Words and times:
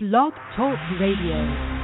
Blog 0.00 0.32
Talk 0.54 0.78
Radio. 1.00 1.77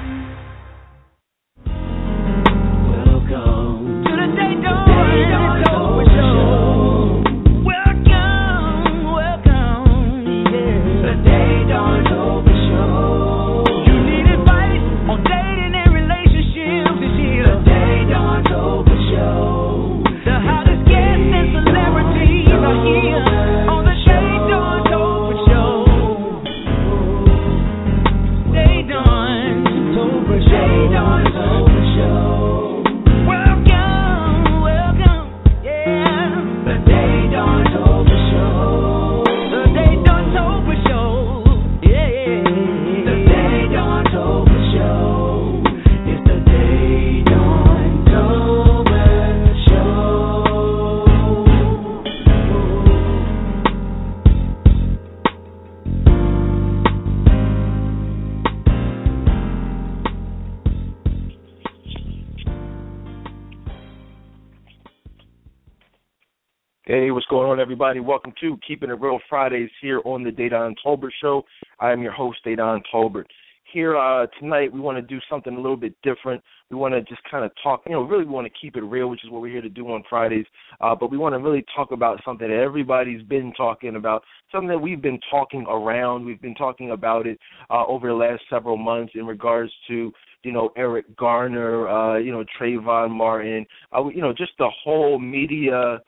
Everybody? 67.85 68.01
Welcome 68.01 68.33
to 68.41 68.59
Keeping 68.67 68.89
It 68.89 68.99
Real 68.99 69.19
Fridays 69.29 69.69
here 69.83 70.01
on 70.07 70.25
the 70.25 70.31
Dedan 70.31 70.75
Tolbert 70.83 71.11
Show. 71.21 71.43
I 71.81 71.93
am 71.93 72.01
your 72.01 72.13
host, 72.13 72.39
Dedan 72.47 72.81
Tolbert. 72.91 73.27
Here 73.71 73.95
uh, 73.95 74.27
tonight, 74.41 74.73
we 74.73 74.81
want 74.81 74.97
to 74.97 75.03
do 75.03 75.21
something 75.29 75.53
a 75.53 75.61
little 75.61 75.77
bit 75.77 75.95
different. 76.03 76.43
We 76.71 76.79
want 76.79 76.95
to 76.95 77.03
just 77.03 77.21
kind 77.31 77.45
of 77.45 77.51
talk, 77.63 77.83
you 77.85 77.93
know, 77.93 78.01
really 78.01 78.25
we 78.25 78.31
want 78.31 78.47
to 78.47 78.53
keep 78.59 78.77
it 78.77 78.85
real, 78.85 79.11
which 79.11 79.23
is 79.23 79.29
what 79.29 79.43
we're 79.43 79.53
here 79.53 79.61
to 79.61 79.69
do 79.69 79.87
on 79.93 80.03
Fridays. 80.09 80.47
Uh, 80.81 80.95
but 80.95 81.11
we 81.11 81.19
want 81.19 81.35
to 81.35 81.39
really 81.39 81.63
talk 81.77 81.93
about 81.93 82.23
something 82.25 82.49
that 82.49 82.57
everybody's 82.57 83.23
been 83.25 83.53
talking 83.53 83.97
about, 83.97 84.25
something 84.51 84.69
that 84.69 84.79
we've 84.79 85.03
been 85.03 85.21
talking 85.31 85.67
around. 85.69 86.25
We've 86.25 86.41
been 86.41 86.55
talking 86.55 86.93
about 86.93 87.27
it 87.27 87.39
uh, 87.69 87.85
over 87.85 88.09
the 88.09 88.15
last 88.15 88.45
several 88.49 88.79
months 88.79 89.13
in 89.15 89.27
regards 89.27 89.71
to 89.89 90.11
you 90.43 90.53
know 90.53 90.71
Eric 90.79 91.15
Garner, 91.17 91.87
uh, 91.87 92.17
you 92.17 92.33
know 92.33 92.47
Trayvon 92.59 93.11
Martin, 93.11 93.67
uh, 93.95 94.09
you 94.09 94.23
know 94.23 94.33
just 94.33 94.53
the 94.59 94.71
whole 94.83 95.19
media 95.19 96.01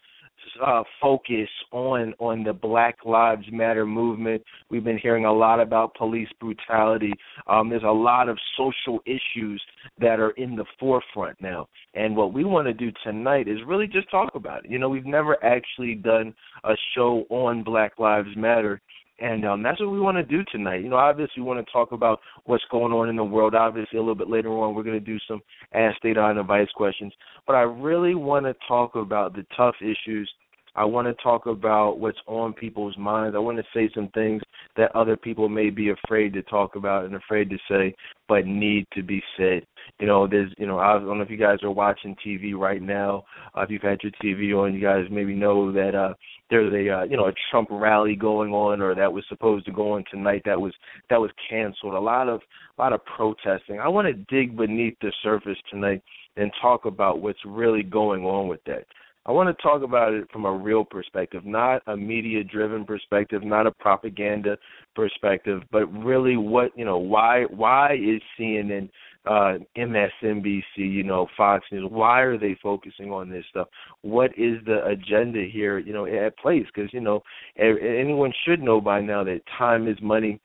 uh, 0.64 0.82
focus 1.00 1.48
on 1.72 2.14
on 2.18 2.44
the 2.44 2.52
Black 2.52 2.96
Lives 3.04 3.46
Matter 3.52 3.86
movement. 3.86 4.42
We've 4.70 4.84
been 4.84 4.98
hearing 4.98 5.24
a 5.24 5.32
lot 5.32 5.60
about 5.60 5.94
police 5.94 6.28
brutality. 6.40 7.12
Um, 7.46 7.68
there's 7.68 7.82
a 7.82 7.86
lot 7.86 8.28
of 8.28 8.38
social 8.56 9.00
issues 9.06 9.62
that 10.00 10.20
are 10.20 10.30
in 10.30 10.56
the 10.56 10.64
forefront 10.78 11.40
now, 11.40 11.68
and 11.94 12.16
what 12.16 12.32
we 12.32 12.44
want 12.44 12.66
to 12.66 12.74
do 12.74 12.90
tonight 13.04 13.48
is 13.48 13.58
really 13.66 13.86
just 13.86 14.10
talk 14.10 14.34
about 14.34 14.64
it. 14.64 14.70
You 14.70 14.78
know, 14.78 14.88
we've 14.88 15.06
never 15.06 15.42
actually 15.44 15.94
done 15.94 16.34
a 16.64 16.74
show 16.94 17.24
on 17.30 17.62
Black 17.62 17.98
Lives 17.98 18.36
Matter. 18.36 18.80
And 19.18 19.46
um, 19.46 19.62
that's 19.62 19.80
what 19.80 19.90
we 19.90 20.00
want 20.00 20.18
to 20.18 20.22
do 20.22 20.44
tonight. 20.52 20.82
You 20.82 20.90
know, 20.90 20.96
obviously, 20.96 21.42
we 21.42 21.48
want 21.48 21.64
to 21.64 21.72
talk 21.72 21.92
about 21.92 22.20
what's 22.44 22.64
going 22.70 22.92
on 22.92 23.08
in 23.08 23.16
the 23.16 23.24
world. 23.24 23.54
Obviously, 23.54 23.98
a 23.98 24.02
little 24.02 24.14
bit 24.14 24.28
later 24.28 24.50
on, 24.50 24.74
we're 24.74 24.82
going 24.82 24.98
to 24.98 25.04
do 25.04 25.18
some 25.26 25.40
Ask 25.72 25.96
Dedan 26.02 26.38
Advice 26.38 26.68
questions. 26.74 27.12
But 27.46 27.56
I 27.56 27.62
really 27.62 28.14
want 28.14 28.44
to 28.44 28.54
talk 28.68 28.94
about 28.94 29.34
the 29.34 29.46
tough 29.56 29.76
issues. 29.80 30.30
I 30.76 30.84
want 30.84 31.08
to 31.08 31.22
talk 31.22 31.46
about 31.46 31.98
what's 31.98 32.18
on 32.26 32.52
people's 32.52 32.96
minds. 32.98 33.34
I 33.34 33.38
want 33.38 33.56
to 33.56 33.64
say 33.72 33.90
some 33.94 34.08
things 34.08 34.42
that 34.76 34.94
other 34.94 35.16
people 35.16 35.48
may 35.48 35.70
be 35.70 35.88
afraid 35.88 36.34
to 36.34 36.42
talk 36.42 36.76
about 36.76 37.06
and 37.06 37.14
afraid 37.14 37.48
to 37.48 37.56
say, 37.68 37.94
but 38.28 38.46
need 38.46 38.86
to 38.92 39.02
be 39.02 39.22
said. 39.38 39.64
You 39.98 40.06
know, 40.06 40.26
there's, 40.26 40.52
you 40.58 40.66
know, 40.66 40.78
I 40.78 40.92
don't 40.98 41.16
know 41.16 41.24
if 41.24 41.30
you 41.30 41.38
guys 41.38 41.62
are 41.62 41.70
watching 41.70 42.14
TV 42.24 42.54
right 42.54 42.82
now. 42.82 43.24
Uh, 43.56 43.62
if 43.62 43.70
you've 43.70 43.80
had 43.80 44.00
your 44.02 44.12
TV 44.22 44.54
on, 44.54 44.74
you 44.74 44.80
guys 44.82 45.06
maybe 45.10 45.34
know 45.34 45.72
that 45.72 45.94
uh, 45.94 46.12
there's 46.50 46.72
a, 46.72 47.00
uh, 47.00 47.02
you 47.04 47.16
know, 47.16 47.26
a 47.26 47.32
Trump 47.50 47.68
rally 47.70 48.14
going 48.14 48.52
on, 48.52 48.80
or 48.80 48.94
that 48.94 49.12
was 49.12 49.24
supposed 49.28 49.66
to 49.66 49.72
go 49.72 49.92
on 49.92 50.04
tonight. 50.10 50.42
That 50.44 50.60
was 50.60 50.72
that 51.10 51.20
was 51.20 51.30
canceled. 51.48 51.94
A 51.94 52.00
lot 52.00 52.28
of 52.28 52.40
a 52.78 52.82
lot 52.82 52.92
of 52.92 53.04
protesting. 53.04 53.80
I 53.80 53.88
want 53.88 54.06
to 54.06 54.14
dig 54.34 54.56
beneath 54.56 54.96
the 55.00 55.12
surface 55.22 55.58
tonight 55.70 56.02
and 56.36 56.52
talk 56.60 56.84
about 56.84 57.20
what's 57.20 57.44
really 57.44 57.82
going 57.82 58.24
on 58.24 58.48
with 58.48 58.62
that. 58.66 58.84
I 59.26 59.32
want 59.32 59.54
to 59.54 59.60
talk 59.60 59.82
about 59.82 60.14
it 60.14 60.30
from 60.30 60.44
a 60.44 60.52
real 60.52 60.84
perspective, 60.84 61.44
not 61.44 61.82
a 61.88 61.96
media 61.96 62.44
driven 62.44 62.84
perspective, 62.84 63.42
not 63.42 63.66
a 63.66 63.72
propaganda 63.72 64.56
perspective, 64.94 65.62
but 65.72 65.86
really 65.86 66.36
what, 66.36 66.70
you 66.78 66.84
know, 66.84 66.98
why 66.98 67.44
why 67.50 67.94
is 67.94 68.22
CNN 68.38 68.88
uh 69.26 69.58
MSNBC, 69.76 70.62
you 70.76 71.02
know, 71.02 71.26
Fox 71.36 71.64
News, 71.72 71.88
why 71.90 72.20
are 72.20 72.38
they 72.38 72.56
focusing 72.62 73.10
on 73.10 73.28
this 73.28 73.44
stuff? 73.50 73.68
What 74.02 74.30
is 74.38 74.58
the 74.66 74.84
agenda 74.86 75.44
here, 75.50 75.78
you 75.78 75.92
know, 75.92 76.06
at 76.06 76.38
place 76.38 76.66
because, 76.74 76.92
you 76.92 77.00
know, 77.00 77.22
anyone 77.58 78.32
should 78.44 78.62
know 78.62 78.80
by 78.80 79.00
now 79.00 79.24
that 79.24 79.40
time 79.58 79.88
is 79.88 79.96
money 80.00 80.40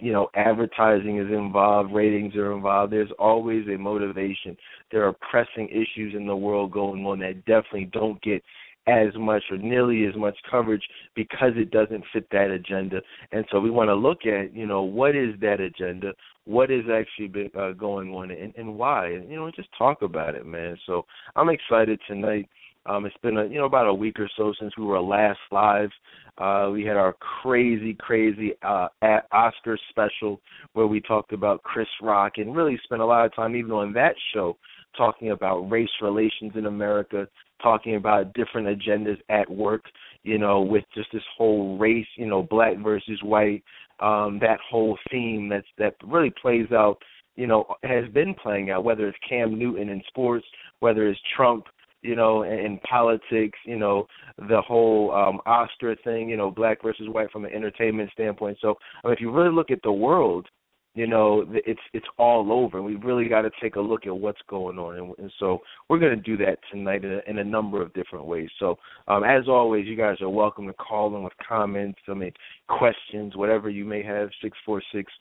you 0.00 0.12
know, 0.12 0.28
advertising 0.34 1.18
is 1.18 1.30
involved, 1.30 1.92
ratings 1.92 2.34
are 2.34 2.52
involved. 2.52 2.92
There's 2.92 3.12
always 3.18 3.66
a 3.68 3.78
motivation. 3.78 4.56
There 4.90 5.06
are 5.06 5.14
pressing 5.30 5.68
issues 5.68 6.14
in 6.16 6.26
the 6.26 6.34
world 6.34 6.72
going 6.72 7.04
on 7.06 7.20
that 7.20 7.44
definitely 7.44 7.90
don't 7.92 8.20
get 8.22 8.42
as 8.86 9.08
much 9.16 9.42
or 9.50 9.58
nearly 9.58 10.06
as 10.06 10.14
much 10.16 10.36
coverage 10.50 10.82
because 11.14 11.52
it 11.56 11.70
doesn't 11.70 12.04
fit 12.12 12.26
that 12.32 12.50
agenda. 12.50 13.00
And 13.30 13.44
so 13.50 13.60
we 13.60 13.70
want 13.70 13.88
to 13.88 13.94
look 13.94 14.26
at, 14.26 14.54
you 14.54 14.66
know, 14.66 14.82
what 14.82 15.14
is 15.14 15.34
that 15.40 15.60
agenda? 15.60 16.12
What 16.44 16.70
is 16.70 16.84
actually 16.92 17.28
been, 17.28 17.50
uh, 17.58 17.72
going 17.72 18.12
on 18.12 18.30
and, 18.30 18.52
and 18.56 18.76
why? 18.76 19.06
And, 19.08 19.30
you 19.30 19.36
know, 19.36 19.50
just 19.54 19.68
talk 19.78 20.02
about 20.02 20.34
it, 20.34 20.44
man. 20.44 20.76
So 20.86 21.04
I'm 21.36 21.48
excited 21.48 22.00
tonight. 22.08 22.48
Um, 22.84 23.06
it's 23.06 23.16
been 23.22 23.38
a, 23.38 23.44
you 23.44 23.58
know 23.58 23.64
about 23.64 23.86
a 23.86 23.94
week 23.94 24.18
or 24.18 24.28
so 24.36 24.52
since 24.58 24.76
we 24.76 24.84
were 24.84 25.00
last 25.00 25.38
live. 25.52 25.90
Uh, 26.38 26.70
we 26.72 26.84
had 26.84 26.96
our 26.96 27.12
crazy, 27.12 27.94
crazy 27.94 28.54
uh, 28.62 28.88
Oscar 29.30 29.78
special 29.90 30.40
where 30.72 30.88
we 30.88 31.00
talked 31.00 31.32
about 31.32 31.62
Chris 31.62 31.86
Rock 32.02 32.32
and 32.38 32.56
really 32.56 32.80
spent 32.82 33.00
a 33.00 33.06
lot 33.06 33.24
of 33.24 33.34
time 33.36 33.54
even 33.54 33.70
on 33.70 33.92
that 33.92 34.16
show 34.34 34.56
talking 34.96 35.30
about 35.30 35.70
race 35.70 35.88
relations 36.00 36.52
in 36.54 36.66
America, 36.66 37.28
talking 37.62 37.96
about 37.96 38.32
different 38.34 38.66
agendas 38.66 39.18
at 39.28 39.50
work. 39.50 39.84
You 40.24 40.38
know, 40.38 40.60
with 40.62 40.84
just 40.94 41.08
this 41.12 41.22
whole 41.36 41.78
race, 41.78 42.06
you 42.16 42.26
know, 42.26 42.42
black 42.42 42.78
versus 42.78 43.20
white, 43.22 43.64
um, 44.00 44.38
that 44.40 44.58
whole 44.68 44.96
theme 45.10 45.48
that's 45.48 45.66
that 45.78 45.94
really 46.04 46.32
plays 46.40 46.70
out. 46.72 46.98
You 47.34 47.46
know, 47.46 47.64
has 47.82 48.08
been 48.12 48.34
playing 48.34 48.70
out. 48.70 48.84
Whether 48.84 49.08
it's 49.08 49.18
Cam 49.28 49.58
Newton 49.58 49.88
in 49.88 50.02
sports, 50.08 50.46
whether 50.80 51.08
it's 51.08 51.20
Trump 51.36 51.66
you 52.02 52.16
know, 52.16 52.42
in, 52.42 52.52
in 52.52 52.78
politics, 52.78 53.58
you 53.64 53.78
know, 53.78 54.06
the 54.48 54.60
whole 54.60 55.12
um 55.12 55.40
Oscar 55.46 55.96
thing, 56.04 56.28
you 56.28 56.36
know, 56.36 56.50
black 56.50 56.82
versus 56.82 57.08
white 57.08 57.30
from 57.30 57.44
an 57.44 57.52
entertainment 57.52 58.10
standpoint. 58.12 58.58
So, 58.60 58.74
I 59.02 59.08
mean, 59.08 59.14
if 59.14 59.20
you 59.20 59.30
really 59.30 59.54
look 59.54 59.70
at 59.70 59.82
the 59.82 59.92
world, 59.92 60.48
you 60.94 61.06
know, 61.06 61.44
it's 61.48 61.80
it's 61.92 62.06
all 62.18 62.52
over. 62.52 62.78
and 62.78 62.86
We 62.86 62.96
really 62.96 63.28
got 63.28 63.42
to 63.42 63.50
take 63.62 63.76
a 63.76 63.80
look 63.80 64.06
at 64.06 64.16
what's 64.16 64.40
going 64.48 64.78
on, 64.78 64.98
and, 64.98 65.14
and 65.18 65.32
so 65.38 65.58
we're 65.88 65.98
going 65.98 66.16
to 66.16 66.22
do 66.22 66.36
that 66.44 66.58
tonight 66.70 67.04
in 67.04 67.12
a, 67.12 67.30
in 67.30 67.38
a 67.38 67.44
number 67.44 67.80
of 67.80 67.92
different 67.94 68.26
ways. 68.26 68.50
So, 68.58 68.76
um, 69.08 69.24
as 69.24 69.48
always, 69.48 69.86
you 69.86 69.96
guys 69.96 70.20
are 70.20 70.28
welcome 70.28 70.66
to 70.66 70.74
call 70.74 71.16
in 71.16 71.22
with 71.22 71.32
comments, 71.46 71.98
I 72.08 72.14
mean, 72.14 72.32
questions, 72.68 73.36
whatever 73.36 73.70
you 73.70 73.84
may 73.84 74.02
have. 74.02 74.28
Six 74.42 74.56
four 74.66 74.82
six 74.92 75.12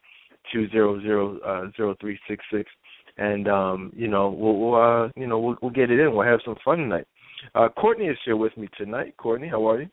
two 0.51 0.69
zero 0.69 0.99
zero 1.01 1.39
uh, 1.39 1.71
zero 1.77 1.95
three 2.01 2.19
six 2.27 2.43
six 2.51 2.69
and 3.17 3.47
um, 3.47 3.91
you 3.95 4.07
know 4.07 4.29
we'll, 4.29 4.57
we'll 4.57 4.75
uh, 4.75 5.09
you 5.15 5.27
know 5.27 5.39
we'll, 5.39 5.57
we'll 5.61 5.71
get 5.71 5.91
it 5.91 5.99
in. 5.99 6.13
We'll 6.13 6.27
have 6.27 6.39
some 6.43 6.55
fun 6.63 6.79
tonight. 6.79 7.05
Uh, 7.55 7.69
Courtney 7.69 8.05
is 8.05 8.17
here 8.25 8.37
with 8.37 8.55
me 8.57 8.67
tonight. 8.77 9.15
Courtney, 9.17 9.47
how 9.47 9.67
are 9.69 9.81
you? 9.81 9.89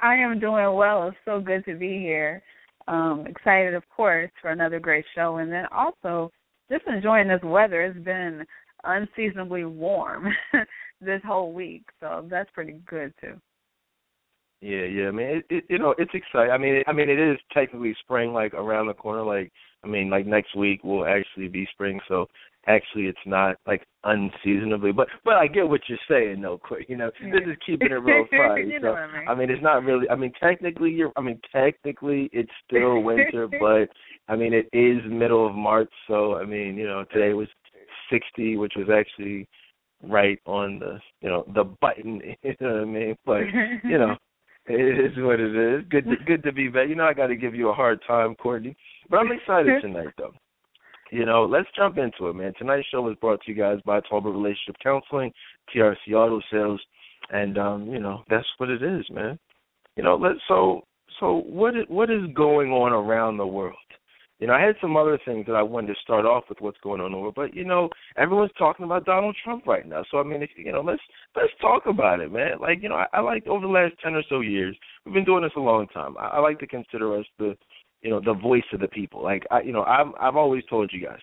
I 0.00 0.16
am 0.16 0.38
doing 0.40 0.72
well. 0.74 1.08
It's 1.08 1.16
so 1.24 1.40
good 1.40 1.64
to 1.66 1.74
be 1.74 1.98
here. 1.98 2.42
Um, 2.88 3.26
excited, 3.26 3.74
of 3.74 3.88
course, 3.88 4.30
for 4.40 4.50
another 4.50 4.80
great 4.80 5.04
show, 5.14 5.36
and 5.36 5.52
then 5.52 5.66
also 5.70 6.30
just 6.70 6.84
enjoying 6.86 7.28
this 7.28 7.42
weather. 7.42 7.82
It's 7.82 8.04
been 8.04 8.44
unseasonably 8.84 9.64
warm 9.64 10.28
this 11.00 11.20
whole 11.24 11.52
week, 11.52 11.84
so 12.00 12.26
that's 12.30 12.50
pretty 12.52 12.76
good 12.86 13.12
too. 13.20 13.34
Yeah, 14.60 14.84
yeah. 14.84 15.08
I 15.08 15.10
mean, 15.10 15.26
it, 15.26 15.44
it, 15.48 15.64
you 15.68 15.78
know, 15.78 15.94
it's 15.96 16.12
exciting. 16.14 16.52
I 16.52 16.58
mean, 16.58 16.76
it, 16.76 16.84
I 16.86 16.92
mean, 16.92 17.08
it 17.08 17.18
is 17.18 17.38
technically 17.52 17.96
spring, 18.00 18.32
like 18.32 18.52
around 18.52 18.88
the 18.88 18.94
corner. 18.94 19.22
Like, 19.22 19.50
I 19.82 19.86
mean, 19.86 20.10
like 20.10 20.26
next 20.26 20.54
week 20.54 20.84
will 20.84 21.06
actually 21.06 21.48
be 21.48 21.66
spring, 21.72 21.98
so 22.08 22.26
actually 22.66 23.04
it's 23.04 23.18
not 23.26 23.56
like 23.66 23.84
unseasonably. 24.04 24.92
But 24.92 25.08
but 25.24 25.34
I 25.34 25.46
get 25.46 25.68
what 25.68 25.82
you're 25.88 25.98
saying, 26.08 26.40
though. 26.42 26.58
Quick, 26.58 26.86
you 26.88 26.96
know, 26.96 27.10
Yeah. 27.22 27.32
this 27.32 27.48
is 27.48 27.56
keeping 27.64 27.90
it 27.90 27.94
real 27.94 28.26
you 28.32 28.78
so, 28.80 28.92
I 28.94 29.06
mean. 29.12 29.28
I 29.28 29.34
mean, 29.34 29.50
it's 29.50 29.62
not 29.62 29.84
really. 29.84 30.08
I 30.08 30.16
mean, 30.16 30.32
technically, 30.40 30.90
you're. 30.90 31.12
I 31.16 31.20
mean, 31.20 31.40
technically, 31.52 32.28
it's 32.32 32.50
still 32.66 33.02
winter, 33.02 33.48
but 33.48 33.88
I 34.28 34.36
mean, 34.36 34.52
it 34.52 34.68
is 34.72 35.00
middle 35.10 35.46
of 35.46 35.54
March. 35.54 35.90
So 36.06 36.36
I 36.36 36.44
mean, 36.44 36.76
you 36.76 36.86
know, 36.86 37.04
today 37.12 37.32
was 37.34 37.48
60, 38.10 38.56
which 38.56 38.74
was 38.76 38.88
actually 38.92 39.46
right 40.02 40.38
on 40.46 40.78
the, 40.78 40.98
you 41.20 41.28
know, 41.28 41.44
the 41.54 41.64
button. 41.80 42.20
You 42.42 42.54
know 42.60 42.72
what 42.72 42.82
I 42.82 42.84
mean? 42.84 43.16
But 43.24 43.40
you 43.84 43.98
know, 43.98 44.16
it 44.66 45.12
is 45.12 45.16
what 45.18 45.40
it 45.40 45.54
is. 45.54 45.84
Good, 45.90 46.04
to, 46.04 46.16
good 46.26 46.42
to 46.44 46.52
be 46.52 46.68
back. 46.68 46.88
You 46.88 46.94
know, 46.94 47.04
I 47.04 47.14
got 47.14 47.28
to 47.28 47.36
give 47.36 47.54
you 47.54 47.68
a 47.68 47.74
hard 47.74 48.00
time, 48.06 48.34
Courtney, 48.34 48.76
but 49.08 49.18
I'm 49.18 49.32
excited 49.32 49.80
tonight, 49.82 50.08
though. 50.18 50.32
You 51.10 51.26
know, 51.26 51.44
let's 51.44 51.68
jump 51.76 51.98
into 51.98 52.28
it, 52.28 52.34
man. 52.34 52.52
Tonight's 52.58 52.86
show 52.88 53.02
was 53.02 53.16
brought 53.20 53.40
to 53.42 53.50
you 53.50 53.56
guys 53.56 53.78
by 53.84 54.00
Tolbert 54.00 54.32
Relationship 54.32 54.76
Counseling, 54.82 55.32
TRC 55.74 56.14
Auto 56.14 56.40
Sales, 56.52 56.80
and 57.30 57.58
um, 57.58 57.90
you 57.90 57.98
know, 57.98 58.22
that's 58.28 58.46
what 58.58 58.70
it 58.70 58.82
is, 58.82 59.04
man. 59.10 59.38
You 59.96 60.04
know, 60.04 60.16
let's 60.16 60.38
so 60.46 60.82
so 61.18 61.42
what 61.46 61.76
is, 61.76 61.84
what 61.88 62.10
is 62.10 62.22
going 62.34 62.70
on 62.70 62.92
around 62.92 63.36
the 63.36 63.46
world? 63.46 63.76
You 64.38 64.46
know, 64.46 64.54
I 64.54 64.62
had 64.62 64.76
some 64.80 64.96
other 64.96 65.18
things 65.26 65.44
that 65.46 65.54
I 65.54 65.62
wanted 65.62 65.88
to 65.88 66.00
start 66.00 66.24
off 66.24 66.44
with 66.48 66.62
what's 66.62 66.78
going 66.82 67.02
on 67.02 67.12
world, 67.12 67.34
but 67.36 67.54
you 67.54 67.64
know, 67.64 67.90
everyone's 68.16 68.52
talking 68.56 68.86
about 68.86 69.04
Donald 69.04 69.36
Trump 69.44 69.66
right 69.66 69.86
now. 69.86 70.02
So 70.10 70.18
I 70.18 70.22
mean, 70.22 70.42
if, 70.42 70.50
you 70.56 70.72
know, 70.72 70.80
let's 70.80 71.02
let's 71.36 71.52
talk 71.60 71.84
about 71.86 72.20
it, 72.20 72.32
man. 72.32 72.58
Like 72.60 72.82
you 72.82 72.88
know, 72.88 72.94
I, 72.94 73.06
I 73.12 73.20
like 73.20 73.46
over 73.46 73.66
the 73.66 73.72
last 73.72 73.94
ten 74.02 74.14
or 74.14 74.22
so 74.28 74.40
years, 74.40 74.76
we've 75.04 75.14
been 75.14 75.26
doing 75.26 75.42
this 75.42 75.52
a 75.56 75.60
long 75.60 75.88
time. 75.88 76.16
I, 76.18 76.28
I 76.28 76.38
like 76.38 76.58
to 76.60 76.66
consider 76.66 77.18
us 77.18 77.26
the 77.38 77.54
you 78.02 78.10
know 78.10 78.20
the 78.20 78.34
voice 78.34 78.64
of 78.72 78.80
the 78.80 78.88
people. 78.88 79.22
Like 79.22 79.46
I, 79.50 79.62
you 79.62 79.72
know, 79.72 79.82
I've 79.82 80.12
I've 80.20 80.36
always 80.36 80.64
told 80.68 80.90
you 80.92 81.04
guys, 81.04 81.20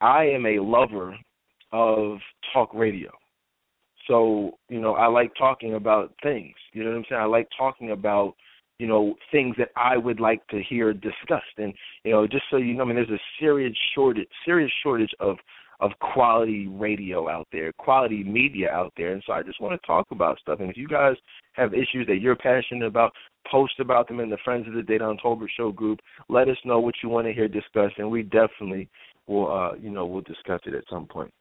I 0.00 0.24
am 0.26 0.46
a 0.46 0.58
lover 0.60 1.16
of 1.72 2.18
talk 2.52 2.72
radio. 2.74 3.10
So 4.06 4.52
you 4.68 4.80
know, 4.80 4.94
I 4.94 5.06
like 5.06 5.32
talking 5.38 5.74
about 5.74 6.12
things. 6.22 6.54
You 6.72 6.84
know 6.84 6.90
what 6.90 6.96
I'm 6.96 7.04
saying? 7.08 7.22
I 7.22 7.26
like 7.26 7.48
talking 7.56 7.90
about 7.90 8.34
you 8.78 8.86
know 8.86 9.14
things 9.32 9.56
that 9.58 9.70
I 9.76 9.96
would 9.96 10.20
like 10.20 10.46
to 10.48 10.62
hear 10.62 10.92
discussed. 10.92 11.56
And 11.58 11.72
you 12.04 12.12
know, 12.12 12.26
just 12.26 12.44
so 12.50 12.56
you 12.56 12.74
know, 12.74 12.84
I 12.84 12.86
mean, 12.86 12.96
there's 12.96 13.10
a 13.10 13.20
serious 13.40 13.76
shortage, 13.94 14.28
serious 14.44 14.72
shortage 14.82 15.14
of 15.20 15.36
of 15.80 15.92
quality 16.00 16.66
radio 16.66 17.28
out 17.28 17.46
there, 17.52 17.72
quality 17.72 18.24
media 18.24 18.70
out 18.70 18.92
there. 18.96 19.12
And 19.12 19.22
so 19.26 19.32
I 19.32 19.42
just 19.42 19.60
want 19.60 19.80
to 19.80 19.86
talk 19.86 20.06
about 20.10 20.38
stuff. 20.40 20.58
And 20.60 20.70
if 20.70 20.76
you 20.76 20.88
guys 20.88 21.14
have 21.52 21.72
issues 21.72 22.06
that 22.08 22.16
you're 22.20 22.34
passionate 22.34 22.86
about, 22.86 23.12
post 23.50 23.80
about 23.80 24.08
them 24.08 24.20
in 24.20 24.30
the 24.30 24.38
Friends 24.44 24.66
of 24.66 24.74
the 24.74 24.82
Dedan 24.82 25.18
Tolbert 25.20 25.48
Show 25.56 25.72
group. 25.72 26.00
Let 26.28 26.48
us 26.48 26.56
know 26.64 26.80
what 26.80 26.94
you 27.02 27.08
want 27.08 27.26
to 27.26 27.32
hear 27.32 27.48
discussed, 27.48 27.98
and 27.98 28.10
we 28.10 28.22
definitely 28.22 28.88
will, 29.26 29.50
uh, 29.50 29.74
you 29.76 29.90
know, 29.90 30.06
we'll 30.06 30.22
discuss 30.22 30.60
it 30.66 30.74
at 30.74 30.84
some 30.90 31.06
point. 31.06 31.32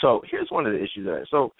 So 0.00 0.22
here's 0.30 0.50
one 0.50 0.66
of 0.66 0.72
the 0.72 0.78
issues 0.78 1.04
that 1.06 1.26
so, 1.30 1.52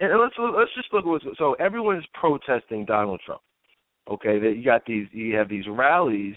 and 0.00 0.18
let's 0.18 0.34
let's 0.38 0.74
just 0.74 0.92
look 0.92 1.04
at 1.04 1.08
what's 1.08 1.24
so 1.38 1.54
everyone's 1.54 2.04
protesting 2.14 2.84
Donald 2.84 3.20
Trump. 3.24 3.42
Okay, 4.10 4.38
that 4.38 4.54
you 4.56 4.64
got 4.64 4.84
these 4.86 5.06
you 5.12 5.36
have 5.36 5.48
these 5.48 5.66
rallies 5.68 6.36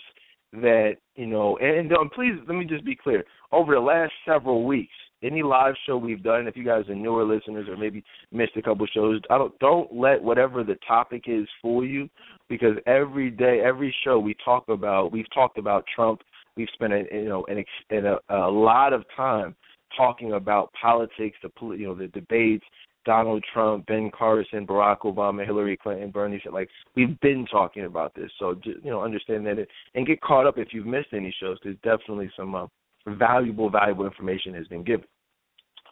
that 0.53 0.97
you 1.15 1.25
know, 1.25 1.57
and, 1.57 1.91
and 1.91 2.11
please 2.11 2.33
let 2.47 2.55
me 2.57 2.65
just 2.65 2.85
be 2.85 2.95
clear. 2.95 3.23
Over 3.51 3.73
the 3.75 3.81
last 3.81 4.11
several 4.27 4.65
weeks, 4.65 4.93
any 5.23 5.41
live 5.41 5.75
show 5.85 5.97
we've 5.97 6.23
done, 6.23 6.47
if 6.47 6.55
you 6.57 6.63
guys 6.63 6.87
are 6.89 6.95
newer 6.95 7.23
listeners 7.23 7.67
or 7.69 7.77
maybe 7.77 8.03
missed 8.31 8.57
a 8.57 8.61
couple 8.61 8.85
shows, 8.87 9.21
I 9.29 9.37
don't 9.37 9.57
don't 9.59 9.93
let 9.93 10.21
whatever 10.21 10.63
the 10.63 10.77
topic 10.87 11.23
is 11.27 11.47
fool 11.61 11.85
you, 11.85 12.09
because 12.49 12.77
every 12.85 13.31
day, 13.31 13.61
every 13.65 13.95
show 14.03 14.19
we 14.19 14.35
talk 14.43 14.67
about, 14.69 15.11
we've 15.11 15.31
talked 15.33 15.57
about 15.57 15.85
Trump. 15.95 16.21
We've 16.55 16.67
spent 16.73 16.93
a, 16.93 17.03
you 17.11 17.29
know 17.29 17.45
an 17.47 17.63
and 17.89 18.05
a, 18.05 18.19
a 18.29 18.49
lot 18.49 18.93
of 18.93 19.03
time 19.15 19.55
talking 19.97 20.33
about 20.33 20.71
politics, 20.79 21.37
the 21.41 21.49
you 21.75 21.87
know 21.87 21.95
the 21.95 22.07
debates, 22.07 22.65
Donald 23.05 23.43
Trump, 23.53 23.85
Ben 23.85 24.11
Carson, 24.17 24.65
Barack 24.65 24.99
Obama, 24.99 25.45
Hillary 25.45 25.77
Clinton, 25.77 26.11
Bernie. 26.11 26.41
Like 26.51 26.69
we've 26.95 27.19
been 27.21 27.45
talking 27.51 27.85
about 27.85 28.13
this, 28.15 28.31
so 28.39 28.55
you 28.63 28.89
know 28.89 29.01
understand 29.01 29.45
that 29.47 29.59
it, 29.59 29.69
and 29.95 30.07
get 30.07 30.21
caught 30.21 30.47
up 30.47 30.57
if 30.57 30.69
you've 30.71 30.85
missed 30.85 31.09
any 31.13 31.35
shows. 31.39 31.57
There's 31.63 31.77
definitely 31.83 32.31
some 32.37 32.55
uh, 32.55 32.67
valuable, 33.07 33.69
valuable 33.69 34.05
information 34.05 34.53
has 34.53 34.67
been 34.67 34.83
given. 34.83 35.05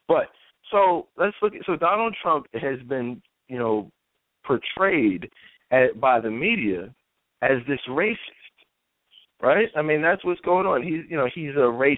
But 0.07 0.27
so 0.71 1.07
let's 1.17 1.35
look 1.41 1.55
at 1.55 1.65
so 1.65 1.75
Donald 1.75 2.15
Trump 2.21 2.47
has 2.53 2.79
been 2.87 3.21
you 3.47 3.57
know 3.59 3.91
portrayed 4.45 5.29
at, 5.71 5.99
by 5.99 6.19
the 6.19 6.31
media 6.31 6.93
as 7.41 7.57
this 7.67 7.79
racist, 7.89 8.17
right? 9.41 9.69
I 9.75 9.81
mean 9.81 10.01
that's 10.01 10.23
what's 10.25 10.41
going 10.41 10.65
on. 10.65 10.83
He's 10.83 11.03
you 11.09 11.17
know 11.17 11.27
he's 11.33 11.55
a 11.55 11.69
racist 11.71 11.97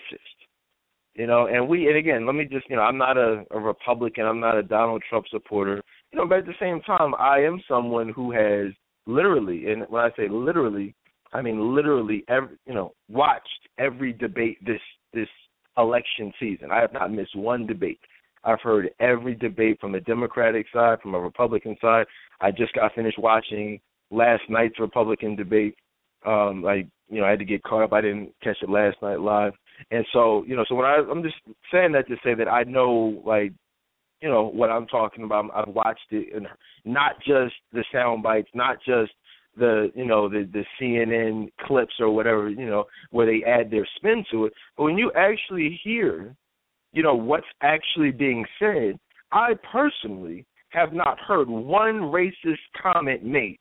you 1.15 1.27
know 1.27 1.47
and 1.47 1.67
we 1.67 1.87
and 1.87 1.97
again 1.97 2.25
let 2.25 2.35
me 2.35 2.45
just 2.45 2.69
you 2.69 2.75
know 2.75 2.81
i'm 2.81 2.97
not 2.97 3.17
a, 3.17 3.45
a 3.51 3.59
republican 3.59 4.25
i'm 4.25 4.39
not 4.39 4.57
a 4.57 4.63
donald 4.63 5.01
trump 5.09 5.25
supporter 5.29 5.81
you 6.11 6.17
know 6.17 6.27
but 6.27 6.39
at 6.39 6.45
the 6.45 6.53
same 6.59 6.81
time 6.81 7.13
i 7.19 7.39
am 7.39 7.61
someone 7.67 8.09
who 8.09 8.31
has 8.31 8.73
literally 9.05 9.71
and 9.71 9.83
when 9.89 10.03
i 10.03 10.09
say 10.15 10.27
literally 10.29 10.93
i 11.33 11.41
mean 11.41 11.75
literally 11.75 12.23
every 12.29 12.57
you 12.65 12.73
know 12.73 12.93
watched 13.09 13.67
every 13.77 14.13
debate 14.13 14.57
this 14.65 14.81
this 15.13 15.27
election 15.77 16.33
season. 16.39 16.71
I 16.71 16.81
have 16.81 16.93
not 16.93 17.11
missed 17.11 17.35
one 17.35 17.65
debate. 17.65 17.99
I've 18.43 18.61
heard 18.61 18.89
every 18.99 19.35
debate 19.35 19.79
from 19.79 19.91
the 19.93 20.01
democratic 20.01 20.65
side 20.73 20.99
from 21.01 21.15
a 21.15 21.19
republican 21.19 21.77
side. 21.81 22.05
I 22.41 22.51
just 22.51 22.73
got 22.73 22.93
finished 22.93 23.17
watching 23.17 23.79
last 24.11 24.43
night's 24.49 24.79
republican 24.79 25.35
debate. 25.35 25.75
Um 26.25 26.61
like 26.61 26.87
you 27.09 27.19
know 27.19 27.27
i 27.27 27.31
had 27.31 27.39
to 27.39 27.45
get 27.45 27.63
caught 27.63 27.83
up. 27.83 27.93
I 27.93 28.01
didn't 28.01 28.33
catch 28.43 28.57
it 28.61 28.69
last 28.69 28.97
night 29.01 29.19
live. 29.19 29.53
And 29.91 30.05
so, 30.13 30.43
you 30.47 30.55
know, 30.55 30.65
so 30.67 30.75
when 30.75 30.85
I 30.85 30.97
I'm 31.09 31.23
just 31.23 31.35
saying 31.71 31.93
that 31.93 32.07
to 32.07 32.15
say 32.23 32.33
that 32.35 32.47
I 32.47 32.63
know 32.63 33.21
like, 33.25 33.53
you 34.21 34.29
know, 34.29 34.49
what 34.49 34.69
I'm 34.69 34.87
talking 34.87 35.25
about. 35.25 35.49
I've 35.53 35.73
watched 35.73 36.11
it 36.11 36.33
and 36.33 36.47
not 36.85 37.17
just 37.19 37.55
the 37.71 37.83
sound 37.91 38.23
bites, 38.23 38.49
not 38.53 38.77
just 38.85 39.11
the 39.57 39.91
you 39.95 40.05
know 40.05 40.27
the 40.27 40.49
the 40.51 40.65
CNN 40.79 41.51
clips 41.65 41.93
or 41.99 42.09
whatever 42.09 42.49
you 42.49 42.65
know 42.65 42.85
where 43.11 43.25
they 43.25 43.43
add 43.45 43.69
their 43.69 43.87
spin 43.95 44.25
to 44.31 44.45
it. 44.45 44.53
But 44.77 44.83
when 44.83 44.97
you 44.97 45.11
actually 45.15 45.79
hear, 45.83 46.35
you 46.91 47.03
know, 47.03 47.15
what's 47.15 47.45
actually 47.61 48.11
being 48.11 48.45
said, 48.59 48.97
I 49.31 49.53
personally 49.71 50.45
have 50.69 50.93
not 50.93 51.19
heard 51.19 51.49
one 51.49 51.95
racist 52.01 52.57
comment 52.81 53.23
made. 53.23 53.59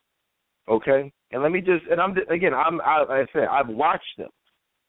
Okay, 0.69 1.13
and 1.31 1.43
let 1.43 1.53
me 1.53 1.61
just 1.61 1.85
and 1.91 2.01
I'm 2.01 2.17
again 2.31 2.55
I'm 2.55 2.81
I, 2.81 3.05
I 3.09 3.27
said 3.33 3.45
I've 3.51 3.69
watched 3.69 4.17
them. 4.19 4.31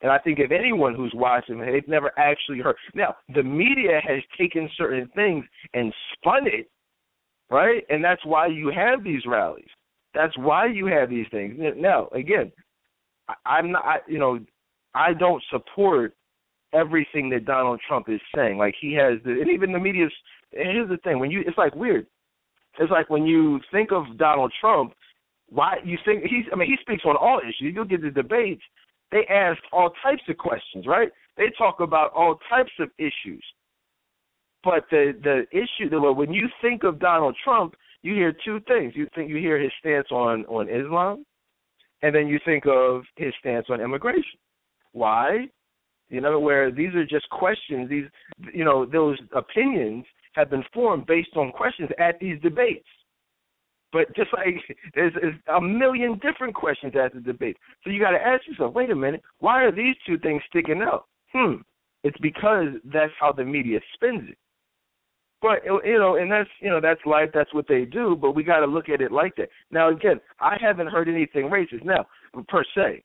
And 0.01 0.11
I 0.11 0.19
think 0.19 0.39
if 0.39 0.51
anyone 0.51 0.93
who's 0.95 1.13
watching, 1.15 1.59
they've 1.59 1.87
never 1.87 2.11
actually 2.19 2.59
heard. 2.59 2.75
Now, 2.93 3.15
the 3.33 3.41
media 3.41 4.01
has 4.05 4.21
taken 4.37 4.69
certain 4.77 5.09
things 5.15 5.45
and 5.73 5.93
spun 6.13 6.45
it, 6.45 6.69
right? 7.49 7.83
And 7.89 8.03
that's 8.03 8.23
why 8.25 8.47
you 8.47 8.69
have 8.75 9.01
these 9.01 9.21
rallies. 9.25 9.69
That's 10.13 10.37
why 10.37 10.67
you 10.67 10.85
have 10.87 11.09
these 11.09 11.25
things. 11.31 11.55
Now, 11.77 12.07
again, 12.13 12.51
I'm 13.45 13.71
not, 13.71 13.85
I, 13.85 13.97
you 14.07 14.19
know, 14.19 14.39
I 14.93 15.13
don't 15.13 15.43
support 15.49 16.15
everything 16.73 17.29
that 17.31 17.45
Donald 17.45 17.81
Trump 17.87 18.09
is 18.09 18.21
saying. 18.35 18.57
Like 18.57 18.75
he 18.79 18.93
has, 18.93 19.19
the, 19.23 19.31
and 19.31 19.49
even 19.49 19.71
the 19.71 19.79
media's. 19.79 20.11
Here's 20.51 20.89
the 20.89 20.97
thing: 20.97 21.19
when 21.19 21.31
you, 21.31 21.41
it's 21.45 21.57
like 21.57 21.75
weird. 21.75 22.05
It's 22.79 22.91
like 22.91 23.09
when 23.09 23.25
you 23.25 23.59
think 23.71 23.91
of 23.91 24.17
Donald 24.17 24.51
Trump, 24.59 24.93
why 25.49 25.77
you 25.83 25.97
think 26.05 26.23
he's? 26.23 26.45
I 26.51 26.55
mean, 26.55 26.67
he 26.67 26.77
speaks 26.81 27.03
on 27.05 27.15
all 27.15 27.39
issues. 27.39 27.73
You'll 27.73 27.85
get 27.85 28.01
the 28.01 28.11
debates 28.11 28.61
they 29.13 29.25
ask 29.29 29.61
all 29.71 29.91
types 30.01 30.23
of 30.27 30.37
questions, 30.37 30.87
right? 30.87 31.09
They 31.37 31.51
talk 31.55 31.79
about 31.79 32.11
all 32.13 32.39
types 32.49 32.71
of 32.79 32.89
issues. 32.97 33.45
But 34.63 34.85
the 34.89 35.13
the 35.21 35.45
issue 35.51 35.89
that 35.89 36.01
when 36.01 36.33
you 36.33 36.49
think 36.61 36.83
of 36.83 36.99
Donald 36.99 37.37
Trump, 37.43 37.75
you 38.03 38.13
hear 38.13 38.35
two 38.45 38.59
things. 38.67 38.93
You 38.95 39.07
think 39.15 39.29
you 39.29 39.37
hear 39.37 39.59
his 39.59 39.71
stance 39.79 40.07
on 40.11 40.45
on 40.45 40.69
Islam, 40.69 41.25
and 42.01 42.13
then 42.13 42.27
you 42.27 42.39
think 42.45 42.65
of 42.67 43.03
his 43.15 43.33
stance 43.39 43.67
on 43.69 43.81
immigration. 43.81 44.39
Why? 44.91 45.47
You 46.09 46.21
know, 46.21 46.39
where 46.39 46.69
these 46.71 46.93
are 46.93 47.05
just 47.05 47.27
questions. 47.29 47.89
These, 47.89 48.05
you 48.53 48.63
know, 48.63 48.85
those 48.85 49.17
opinions 49.35 50.05
have 50.33 50.49
been 50.49 50.63
formed 50.73 51.05
based 51.07 51.35
on 51.35 51.51
questions 51.51 51.89
at 51.97 52.19
these 52.19 52.39
debates. 52.41 52.87
But 53.91 54.13
just 54.15 54.33
like 54.33 54.55
there's, 54.95 55.13
there's 55.13 55.35
a 55.55 55.61
million 55.61 56.19
different 56.19 56.55
questions 56.55 56.93
at 56.95 57.13
the 57.13 57.21
debate, 57.21 57.57
so 57.83 57.91
you 57.91 57.99
got 57.99 58.11
to 58.11 58.17
ask 58.21 58.45
yourself, 58.47 58.73
wait 58.73 58.89
a 58.89 58.95
minute, 58.95 59.21
why 59.39 59.63
are 59.63 59.71
these 59.71 59.95
two 60.05 60.17
things 60.17 60.41
sticking 60.49 60.81
out? 60.81 61.05
Hmm, 61.31 61.61
it's 62.03 62.17
because 62.17 62.69
that's 62.91 63.13
how 63.19 63.31
the 63.31 63.45
media 63.45 63.79
spins 63.93 64.29
it. 64.29 64.37
But 65.43 65.65
you 65.65 65.99
know, 65.99 66.15
and 66.15 66.31
that's 66.31 66.49
you 66.61 66.69
know 66.69 66.79
that's 66.79 67.01
life. 67.05 67.29
That's 67.33 67.53
what 67.53 67.67
they 67.67 67.83
do. 67.83 68.15
But 68.19 68.31
we 68.31 68.43
got 68.45 68.61
to 68.61 68.65
look 68.65 68.87
at 68.87 69.01
it 69.01 69.11
like 69.11 69.35
that. 69.35 69.49
Now, 69.71 69.89
again, 69.89 70.21
I 70.39 70.55
haven't 70.59 70.87
heard 70.87 71.09
anything 71.09 71.49
racist. 71.49 71.83
Now, 71.83 72.07
per 72.47 72.63
se, 72.73 73.03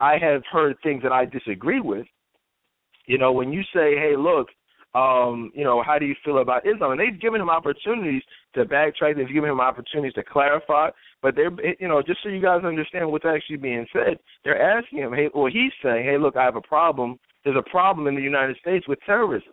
I 0.00 0.18
have 0.18 0.42
heard 0.50 0.76
things 0.82 1.04
that 1.04 1.12
I 1.12 1.26
disagree 1.26 1.80
with. 1.80 2.06
You 3.06 3.18
know, 3.18 3.30
when 3.30 3.52
you 3.52 3.62
say, 3.72 3.94
"Hey, 3.94 4.14
look, 4.18 4.48
um, 4.96 5.52
you 5.54 5.62
know, 5.62 5.80
how 5.80 5.96
do 6.00 6.06
you 6.06 6.16
feel 6.24 6.38
about 6.38 6.66
Islam?" 6.66 6.90
and 6.90 7.00
they've 7.00 7.20
given 7.20 7.40
him 7.40 7.50
opportunities 7.50 8.24
to 8.54 8.64
backtrack. 8.64 9.14
They've 9.14 9.32
given 9.32 9.48
him 9.48 9.60
opportunities 9.60 10.14
to 10.14 10.24
clarify. 10.24 10.90
But 11.22 11.36
they're, 11.36 11.52
you 11.78 11.86
know, 11.86 12.02
just 12.02 12.20
so 12.24 12.30
you 12.30 12.42
guys 12.42 12.64
understand 12.64 13.08
what's 13.12 13.24
actually 13.24 13.58
being 13.58 13.86
said, 13.92 14.18
they're 14.42 14.60
asking 14.60 14.98
him, 14.98 15.12
"Hey," 15.12 15.28
or 15.28 15.50
he's 15.50 15.72
saying, 15.84 16.04
"Hey, 16.04 16.18
look, 16.18 16.36
I 16.36 16.42
have 16.42 16.56
a 16.56 16.60
problem. 16.62 17.20
There's 17.44 17.56
a 17.56 17.70
problem 17.70 18.08
in 18.08 18.16
the 18.16 18.22
United 18.22 18.56
States 18.56 18.88
with 18.88 18.98
terrorism." 19.06 19.52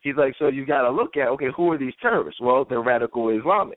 He's 0.00 0.16
like, 0.16 0.34
so 0.38 0.48
you 0.48 0.66
got 0.66 0.82
to 0.82 0.90
look 0.90 1.16
at 1.16 1.28
okay, 1.28 1.48
who 1.54 1.70
are 1.72 1.78
these 1.78 1.94
terrorists? 2.00 2.40
Well, 2.40 2.64
they're 2.68 2.82
radical 2.82 3.26
Islamists, 3.26 3.74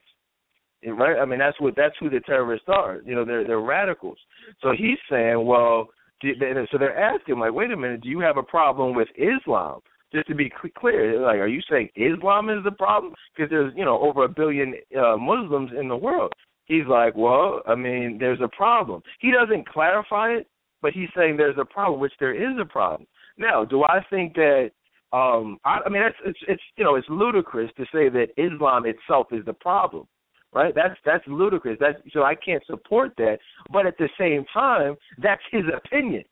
right? 0.86 1.20
I 1.20 1.26
mean, 1.26 1.40
that's 1.40 1.60
what 1.60 1.76
that's 1.76 1.96
who 2.00 2.10
the 2.10 2.22
terrorists 2.22 2.68
are. 2.70 3.02
You 3.06 3.16
know, 3.16 3.26
they're 3.26 3.46
they're 3.46 3.60
radicals. 3.60 4.18
So 4.62 4.72
he's 4.78 5.00
saying, 5.10 5.46
well, 5.46 5.90
so 6.22 6.78
they're 6.78 6.98
asking 6.98 7.40
like, 7.40 7.54
wait 7.54 7.72
a 7.72 7.78
minute, 7.78 8.02
do 8.02 8.10
you 8.10 8.22
have 8.22 8.38
a 8.38 8.44
problem 8.44 8.96
with 8.96 9.10
Islam? 9.18 9.82
Just 10.14 10.28
to 10.28 10.36
be 10.36 10.52
clear, 10.78 11.20
like, 11.20 11.38
are 11.38 11.48
you 11.48 11.62
saying 11.70 11.90
Islam 11.96 12.50
is 12.50 12.64
the 12.64 12.72
problem? 12.72 13.14
Because 13.36 13.50
there's 13.50 13.74
you 13.76 13.84
know 13.84 14.00
over 14.00 14.24
a 14.24 14.30
billion 14.30 14.76
uh, 14.98 15.18
Muslims 15.18 15.72
in 15.78 15.88
the 15.88 15.98
world. 15.98 16.32
He's 16.66 16.86
like, 16.88 17.16
well, 17.16 17.62
I 17.68 17.76
mean, 17.76 18.18
there's 18.20 18.40
a 18.42 18.48
problem. 18.56 19.02
He 19.20 19.32
doesn't 19.32 19.68
clarify 19.68 20.30
it, 20.30 20.48
but 20.82 20.94
he's 20.94 21.10
saying 21.16 21.36
there's 21.36 21.58
a 21.60 21.66
problem, 21.66 22.00
which 22.00 22.14
there 22.20 22.34
is 22.34 22.58
a 22.62 22.66
problem. 22.66 23.08
Now, 23.38 23.66
do 23.66 23.84
I 23.84 24.00
think 24.10 24.36
that 24.36 24.72
um, 25.14 25.60
I, 25.64 25.80
I 25.86 25.90
mean, 25.90 26.02
that's 26.02 26.16
it's 26.26 26.40
it's 26.48 26.62
you 26.76 26.84
know 26.84 26.96
it's 26.96 27.08
ludicrous 27.08 27.70
to 27.78 27.84
say 27.94 28.10
that 28.10 28.30
Islam 28.36 28.86
itself 28.88 29.28
is 29.32 29.46
the 29.46 29.54
problem, 29.54 30.08
right? 30.52 30.74
That's 30.74 30.96
that's 31.06 31.24
ludicrous. 31.28 31.78
That's 31.80 32.00
so 32.14 32.24
I 32.24 32.34
can't 32.34 32.64
support 32.66 33.12
that. 33.18 33.38
But 33.72 33.86
at 33.86 33.98
the 34.00 34.10
same 34.20 34.44
time, 34.52 34.96
that's 35.22 35.42
his 35.52 35.64
opinion. 35.76 36.24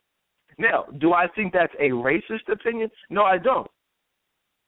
Now, 0.58 0.86
do 1.00 1.14
I 1.14 1.28
think 1.36 1.54
that's 1.54 1.74
a 1.80 1.90
racist 1.90 2.52
opinion? 2.52 2.90
No, 3.12 3.24
I 3.24 3.38
don't. 3.38 3.68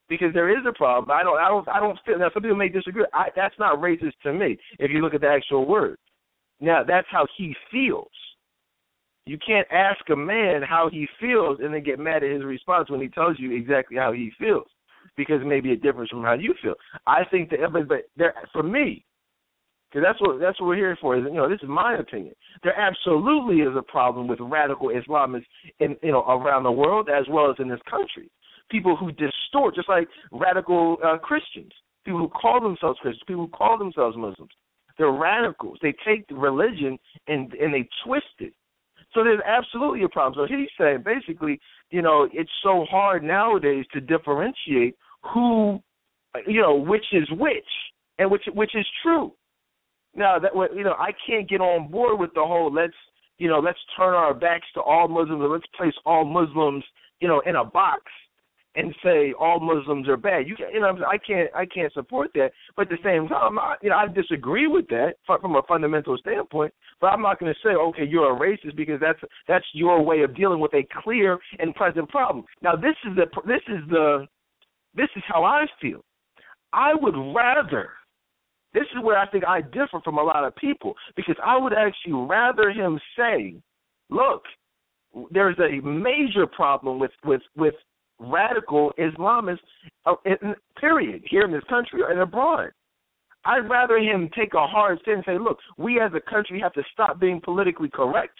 Because 0.10 0.34
there 0.34 0.50
is 0.50 0.64
a 0.68 0.74
problem. 0.74 1.10
I 1.12 1.24
don't. 1.24 1.40
I 1.40 1.48
don't. 1.48 1.68
I 1.68 1.80
don't 1.80 1.98
feel. 2.06 2.20
Now, 2.20 2.30
some 2.34 2.44
people 2.44 2.56
may 2.56 2.70
disagree. 2.70 3.06
I, 3.14 3.30
that's 3.36 3.58
not 3.58 3.80
racist 3.80 4.14
to 4.24 4.34
me. 4.34 4.58
If 4.78 4.92
you 4.92 5.02
look 5.02 5.16
at 5.16 5.22
the 5.22 5.28
actual 5.28 5.66
word. 5.66 5.98
Now, 6.60 6.84
that's 6.84 7.08
how 7.10 7.26
he 7.36 7.56
feels. 7.72 8.08
You 9.26 9.38
can't 9.46 9.68
ask 9.72 10.10
a 10.10 10.16
man 10.16 10.62
how 10.62 10.90
he 10.90 11.08
feels 11.20 11.60
and 11.62 11.74
then 11.74 11.84
get 11.84 12.00
mad 12.00 12.24
at 12.24 12.32
his 12.32 12.44
response 12.44 12.90
when 12.90 13.00
he 13.00 13.08
tells 13.08 13.40
you 13.40 13.56
exactly 13.56 13.96
how 13.98 14.12
he 14.12 14.32
feels, 14.38 14.68
because 15.16 15.40
it 15.44 15.82
differs 15.82 16.10
from 16.10 16.24
how 16.24 16.34
you 16.34 16.54
feel. 16.62 16.76
I 17.08 17.24
think 17.32 17.50
that, 17.52 17.60
but, 17.72 17.88
but 17.88 18.34
for 18.52 18.64
me, 18.64 19.06
because 19.90 20.06
that's 20.06 20.20
what 20.20 20.40
that's 20.40 20.60
what 20.60 20.68
we're 20.68 20.76
here 20.76 20.98
for. 21.00 21.16
Is 21.16 21.24
you 21.24 21.36
know 21.36 21.48
this 21.48 21.62
is 21.62 21.70
my 21.70 21.96
opinion. 21.98 22.34
There 22.64 22.78
absolutely 22.78 23.58
is 23.58 23.76
a 23.78 23.82
problem 23.84 24.28
with 24.28 24.40
radical 24.42 24.90
Islamists 24.90 25.46
in 25.80 25.96
you 26.02 26.12
know 26.12 26.24
around 26.24 26.64
the 26.64 26.72
world 26.72 27.10
as 27.10 27.26
well 27.30 27.50
as 27.50 27.56
in 27.60 27.70
this 27.70 27.80
country. 27.90 28.30
People 28.70 28.98
who 28.98 29.12
distort, 29.12 29.76
just 29.76 29.90
like 29.90 30.08
radical 30.32 30.98
uh, 31.06 31.18
Christians, 31.18 31.72
people 32.06 32.20
who 32.20 32.30
call 32.30 32.60
themselves 32.60 33.00
Christians, 33.02 33.24
people 33.28 33.46
who 33.46 33.52
call 33.52 33.78
themselves 33.78 34.18
Muslims. 34.18 34.52
They're 34.98 35.12
radicals. 35.12 35.78
They 35.82 35.94
take 36.06 36.26
religion 36.32 36.98
and 37.28 37.54
and 37.54 37.74
they 37.74 37.88
twist 38.04 38.26
it 38.40 38.54
so 39.14 39.24
there's 39.24 39.42
absolutely 39.46 40.04
a 40.04 40.10
problem. 40.10 40.48
So 40.48 40.56
he's 40.56 40.70
saying 40.80 41.04
basically, 41.06 41.60
you 41.92 42.02
know, 42.02 42.28
it's 42.32 42.52
so 42.64 42.86
hard 42.90 43.24
nowadays 43.24 43.86
to 43.94 44.02
differentiate 44.02 44.96
who, 45.34 45.82
you 46.48 46.62
know, 46.62 46.76
which 46.76 47.06
is 47.12 47.30
which, 47.32 47.64
and 48.18 48.30
which 48.30 48.44
which 48.54 48.76
is 48.76 48.86
true. 49.02 49.34
Now 50.16 50.40
that 50.40 50.52
you 50.76 50.84
know, 50.84 50.96
I 50.98 51.12
can't 51.28 51.50
get 51.50 51.62
on 51.62 51.90
board 51.90 52.20
with 52.20 52.34
the 52.34 52.44
whole 52.44 52.74
let's 52.74 52.94
you 53.38 53.48
know 53.48 53.60
let's 53.60 53.80
turn 53.98 54.14
our 54.14 54.34
backs 54.34 54.68
to 54.76 54.82
all 54.82 55.08
Muslims 55.08 55.42
and 55.42 55.52
let's 55.52 55.66
place 55.78 55.94
all 56.06 56.26
Muslims 56.26 56.84
you 57.20 57.28
know 57.28 57.42
in 57.46 57.56
a 57.56 57.66
box 57.66 58.04
and 58.76 58.94
say 59.04 59.34
all 59.40 59.60
Muslims 59.60 60.08
are 60.08 60.18
bad. 60.18 60.48
You, 60.48 60.56
you 60.72 60.80
know, 60.80 60.98
I 61.08 61.18
can't, 61.18 61.50
I 61.56 61.66
can't 61.66 61.94
support 61.94 62.32
that. 62.34 62.52
But 62.76 62.84
at 62.84 62.90
the 62.90 63.04
same 63.04 63.28
time, 63.28 63.60
I, 63.60 63.76
you 63.82 63.90
know, 63.90 63.98
I 63.98 64.08
disagree 64.08 64.68
with 64.68 64.88
that 64.88 65.16
from 65.26 65.56
a 65.56 65.62
fundamental 65.68 66.18
standpoint. 66.18 66.74
But 67.00 67.08
I'm 67.08 67.22
not 67.22 67.40
going 67.40 67.54
to 67.54 67.60
say, 67.68 67.76
okay, 67.76 68.06
you're 68.06 68.36
a 68.36 68.40
racist 68.40 68.76
because 68.76 69.00
that's 69.00 69.20
that's 69.48 69.66
your 69.74 70.02
way 70.02 70.22
of 70.22 70.36
dealing 70.36 70.60
with 70.60 70.74
a 70.74 70.88
clear 71.04 71.38
and 71.60 71.76
present 71.76 72.10
problem. 72.10 72.46
Now, 72.62 72.76
this 72.76 72.96
is 73.08 73.16
the, 73.16 73.26
this 73.46 73.62
is 73.68 73.88
the, 73.90 74.28
this 74.96 75.10
is 75.16 75.24
how 75.28 75.44
I 75.44 75.66
feel. 75.82 76.04
I 76.72 76.94
would 76.96 77.16
rather. 77.36 77.90
This 78.74 78.88
is 78.96 79.04
where 79.04 79.20
I 79.20 79.28
think 79.30 79.46
I 79.46 79.62
differ 79.62 80.02
from 80.04 80.18
a 80.18 80.24
lot 80.24 80.44
of 80.44 80.56
people 80.56 80.96
because 81.16 81.36
I 81.46 81.58
would 81.58 81.74
actually 81.74 82.14
rather 82.14 82.72
him 82.72 83.00
say, 83.16 83.54
"Look, 84.10 84.42
there's 85.30 85.58
a 85.60 85.80
major 85.86 86.48
problem 86.48 86.98
with 86.98 87.12
with 87.24 87.44
with 87.56 87.76
radical 88.20 88.92
Islamists, 89.00 89.60
uh, 90.06 90.16
period, 90.80 91.24
here 91.30 91.44
in 91.44 91.52
this 91.52 91.64
country 91.70 92.02
and 92.08 92.20
abroad. 92.20 92.72
I'd 93.46 93.70
rather 93.70 93.98
him 93.98 94.30
take 94.36 94.54
a 94.54 94.66
hard 94.66 95.00
stand 95.02 95.18
and 95.18 95.26
say, 95.26 95.38
look, 95.38 95.58
we 95.78 96.00
as 96.00 96.12
a 96.16 96.22
country 96.32 96.60
have 96.62 96.74
to 96.74 96.84
stop 96.94 97.20
being 97.20 97.42
politically 97.42 97.90
correct. 97.90 98.38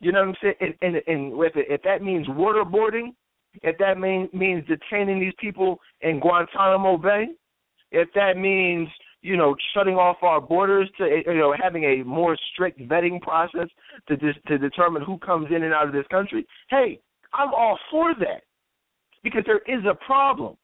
You 0.00 0.12
know 0.12 0.20
what 0.20 0.28
I'm 0.28 0.34
saying? 0.42 0.54
And, 0.60 0.74
and, 0.82 0.96
and 1.06 1.32
if, 1.42 1.56
it, 1.56 1.66
if 1.70 1.82
that 1.82 2.02
means 2.02 2.26
waterboarding, 2.28 3.14
if 3.62 3.78
that 3.78 3.98
mean, 3.98 4.28
means 4.34 4.64
detaining 4.66 5.20
these 5.20 5.32
people 5.40 5.80
in 6.02 6.20
Guantanamo 6.20 6.98
Bay, 6.98 7.28
if 7.92 8.08
that 8.14 8.36
means 8.36 8.88
you 9.22 9.36
know 9.36 9.56
shutting 9.74 9.94
off 9.94 10.18
our 10.22 10.40
borders 10.40 10.90
to 10.98 11.22
you 11.26 11.34
know 11.34 11.54
having 11.58 11.84
a 11.84 12.02
more 12.04 12.36
strict 12.52 12.78
vetting 12.80 13.20
process 13.20 13.68
to 14.08 14.16
to 14.16 14.58
determine 14.58 15.02
who 15.02 15.18
comes 15.18 15.46
in 15.50 15.62
and 15.62 15.72
out 15.72 15.86
of 15.86 15.92
this 15.92 16.06
country, 16.10 16.46
hey, 16.68 17.00
I'm 17.32 17.54
all 17.54 17.78
for 17.90 18.14
that 18.20 18.42
because 19.26 19.42
there 19.44 19.62
is 19.66 19.84
a 19.84 19.94
problem. 20.06 20.56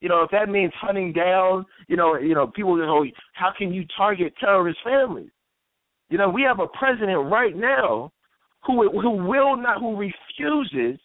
You 0.00 0.08
know, 0.08 0.22
if 0.22 0.30
that 0.30 0.48
means 0.48 0.72
hunting 0.80 1.12
down, 1.12 1.66
you 1.88 1.96
know, 1.96 2.16
you 2.16 2.34
know, 2.34 2.46
people 2.46 2.78
you 2.78 2.84
oh, 2.84 3.02
know, 3.02 3.10
how 3.34 3.52
can 3.56 3.70
you 3.70 3.84
target 3.96 4.32
terrorist 4.40 4.78
families? 4.82 5.30
You 6.08 6.16
know, 6.16 6.30
we 6.30 6.42
have 6.42 6.58
a 6.58 6.66
president 6.68 7.30
right 7.30 7.54
now 7.54 8.10
who 8.64 8.88
who 8.98 9.10
will 9.10 9.56
not 9.56 9.80
who 9.80 9.96
refuses 9.96 10.98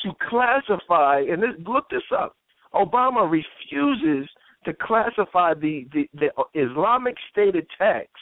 to 0.00 0.10
classify 0.28 1.20
and 1.20 1.40
this 1.40 1.50
look 1.64 1.88
this 1.90 2.02
up. 2.12 2.34
Obama 2.74 3.30
refuses 3.30 4.28
to 4.64 4.72
classify 4.80 5.54
the, 5.54 5.86
the, 5.92 6.08
the 6.14 6.30
Islamic 6.54 7.14
State 7.30 7.54
attacks 7.54 8.20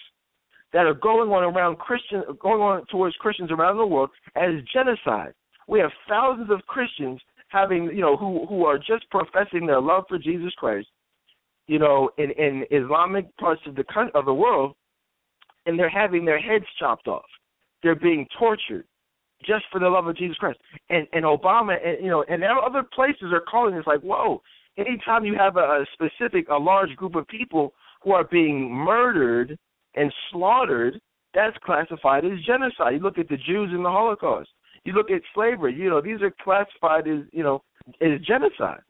that 0.72 0.86
are 0.86 0.94
going 0.94 1.30
on 1.30 1.44
around 1.44 1.78
Christian 1.78 2.22
going 2.38 2.60
on 2.60 2.84
towards 2.90 3.16
Christians 3.16 3.50
around 3.50 3.78
the 3.78 3.86
world 3.86 4.10
as 4.36 4.50
genocide. 4.72 5.32
We 5.68 5.78
have 5.78 5.90
thousands 6.08 6.50
of 6.50 6.66
Christians 6.66 7.20
having 7.50 7.84
you 7.86 8.00
know 8.00 8.16
who 8.16 8.46
who 8.46 8.64
are 8.64 8.78
just 8.78 9.08
professing 9.10 9.66
their 9.66 9.80
love 9.80 10.04
for 10.08 10.18
Jesus 10.18 10.52
Christ, 10.56 10.88
you 11.66 11.78
know, 11.78 12.10
in 12.18 12.30
in 12.32 12.64
Islamic 12.70 13.36
parts 13.36 13.60
of 13.66 13.74
the 13.74 13.84
of 14.14 14.24
the 14.24 14.34
world, 14.34 14.74
and 15.66 15.78
they're 15.78 15.90
having 15.90 16.24
their 16.24 16.40
heads 16.40 16.64
chopped 16.78 17.06
off. 17.06 17.24
They're 17.82 17.94
being 17.94 18.26
tortured 18.38 18.84
just 19.44 19.64
for 19.72 19.80
the 19.80 19.88
love 19.88 20.06
of 20.06 20.16
Jesus 20.16 20.36
Christ. 20.36 20.58
And 20.88 21.06
and 21.12 21.24
Obama 21.24 21.76
and 21.84 22.02
you 22.02 22.10
know 22.10 22.24
and 22.28 22.42
other 22.44 22.82
places 22.94 23.32
are 23.32 23.40
calling 23.40 23.74
this 23.74 23.86
like, 23.86 24.00
whoa. 24.00 24.42
Anytime 24.78 25.24
you 25.24 25.34
have 25.36 25.56
a, 25.56 25.82
a 25.82 25.86
specific 25.92 26.48
a 26.48 26.56
large 26.56 26.94
group 26.96 27.14
of 27.16 27.26
people 27.26 27.74
who 28.02 28.12
are 28.12 28.24
being 28.24 28.72
murdered 28.72 29.58
and 29.94 30.12
slaughtered, 30.30 31.00
that's 31.34 31.56
classified 31.64 32.24
as 32.24 32.40
genocide. 32.46 32.94
You 32.94 33.00
look 33.00 33.18
at 33.18 33.28
the 33.28 33.36
Jews 33.36 33.70
in 33.74 33.82
the 33.82 33.90
Holocaust. 33.90 34.48
You 34.84 34.92
look 34.92 35.10
at 35.10 35.22
slavery. 35.34 35.74
You 35.74 35.90
know, 35.90 36.00
these 36.00 36.22
are 36.22 36.34
classified 36.42 37.06
as 37.08 37.24
you 37.32 37.42
know 37.42 37.62
as 38.00 38.20
genocide. 38.26 38.80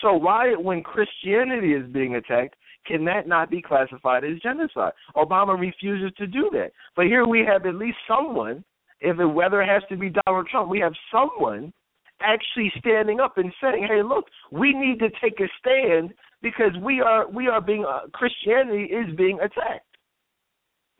So 0.00 0.14
why, 0.14 0.54
when 0.54 0.82
Christianity 0.82 1.74
is 1.74 1.90
being 1.92 2.16
attacked, 2.16 2.56
can 2.86 3.04
that 3.04 3.28
not 3.28 3.50
be 3.50 3.62
classified 3.62 4.24
as 4.24 4.38
genocide? 4.40 4.92
Obama 5.16 5.58
refuses 5.58 6.12
to 6.18 6.26
do 6.26 6.50
that. 6.52 6.72
But 6.96 7.06
here 7.06 7.26
we 7.26 7.44
have 7.46 7.66
at 7.66 7.76
least 7.76 7.98
someone, 8.08 8.64
if 9.00 9.18
it, 9.18 9.26
whether 9.26 9.62
it 9.62 9.68
has 9.68 9.82
to 9.88 9.96
be 9.96 10.10
Donald 10.26 10.48
Trump, 10.48 10.68
we 10.68 10.80
have 10.80 10.94
someone 11.12 11.72
actually 12.20 12.72
standing 12.78 13.20
up 13.20 13.38
and 13.38 13.52
saying, 13.60 13.86
"Hey, 13.88 14.02
look, 14.02 14.26
we 14.50 14.72
need 14.72 14.98
to 14.98 15.10
take 15.20 15.40
a 15.40 15.48
stand 15.58 16.12
because 16.40 16.76
we 16.82 17.00
are 17.00 17.28
we 17.28 17.48
are 17.48 17.60
being 17.60 17.84
uh, 17.84 18.08
Christianity 18.12 18.84
is 18.84 19.14
being 19.16 19.38
attacked." 19.40 19.86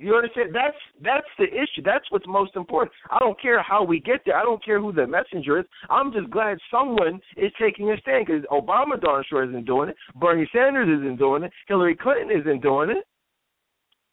You 0.02 0.16
understand? 0.16 0.52
That's 0.52 0.76
that's 1.00 1.26
the 1.38 1.47
issue. 1.47 1.82
That's 1.85 2.04
what's 2.11 2.26
most 2.26 2.56
important. 2.56 2.92
I 3.09 3.21
don't 3.21 3.40
care 3.40 3.62
how 3.62 3.85
we 3.85 4.00
get 4.00 4.23
there. 4.26 4.37
I 4.37 4.42
don't 4.42 4.62
care 4.64 4.80
who 4.80 4.92
the 4.92 5.06
messenger 5.06 5.61
is. 5.61 5.66
I'm 5.90 6.12
just 6.12 6.28
glad 6.28 6.59
someone 6.73 7.21
is 7.37 7.52
taking 7.61 7.88
a 7.92 7.97
stand 7.99 8.26
because 8.26 8.42
Obama 8.50 9.00
darn 9.00 9.23
sure 9.28 9.49
isn't 9.49 9.64
doing 9.64 9.90
it. 9.90 9.97
Bernie 10.16 10.50
Sanders 10.52 10.88
isn't 10.88 11.18
doing 11.18 11.44
it. 11.44 11.52
Hillary 11.68 11.94
Clinton 11.94 12.37
isn't 12.37 12.62
doing 12.62 12.90
it. 12.90 13.06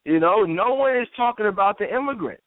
You 0.04 0.20
know, 0.20 0.44
no 0.44 0.74
one 0.74 0.96
is 0.96 1.08
talking 1.16 1.46
about 1.46 1.76
the 1.78 1.92
immigrants. 1.92 2.42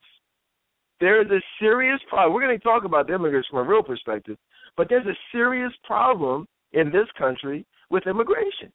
There 1.01 1.21
is 1.21 1.29
a 1.29 1.41
serious 1.59 1.99
problem. 2.07 2.33
We're 2.33 2.47
going 2.47 2.57
to 2.57 2.63
talk 2.63 2.85
about 2.85 3.07
the 3.07 3.15
immigrants 3.15 3.49
from 3.49 3.59
a 3.59 3.69
real 3.69 3.83
perspective, 3.83 4.37
but 4.77 4.87
there's 4.87 5.05
a 5.05 5.17
serious 5.33 5.73
problem 5.83 6.47
in 6.71 6.91
this 6.91 7.07
country 7.17 7.65
with 7.89 8.07
immigration. 8.07 8.71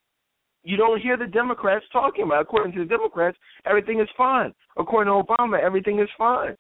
You 0.65 0.77
don't 0.77 1.01
hear 1.01 1.17
the 1.17 1.27
Democrats 1.27 1.85
talking 1.93 2.25
about. 2.25 2.43
According 2.43 2.73
to 2.73 2.81
the 2.81 2.85
Democrats, 2.85 3.39
everything 3.65 4.01
is 4.01 4.09
fine. 4.17 4.53
According 4.77 5.13
to 5.13 5.23
Obama, 5.23 5.61
everything 5.61 6.01
is 6.01 6.09
fine. 6.17 6.57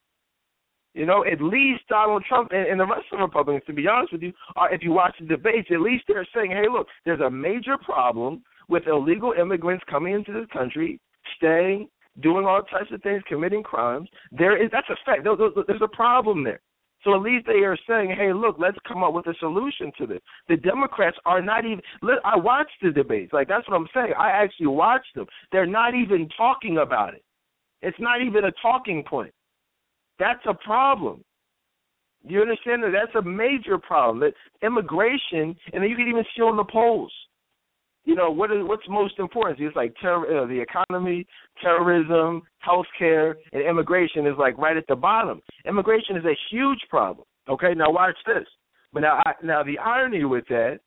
You 0.94 1.06
know, 1.06 1.24
at 1.24 1.40
least 1.40 1.82
Donald 1.88 2.24
Trump 2.28 2.50
and, 2.52 2.66
and 2.66 2.80
the 2.80 2.86
rest 2.86 3.04
of 3.12 3.18
the 3.18 3.24
Republicans, 3.24 3.64
to 3.66 3.72
be 3.72 3.86
honest 3.86 4.12
with 4.12 4.22
you, 4.22 4.32
are, 4.56 4.72
if 4.72 4.82
you 4.82 4.92
watch 4.92 5.14
the 5.20 5.26
debates, 5.26 5.68
at 5.70 5.80
least 5.80 6.04
they're 6.08 6.26
saying, 6.34 6.50
hey, 6.50 6.68
look, 6.70 6.86
there's 7.04 7.20
a 7.20 7.30
major 7.30 7.76
problem 7.78 8.42
with 8.68 8.86
illegal 8.86 9.32
immigrants 9.38 9.84
coming 9.88 10.14
into 10.14 10.32
this 10.32 10.48
country, 10.52 11.00
staying, 11.36 11.88
doing 12.20 12.46
all 12.46 12.62
types 12.62 12.90
of 12.92 13.02
things, 13.02 13.22
committing 13.28 13.62
crimes. 13.62 14.08
There 14.32 14.62
is 14.62 14.70
that's 14.72 14.88
a 14.90 14.96
fact. 15.04 15.24
There's 15.24 15.82
a 15.82 15.96
problem 15.96 16.44
there. 16.44 16.60
So 17.04 17.14
at 17.14 17.22
least 17.22 17.46
they 17.46 17.64
are 17.64 17.76
saying, 17.88 18.10
"Hey, 18.10 18.32
look, 18.32 18.56
let's 18.58 18.78
come 18.86 19.04
up 19.04 19.12
with 19.12 19.26
a 19.28 19.34
solution 19.34 19.92
to 19.98 20.06
this." 20.06 20.20
The 20.48 20.56
Democrats 20.56 21.16
are 21.24 21.40
not 21.40 21.64
even. 21.64 21.80
I 22.24 22.36
watched 22.36 22.80
the 22.82 22.90
debates. 22.90 23.32
Like 23.32 23.48
that's 23.48 23.68
what 23.68 23.76
I'm 23.76 23.88
saying. 23.94 24.14
I 24.18 24.30
actually 24.30 24.66
watched 24.66 25.14
them. 25.14 25.26
They're 25.52 25.66
not 25.66 25.94
even 25.94 26.28
talking 26.36 26.78
about 26.78 27.14
it. 27.14 27.24
It's 27.82 27.98
not 28.00 28.20
even 28.20 28.44
a 28.44 28.52
talking 28.60 29.04
point. 29.04 29.32
That's 30.18 30.44
a 30.46 30.54
problem. 30.54 31.24
You 32.24 32.40
understand 32.40 32.82
that? 32.82 32.90
That's 32.92 33.14
a 33.14 33.22
major 33.22 33.78
problem. 33.78 34.18
That 34.18 34.34
immigration, 34.66 35.56
and 35.72 35.88
you 35.88 35.94
can 35.94 36.08
even 36.08 36.24
see 36.36 36.42
on 36.42 36.56
the 36.56 36.64
polls 36.64 37.12
you 38.08 38.14
know 38.14 38.30
what 38.30 38.50
is 38.50 38.56
what's 38.62 38.88
most 38.88 39.18
important? 39.18 39.60
It's 39.60 39.76
like 39.76 39.94
uh, 40.02 40.46
the 40.46 40.64
economy, 40.66 41.26
terrorism, 41.62 42.42
healthcare, 42.66 43.34
and 43.52 43.62
immigration 43.62 44.26
is 44.26 44.32
like 44.38 44.56
right 44.56 44.78
at 44.78 44.86
the 44.88 44.96
bottom. 44.96 45.42
Immigration 45.66 46.16
is 46.16 46.24
a 46.24 46.34
huge 46.50 46.80
problem. 46.88 47.26
Okay, 47.50 47.74
now 47.76 47.92
watch 47.92 48.16
this. 48.26 48.46
But 48.94 49.00
now, 49.00 49.22
I, 49.26 49.32
now 49.44 49.62
the 49.62 49.78
irony 49.78 50.24
with 50.24 50.44
that, 50.48 50.78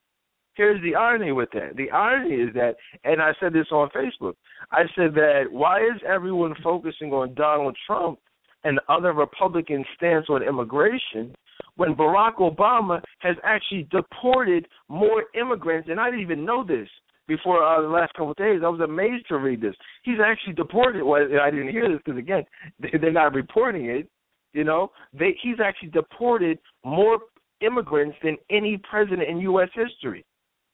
here's 0.55 0.81
the 0.81 0.95
irony 0.95 1.31
with 1.31 1.49
that. 1.53 1.75
The 1.75 1.91
irony 1.91 2.33
is 2.37 2.53
that, 2.55 2.73
and 3.03 3.21
I 3.21 3.33
said 3.39 3.53
this 3.53 3.67
on 3.71 3.89
Facebook. 3.95 4.33
I 4.71 4.85
said 4.95 5.13
that 5.13 5.43
why 5.51 5.81
is 5.81 6.01
everyone 6.07 6.55
focusing 6.63 7.11
on 7.11 7.35
Donald 7.35 7.77
Trump 7.85 8.17
and 8.63 8.79
other 8.89 9.13
Republican 9.13 9.85
stance 9.95 10.25
on 10.27 10.41
immigration 10.41 11.35
when 11.75 11.93
Barack 11.93 12.37
Obama 12.37 12.99
has 13.19 13.35
actually 13.43 13.87
deported 13.91 14.67
more 14.89 15.25
immigrants, 15.39 15.87
and 15.87 15.99
I 15.99 16.05
didn't 16.05 16.21
even 16.21 16.43
know 16.43 16.63
this 16.65 16.87
before 17.31 17.63
uh, 17.63 17.81
the 17.81 17.87
last 17.87 18.13
couple 18.13 18.31
of 18.31 18.37
days. 18.37 18.59
I 18.63 18.67
was 18.67 18.81
amazed 18.81 19.27
to 19.29 19.37
read 19.37 19.61
this. 19.61 19.75
He's 20.03 20.17
actually 20.23 20.53
deported. 20.53 21.03
Well, 21.03 21.21
I 21.41 21.49
didn't 21.49 21.69
hear 21.69 21.89
this 21.89 22.01
because 22.03 22.19
again, 22.19 22.43
they're 23.01 23.11
not 23.11 23.33
reporting 23.33 23.85
it. 23.85 24.09
You 24.53 24.65
know, 24.65 24.91
they 25.17 25.37
he's 25.41 25.57
actually 25.63 25.89
deported 25.89 26.59
more 26.83 27.19
immigrants 27.61 28.17
than 28.21 28.35
any 28.49 28.81
president 28.89 29.29
in 29.29 29.39
U.S. 29.39 29.69
history. 29.73 30.25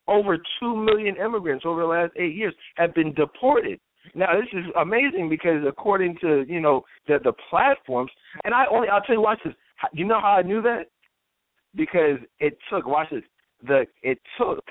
Over 0.08 0.38
two 0.60 0.76
million 0.76 1.16
immigrants 1.18 1.64
over 1.66 1.82
the 1.82 1.88
last 1.88 2.14
eight 2.16 2.34
years 2.34 2.56
have 2.76 2.96
been 2.96 3.14
deported. 3.14 3.80
Now 4.16 4.28
this 4.34 4.50
is 4.54 4.66
amazing 4.80 5.30
because 5.30 5.64
according 5.68 6.18
to 6.22 6.44
you 6.48 6.60
know 6.60 6.86
the 7.08 7.20
the 7.24 7.34
platforms, 7.52 8.10
and 8.46 8.54
I 8.54 8.66
only 8.72 8.88
I'll 8.90 9.02
tell 9.02 9.16
you 9.16 9.22
watch 9.22 9.40
this. 9.46 9.54
You 9.94 10.06
know 10.06 10.20
how 10.20 10.38
I 10.40 10.42
knew 10.42 10.62
that? 10.64 10.86
Because 11.76 12.18
it 12.40 12.58
took 12.72 12.88
watch 12.88 13.10
this. 13.12 13.22
The 13.68 13.86
it 14.02 14.18
took 14.40 14.64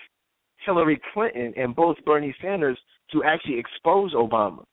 Hillary 0.67 1.01
Clinton 1.15 1.55
and 1.57 1.75
both 1.75 1.97
Bernie 2.05 2.35
Sanders 2.43 2.79
to 3.13 3.25
actually 3.25 3.59
expose 3.59 4.13
Obama. 4.13 4.65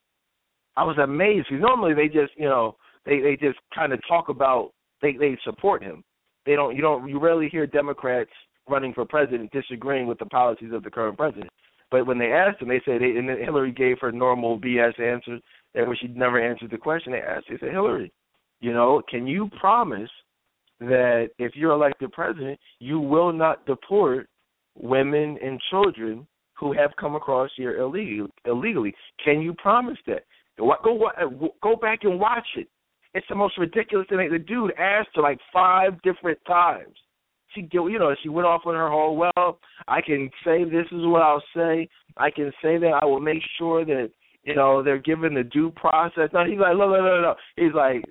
I 0.76 0.84
was 0.84 0.98
amazed 0.98 1.48
because 1.50 1.62
normally 1.62 1.94
they 1.94 2.08
just 2.08 2.34
you 2.36 2.50
know 2.50 2.76
they 3.06 3.20
they 3.20 3.38
just 3.40 3.60
kind 3.74 3.94
of 3.94 4.00
talk 4.08 4.30
about 4.30 4.72
they 5.02 5.14
they 5.14 5.38
support 5.44 5.84
him. 5.84 6.04
They 6.46 6.56
don't 6.56 6.76
you 6.76 6.82
don't 6.82 7.08
you 7.08 7.20
rarely 7.20 7.48
hear 7.48 7.68
Democrats 7.68 8.32
running 8.68 8.94
for 8.94 9.06
president 9.06 9.52
disagreeing 9.52 10.08
with 10.08 10.20
the 10.20 10.26
policies 10.26 10.72
of 10.74 10.84
the 10.84 10.92
current 10.92 11.18
president. 11.18 11.50
But 11.92 12.08
when 12.08 12.18
they 12.18 12.32
asked 12.32 12.62
him, 12.62 12.70
they 12.70 12.82
said 12.86 13.02
they, 13.02 13.18
and 13.18 13.30
then 13.30 13.38
Hillary 13.38 13.72
gave 13.72 14.00
her 14.00 14.12
normal 14.12 14.60
BS 14.60 15.00
answers 15.00 15.42
that 15.76 15.88
when 15.88 15.96
she 15.98 16.08
never 16.08 16.40
answered 16.40 16.72
the 16.72 16.78
question. 16.78 17.12
They 17.12 17.22
asked, 17.22 17.46
they 17.50 17.58
said, 17.60 17.72
Hillary, 17.72 18.12
you 18.62 18.74
know, 18.74 19.02
can 19.08 19.28
you 19.28 19.50
promise 19.60 20.10
that 20.80 21.30
if 21.38 21.56
you're 21.56 21.72
elected 21.72 22.12
president, 22.12 22.60
you 22.80 23.00
will 23.00 23.32
not 23.32 23.66
deport 23.66 24.28
women 24.76 25.38
and 25.44 25.60
children 25.70 26.28
who 26.60 26.74
have 26.74 26.92
come 27.00 27.16
across 27.16 27.50
here 27.58 27.78
illegally. 27.78 28.30
illegally. 28.46 28.94
Can 29.24 29.42
you 29.42 29.54
promise 29.54 29.98
that? 30.08 30.24
Go 30.58 31.10
go 31.62 31.76
back 31.76 32.00
and 32.04 32.20
watch 32.20 32.48
it. 32.56 32.68
It's 33.14 33.28
the 33.30 33.36
most 33.36 33.58
ridiculous 33.58 34.08
thing. 34.08 34.30
The 34.32 34.40
dude 34.40 34.74
asked 34.78 35.10
her 35.16 35.22
like 35.22 35.40
five 35.52 36.02
different 36.02 36.40
times. 36.48 36.96
She, 37.54 37.68
you 37.72 38.00
know, 38.00 38.16
she 38.24 38.30
went 38.30 38.48
off 38.48 38.62
on 38.66 38.74
her 38.74 38.90
whole. 38.90 39.16
Well, 39.16 39.60
I 39.88 40.02
can 40.02 40.30
say 40.44 40.64
this 40.64 40.88
is 40.92 41.06
what 41.06 41.22
I'll 41.22 41.44
say. 41.56 41.88
I 42.18 42.32
can 42.32 42.52
say 42.62 42.78
that 42.80 43.00
I 43.02 43.06
will 43.06 43.20
make 43.20 43.42
sure 43.58 43.86
that 43.86 44.10
you 44.44 44.56
know 44.56 44.82
they're 44.82 44.98
given 44.98 45.36
the 45.36 45.44
due 45.44 45.72
process. 45.72 46.30
No, 46.34 46.46
he's 46.46 46.60
like, 46.60 46.78
no, 46.78 46.90
no, 46.90 47.02
no, 47.02 47.22
no. 47.22 47.36
He's 47.56 47.74
like, 47.76 48.04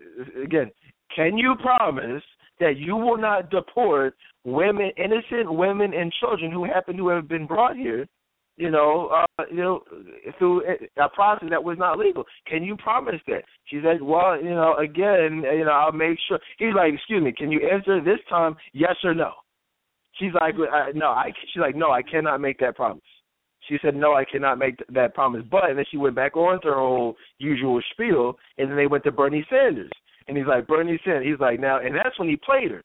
again, 0.42 0.70
can 1.14 1.36
you 1.36 1.54
promise 1.60 2.22
that 2.62 2.76
you 2.76 2.96
will 2.96 3.18
not 3.18 3.50
deport 3.50 4.14
women, 4.44 4.90
innocent 4.96 5.52
women 5.52 5.92
and 5.92 6.12
children 6.20 6.50
who 6.50 6.64
happen 6.64 6.96
to 6.96 7.08
have 7.08 7.28
been 7.28 7.46
brought 7.46 7.76
here, 7.76 8.06
you 8.56 8.70
know, 8.70 9.08
uh, 9.08 9.44
you 9.50 9.56
know, 9.56 9.80
through 10.38 10.62
a 10.96 11.08
process 11.08 11.48
that 11.50 11.64
was 11.64 11.78
not 11.78 11.98
legal. 11.98 12.24
Can 12.46 12.62
you 12.62 12.76
promise 12.76 13.20
that? 13.26 13.42
She 13.64 13.80
said, 13.82 14.00
well, 14.00 14.40
you 14.40 14.50
know, 14.50 14.76
again, 14.76 15.42
you 15.42 15.64
know, 15.64 15.72
I'll 15.72 15.92
make 15.92 16.18
sure. 16.28 16.38
He's 16.58 16.74
like, 16.76 16.94
excuse 16.94 17.22
me, 17.22 17.32
can 17.36 17.50
you 17.50 17.60
answer 17.72 18.00
this 18.00 18.20
time, 18.28 18.56
yes 18.72 18.96
or 19.02 19.14
no? 19.14 19.32
She's 20.18 20.32
like, 20.34 20.54
no, 20.94 21.06
I. 21.06 21.32
She's 21.52 21.60
like, 21.60 21.74
no, 21.74 21.90
I 21.90 22.02
cannot 22.02 22.40
make 22.40 22.58
that 22.60 22.76
promise. 22.76 23.02
She 23.68 23.78
said, 23.82 23.94
no, 23.96 24.14
I 24.14 24.24
cannot 24.24 24.58
make 24.58 24.76
that 24.92 25.14
promise. 25.14 25.42
But 25.50 25.70
and 25.70 25.78
then 25.78 25.86
she 25.90 25.96
went 25.96 26.14
back 26.14 26.36
on 26.36 26.60
to 26.62 26.68
her 26.68 26.74
whole 26.74 27.16
usual 27.38 27.80
spiel, 27.92 28.38
and 28.58 28.68
then 28.68 28.76
they 28.76 28.86
went 28.86 29.04
to 29.04 29.12
Bernie 29.12 29.46
Sanders. 29.48 29.90
And 30.32 30.38
he's 30.38 30.46
like, 30.46 30.66
Bernie 30.66 30.98
Sanders. 31.04 31.26
He's 31.26 31.40
like, 31.40 31.60
now, 31.60 31.78
and 31.78 31.94
that's 31.94 32.18
when 32.18 32.26
he 32.26 32.36
played 32.36 32.70
her. 32.70 32.82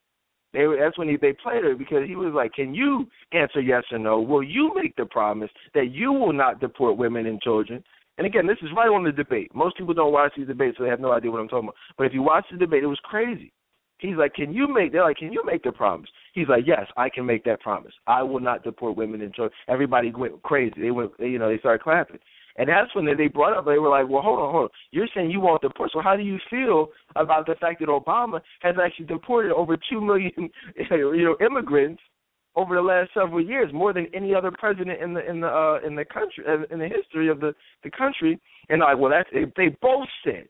They 0.51 0.65
that's 0.77 0.97
when 0.97 1.07
he, 1.07 1.15
they 1.15 1.31
played 1.31 1.63
her 1.63 1.75
because 1.75 2.05
he 2.05 2.17
was 2.17 2.33
like, 2.33 2.51
"Can 2.53 2.75
you 2.75 3.07
answer 3.31 3.61
yes 3.61 3.83
or 3.89 3.99
no? 3.99 4.19
Will 4.19 4.43
you 4.43 4.73
make 4.75 4.93
the 4.97 5.05
promise 5.05 5.49
that 5.73 5.91
you 5.91 6.11
will 6.11 6.33
not 6.33 6.59
deport 6.59 6.97
women 6.97 7.25
and 7.25 7.41
children?" 7.41 7.81
And 8.17 8.27
again, 8.27 8.47
this 8.47 8.57
is 8.61 8.69
right 8.75 8.89
on 8.89 9.05
the 9.05 9.13
debate. 9.13 9.55
Most 9.55 9.77
people 9.77 9.93
don't 9.93 10.11
watch 10.11 10.33
these 10.35 10.47
debates, 10.47 10.77
so 10.77 10.83
they 10.83 10.89
have 10.89 10.99
no 10.99 11.13
idea 11.13 11.31
what 11.31 11.39
I'm 11.39 11.47
talking 11.47 11.69
about. 11.69 11.75
But 11.97 12.07
if 12.07 12.13
you 12.13 12.21
watch 12.21 12.45
the 12.51 12.57
debate, 12.57 12.83
it 12.83 12.87
was 12.87 12.99
crazy. 13.03 13.53
He's 13.99 14.17
like, 14.17 14.33
"Can 14.33 14.53
you 14.53 14.67
make?" 14.67 14.91
They're 14.91 15.03
like, 15.03 15.17
"Can 15.17 15.31
you 15.31 15.41
make 15.45 15.63
the 15.63 15.71
promise?" 15.71 16.09
He's 16.33 16.49
like, 16.49 16.67
"Yes, 16.67 16.85
I 16.97 17.07
can 17.07 17.25
make 17.25 17.45
that 17.45 17.61
promise. 17.61 17.93
I 18.07 18.23
will 18.23 18.41
not 18.41 18.63
deport 18.63 18.97
women 18.97 19.21
and 19.21 19.33
children." 19.33 19.53
Everybody 19.69 20.11
went 20.11 20.41
crazy. 20.43 20.81
They 20.81 20.91
went, 20.91 21.11
you 21.19 21.39
know, 21.39 21.47
they 21.47 21.59
started 21.59 21.81
clapping. 21.81 22.19
And 22.57 22.67
that's 22.69 22.93
when 22.95 23.05
they 23.05 23.27
brought 23.27 23.55
up, 23.55 23.65
they 23.65 23.77
were 23.77 23.89
like, 23.89 24.09
well, 24.09 24.23
hold 24.23 24.39
on, 24.39 24.51
hold 24.51 24.63
on. 24.63 24.69
You're 24.91 25.07
saying 25.13 25.29
you 25.29 25.39
want 25.39 25.61
to 25.61 25.67
deport. 25.67 25.91
So 25.93 26.01
how 26.01 26.15
do 26.15 26.23
you 26.23 26.39
feel 26.49 26.87
about 27.15 27.45
the 27.45 27.55
fact 27.55 27.79
that 27.79 27.89
Obama 27.89 28.41
has 28.61 28.75
actually 28.83 29.05
deported 29.05 29.51
over 29.53 29.77
2 29.89 30.01
million 30.01 30.31
you 30.89 31.23
know, 31.23 31.37
immigrants 31.45 32.01
over 32.55 32.73
the 32.73 32.81
last 32.81 33.11
several 33.13 33.45
years, 33.45 33.71
more 33.71 33.93
than 33.93 34.07
any 34.15 34.33
other 34.33 34.49
president 34.51 34.99
in 34.99 35.13
the 35.13 35.29
in 35.29 35.39
the 35.41 35.47
uh, 35.47 35.79
in 35.85 35.95
the 35.95 36.03
country 36.03 36.43
in 36.71 36.79
the 36.79 36.87
history 36.87 37.29
of 37.29 37.39
the 37.39 37.53
the 37.83 37.91
country. 37.91 38.39
And 38.69 38.83
I 38.83 38.95
well, 38.95 39.11
that's 39.11 39.29
they 39.55 39.69
both 39.79 40.07
said. 40.25 40.47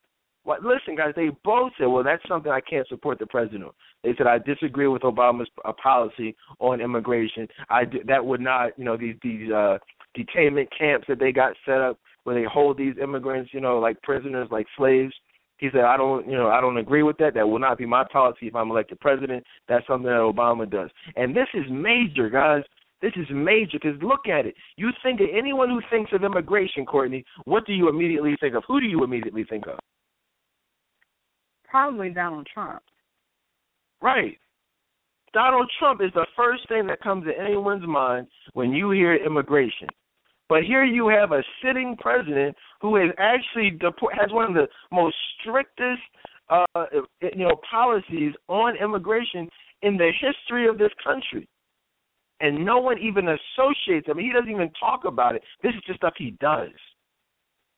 Well, 0.47 0.59
listen, 0.63 0.95
guys, 0.95 1.11
they 1.13 1.29
both 1.43 1.73
said, 1.77 1.87
well, 1.87 2.05
that's 2.05 2.23
something 2.25 2.49
I 2.49 2.61
can't 2.61 2.87
support 2.87 3.19
the 3.19 3.25
president. 3.25 3.69
They 4.01 4.13
said 4.17 4.27
I 4.27 4.37
disagree 4.37 4.87
with 4.87 5.01
Obama's 5.01 5.49
uh, 5.65 5.73
policy 5.73 6.37
on 6.59 6.79
immigration. 6.79 7.49
I 7.69 7.83
that 8.05 8.25
would 8.25 8.39
not, 8.39 8.71
you 8.79 8.85
know, 8.85 8.95
these 8.95 9.15
these 9.21 9.51
uh, 9.51 9.77
detainment 10.17 10.69
camps 10.77 11.05
that 11.09 11.19
they 11.19 11.33
got 11.33 11.53
set 11.65 11.81
up 11.81 11.99
where 12.23 12.39
they 12.39 12.47
hold 12.49 12.77
these 12.77 12.95
immigrants, 13.01 13.53
you 13.53 13.59
know, 13.59 13.79
like 13.79 14.01
prisoners, 14.03 14.47
like 14.49 14.67
slaves. 14.77 15.13
He 15.57 15.67
said, 15.73 15.81
I 15.81 15.97
don't, 15.97 16.25
you 16.29 16.37
know, 16.37 16.47
I 16.47 16.61
don't 16.61 16.77
agree 16.77 17.03
with 17.03 17.17
that. 17.17 17.33
That 17.33 17.49
will 17.49 17.59
not 17.59 17.77
be 17.77 17.85
my 17.85 18.05
policy 18.09 18.47
if 18.47 18.55
I'm 18.55 18.71
elected 18.71 19.01
president. 19.01 19.43
That's 19.67 19.85
something 19.85 20.09
that 20.09 20.19
Obama 20.19 20.69
does. 20.69 20.89
And 21.17 21.35
this 21.35 21.47
is 21.55 21.65
major, 21.69 22.29
guys. 22.29 22.63
This 23.01 23.13
is 23.17 23.27
major 23.31 23.79
because 23.81 24.01
look 24.01 24.27
at 24.29 24.45
it. 24.45 24.55
You 24.77 24.91
think 25.03 25.19
of 25.19 25.27
anyone 25.37 25.69
who 25.69 25.81
thinks 25.89 26.13
of 26.13 26.23
immigration, 26.23 26.85
Courtney, 26.85 27.25
what 27.43 27.65
do 27.65 27.73
you 27.73 27.89
immediately 27.89 28.37
think 28.39 28.55
of? 28.55 28.63
Who 28.65 28.79
do 28.79 28.87
you 28.87 29.03
immediately 29.03 29.43
think 29.43 29.67
of? 29.67 29.79
Probably 31.67 32.09
Donald 32.09 32.47
Trump. 32.53 32.81
Right. 34.01 34.37
Donald 35.33 35.69
Trump 35.79 36.01
is 36.01 36.11
the 36.13 36.25
first 36.35 36.67
thing 36.69 36.87
that 36.87 37.01
comes 37.01 37.25
to 37.25 37.31
anyone's 37.39 37.85
mind 37.87 38.27
when 38.53 38.71
you 38.71 38.91
hear 38.91 39.15
immigration. 39.15 39.87
But 40.49 40.63
here 40.63 40.85
you 40.85 41.09
have 41.09 41.33
a 41.33 41.43
sitting 41.63 41.97
president 41.99 42.55
who 42.81 42.95
has 42.95 43.11
actually 43.17 43.71
deport, 43.71 44.13
has 44.17 44.31
one 44.31 44.45
of 44.45 44.53
the 44.53 44.67
most 44.91 45.15
strictest, 45.39 46.01
uh, 46.49 46.65
you 47.21 47.43
know, 47.43 47.59
policies 47.69 48.33
on 48.47 48.77
immigration 48.77 49.49
in 49.81 49.97
the 49.97 50.11
history 50.19 50.67
of 50.67 50.77
this 50.77 50.91
country, 51.03 51.47
and 52.39 52.63
no 52.65 52.79
one 52.79 52.97
even 52.99 53.27
associates 53.27 54.07
him. 54.07 54.17
He 54.17 54.31
doesn't 54.31 54.49
even 54.49 54.71
talk 54.79 55.03
about 55.05 55.35
it. 55.35 55.43
This 55.61 55.73
is 55.73 55.81
just 55.85 55.99
stuff 55.99 56.13
he 56.17 56.31
does. 56.39 56.69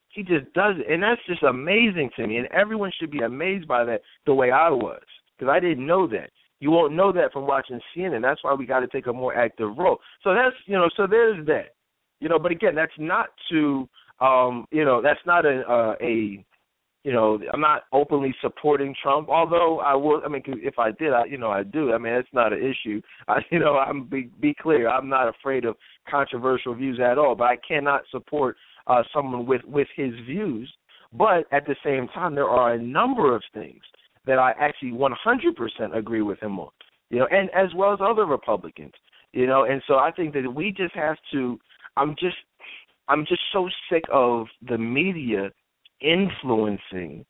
He 0.10 0.24
just 0.24 0.52
does 0.54 0.76
it, 0.78 0.92
and 0.92 1.04
that's 1.04 1.22
just 1.28 1.44
amazing 1.44 2.10
to 2.16 2.28
me. 2.28 2.38
And 2.38 2.48
everyone 2.48 2.92
should 3.00 3.12
be 3.12 3.20
amazed 3.20 3.68
by 3.68 3.84
that, 3.86 4.02
the 4.26 4.34
way 4.34 4.52
I 4.52 4.70
was, 4.70 5.02
because 5.38 5.52
I 5.52 5.60
didn't 5.60 5.86
know 5.86 6.08
that. 6.08 6.32
You 6.60 6.72
won't 6.72 6.94
know 6.94 7.14
that 7.14 7.32
from 7.32 7.48
watching 7.48 7.80
CNN. 7.96 8.22
That's 8.22 8.44
why 8.44 8.54
we 8.54 8.66
got 8.66 8.82
to 8.82 8.88
take 8.88 9.08
a 9.08 9.14
more 9.14 9.34
active 9.36 9.78
role. 9.78 10.00
So 10.24 10.34
that's 10.34 10.56
you 10.66 10.76
know, 10.76 10.90
so 10.98 11.08
there's 11.08 11.46
that. 11.48 11.76
You 12.20 12.28
know, 12.28 12.38
but 12.38 12.52
again, 12.52 12.76
that's 12.76 12.92
not 12.98 13.28
to 13.50 13.88
um, 14.20 14.66
you 14.72 14.84
know, 14.84 15.02
that's 15.02 15.22
not 15.26 15.46
a 15.46 15.62
uh, 15.62 15.96
a 16.02 16.44
you 17.04 17.14
know, 17.14 17.40
I'm 17.54 17.62
not 17.62 17.84
openly 17.94 18.36
supporting 18.42 18.94
Trump. 19.02 19.30
Although 19.30 19.80
I 19.80 19.96
will, 19.96 20.22
I 20.26 20.28
mean, 20.28 20.44
if 20.46 20.78
I 20.78 20.92
did, 20.92 21.14
I, 21.14 21.26
you 21.26 21.38
know, 21.38 21.50
I 21.50 21.64
do. 21.64 21.94
I 21.94 21.98
mean, 21.98 22.14
it's 22.14 22.28
not 22.34 22.52
an 22.52 22.60
issue. 22.60 23.02
I, 23.28 23.40
you 23.52 23.60
know, 23.60 23.78
I'm 23.78 24.04
be 24.04 24.30
be 24.40 24.54
clear. 24.54 24.90
I'm 24.90 25.08
not 25.08 25.30
afraid 25.30 25.66
of 25.66 25.78
controversial 26.10 26.76
views 26.76 27.00
at 27.00 27.18
all. 27.18 27.36
But 27.36 27.46
I 27.46 27.58
cannot 27.66 28.02
support 28.12 28.58
uh, 28.88 29.04
someone 29.14 29.46
with 29.46 29.64
with 29.66 29.88
his 29.96 30.14
views. 30.26 30.72
But 31.12 31.46
at 31.52 31.66
the 31.66 31.76
same 31.84 32.08
time, 32.10 32.36
there 32.36 32.50
are 32.50 32.74
a 32.74 32.82
number 32.82 33.36
of 33.36 33.42
things 33.54 33.82
that 34.26 34.38
I 34.38 34.52
actually 34.60 34.92
100% 34.92 35.96
agree 35.98 36.22
with 36.22 36.40
him 36.40 36.60
on. 36.60 36.70
You 37.10 37.20
know, 37.20 37.28
and 37.32 37.50
as 37.50 37.74
well 37.76 37.94
as 37.94 38.00
other 38.02 38.26
Republicans. 38.26 38.94
You 39.34 39.48
know, 39.48 39.64
and 39.66 39.82
so 39.88 39.96
I 39.96 40.12
think 40.12 40.34
that 40.34 40.54
we 40.54 40.72
just 40.72 40.96
have 40.96 41.18
to. 41.32 41.60
I'm 41.98 42.16
just, 42.20 42.38
I'm 43.08 43.26
just 43.26 43.42
so 43.52 43.70
sick 43.92 44.04
of 44.12 44.48
the 44.68 44.78
media 44.78 45.52
influencing 46.02 47.26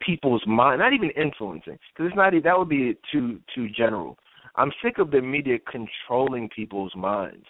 people's 0.00 0.42
mind. 0.46 0.80
Not 0.80 0.92
even 0.92 1.10
influencing, 1.10 1.78
because 1.92 2.08
it's 2.08 2.16
not. 2.16 2.32
That 2.42 2.58
would 2.58 2.68
be 2.68 2.96
too 3.12 3.40
too 3.54 3.68
general. 3.68 4.16
I'm 4.56 4.72
sick 4.82 4.98
of 4.98 5.10
the 5.10 5.20
media 5.20 5.58
controlling 5.70 6.48
people's 6.48 6.94
minds, 6.96 7.46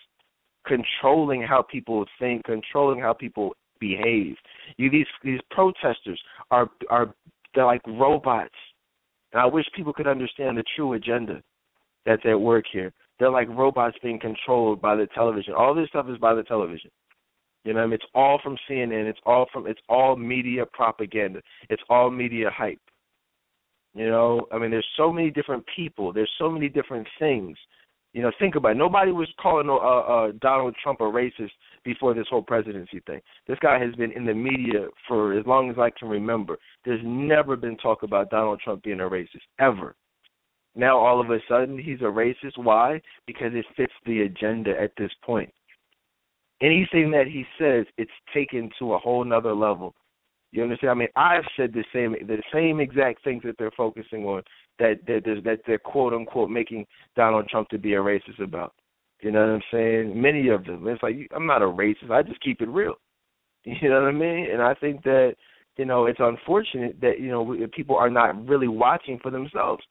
controlling 0.67 1.43
how 1.43 1.63
people 1.63 2.05
think, 2.19 2.45
controlling 2.45 3.01
how 3.01 3.13
people 3.13 3.55
behave. 3.81 4.37
You 4.77 4.91
these 4.91 5.07
these 5.23 5.41
protesters 5.51 6.21
are 6.51 6.69
are 6.91 7.15
they're 7.55 7.67
like 7.67 7.83
robots. 7.87 8.55
And 9.33 9.41
I 9.43 9.47
wish 9.47 9.65
people 9.75 9.93
could 9.93 10.07
understand 10.07 10.57
the 10.57 10.65
true 10.77 10.95
agenda 10.95 11.43
that's 12.05 12.23
at 12.25 12.41
work 12.41 12.65
here. 12.73 12.93
They're 13.19 13.31
like 13.31 13.49
robots 13.49 13.97
being 14.03 14.21
controlled 14.21 14.81
by 14.81 14.95
the 14.95 15.07
television. 15.15 15.55
All 15.55 15.75
this 15.75 15.89
stuff 15.89 16.07
is 16.09 16.19
by 16.19 16.35
the 16.35 16.43
television. 16.43 16.91
You 17.65 17.75
know, 17.75 17.81
I 17.81 17.87
mean? 17.87 17.95
it's 17.95 18.05
all 18.15 18.39
from 18.43 18.57
CNN. 18.71 19.07
It's 19.07 19.19
all 19.27 19.47
from 19.53 19.67
it's 19.67 19.81
all 19.89 20.17
media 20.17 20.65
propaganda. 20.67 21.41
It's 21.69 21.83
all 21.91 22.11
media 22.11 22.51
hype. 22.55 22.81
You 23.95 24.09
know, 24.11 24.47
I 24.53 24.59
mean, 24.59 24.71
there's 24.71 24.87
so 24.97 25.11
many 25.11 25.31
different 25.31 25.65
people. 25.75 26.13
There's 26.13 26.31
so 26.39 26.51
many 26.51 26.69
different 26.69 27.09
things. 27.19 27.57
You 28.17 28.23
know, 28.23 28.33
think 28.39 28.55
about 28.55 28.71
it. 28.71 28.77
Nobody 28.79 29.13
was 29.13 29.29
calling 29.39 29.69
uh, 29.69 29.75
uh, 29.75 30.33
Donald 30.41 30.75
Trump 30.83 31.03
a 31.03 31.05
racist 31.05 31.51
before 31.85 32.15
this 32.15 32.25
whole 32.31 32.41
presidency 32.41 33.01
thing. 33.07 33.21
This 33.47 33.59
guy 33.61 33.79
has 33.79 33.95
been 33.97 34.11
in 34.11 34.25
the 34.25 34.33
media 34.33 34.87
for 35.07 35.39
as 35.39 35.45
long 35.45 35.69
as 35.69 35.77
I 35.79 35.91
can 35.91 36.09
remember. 36.09 36.57
There's 36.87 37.03
never 37.05 37.57
been 37.57 37.77
talk 37.77 38.05
about 38.05 38.31
Donald 38.31 38.59
Trump 38.65 38.85
being 38.85 39.01
a 39.01 39.03
racist 39.03 39.45
ever. 39.61 39.97
Now 40.75 40.97
all 40.97 41.21
of 41.21 41.31
a 41.31 41.41
sudden 41.47 41.77
he's 41.77 42.01
a 42.01 42.05
racist. 42.05 42.57
Why? 42.57 43.03
Because 43.27 43.53
it 43.53 43.67
fits 43.77 43.93
the 44.07 44.23
agenda 44.23 44.71
at 44.81 44.93
this 44.97 45.11
point. 45.23 45.53
Anything 46.63 47.11
that 47.11 47.27
he 47.27 47.45
says, 47.59 47.85
it's 47.99 48.11
taken 48.33 48.71
to 48.79 48.95
a 48.95 48.99
whole 48.99 49.27
nother 49.27 49.55
level. 49.55 49.95
You 50.53 50.63
understand? 50.63 50.91
I 50.91 50.95
mean, 50.95 51.09
I've 51.17 51.45
said 51.55 51.75
the 51.75 51.85
same 51.93 52.13
the 52.27 52.43
same 52.51 52.81
exact 52.81 53.23
things 53.25 53.43
that 53.45 53.57
they're 53.59 53.71
focusing 53.77 54.25
on 54.25 54.43
that 54.79 55.01
that 55.07 55.43
that 55.45 55.61
they're 55.67 55.79
quote 55.79 56.13
unquote 56.13 56.51
making 56.51 56.87
Donald 57.15 57.49
Trump 57.49 57.69
to 57.71 57.79
be 57.79 57.95
a 57.95 57.99
racist 57.99 58.43
about. 58.43 58.75
You 59.23 59.31
know 59.31 59.41
what 59.41 59.55
I'm 59.55 59.63
saying? 59.73 60.21
Many 60.21 60.49
of 60.49 60.65
them. 60.65 60.87
It's 60.89 61.03
like 61.03 61.17
I'm 61.35 61.47
not 61.47 61.63
a 61.63 61.67
racist. 61.67 62.11
I 62.11 62.23
just 62.23 62.41
keep 62.41 62.61
it 62.61 62.69
real. 62.69 62.95
You 63.69 63.89
know 63.89 64.01
what 64.01 64.09
I 64.09 64.13
mean? 64.13 64.49
And 64.53 64.63
I 64.63 64.75
think 64.75 65.03
that 65.03 65.35
you 65.77 65.87
know 65.87 66.07
it's 66.07 66.21
unfortunate 66.21 67.01
that 67.01 67.19
you 67.19 67.31
know 67.31 67.57
people 67.73 67.97
are 67.97 68.09
not 68.09 68.47
really 68.47 68.69
watching 68.69 69.19
for 69.21 69.33
themselves. 69.33 69.83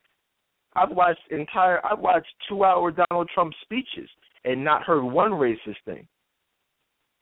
I've 0.76 0.92
watched 0.92 1.20
entire 1.30 1.86
I've 1.86 2.00
watched 2.00 2.34
two 2.48 2.64
hour 2.64 2.92
Donald 2.92 3.30
Trump 3.34 3.54
speeches 3.62 4.10
and 4.46 4.64
not 4.64 4.84
heard 4.84 5.04
one 5.04 5.32
racist 5.32 5.84
thing. 5.84 6.08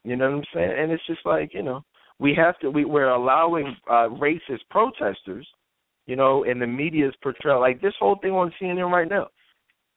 You 0.03 0.15
know 0.15 0.29
what 0.29 0.37
I'm 0.37 0.43
saying? 0.53 0.73
And 0.77 0.91
it's 0.91 1.05
just 1.07 1.25
like 1.25 1.55
you 1.55 1.63
know 1.63 1.83
we 2.19 2.35
have 2.35 2.59
to 2.59 2.69
we, 2.69 2.85
we're 2.85 3.09
allowing 3.09 3.75
uh, 3.89 4.09
racist 4.09 4.61
protesters, 4.69 5.47
you 6.05 6.15
know, 6.15 6.43
and 6.43 6.61
the 6.61 6.67
media's 6.67 7.13
portrayal 7.21 7.59
like 7.59 7.81
this 7.81 7.93
whole 7.99 8.17
thing 8.21 8.31
on 8.31 8.53
CNN 8.61 8.91
right 8.91 9.09
now. 9.09 9.27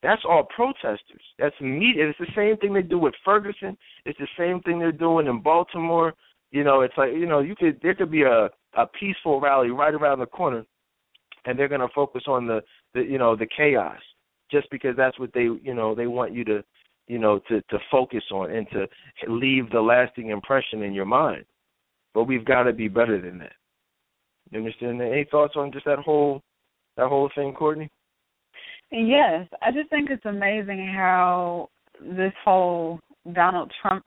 That's 0.03 0.23
all 0.29 0.47
protesters. 0.55 1.23
That's 1.39 1.55
media. 1.61 2.09
It's 2.09 2.19
the 2.19 2.27
same 2.37 2.57
thing 2.59 2.75
they 2.75 2.83
do 2.83 2.99
with 2.99 3.15
Ferguson. 3.25 3.77
It's 4.05 4.19
the 4.19 4.29
same 4.39 4.61
thing 4.61 4.79
they're 4.79 4.93
doing 4.93 5.27
in 5.27 5.41
Baltimore. 5.41 6.15
You 6.53 6.65
know, 6.65 6.83
it's 6.83 6.95
like 6.97 7.13
you 7.13 7.27
know, 7.27 7.41
you 7.41 7.57
could 7.57 7.81
there 7.83 7.95
could 7.95 8.11
be 8.11 8.23
a 8.23 8.49
a 8.75 8.87
peaceful 8.87 9.41
rally 9.41 9.71
right 9.71 9.95
around 9.95 10.21
the 10.21 10.27
corner, 10.27 10.65
and 11.45 11.59
they're 11.59 11.69
going 11.69 11.81
to 11.81 11.89
focus 11.95 12.23
on 12.29 12.47
the 12.47 12.63
the 12.95 13.03
you 13.03 13.19
know 13.19 13.35
the 13.35 13.47
chaos 13.57 13.99
just 14.51 14.71
because 14.71 14.95
that's 14.97 15.19
what 15.19 15.33
they 15.33 15.49
you 15.63 15.75
know 15.75 15.95
they 15.95 16.07
want 16.07 16.33
you 16.33 16.45
to 16.45 16.63
you 17.09 17.19
know 17.19 17.41
to 17.49 17.61
to 17.63 17.79
focus 17.91 18.23
on 18.33 18.51
and 18.51 18.67
to 18.71 18.87
leave 19.29 19.71
the 19.71 19.81
lasting 19.81 20.29
impression 20.31 20.83
in 20.83 20.93
your 20.93 21.05
mind. 21.05 21.45
But 22.15 22.25
we've 22.25 22.45
got 22.45 22.65
to 22.65 22.73
be 22.73 22.89
better 22.89 23.21
than 23.21 23.39
that. 23.39 23.53
Understand? 24.55 25.01
Any 25.03 25.27
thoughts 25.31 25.55
on 25.57 25.73
just 25.73 25.85
that 25.87 25.99
whole 25.99 26.43
that 26.97 27.09
whole 27.09 27.31
thing, 27.35 27.53
Courtney? 27.53 27.91
Yes, 28.91 29.47
I 29.63 29.73
just 29.73 29.91
think 29.91 30.11
it's 30.11 30.25
amazing 30.25 30.93
how 30.95 31.69
this 32.01 32.33
whole 32.45 33.01
Donald 33.33 33.73
Trump 33.83 34.05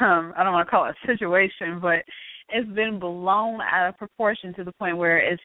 um 0.00 0.32
I 0.36 0.42
don't 0.42 0.52
want 0.52 0.66
to 0.66 0.70
call 0.70 0.86
it 0.86 0.96
a 1.02 1.06
situation, 1.06 1.78
but 1.80 2.04
it's 2.50 2.70
been 2.70 2.98
blown 2.98 3.60
out 3.60 3.88
of 3.88 3.98
proportion 3.98 4.54
to 4.54 4.64
the 4.64 4.72
point 4.72 4.96
where 4.96 5.18
it's 5.18 5.42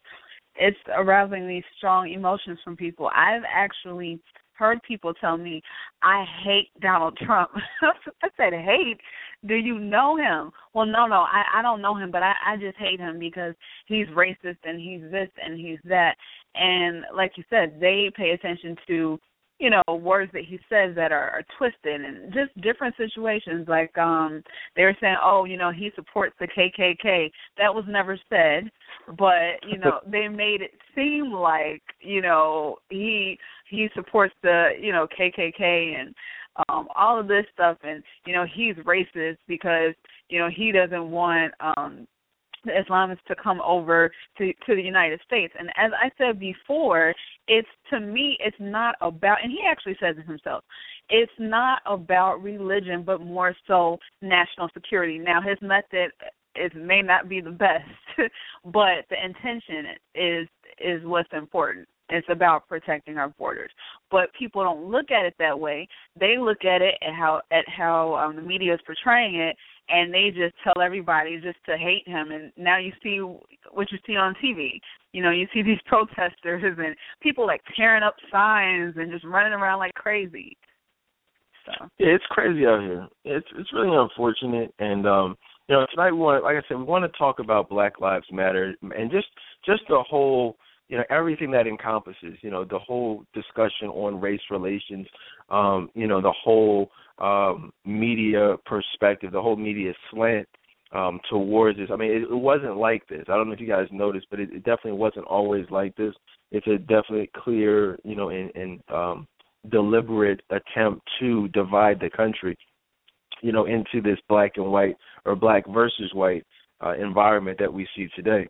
it's 0.55 0.77
arousing 0.95 1.47
these 1.47 1.63
strong 1.77 2.11
emotions 2.11 2.59
from 2.63 2.77
people. 2.77 3.09
I've 3.15 3.41
actually 3.51 4.19
heard 4.53 4.79
people 4.87 5.13
tell 5.15 5.35
me, 5.37 5.61
I 6.03 6.25
hate 6.43 6.69
Donald 6.79 7.17
Trump. 7.17 7.49
I 8.23 8.29
said, 8.37 8.53
hate? 8.53 8.99
Do 9.45 9.55
you 9.55 9.79
know 9.79 10.15
him? 10.17 10.51
Well, 10.73 10.85
no, 10.85 11.05
no, 11.05 11.21
I, 11.21 11.43
I 11.59 11.61
don't 11.61 11.81
know 11.81 11.95
him, 11.95 12.11
but 12.11 12.23
I, 12.23 12.33
I 12.45 12.57
just 12.57 12.77
hate 12.77 12.99
him 12.99 13.19
because 13.19 13.53
he's 13.87 14.07
racist 14.07 14.57
and 14.63 14.79
he's 14.79 15.01
this 15.11 15.29
and 15.43 15.59
he's 15.59 15.79
that. 15.85 16.15
And 16.55 17.03
like 17.15 17.33
you 17.35 17.43
said, 17.49 17.77
they 17.79 18.11
pay 18.15 18.31
attention 18.31 18.75
to 18.87 19.19
you 19.59 19.69
know 19.69 19.95
words 19.95 20.31
that 20.33 20.43
he 20.47 20.57
says 20.69 20.95
that 20.95 21.11
are, 21.11 21.29
are 21.29 21.43
twisted 21.57 22.01
and 22.01 22.33
just 22.33 22.59
different 22.61 22.95
situations 22.97 23.67
like 23.67 23.95
um 23.97 24.43
they 24.75 24.83
were 24.83 24.95
saying 24.99 25.15
oh 25.23 25.45
you 25.45 25.57
know 25.57 25.71
he 25.71 25.89
supports 25.95 26.35
the 26.39 26.47
kkk 26.47 27.31
that 27.57 27.73
was 27.73 27.85
never 27.87 28.19
said 28.29 28.69
but 29.17 29.61
you 29.67 29.77
know 29.83 29.99
they 30.05 30.27
made 30.27 30.61
it 30.61 30.71
seem 30.95 31.31
like 31.31 31.83
you 32.01 32.21
know 32.21 32.77
he 32.89 33.37
he 33.73 33.89
supports 33.95 34.33
the 34.43 34.71
you 34.79 34.91
know 34.91 35.07
kkk 35.19 35.59
and 35.99 36.13
um 36.69 36.87
all 36.95 37.19
of 37.19 37.27
this 37.27 37.45
stuff 37.53 37.77
and 37.83 38.03
you 38.25 38.33
know 38.33 38.45
he's 38.53 38.75
racist 38.77 39.37
because 39.47 39.93
you 40.29 40.39
know 40.39 40.49
he 40.55 40.71
doesn't 40.71 41.09
want 41.09 41.53
um 41.59 42.07
the 42.65 42.71
Islamists 42.71 43.23
to 43.27 43.35
come 43.35 43.61
over 43.61 44.11
to 44.37 44.53
to 44.65 44.75
the 44.75 44.81
United 44.81 45.19
States. 45.25 45.53
And 45.59 45.69
as 45.75 45.91
I 46.01 46.09
said 46.17 46.39
before, 46.39 47.13
it's 47.47 47.67
to 47.89 47.99
me 47.99 48.37
it's 48.39 48.55
not 48.59 48.95
about 49.01 49.39
and 49.43 49.51
he 49.51 49.59
actually 49.69 49.97
says 49.99 50.15
it 50.17 50.25
himself. 50.25 50.63
It's 51.09 51.31
not 51.39 51.81
about 51.85 52.41
religion 52.41 53.03
but 53.03 53.19
more 53.19 53.53
so 53.67 53.99
national 54.21 54.69
security. 54.73 55.17
Now 55.17 55.41
his 55.41 55.57
method 55.61 56.11
is 56.55 56.71
may 56.75 57.01
not 57.01 57.27
be 57.27 57.41
the 57.41 57.51
best, 57.51 57.89
but 58.65 59.05
the 59.09 59.23
intention 59.23 59.87
is 60.15 60.47
is 60.79 61.05
what's 61.05 61.29
important. 61.33 61.87
It's 62.09 62.27
about 62.29 62.67
protecting 62.67 63.17
our 63.17 63.29
borders. 63.29 63.71
But 64.11 64.29
people 64.37 64.63
don't 64.63 64.89
look 64.89 65.09
at 65.09 65.25
it 65.25 65.35
that 65.39 65.57
way. 65.57 65.87
They 66.19 66.37
look 66.37 66.65
at 66.65 66.81
it 66.81 66.95
at 67.01 67.13
how 67.13 67.41
at 67.51 67.65
how 67.67 68.15
um, 68.15 68.35
the 68.35 68.41
media 68.41 68.73
is 68.73 68.79
portraying 68.85 69.35
it 69.35 69.55
and 69.89 70.13
they 70.13 70.29
just 70.29 70.55
tell 70.63 70.81
everybody 70.81 71.39
just 71.41 71.57
to 71.65 71.77
hate 71.77 72.07
him 72.07 72.31
and 72.31 72.51
now 72.57 72.77
you 72.77 72.91
see 73.01 73.17
what 73.71 73.91
you 73.91 73.97
see 74.05 74.15
on 74.15 74.35
TV. 74.43 74.79
You 75.11 75.23
know, 75.23 75.31
you 75.31 75.47
see 75.53 75.61
these 75.61 75.79
protesters 75.85 76.77
and 76.77 76.95
people 77.21 77.45
like 77.47 77.61
tearing 77.75 78.03
up 78.03 78.15
signs 78.31 78.95
and 78.97 79.11
just 79.11 79.25
running 79.25 79.53
around 79.53 79.79
like 79.79 79.93
crazy. 79.93 80.57
So 81.65 81.87
Yeah, 81.99 82.15
it's 82.15 82.25
crazy 82.29 82.65
out 82.65 82.81
here. 82.81 83.07
It's 83.23 83.47
it's 83.57 83.73
really 83.73 83.95
unfortunate 83.95 84.73
and 84.79 85.07
um 85.07 85.37
you 85.69 85.75
know, 85.75 85.85
tonight 85.91 86.11
we 86.11 86.17
want 86.17 86.43
like 86.43 86.57
I 86.57 86.67
said, 86.67 86.77
we 86.77 86.83
want 86.83 87.09
to 87.09 87.17
talk 87.17 87.39
about 87.39 87.69
Black 87.69 87.99
Lives 87.99 88.27
Matter 88.31 88.75
and 88.81 89.11
just 89.11 89.27
just 89.65 89.83
the 89.87 90.03
whole 90.07 90.57
you 90.89 90.97
know 90.97 91.03
everything 91.09 91.51
that 91.51 91.67
encompasses 91.67 92.37
you 92.41 92.49
know 92.49 92.63
the 92.63 92.79
whole 92.79 93.23
discussion 93.33 93.87
on 93.87 94.19
race 94.19 94.41
relations 94.51 95.07
um 95.49 95.89
you 95.95 96.07
know 96.07 96.21
the 96.21 96.33
whole 96.43 96.89
um, 97.19 97.71
media 97.85 98.55
perspective, 98.65 99.31
the 99.31 99.41
whole 99.41 99.55
media 99.55 99.93
slant 100.11 100.47
um, 100.93 101.19
towards 101.29 101.77
this. 101.77 101.89
I 101.91 101.95
mean, 101.95 102.11
it, 102.11 102.23
it 102.23 102.35
wasn't 102.35 102.77
like 102.77 103.07
this. 103.07 103.23
I 103.27 103.35
don't 103.35 103.47
know 103.47 103.53
if 103.53 103.59
you 103.59 103.67
guys 103.67 103.87
noticed, 103.91 104.27
but 104.29 104.39
it, 104.39 104.49
it 104.51 104.63
definitely 104.63 104.93
wasn't 104.93 105.25
always 105.25 105.65
like 105.69 105.95
this. 105.95 106.13
It's 106.51 106.67
a 106.67 106.77
definitely 106.77 107.31
clear, 107.35 107.97
you 108.03 108.15
know, 108.15 108.29
and, 108.29 108.51
and 108.55 108.81
um, 108.93 109.27
deliberate 109.69 110.41
attempt 110.49 111.07
to 111.19 111.47
divide 111.49 111.99
the 111.99 112.09
country, 112.09 112.57
you 113.41 113.51
know, 113.51 113.65
into 113.65 114.01
this 114.01 114.19
black 114.27 114.53
and 114.57 114.71
white 114.71 114.95
or 115.25 115.35
black 115.35 115.67
versus 115.67 116.11
white 116.13 116.45
uh, 116.83 116.93
environment 116.93 117.57
that 117.59 117.73
we 117.73 117.87
see 117.95 118.07
today. 118.15 118.47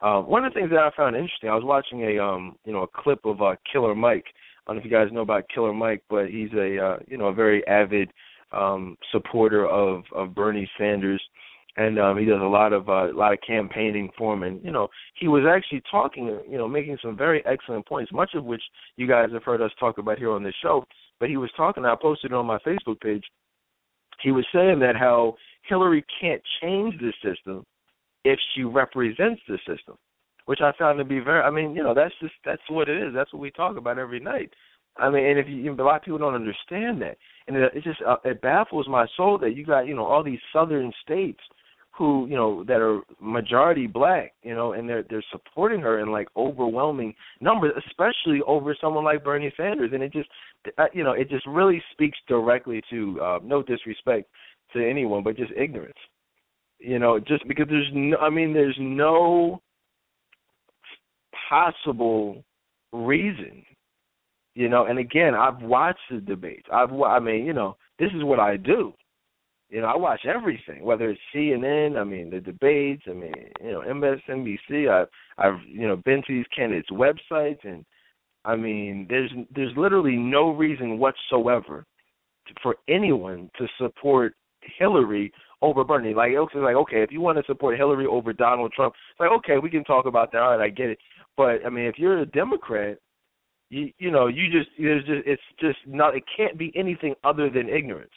Uh, 0.00 0.20
one 0.20 0.44
of 0.44 0.52
the 0.52 0.60
things 0.60 0.70
that 0.70 0.78
I 0.78 0.90
found 0.96 1.16
interesting, 1.16 1.48
I 1.48 1.54
was 1.54 1.64
watching 1.64 2.02
a 2.02 2.22
um, 2.22 2.56
you 2.64 2.72
know 2.72 2.82
a 2.82 3.02
clip 3.02 3.24
of 3.24 3.40
uh, 3.40 3.56
Killer 3.72 3.94
Mike, 3.94 4.26
I 4.66 4.72
don't 4.72 4.76
know 4.76 4.80
if 4.80 4.90
you 4.90 4.96
guys 4.96 5.12
know 5.12 5.20
about 5.20 5.48
Killer 5.48 5.72
Mike, 5.72 6.02
but 6.10 6.26
he's 6.28 6.52
a 6.52 6.78
uh, 6.78 6.98
you 7.06 7.16
know 7.16 7.26
a 7.26 7.34
very 7.34 7.66
avid 7.68 8.10
um, 8.52 8.96
supporter 9.12 9.66
of 9.66 10.02
of 10.12 10.34
Bernie 10.34 10.68
Sanders, 10.76 11.22
and 11.76 12.00
um, 12.00 12.18
he 12.18 12.24
does 12.24 12.40
a 12.40 12.44
lot 12.44 12.72
of 12.72 12.88
uh, 12.88 13.12
a 13.12 13.16
lot 13.16 13.32
of 13.32 13.38
campaigning 13.46 14.10
for 14.18 14.34
him. 14.34 14.42
And 14.42 14.62
you 14.64 14.72
know 14.72 14.88
he 15.14 15.28
was 15.28 15.44
actually 15.48 15.82
talking, 15.88 16.40
you 16.50 16.58
know, 16.58 16.66
making 16.66 16.98
some 17.00 17.16
very 17.16 17.44
excellent 17.46 17.86
points, 17.86 18.12
much 18.12 18.30
of 18.34 18.44
which 18.44 18.62
you 18.96 19.06
guys 19.06 19.28
have 19.32 19.44
heard 19.44 19.62
us 19.62 19.70
talk 19.78 19.98
about 19.98 20.18
here 20.18 20.32
on 20.32 20.42
this 20.42 20.54
show. 20.60 20.84
But 21.20 21.28
he 21.28 21.36
was 21.36 21.50
talking. 21.56 21.84
I 21.84 21.94
posted 21.94 22.32
it 22.32 22.34
on 22.34 22.46
my 22.46 22.58
Facebook 22.58 23.00
page. 23.00 23.24
He 24.20 24.32
was 24.32 24.46
saying 24.52 24.80
that 24.80 24.96
how 24.96 25.36
Hillary 25.68 26.04
can't 26.20 26.42
change 26.60 26.94
the 26.98 27.12
system 27.22 27.64
if 28.28 28.38
she 28.54 28.64
represents 28.64 29.40
the 29.48 29.58
system. 29.66 29.96
which 30.46 30.60
I 30.60 30.72
found 30.78 30.98
to 30.98 31.04
be 31.04 31.18
very. 31.18 31.42
I 31.42 31.50
mean, 31.50 31.74
you 31.74 31.82
know, 31.82 31.94
that's 31.94 32.14
just 32.20 32.34
that's 32.44 32.62
what 32.70 32.88
it 32.88 33.02
is. 33.02 33.12
That's 33.14 33.32
what 33.32 33.42
we 33.42 33.50
talk 33.50 33.76
about 33.76 33.98
every 33.98 34.20
night. 34.20 34.50
I 34.96 35.10
mean, 35.10 35.24
and 35.26 35.38
if 35.38 35.46
you, 35.48 35.72
a 35.72 35.82
lot 35.82 35.96
of 35.96 36.02
people 36.02 36.18
don't 36.18 36.34
understand 36.34 37.02
that, 37.02 37.18
and 37.46 37.56
it, 37.56 37.72
it 37.74 37.84
just 37.84 38.00
uh, 38.06 38.16
it 38.24 38.40
baffles 38.40 38.88
my 38.88 39.06
soul 39.16 39.38
that 39.38 39.54
you 39.56 39.66
got 39.66 39.86
you 39.86 39.94
know 39.94 40.04
all 40.06 40.22
these 40.22 40.38
southern 40.52 40.92
states 41.02 41.40
who 41.96 42.26
you 42.26 42.36
know 42.36 42.64
that 42.64 42.80
are 42.80 43.00
majority 43.20 43.86
black, 43.86 44.34
you 44.42 44.54
know, 44.54 44.72
and 44.72 44.88
they're 44.88 45.04
they're 45.10 45.24
supporting 45.32 45.80
her 45.80 46.00
in 46.00 46.12
like 46.12 46.28
overwhelming 46.36 47.14
numbers, 47.40 47.72
especially 47.86 48.40
over 48.46 48.76
someone 48.80 49.04
like 49.04 49.24
Bernie 49.24 49.52
Sanders, 49.56 49.90
and 49.92 50.02
it 50.02 50.12
just 50.12 50.28
uh, 50.78 50.86
you 50.92 51.02
know 51.02 51.12
it 51.12 51.28
just 51.28 51.46
really 51.46 51.82
speaks 51.92 52.18
directly 52.28 52.82
to 52.90 53.20
uh, 53.20 53.38
no 53.42 53.62
disrespect 53.62 54.30
to 54.72 54.88
anyone, 54.88 55.22
but 55.22 55.36
just 55.36 55.52
ignorance, 55.56 55.98
you 56.78 56.98
know, 56.98 57.18
just 57.18 57.46
because 57.48 57.66
there's 57.68 57.90
no, 57.92 58.16
I 58.18 58.30
mean, 58.30 58.52
there's 58.52 58.76
no 58.78 59.60
possible 61.48 62.44
reason 62.92 63.62
you 64.54 64.68
know 64.68 64.86
and 64.86 64.98
again 64.98 65.34
i've 65.34 65.60
watched 65.60 66.00
the 66.10 66.18
debates 66.18 66.66
i've 66.72 66.90
i 66.92 67.20
mean 67.20 67.44
you 67.44 67.52
know 67.52 67.76
this 67.98 68.10
is 68.16 68.24
what 68.24 68.40
i 68.40 68.56
do 68.56 68.92
you 69.68 69.80
know, 69.80 69.88
I 69.88 69.96
watch 69.96 70.20
everything, 70.26 70.84
whether 70.84 71.10
it's 71.10 71.20
CNN, 71.34 71.98
I 71.98 72.04
mean 72.04 72.30
the 72.30 72.40
debates, 72.40 73.02
I 73.08 73.12
mean, 73.12 73.32
you 73.60 73.72
know, 73.72 73.80
MSNBC. 73.80 74.88
I've 74.88 75.08
I've 75.38 75.60
you 75.66 75.88
know 75.88 75.96
been 75.96 76.22
to 76.26 76.32
these 76.32 76.46
candidates' 76.54 76.90
websites, 76.90 77.64
and 77.64 77.84
I 78.44 78.54
mean, 78.54 79.06
there's 79.08 79.32
there's 79.54 79.76
literally 79.76 80.16
no 80.16 80.50
reason 80.50 80.98
whatsoever 80.98 81.84
for 82.62 82.76
anyone 82.88 83.50
to 83.58 83.66
support 83.76 84.34
Hillary 84.78 85.32
over 85.62 85.84
Bernie. 85.84 86.14
Like 86.14 86.30
it's 86.32 86.54
like 86.54 86.76
okay, 86.76 87.02
if 87.02 87.12
you 87.12 87.20
want 87.20 87.38
to 87.38 87.44
support 87.46 87.76
Hillary 87.76 88.06
over 88.06 88.32
Donald 88.32 88.72
Trump, 88.72 88.94
it's 89.10 89.20
like 89.20 89.30
okay, 89.38 89.58
we 89.58 89.70
can 89.70 89.84
talk 89.84 90.06
about 90.06 90.32
that. 90.32 90.42
All 90.42 90.56
right, 90.56 90.66
I 90.66 90.68
get 90.68 90.90
it. 90.90 90.98
But 91.36 91.64
I 91.64 91.70
mean, 91.70 91.86
if 91.86 91.98
you're 91.98 92.20
a 92.20 92.26
Democrat, 92.26 92.98
you 93.70 93.90
you 93.98 94.10
know, 94.10 94.26
you 94.26 94.50
just 94.50 94.70
there's 94.78 95.04
just 95.04 95.26
it's 95.26 95.42
just 95.60 95.78
not. 95.86 96.16
It 96.16 96.24
can't 96.36 96.58
be 96.58 96.72
anything 96.76 97.14
other 97.24 97.50
than 97.50 97.68
ignorance. 97.68 98.12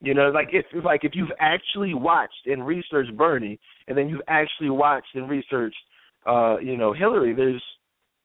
You 0.00 0.14
know, 0.14 0.30
like 0.30 0.48
if 0.52 0.64
like 0.84 1.04
if 1.04 1.12
you've 1.14 1.32
actually 1.40 1.94
watched 1.94 2.46
and 2.46 2.66
researched 2.66 3.16
Bernie, 3.16 3.58
and 3.88 3.98
then 3.98 4.08
you've 4.08 4.22
actually 4.28 4.70
watched 4.70 5.14
and 5.14 5.28
researched, 5.28 5.76
uh, 6.26 6.58
you 6.58 6.76
know, 6.76 6.92
Hillary. 6.92 7.34
There's, 7.34 7.62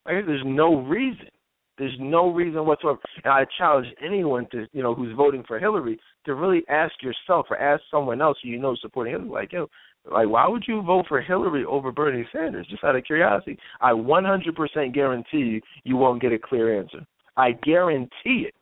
like, 0.05 0.25
there's 0.25 0.43
no 0.45 0.81
reason. 0.81 1.29
There's 1.77 1.95
no 1.99 2.31
reason 2.31 2.65
whatsoever. 2.65 2.99
And 3.23 3.33
I 3.33 3.45
challenge 3.57 3.87
anyone 4.03 4.47
to, 4.51 4.67
you 4.73 4.83
know, 4.83 4.93
who's 4.93 5.15
voting 5.15 5.43
for 5.47 5.59
Hillary 5.59 5.99
to 6.25 6.35
really 6.35 6.63
ask 6.69 6.93
yourself 7.01 7.47
or 7.49 7.57
ask 7.57 7.81
someone 7.89 8.21
else 8.21 8.37
who 8.43 8.49
you 8.49 8.59
know 8.59 8.75
supporting 8.79 9.13
Hillary, 9.13 9.29
like, 9.29 9.51
yo, 9.51 9.67
like, 10.11 10.27
why 10.27 10.47
would 10.47 10.65
you 10.67 10.81
vote 10.81 11.05
for 11.07 11.21
Hillary 11.21 11.65
over 11.65 11.91
Bernie 11.91 12.27
Sanders? 12.31 12.67
Just 12.69 12.83
out 12.83 12.95
of 12.95 13.03
curiosity. 13.05 13.57
I 13.81 13.91
100% 13.91 14.93
guarantee 14.93 15.37
you, 15.37 15.61
you 15.83 15.97
won't 15.97 16.21
get 16.21 16.33
a 16.33 16.39
clear 16.39 16.77
answer. 16.79 17.05
I 17.37 17.53
guarantee 17.63 18.47
it. 18.47 18.53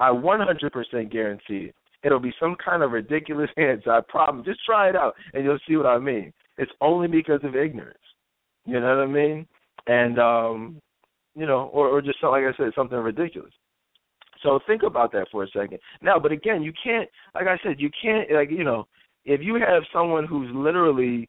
I 0.00 0.10
100% 0.10 1.10
guarantee 1.10 1.68
it. 1.68 1.74
It'll 2.04 2.20
be 2.20 2.34
some 2.38 2.56
kind 2.62 2.82
of 2.82 2.92
ridiculous 2.92 3.50
answer. 3.56 3.92
I 3.92 4.00
promise. 4.08 4.44
Just 4.46 4.64
try 4.64 4.88
it 4.88 4.96
out, 4.96 5.14
and 5.32 5.44
you'll 5.44 5.58
see 5.66 5.76
what 5.76 5.86
I 5.86 5.98
mean. 5.98 6.32
It's 6.58 6.70
only 6.80 7.08
because 7.08 7.40
of 7.44 7.56
ignorance. 7.56 7.98
You 8.66 8.80
know 8.80 8.96
what 8.96 9.04
I 9.04 9.06
mean? 9.06 9.46
And 9.86 10.18
um, 10.18 10.80
you 11.38 11.46
know, 11.46 11.70
or 11.72 11.88
or 11.88 12.02
just 12.02 12.18
like 12.22 12.44
I 12.44 12.56
said, 12.56 12.72
something 12.74 12.98
ridiculous. 12.98 13.52
So 14.42 14.60
think 14.66 14.82
about 14.82 15.12
that 15.12 15.26
for 15.32 15.44
a 15.44 15.48
second. 15.48 15.78
Now, 16.00 16.18
but 16.18 16.32
again, 16.32 16.62
you 16.62 16.72
can't. 16.82 17.08
Like 17.34 17.46
I 17.46 17.58
said, 17.62 17.76
you 17.78 17.90
can't. 18.00 18.30
Like 18.30 18.50
you 18.50 18.64
know, 18.64 18.86
if 19.24 19.40
you 19.42 19.54
have 19.54 19.82
someone 19.92 20.26
who's 20.26 20.50
literally 20.54 21.28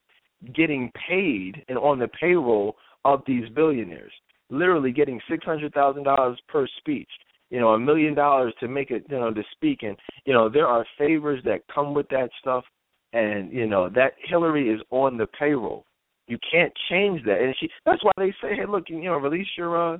getting 0.55 0.91
paid 1.07 1.63
and 1.67 1.77
on 1.77 1.99
the 1.99 2.07
payroll 2.07 2.75
of 3.05 3.21
these 3.27 3.49
billionaires, 3.49 4.13
literally 4.49 4.91
getting 4.91 5.19
six 5.29 5.45
hundred 5.45 5.73
thousand 5.73 6.03
dollars 6.03 6.39
per 6.47 6.67
speech 6.77 7.09
you 7.49 7.59
know, 7.59 7.69
a 7.69 7.79
million 7.79 8.13
dollars 8.13 8.53
to 8.59 8.67
make 8.67 8.91
it, 8.91 9.05
you 9.09 9.19
know, 9.19 9.33
to 9.33 9.43
speak. 9.51 9.83
And, 9.83 9.97
you 10.25 10.33
know, 10.33 10.49
there 10.49 10.67
are 10.67 10.85
favors 10.97 11.41
that 11.45 11.61
come 11.73 11.93
with 11.93 12.07
that 12.09 12.29
stuff. 12.39 12.63
And, 13.11 13.51
you 13.51 13.65
know, 13.65 13.89
that 13.89 14.13
Hillary 14.23 14.69
is 14.69 14.81
on 14.91 15.17
the 15.17 15.25
payroll. 15.27 15.85
You 16.29 16.37
can't 16.49 16.71
change 16.89 17.23
that. 17.25 17.41
And 17.41 17.55
she 17.59 17.69
that's 17.85 18.03
why 18.03 18.11
they 18.17 18.31
say, 18.41 18.55
Hey, 18.55 18.65
look, 18.67 18.85
you 18.87 19.03
know, 19.03 19.17
release 19.17 19.47
your 19.57 19.93
uh 19.95 19.97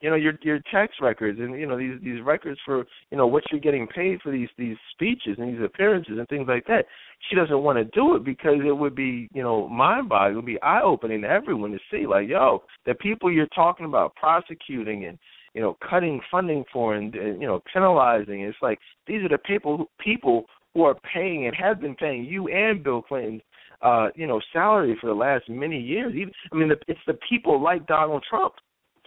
you 0.00 0.10
know, 0.10 0.16
your 0.16 0.34
your 0.42 0.60
tax 0.70 0.94
records 1.00 1.40
and, 1.40 1.58
you 1.58 1.66
know, 1.66 1.76
these 1.76 2.00
these 2.02 2.22
records 2.22 2.60
for, 2.64 2.84
you 3.10 3.16
know, 3.16 3.26
what 3.26 3.42
you're 3.50 3.60
getting 3.60 3.86
paid 3.86 4.20
for 4.22 4.30
these 4.30 4.48
these 4.56 4.76
speeches 4.92 5.36
and 5.38 5.54
these 5.54 5.64
appearances 5.64 6.18
and 6.18 6.28
things 6.28 6.46
like 6.46 6.66
that. 6.66 6.84
She 7.28 7.36
doesn't 7.36 7.62
want 7.62 7.78
to 7.78 7.84
do 7.86 8.14
it 8.14 8.24
because 8.24 8.58
it 8.64 8.76
would 8.76 8.94
be, 8.94 9.28
you 9.32 9.42
know, 9.42 9.68
mind 9.68 10.08
boggling, 10.08 10.32
it 10.32 10.36
would 10.36 10.46
be 10.46 10.62
eye 10.62 10.82
opening 10.82 11.22
to 11.22 11.28
everyone 11.28 11.72
to 11.72 11.78
see 11.90 12.06
like, 12.06 12.28
yo, 12.28 12.62
the 12.86 12.94
people 12.94 13.32
you're 13.32 13.46
talking 13.48 13.86
about 13.86 14.14
prosecuting 14.14 15.06
and 15.06 15.18
you 15.54 15.62
know, 15.62 15.76
cutting 15.88 16.20
funding 16.30 16.64
for 16.72 16.94
and, 16.94 17.14
and 17.16 17.40
you 17.40 17.48
know, 17.48 17.60
penalizing. 17.72 18.42
It's 18.42 18.58
like 18.62 18.78
these 19.06 19.22
are 19.24 19.28
the 19.28 19.38
people 19.38 19.90
people 19.98 20.44
who 20.74 20.84
are 20.84 20.96
paying 21.12 21.46
and 21.46 21.56
have 21.56 21.80
been 21.80 21.96
paying 21.96 22.24
you 22.24 22.46
and 22.48 22.84
Bill 22.84 23.02
Clinton, 23.02 23.40
uh, 23.82 24.08
you 24.14 24.26
know, 24.26 24.40
salary 24.52 24.96
for 25.00 25.06
the 25.06 25.14
last 25.14 25.48
many 25.48 25.80
years. 25.80 26.14
Even 26.14 26.32
I 26.52 26.56
mean, 26.56 26.68
the, 26.68 26.76
it's 26.88 27.00
the 27.06 27.18
people 27.28 27.62
like 27.62 27.86
Donald 27.86 28.24
Trump, 28.28 28.54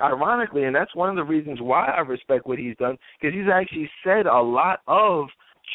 ironically, 0.01 0.63
and 0.63 0.75
that's 0.75 0.95
one 0.95 1.09
of 1.09 1.15
the 1.15 1.23
reasons 1.23 1.59
why 1.61 1.85
I 1.85 2.01
respect 2.01 2.47
what 2.47 2.59
he's 2.59 2.77
done 2.77 2.97
because 3.19 3.35
he's 3.35 3.51
actually 3.51 3.89
said 4.03 4.25
a 4.25 4.41
lot 4.41 4.79
of 4.87 5.27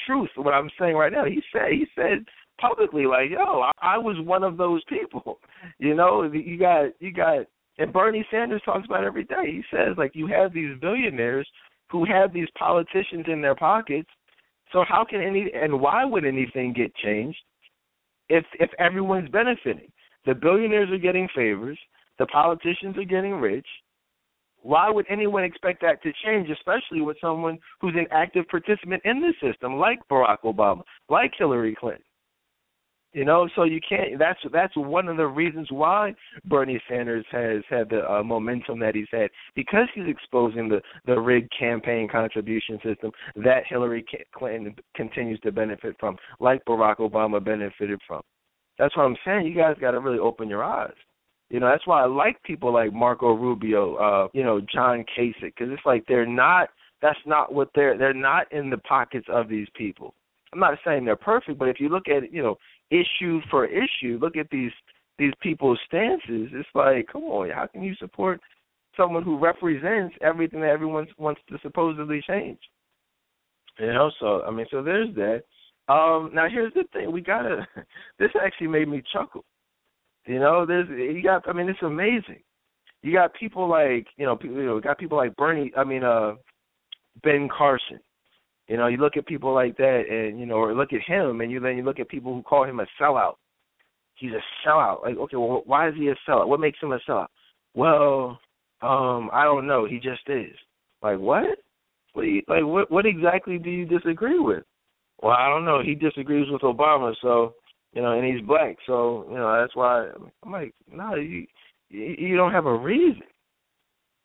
truth. 0.07 0.31
What 0.37 0.55
I'm 0.55 0.71
saying 0.79 0.97
right 0.97 1.13
now, 1.13 1.25
he 1.25 1.43
said 1.53 1.73
he 1.73 1.87
said 1.95 2.25
publicly 2.61 3.07
like, 3.07 3.31
"Yo, 3.31 3.63
I, 3.63 3.73
I 3.83 3.99
was 3.99 4.17
one 4.25 4.43
of 4.43 4.57
those 4.57 4.83
people." 4.89 5.39
You 5.79 5.95
know, 5.95 6.23
you 6.23 6.59
got 6.59 6.91
you 7.01 7.13
got 7.13 7.47
and 7.79 7.93
Bernie 7.93 8.27
Sanders 8.31 8.63
talks 8.65 8.87
about 8.87 9.05
every 9.05 9.25
day. 9.25 9.47
He 9.47 9.63
says 9.71 9.97
like 9.99 10.13
you 10.15 10.27
have 10.29 10.53
these 10.53 10.79
billionaires 10.81 11.49
who 11.91 12.05
have 12.05 12.33
these 12.33 12.49
politicians 12.59 13.27
in 13.29 13.41
their 13.41 13.55
pockets. 13.55 14.09
So 14.73 14.85
how 14.89 15.05
can 15.09 15.21
any 15.21 15.51
and 15.55 15.81
why 15.81 16.05
would 16.05 16.25
anything 16.25 16.73
get 16.73 16.95
changed 16.97 17.39
if 18.29 18.45
if 18.59 18.71
everyone's 18.79 19.29
benefiting? 19.31 19.91
The 20.25 20.35
billionaires 20.35 20.91
are 20.91 20.99
getting 20.99 21.29
favors, 21.35 21.79
the 22.19 22.27
politicians 22.27 22.97
are 22.99 23.05
getting 23.05 23.35
rich. 23.35 23.67
Why 24.63 24.91
would 24.91 25.07
anyone 25.09 25.45
expect 25.45 25.81
that 25.83 26.03
to 26.03 26.13
change, 26.25 26.49
especially 26.51 27.01
with 27.01 27.17
someone 27.21 27.59
who's 27.81 27.95
an 27.95 28.07
active 28.11 28.49
participant 28.49 29.03
in 29.05 29.21
the 29.21 29.33
system, 29.41 29.77
like 29.77 30.01
Barack 30.11 30.39
Obama, 30.45 30.83
like 31.09 31.33
Hillary 31.39 31.77
Clinton? 31.79 32.03
You 33.17 33.25
know, 33.25 33.49
so 33.57 33.63
you 33.63 33.81
can't. 33.81 34.19
That's 34.19 34.39
that's 34.53 34.77
one 34.77 35.09
of 35.09 35.17
the 35.17 35.27
reasons 35.27 35.69
why 35.71 36.13
Bernie 36.45 36.79
Sanders 36.87 37.25
has 37.31 37.63
had 37.71 37.89
the 37.89 38.03
uh, 38.07 38.23
momentum 38.23 38.79
that 38.81 38.95
he's 38.95 39.07
had 39.11 39.31
because 39.55 39.89
he's 39.95 40.05
exposing 40.07 40.69
the 40.69 40.83
the 41.07 41.19
rigged 41.19 41.51
campaign 41.59 42.09
contribution 42.13 42.79
system 42.85 43.11
that 43.37 43.63
Hillary 43.67 44.05
Clinton 44.35 44.77
continues 44.95 45.41
to 45.41 45.51
benefit 45.51 45.97
from, 45.99 46.19
like 46.41 46.63
Barack 46.67 46.99
Obama 46.99 47.43
benefited 47.43 47.99
from. 48.07 48.21
That's 48.79 48.95
what 48.95 49.05
I'm 49.05 49.17
saying. 49.25 49.47
You 49.47 49.55
guys 49.55 49.77
got 49.81 49.93
to 49.93 50.01
really 50.01 50.19
open 50.19 50.51
your 50.51 50.63
eyes. 50.63 50.93
You 51.49 51.59
know, 51.59 51.71
that's 51.71 51.87
why 51.87 52.03
I 52.03 52.07
like 52.07 52.43
people 52.43 52.71
like 52.71 52.93
Marco 52.93 53.33
Rubio, 53.33 53.95
uh, 53.95 54.29
you 54.35 54.45
know, 54.45 54.61
John 54.61 55.07
Kasich, 55.17 55.41
because 55.41 55.69
it's 55.71 55.87
like 55.87 56.05
they're 56.07 56.27
not. 56.27 56.69
That's 57.01 57.19
not 57.25 57.55
what 57.55 57.71
they're. 57.75 57.97
They're 57.97 58.13
not 58.13 58.53
in 58.53 58.69
the 58.69 58.77
pockets 58.77 59.27
of 59.31 59.49
these 59.49 59.69
people. 59.75 60.13
I'm 60.53 60.61
not 60.61 60.79
saying 60.85 61.05
they're 61.05 61.17
perfect, 61.17 61.59
but 61.59 61.69
if 61.69 61.81
you 61.81 61.89
look 61.89 62.09
at 62.09 62.33
you 62.33 62.43
know, 62.43 62.57
issue 62.91 63.41
for 63.51 63.67
issue. 63.67 64.19
Look 64.21 64.37
at 64.37 64.49
these 64.51 64.73
these 65.19 65.33
people's 65.41 65.79
stances. 65.87 66.51
It's 66.53 66.69
like, 66.75 67.09
come 67.11 67.25
on, 67.25 67.51
how 67.51 67.67
can 67.67 67.83
you 67.83 67.95
support 67.97 68.41
someone 68.97 69.23
who 69.23 69.39
represents 69.39 70.15
everything 70.21 70.61
that 70.61 70.71
everyone 70.71 71.07
wants 71.19 71.41
to 71.49 71.59
supposedly 71.63 72.23
change? 72.27 72.59
You 73.79 73.87
know, 73.93 74.11
so 74.21 74.43
I 74.43 74.51
mean, 74.51 74.67
so 74.71 74.83
there's 74.83 75.15
that. 75.15 75.43
Um, 75.89 76.31
now 76.35 76.49
here's 76.49 76.75
the 76.75 76.85
thing: 76.93 77.13
we 77.13 77.21
gotta. 77.21 77.67
This 78.19 78.31
actually 78.43 78.69
made 78.69 78.89
me 78.89 79.03
chuckle. 79.13 79.45
You 80.27 80.41
know, 80.41 80.67
there's 80.67 80.89
you 80.89 81.23
got. 81.23 81.49
I 81.49 81.53
mean, 81.53 81.69
it's 81.69 81.83
amazing. 81.83 82.43
You 83.03 83.13
got 83.13 83.35
people 83.35 83.69
like 83.69 84.07
you 84.17 84.25
know, 84.25 84.37
people, 84.37 84.57
you 84.57 84.67
know, 84.67 84.81
got 84.81 84.99
people 84.99 85.19
like 85.19 85.37
Bernie. 85.37 85.73
I 85.77 85.85
mean, 85.85 86.03
uh, 86.03 86.35
Ben 87.23 87.49
Carson. 87.49 88.01
You 88.69 88.77
know, 88.77 88.89
you 88.89 88.97
look 88.97 89.17
at 89.17 89.27
people 89.27 89.55
like 89.55 89.77
that, 89.77 90.05
and 90.11 90.41
you 90.41 90.47
know, 90.47 90.57
or 90.57 90.75
look 90.75 90.93
at 90.93 91.03
him, 91.07 91.41
and 91.41 91.51
you 91.51 91.61
then 91.61 91.77
you 91.77 91.85
look 91.85 92.01
at 92.01 92.09
people 92.09 92.35
who 92.35 92.43
call 92.43 92.65
him 92.65 92.81
a 92.81 92.87
sellout. 93.01 93.35
He's 94.17 94.33
a 94.33 94.69
sellout. 94.69 95.03
Like, 95.03 95.17
okay, 95.17 95.37
well, 95.37 95.63
why 95.67 95.89
is 95.89 95.95
he 95.97 96.09
a 96.09 96.17
sellout? 96.29 96.49
What 96.49 96.61
makes 96.61 96.79
him 96.83 96.93
a 96.93 96.99
sellout? 97.09 97.29
Well, 97.75 98.41
um, 98.83 99.31
I 99.33 99.45
don't 99.45 99.67
know. 99.67 99.87
He 99.87 99.97
just 99.97 100.23
is. 100.29 100.57
Like, 101.03 101.19
what? 101.19 101.59
What 102.15 102.23
you, 102.23 102.43
like? 102.49 102.65
What 102.65 102.91
what 102.91 103.07
exactly 103.07 103.59
do 103.59 103.71
you 103.71 103.85
disagree 103.85 104.39
with? 104.39 104.65
Well, 105.23 105.33
I 105.33 105.49
don't 105.49 105.65
know. 105.65 105.83
He 105.83 105.95
disagrees 105.95 106.51
with 106.51 106.63
Obama, 106.63 107.15
so 107.23 107.55
you 107.93 108.03
know, 108.03 108.19
and 108.19 108.27
he's 108.27 108.45
black, 108.47 108.77
so 108.87 109.27
you 109.31 109.37
know 109.37 109.61
that's 109.61 109.77
why 109.77 110.09
I'm 110.45 110.53
like, 110.53 110.75
no, 110.93 111.15
you 111.15 111.47
you 111.89 112.37
don't 112.37 112.53
have 112.53 112.67
a 112.67 112.77
reason. 112.77 113.23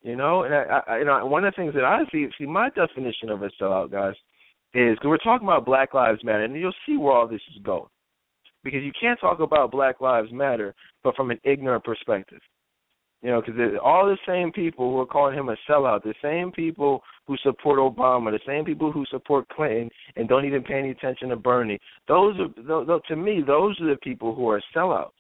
You 0.01 0.15
know, 0.15 0.43
and 0.43 0.53
I, 0.53 0.81
I, 0.87 0.97
you 0.97 1.05
know, 1.05 1.25
one 1.27 1.45
of 1.45 1.53
the 1.53 1.61
things 1.61 1.75
that 1.75 1.83
I 1.83 1.99
see, 2.11 2.27
see 2.37 2.47
my 2.47 2.69
definition 2.71 3.29
of 3.29 3.43
a 3.43 3.51
sellout, 3.61 3.91
guys, 3.91 4.15
is 4.73 4.95
because 4.95 5.07
we're 5.09 5.17
talking 5.17 5.47
about 5.47 5.65
Black 5.65 5.93
Lives 5.93 6.23
Matter, 6.23 6.43
and 6.43 6.55
you'll 6.55 6.73
see 6.85 6.97
where 6.97 7.13
all 7.13 7.27
this 7.27 7.41
is 7.55 7.61
going. 7.63 7.89
Because 8.63 8.83
you 8.83 8.91
can't 8.99 9.19
talk 9.19 9.39
about 9.39 9.71
Black 9.71 10.01
Lives 10.01 10.31
Matter, 10.31 10.73
but 11.03 11.15
from 11.15 11.31
an 11.31 11.39
ignorant 11.43 11.83
perspective. 11.83 12.39
You 13.21 13.29
know, 13.29 13.41
because 13.41 13.59
all 13.83 14.05
the 14.07 14.17
same 14.27 14.51
people 14.51 14.89
who 14.89 14.99
are 14.99 15.05
calling 15.05 15.37
him 15.37 15.49
a 15.49 15.55
sellout, 15.69 16.03
the 16.03 16.15
same 16.23 16.51
people 16.51 17.03
who 17.27 17.37
support 17.43 17.77
Obama, 17.77 18.31
the 18.31 18.39
same 18.47 18.65
people 18.65 18.91
who 18.91 19.05
support 19.11 19.47
Clinton 19.49 19.89
and 20.15 20.27
don't 20.27 20.45
even 20.45 20.63
pay 20.63 20.79
any 20.79 20.89
attention 20.89 21.29
to 21.29 21.35
Bernie. 21.35 21.79
Those 22.07 22.35
are, 22.39 22.99
to 23.07 23.15
me, 23.15 23.43
those 23.45 23.79
are 23.79 23.89
the 23.89 23.97
people 24.01 24.33
who 24.33 24.49
are 24.49 24.61
sellouts. 24.75 25.11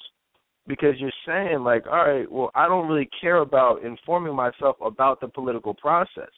Because 0.67 0.95
you're 0.97 1.11
saying 1.27 1.63
like, 1.63 1.85
all 1.87 2.07
right, 2.07 2.31
well, 2.31 2.51
I 2.55 2.67
don't 2.67 2.87
really 2.87 3.09
care 3.19 3.37
about 3.37 3.83
informing 3.83 4.35
myself 4.35 4.77
about 4.83 5.19
the 5.19 5.27
political 5.27 5.73
process. 5.73 6.29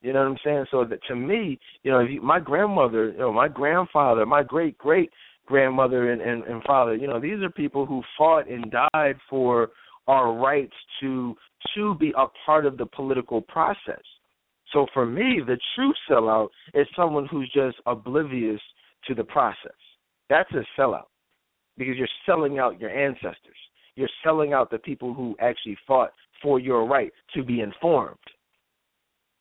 You 0.00 0.12
know 0.12 0.20
what 0.20 0.28
I'm 0.28 0.38
saying? 0.44 0.66
So 0.70 0.84
that 0.84 1.00
to 1.08 1.16
me, 1.16 1.58
you 1.82 1.90
know, 1.90 2.00
you, 2.00 2.22
my 2.22 2.38
grandmother, 2.38 3.10
you 3.10 3.18
know, 3.18 3.32
my 3.32 3.48
grandfather, 3.48 4.24
my 4.26 4.42
great 4.42 4.78
great 4.78 5.10
grandmother 5.46 6.12
and, 6.12 6.20
and 6.22 6.44
and 6.44 6.62
father, 6.64 6.94
you 6.94 7.08
know, 7.08 7.20
these 7.20 7.42
are 7.42 7.50
people 7.50 7.84
who 7.84 8.02
fought 8.16 8.48
and 8.48 8.72
died 8.92 9.16
for 9.28 9.70
our 10.06 10.32
rights 10.32 10.74
to 11.00 11.34
to 11.74 11.94
be 11.96 12.12
a 12.16 12.26
part 12.46 12.64
of 12.64 12.76
the 12.76 12.86
political 12.86 13.40
process. 13.40 14.02
So 14.72 14.86
for 14.92 15.06
me, 15.06 15.40
the 15.44 15.58
true 15.74 15.92
sellout 16.08 16.48
is 16.74 16.86
someone 16.94 17.26
who's 17.26 17.50
just 17.52 17.78
oblivious 17.86 18.60
to 19.06 19.14
the 19.14 19.24
process. 19.24 19.72
That's 20.28 20.50
a 20.52 20.62
sellout 20.78 21.06
because 21.76 21.96
you're 21.96 22.08
selling 22.26 22.58
out 22.58 22.80
your 22.80 22.90
ancestors. 22.90 23.56
You're 23.96 24.08
selling 24.22 24.52
out 24.52 24.70
the 24.70 24.78
people 24.78 25.14
who 25.14 25.34
actually 25.40 25.76
fought 25.86 26.12
for 26.42 26.60
your 26.60 26.86
right 26.86 27.10
to 27.34 27.42
be 27.42 27.60
informed. 27.60 28.18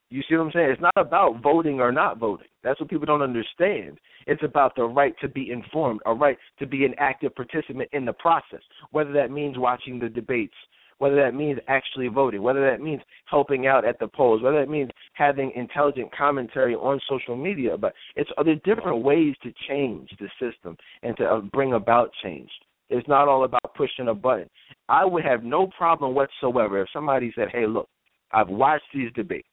You 0.09 0.21
see 0.27 0.35
what 0.35 0.45
I'm 0.45 0.51
saying? 0.53 0.69
It's 0.71 0.81
not 0.81 0.93
about 0.95 1.41
voting 1.41 1.81
or 1.81 1.91
not 1.91 2.17
voting. 2.17 2.47
That's 2.63 2.79
what 2.79 2.89
people 2.89 3.05
don't 3.05 3.21
understand. 3.21 3.99
It's 4.25 4.43
about 4.43 4.75
the 4.75 4.83
right 4.83 5.13
to 5.21 5.27
be 5.27 5.51
informed, 5.51 5.99
a 6.05 6.13
right 6.13 6.37
to 6.59 6.65
be 6.65 6.85
an 6.85 6.95
active 6.97 7.35
participant 7.35 7.89
in 7.91 8.05
the 8.05 8.13
process, 8.13 8.61
whether 8.91 9.11
that 9.13 9.31
means 9.31 9.57
watching 9.57 9.99
the 9.99 10.07
debates, 10.07 10.53
whether 10.99 11.15
that 11.17 11.33
means 11.33 11.59
actually 11.67 12.07
voting, 12.07 12.41
whether 12.41 12.69
that 12.69 12.81
means 12.81 13.01
helping 13.25 13.67
out 13.67 13.85
at 13.85 13.99
the 13.99 14.07
polls, 14.07 14.41
whether 14.41 14.59
that 14.59 14.69
means 14.69 14.89
having 15.13 15.51
intelligent 15.55 16.09
commentary 16.15 16.73
on 16.75 17.01
social 17.09 17.35
media. 17.35 17.77
But 17.77 17.93
it's 18.15 18.31
other 18.37 18.55
different 18.63 19.03
ways 19.03 19.35
to 19.43 19.51
change 19.67 20.09
the 20.19 20.29
system 20.39 20.77
and 21.03 21.17
to 21.17 21.25
uh, 21.25 21.41
bring 21.41 21.73
about 21.73 22.11
change. 22.23 22.49
It's 22.89 23.07
not 23.09 23.27
all 23.27 23.43
about 23.43 23.73
pushing 23.75 24.07
a 24.07 24.13
button. 24.13 24.49
I 24.87 25.03
would 25.03 25.25
have 25.25 25.43
no 25.43 25.67
problem 25.77 26.15
whatsoever 26.15 26.81
if 26.81 26.87
somebody 26.93 27.33
said, 27.35 27.49
"Hey, 27.51 27.67
look, 27.67 27.89
I've 28.31 28.47
watched 28.47 28.85
these 28.93 29.11
debates. 29.13 29.47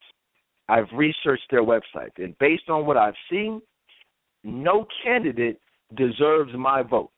I've 0.69 0.89
researched 0.95 1.51
their 1.51 1.63
website, 1.63 2.17
and 2.19 2.37
based 2.39 2.69
on 2.69 2.87
what 2.87 2.97
I've 2.97 3.15
seen, 3.31 3.61
no 4.43 4.87
candidate 5.03 5.59
deserves 5.97 6.53
my 6.57 6.83
vote. 6.83 7.11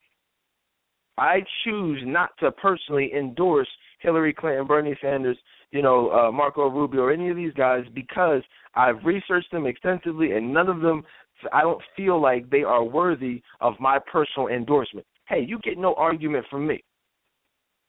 I 1.18 1.42
choose 1.64 2.02
not 2.04 2.30
to 2.40 2.52
personally 2.52 3.12
endorse 3.16 3.68
Hillary 4.00 4.35
Clinton, 4.35 4.66
Bernie 4.66 4.98
Sanders, 5.00 5.38
you 5.70 5.82
know, 5.82 6.11
uh, 6.11 6.30
Marco 6.30 6.68
Rubio, 6.68 7.02
or 7.02 7.12
any 7.12 7.30
of 7.30 7.37
these 7.37 7.54
guys 7.54 7.85
because 7.94 8.42
I've 8.74 9.04
researched 9.04 9.50
them 9.50 9.66
extensively, 9.66 10.32
and 10.32 10.52
none 10.52 10.68
of 10.68 10.80
them, 10.80 11.04
I 11.52 11.62
don't 11.62 11.82
feel 11.96 12.20
like 12.20 12.50
they 12.50 12.62
are 12.62 12.85
worthy 12.85 13.42
of 13.61 13.74
my 13.80 13.98
personal 14.11 14.48
endorsement. 14.48 15.06
Hey, 15.28 15.44
you 15.46 15.59
get 15.61 15.78
no 15.78 15.94
argument 15.94 16.46
from 16.50 16.66
me. 16.66 16.85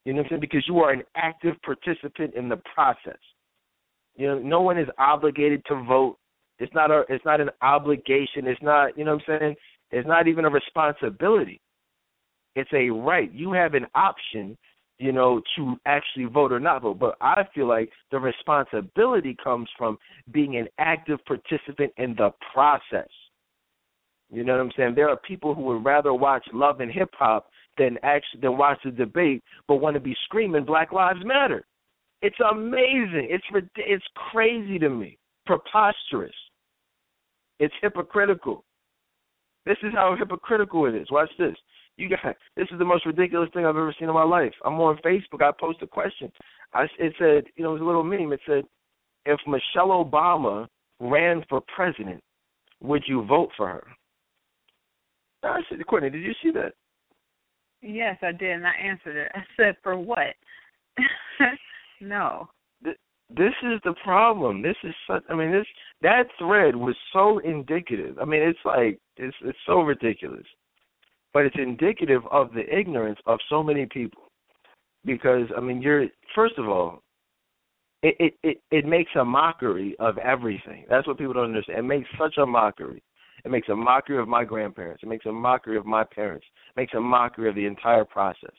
You 0.06 0.13
know 0.13 0.20
what 0.20 0.28
I'm 0.28 0.30
saying? 0.32 0.41
Because 0.41 0.63
you 0.67 0.80
are 0.80 0.91
an 0.91 1.04
active 1.15 1.56
participant 1.63 2.34
in 2.34 2.48
the 2.48 2.62
process. 2.74 3.20
You 4.18 4.28
know, 4.28 4.40
no 4.40 4.62
one 4.62 4.78
is 4.78 4.88
obligated 4.98 5.64
to 5.68 5.84
vote. 5.84 6.18
It's 6.60 6.74
not 6.74 6.90
a 6.90 7.04
it's 7.08 7.24
not 7.24 7.40
an 7.40 7.52
obligation. 7.62 8.48
It's 8.48 8.62
not, 8.62 8.98
you 8.98 9.06
know 9.06 9.16
what 9.16 9.24
I'm 9.30 9.40
saying? 9.40 9.56
It's 9.92 10.08
not 10.08 10.28
even 10.28 10.46
a 10.46 10.50
responsibility. 10.50 11.62
It's 12.56 12.70
a 12.74 12.90
right. 12.90 13.32
You 13.32 13.54
have 13.54 13.76
an 13.76 13.86
option, 13.94 14.58
you 14.98 15.12
know, 15.12 15.42
to 15.56 15.76
actually 15.86 16.26
vote 16.26 16.52
or 16.52 16.60
not 16.60 16.82
vote. 16.82 16.98
But 16.98 17.16
I 17.22 17.44
feel 17.54 17.68
like 17.68 17.92
the 18.12 18.20
responsibility 18.20 19.38
comes 19.42 19.70
from 19.78 20.00
being 20.32 20.58
an 20.58 20.68
active 20.80 21.20
participant 21.26 21.94
in 21.98 22.16
the 22.16 22.32
process. 22.52 23.10
You 24.32 24.44
know 24.44 24.54
what 24.54 24.62
I'm 24.62 24.72
saying? 24.76 24.96
There 24.96 25.10
are 25.10 25.18
people 25.18 25.54
who 25.54 25.62
would 25.62 25.86
rather 25.86 26.14
watch 26.14 26.46
Love 26.52 26.80
and 26.80 26.92
Hip 26.92 27.12
Hop 27.14 27.48
than 27.78 27.98
actually 28.02 28.42
than 28.42 28.58
watch 28.58 28.80
the 28.84 28.92
debate, 28.92 29.44
but 29.68 29.76
want 29.76 29.94
to 29.94 30.00
be 30.00 30.16
screaming 30.26 30.66
Black 30.66 30.92
Lives 30.92 31.24
Matter. 31.24 31.64
It's 32.22 32.38
amazing. 32.52 33.28
It's 33.30 33.46
it's 33.76 34.06
crazy 34.32 34.80
to 34.80 34.90
me. 34.90 35.18
Preposterous. 35.46 36.34
It's 37.60 37.74
hypocritical. 37.82 38.64
This 39.66 39.78
is 39.84 39.94
how 39.94 40.16
hypocritical 40.18 40.86
it 40.86 40.96
is. 40.96 41.12
Watch 41.12 41.30
this. 41.38 41.56
You 41.98 42.10
got 42.10 42.36
this 42.56 42.68
is 42.72 42.80
the 42.80 42.86
most 42.86 43.06
ridiculous 43.06 43.50
thing 43.54 43.66
I've 43.66 43.76
ever 43.76 43.94
seen 44.00 44.08
in 44.08 44.14
my 44.14 44.24
life. 44.24 44.54
I'm 44.66 44.80
on 44.80 44.98
Facebook. 45.06 45.42
I 45.42 45.52
posted 45.60 45.84
a 45.84 45.92
question. 45.92 46.32
I 46.74 46.86
it 47.00 47.14
said, 47.20 47.46
you 47.56 47.64
know, 47.64 47.72
it 47.72 47.80
was 47.80 47.82
a 47.82 47.86
little 47.86 48.04
meme. 48.04 48.34
It 48.34 48.40
said, 48.46 48.64
if 49.26 49.40
Michelle 49.46 49.90
Obama 49.90 50.68
ran 51.00 51.44
for 51.50 51.62
president, 51.76 52.22
would 52.82 53.04
you 53.08 53.26
vote 53.26 53.50
for 53.58 53.68
her? 53.68 53.88
I 55.44 55.62
said, 55.70 55.86
Courtney, 55.86 56.10
did 56.10 56.24
you 56.24 56.34
see 56.44 56.52
that? 56.52 56.74
Yes, 57.82 58.18
I 58.22 58.32
did, 58.32 58.52
and 58.52 58.68
I 58.68 58.74
answered 58.84 59.16
it. 59.16 59.32
I 59.36 59.42
said, 59.56 59.76
for 59.84 59.98
what? 59.98 60.34
no. 62.02 62.50
This 63.30 63.54
is 63.62 63.82
the 63.84 63.94
problem. 64.04 64.62
This 64.62 64.78
is 64.84 64.94
such. 65.06 65.22
I 65.30 65.36
mean, 65.36 65.52
this 65.52 65.66
that 66.02 66.28
thread 66.40 66.76
was 66.76 66.96
so 67.12 67.40
indicative. 67.40 68.18
I 68.20 68.26
mean, 68.26 68.42
it's 68.42 68.60
like 68.64 69.00
it's 69.18 69.36
it's 69.44 69.58
so 69.66 69.82
ridiculous, 69.82 70.46
but 71.34 71.46
it's 71.46 71.58
indicative 71.60 72.22
of 72.32 72.54
the 72.54 72.64
ignorance 72.74 73.20
of 73.26 73.40
so 73.50 73.62
many 73.62 73.86
people. 73.86 74.24
Because 75.04 75.48
I 75.58 75.60
mean, 75.60 75.82
you're 75.82 76.08
first 76.34 76.58
of 76.58 76.70
all, 76.70 77.02
it 78.02 78.16
it 78.18 78.34
it, 78.44 78.62
it 78.72 78.86
makes 78.86 79.12
a 79.20 79.26
mockery 79.26 79.94
of 80.00 80.18
everything. 80.20 80.86
That's 80.90 81.06
what 81.06 81.18
people 81.18 81.34
don't 81.34 81.46
understand. 81.46 81.80
It 81.80 81.84
makes 81.84 82.08
such 82.18 82.38
a 82.38 82.46
mockery. 82.46 83.04
It 83.44 83.52
makes 83.52 83.68
a 83.68 83.76
mockery 83.76 84.20
of 84.20 84.28
my 84.30 84.46
grandparents. 84.46 85.04
It 85.04 85.10
makes 85.10 85.26
a 85.26 85.32
mockery 85.32 85.78
of 85.78 85.86
my 85.86 86.04
parents. 86.04 86.46
It 86.70 86.80
makes 86.80 86.94
a 86.94 87.02
mockery 87.02 87.50
of 87.50 87.56
the 87.56 87.66
entire 87.66 88.06
process. 88.06 88.56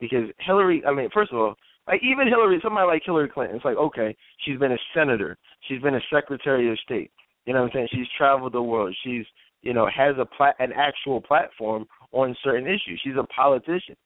Because 0.00 0.24
Hillary, 0.38 0.82
I 0.86 0.92
mean, 0.92 1.08
first 1.12 1.32
of 1.32 1.38
all, 1.38 1.54
like 1.86 2.00
even 2.02 2.28
Hillary, 2.28 2.60
somebody 2.62 2.86
like 2.86 3.02
Hillary 3.04 3.28
Clinton, 3.28 3.56
it's 3.56 3.64
like 3.64 3.76
okay, 3.76 4.16
she's 4.44 4.58
been 4.58 4.72
a 4.72 4.78
senator, 4.94 5.36
she's 5.68 5.82
been 5.82 5.94
a 5.94 6.00
secretary 6.12 6.70
of 6.70 6.78
state. 6.78 7.10
You 7.46 7.54
know 7.54 7.62
what 7.62 7.66
I'm 7.66 7.72
saying? 7.74 7.88
She's 7.92 8.06
traveled 8.16 8.52
the 8.52 8.62
world. 8.62 8.94
She's 9.04 9.24
you 9.62 9.72
know 9.72 9.88
has 9.94 10.16
a 10.18 10.24
plat- 10.24 10.56
an 10.58 10.72
actual 10.72 11.20
platform 11.20 11.86
on 12.12 12.36
certain 12.42 12.66
issues. 12.66 13.00
She's 13.02 13.16
a 13.18 13.24
politician. 13.24 13.96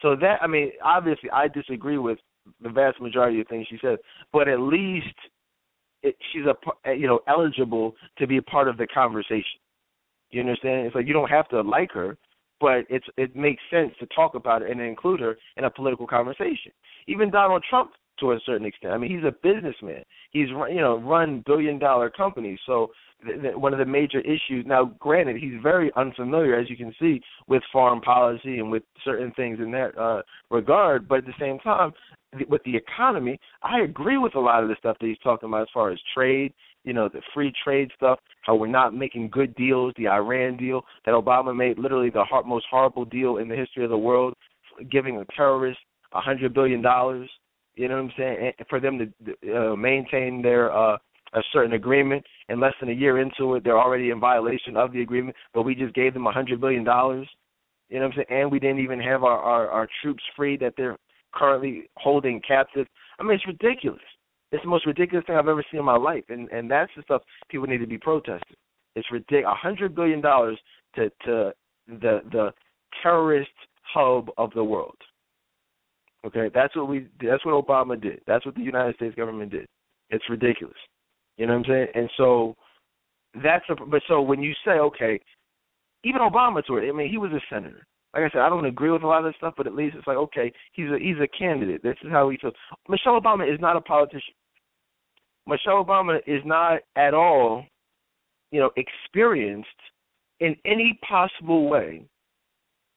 So 0.00 0.16
that 0.16 0.38
I 0.42 0.46
mean, 0.46 0.72
obviously, 0.84 1.30
I 1.30 1.48
disagree 1.48 1.98
with 1.98 2.18
the 2.60 2.70
vast 2.70 3.00
majority 3.00 3.40
of 3.40 3.48
things 3.48 3.66
she 3.70 3.78
says, 3.80 3.98
but 4.32 4.48
at 4.48 4.60
least 4.60 5.14
it, 6.02 6.16
she's 6.32 6.42
a 6.44 6.94
you 6.94 7.06
know 7.06 7.20
eligible 7.28 7.94
to 8.18 8.26
be 8.26 8.36
a 8.36 8.42
part 8.42 8.68
of 8.68 8.76
the 8.76 8.86
conversation. 8.86 9.60
You 10.30 10.40
understand? 10.40 10.86
It's 10.86 10.94
like 10.94 11.06
you 11.06 11.12
don't 11.12 11.30
have 11.30 11.48
to 11.48 11.60
like 11.60 11.92
her, 11.92 12.16
but 12.62 12.86
it's 12.88 13.06
it 13.18 13.34
makes 13.34 13.60
sense 13.70 13.92
to 13.98 14.06
talk 14.06 14.36
about 14.36 14.62
it 14.62 14.70
and 14.70 14.80
include 14.80 15.20
her 15.20 15.36
in 15.56 15.64
a 15.64 15.70
political 15.70 16.06
conversation. 16.06 16.70
Even 17.08 17.30
Donald 17.30 17.64
Trump, 17.68 17.90
to 18.20 18.32
a 18.32 18.40
certain 18.46 18.66
extent. 18.66 18.94
I 18.94 18.98
mean, 18.98 19.10
he's 19.10 19.24
a 19.24 19.34
businessman. 19.42 20.04
He's 20.30 20.48
you 20.48 20.80
know 20.80 20.98
run 20.98 21.42
billion 21.44 21.78
dollar 21.78 22.08
companies. 22.08 22.60
So 22.64 22.92
th- 23.26 23.42
th- 23.42 23.56
one 23.56 23.72
of 23.72 23.80
the 23.80 23.84
major 23.84 24.20
issues 24.20 24.64
now, 24.64 24.94
granted, 25.00 25.36
he's 25.36 25.60
very 25.60 25.90
unfamiliar, 25.96 26.56
as 26.56 26.70
you 26.70 26.76
can 26.76 26.94
see, 27.00 27.20
with 27.48 27.62
foreign 27.72 28.00
policy 28.00 28.60
and 28.60 28.70
with 28.70 28.84
certain 29.04 29.32
things 29.32 29.58
in 29.58 29.72
that 29.72 29.98
uh, 29.98 30.22
regard. 30.50 31.08
But 31.08 31.18
at 31.18 31.26
the 31.26 31.34
same 31.40 31.58
time, 31.58 31.92
with 32.48 32.62
the 32.64 32.76
economy, 32.76 33.40
I 33.62 33.80
agree 33.80 34.18
with 34.18 34.36
a 34.36 34.40
lot 34.40 34.62
of 34.62 34.68
the 34.68 34.76
stuff 34.78 34.96
that 35.00 35.06
he's 35.06 35.18
talking 35.18 35.48
about 35.48 35.62
as 35.62 35.68
far 35.74 35.90
as 35.90 35.98
trade 36.14 36.54
you 36.84 36.92
know, 36.92 37.08
the 37.08 37.22
free 37.32 37.52
trade 37.62 37.90
stuff, 37.96 38.18
how 38.42 38.54
we're 38.54 38.66
not 38.66 38.94
making 38.94 39.30
good 39.30 39.54
deals, 39.54 39.92
the 39.96 40.08
Iran 40.08 40.56
deal 40.56 40.82
that 41.04 41.12
Obama 41.12 41.56
made, 41.56 41.78
literally 41.78 42.10
the 42.10 42.24
hard, 42.24 42.46
most 42.46 42.66
horrible 42.70 43.04
deal 43.04 43.36
in 43.36 43.48
the 43.48 43.56
history 43.56 43.84
of 43.84 43.90
the 43.90 43.98
world, 43.98 44.34
giving 44.90 45.16
a 45.18 45.24
terrorist 45.36 45.78
a 46.12 46.20
hundred 46.20 46.54
billion 46.54 46.82
dollars. 46.82 47.30
You 47.74 47.88
know 47.88 47.94
what 47.94 48.04
I'm 48.04 48.12
saying? 48.18 48.52
And 48.58 48.68
for 48.68 48.80
them 48.80 48.98
to 48.98 49.72
uh, 49.72 49.76
maintain 49.76 50.42
their 50.42 50.72
uh, 50.72 50.98
a 51.34 51.40
certain 51.52 51.72
agreement, 51.72 52.22
and 52.48 52.60
less 52.60 52.74
than 52.80 52.90
a 52.90 52.92
year 52.92 53.18
into 53.18 53.54
it, 53.54 53.64
they're 53.64 53.80
already 53.80 54.10
in 54.10 54.20
violation 54.20 54.76
of 54.76 54.92
the 54.92 55.00
agreement. 55.00 55.34
But 55.54 55.62
we 55.62 55.74
just 55.74 55.94
gave 55.94 56.12
them 56.12 56.26
a 56.26 56.32
hundred 56.32 56.60
billion 56.60 56.84
dollars. 56.84 57.26
You 57.88 57.98
know 57.98 58.06
what 58.06 58.18
I'm 58.18 58.24
saying? 58.28 58.40
And 58.42 58.52
we 58.52 58.58
didn't 58.58 58.80
even 58.80 59.00
have 59.00 59.24
our, 59.24 59.38
our 59.38 59.68
our 59.68 59.88
troops 60.02 60.22
free 60.36 60.56
that 60.58 60.74
they're 60.76 60.98
currently 61.32 61.84
holding 61.96 62.40
captive. 62.46 62.86
I 63.18 63.22
mean, 63.22 63.34
it's 63.34 63.46
ridiculous. 63.46 64.02
It's 64.52 64.62
the 64.62 64.68
most 64.68 64.86
ridiculous 64.86 65.26
thing 65.26 65.36
I've 65.36 65.48
ever 65.48 65.64
seen 65.70 65.80
in 65.80 65.86
my 65.86 65.96
life, 65.96 66.24
and 66.28 66.48
and 66.50 66.70
that's 66.70 66.92
the 66.96 67.02
stuff 67.02 67.22
people 67.50 67.66
need 67.66 67.78
to 67.78 67.86
be 67.86 67.98
protesting. 67.98 68.56
It's 68.94 69.10
ridiculous. 69.10 69.46
A 69.52 69.54
hundred 69.54 69.94
billion 69.94 70.20
dollars 70.20 70.58
to 70.96 71.10
to 71.24 71.52
the 71.88 72.20
the 72.30 72.52
terrorist 73.02 73.50
hub 73.82 74.28
of 74.38 74.50
the 74.54 74.62
world. 74.62 74.96
Okay, 76.26 76.50
that's 76.54 76.76
what 76.76 76.88
we. 76.88 77.08
That's 77.20 77.44
what 77.44 77.66
Obama 77.66 78.00
did. 78.00 78.20
That's 78.26 78.46
what 78.46 78.54
the 78.54 78.62
United 78.62 78.94
States 78.96 79.14
government 79.16 79.50
did. 79.50 79.66
It's 80.10 80.28
ridiculous. 80.30 80.76
You 81.38 81.46
know 81.46 81.54
what 81.54 81.66
I'm 81.66 81.72
saying? 81.72 81.86
And 81.94 82.10
so 82.16 82.54
that's 83.42 83.64
a. 83.70 83.74
But 83.74 84.02
so 84.06 84.20
when 84.20 84.42
you 84.42 84.52
say 84.64 84.72
okay, 84.72 85.18
even 86.04 86.20
Obama 86.20 86.64
to 86.66 86.76
it. 86.76 86.88
I 86.88 86.92
mean, 86.92 87.10
he 87.10 87.18
was 87.18 87.32
a 87.32 87.40
senator. 87.50 87.86
like 88.14 88.24
I 88.24 88.30
said, 88.30 88.42
I 88.42 88.48
don't 88.48 88.66
agree 88.66 88.90
with 88.90 89.02
a 89.02 89.06
lot 89.06 89.24
of 89.24 89.24
this 89.24 89.36
stuff, 89.38 89.54
but 89.56 89.66
at 89.66 89.74
least 89.74 89.96
it's 89.96 90.06
like, 90.06 90.16
okay, 90.16 90.52
he's 90.72 90.90
a 90.90 90.98
he's 90.98 91.16
a 91.22 91.28
candidate. 91.38 91.82
This 91.82 91.96
is 92.04 92.10
how 92.10 92.28
he 92.30 92.36
feels. 92.36 92.54
Michelle 92.88 93.20
Obama 93.20 93.52
is 93.52 93.60
not 93.60 93.76
a 93.76 93.80
politician. 93.80 94.34
Michelle 95.46 95.84
Obama 95.84 96.18
is 96.26 96.42
not 96.44 96.80
at 96.96 97.14
all, 97.14 97.64
you 98.50 98.60
know, 98.60 98.70
experienced 98.76 99.68
in 100.40 100.56
any 100.64 100.98
possible 101.08 101.68
way. 101.68 102.04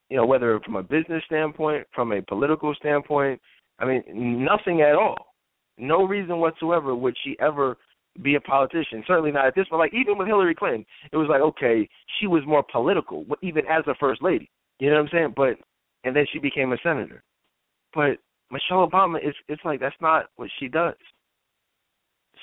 You 0.09 0.17
know, 0.17 0.25
whether 0.25 0.59
from 0.59 0.75
a 0.75 0.83
business 0.83 1.23
standpoint, 1.25 1.87
from 1.93 2.11
a 2.11 2.21
political 2.21 2.75
standpoint, 2.75 3.41
I 3.79 3.85
mean, 3.85 4.03
nothing 4.45 4.81
at 4.81 4.95
all. 4.95 5.33
No 5.77 6.03
reason 6.03 6.39
whatsoever 6.39 6.95
would 6.95 7.15
she 7.23 7.35
ever 7.39 7.77
be 8.21 8.35
a 8.35 8.41
politician. 8.41 9.03
Certainly 9.07 9.31
not 9.31 9.47
at 9.47 9.55
this 9.55 9.67
point. 9.67 9.79
Like 9.79 9.93
even 9.93 10.17
with 10.17 10.27
Hillary 10.27 10.55
Clinton, 10.55 10.85
it 11.11 11.17
was 11.17 11.27
like 11.29 11.41
okay, 11.41 11.87
she 12.19 12.27
was 12.27 12.43
more 12.45 12.63
political, 12.71 13.25
even 13.41 13.65
as 13.65 13.83
a 13.87 13.95
first 13.99 14.21
lady. 14.21 14.49
You 14.79 14.89
know 14.89 14.95
what 14.95 15.03
I'm 15.03 15.09
saying? 15.11 15.33
But 15.35 15.57
and 16.03 16.15
then 16.15 16.25
she 16.31 16.39
became 16.39 16.71
a 16.71 16.77
senator. 16.83 17.23
But 17.93 18.17
Michelle 18.51 18.87
Obama 18.87 19.17
is 19.17 19.33
it's 19.47 19.63
like 19.65 19.79
that's 19.79 19.95
not 20.01 20.27
what 20.35 20.49
she 20.59 20.67
does. 20.67 20.95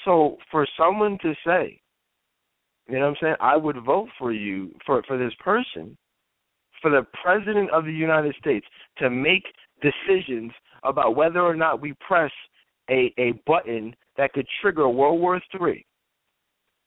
So 0.05 0.39
for 0.51 0.67
someone 0.77 1.19
to 1.23 1.35
say, 1.47 1.81
you 2.89 2.99
know 2.99 3.03
what 3.03 3.09
I'm 3.09 3.17
saying, 3.21 3.35
I 3.41 3.57
would 3.57 3.83
vote 3.85 4.09
for 4.19 4.33
you 4.33 4.71
for 4.85 5.03
for 5.05 5.17
this 5.17 5.33
person, 5.41 5.97
for 6.81 6.91
the 6.91 7.07
president 7.23 7.71
of 7.71 7.85
the 7.85 7.93
United 7.93 8.35
States 8.41 8.67
to 8.99 9.09
make 9.09 9.45
decisions 9.81 10.53
about 10.85 11.15
whether 11.15 11.41
or 11.41 11.55
not 11.55 11.81
we 11.81 11.95
press 12.07 12.33
a 12.91 13.13
a 13.19 13.33
button 13.47 13.95
that 14.17 14.33
could 14.33 14.47
trigger 14.61 14.89
World 14.89 15.21
War 15.21 15.41
Three. 15.57 15.87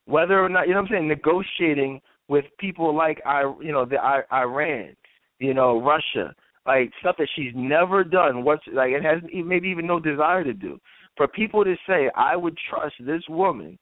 Whether 0.05 0.43
or 0.43 0.49
not 0.49 0.67
you 0.67 0.73
know 0.73 0.81
what 0.81 0.91
I'm 0.91 0.95
saying, 0.95 1.07
negotiating 1.07 2.01
with 2.27 2.45
people 2.59 2.95
like 2.95 3.21
I 3.25 3.41
you 3.61 3.71
know 3.71 3.85
the 3.85 3.97
I, 3.97 4.21
Iran, 4.31 4.95
you 5.39 5.53
know 5.53 5.81
Russia, 5.81 6.35
like 6.65 6.91
stuff 6.99 7.15
that 7.17 7.29
she's 7.35 7.53
never 7.55 8.03
done. 8.03 8.43
What's 8.43 8.63
like 8.73 8.91
it 8.91 9.03
has 9.03 9.21
maybe 9.33 9.69
even 9.69 9.87
no 9.87 9.99
desire 9.99 10.43
to 10.43 10.53
do. 10.53 10.79
For 11.17 11.27
people 11.27 11.63
to 11.63 11.75
say 11.87 12.09
I 12.15 12.35
would 12.35 12.57
trust 12.69 12.95
this 12.99 13.23
woman 13.29 13.77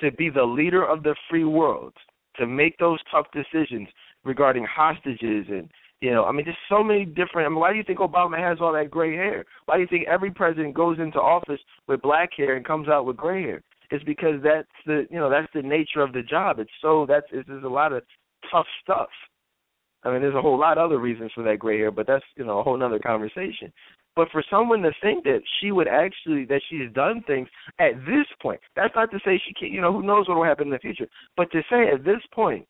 to 0.00 0.10
be 0.12 0.30
the 0.30 0.44
leader 0.44 0.84
of 0.84 1.02
the 1.02 1.14
free 1.30 1.44
world, 1.44 1.94
to 2.36 2.46
make 2.46 2.76
those 2.78 2.98
tough 3.10 3.26
decisions 3.32 3.88
regarding 4.24 4.64
hostages 4.64 5.46
and 5.48 5.70
you 6.02 6.10
know, 6.10 6.24
I 6.24 6.32
mean, 6.32 6.44
there's 6.44 6.56
so 6.68 6.84
many 6.84 7.06
different. 7.06 7.46
I 7.46 7.48
mean, 7.48 7.58
why 7.58 7.72
do 7.72 7.78
you 7.78 7.84
think 7.84 8.00
Obama 8.00 8.38
has 8.38 8.58
all 8.60 8.72
that 8.74 8.90
gray 8.90 9.14
hair? 9.14 9.46
Why 9.64 9.76
do 9.76 9.80
you 9.80 9.88
think 9.88 10.06
every 10.06 10.30
president 10.30 10.74
goes 10.74 10.98
into 10.98 11.18
office 11.18 11.60
with 11.88 12.02
black 12.02 12.30
hair 12.36 12.54
and 12.54 12.66
comes 12.66 12.88
out 12.88 13.06
with 13.06 13.16
gray 13.16 13.42
hair? 13.42 13.62
It's 13.90 14.04
because 14.04 14.42
that's 14.42 14.68
the 14.84 15.06
you 15.10 15.18
know 15.18 15.30
that's 15.30 15.50
the 15.54 15.62
nature 15.62 16.02
of 16.02 16.12
the 16.12 16.22
job. 16.22 16.58
It's 16.58 16.70
so 16.82 17.06
that's 17.08 17.26
it's, 17.32 17.48
there's 17.48 17.64
a 17.64 17.68
lot 17.68 17.92
of 17.92 18.02
tough 18.50 18.66
stuff. 18.82 19.08
I 20.02 20.12
mean, 20.12 20.20
there's 20.20 20.34
a 20.34 20.42
whole 20.42 20.58
lot 20.58 20.76
of 20.76 20.84
other 20.84 20.98
reasons 20.98 21.32
for 21.34 21.42
that 21.44 21.58
gray 21.58 21.78
hair, 21.78 21.90
but 21.90 22.06
that's 22.06 22.24
you 22.36 22.44
know 22.44 22.58
a 22.58 22.62
whole 22.62 22.80
other 22.82 22.98
conversation. 22.98 23.72
But 24.16 24.30
for 24.32 24.42
someone 24.50 24.80
to 24.82 24.92
think 25.02 25.24
that 25.24 25.42
she 25.60 25.70
would 25.70 25.88
actually 25.88 26.46
that 26.46 26.62
she's 26.68 26.90
done 26.94 27.22
things 27.26 27.48
at 27.78 27.94
this 28.06 28.26
point, 28.40 28.60
that's 28.74 28.94
not 28.94 29.10
to 29.10 29.20
say 29.24 29.40
she 29.46 29.52
can't. 29.52 29.72
You 29.72 29.82
know, 29.82 29.92
who 29.92 30.02
knows 30.02 30.26
what 30.26 30.38
will 30.38 30.44
happen 30.44 30.68
in 30.68 30.72
the 30.72 30.78
future. 30.78 31.06
But 31.36 31.52
to 31.52 31.60
say 31.70 31.88
at 31.92 32.02
this 32.02 32.22
point 32.32 32.66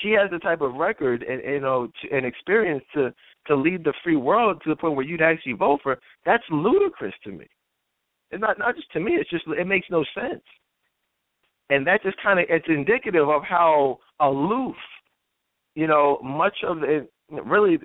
she 0.00 0.12
has 0.12 0.30
the 0.30 0.38
type 0.38 0.60
of 0.60 0.74
record 0.74 1.22
and 1.22 1.42
you 1.42 1.60
know 1.60 1.88
and 2.10 2.24
experience 2.24 2.84
to 2.94 3.12
to 3.46 3.56
lead 3.56 3.84
the 3.84 3.92
free 4.04 4.16
world 4.16 4.62
to 4.62 4.70
the 4.70 4.76
point 4.76 4.94
where 4.94 5.04
you'd 5.04 5.22
actually 5.22 5.52
vote 5.52 5.80
for. 5.82 5.98
That's 6.24 6.44
ludicrous 6.50 7.14
to 7.24 7.32
me. 7.32 7.46
It's 8.30 8.40
not 8.40 8.58
not 8.58 8.76
just 8.76 8.90
to 8.92 9.00
me. 9.00 9.12
It's 9.14 9.30
just 9.30 9.44
it 9.46 9.66
makes 9.66 9.88
no 9.90 10.04
sense. 10.14 10.42
And 11.70 11.86
that 11.86 12.02
just 12.02 12.16
kind 12.22 12.38
of 12.38 12.46
it's 12.48 12.66
indicative 12.68 13.28
of 13.28 13.42
how 13.42 13.98
aloof, 14.20 14.76
you 15.74 15.86
know, 15.86 16.18
much 16.22 16.58
of 16.66 16.80
the 16.80 17.08
really 17.44 17.78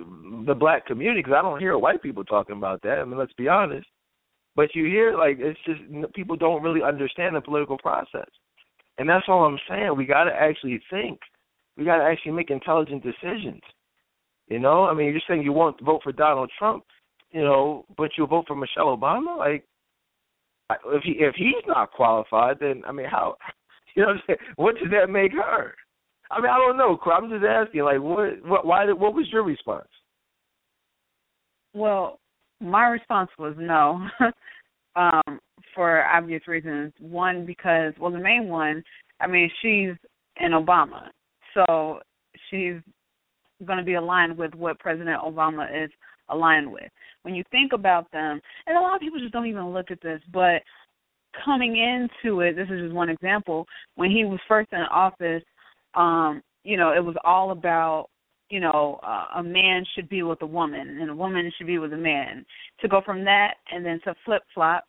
the 0.46 0.56
black 0.56 0.86
community. 0.86 1.22
Because 1.22 1.36
I 1.38 1.42
don't 1.42 1.60
hear 1.60 1.78
white 1.78 2.02
people 2.02 2.24
talking 2.24 2.58
about 2.58 2.82
that. 2.84 3.00
I 3.00 3.06
mean, 3.06 3.18
let's 3.18 3.34
be 3.34 3.48
honest. 3.48 3.88
But 4.56 4.74
you 4.74 4.86
hear 4.86 5.16
like 5.18 5.38
it's 5.40 5.60
just 5.66 5.82
people 6.14 6.36
don't 6.36 6.64
really 6.64 6.82
understand 6.82 7.36
the 7.36 7.42
political 7.42 7.78
process, 7.78 8.30
and 8.98 9.08
that's 9.08 9.26
all 9.28 9.46
I'm 9.46 9.60
saying. 9.70 9.96
We 9.96 10.06
got 10.06 10.24
to 10.24 10.32
actually 10.32 10.82
think 10.90 11.20
we 11.78 11.86
got 11.86 11.98
to 11.98 12.04
actually 12.04 12.32
make 12.32 12.50
intelligent 12.50 13.04
decisions. 13.04 13.62
You 14.48 14.60
know, 14.60 14.86
I 14.86 14.94
mean, 14.94 15.12
you're 15.12 15.22
saying 15.28 15.44
you 15.44 15.54
won't 15.54 15.80
vote 15.84 16.02
for 16.04 16.12
Donald 16.12 16.50
Trump, 16.58 16.86
you 17.32 17.42
know, 17.42 17.86
but 17.98 18.12
you'll 18.18 18.28
vote 18.28 18.46
for 18.48 18.56
Michelle 18.56 18.98
Obama. 18.98 19.38
Like, 19.38 19.66
if 20.88 21.04
he 21.04 21.12
if 21.20 21.36
he's 21.36 21.64
not 21.68 21.92
qualified, 21.92 22.58
then 22.60 22.82
I 22.86 22.92
mean, 22.92 23.08
how? 23.08 23.38
You 23.96 24.04
know, 24.04 24.14
what, 24.28 24.38
what 24.58 24.76
does 24.76 24.92
that 24.92 25.10
make 25.10 25.32
her? 25.34 25.74
I 26.32 26.42
mean, 26.42 26.50
I 26.50 26.58
don't 26.58 26.78
know. 26.78 27.00
I'm 27.12 27.30
just 27.30 27.46
asking. 27.46 27.84
Like, 27.84 28.02
what? 28.02 28.46
What? 28.46 28.66
Why? 28.66 28.86
What 28.92 29.14
was 29.14 29.28
your 29.32 29.44
response? 29.44 29.88
Well, 31.74 32.20
my 32.60 32.88
response 32.88 33.30
was 33.38 33.56
no, 33.58 34.08
um, 34.96 35.40
for 35.76 36.06
obvious 36.06 36.48
reasons. 36.48 36.94
One, 37.00 37.46
because 37.46 37.94
well, 38.00 38.12
the 38.12 38.18
main 38.18 38.48
one, 38.48 38.84
I 39.20 39.28
mean, 39.28 39.50
she's 39.62 39.96
an 40.38 40.52
Obama, 40.52 41.10
so 41.54 42.00
she's 42.50 42.76
going 43.66 43.80
to 43.80 43.86
be 43.86 43.96
aligned 43.96 44.38
with 44.38 44.54
what 44.54 44.80
President 44.80 45.22
Obama 45.22 45.84
is 45.84 45.90
aligned 46.30 46.72
with. 46.72 46.90
When 47.24 47.36
you 47.36 47.44
think 47.52 47.74
about 47.74 48.12
them, 48.12 48.40
and 48.66 48.78
a 48.78 48.82
lot 48.82 48.96
of 48.96 49.02
people 49.02 49.20
just 49.20 49.34
don't 49.34 49.48
even 49.48 49.74
look 49.74 49.92
at 49.92 50.02
this, 50.02 50.22
but 50.32 50.62
coming 51.44 51.78
into 51.78 52.42
it, 52.42 52.56
this 52.56 52.68
is 52.70 52.82
just 52.82 52.94
one 52.94 53.10
example. 53.10 53.66
When 53.96 54.12
he 54.12 54.26
was 54.26 54.40
first 54.48 54.70
in 54.72 54.80
office, 54.80 55.44
um, 55.98 56.42
you 56.64 56.78
know, 56.78 56.94
it 56.94 57.04
was 57.04 57.16
all 57.26 57.52
about 57.52 58.10
you 58.50 58.60
know, 58.60 59.00
uh, 59.04 59.40
a 59.40 59.44
man 59.44 59.84
should 59.94 60.08
be 60.08 60.24
with 60.24 60.42
a 60.42 60.46
woman 60.46 61.00
and 61.02 61.10
a 61.10 61.16
woman 61.16 61.52
should 61.58 61.68
be 61.68 61.80
with 61.80 61.94
a 61.94 61.98
man. 61.98 62.46
To 62.80 62.88
go 62.88 63.02
from 63.06 63.26
that 63.26 63.56
and 63.72 63.86
then 63.86 64.00
to 64.06 64.16
flip 64.24 64.44
flop 64.54 64.86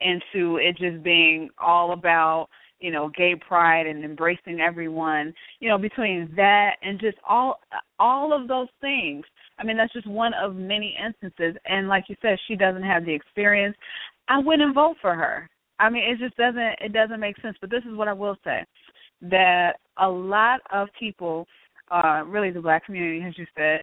into 0.00 0.56
it 0.56 0.76
just 0.78 1.02
being 1.02 1.48
all 1.58 1.92
about 1.92 2.48
you 2.80 2.90
know 2.90 3.10
gay 3.16 3.34
pride 3.36 3.86
and 3.86 4.04
embracing 4.04 4.60
everyone 4.60 5.32
you 5.60 5.68
know 5.68 5.78
between 5.78 6.28
that 6.34 6.72
and 6.82 6.98
just 7.00 7.16
all 7.28 7.60
all 7.98 8.32
of 8.32 8.48
those 8.48 8.68
things. 8.80 9.24
I 9.58 9.64
mean 9.64 9.76
that's 9.76 9.92
just 9.92 10.08
one 10.08 10.32
of 10.34 10.56
many 10.56 10.96
instances. 11.04 11.56
And 11.66 11.88
like 11.88 12.04
you 12.08 12.16
said 12.22 12.38
she 12.48 12.56
doesn't 12.56 12.82
have 12.82 13.04
the 13.04 13.14
experience. 13.14 13.76
I 14.28 14.38
wouldn't 14.38 14.74
vote 14.74 14.96
for 15.00 15.14
her. 15.14 15.48
I 15.78 15.90
mean 15.90 16.02
it 16.04 16.18
just 16.18 16.36
doesn't 16.36 16.74
it 16.80 16.92
doesn't 16.92 17.20
make 17.20 17.40
sense. 17.40 17.56
But 17.60 17.70
this 17.70 17.84
is 17.88 17.96
what 17.96 18.08
i 18.08 18.12
will 18.12 18.36
say 18.42 18.64
that 19.22 19.74
a 19.98 20.08
lot 20.08 20.60
of 20.72 20.88
people 20.98 21.46
uh 21.90 22.22
really 22.26 22.50
the 22.50 22.60
black 22.60 22.84
community 22.84 23.24
as 23.26 23.36
you 23.38 23.46
said 23.56 23.80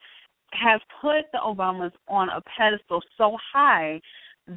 has 0.52 0.82
put 1.02 1.26
the 1.32 1.40
obamas 1.46 1.92
on 2.08 2.30
a 2.30 2.42
pedestal 2.58 3.02
so 3.18 3.38
high 3.54 4.00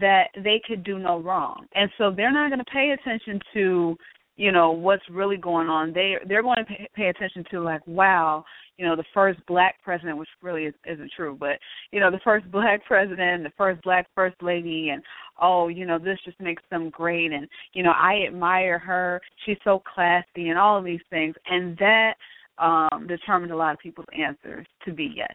that 0.00 0.28
they 0.36 0.60
could 0.66 0.84
do 0.84 0.98
no 0.98 1.20
wrong. 1.20 1.66
And 1.74 1.90
so 1.98 2.10
they're 2.10 2.32
not 2.32 2.48
going 2.48 2.60
to 2.60 2.72
pay 2.72 2.94
attention 2.98 3.40
to 3.54 3.96
you 4.36 4.52
know 4.52 4.72
what's 4.72 5.02
really 5.10 5.36
going 5.36 5.68
on. 5.68 5.92
They 5.92 6.16
they're 6.26 6.42
going 6.42 6.56
to 6.58 6.86
pay, 6.94 7.08
attention 7.08 7.44
to 7.50 7.60
like 7.60 7.86
wow 7.86 8.44
you 8.78 8.86
know 8.86 8.96
the 8.96 9.04
first 9.12 9.38
black 9.46 9.76
president 9.82 10.16
which 10.18 10.28
really 10.42 10.64
is, 10.64 10.74
isn't 10.86 11.12
true 11.14 11.36
but 11.38 11.58
you 11.92 12.00
know 12.00 12.10
the 12.10 12.20
first 12.24 12.50
black 12.50 12.84
president 12.86 13.44
the 13.44 13.52
first 13.56 13.82
black 13.82 14.06
first 14.14 14.36
lady 14.42 14.90
and 14.90 15.02
oh 15.40 15.68
you 15.68 15.86
know 15.86 15.98
this 15.98 16.18
just 16.24 16.40
makes 16.40 16.62
them 16.70 16.90
great 16.90 17.32
and 17.32 17.46
you 17.74 17.82
know 17.82 17.92
i 17.92 18.24
admire 18.26 18.78
her. 18.78 19.20
She's 19.44 19.58
so 19.64 19.82
classy 19.94 20.48
and 20.48 20.58
all 20.58 20.78
of 20.78 20.84
these 20.84 21.00
things 21.10 21.34
and 21.46 21.76
that 21.78 22.14
um 22.58 23.06
determined 23.06 23.52
a 23.52 23.56
lot 23.56 23.74
of 23.74 23.78
people's 23.80 24.06
answers 24.18 24.66
to 24.84 24.92
be 24.92 25.12
yes. 25.14 25.34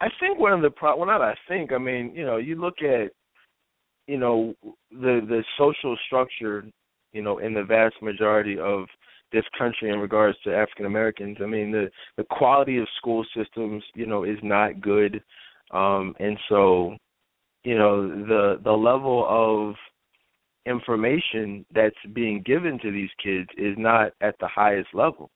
I 0.00 0.08
think 0.18 0.38
one 0.38 0.52
of 0.52 0.62
the 0.62 0.70
pro 0.70 0.96
well 0.96 1.06
not 1.06 1.20
i 1.20 1.34
think 1.48 1.72
i 1.72 1.78
mean 1.78 2.12
you 2.14 2.24
know 2.24 2.38
you 2.38 2.60
look 2.60 2.82
at 2.82 3.12
you 4.06 4.18
know 4.18 4.54
the 4.90 5.20
the 5.28 5.44
social 5.58 5.96
structure 6.06 6.64
you 7.12 7.22
know, 7.22 7.38
in 7.38 7.54
the 7.54 7.62
vast 7.64 7.96
majority 8.02 8.58
of 8.58 8.86
this 9.32 9.44
country 9.56 9.90
in 9.90 9.98
regards 9.98 10.38
to 10.44 10.54
African 10.54 10.86
Americans. 10.86 11.38
I 11.42 11.46
mean, 11.46 11.72
the 11.72 11.90
the 12.16 12.24
quality 12.24 12.78
of 12.78 12.86
school 12.98 13.24
systems, 13.36 13.82
you 13.94 14.06
know, 14.06 14.24
is 14.24 14.38
not 14.42 14.80
good, 14.80 15.22
um, 15.72 16.14
and 16.20 16.38
so, 16.48 16.96
you 17.64 17.76
know, 17.76 18.08
the 18.08 18.60
the 18.62 18.72
level 18.72 19.26
of 19.28 19.74
information 20.66 21.64
that's 21.74 21.96
being 22.12 22.42
given 22.42 22.78
to 22.80 22.92
these 22.92 23.10
kids 23.22 23.48
is 23.56 23.74
not 23.78 24.12
at 24.20 24.36
the 24.38 24.46
highest 24.46 24.88
level, 24.94 25.30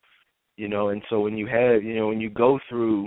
you 0.56 0.68
know, 0.68 0.90
and 0.90 1.02
so 1.10 1.20
when 1.20 1.36
you 1.36 1.46
have, 1.46 1.82
you 1.82 1.96
know, 1.96 2.06
when 2.06 2.20
you 2.20 2.30
go 2.30 2.60
through, 2.68 3.06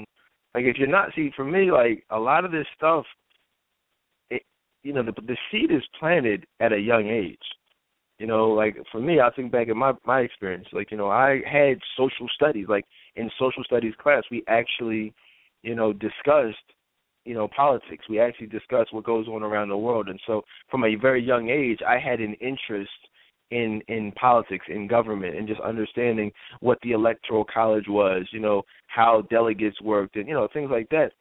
like, 0.54 0.66
if 0.66 0.76
you're 0.78 0.88
not, 0.88 1.10
see, 1.16 1.32
for 1.34 1.46
me, 1.46 1.72
like, 1.72 2.04
a 2.10 2.20
lot 2.20 2.44
of 2.44 2.52
this 2.52 2.66
stuff, 2.76 3.06
it, 4.30 4.42
you 4.84 4.92
know, 4.92 5.04
the 5.04 5.14
the 5.22 5.38
seed 5.50 5.72
is 5.72 5.84
planted 5.98 6.46
at 6.60 6.74
a 6.74 6.80
young 6.80 7.08
age 7.08 7.38
you 8.20 8.28
know, 8.28 8.50
like 8.50 8.76
for 8.92 9.00
me, 9.00 9.22
I 9.22 9.32
think 9.32 9.52
back 9.52 9.70
in 9.70 9.78
my 9.78 9.94
my 10.06 10.20
experience. 10.20 10.68
Like 10.74 10.92
you 10.92 10.98
know, 10.98 11.10
I 11.10 11.42
had 11.50 11.80
social 11.98 12.28
studies. 12.36 12.68
Like 12.68 12.86
in 13.16 13.32
social 13.40 13.64
studies 13.64 13.94
class, 14.02 14.24
we 14.30 14.44
actually, 14.48 15.14
you 15.64 15.74
know, 15.74 15.94
discussed, 15.94 16.58
you 17.24 17.34
know, 17.34 17.48
politics. 17.56 18.06
We 18.10 18.20
actually 18.20 18.48
discussed 18.48 18.94
what 18.94 19.06
goes 19.06 19.28
on 19.28 19.42
around 19.42 19.70
the 19.70 19.78
world. 19.78 20.10
And 20.10 20.20
so, 20.28 20.42
from 20.70 20.84
a 20.84 20.96
very 20.96 21.24
young 21.24 21.50
age, 21.50 21.80
I 21.88 21.98
had 21.98 22.20
an 22.20 22.34
interest 22.36 22.92
in 23.52 23.82
in 23.88 24.12
politics, 24.20 24.66
in 24.68 24.86
government, 24.86 25.38
and 25.38 25.48
just 25.48 25.62
understanding 25.62 26.30
what 26.60 26.78
the 26.84 26.92
electoral 26.92 27.46
college 27.46 27.86
was, 27.88 28.28
you 28.34 28.42
know, 28.42 28.64
how 28.88 29.24
delegates 29.30 29.82
worked, 29.82 30.18
and 30.18 30.28
you 30.28 30.34
know 30.34 30.50
things 30.52 30.70
like 30.70 30.90
that. 30.90 31.14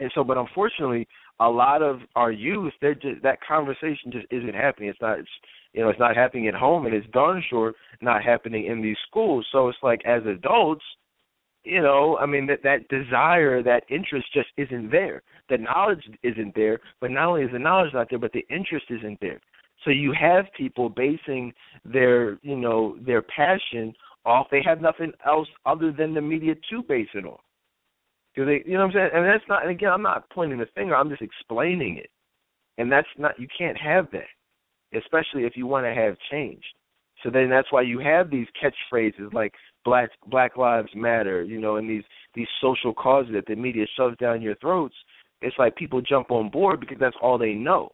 And 0.00 0.10
so, 0.14 0.24
but 0.24 0.36
unfortunately, 0.36 1.06
a 1.40 1.48
lot 1.48 1.82
of 1.82 2.00
our 2.16 2.32
youth, 2.32 2.72
they're 2.80 2.94
just 2.94 3.22
that 3.22 3.38
conversation 3.46 4.10
just 4.10 4.26
isn't 4.30 4.54
happening. 4.54 4.88
It's 4.88 5.00
not, 5.00 5.20
it's, 5.20 5.28
you 5.72 5.82
know, 5.82 5.88
it's 5.88 6.00
not 6.00 6.16
happening 6.16 6.48
at 6.48 6.54
home, 6.54 6.86
and 6.86 6.94
it's 6.94 7.06
darn 7.12 7.42
sure 7.48 7.74
not 8.00 8.22
happening 8.22 8.66
in 8.66 8.82
these 8.82 8.96
schools. 9.08 9.46
So 9.52 9.68
it's 9.68 9.78
like 9.82 10.00
as 10.04 10.22
adults, 10.26 10.84
you 11.64 11.82
know, 11.82 12.16
I 12.18 12.26
mean 12.26 12.46
that 12.46 12.62
that 12.64 12.88
desire, 12.88 13.62
that 13.62 13.84
interest 13.90 14.26
just 14.32 14.48
isn't 14.56 14.90
there. 14.90 15.22
The 15.48 15.58
knowledge 15.58 16.02
isn't 16.22 16.54
there, 16.54 16.80
but 17.00 17.10
not 17.10 17.28
only 17.28 17.42
is 17.42 17.52
the 17.52 17.58
knowledge 17.58 17.92
not 17.94 18.08
there, 18.10 18.18
but 18.18 18.32
the 18.32 18.46
interest 18.50 18.86
isn't 18.90 19.20
there. 19.20 19.40
So 19.84 19.90
you 19.90 20.12
have 20.18 20.46
people 20.56 20.88
basing 20.88 21.52
their, 21.84 22.38
you 22.42 22.56
know, 22.56 22.96
their 23.06 23.22
passion 23.22 23.94
off. 24.24 24.48
They 24.50 24.62
have 24.64 24.80
nothing 24.80 25.12
else 25.24 25.48
other 25.66 25.92
than 25.92 26.14
the 26.14 26.20
media 26.20 26.54
to 26.70 26.82
base 26.82 27.08
it 27.14 27.24
on. 27.24 27.38
Because 28.38 28.46
they, 28.64 28.70
you 28.70 28.78
know 28.78 28.86
what 28.86 28.94
I'm 28.94 29.10
saying? 29.10 29.10
And 29.14 29.24
that's 29.26 29.42
not. 29.48 29.62
And 29.62 29.70
again, 29.72 29.90
I'm 29.90 30.02
not 30.02 30.30
pointing 30.30 30.58
the 30.58 30.66
finger. 30.72 30.94
I'm 30.94 31.10
just 31.10 31.22
explaining 31.22 31.96
it. 31.96 32.08
And 32.78 32.90
that's 32.90 33.08
not. 33.18 33.32
You 33.36 33.48
can't 33.56 33.76
have 33.76 34.06
that, 34.12 34.28
especially 34.96 35.42
if 35.42 35.56
you 35.56 35.66
want 35.66 35.86
to 35.86 35.92
have 35.92 36.14
change. 36.30 36.62
So 37.24 37.30
then 37.30 37.50
that's 37.50 37.72
why 37.72 37.82
you 37.82 37.98
have 37.98 38.30
these 38.30 38.46
catchphrases 38.62 39.32
like 39.32 39.54
Black 39.84 40.10
Black 40.28 40.56
Lives 40.56 40.90
Matter, 40.94 41.42
you 41.42 41.60
know, 41.60 41.76
and 41.76 41.90
these 41.90 42.04
these 42.36 42.46
social 42.60 42.94
causes 42.94 43.32
that 43.34 43.46
the 43.46 43.56
media 43.56 43.86
shoves 43.96 44.16
down 44.18 44.40
your 44.40 44.54
throats. 44.56 44.94
It's 45.42 45.58
like 45.58 45.74
people 45.74 46.00
jump 46.00 46.30
on 46.30 46.48
board 46.48 46.78
because 46.78 46.98
that's 47.00 47.16
all 47.20 47.38
they 47.38 47.54
know. 47.54 47.90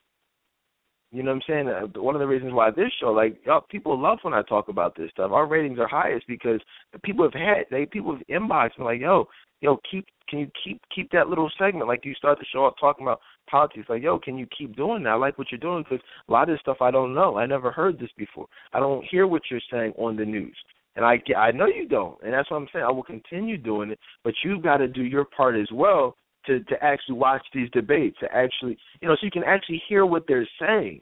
You 1.14 1.22
know 1.22 1.30
what 1.30 1.44
I'm 1.48 1.66
saying? 1.66 1.68
Uh, 1.68 2.00
one 2.02 2.16
of 2.16 2.18
the 2.18 2.26
reasons 2.26 2.52
why 2.52 2.72
this 2.72 2.90
show, 3.00 3.12
like, 3.12 3.38
people 3.70 3.96
love 3.96 4.18
when 4.22 4.34
I 4.34 4.42
talk 4.42 4.66
about 4.66 4.96
this 4.96 5.12
stuff. 5.12 5.30
Our 5.30 5.46
ratings 5.46 5.78
are 5.78 5.86
highest 5.86 6.26
because 6.26 6.60
people 7.04 7.24
have 7.24 7.40
had, 7.40 7.66
they 7.70 7.86
people 7.86 8.16
have 8.16 8.26
inboxed 8.26 8.80
me 8.80 8.84
like, 8.84 9.00
yo, 9.00 9.28
yo, 9.60 9.78
keep, 9.88 10.06
can 10.28 10.40
you 10.40 10.50
keep 10.64 10.82
keep 10.92 11.12
that 11.12 11.28
little 11.28 11.48
segment 11.56 11.86
like 11.86 12.04
you 12.04 12.14
start 12.14 12.40
the 12.40 12.44
show 12.52 12.64
off 12.64 12.74
talking 12.80 13.06
about 13.06 13.20
politics? 13.48 13.86
Like, 13.88 14.02
yo, 14.02 14.18
can 14.18 14.36
you 14.36 14.48
keep 14.58 14.74
doing 14.74 15.04
that? 15.04 15.10
I 15.10 15.14
like 15.14 15.38
what 15.38 15.52
you're 15.52 15.60
doing 15.60 15.84
because 15.88 16.04
a 16.28 16.32
lot 16.32 16.48
of 16.48 16.54
this 16.54 16.60
stuff 16.62 16.78
I 16.80 16.90
don't 16.90 17.14
know. 17.14 17.38
I 17.38 17.46
never 17.46 17.70
heard 17.70 17.96
this 18.00 18.10
before. 18.18 18.46
I 18.72 18.80
don't 18.80 19.04
hear 19.08 19.28
what 19.28 19.42
you're 19.52 19.60
saying 19.70 19.92
on 19.96 20.16
the 20.16 20.24
news. 20.24 20.56
And 20.96 21.04
I 21.04 21.22
I 21.36 21.52
know 21.52 21.66
you 21.66 21.86
don't, 21.86 22.20
and 22.24 22.32
that's 22.32 22.50
what 22.50 22.56
I'm 22.56 22.68
saying. 22.72 22.84
I 22.84 22.90
will 22.90 23.04
continue 23.04 23.56
doing 23.56 23.92
it, 23.92 24.00
but 24.24 24.34
you've 24.42 24.64
got 24.64 24.78
to 24.78 24.88
do 24.88 25.02
your 25.02 25.26
part 25.26 25.54
as 25.54 25.68
well 25.72 26.16
to 26.46 26.60
to 26.64 26.82
actually 26.82 27.16
watch 27.16 27.44
these 27.52 27.70
debates, 27.70 28.18
to 28.20 28.32
actually 28.34 28.76
you 29.00 29.08
know, 29.08 29.14
so 29.14 29.24
you 29.24 29.30
can 29.30 29.44
actually 29.44 29.82
hear 29.88 30.06
what 30.06 30.24
they're 30.26 30.48
saying. 30.60 31.00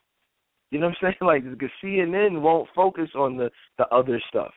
You 0.71 0.79
know 0.79 0.87
what 0.87 0.97
I'm 1.03 1.13
saying? 1.13 1.17
Like 1.21 1.45
because 1.45 1.71
CNN 1.83 2.41
won't 2.41 2.69
focus 2.75 3.09
on 3.15 3.37
the 3.37 3.51
the 3.79 3.87
other 3.89 4.21
stuff. 4.29 4.53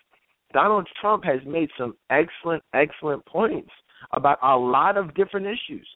Donald 0.53 0.87
Trump 1.01 1.23
has 1.25 1.39
made 1.45 1.69
some 1.77 1.95
excellent 2.09 2.63
excellent 2.73 3.25
points 3.25 3.71
about 4.13 4.39
a 4.43 4.55
lot 4.55 4.97
of 4.97 5.13
different 5.15 5.47
issues. 5.47 5.87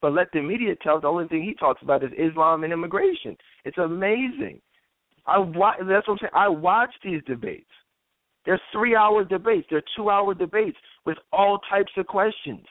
But 0.00 0.12
let 0.12 0.28
the 0.32 0.42
media 0.42 0.74
tell 0.82 1.00
the 1.00 1.08
only 1.08 1.26
thing 1.28 1.42
he 1.42 1.54
talks 1.54 1.82
about 1.82 2.04
is 2.04 2.10
Islam 2.18 2.62
and 2.62 2.72
immigration. 2.72 3.36
It's 3.64 3.78
amazing. 3.78 4.60
I 5.26 5.38
that's 5.38 6.06
what 6.06 6.14
I'm 6.14 6.18
saying. 6.20 6.30
I 6.34 6.48
watch 6.48 6.90
these 7.02 7.22
debates. 7.26 7.70
They're 8.44 8.60
three 8.72 8.94
hour 8.94 9.24
debates. 9.24 9.66
They're 9.70 9.82
two 9.96 10.10
hour 10.10 10.34
debates 10.34 10.76
with 11.06 11.16
all 11.32 11.58
types 11.70 11.92
of 11.96 12.06
questions. 12.06 12.64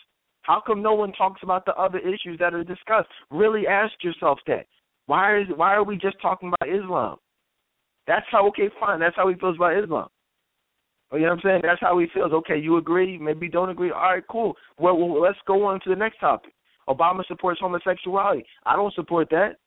How 0.43 0.61
come 0.65 0.81
no 0.81 0.93
one 0.93 1.11
talks 1.13 1.41
about 1.43 1.65
the 1.65 1.73
other 1.75 1.99
issues 1.99 2.37
that 2.39 2.53
are 2.53 2.63
discussed? 2.63 3.09
Really 3.31 3.67
ask 3.67 3.91
yourself 4.03 4.39
that. 4.47 4.65
Why 5.07 5.41
is 5.41 5.47
why 5.55 5.73
are 5.73 5.83
we 5.83 5.97
just 5.97 6.21
talking 6.21 6.49
about 6.49 6.73
Islam? 6.73 7.17
That's 8.07 8.25
how 8.31 8.47
okay, 8.49 8.69
fine. 8.79 8.99
That's 8.99 9.15
how 9.15 9.27
he 9.27 9.35
feels 9.35 9.55
about 9.55 9.77
Islam. 9.81 10.07
You 11.11 11.19
know 11.19 11.27
what 11.27 11.33
I'm 11.33 11.41
saying? 11.43 11.61
That's 11.63 11.81
how 11.81 11.97
he 11.99 12.07
feels. 12.13 12.31
Okay, 12.33 12.57
you 12.57 12.77
agree, 12.77 13.17
maybe 13.17 13.47
don't 13.47 13.69
agree. 13.69 13.91
All 13.91 14.01
right, 14.01 14.23
cool. 14.29 14.55
Well, 14.79 14.97
well, 14.97 15.21
let's 15.21 15.37
go 15.45 15.65
on 15.65 15.79
to 15.81 15.89
the 15.89 15.95
next 15.95 16.19
topic. 16.19 16.53
Obama 16.89 17.25
supports 17.27 17.59
homosexuality. 17.61 18.45
I 18.65 18.75
don't 18.75 18.93
support 18.93 19.29
that. 19.29 19.57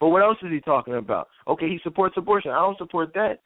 But 0.00 0.08
what 0.08 0.22
else 0.22 0.38
is 0.42 0.50
he 0.50 0.60
talking 0.60 0.94
about? 0.94 1.28
Okay, 1.46 1.68
he 1.68 1.78
supports 1.82 2.16
abortion. 2.16 2.50
I 2.50 2.60
don't 2.60 2.78
support 2.78 3.12
that. 3.14 3.40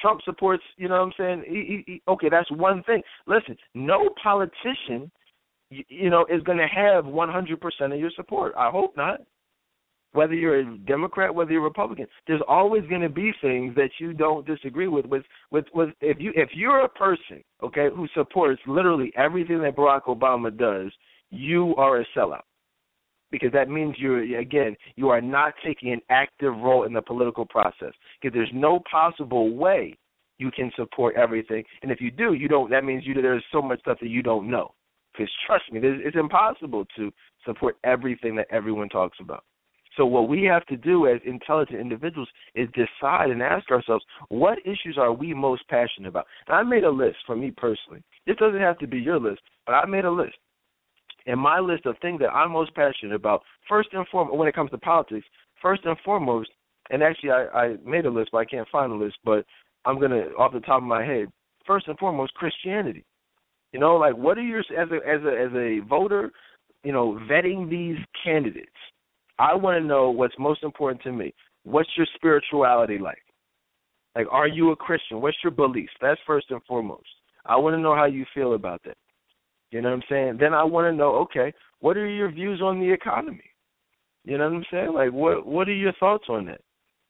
Trump 0.00 0.20
supports, 0.24 0.62
you 0.76 0.88
know 0.88 0.96
what 0.96 1.02
I'm 1.02 1.12
saying? 1.16 1.44
He, 1.46 1.84
he, 1.86 1.92
he, 1.92 2.02
okay, 2.08 2.28
that's 2.28 2.50
one 2.50 2.82
thing. 2.82 3.02
Listen, 3.26 3.56
no 3.74 4.08
politician, 4.20 5.10
you, 5.88 6.10
know, 6.10 6.26
is 6.30 6.42
going 6.42 6.58
to 6.58 6.66
have 6.66 7.04
100% 7.04 7.92
of 7.92 7.98
your 7.98 8.10
support. 8.16 8.54
I 8.56 8.70
hope 8.70 8.96
not. 8.96 9.20
Whether 10.12 10.34
you're 10.34 10.60
a 10.60 10.78
Democrat, 10.86 11.34
whether 11.34 11.50
you're 11.50 11.62
a 11.62 11.64
Republican, 11.64 12.06
there's 12.28 12.40
always 12.46 12.84
going 12.88 13.00
to 13.00 13.08
be 13.08 13.32
things 13.42 13.74
that 13.74 13.90
you 13.98 14.12
don't 14.12 14.46
disagree 14.46 14.86
with. 14.86 15.06
With, 15.06 15.24
with, 15.50 15.64
with 15.74 15.90
if 16.00 16.18
you 16.20 16.32
if 16.36 16.50
you're 16.54 16.84
a 16.84 16.88
person, 16.88 17.42
okay, 17.64 17.88
who 17.92 18.06
supports 18.14 18.60
literally 18.68 19.12
everything 19.16 19.60
that 19.62 19.74
Barack 19.74 20.04
Obama 20.04 20.56
does, 20.56 20.92
you 21.30 21.74
are 21.76 22.00
a 22.00 22.06
sellout 22.16 22.42
because 23.34 23.50
that 23.52 23.68
means 23.68 23.96
you're 23.98 24.38
again 24.38 24.76
you 24.94 25.08
are 25.08 25.20
not 25.20 25.54
taking 25.64 25.92
an 25.92 26.00
active 26.08 26.54
role 26.54 26.84
in 26.84 26.92
the 26.92 27.02
political 27.02 27.44
process 27.44 27.92
because 28.20 28.32
there's 28.32 28.50
no 28.54 28.80
possible 28.88 29.56
way 29.56 29.96
you 30.38 30.50
can 30.52 30.70
support 30.76 31.16
everything 31.16 31.64
and 31.82 31.90
if 31.90 32.00
you 32.00 32.12
do 32.12 32.34
you 32.34 32.46
don't 32.46 32.70
that 32.70 32.84
means 32.84 33.04
you 33.04 33.14
there's 33.14 33.44
so 33.50 33.60
much 33.60 33.80
stuff 33.80 33.98
that 34.00 34.08
you 34.08 34.22
don't 34.22 34.48
know 34.48 34.72
because 35.14 35.30
trust 35.46 35.64
me 35.72 35.80
it's 35.82 36.16
impossible 36.16 36.86
to 36.96 37.12
support 37.46 37.76
everything 37.84 38.34
that 38.36 38.46
everyone 38.50 38.88
talks 38.88 39.18
about. 39.20 39.44
So 39.96 40.04
what 40.04 40.28
we 40.28 40.42
have 40.44 40.66
to 40.66 40.76
do 40.76 41.06
as 41.06 41.20
intelligent 41.24 41.80
individuals 41.80 42.28
is 42.56 42.68
decide 42.70 43.30
and 43.30 43.40
ask 43.40 43.70
ourselves 43.70 44.04
what 44.28 44.58
issues 44.64 44.98
are 44.98 45.12
we 45.12 45.32
most 45.32 45.68
passionate 45.68 46.08
about? 46.08 46.26
And 46.48 46.56
i 46.56 46.62
made 46.62 46.82
a 46.82 46.90
list 46.90 47.18
for 47.26 47.36
me 47.36 47.52
personally. 47.52 48.02
This 48.26 48.36
doesn't 48.36 48.60
have 48.60 48.78
to 48.78 48.88
be 48.88 48.98
your 48.98 49.20
list 49.20 49.40
but 49.66 49.72
i 49.72 49.86
made 49.86 50.04
a 50.04 50.10
list. 50.10 50.36
In 51.26 51.38
my 51.38 51.58
list 51.58 51.86
of 51.86 51.96
things 52.02 52.20
that 52.20 52.34
I'm 52.34 52.50
most 52.50 52.74
passionate 52.74 53.14
about, 53.14 53.42
first 53.68 53.88
and 53.92 54.06
foremost, 54.08 54.36
when 54.36 54.48
it 54.48 54.54
comes 54.54 54.70
to 54.72 54.78
politics, 54.78 55.26
first 55.62 55.84
and 55.84 55.96
foremost, 56.04 56.50
and 56.90 57.02
actually 57.02 57.30
I, 57.30 57.46
I 57.46 57.76
made 57.84 58.04
a 58.04 58.10
list, 58.10 58.30
but 58.32 58.38
I 58.38 58.44
can't 58.44 58.68
find 58.68 58.92
a 58.92 58.94
list, 58.94 59.16
but 59.24 59.46
I'm 59.86 59.98
gonna 59.98 60.24
off 60.38 60.52
the 60.52 60.60
top 60.60 60.82
of 60.82 60.88
my 60.88 61.04
head, 61.04 61.28
first 61.66 61.88
and 61.88 61.98
foremost, 61.98 62.34
Christianity. 62.34 63.04
You 63.74 63.80
know, 63.80 63.96
like 63.96 64.16
what 64.16 64.38
are 64.38 64.42
your 64.42 64.60
as 64.60 64.88
a 64.92 64.94
as 65.04 65.20
a 65.24 65.46
as 65.46 65.52
a 65.52 65.80
voter, 65.88 66.30
you 66.84 66.92
know, 66.92 67.18
vetting 67.28 67.68
these 67.68 67.96
candidates. 68.22 68.70
I 69.40 69.56
want 69.56 69.82
to 69.82 69.84
know 69.84 70.10
what's 70.10 70.36
most 70.38 70.62
important 70.62 71.02
to 71.02 71.10
me. 71.10 71.34
What's 71.64 71.88
your 71.96 72.06
spirituality 72.14 72.98
like? 72.98 73.18
Like, 74.14 74.28
are 74.30 74.46
you 74.46 74.70
a 74.70 74.76
Christian? 74.76 75.20
What's 75.20 75.38
your 75.42 75.50
beliefs? 75.50 75.92
That's 76.00 76.20
first 76.24 76.52
and 76.52 76.62
foremost. 76.68 77.08
I 77.46 77.56
want 77.56 77.74
to 77.74 77.80
know 77.80 77.96
how 77.96 78.04
you 78.04 78.24
feel 78.32 78.54
about 78.54 78.80
that. 78.84 78.96
You 79.72 79.82
know 79.82 79.88
what 79.88 79.96
I'm 79.96 80.02
saying? 80.08 80.36
Then 80.38 80.54
I 80.54 80.62
want 80.62 80.86
to 80.86 80.96
know, 80.96 81.16
okay, 81.22 81.52
what 81.80 81.96
are 81.96 82.08
your 82.08 82.30
views 82.30 82.60
on 82.62 82.78
the 82.78 82.92
economy? 82.92 83.50
You 84.24 84.38
know 84.38 84.48
what 84.48 84.56
I'm 84.56 84.64
saying? 84.70 84.92
Like, 84.94 85.10
what 85.10 85.48
what 85.48 85.68
are 85.68 85.74
your 85.74 85.94
thoughts 85.98 86.26
on 86.28 86.46
that? 86.46 86.60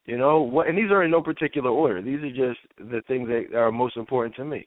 You 0.06 0.16
know, 0.16 0.40
what? 0.40 0.68
And 0.68 0.78
these 0.78 0.90
are 0.90 1.02
in 1.02 1.10
no 1.10 1.20
particular 1.20 1.68
order. 1.68 2.00
These 2.00 2.20
are 2.20 2.30
just 2.30 2.60
the 2.78 3.02
things 3.06 3.28
that 3.28 3.54
are 3.54 3.70
most 3.70 3.98
important 3.98 4.34
to 4.36 4.46
me. 4.46 4.66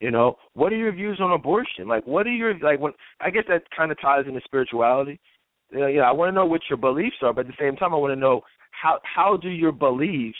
You 0.00 0.10
know, 0.10 0.36
what 0.54 0.72
are 0.72 0.76
your 0.76 0.92
views 0.92 1.18
on 1.20 1.32
abortion? 1.32 1.86
Like, 1.86 2.06
what 2.06 2.26
are 2.26 2.32
your 2.32 2.58
like? 2.58 2.80
When 2.80 2.92
I 3.20 3.30
guess 3.30 3.44
that 3.48 3.64
kind 3.76 3.92
of 3.92 4.00
ties 4.00 4.24
into 4.26 4.40
spirituality. 4.44 5.20
You 5.70 5.80
know, 5.80 5.86
you 5.86 5.98
know, 5.98 6.04
I 6.04 6.12
want 6.12 6.30
to 6.30 6.34
know 6.34 6.46
what 6.46 6.62
your 6.68 6.78
beliefs 6.78 7.16
are, 7.22 7.32
but 7.32 7.42
at 7.42 7.46
the 7.48 7.52
same 7.60 7.76
time, 7.76 7.92
I 7.92 7.98
want 7.98 8.12
to 8.12 8.20
know 8.20 8.40
how 8.70 8.98
how 9.02 9.36
do 9.36 9.48
your 9.50 9.72
beliefs 9.72 10.38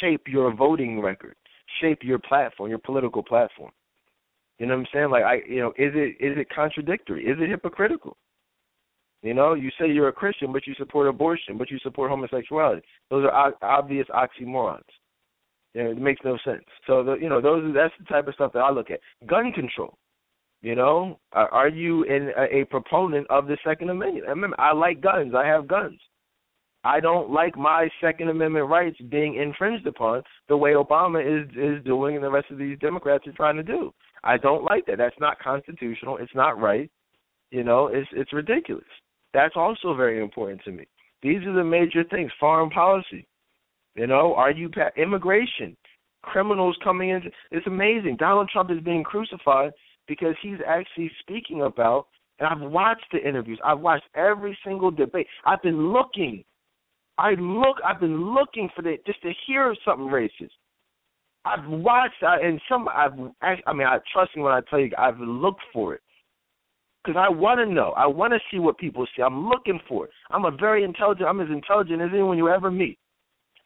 shape 0.00 0.22
your 0.28 0.54
voting 0.54 1.00
record, 1.00 1.34
shape 1.80 1.98
your 2.02 2.20
platform, 2.20 2.70
your 2.70 2.78
political 2.78 3.24
platform. 3.24 3.72
You 4.58 4.66
know 4.66 4.74
what 4.74 4.80
I'm 4.80 4.86
saying? 4.94 5.10
Like 5.10 5.24
I 5.24 5.40
you 5.48 5.60
know, 5.60 5.70
is 5.70 5.92
it 5.94 6.16
is 6.24 6.38
it 6.38 6.48
contradictory? 6.54 7.24
Is 7.24 7.38
it 7.40 7.50
hypocritical? 7.50 8.16
You 9.22 9.34
know, 9.34 9.54
you 9.54 9.70
say 9.80 9.90
you're 9.90 10.08
a 10.08 10.12
Christian, 10.12 10.52
but 10.52 10.66
you 10.66 10.74
support 10.74 11.08
abortion, 11.08 11.58
but 11.58 11.70
you 11.70 11.78
support 11.80 12.10
homosexuality. 12.10 12.82
Those 13.10 13.24
are 13.24 13.54
obvious 13.62 14.06
oxymorons. 14.08 14.80
You 15.74 15.84
know, 15.84 15.90
it 15.90 15.98
makes 15.98 16.20
no 16.24 16.38
sense. 16.44 16.64
So, 16.86 17.02
the, 17.02 17.14
you 17.14 17.28
know, 17.28 17.40
those 17.40 17.72
that's 17.74 17.94
the 17.98 18.04
type 18.04 18.28
of 18.28 18.34
stuff 18.34 18.52
that 18.52 18.60
I 18.60 18.70
look 18.70 18.90
at. 18.90 19.00
Gun 19.26 19.52
control. 19.52 19.96
You 20.60 20.76
know, 20.76 21.18
are 21.32 21.68
you 21.68 22.04
in 22.04 22.30
a, 22.38 22.60
a 22.60 22.64
proponent 22.66 23.26
of 23.30 23.48
the 23.48 23.58
Second 23.64 23.90
Amendment? 23.90 24.28
Remember, 24.28 24.60
I 24.60 24.72
like 24.72 25.00
guns. 25.00 25.34
I 25.34 25.44
have 25.44 25.66
guns. 25.66 25.98
I 26.84 27.00
don't 27.00 27.30
like 27.30 27.56
my 27.56 27.88
Second 28.00 28.28
Amendment 28.28 28.68
rights 28.68 28.96
being 29.10 29.36
infringed 29.36 29.86
upon 29.86 30.22
the 30.48 30.56
way 30.56 30.72
Obama 30.72 31.20
is 31.20 31.48
is 31.56 31.84
doing 31.84 32.14
and 32.14 32.24
the 32.24 32.30
rest 32.30 32.50
of 32.50 32.58
these 32.58 32.78
Democrats 32.78 33.26
are 33.26 33.32
trying 33.32 33.56
to 33.56 33.62
do. 33.64 33.92
I 34.22 34.36
don't 34.36 34.62
like 34.64 34.86
that. 34.86 34.98
That's 34.98 35.18
not 35.18 35.40
constitutional. 35.40 36.18
It's 36.18 36.34
not 36.34 36.60
right. 36.60 36.90
You 37.50 37.64
know, 37.64 37.88
it's 37.88 38.08
it's 38.12 38.32
ridiculous. 38.32 38.84
That's 39.34 39.56
also 39.56 39.94
very 39.94 40.20
important 40.22 40.62
to 40.64 40.72
me. 40.72 40.86
These 41.22 41.44
are 41.46 41.54
the 41.54 41.64
major 41.64 42.04
things. 42.04 42.30
Foreign 42.38 42.70
policy. 42.70 43.26
You 43.94 44.06
know, 44.06 44.34
are 44.34 44.50
you 44.50 44.68
pa- 44.68 44.90
immigration? 44.96 45.76
Criminals 46.22 46.76
coming 46.82 47.10
in. 47.10 47.22
It's 47.50 47.66
amazing. 47.66 48.16
Donald 48.18 48.48
Trump 48.48 48.70
is 48.70 48.80
being 48.80 49.02
crucified 49.02 49.72
because 50.06 50.34
he's 50.42 50.58
actually 50.66 51.10
speaking 51.20 51.62
about. 51.62 52.06
And 52.38 52.48
I've 52.48 52.70
watched 52.70 53.06
the 53.12 53.26
interviews. 53.26 53.60
I've 53.64 53.80
watched 53.80 54.06
every 54.14 54.58
single 54.64 54.90
debate. 54.90 55.26
I've 55.44 55.62
been 55.62 55.92
looking. 55.92 56.44
I 57.18 57.34
look. 57.38 57.76
I've 57.84 58.00
been 58.00 58.34
looking 58.34 58.68
for 58.74 58.82
the 58.82 58.96
just 59.06 59.22
to 59.22 59.32
hear 59.46 59.74
something 59.84 60.06
racist. 60.06 60.50
I've 61.44 61.66
watched 61.68 62.22
I, 62.22 62.40
and 62.40 62.60
some 62.68 62.88
I've 62.88 63.12
I 63.42 63.72
mean 63.72 63.86
I 63.86 63.98
trust 64.12 64.34
me 64.36 64.42
when 64.42 64.52
I 64.52 64.60
tell 64.70 64.78
you 64.78 64.90
I've 64.96 65.18
looked 65.18 65.60
for 65.72 65.94
it 65.94 66.00
because 67.04 67.18
I 67.18 67.28
want 67.28 67.58
to 67.58 67.66
know. 67.66 67.90
I 67.96 68.06
want 68.06 68.32
to 68.32 68.38
see 68.50 68.58
what 68.58 68.78
people 68.78 69.06
see. 69.14 69.22
I'm 69.22 69.48
looking 69.48 69.80
for 69.88 70.06
it. 70.06 70.12
I'm 70.30 70.44
a 70.44 70.50
very 70.50 70.84
intelligent. 70.84 71.28
I'm 71.28 71.40
as 71.40 71.50
intelligent 71.50 72.00
as 72.00 72.10
anyone 72.12 72.38
you 72.38 72.48
ever 72.48 72.70
meet. 72.70 72.98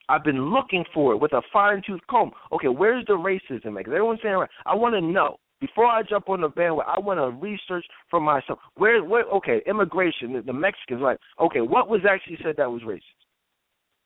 I've 0.08 0.24
been 0.24 0.50
looking 0.50 0.84
for 0.94 1.12
it 1.12 1.16
with 1.16 1.32
a 1.32 1.42
fine 1.52 1.82
tooth 1.86 2.00
comb. 2.08 2.30
Okay, 2.52 2.68
where's 2.68 3.04
the 3.06 3.14
racism? 3.14 3.74
Like 3.74 3.88
everyone's 3.88 4.20
saying, 4.22 4.34
right? 4.34 4.50
I 4.64 4.74
want 4.74 4.94
to 4.94 5.00
know 5.00 5.38
before 5.60 5.86
I 5.86 6.02
jump 6.02 6.28
on 6.28 6.42
the 6.42 6.48
bandwagon. 6.48 6.92
I 6.94 7.00
want 7.00 7.18
to 7.18 7.40
research 7.40 7.84
for 8.10 8.20
myself. 8.20 8.58
Where, 8.76 9.02
where? 9.02 9.24
Okay, 9.24 9.62
immigration. 9.66 10.34
The, 10.34 10.42
the 10.42 10.52
Mexicans, 10.52 11.00
like, 11.00 11.18
okay, 11.40 11.60
what 11.60 11.88
was 11.88 12.02
actually 12.08 12.38
said 12.42 12.56
that 12.58 12.70
was 12.70 12.82
racist? 12.82 13.00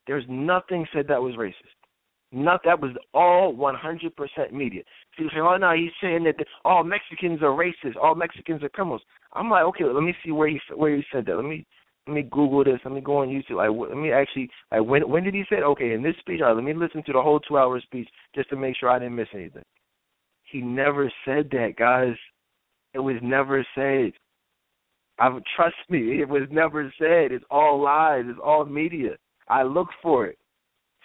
There's 0.06 0.24
nothing 0.28 0.86
said 0.92 1.06
that 1.08 1.20
was 1.20 1.34
racist. 1.34 1.54
Not 2.32 2.60
that 2.64 2.80
was 2.80 2.92
all 3.12 3.52
100% 3.54 4.52
media. 4.52 4.82
People 5.16 5.30
say, 5.34 5.40
"Oh 5.40 5.56
no, 5.56 5.72
he's 5.74 5.90
saying 6.00 6.24
that 6.24 6.36
the, 6.38 6.44
all 6.64 6.84
Mexicans 6.84 7.42
are 7.42 7.46
racist, 7.46 7.96
all 8.00 8.14
Mexicans 8.14 8.62
are 8.62 8.68
criminals." 8.68 9.02
I'm 9.32 9.50
like, 9.50 9.64
okay, 9.64 9.84
let 9.84 10.02
me 10.02 10.14
see 10.24 10.30
where 10.30 10.48
he 10.48 10.60
where 10.74 10.94
he 10.94 11.02
said 11.12 11.26
that. 11.26 11.34
Let 11.34 11.44
me 11.44 11.66
let 12.10 12.16
me 12.16 12.28
Google 12.28 12.64
this. 12.64 12.80
Let 12.84 12.92
me 12.92 13.00
go 13.00 13.18
on 13.18 13.28
YouTube. 13.28 13.56
Like, 13.56 13.88
let 13.90 13.96
me 13.96 14.10
actually. 14.10 14.50
Like, 14.72 14.82
when 14.82 15.08
when 15.08 15.22
did 15.22 15.34
he 15.34 15.44
say? 15.48 15.56
Okay, 15.56 15.92
in 15.92 16.02
this 16.02 16.16
speech, 16.18 16.40
right, 16.42 16.52
let 16.52 16.64
me 16.64 16.74
listen 16.74 17.04
to 17.04 17.12
the 17.12 17.22
whole 17.22 17.38
two 17.38 17.56
hour 17.56 17.80
speech 17.80 18.08
just 18.34 18.50
to 18.50 18.56
make 18.56 18.76
sure 18.76 18.88
I 18.88 18.98
didn't 18.98 19.14
miss 19.14 19.28
anything. 19.32 19.62
He 20.42 20.60
never 20.60 21.10
said 21.24 21.48
that, 21.52 21.76
guys. 21.78 22.16
It 22.94 22.98
was 22.98 23.16
never 23.22 23.64
said. 23.76 24.12
I 25.20 25.28
trust 25.54 25.76
me, 25.88 26.20
it 26.20 26.28
was 26.28 26.48
never 26.50 26.92
said. 26.98 27.30
It's 27.30 27.44
all 27.50 27.80
lies. 27.80 28.24
It's 28.26 28.40
all 28.42 28.64
media. 28.64 29.10
I 29.48 29.62
look 29.62 29.88
for 30.02 30.26
it 30.26 30.38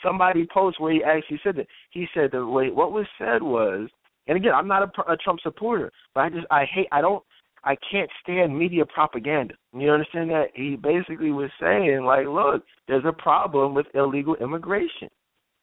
somebody 0.03 0.47
post 0.53 0.80
where 0.80 0.93
he 0.93 1.03
actually 1.03 1.39
said 1.43 1.56
that. 1.58 1.68
He 1.91 2.08
said 2.14 2.32
that 2.32 2.45
wait, 2.45 2.74
what 2.74 2.91
was 2.91 3.06
said 3.18 3.41
was, 3.41 3.89
and 4.28 4.38
again, 4.38 4.53
I'm 4.53 4.68
not 4.68 4.84
a, 4.84 5.12
a 5.12 5.18
Trump 5.18 5.39
supporter, 5.41 5.91
but 6.14 6.22
I 6.22 6.30
just 6.30 6.47
I 6.49 6.66
hate 6.66 6.88
I 6.91 7.01
don't 7.01 7.24
I 7.66 7.76
can't 7.91 8.09
stand 8.22 8.57
media 8.57 8.86
propaganda. 8.86 9.55
You 9.74 9.91
understand 9.91 10.30
that? 10.30 10.49
He 10.53 10.76
basically 10.76 11.32
was 11.32 11.49
saying 11.59 12.03
like, 12.05 12.28
look, 12.28 12.63
there's 12.88 13.05
a 13.05 13.11
problem 13.11 13.74
with 13.74 13.88
illegal 13.95 14.36
immigration. 14.36 15.09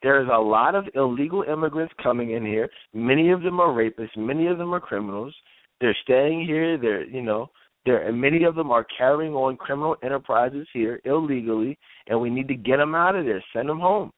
There's 0.02 0.28
a 0.32 0.38
lot 0.38 0.74
of 0.74 0.86
illegal 0.96 1.44
immigrants 1.44 1.94
coming 2.02 2.32
in 2.32 2.44
here. 2.44 2.68
Many 2.92 3.30
of 3.30 3.42
them 3.42 3.60
are 3.60 3.68
rapists. 3.68 4.16
Many 4.16 4.48
of 4.48 4.58
them 4.58 4.74
are 4.74 4.80
criminals. 4.80 5.32
They're 5.80 5.96
staying 6.02 6.44
here. 6.44 6.76
They're 6.76 7.04
you 7.04 7.22
know 7.22 7.50
they're, 7.86 8.08
and 8.08 8.20
many 8.20 8.44
of 8.44 8.56
them 8.56 8.72
are 8.72 8.86
carrying 8.98 9.34
on 9.34 9.56
criminal 9.56 9.96
enterprises 10.02 10.66
here 10.72 11.00
illegally, 11.04 11.78
and 12.08 12.20
we 12.20 12.30
need 12.30 12.48
to 12.48 12.54
get 12.54 12.78
them 12.78 12.96
out 12.96 13.14
of 13.14 13.24
there. 13.24 13.42
Send 13.52 13.68
them 13.68 13.80
home. 13.80 14.10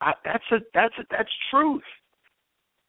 I, 0.00 0.14
that's 0.24 0.44
a 0.50 0.56
that's 0.74 0.94
a, 0.98 1.02
that's 1.10 1.30
truth. 1.50 1.82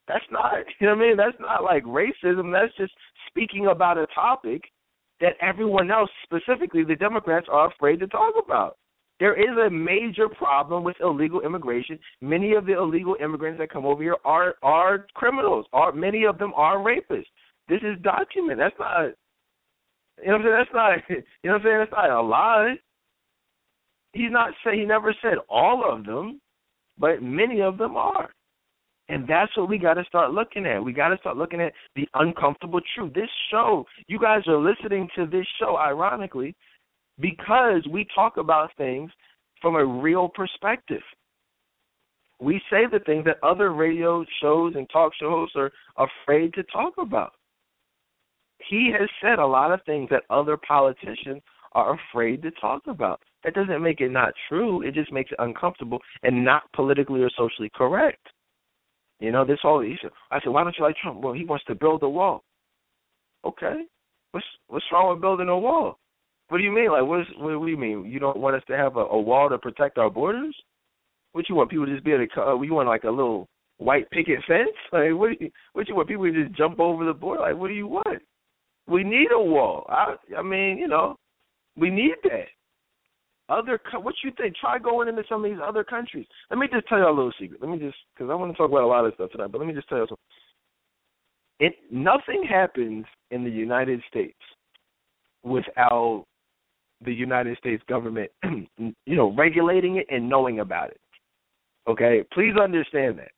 That's 0.07 0.25
not 0.31 0.53
you 0.79 0.87
know 0.87 0.95
what 0.95 1.03
I 1.03 1.07
mean. 1.07 1.17
That's 1.17 1.37
not 1.39 1.63
like 1.63 1.83
racism. 1.83 2.51
That's 2.51 2.75
just 2.77 2.93
speaking 3.27 3.67
about 3.67 3.97
a 3.97 4.07
topic 4.13 4.63
that 5.21 5.33
everyone 5.41 5.91
else, 5.91 6.09
specifically 6.23 6.83
the 6.83 6.95
Democrats, 6.95 7.47
are 7.49 7.71
afraid 7.71 7.99
to 7.99 8.07
talk 8.07 8.33
about. 8.43 8.77
There 9.19 9.39
is 9.39 9.57
a 9.65 9.69
major 9.69 10.27
problem 10.27 10.83
with 10.83 10.97
illegal 10.99 11.41
immigration. 11.41 11.97
Many 12.21 12.53
of 12.53 12.65
the 12.65 12.73
illegal 12.73 13.15
immigrants 13.23 13.59
that 13.59 13.69
come 13.69 13.85
over 13.85 14.01
here 14.01 14.17
are 14.25 14.55
are 14.63 15.05
criminals. 15.13 15.65
Are 15.73 15.91
many 15.91 16.25
of 16.25 16.37
them 16.37 16.51
are 16.55 16.77
rapists. 16.77 17.25
This 17.69 17.81
is 17.81 18.01
documented. 18.01 18.59
That's 18.59 18.75
not 18.79 19.11
you 20.21 20.31
know 20.31 20.37
what 20.37 20.41
I'm 20.41 20.43
saying. 20.43 20.55
That's 20.57 20.73
not 20.73 20.91
you 21.09 21.49
know 21.49 21.53
what 21.53 21.61
I'm 21.61 21.65
saying. 21.65 21.77
That's 21.79 21.91
not 21.91 22.09
a 22.09 22.21
lie. 22.21 22.75
He's 24.13 24.31
not 24.31 24.53
say 24.63 24.77
he 24.77 24.85
never 24.85 25.15
said 25.21 25.37
all 25.49 25.83
of 25.89 26.05
them 26.05 26.39
but 26.97 27.21
many 27.21 27.61
of 27.61 27.77
them 27.77 27.95
are. 27.95 28.29
And 29.09 29.27
that's 29.27 29.55
what 29.57 29.67
we 29.67 29.77
got 29.77 29.95
to 29.95 30.03
start 30.05 30.31
looking 30.31 30.65
at. 30.65 30.83
We 30.83 30.93
got 30.93 31.09
to 31.09 31.17
start 31.17 31.35
looking 31.35 31.59
at 31.59 31.73
the 31.95 32.07
uncomfortable 32.13 32.79
truth. 32.95 33.13
This 33.13 33.29
show, 33.51 33.85
you 34.07 34.17
guys 34.17 34.41
are 34.47 34.57
listening 34.57 35.09
to 35.15 35.25
this 35.25 35.45
show, 35.59 35.77
ironically, 35.77 36.55
because 37.19 37.85
we 37.91 38.07
talk 38.15 38.37
about 38.37 38.71
things 38.77 39.11
from 39.61 39.75
a 39.75 39.85
real 39.85 40.29
perspective. 40.29 41.01
We 42.39 42.61
say 42.69 42.85
the 42.91 42.99
things 42.99 43.25
that 43.25 43.37
other 43.43 43.73
radio 43.73 44.25
shows 44.41 44.73
and 44.75 44.89
talk 44.89 45.13
shows 45.19 45.49
are 45.55 45.71
afraid 45.97 46.53
to 46.55 46.63
talk 46.63 46.93
about. 46.97 47.33
He 48.69 48.93
has 48.97 49.09
said 49.21 49.39
a 49.39 49.45
lot 49.45 49.71
of 49.71 49.81
things 49.85 50.09
that 50.09 50.23
other 50.29 50.57
politicians 50.57 51.41
are 51.73 51.97
afraid 52.11 52.41
to 52.43 52.51
talk 52.51 52.81
about. 52.87 53.21
That 53.43 53.53
doesn't 53.53 53.83
make 53.83 53.99
it 53.99 54.11
not 54.11 54.33
true. 54.47 54.81
It 54.81 54.93
just 54.93 55.11
makes 55.11 55.31
it 55.31 55.39
uncomfortable 55.39 55.99
and 56.23 56.43
not 56.43 56.63
politically 56.73 57.21
or 57.21 57.29
socially 57.37 57.71
correct. 57.75 58.25
You 59.23 59.31
know, 59.31 59.45
this 59.45 59.59
whole 59.61 59.79
he 59.79 59.95
said, 60.01 60.11
I 60.31 60.41
said, 60.41 60.49
why 60.49 60.65
don't 60.65 60.75
you 60.77 60.83
like 60.83 60.97
Trump? 61.01 61.21
Well, 61.21 61.31
he 61.31 61.45
wants 61.45 61.63
to 61.65 61.75
build 61.75 62.03
a 62.03 62.09
wall. 62.09 62.43
Okay, 63.45 63.83
what's 64.31 64.45
what's 64.67 64.83
wrong 64.91 65.13
with 65.13 65.21
building 65.21 65.47
a 65.47 65.57
wall? 65.57 65.97
What 66.49 66.57
do 66.57 66.63
you 66.65 66.71
mean? 66.73 66.91
Like, 66.91 67.05
what's, 67.05 67.29
what 67.37 67.65
do 67.65 67.71
you 67.71 67.77
mean? 67.77 68.03
You 68.05 68.19
don't 68.19 68.37
want 68.37 68.57
us 68.57 68.63
to 68.67 68.75
have 68.75 68.97
a, 68.97 68.99
a 68.99 69.21
wall 69.21 69.47
to 69.47 69.57
protect 69.57 69.97
our 69.97 70.09
borders? 70.09 70.53
What 71.31 71.47
you 71.47 71.55
want 71.55 71.69
people 71.69 71.85
to 71.85 71.93
just 71.93 72.03
be 72.03 72.11
able 72.11 72.27
to? 72.27 72.41
Uh, 72.41 72.61
you 72.61 72.73
want 72.73 72.89
like 72.89 73.05
a 73.05 73.09
little 73.09 73.47
white 73.77 74.09
picket 74.11 74.39
fence? 74.45 74.67
Like, 74.91 75.11
what? 75.13 75.39
Do 75.39 75.45
you, 75.45 75.51
what 75.71 75.87
you 75.87 75.95
want 75.95 76.09
people 76.09 76.25
to 76.25 76.43
just 76.43 76.57
jump 76.57 76.81
over 76.81 77.05
the 77.05 77.13
border? 77.13 77.43
Like, 77.43 77.55
what 77.55 77.69
do 77.69 77.75
you 77.75 77.87
want? 77.87 78.21
We 78.89 79.05
need 79.05 79.29
a 79.33 79.41
wall. 79.41 79.85
I, 79.87 80.15
I 80.37 80.41
mean, 80.41 80.77
you 80.77 80.89
know, 80.89 81.15
we 81.77 81.89
need 81.89 82.15
that. 82.23 82.47
Other, 83.49 83.79
what 84.01 84.15
you 84.23 84.31
think? 84.37 84.55
Try 84.55 84.79
going 84.79 85.09
into 85.09 85.23
some 85.27 85.43
of 85.43 85.51
these 85.51 85.59
other 85.63 85.83
countries. 85.83 86.25
Let 86.49 86.59
me 86.59 86.67
just 86.71 86.87
tell 86.87 86.99
you 86.99 87.07
a 87.07 87.09
little 87.09 87.33
secret. 87.39 87.61
Let 87.61 87.69
me 87.69 87.77
just, 87.77 87.97
because 88.13 88.31
I 88.31 88.35
want 88.35 88.51
to 88.51 88.57
talk 88.57 88.69
about 88.69 88.83
a 88.83 88.87
lot 88.87 89.05
of 89.05 89.13
stuff 89.15 89.31
tonight. 89.31 89.51
But 89.51 89.59
let 89.59 89.67
me 89.67 89.73
just 89.73 89.89
tell 89.89 89.99
you 89.99 90.05
something. 90.07 90.17
It 91.59 91.73
nothing 91.91 92.43
happens 92.49 93.05
in 93.31 93.43
the 93.43 93.49
United 93.49 94.01
States 94.09 94.37
without 95.43 96.25
the 97.03 97.13
United 97.13 97.57
States 97.57 97.83
government, 97.87 98.31
you 98.77 99.15
know, 99.15 99.33
regulating 99.35 99.97
it 99.97 100.07
and 100.09 100.27
knowing 100.27 100.59
about 100.59 100.89
it. 100.89 100.99
Okay, 101.87 102.23
please 102.33 102.53
understand 102.61 103.19
that. 103.19 103.31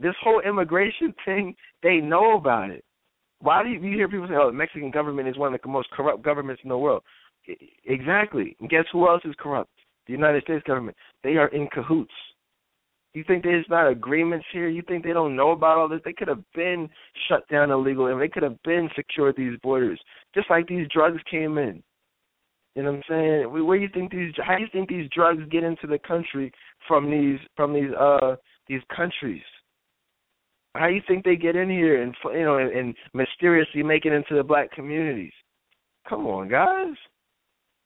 This 0.00 0.14
whole 0.22 0.40
immigration 0.40 1.14
thing, 1.24 1.54
they 1.82 1.98
know 1.98 2.36
about 2.36 2.70
it. 2.70 2.84
Why 3.40 3.62
do 3.62 3.68
you, 3.68 3.80
you 3.80 3.96
hear 3.96 4.08
people 4.08 4.26
say, 4.28 4.34
"Oh, 4.34 4.46
the 4.46 4.56
Mexican 4.56 4.90
government 4.90 5.28
is 5.28 5.36
one 5.36 5.54
of 5.54 5.60
the 5.60 5.68
most 5.68 5.90
corrupt 5.90 6.22
governments 6.24 6.62
in 6.64 6.70
the 6.70 6.78
world"? 6.78 7.02
Exactly. 7.84 8.56
And 8.60 8.68
guess 8.68 8.84
who 8.92 9.08
else 9.08 9.22
is 9.24 9.34
corrupt? 9.38 9.70
The 10.06 10.12
United 10.12 10.42
States 10.44 10.64
government. 10.66 10.96
They 11.22 11.36
are 11.36 11.48
in 11.48 11.68
cahoots. 11.68 12.12
You 13.14 13.24
think 13.24 13.44
there's 13.44 13.64
not 13.70 13.88
agreements 13.88 14.44
here? 14.52 14.68
You 14.68 14.82
think 14.86 15.02
they 15.02 15.14
don't 15.14 15.36
know 15.36 15.52
about 15.52 15.78
all 15.78 15.88
this? 15.88 16.02
They 16.04 16.12
could 16.12 16.28
have 16.28 16.44
been 16.54 16.88
shut 17.28 17.48
down 17.48 17.70
illegal 17.70 18.08
and 18.08 18.20
they 18.20 18.28
could 18.28 18.42
have 18.42 18.62
been 18.62 18.90
secured 18.94 19.36
these 19.36 19.58
borders, 19.62 19.98
just 20.34 20.50
like 20.50 20.66
these 20.68 20.86
drugs 20.92 21.20
came 21.30 21.56
in. 21.56 21.82
You 22.74 22.82
know 22.82 22.92
what 22.92 22.96
I'm 22.96 23.02
saying? 23.08 23.64
Where 23.66 23.78
do 23.78 23.82
you 23.82 23.88
think 23.92 24.12
these? 24.12 24.34
How 24.36 24.56
do 24.56 24.62
you 24.62 24.68
think 24.70 24.90
these 24.90 25.08
drugs 25.14 25.40
get 25.50 25.64
into 25.64 25.86
the 25.86 25.98
country 25.98 26.52
from 26.86 27.10
these 27.10 27.38
from 27.56 27.72
these 27.72 27.90
uh 27.98 28.36
these 28.68 28.82
countries? 28.94 29.42
How 30.74 30.88
do 30.88 30.92
you 30.92 31.00
think 31.08 31.24
they 31.24 31.36
get 31.36 31.56
in 31.56 31.70
here 31.70 32.02
and 32.02 32.14
you 32.24 32.44
know 32.44 32.58
and, 32.58 32.70
and 32.70 32.94
mysteriously 33.14 33.82
make 33.82 34.04
it 34.04 34.12
into 34.12 34.34
the 34.34 34.42
black 34.42 34.70
communities? 34.72 35.32
Come 36.06 36.26
on, 36.26 36.50
guys. 36.50 36.94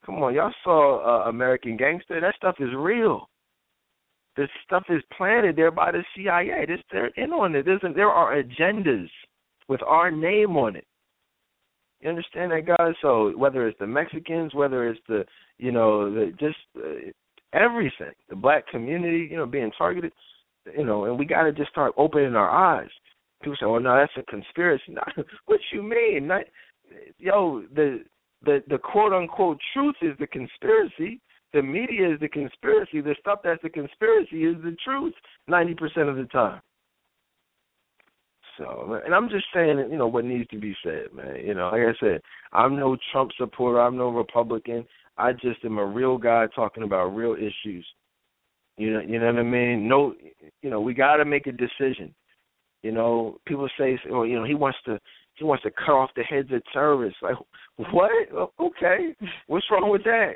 Come 0.05 0.15
on, 0.15 0.33
y'all 0.33 0.53
saw 0.63 1.25
uh, 1.25 1.29
American 1.29 1.77
Gangster. 1.77 2.19
That 2.19 2.35
stuff 2.35 2.55
is 2.59 2.69
real. 2.75 3.29
This 4.37 4.49
stuff 4.65 4.83
is 4.89 5.03
planted 5.15 5.55
there 5.55 5.71
by 5.71 5.91
the 5.91 6.03
CIA. 6.15 6.65
This 6.65 6.79
they're 6.91 7.07
in 7.17 7.31
on 7.31 7.55
it. 7.55 7.65
There's, 7.65 7.81
there 7.95 8.09
are 8.09 8.41
agendas 8.41 9.09
with 9.67 9.81
our 9.83 10.09
name 10.09 10.57
on 10.57 10.75
it. 10.75 10.85
You 11.99 12.09
understand 12.09 12.51
that, 12.51 12.65
guys? 12.65 12.95
So 13.01 13.37
whether 13.37 13.67
it's 13.67 13.77
the 13.77 13.87
Mexicans, 13.87 14.55
whether 14.55 14.89
it's 14.89 14.99
the 15.07 15.23
you 15.59 15.71
know 15.71 16.11
the 16.11 16.31
just 16.39 16.57
uh, 16.77 17.11
everything, 17.53 18.13
the 18.29 18.35
black 18.35 18.67
community, 18.67 19.27
you 19.29 19.37
know, 19.37 19.45
being 19.45 19.71
targeted, 19.77 20.11
you 20.75 20.85
know, 20.85 21.05
and 21.05 21.19
we 21.19 21.25
got 21.25 21.43
to 21.43 21.51
just 21.51 21.69
start 21.69 21.93
opening 21.97 22.35
our 22.35 22.49
eyes. 22.49 22.89
People 23.43 23.57
say, 23.59 23.65
"Oh 23.65 23.77
no, 23.77 23.95
that's 23.95 24.11
a 24.17 24.31
conspiracy." 24.31 24.95
What 25.45 25.59
you 25.71 25.83
mean? 25.83 26.27
Not, 26.27 26.45
yo, 27.19 27.63
the 27.75 28.03
the 28.43 28.63
the 28.69 28.77
quote 28.77 29.13
unquote 29.13 29.59
truth 29.73 29.95
is 30.01 30.17
the 30.19 30.27
conspiracy. 30.27 31.19
The 31.53 31.61
media 31.61 32.13
is 32.13 32.19
the 32.19 32.29
conspiracy. 32.29 33.01
The 33.01 33.15
stuff 33.19 33.39
that's 33.43 33.61
the 33.61 33.69
conspiracy 33.69 34.45
is 34.45 34.55
the 34.63 34.75
truth 34.83 35.13
ninety 35.47 35.73
percent 35.73 36.09
of 36.09 36.15
the 36.15 36.25
time. 36.25 36.61
So, 38.57 38.99
and 39.03 39.15
I'm 39.15 39.29
just 39.29 39.45
saying, 39.53 39.77
you 39.89 39.97
know, 39.97 40.07
what 40.07 40.25
needs 40.25 40.49
to 40.49 40.59
be 40.59 40.75
said, 40.83 41.13
man. 41.13 41.37
You 41.43 41.53
know, 41.53 41.69
like 41.69 41.81
I 41.81 41.93
said, 41.99 42.21
I'm 42.51 42.75
no 42.77 42.97
Trump 43.11 43.31
supporter. 43.37 43.79
I'm 43.79 43.97
no 43.97 44.09
Republican. 44.09 44.85
I 45.17 45.33
just 45.33 45.63
am 45.63 45.77
a 45.77 45.85
real 45.85 46.17
guy 46.17 46.47
talking 46.53 46.83
about 46.83 47.15
real 47.15 47.35
issues. 47.35 47.85
You 48.77 48.93
know, 48.93 49.01
you 49.01 49.19
know 49.19 49.27
what 49.27 49.39
I 49.39 49.43
mean. 49.43 49.87
No, 49.87 50.13
you 50.61 50.69
know, 50.69 50.81
we 50.81 50.93
got 50.93 51.17
to 51.17 51.25
make 51.25 51.47
a 51.47 51.51
decision. 51.51 52.13
You 52.83 52.91
know, 52.91 53.37
people 53.45 53.69
say, 53.77 53.99
oh, 54.11 54.23
you 54.23 54.35
know, 54.35 54.43
he 54.43 54.55
wants 54.55 54.79
to 54.85 54.99
he 55.35 55.43
wants 55.43 55.63
to 55.63 55.71
cut 55.71 55.93
off 55.93 56.11
the 56.15 56.23
heads 56.23 56.49
of 56.51 56.61
terrorists. 56.71 57.19
Like, 57.21 57.35
what? 57.91 58.11
Okay, 58.59 59.15
what's 59.47 59.65
wrong 59.71 59.89
with 59.89 60.03
that? 60.03 60.35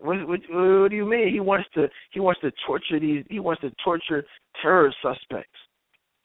What, 0.00 0.28
what, 0.28 0.40
what 0.50 0.90
do 0.90 0.96
you 0.96 1.04
mean? 1.04 1.32
He 1.32 1.40
wants 1.40 1.68
to 1.74 1.88
he 2.12 2.20
wants 2.20 2.40
to 2.40 2.52
torture 2.66 3.00
these 3.00 3.24
he 3.28 3.40
wants 3.40 3.60
to 3.62 3.72
torture 3.84 4.24
terror 4.62 4.92
suspects. 5.02 5.58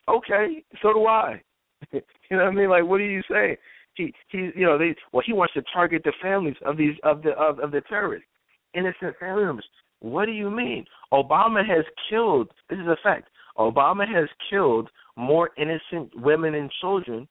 Okay, 0.07 0.63
so 0.81 0.93
do 0.93 1.05
I. 1.05 1.41
you 1.91 2.01
know 2.31 2.37
what 2.37 2.47
I 2.47 2.51
mean? 2.51 2.69
Like, 2.69 2.85
what 2.85 2.99
do 2.99 3.03
you 3.03 3.21
say? 3.29 3.57
He 3.95 4.13
he 4.29 4.49
you 4.55 4.65
know 4.65 4.77
they 4.77 4.95
well 5.11 5.23
he 5.25 5.33
wants 5.33 5.53
to 5.53 5.63
target 5.73 6.03
the 6.03 6.13
families 6.21 6.55
of 6.65 6.77
these 6.77 6.95
of 7.03 7.21
the 7.23 7.31
of, 7.31 7.59
of 7.59 7.71
the 7.71 7.81
terrorists, 7.81 8.27
innocent 8.73 9.17
family 9.19 9.43
members. 9.43 9.67
What 9.99 10.25
do 10.25 10.31
you 10.31 10.51
mean? 10.51 10.85
Obama 11.11 11.65
has 11.65 11.85
killed. 12.09 12.51
This 12.69 12.79
is 12.79 12.87
a 12.87 12.97
fact. 13.01 13.29
Obama 13.57 14.07
has 14.07 14.27
killed 14.49 14.89
more 15.15 15.51
innocent 15.57 16.11
women 16.15 16.55
and 16.55 16.71
children 16.81 17.27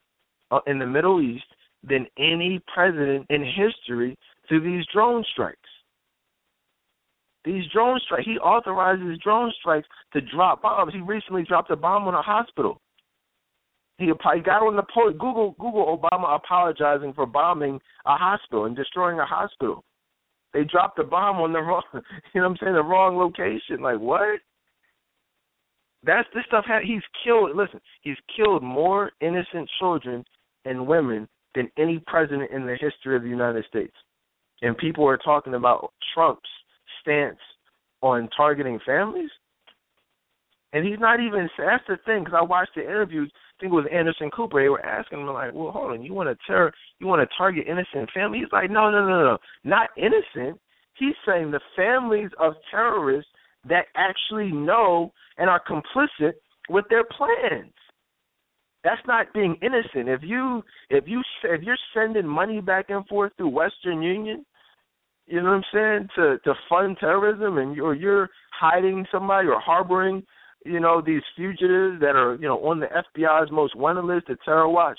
Uh, 0.52 0.60
in 0.66 0.78
the 0.78 0.86
Middle 0.86 1.22
East 1.22 1.46
than 1.82 2.06
any 2.18 2.60
president 2.72 3.26
in 3.30 3.42
history 3.42 4.14
through 4.46 4.60
these 4.60 4.84
drone 4.92 5.24
strikes. 5.32 5.58
These 7.46 7.64
drone 7.72 7.98
strikes. 8.04 8.26
He 8.26 8.38
authorizes 8.38 9.18
drone 9.24 9.50
strikes 9.58 9.88
to 10.12 10.20
drop 10.20 10.60
bombs. 10.60 10.92
He 10.92 11.00
recently 11.00 11.42
dropped 11.42 11.70
a 11.70 11.76
bomb 11.76 12.06
on 12.06 12.14
a 12.14 12.20
hospital. 12.20 12.82
He, 13.96 14.06
got 14.06 14.62
on 14.62 14.76
the 14.76 14.84
post. 14.94 15.18
Google 15.18 15.56
Google 15.58 15.98
Obama 15.98 16.36
apologizing 16.36 17.14
for 17.14 17.24
bombing 17.24 17.80
a 18.04 18.16
hospital 18.16 18.66
and 18.66 18.76
destroying 18.76 19.20
a 19.20 19.24
hospital. 19.24 19.82
They 20.52 20.64
dropped 20.64 20.98
the 20.98 21.04
bomb 21.04 21.38
on 21.38 21.54
the 21.54 21.60
wrong, 21.60 21.82
you 21.94 22.00
know 22.34 22.42
what 22.42 22.50
I'm 22.50 22.56
saying, 22.60 22.74
the 22.74 22.82
wrong 22.82 23.16
location. 23.16 23.80
Like 23.80 23.98
what? 23.98 24.40
That's 26.04 26.28
this 26.34 26.44
stuff. 26.46 26.66
He's 26.84 27.02
killed. 27.24 27.56
Listen, 27.56 27.80
he's 28.02 28.18
killed 28.36 28.62
more 28.62 29.12
innocent 29.22 29.70
children 29.78 30.22
and 30.64 30.86
women 30.86 31.28
than 31.54 31.70
any 31.78 32.02
president 32.06 32.50
in 32.50 32.66
the 32.66 32.76
history 32.80 33.16
of 33.16 33.22
the 33.22 33.28
United 33.28 33.64
States. 33.66 33.94
And 34.62 34.76
people 34.76 35.06
are 35.06 35.18
talking 35.18 35.54
about 35.54 35.92
Trump's 36.14 36.48
stance 37.00 37.38
on 38.00 38.28
targeting 38.36 38.78
families. 38.86 39.30
And 40.72 40.86
he's 40.86 40.98
not 40.98 41.20
even. 41.20 41.50
That's 41.58 41.84
the 41.86 41.98
thing, 42.06 42.24
because 42.24 42.38
I 42.38 42.42
watched 42.42 42.74
the 42.74 42.82
interviews. 42.82 43.30
I 43.34 43.60
think 43.60 43.72
it 43.72 43.76
was 43.76 43.86
Anderson 43.92 44.30
Cooper. 44.30 44.62
They 44.62 44.70
were 44.70 44.84
asking 44.84 45.20
him 45.20 45.26
like, 45.26 45.52
"Well, 45.52 45.70
hold 45.70 45.90
on, 45.92 46.02
you 46.02 46.14
want 46.14 46.30
to 46.30 46.46
terror? 46.46 46.72
You 46.98 47.06
want 47.06 47.20
to 47.20 47.36
target 47.36 47.66
innocent 47.66 48.10
families?" 48.12 48.44
He's 48.44 48.52
like, 48.52 48.70
"No, 48.70 48.90
no, 48.90 49.06
no, 49.06 49.22
no, 49.22 49.38
not 49.64 49.90
innocent." 49.96 50.58
He's 50.94 51.14
saying 51.26 51.50
the 51.50 51.60
families 51.76 52.30
of 52.38 52.54
terrorists 52.70 53.30
that 53.68 53.86
actually 53.96 54.50
know 54.50 55.12
and 55.36 55.50
are 55.50 55.60
complicit 55.60 56.34
with 56.68 56.86
their 56.88 57.04
plans. 57.04 57.72
That's 58.84 59.00
not 59.06 59.32
being 59.32 59.56
innocent. 59.62 60.08
If 60.08 60.22
you 60.22 60.62
if 60.90 61.04
you 61.06 61.22
if 61.44 61.62
you're 61.62 61.76
sending 61.94 62.26
money 62.26 62.60
back 62.60 62.86
and 62.88 63.06
forth 63.06 63.32
through 63.36 63.48
Western 63.48 64.02
Union, 64.02 64.44
you 65.26 65.40
know 65.40 65.50
what 65.50 65.56
I'm 65.56 65.64
saying, 65.72 66.08
to 66.16 66.38
to 66.44 66.54
fund 66.68 66.96
terrorism, 66.98 67.58
and 67.58 67.76
you're 67.76 67.94
you're 67.94 68.28
hiding 68.58 69.06
somebody 69.12 69.48
or 69.48 69.60
harboring, 69.60 70.24
you 70.64 70.80
know, 70.80 71.00
these 71.00 71.22
fugitives 71.36 72.00
that 72.00 72.16
are 72.16 72.34
you 72.34 72.48
know 72.48 72.58
on 72.58 72.80
the 72.80 72.86
FBI's 72.86 73.52
most 73.52 73.76
wanted 73.76 74.04
list, 74.04 74.26
the 74.26 74.36
Terror 74.44 74.68
Watch, 74.68 74.98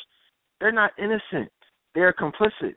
they're 0.59 0.71
not 0.71 0.91
innocent. 0.97 1.51
They're 1.93 2.13
complicit. 2.13 2.73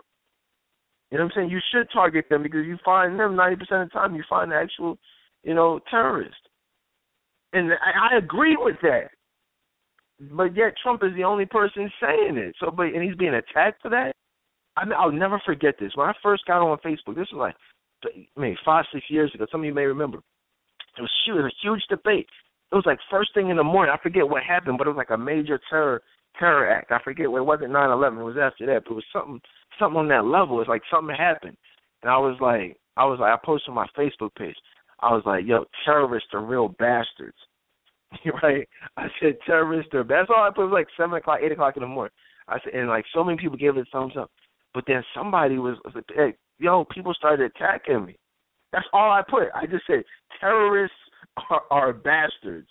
You 1.10 1.18
know 1.18 1.24
what 1.24 1.32
I'm 1.36 1.42
saying? 1.42 1.50
You 1.50 1.60
should 1.72 1.86
target 1.92 2.26
them 2.28 2.42
because 2.42 2.66
you 2.66 2.78
find 2.84 3.18
them 3.18 3.36
90% 3.36 3.52
of 3.52 3.68
the 3.68 3.86
time. 3.92 4.16
You 4.16 4.24
find 4.28 4.50
the 4.50 4.56
actual, 4.56 4.98
you 5.44 5.54
know, 5.54 5.78
terrorist. 5.88 6.34
And 7.52 7.72
I, 7.72 8.14
I 8.14 8.18
agree 8.18 8.56
with 8.58 8.76
that. 8.82 9.10
But 10.18 10.56
yet 10.56 10.74
Trump 10.82 11.02
is 11.04 11.14
the 11.14 11.24
only 11.24 11.46
person 11.46 11.90
saying 12.00 12.36
it. 12.36 12.54
So, 12.58 12.70
but 12.70 12.86
and 12.86 13.02
he's 13.02 13.16
being 13.16 13.34
attacked 13.34 13.82
for 13.82 13.90
that. 13.90 14.12
I 14.76 14.84
mean, 14.84 14.94
I'll 14.98 15.12
never 15.12 15.40
forget 15.44 15.74
this. 15.78 15.92
When 15.94 16.08
I 16.08 16.12
first 16.22 16.46
got 16.46 16.62
on 16.62 16.78
Facebook, 16.78 17.16
this 17.16 17.28
was 17.32 17.54
like, 18.02 18.16
maybe 18.36 18.56
five, 18.64 18.84
six 18.92 19.04
years 19.08 19.30
ago. 19.34 19.46
Some 19.50 19.60
of 19.60 19.66
you 19.66 19.74
may 19.74 19.84
remember. 19.84 20.18
It 20.98 21.02
was, 21.02 21.10
it 21.28 21.32
was 21.32 21.52
a 21.52 21.66
huge 21.66 21.82
debate. 21.88 22.26
It 22.72 22.74
was 22.74 22.86
like 22.86 22.98
first 23.10 23.32
thing 23.34 23.50
in 23.50 23.56
the 23.56 23.64
morning. 23.64 23.94
I 23.96 24.02
forget 24.02 24.28
what 24.28 24.42
happened, 24.42 24.78
but 24.78 24.86
it 24.86 24.90
was 24.90 24.96
like 24.96 25.10
a 25.10 25.18
major 25.18 25.60
terror 25.70 26.02
terror 26.38 26.70
act. 26.70 26.92
I 26.92 27.02
forget 27.02 27.30
what 27.30 27.38
it 27.38 27.46
wasn't 27.46 27.72
nine 27.72 27.90
eleven. 27.90 28.18
It 28.18 28.24
was 28.24 28.36
after 28.40 28.66
that, 28.66 28.84
but 28.84 28.92
it 28.92 28.94
was 28.94 29.04
something 29.12 29.40
something 29.78 29.98
on 29.98 30.08
that 30.08 30.24
level. 30.24 30.60
It's 30.60 30.68
like 30.68 30.82
something 30.90 31.14
happened, 31.14 31.56
and 32.02 32.10
I 32.10 32.18
was 32.18 32.36
like, 32.40 32.76
I 32.96 33.04
was 33.04 33.18
like, 33.20 33.32
I 33.32 33.38
posted 33.44 33.70
on 33.70 33.74
my 33.76 33.86
Facebook 33.96 34.34
page. 34.36 34.56
I 35.00 35.12
was 35.12 35.22
like, 35.26 35.44
yo, 35.46 35.64
terrorists 35.84 36.30
are 36.32 36.44
real 36.44 36.68
bastards. 36.68 37.36
right? 38.42 38.68
I 38.96 39.06
said 39.20 39.38
terrorists 39.46 39.94
are 39.94 40.04
that's 40.04 40.30
all 40.30 40.42
I 40.42 40.50
put 40.54 40.62
it 40.62 40.66
was 40.66 40.72
like 40.72 40.88
seven 40.96 41.16
o'clock, 41.16 41.40
eight 41.42 41.52
o'clock 41.52 41.76
in 41.76 41.82
the 41.82 41.88
morning. 41.88 42.12
I 42.48 42.58
said 42.62 42.74
and 42.74 42.88
like 42.88 43.04
so 43.14 43.24
many 43.24 43.38
people 43.38 43.56
gave 43.56 43.76
it 43.76 43.86
a 43.86 43.90
thumbs 43.90 44.14
up. 44.18 44.30
But 44.74 44.84
then 44.86 45.02
somebody 45.14 45.58
was, 45.58 45.78
was 45.84 45.94
like, 45.94 46.04
hey, 46.14 46.34
yo, 46.58 46.84
people 46.84 47.14
started 47.14 47.50
attacking 47.50 48.04
me. 48.04 48.16
That's 48.72 48.86
all 48.92 49.10
I 49.10 49.22
put. 49.28 49.48
I 49.54 49.64
just 49.66 49.86
said 49.86 50.02
terrorists 50.38 50.96
are, 51.50 51.62
are 51.70 51.92
bastards. 51.92 52.68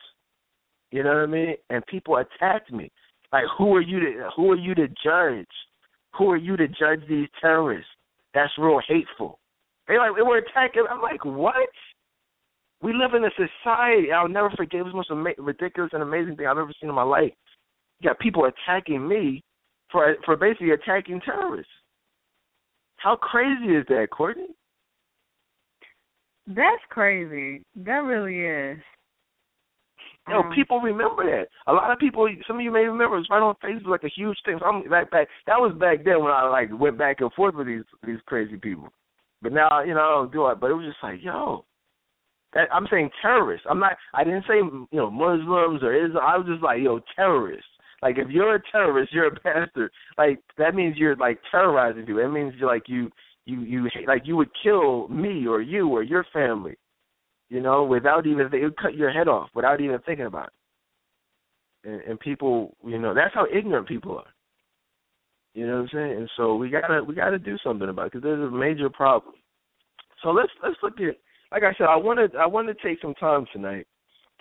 You 0.91 1.03
know 1.03 1.09
what 1.09 1.23
I 1.23 1.25
mean? 1.25 1.55
And 1.69 1.85
people 1.87 2.17
attacked 2.17 2.71
me. 2.71 2.91
Like 3.31 3.45
who 3.57 3.75
are 3.75 3.81
you 3.81 3.99
to 3.99 4.29
who 4.35 4.51
are 4.51 4.57
you 4.57 4.75
to 4.75 4.87
judge? 5.03 5.47
Who 6.17 6.29
are 6.31 6.37
you 6.37 6.55
to 6.57 6.67
judge 6.67 7.01
these 7.09 7.27
terrorists? 7.41 7.89
That's 8.33 8.51
real 8.57 8.79
hateful. 8.87 9.39
They 9.87 9.97
like 9.97 10.15
they 10.15 10.21
were 10.21 10.37
attacking. 10.37 10.85
I'm 10.89 11.01
like, 11.01 11.23
what? 11.25 11.69
We 12.81 12.93
live 12.93 13.13
in 13.13 13.25
a 13.25 13.29
society. 13.31 14.11
I'll 14.11 14.27
never 14.27 14.49
forget. 14.51 14.81
It 14.81 14.83
was 14.83 14.93
the 14.93 14.97
most 14.97 15.11
ama- 15.11 15.43
ridiculous 15.43 15.91
and 15.93 16.03
amazing 16.03 16.35
thing 16.35 16.47
I've 16.47 16.57
ever 16.57 16.73
seen 16.79 16.89
in 16.89 16.95
my 16.95 17.03
life. 17.03 17.31
You 17.99 18.09
got 18.09 18.19
people 18.19 18.45
attacking 18.45 19.07
me 19.07 19.43
for 19.91 20.15
for 20.25 20.35
basically 20.35 20.71
attacking 20.71 21.21
terrorists. 21.21 21.71
How 22.97 23.15
crazy 23.15 23.75
is 23.75 23.85
that, 23.87 24.07
Courtney? 24.11 24.47
That's 26.47 26.83
crazy. 26.89 27.63
That 27.75 28.03
really 28.03 28.41
is. 28.41 28.83
You 30.27 30.33
know, 30.33 30.39
um, 30.41 30.53
people 30.55 30.79
remember 30.79 31.23
that. 31.23 31.49
A 31.67 31.73
lot 31.73 31.91
of 31.91 31.99
people, 31.99 32.27
some 32.47 32.57
of 32.57 32.63
you 32.63 32.71
may 32.71 32.85
remember, 32.85 33.17
it's 33.19 33.29
right 33.29 33.41
on 33.41 33.55
Facebook, 33.63 33.89
like 33.89 34.03
a 34.03 34.09
huge 34.09 34.37
thing. 34.43 34.57
So 34.59 34.65
I'm 34.65 34.89
back, 34.89 35.11
back. 35.11 35.27
That 35.45 35.59
was 35.59 35.75
back 35.79 36.03
then 36.03 36.23
when 36.23 36.31
I 36.31 36.47
like 36.49 36.69
went 36.71 36.97
back 36.97 37.21
and 37.21 37.31
forth 37.33 37.53
with 37.53 37.67
these 37.67 37.83
these 38.05 38.19
crazy 38.25 38.57
people. 38.57 38.89
But 39.41 39.53
now, 39.53 39.83
you 39.83 39.93
know, 39.93 40.01
I 40.01 40.09
don't 40.09 40.31
do 40.31 40.47
it. 40.47 40.59
But 40.59 40.71
it 40.71 40.73
was 40.73 40.87
just 40.87 41.03
like, 41.03 41.19
yo, 41.21 41.65
that, 42.55 42.67
I'm 42.73 42.87
saying 42.89 43.11
terrorists. 43.21 43.67
I'm 43.69 43.79
not. 43.79 43.97
I 44.13 44.23
didn't 44.23 44.45
say 44.47 44.55
you 44.57 44.87
know 44.91 45.11
Muslims 45.11 45.83
or 45.83 45.93
Islam. 45.93 46.23
I 46.25 46.37
was 46.37 46.47
just 46.47 46.63
like, 46.63 46.81
yo, 46.81 46.99
terrorists. 47.15 47.69
Like 48.01 48.17
if 48.17 48.29
you're 48.29 48.55
a 48.55 48.61
terrorist, 48.71 49.13
you're 49.13 49.27
a 49.27 49.31
bastard. 49.31 49.91
Like 50.17 50.39
that 50.57 50.75
means 50.75 50.97
you're 50.97 51.15
like 51.15 51.39
terrorizing 51.51 52.05
people. 52.05 52.23
It 52.23 52.29
means 52.29 52.53
you're 52.57 52.71
like 52.71 52.87
you 52.87 53.11
you 53.45 53.61
you 53.61 53.89
like 54.07 54.23
you 54.25 54.35
would 54.35 54.49
kill 54.63 55.07
me 55.07 55.45
or 55.47 55.61
you 55.61 55.87
or 55.89 56.01
your 56.01 56.25
family 56.33 56.75
you 57.49 57.61
know, 57.61 57.83
without 57.83 58.25
even 58.25 58.49
they 58.51 58.61
would 58.61 58.77
cut 58.77 58.95
your 58.95 59.11
head 59.11 59.27
off 59.27 59.49
without 59.55 59.81
even 59.81 59.99
thinking 59.99 60.25
about 60.25 60.47
it. 60.47 61.89
And, 61.89 62.01
and 62.01 62.19
people, 62.19 62.75
you 62.83 62.97
know, 62.97 63.13
that's 63.13 63.33
how 63.33 63.45
ignorant 63.53 63.87
people 63.87 64.17
are. 64.17 64.33
You 65.53 65.67
know 65.67 65.75
what 65.75 65.81
I'm 65.81 65.89
saying? 65.93 66.17
And 66.17 66.29
so 66.35 66.55
we 66.55 66.69
gotta 66.69 67.03
we 67.03 67.15
gotta 67.15 67.39
do 67.39 67.57
something 67.63 67.87
about 67.87 68.07
it 68.07 68.11
because 68.13 68.23
there's 68.23 68.51
a 68.51 68.55
major 68.55 68.89
problem. 68.89 69.35
So 70.23 70.29
let's 70.29 70.49
let's 70.63 70.75
look 70.81 70.99
at 70.99 71.17
like 71.51 71.63
I 71.63 71.73
said, 71.77 71.87
I 71.87 71.95
wanted 71.95 72.35
I 72.35 72.45
wanted 72.45 72.77
to 72.77 72.87
take 72.87 73.01
some 73.01 73.13
time 73.15 73.45
tonight 73.53 73.87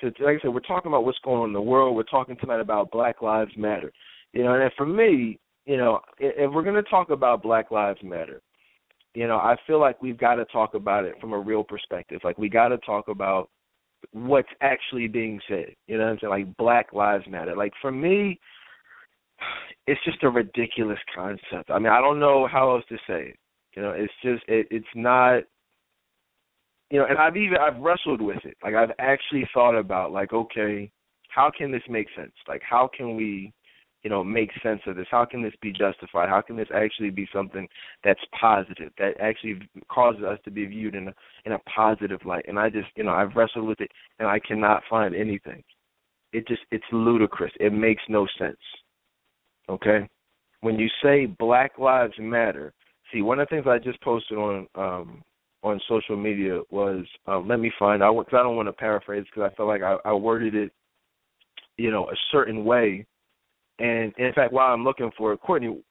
to 0.01 0.07
like 0.07 0.39
I 0.39 0.43
said, 0.43 0.55
we're 0.55 0.61
talking 0.61 0.91
about 0.91 1.05
what's 1.05 1.19
going 1.25 1.41
on 1.41 1.49
in 1.49 1.53
the 1.53 1.61
world. 1.61 1.97
We're 1.97 2.03
talking 2.05 2.37
tonight 2.37 2.61
about 2.61 2.91
Black 2.91 3.23
Lives 3.23 3.53
Matter. 3.57 3.93
You 4.33 4.43
know, 4.45 4.55
and 4.55 4.71
for 4.77 4.87
me, 4.87 5.39
you 5.65 5.77
know, 5.77 6.01
if 6.19 6.53
we're 6.53 6.65
going 6.65 6.83
to 6.83 6.91
talk 6.91 7.11
about 7.11 7.43
Black 7.43 7.71
Lives 7.71 8.01
Matter, 8.03 8.43
you 9.15 9.29
know, 9.29 9.37
I 9.37 9.57
feel 9.67 9.81
like 9.81 10.03
we've 10.03 10.19
got 10.19 10.35
to 10.37 10.45
talk 10.47 10.75
about 10.75 11.05
it 11.05 11.15
from 11.21 11.33
a 11.33 11.39
real 11.39 11.63
perspective. 11.63 12.21
Like 12.25 12.37
we 12.37 12.49
got 12.49 12.69
to 12.69 12.79
talk 12.79 13.09
about 13.09 13.49
what's 14.13 14.49
actually 14.61 15.09
being 15.09 15.41
said. 15.49 15.75
You 15.87 15.99
know 15.99 16.05
what 16.05 16.11
I'm 16.11 16.19
saying? 16.21 16.31
Like 16.31 16.57
Black 16.57 16.93
Lives 16.93 17.25
Matter. 17.29 17.57
Like 17.57 17.73
for 17.81 17.93
me, 17.93 18.39
it's 19.87 20.01
just 20.05 20.23
a 20.23 20.31
ridiculous 20.31 20.99
concept. 21.15 21.71
I 21.71 21.79
mean, 21.79 21.93
I 21.93 22.01
don't 22.01 22.21
know 22.21 22.49
how 22.51 22.75
else 22.75 22.85
to 22.89 22.97
say 23.07 23.29
it. 23.31 23.37
You 23.77 23.83
know, 23.83 23.91
it's 23.91 24.13
just 24.23 24.43
it, 24.49 24.67
it's 24.71 24.87
not. 24.95 25.45
You 26.95 27.01
know, 27.01 27.07
and 27.07 27.19
I've 27.19 27.37
even 27.37 27.59
I've 27.59 27.81
wrestled 27.83 28.21
with 28.21 28.45
it. 28.45 28.57
Like 28.63 28.75
I've 28.75 28.93
actually 29.01 29.49
thought 29.53 29.77
about 29.77 30.13
like, 30.13 30.33
okay, 30.33 30.93
how 31.29 31.51
can 31.51 31.73
this 31.73 31.83
make 31.89 32.07
sense? 32.17 32.31
Like, 32.47 32.63
how 32.63 32.89
can 32.97 33.17
we 33.17 33.53
you 34.05 34.11
know, 34.11 34.23
make 34.23 34.51
sense 34.63 34.81
of 34.87 34.95
this? 34.95 35.07
How 35.11 35.25
can 35.25 35.43
this 35.43 35.55
be 35.61 35.73
justified? 35.73 36.29
How 36.29 36.41
can 36.41 36.57
this 36.57 36.69
actually 36.73 37.11
be 37.11 37.27
something 37.33 37.67
that's 38.05 38.21
positive, 38.39 38.93
that 38.99 39.19
actually 39.19 39.67
causes 39.89 40.23
us 40.23 40.39
to 40.45 40.53
be 40.53 40.67
viewed 40.67 40.95
in 40.95 41.09
a 41.09 41.15
in 41.47 41.53
a 41.53 41.59
positive 41.61 42.21
light? 42.25 42.45
And 42.47 42.61
I 42.61 42.71
just, 42.71 42.89
you 42.95 43.03
know, 43.03 43.13
I've 43.13 43.35
wrestled 43.35 43.67
with 43.67 43.81
it 43.81 43.91
and 44.21 44.29
I 44.29 44.39
cannot 44.39 44.85
find 44.89 45.17
anything. 45.17 45.65
It 46.33 46.47
just 46.47 46.63
it's 46.71 46.85
ludicrous. 46.93 47.53
It 47.59 47.73
makes 47.73 48.03
no 48.09 48.29
sense. 48.39 48.61
Okay? 49.69 50.09
When 50.61 50.79
you 50.79 50.89
say 51.03 51.27
Black 51.27 51.73
Lives 51.77 52.15
Matter, 52.21 52.73
see, 53.13 53.23
one 53.23 53.41
of 53.41 53.49
the 53.49 53.57
things 53.57 53.67
I 53.67 53.79
just 53.79 54.01
posted 54.03 54.39
on 54.39 54.69
um 54.77 55.23
on 55.65 55.81
social 55.89 56.17
media 56.17 56.61
was 56.71 57.05
um, 57.27 57.49
let 57.49 57.59
me 57.59 57.73
find 57.79 58.03
out 58.03 58.17
because 58.17 58.39
I 58.39 58.43
don't 58.45 58.57
want 58.57 58.69
to 58.69 58.73
paraphrase 58.73 59.25
because 59.25 59.51
I 59.51 59.55
felt 59.57 59.69
like 59.69 59.83
I, 59.83 59.97
I 60.05 60.13
worded 60.13 60.55
it, 60.55 60.71
you 61.77 61.91
know, 61.91 62.05
a 62.05 62.15
certain 62.31 62.65
way 62.65 63.07
and 63.79 64.13
in 64.19 64.33
fact, 64.35 64.53
while 64.53 64.73
I'm 64.73 64.85
looking 64.85 65.11
for 65.17 65.33
it, 65.33 65.41
Courtney, 65.41 65.83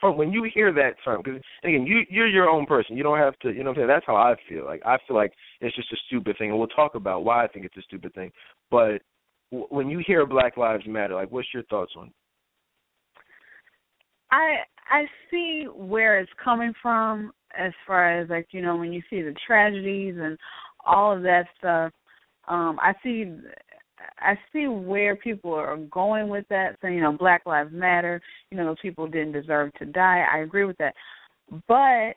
from 0.00 0.18
when 0.18 0.32
you 0.32 0.48
hear 0.52 0.72
that 0.74 0.96
term, 1.04 1.22
because 1.24 1.40
again, 1.64 1.86
you 1.86 2.00
you're 2.10 2.26
your 2.28 2.48
own 2.48 2.66
person. 2.66 2.96
You 2.96 3.02
don't 3.02 3.18
have 3.18 3.38
to. 3.40 3.48
You 3.50 3.64
know 3.64 3.70
what 3.70 3.78
I'm 3.78 3.80
saying? 3.80 3.88
That's 3.88 4.06
how 4.06 4.16
I 4.16 4.34
feel. 4.48 4.64
Like 4.66 4.82
I 4.84 4.98
feel 5.06 5.16
like 5.16 5.32
it's 5.60 5.74
just 5.74 5.92
a 5.92 5.96
stupid 6.06 6.36
thing, 6.38 6.50
and 6.50 6.58
we'll 6.58 6.68
talk 6.68 6.94
about 6.94 7.24
why 7.24 7.44
I 7.44 7.48
think 7.48 7.64
it's 7.64 7.76
a 7.78 7.82
stupid 7.82 8.12
thing. 8.14 8.30
But 8.70 9.00
w- 9.50 9.68
when 9.70 9.88
you 9.88 10.02
hear 10.06 10.26
Black 10.26 10.58
Lives 10.58 10.84
Matter, 10.86 11.14
like, 11.14 11.30
what's 11.30 11.48
your 11.54 11.62
thoughts 11.64 11.92
on? 11.96 12.08
it? 12.08 12.12
I 14.30 14.56
I 14.90 15.04
see 15.30 15.64
where 15.74 16.20
it's 16.20 16.32
coming 16.42 16.74
from 16.82 17.32
as 17.56 17.72
far 17.86 18.20
as 18.20 18.28
like 18.28 18.48
you 18.50 18.62
know 18.62 18.76
when 18.76 18.92
you 18.92 19.02
see 19.10 19.22
the 19.22 19.34
tragedies 19.46 20.16
and 20.18 20.38
all 20.84 21.14
of 21.14 21.22
that 21.22 21.46
stuff. 21.58 21.92
Um, 22.48 22.78
I 22.80 22.94
see 23.02 23.32
I 24.18 24.38
see 24.52 24.66
where 24.68 25.16
people 25.16 25.52
are 25.54 25.76
going 25.76 26.28
with 26.28 26.46
that, 26.48 26.76
saying 26.80 26.94
you 26.94 27.00
know 27.00 27.12
Black 27.12 27.42
Lives 27.46 27.72
Matter. 27.72 28.20
You 28.50 28.56
know 28.56 28.66
those 28.66 28.76
people 28.80 29.06
didn't 29.06 29.32
deserve 29.32 29.72
to 29.74 29.86
die. 29.86 30.24
I 30.32 30.38
agree 30.38 30.64
with 30.64 30.78
that, 30.78 30.94
but 31.68 32.14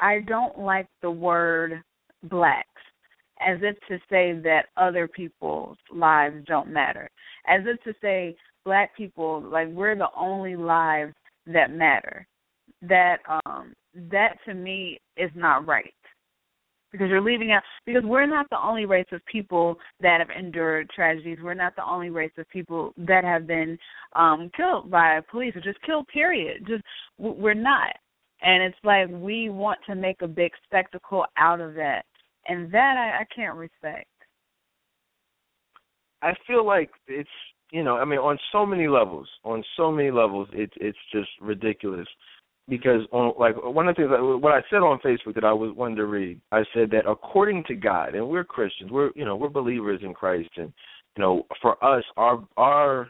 I 0.00 0.20
don't 0.26 0.58
like 0.58 0.88
the 1.02 1.10
word 1.10 1.82
blacks 2.24 2.68
as 3.40 3.58
if 3.62 3.76
to 3.88 3.98
say 4.10 4.38
that 4.42 4.66
other 4.76 5.06
people's 5.06 5.78
lives 5.92 6.44
don't 6.46 6.72
matter, 6.72 7.08
as 7.46 7.60
if 7.66 7.82
to 7.84 7.94
say 8.00 8.36
black 8.64 8.96
people 8.96 9.40
like 9.40 9.68
we're 9.68 9.96
the 9.96 10.08
only 10.16 10.56
lives 10.56 11.14
that 11.46 11.72
matter. 11.72 12.26
That 12.82 13.18
um 13.46 13.74
that 14.10 14.36
to 14.46 14.54
me 14.54 15.00
is 15.16 15.30
not 15.34 15.66
right. 15.66 15.94
Because 16.90 17.08
you're 17.10 17.20
leaving 17.20 17.52
out 17.52 17.62
because 17.84 18.02
we're 18.02 18.26
not 18.26 18.48
the 18.48 18.58
only 18.58 18.86
race 18.86 19.06
of 19.12 19.20
people 19.26 19.76
that 20.00 20.20
have 20.20 20.30
endured 20.30 20.88
tragedies. 20.88 21.38
We're 21.42 21.52
not 21.52 21.76
the 21.76 21.84
only 21.84 22.08
race 22.08 22.32
of 22.38 22.48
people 22.48 22.94
that 22.96 23.24
have 23.24 23.46
been 23.46 23.78
um 24.14 24.50
killed 24.56 24.90
by 24.90 25.20
police 25.30 25.54
or 25.54 25.60
just 25.60 25.82
killed 25.82 26.06
period. 26.08 26.66
Just 26.66 26.82
we're 27.18 27.52
not. 27.52 27.94
And 28.40 28.62
it's 28.62 28.78
like 28.84 29.08
we 29.10 29.50
want 29.50 29.80
to 29.86 29.94
make 29.94 30.22
a 30.22 30.28
big 30.28 30.52
spectacle 30.64 31.26
out 31.36 31.60
of 31.60 31.74
that. 31.74 32.04
And 32.46 32.72
that 32.72 32.94
I, 32.96 33.22
I 33.22 33.26
can't 33.34 33.56
respect. 33.56 34.06
I 36.22 36.32
feel 36.46 36.66
like 36.66 36.90
it's 37.06 37.28
you 37.70 37.84
know, 37.84 37.96
I 37.96 38.04
mean, 38.04 38.18
on 38.18 38.38
so 38.50 38.64
many 38.64 38.88
levels, 38.88 39.28
on 39.44 39.62
so 39.76 39.92
many 39.92 40.10
levels, 40.10 40.48
it's 40.52 40.72
it's 40.80 40.98
just 41.12 41.28
ridiculous. 41.40 42.08
Because 42.68 43.02
on 43.12 43.32
like 43.38 43.54
one 43.62 43.88
of 43.88 43.96
the 43.96 44.02
things 44.02 44.10
what 44.42 44.52
I 44.52 44.60
said 44.68 44.78
on 44.78 44.98
Facebook 44.98 45.34
that 45.34 45.44
I 45.44 45.52
was 45.52 45.74
wanted 45.74 45.96
to 45.96 46.06
read, 46.06 46.40
I 46.52 46.64
said 46.74 46.90
that 46.90 47.08
according 47.08 47.64
to 47.68 47.74
God, 47.74 48.14
and 48.14 48.28
we're 48.28 48.44
Christians, 48.44 48.90
we're 48.90 49.10
you 49.14 49.24
know 49.24 49.36
we're 49.36 49.48
believers 49.48 50.00
in 50.02 50.12
Christ, 50.12 50.50
and 50.56 50.72
you 51.16 51.22
know 51.22 51.44
for 51.62 51.82
us 51.82 52.04
our 52.16 52.46
our 52.56 53.08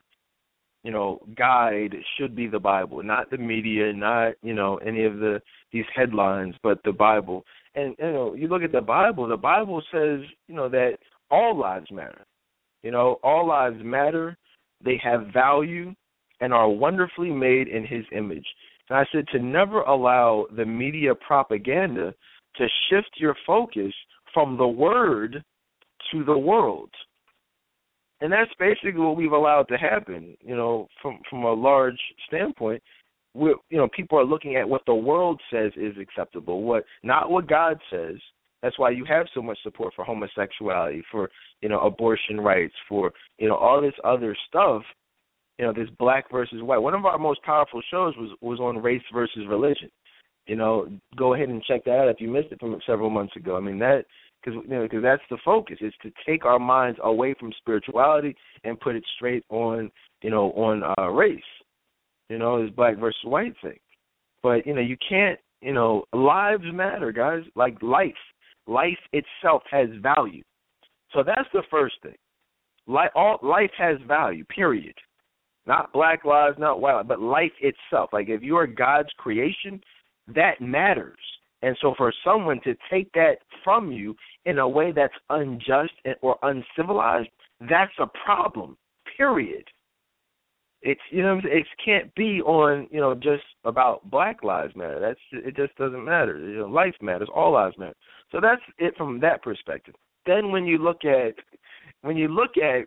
you 0.85 0.93
know 0.93 1.21
guide 1.37 1.95
should 2.17 2.37
be 2.37 2.47
the 2.47 2.59
Bible, 2.59 3.03
not 3.03 3.31
the 3.31 3.39
media, 3.39 3.93
not 3.93 4.35
you 4.43 4.55
know 4.55 4.77
any 4.77 5.05
of 5.05 5.19
the 5.19 5.41
these 5.73 5.87
headlines, 5.95 6.55
but 6.63 6.81
the 6.85 6.93
Bible. 6.93 7.45
And 7.75 7.97
you 7.99 8.13
know 8.13 8.35
you 8.35 8.47
look 8.47 8.63
at 8.63 8.73
the 8.73 8.81
Bible, 8.81 9.27
the 9.27 9.37
Bible 9.37 9.83
says 9.93 10.21
you 10.47 10.55
know 10.55 10.69
that 10.69 10.99
all 11.31 11.59
lives 11.59 11.91
matter. 11.91 12.25
You 12.85 12.93
know 12.93 13.19
all 13.25 13.49
lives 13.49 13.83
matter 13.83 14.37
they 14.85 15.01
have 15.03 15.29
value 15.33 15.95
and 16.41 16.53
are 16.53 16.69
wonderfully 16.69 17.31
made 17.31 17.69
in 17.69 17.85
his 17.85 18.05
image. 18.13 18.47
And 18.89 18.99
I 18.99 19.05
said 19.12 19.26
to 19.32 19.39
never 19.39 19.82
allow 19.82 20.47
the 20.57 20.64
media 20.64 21.14
propaganda 21.14 22.14
to 22.57 22.66
shift 22.89 23.11
your 23.16 23.36
focus 23.47 23.93
from 24.32 24.57
the 24.57 24.66
word 24.66 25.43
to 26.12 26.24
the 26.24 26.39
world. 26.39 26.91
And 28.20 28.32
that's 28.32 28.51
basically 28.59 29.01
what 29.01 29.16
we've 29.16 29.32
allowed 29.32 29.68
to 29.68 29.76
happen, 29.76 30.36
you 30.41 30.57
know, 30.57 30.89
from 31.01 31.20
from 31.30 31.45
a 31.45 31.53
large 31.53 31.99
standpoint. 32.26 32.82
We 33.34 33.55
you 33.70 33.78
know, 33.78 33.89
people 33.95 34.18
are 34.18 34.24
looking 34.24 34.57
at 34.57 34.68
what 34.68 34.82
the 34.86 34.95
world 34.95 35.41
says 35.53 35.70
is 35.76 35.97
acceptable, 36.01 36.62
what 36.62 36.84
not 37.03 37.30
what 37.30 37.47
God 37.49 37.78
says. 37.91 38.16
That's 38.62 38.78
why 38.78 38.91
you 38.91 39.05
have 39.05 39.26
so 39.34 39.41
much 39.41 39.59
support 39.62 39.95
for 39.95 40.05
homosexuality, 40.05 41.05
for 41.12 41.30
you 41.61 41.68
know 41.68 41.78
abortion 41.80 42.41
rights, 42.41 42.74
for 42.89 43.12
you 43.39 43.49
know 43.49 43.55
all 43.55 43.80
this 43.80 43.95
other 44.03 44.36
stuff. 44.49 44.82
You 45.59 45.67
know 45.67 45.73
this 45.73 45.89
black 45.99 46.31
versus 46.31 46.63
white. 46.63 46.79
One 46.79 46.95
of 46.95 47.05
our 47.05 47.19
most 47.19 47.43
powerful 47.43 47.83
shows 47.91 48.15
was 48.17 48.31
was 48.41 48.61
on 48.61 48.83
race 48.83 49.03
versus 49.13 49.45
religion. 49.49 49.91
You 50.47 50.57
know, 50.57 50.89
go 51.17 51.35
ahead 51.35 51.49
and 51.49 51.63
check 51.63 51.85
that 51.85 51.99
out 51.99 52.09
if 52.09 52.21
you 52.21 52.29
missed 52.29 52.53
it 52.53 52.61
from 52.61 52.79
several 52.87 53.11
months 53.11 53.37
ago. 53.37 53.57
I 53.57 53.61
mean 53.61 53.79
that 53.81 54.05
because 54.43 54.63
you 54.65 54.71
know 54.71 54.83
because 54.83 55.03
that's 55.03 55.23
the 55.31 55.39
focus 55.45 55.79
is 55.81 55.93
to 56.03 56.13
take 56.27 56.45
our 56.45 56.59
minds 56.59 56.99
away 57.03 57.35
from 57.39 57.53
spirituality 57.59 58.37
and 58.65 58.81
put 58.81 58.95
it 58.95 59.05
straight 59.17 59.45
on 59.51 59.91
you 60.23 60.31
know 60.31 60.53
on 60.53 60.83
uh 60.99 61.09
race. 61.09 61.41
You 62.29 62.39
know 62.39 62.63
this 62.63 62.75
black 62.75 62.99
versus 62.99 63.21
white 63.25 63.55
thing. 63.63 63.79
But 64.43 64.67
you 64.67 64.75
know 64.75 64.81
you 64.81 64.97
can't 65.07 65.39
you 65.61 65.73
know 65.73 66.05
lives 66.13 66.65
matter, 66.73 67.11
guys. 67.11 67.43
Like 67.57 67.83
life, 67.83 68.13
life 68.67 68.99
itself 69.13 69.63
has 69.71 69.89
value. 70.01 70.43
So 71.13 71.23
that's 71.25 71.49
the 71.53 71.63
first 71.71 71.97
thing. 72.03 72.17
Life, 72.87 73.11
all, 73.15 73.39
life 73.43 73.71
has 73.77 73.97
value. 74.07 74.45
Period. 74.45 74.95
Not 75.69 75.93
black 75.93 76.25
lives, 76.25 76.57
not 76.59 76.81
white, 76.81 77.07
but 77.07 77.21
life 77.21 77.53
itself. 77.61 78.11
Like 78.12 78.29
if 78.29 78.43
you 78.43 78.57
are 78.57 78.66
God's 78.66 79.11
creation, 79.19 79.81
that 80.35 80.61
matters. 80.61 81.19
And 81.62 81.77
so 81.81 81.95
for 81.97 82.12
someone 82.25 82.61
to 82.64 82.75
take 82.91 83.12
that 83.12 83.37
from 83.62 83.93
you 83.93 84.16
in 84.47 84.59
a 84.59 84.69
way 84.69 84.93
that's 84.93 85.14
unjust 85.31 85.93
or 86.23 86.37
uncivilized, 86.43 87.29
that's 87.69 87.93
a 88.01 88.07
problem. 88.25 88.77
Period. 89.16 89.64
It's 90.81 91.01
you 91.11 91.23
know 91.23 91.41
it 91.45 91.66
can't 91.85 92.14
be 92.14 92.41
on 92.43 92.87
you 92.91 93.01
know 93.01 93.14
just 93.14 93.43
about 93.64 94.09
Black 94.11 94.45
Lives 94.45 94.77
Matter. 94.77 95.01
That's 95.01 95.45
it. 95.45 95.57
Just 95.57 95.77
doesn't 95.77 96.05
matter. 96.05 96.39
You 96.39 96.61
know, 96.61 96.66
life 96.66 96.95
matters. 97.03 97.29
All 97.35 97.53
lives 97.53 97.77
matter. 97.77 97.97
So 98.31 98.39
that's 98.41 98.62
it 98.79 98.97
from 98.97 99.19
that 99.21 99.43
perspective 99.43 99.95
then 100.29 100.53
when 100.53 100.66
you 100.66 100.79
look 100.79 101.05
at 101.05 101.35
when 102.03 102.16
you 102.16 102.29
look 102.29 102.57
at 102.59 102.87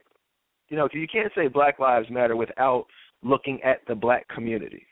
you 0.72 0.78
know 0.78 0.88
you 0.94 1.06
can't 1.06 1.32
say 1.36 1.48
black 1.48 1.78
lives 1.78 2.10
matter 2.10 2.36
without 2.36 2.86
looking 3.22 3.62
at 3.62 3.82
the 3.88 3.94
black 3.94 4.28
community. 4.30 4.88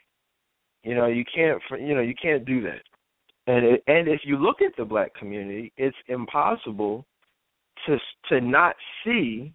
You 0.84 0.94
know 0.94 1.08
you 1.08 1.24
can't 1.34 1.60
you 1.80 1.96
know 1.96 2.02
you 2.02 2.14
can't 2.22 2.46
do 2.46 2.62
that. 2.64 2.82
And 3.48 3.66
it, 3.66 3.84
and 3.88 4.08
if 4.08 4.22
you 4.26 4.38
look 4.38 4.62
at 4.62 4.74
the 4.78 4.86
black 4.86 5.16
community 5.16 5.72
it's 5.78 5.98
impossible 6.10 7.06
to 7.88 7.98
to 8.28 8.42
not 8.42 8.76
see 9.04 9.54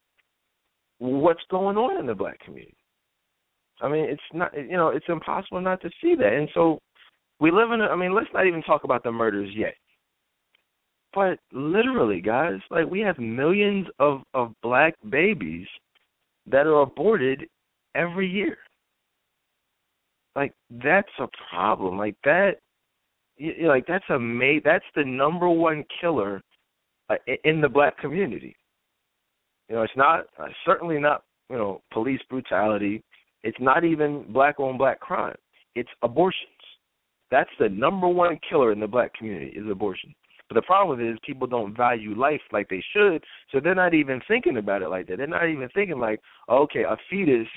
what's 0.99 1.43
going 1.51 1.77
on 1.77 2.01
in 2.01 2.07
the 2.07 2.15
black 2.15 2.41
community. 2.41 2.75
I 3.83 3.89
mean 3.89 4.07
it's 4.07 4.23
not 4.33 4.57
you 4.57 4.79
know 4.79 4.89
it's 4.89 5.07
impossible 5.09 5.61
not 5.61 5.83
to 5.83 5.91
see 6.01 6.15
that. 6.17 6.33
And 6.33 6.49
so 6.55 6.81
we 7.39 7.51
live 7.51 7.71
in 7.73 7.83
a, 7.83 7.85
i 7.85 7.97
mean 7.97 8.15
let's 8.15 8.33
not 8.33 8.47
even 8.47 8.63
talk 8.63 8.85
about 8.85 9.05
the 9.05 9.13
murders 9.13 9.51
yet. 9.55 9.75
But 11.13 11.39
literally, 11.53 12.21
guys, 12.21 12.59
like 12.71 12.91
we 12.91 13.01
have 13.01 13.19
millions 13.19 13.87
of 13.99 14.23
of 14.33 14.55
black 14.63 14.95
babies 15.11 15.67
that 16.47 16.67
are 16.67 16.83
aborted 16.83 17.49
every 17.95 18.29
year. 18.31 18.59
Like 20.37 20.53
that's 20.71 21.13
a 21.21 21.29
problem. 21.51 21.97
Like 21.97 22.17
that, 22.25 22.57
you 23.37 23.69
like 23.69 23.87
that's 23.87 24.05
a 24.11 24.19
ma- 24.19 24.61
That's 24.65 24.85
the 24.97 25.05
number 25.05 25.49
one 25.49 25.85
killer 26.01 26.43
uh, 27.09 27.17
in 27.45 27.61
the 27.61 27.69
black 27.69 27.99
community. 27.99 28.57
You 29.69 29.77
know, 29.77 29.83
it's 29.83 29.97
not 29.97 30.27
uh, 30.39 30.49
certainly 30.67 30.99
not 30.99 31.23
you 31.51 31.57
know 31.57 31.83
police 31.93 32.21
brutality. 32.29 33.03
It's 33.43 33.61
not 33.61 33.85
even 33.85 34.33
black 34.33 34.59
on 34.59 34.79
black 34.79 35.01
crime. 35.01 35.37
It's 35.75 35.91
abortions. 36.03 36.51
That's 37.31 37.51
the 37.59 37.69
number 37.69 38.09
one 38.09 38.39
killer 38.49 38.73
in 38.73 38.81
the 38.81 38.87
black 38.87 39.15
community 39.15 39.57
is 39.57 39.69
abortion. 39.71 40.15
But 40.49 40.57
the 40.57 40.63
problem 40.63 41.01
is 41.01 41.19
people 41.25 41.47
don't 41.47 41.77
value 41.77 42.15
life 42.15 42.41
like 42.53 42.69
they 42.69 42.85
should, 42.93 43.25
so 43.51 43.61
they're 43.61 43.75
not 43.75 43.95
even 43.95 44.21
thinking 44.29 44.59
about 44.59 44.83
it 44.83 44.89
like 44.89 45.07
that. 45.07 45.19
They're 45.19 45.27
not 45.27 45.49
even 45.49 45.69
thinking 45.75 45.99
like, 45.99 46.21
okay, 46.49 46.83
a 46.83 46.97
fetus, 47.09 47.49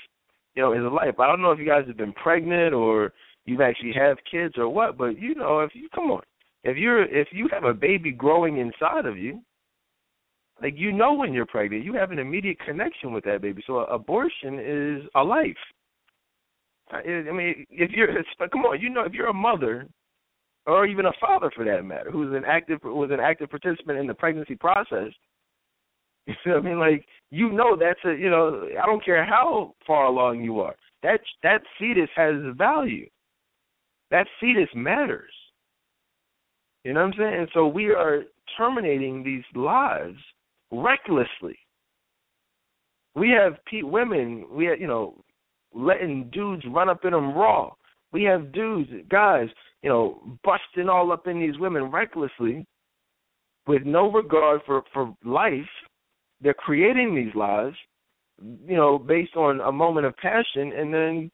you 0.54 0.62
know, 0.62 0.72
is 0.72 0.82
a 0.82 0.88
life. 0.88 1.18
I 1.20 1.26
don't 1.26 1.42
know 1.42 1.50
if 1.50 1.58
you 1.58 1.66
guys 1.66 1.84
have 1.86 1.98
been 1.98 2.14
pregnant 2.14 2.72
or 2.72 3.12
you've 3.44 3.60
actually 3.60 3.92
have 3.92 4.16
kids 4.30 4.54
or 4.56 4.68
what, 4.68 4.96
but 4.96 5.20
you 5.20 5.34
know, 5.34 5.60
if 5.60 5.74
you 5.74 5.88
come 5.94 6.10
on, 6.10 6.22
if 6.64 6.76
you're 6.76 7.04
if 7.04 7.28
you 7.30 7.48
have 7.52 7.64
a 7.64 7.74
baby 7.74 8.10
growing 8.10 8.58
inside 8.58 9.06
of 9.06 9.18
you, 9.18 9.40
like 10.62 10.74
you 10.76 10.92
know 10.92 11.12
when 11.12 11.32
you're 11.32 11.46
pregnant, 11.46 11.84
you 11.84 11.94
have 11.94 12.10
an 12.10 12.18
immediate 12.18 12.58
connection 12.60 13.12
with 13.12 13.24
that 13.24 13.42
baby. 13.42 13.62
So 13.66 13.80
abortion 13.80 14.58
is 14.58 15.08
a 15.14 15.22
life. 15.22 15.56
I 16.90 17.02
mean, 17.02 17.66
if 17.70 17.90
you're 17.90 18.08
come 18.50 18.62
on, 18.62 18.80
you 18.80 18.88
know, 18.88 19.04
if 19.04 19.12
you're 19.12 19.28
a 19.28 19.34
mother 19.34 19.86
or 20.68 20.86
even 20.86 21.06
a 21.06 21.12
father 21.20 21.50
for 21.54 21.64
that 21.64 21.84
matter, 21.84 22.10
who's 22.10 22.34
an 22.34 22.44
active 22.46 22.80
was 22.84 23.10
an 23.10 23.20
active 23.20 23.50
participant 23.50 23.98
in 23.98 24.06
the 24.06 24.14
pregnancy 24.14 24.54
process. 24.54 25.08
You 26.26 26.34
feel 26.44 26.56
I 26.56 26.60
mean? 26.60 26.78
Like 26.78 27.06
you 27.30 27.50
know 27.50 27.74
that's 27.74 28.00
a 28.04 28.12
you 28.12 28.28
know 28.28 28.68
I 28.82 28.84
don't 28.84 29.02
care 29.02 29.24
how 29.24 29.74
far 29.86 30.04
along 30.04 30.42
you 30.44 30.60
are. 30.60 30.76
That 31.02 31.20
that 31.42 31.62
fetus 31.78 32.10
has 32.14 32.34
value. 32.54 33.08
That 34.10 34.26
fetus 34.38 34.68
matters. 34.74 35.32
You 36.84 36.92
know 36.92 37.00
what 37.00 37.14
I'm 37.14 37.18
saying? 37.18 37.40
And 37.40 37.48
so 37.54 37.66
we 37.66 37.86
are 37.86 38.24
terminating 38.56 39.22
these 39.22 39.44
lives 39.54 40.18
recklessly. 40.70 41.58
We 43.14 43.30
have 43.30 43.58
pe- 43.70 43.82
women, 43.82 44.46
we 44.50 44.66
have, 44.66 44.80
you 44.80 44.86
know, 44.86 45.22
letting 45.74 46.30
dudes 46.32 46.64
run 46.68 46.88
up 46.88 47.04
in 47.04 47.12
them 47.12 47.34
raw 47.34 47.70
We 48.12 48.22
have 48.24 48.52
dudes, 48.52 48.90
guys, 49.10 49.48
you 49.82 49.88
know, 49.88 50.20
busting 50.44 50.88
all 50.88 51.12
up 51.12 51.26
in 51.26 51.38
these 51.38 51.58
women 51.58 51.84
recklessly 51.84 52.66
with 53.66 53.82
no 53.84 54.10
regard 54.10 54.60
for 54.66 54.82
for 54.92 55.14
life. 55.24 55.68
They're 56.40 56.54
creating 56.54 57.14
these 57.14 57.34
lies, 57.34 57.72
you 58.40 58.76
know, 58.76 58.98
based 58.98 59.36
on 59.36 59.60
a 59.60 59.72
moment 59.72 60.06
of 60.06 60.16
passion, 60.16 60.72
and 60.72 60.94
then, 60.94 61.30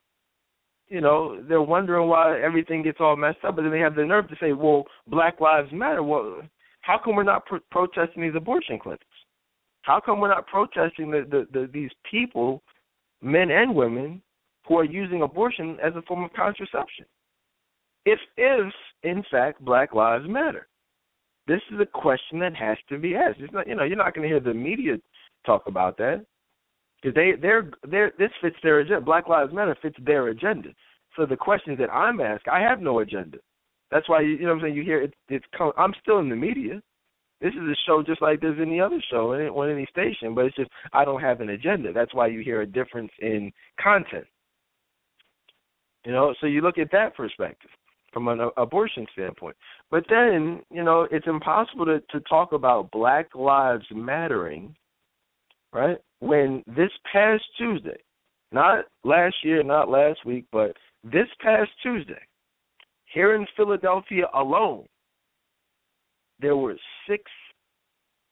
you 0.89 1.01
know, 1.01 1.43
they're 1.43 1.61
wondering 1.61 2.09
why 2.09 2.41
everything 2.41 2.83
gets 2.83 2.99
all 3.01 3.17
messed 3.17 3.45
up. 3.45 3.57
But 3.57 3.63
then 3.63 3.71
they 3.71 3.81
have 3.81 3.95
the 3.95 4.05
nerve 4.05 4.29
to 4.29 4.37
say, 4.41 4.53
"Well, 4.53 4.85
Black 5.07 5.41
Lives 5.41 5.73
Matter." 5.73 6.03
Well, 6.03 6.43
how 6.81 6.99
come 7.03 7.17
we're 7.17 7.23
not 7.23 7.47
pro- 7.47 7.61
protesting 7.71 8.23
these 8.23 8.35
abortion 8.35 8.79
clinics? 8.79 9.05
How 9.83 10.01
come 10.01 10.21
we're 10.21 10.29
not 10.29 10.47
protesting 10.47 11.11
the, 11.11 11.27
the, 11.31 11.47
the 11.53 11.67
these 11.73 11.91
people, 12.11 12.63
men 13.23 13.51
and 13.51 13.75
women, 13.75 14.23
who 14.67 14.79
are 14.79 14.85
using 14.85 15.23
abortion 15.23 15.79
as 15.83 15.95
a 15.97 16.03
form 16.03 16.25
of 16.25 16.33
contraception? 16.33 17.07
If 18.07 18.19
if 18.37 18.73
in 19.03 19.25
fact 19.31 19.65
Black 19.65 19.95
Lives 19.95 20.29
Matter, 20.29 20.67
this 21.47 21.61
is 21.71 21.81
a 21.81 21.87
question 21.87 22.39
that 22.41 22.55
has 22.55 22.77
to 22.89 22.99
be 22.99 23.15
asked. 23.15 23.41
It's 23.41 23.53
not 23.53 23.67
you 23.67 23.75
know 23.75 23.85
you're 23.85 23.97
not 23.97 24.15
going 24.15 24.29
to 24.29 24.33
hear 24.33 24.41
the 24.41 24.55
media 24.55 24.97
talk 25.47 25.67
about 25.67 25.97
that 25.99 26.25
because 27.03 27.15
they 27.15 27.33
they're 27.41 27.71
they're 27.89 28.13
this 28.19 28.31
fits 28.41 28.57
their 28.63 28.81
agenda. 28.81 29.01
Black 29.01 29.29
Lives 29.29 29.53
Matter 29.53 29.77
fits 29.81 29.97
their 30.05 30.29
agenda. 30.29 30.71
So 31.17 31.27
the 31.27 31.37
questions 31.37 31.79
that 31.79 31.91
I'm 31.91 32.21
asked, 32.21 32.49
I 32.49 32.61
have 32.61 32.81
no 32.81 33.01
agenda. 33.01 33.39
That's 33.91 34.09
why 34.09 34.23
you, 34.23 34.39
know 34.41 34.49
what 34.49 34.55
I'm 34.55 34.61
saying. 34.63 34.75
You 34.75 34.83
hear 34.83 35.03
it, 35.03 35.15
it's 35.29 35.45
I'm 35.79 35.95
still 36.03 36.19
in 36.19 36.29
the 36.29 36.37
media. 36.37 36.83
This 37.41 37.53
is 37.53 37.61
a 37.61 37.77
show 37.87 38.03
just 38.03 38.23
like 38.23 38.41
there's 38.41 38.59
any 38.61 38.81
other 38.81 39.03
show 39.11 39.35
on 39.35 39.71
any 39.71 39.87
station, 39.91 40.35
but 40.35 40.47
it's 40.47 40.57
just 40.57 40.71
I 40.93 41.05
don't 41.05 41.21
have 41.21 41.41
an 41.41 41.51
agenda. 41.51 41.93
That's 41.93 42.15
why 42.15 42.29
you 42.29 42.41
hear 42.41 42.63
a 42.63 42.67
difference 42.67 43.11
in 43.21 43.53
content. 43.81 44.25
You 46.05 46.13
know, 46.13 46.35
so 46.41 46.47
you 46.47 46.61
look 46.61 46.79
at 46.79 46.91
that 46.93 47.15
perspective 47.17 47.71
from 48.15 48.29
an 48.29 48.41
uh, 48.41 48.49
abortion 48.57 49.07
standpoint. 49.13 49.57
But 49.91 50.05
then, 50.09 50.63
you 50.71 50.83
know, 50.83 51.07
it's 51.11 51.27
impossible 51.27 51.85
to, 51.85 52.01
to 52.11 52.21
talk 52.21 52.53
about 52.53 52.91
Black 52.93 53.35
Lives 53.35 53.85
Mattering, 53.93 54.75
right? 55.73 55.99
When 56.21 56.63
this 56.67 56.91
past 57.13 57.43
Tuesday, 57.59 57.99
not 58.53 58.87
last 59.03 59.35
year, 59.43 59.63
not 59.63 59.91
last 59.91 60.25
week, 60.25 60.47
but 60.53 60.75
this 61.03 61.27
past 61.41 61.71
Tuesday, 61.83 62.23
here 63.13 63.35
in 63.35 63.47
Philadelphia 63.57 64.25
alone, 64.33 64.87
there 66.41 66.57
were 66.57 66.77
six 67.09 67.23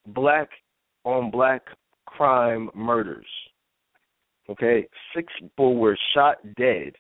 black 0.07 0.49
on 1.05 1.31
black 1.31 1.63
crime 2.07 2.71
murders. 2.75 3.27
Okay, 4.49 4.87
six 5.15 5.33
people 5.41 5.77
were 5.77 5.97
shot 6.15 6.37
dead 6.57 6.93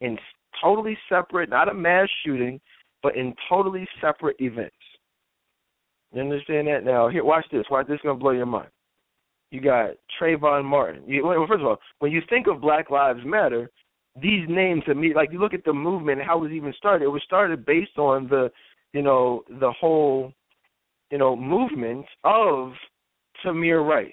in 0.00 0.16
totally 0.62 0.96
separate, 1.08 1.50
not 1.50 1.68
a 1.68 1.74
mass 1.74 2.08
shooting, 2.24 2.60
but 3.02 3.16
in 3.16 3.34
totally 3.48 3.86
separate 4.00 4.36
events. 4.40 4.74
You 6.12 6.22
understand 6.22 6.66
that? 6.68 6.84
Now, 6.84 7.08
here, 7.08 7.24
watch 7.24 7.44
this. 7.52 7.64
Watch 7.70 7.86
this. 7.86 7.96
Is 7.96 8.00
gonna 8.02 8.18
blow 8.18 8.32
your 8.32 8.46
mind. 8.46 8.68
You 9.50 9.60
got 9.60 9.90
Trayvon 10.20 10.64
Martin. 10.64 11.02
You, 11.06 11.26
well, 11.26 11.46
first 11.48 11.60
of 11.60 11.66
all, 11.66 11.78
when 11.98 12.12
you 12.12 12.20
think 12.28 12.46
of 12.46 12.60
Black 12.60 12.90
Lives 12.90 13.20
Matter, 13.24 13.70
these 14.20 14.46
names 14.48 14.82
to 14.86 14.94
me, 14.94 15.12
like 15.14 15.32
you 15.32 15.40
look 15.40 15.54
at 15.54 15.64
the 15.64 15.72
movement 15.72 16.20
and 16.20 16.26
how 16.26 16.38
it 16.38 16.42
was 16.42 16.52
even 16.52 16.74
started. 16.76 17.04
It 17.04 17.08
was 17.08 17.22
started 17.24 17.64
based 17.64 17.96
on 17.98 18.28
the, 18.28 18.50
you 18.92 19.02
know, 19.02 19.42
the 19.48 19.72
whole, 19.72 20.32
you 21.10 21.18
know, 21.18 21.36
movement 21.36 22.06
of 22.24 22.72
Tamir 23.44 23.86
Rice, 23.86 24.12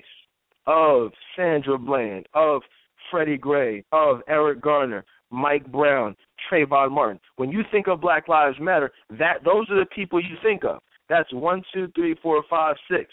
of 0.68 1.12
Sandra 1.36 1.78
Bland, 1.78 2.28
of 2.34 2.62
Freddie 3.10 3.38
Gray, 3.38 3.84
of 3.92 4.22
Eric 4.28 4.62
Garner, 4.62 5.04
Mike 5.32 5.72
Brown, 5.72 6.16
Trayvon 6.50 6.92
Martin. 6.92 7.20
When 7.36 7.52
you 7.52 7.64
think 7.72 7.88
of 7.88 8.02
Black 8.02 8.28
Lives 8.28 8.58
Matter, 8.60 8.92
that 9.12 9.44
those 9.44 9.70
are 9.70 9.80
the 9.80 9.88
people 9.94 10.22
you 10.22 10.36
think 10.44 10.64
of. 10.64 10.80
That's 11.10 11.32
one, 11.34 11.64
two, 11.74 11.88
three, 11.96 12.16
four, 12.22 12.44
five, 12.50 12.76
six. 12.90 13.12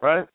Right? 0.00 0.26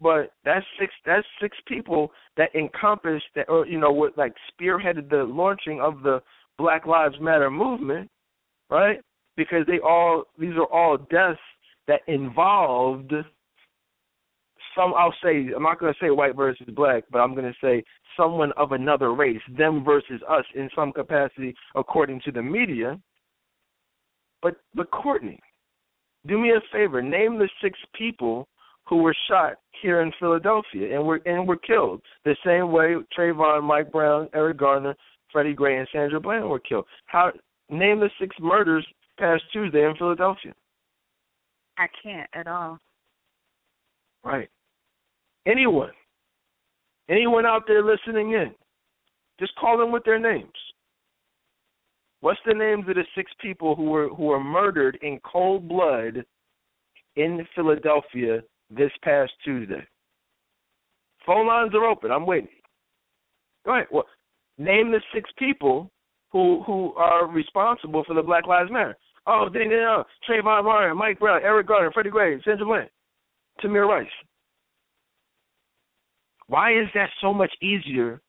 But 0.00 0.32
that's 0.44 0.66
six 0.78 0.92
that's 1.06 1.26
six 1.40 1.56
people 1.66 2.10
that 2.36 2.54
encompassed 2.54 3.24
that 3.36 3.48
or 3.48 3.66
you 3.66 3.78
know 3.78 3.92
what 3.92 4.18
like 4.18 4.34
spearheaded 4.52 5.08
the 5.08 5.24
launching 5.24 5.80
of 5.80 6.02
the 6.02 6.20
Black 6.58 6.86
Lives 6.86 7.14
Matter 7.20 7.50
movement, 7.50 8.10
right? 8.70 9.00
Because 9.36 9.64
they 9.66 9.78
all 9.78 10.24
these 10.38 10.54
are 10.56 10.66
all 10.66 10.98
deaths 10.98 11.38
that 11.86 12.00
involved 12.06 13.12
some 14.76 14.94
I'll 14.96 15.14
say 15.22 15.50
I'm 15.54 15.62
not 15.62 15.78
going 15.78 15.92
to 15.92 15.98
say 16.00 16.10
white 16.10 16.36
versus 16.36 16.66
black, 16.74 17.04
but 17.10 17.18
I'm 17.18 17.34
going 17.34 17.50
to 17.50 17.58
say 17.60 17.84
someone 18.16 18.52
of 18.56 18.72
another 18.72 19.14
race, 19.14 19.40
them 19.56 19.84
versus 19.84 20.20
us 20.28 20.44
in 20.54 20.68
some 20.74 20.92
capacity 20.92 21.54
according 21.74 22.20
to 22.24 22.32
the 22.32 22.42
media. 22.42 22.98
But 24.42 24.56
but 24.74 24.90
Courtney, 24.90 25.40
do 26.26 26.38
me 26.38 26.50
a 26.50 26.60
favor, 26.72 27.02
name 27.02 27.38
the 27.38 27.48
six 27.62 27.78
people 27.96 28.48
who 28.86 28.96
were 28.96 29.16
shot 29.28 29.54
here 29.80 30.02
in 30.02 30.12
Philadelphia 30.18 30.94
and 30.96 31.06
were 31.06 31.20
and 31.26 31.46
were 31.46 31.56
killed 31.56 32.02
the 32.24 32.36
same 32.44 32.70
way 32.70 32.96
Trayvon, 33.16 33.62
Mike 33.62 33.90
Brown, 33.90 34.28
Eric 34.34 34.58
Garner, 34.58 34.94
Freddie 35.32 35.54
Gray, 35.54 35.78
and 35.78 35.88
Sandra 35.92 36.20
Bland 36.20 36.48
were 36.48 36.60
killed. 36.60 36.86
How 37.06 37.32
name 37.70 38.00
the 38.00 38.10
six 38.20 38.36
murders 38.40 38.86
past 39.18 39.42
Tuesday 39.52 39.84
in 39.84 39.96
Philadelphia? 39.96 40.54
I 41.78 41.86
can't 42.02 42.28
at 42.34 42.46
all. 42.46 42.78
Right. 44.22 44.48
Anyone. 45.46 45.90
Anyone 47.08 47.44
out 47.44 47.64
there 47.66 47.82
listening 47.84 48.32
in, 48.32 48.52
just 49.38 49.54
call 49.56 49.76
them 49.76 49.92
with 49.92 50.04
their 50.04 50.18
names. 50.18 50.48
What's 52.20 52.40
the 52.46 52.54
names 52.54 52.88
of 52.88 52.94
the 52.94 53.04
six 53.14 53.30
people 53.40 53.76
who 53.76 53.84
were 53.84 54.08
who 54.08 54.24
were 54.24 54.42
murdered 54.42 54.98
in 55.02 55.20
cold 55.30 55.68
blood 55.68 56.24
in 57.16 57.46
Philadelphia 57.54 58.42
this 58.70 58.90
past 59.02 59.32
Tuesday? 59.44 59.86
Phone 61.26 61.46
lines 61.46 61.74
are 61.74 61.84
open. 61.84 62.10
I'm 62.10 62.24
waiting. 62.24 62.48
Go 63.66 63.74
ahead. 63.74 63.88
Well, 63.90 64.06
name 64.56 64.90
the 64.90 65.02
six 65.12 65.28
people 65.38 65.90
who 66.32 66.62
who 66.66 66.94
are 66.94 67.26
responsible 67.26 68.04
for 68.04 68.14
the 68.14 68.22
Black 68.22 68.46
Lives 68.46 68.70
Matter. 68.70 68.96
Oh, 69.26 69.48
they 69.52 69.66
know 69.66 70.04
Trayvon 70.26 70.64
Martin, 70.64 70.96
Mike 70.96 71.18
Brown, 71.18 71.42
Eric 71.42 71.66
Garner, 71.66 71.92
Freddie 71.92 72.10
Gray, 72.10 72.40
Sandra 72.42 72.64
Bland, 72.64 72.88
Tamir 73.62 73.86
Rice. 73.86 74.06
Why 76.48 76.72
is 76.72 76.88
that 76.94 77.10
so 77.20 77.32
much 77.32 77.52
easier 77.62 78.20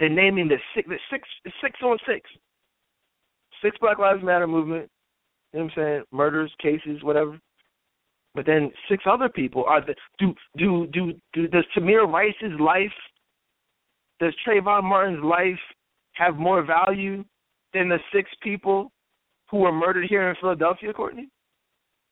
than 0.00 0.14
naming 0.14 0.48
the 0.48 0.56
six, 0.74 0.88
the 0.88 0.98
six, 1.10 1.28
six 1.60 1.78
on 1.82 1.98
six, 2.06 2.28
six 3.62 3.76
Black 3.80 3.98
Lives 3.98 4.22
Matter 4.22 4.46
movement? 4.46 4.88
You 5.52 5.60
know 5.60 5.64
what 5.64 5.72
I'm 5.72 5.76
saying? 5.76 6.02
Murders, 6.12 6.52
cases, 6.60 7.02
whatever. 7.02 7.38
But 8.34 8.46
then 8.46 8.70
six 8.88 9.04
other 9.10 9.28
people 9.28 9.64
are 9.64 9.84
the 9.84 9.94
do 10.18 10.34
do 10.56 10.86
do 10.92 11.12
do 11.32 11.48
does 11.48 11.64
Tamir 11.76 12.06
Rice's 12.06 12.58
life, 12.60 12.92
does 14.20 14.34
Trayvon 14.46 14.84
Martin's 14.84 15.24
life 15.24 15.58
have 16.12 16.36
more 16.36 16.62
value 16.62 17.24
than 17.74 17.88
the 17.88 17.98
six 18.12 18.30
people 18.42 18.92
who 19.50 19.58
were 19.58 19.72
murdered 19.72 20.06
here 20.08 20.28
in 20.28 20.36
Philadelphia, 20.40 20.92
Courtney? 20.92 21.28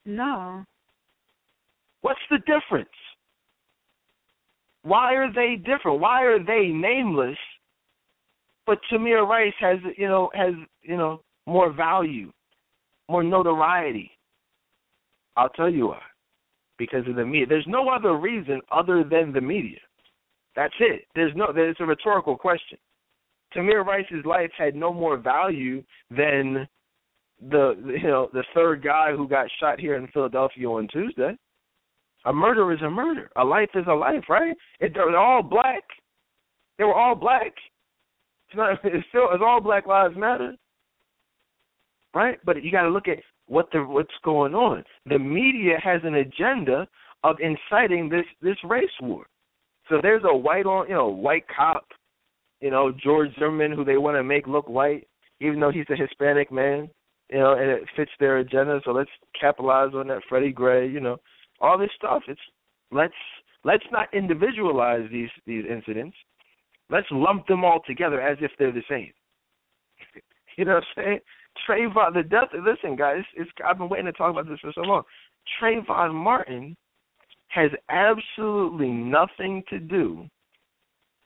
No. 0.05 0.65
What's 2.01 2.21
the 2.31 2.39
difference? 2.39 2.89
Why 4.87 5.15
are 5.15 5.33
they 5.33 5.57
different? 5.57 5.99
Why 5.99 6.23
are 6.23 6.39
they 6.39 6.69
nameless? 6.69 7.37
But 8.67 8.79
Tamir 8.91 9.27
Rice 9.27 9.53
has 9.59 9.79
you 9.97 10.07
know 10.07 10.31
has 10.33 10.55
you 10.83 10.97
know 10.97 11.23
more 11.45 11.73
value, 11.73 12.31
more 13.09 13.25
notoriety. 13.25 14.13
I'll 15.37 15.49
tell 15.49 15.69
you 15.69 15.89
why. 15.89 16.03
Because 16.79 17.05
of 17.09 17.17
the 17.17 17.25
media. 17.25 17.47
There's 17.47 17.67
no 17.67 17.89
other 17.89 18.17
reason 18.17 18.61
other 18.71 19.03
than 19.03 19.33
the 19.33 19.41
media. 19.41 19.79
That's 20.55 20.75
it. 20.79 21.07
There's 21.17 21.35
no. 21.35 21.47
It's 21.57 21.81
a 21.81 21.85
rhetorical 21.85 22.37
question. 22.37 22.79
Tamir 23.57 23.85
Rice's 23.85 24.25
life 24.25 24.53
had 24.57 24.77
no 24.77 24.93
more 24.93 25.17
value 25.17 25.83
than 26.11 26.69
the 27.51 27.75
you 28.01 28.07
know 28.07 28.31
the 28.33 28.45
third 28.55 28.85
guy 28.85 29.11
who 29.17 29.27
got 29.27 29.49
shot 29.59 29.81
here 29.81 29.97
in 29.97 30.07
Philadelphia 30.09 30.69
on 30.69 30.87
Tuesday. 30.93 31.37
A 32.27 32.33
murder 32.33 32.73
is 32.73 32.83
a 32.83 32.91
murder. 32.91 33.31
A 33.37 33.45
life 33.45 33.71
is 33.75 33.85
a 33.89 33.95
life, 33.95 34.25
right? 34.29 34.55
It, 34.81 34.95
they're 34.95 35.17
all 35.17 35.43
black. 35.43 35.83
They 36.79 36.85
were 36.85 36.95
all 36.95 37.15
black. 37.15 37.53
It's 38.49 38.57
not. 38.57 38.79
It's 38.85 39.07
still. 39.09 39.29
It's 39.33 39.43
all 39.45 39.61
Black 39.61 39.87
Lives 39.87 40.17
Matter, 40.17 40.55
right? 42.15 42.39
But 42.45 42.63
you 42.63 42.71
got 42.71 42.83
to 42.83 42.91
look 42.91 43.09
at 43.09 43.19
what 43.47 43.69
the 43.73 43.83
what's 43.85 44.11
going 44.25 44.55
on. 44.55 44.85
The 45.07 45.19
media 45.19 45.79
has 45.83 46.01
an 46.05 46.17
agenda 46.17 46.87
of 47.25 47.37
inciting 47.41 48.09
this 48.09 48.27
this 48.43 48.57
race 48.65 48.91
war. 49.01 49.27
So 49.89 50.01
there's 50.03 50.23
a 50.25 50.37
white 50.37 50.67
on, 50.67 50.89
you 50.89 50.95
know, 50.95 51.09
white 51.09 51.45
cop, 51.55 51.87
you 52.61 52.71
know, 52.71 52.93
George 53.03 53.31
Zimmerman, 53.39 53.73
who 53.73 53.85
they 53.85 53.99
want 53.99 54.17
to 54.17 54.25
make 54.25 54.49
look 54.49 54.69
white, 54.69 55.07
even 55.41 55.61
though 55.61 55.71
he's 55.71 55.87
a 55.91 55.97
Hispanic 55.97 56.51
man, 56.51 56.91
you 57.31 57.39
know, 57.39 57.53
and 57.53 57.71
it 57.71 57.83
fits 57.95 58.11
their 58.19 58.39
agenda. 58.39 58.81
So 58.85 58.91
let's 58.91 59.11
capitalize 59.41 59.91
on 59.95 60.09
that. 60.09 60.23
Freddie 60.29 60.51
Gray, 60.51 60.89
you 60.89 60.99
know, 60.99 61.19
all 61.61 61.79
this 61.79 61.91
stuff. 61.97 62.23
It's 62.29 62.41
let's 62.91 63.15
let's 63.65 63.85
not 63.93 64.13
individualize 64.13 65.09
these 65.11 65.31
these 65.47 65.65
incidents. 65.69 66.17
Let's 66.89 67.07
lump 67.11 67.47
them 67.47 67.65
all 67.65 67.81
together 67.87 68.21
as 68.21 68.39
if 68.41 68.53
they're 68.59 68.73
the 68.73 68.83
same. 68.89 69.13
You 70.59 70.65
know 70.65 70.77
what 70.77 70.85
I'm 70.97 71.05
saying? 71.05 71.21
Trayvon, 71.69 72.15
the 72.15 72.23
death. 72.23 72.49
Listen, 72.55 72.97
guys, 72.97 73.23
it's, 73.37 73.51
I've 73.63 73.77
been 73.77 73.91
waiting 73.91 74.07
to 74.07 74.13
talk 74.13 74.31
about 74.31 74.49
this 74.49 74.59
for 74.61 74.73
so 74.75 74.81
long. 74.81 75.03
Trayvon 75.61 76.15
Martin 76.15 76.75
has 77.49 77.71
absolutely 77.91 78.89
nothing 78.89 79.63
to 79.69 79.79
do 79.79 80.27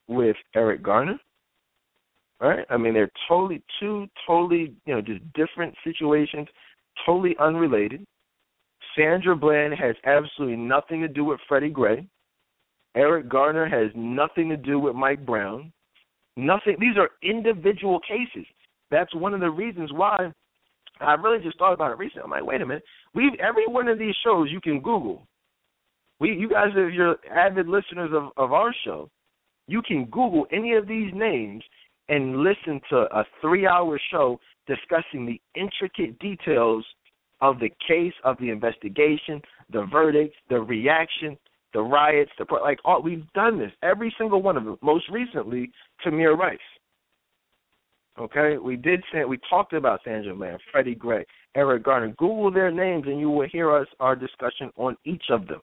with 0.09 0.37
Eric 0.55 0.83
Garner. 0.83 1.19
Right? 2.41 2.65
I 2.71 2.77
mean, 2.77 2.95
they're 2.95 3.11
totally 3.29 3.63
two 3.79 4.07
totally, 4.27 4.75
you 4.87 4.95
know, 4.95 5.03
just 5.03 5.21
different 5.35 5.75
situations, 5.85 6.49
totally 7.05 7.37
unrelated. 7.39 8.05
Sandra 8.97 9.37
Bland 9.37 9.75
has 9.75 9.97
absolutely 10.05 10.57
nothing 10.57 11.01
to 11.03 11.09
do 11.09 11.25
with 11.25 11.41
Freddie 11.49 11.71
Gray. 11.71 12.07
Eric 12.97 13.29
Garner 13.29 13.69
has 13.69 13.91
nothing 13.95 14.49
to 14.49 14.57
do 14.57 14.79
with 14.79 14.95
Mike 14.95 15.25
Brown. 15.25 15.73
Nothing. 16.37 16.77
These 16.81 16.97
are 16.97 17.11
individual 17.23 18.01
cases. 18.01 18.47
That's 18.91 19.15
one 19.15 19.35
of 19.35 19.41
the 19.41 19.51
reasons 19.51 19.93
why 19.93 20.33
I 21.01 21.15
really 21.15 21.43
just 21.43 21.59
thought 21.59 21.73
about 21.73 21.93
it 21.93 21.99
recently. 21.99 22.23
I'm 22.25 22.31
like, 22.31 22.45
wait 22.45 22.61
a 22.61 22.67
minute. 22.67 22.85
We 23.15 23.31
every 23.41 23.67
one 23.67 23.89
of 23.89 23.99
these 23.99 24.15
shows 24.25 24.49
you 24.51 24.61
can 24.61 24.81
Google. 24.81 25.27
We 26.19 26.33
you 26.33 26.49
guys 26.49 26.69
if 26.71 26.77
you're 26.77 26.91
your 26.91 27.17
avid 27.33 27.69
listeners 27.69 28.11
of, 28.13 28.31
of 28.37 28.53
our 28.53 28.75
show. 28.85 29.09
You 29.67 29.83
can 29.83 30.07
Google 30.07 30.47
any 30.53 30.75
of 30.75 30.89
these 30.89 31.13
names 31.15 31.63
and 32.09 32.39
listen 32.39 32.81
to 32.91 33.07
a 33.13 33.25
three 33.41 33.67
hour 33.67 34.01
show 34.11 34.41
discussing 34.67 35.27
the 35.27 35.41
intricate 35.55 36.19
details 36.19 36.85
of 37.41 37.59
the 37.59 37.71
case, 37.87 38.13
of 38.25 38.37
the 38.39 38.51
investigation, 38.51 39.41
the 39.73 39.87
verdict, 39.91 40.35
the 40.49 40.61
reaction, 40.61 41.37
the 41.73 41.81
riots, 41.81 42.31
the 42.39 42.47
like 42.63 42.79
all 42.85 43.03
we've 43.03 43.31
done 43.33 43.59
this. 43.59 43.73
Every 43.83 44.15
single 44.19 44.43
one 44.43 44.57
of 44.57 44.65
them. 44.65 44.79
Most 44.83 45.09
recently, 45.09 45.71
Tamir 46.05 46.37
Rice. 46.37 46.59
Okay, 48.19 48.59
we 48.59 48.77
did 48.77 49.03
say 49.13 49.25
we 49.25 49.39
talked 49.49 49.73
about 49.73 50.01
Sandra 50.05 50.35
Bland, 50.35 50.61
Freddie 50.71 50.95
Gray, 50.95 51.25
Eric 51.55 51.85
Garner. 51.85 52.09
Google 52.19 52.51
their 52.51 52.71
names 52.71 53.05
and 53.07 53.21
you 53.21 53.31
will 53.31 53.49
hear 53.51 53.75
us 53.75 53.87
our 53.99 54.15
discussion 54.17 54.71
on 54.77 54.97
each 55.05 55.25
of 55.31 55.47
them. 55.47 55.61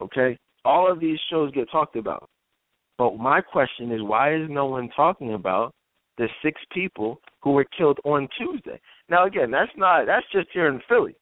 Okay, 0.00 0.38
all 0.64 0.90
of 0.90 1.00
these 1.00 1.18
shows 1.30 1.50
get 1.52 1.70
talked 1.70 1.96
about. 1.96 2.28
But 2.96 3.16
my 3.16 3.40
question 3.40 3.90
is, 3.90 4.02
why 4.02 4.36
is 4.36 4.48
no 4.48 4.66
one 4.66 4.88
talking 4.94 5.34
about 5.34 5.74
the 6.18 6.28
six 6.42 6.60
people 6.72 7.20
who 7.42 7.52
were 7.52 7.66
killed 7.76 7.98
on 8.04 8.28
Tuesday? 8.38 8.80
Now, 9.08 9.26
again, 9.26 9.50
that's 9.50 9.72
not 9.76 10.06
that's 10.06 10.26
just 10.32 10.48
here 10.52 10.68
in 10.68 10.80
Philly. 10.88 11.16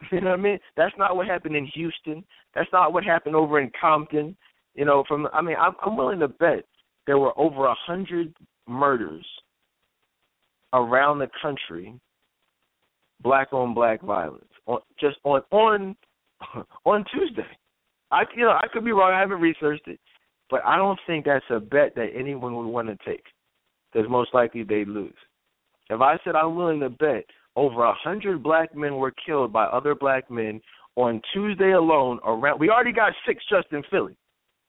You 0.12 0.20
know 0.20 0.30
what 0.30 0.38
I 0.38 0.42
mean? 0.42 0.58
That's 0.76 0.94
not 0.96 1.16
what 1.16 1.26
happened 1.26 1.56
in 1.56 1.66
Houston. 1.74 2.24
That's 2.54 2.68
not 2.72 2.92
what 2.92 3.02
happened 3.02 3.34
over 3.34 3.58
in 3.60 3.70
Compton. 3.80 4.36
You 4.74 4.84
know, 4.84 5.02
from 5.08 5.26
I 5.32 5.42
mean, 5.42 5.56
I'm, 5.60 5.74
I'm 5.84 5.96
willing 5.96 6.20
to 6.20 6.28
bet 6.28 6.64
there 7.06 7.18
were 7.18 7.36
over 7.38 7.66
a 7.66 7.74
hundred 7.74 8.32
murders 8.68 9.26
around 10.72 11.18
the 11.18 11.28
country, 11.42 11.98
black 13.22 13.52
on 13.52 13.74
black 13.74 14.02
violence, 14.02 14.44
on, 14.66 14.78
just 15.00 15.16
on 15.24 15.42
on 15.50 15.96
on 16.84 17.04
Tuesday. 17.12 17.46
I 18.10 18.22
you 18.36 18.44
know 18.44 18.50
I 18.50 18.66
could 18.72 18.84
be 18.84 18.92
wrong. 18.92 19.12
I 19.12 19.20
haven't 19.20 19.40
researched 19.40 19.88
it, 19.88 19.98
but 20.50 20.64
I 20.64 20.76
don't 20.76 20.98
think 21.06 21.24
that's 21.24 21.44
a 21.50 21.60
bet 21.60 21.94
that 21.96 22.10
anyone 22.14 22.54
would 22.56 22.68
want 22.68 22.88
to 22.88 22.96
take. 23.04 23.24
Because 23.92 24.08
most 24.10 24.34
likely 24.34 24.62
they'd 24.62 24.88
lose. 24.88 25.14
If 25.90 26.00
I 26.00 26.18
said 26.24 26.36
I'm 26.36 26.56
willing 26.56 26.80
to 26.80 26.90
bet 26.90 27.24
over 27.56 27.84
a 27.84 27.94
hundred 27.94 28.42
black 28.42 28.76
men 28.76 28.96
were 28.96 29.12
killed 29.24 29.52
by 29.52 29.64
other 29.64 29.94
black 29.94 30.30
men 30.30 30.60
on 30.96 31.20
Tuesday 31.32 31.72
alone 31.72 32.18
around, 32.24 32.60
we 32.60 32.70
already 32.70 32.92
got 32.92 33.12
six 33.26 33.42
just 33.48 33.68
in 33.72 33.82
Philly. 33.90 34.16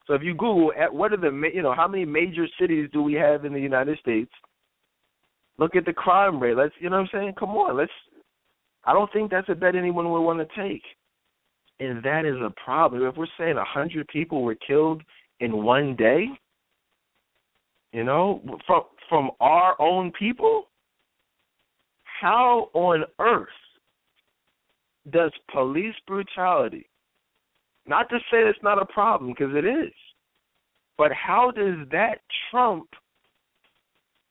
So 0.08 0.16
if 0.16 0.24
you 0.24 0.34
Google 0.34 0.72
at 0.80 0.94
what 0.94 1.14
are 1.14 1.18
the 1.18 1.52
you 1.54 1.62
know 1.62 1.76
how 1.76 1.88
many 1.88 2.04
major 2.04 2.48
cities 2.60 2.90
do 2.92 3.04
we 3.04 3.14
have 3.14 3.46
in 3.46 3.54
the 3.54 3.60
United 3.60 4.00
States? 4.00 4.32
Look 5.60 5.76
at 5.76 5.86
the 5.86 5.94
crime 5.94 6.40
rate. 6.40 6.56
Let's 6.56 6.74
you 6.80 6.90
know 6.90 6.98
what 6.98 7.10
I'm 7.14 7.20
saying. 7.22 7.34
Come 7.38 7.50
on, 7.50 7.78
let's. 7.78 7.92
I 8.86 8.94
don't 8.94 9.12
think 9.12 9.30
that's 9.30 9.50
a 9.50 9.56
bet 9.56 9.76
anyone 9.76 10.10
would 10.12 10.22
want 10.22 10.40
to 10.40 10.62
take, 10.62 10.82
and 11.80 12.02
that 12.04 12.26
is 12.26 12.38
a 12.38 12.52
problem. 12.64 13.06
If 13.06 13.18
we're 13.18 13.28
saying 13.38 13.58
a 13.58 13.64
hundred 13.66 14.08
people 14.08 14.42
were 14.42 14.56
killed 14.56 15.04
in 15.42 15.64
one 15.64 15.96
day, 15.96 16.26
you 17.92 18.04
know, 18.04 18.42
from 18.66 18.84
from 19.10 19.32
our 19.40 19.76
own 19.82 20.12
people, 20.18 20.70
how 22.22 22.70
on 22.74 23.04
earth 23.20 23.48
does 25.12 25.32
police 25.52 25.96
brutality 26.08 26.90
not 27.90 28.08
to 28.10 28.20
say 28.32 28.38
it's 28.38 28.60
not 28.62 28.82
a 28.82 28.86
problem 28.86 29.32
because 29.32 29.56
it 29.56 29.66
is. 29.66 29.92
But 30.98 31.12
how 31.12 31.52
does 31.52 31.88
that 31.92 32.20
trump 32.52 32.88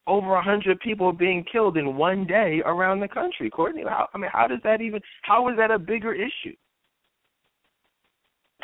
over 0.07 0.37
a 0.37 0.43
hundred 0.43 0.79
people 0.81 1.13
being 1.13 1.45
killed 1.51 1.77
in 1.77 1.97
one 1.97 2.25
day 2.25 2.63
around 2.65 3.01
the 3.01 3.09
country, 3.09 3.51
Courtney? 3.51 3.83
How, 3.83 4.09
I 4.15 4.19
mean, 4.19 4.31
how 4.33 4.47
does 4.47 4.61
that 4.63 4.81
even? 4.81 5.01
How 5.23 5.49
is 5.49 5.57
that 5.57 5.71
a 5.71 5.79
bigger 5.79 6.15
issue? 6.15 6.55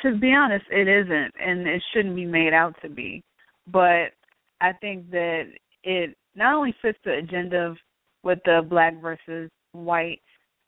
To 0.03 0.17
be 0.17 0.33
honest, 0.33 0.65
it 0.71 0.87
isn't, 0.87 1.33
and 1.41 1.67
it 1.67 1.83
shouldn't 1.93 2.15
be 2.15 2.27
made 2.27 2.53
out 2.53 2.75
to 2.83 2.89
be. 2.89 3.25
But 3.67 4.13
I 4.61 4.73
think 4.81 5.11
that 5.11 5.45
it 5.85 6.17
not 6.35 6.55
only 6.55 6.75
fits 6.83 6.99
the 7.05 7.15
agenda 7.15 7.59
of 7.59 7.77
with 8.23 8.39
the 8.45 8.67
black 8.69 9.01
versus 9.01 9.51
white 9.73 10.21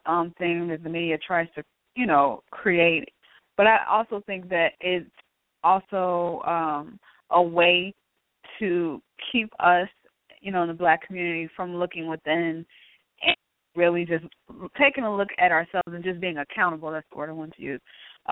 um 0.05 0.33
thing 0.39 0.69
that 0.69 0.83
the 0.83 0.91
media 0.91 1.19
tries 1.19 1.49
to, 1.55 1.63
you 1.95 2.07
know, 2.07 2.43
create 2.51 3.09
but 3.57 3.67
I 3.67 3.79
also 3.91 4.23
think 4.27 4.49
that 4.51 4.73
it's 4.81 5.11
also 5.65 6.43
um, 6.47 6.99
a 7.31 7.43
way 7.43 7.95
to 8.59 9.03
keep 9.33 9.51
us, 9.59 9.89
you 10.41 10.53
know, 10.53 10.63
in 10.63 10.69
the 10.69 10.75
black 10.75 11.07
community 11.07 11.49
from 11.57 11.77
looking 11.77 12.07
within 12.07 12.65
and 13.23 13.37
really 13.75 14.05
just 14.05 14.25
taking 14.79 15.05
a 15.05 15.17
look 15.17 15.29
at 15.39 15.51
ourselves 15.51 15.89
and 15.89 16.05
just 16.05 16.21
being 16.21 16.39
accountable. 16.39 16.91
That's 16.91 17.07
the 17.11 17.19
word 17.19 17.31
I 17.31 17.33
want 17.33 17.55
to 17.57 17.63
use. 17.63 17.81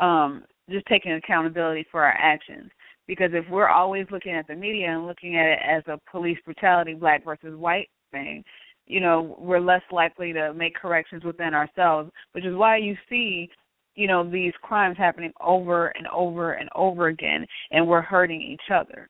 Um, 0.01 0.45
just 0.71 0.87
taking 0.87 1.13
accountability 1.13 1.87
for 1.91 2.03
our 2.05 2.15
actions. 2.19 2.71
Because 3.07 3.31
if 3.33 3.45
we're 3.51 3.69
always 3.69 4.07
looking 4.11 4.33
at 4.33 4.47
the 4.47 4.55
media 4.55 4.91
and 4.91 5.07
looking 5.07 5.37
at 5.37 5.47
it 5.47 5.59
as 5.67 5.83
a 5.87 6.01
police 6.11 6.39
brutality, 6.45 6.95
black 6.95 7.25
versus 7.25 7.57
white 7.57 7.89
thing, 8.11 8.43
you 8.87 9.01
know, 9.01 9.37
we're 9.39 9.61
less 9.61 9.83
likely 9.91 10.33
to 10.33 10.55
make 10.55 10.75
corrections 10.75 11.25
within 11.25 11.55
ourselves, 11.55 12.11
which 12.33 12.45
is 12.45 12.55
why 12.55 12.77
you 12.77 12.97
see 13.09 13.49
you 13.97 14.09
know 14.09 14.29
these 14.29 14.53
crimes 14.61 14.97
happening 14.99 15.33
over 15.41 15.89
and 15.89 16.07
over 16.09 16.55
and 16.55 16.69
over 16.75 17.07
again 17.07 17.47
and 17.71 17.87
we're 17.87 18.03
hurting 18.03 18.43
each 18.43 18.73
other. 18.73 19.09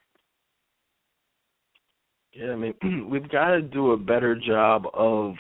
Yeah 2.35 2.53
i 2.53 2.57
mean 2.57 2.75
we've 3.11 3.31
got 3.31 3.49
to 3.53 3.63
do 3.63 3.93
a 3.93 3.97
better 3.97 4.39
job 4.39 4.85
of 4.93 5.35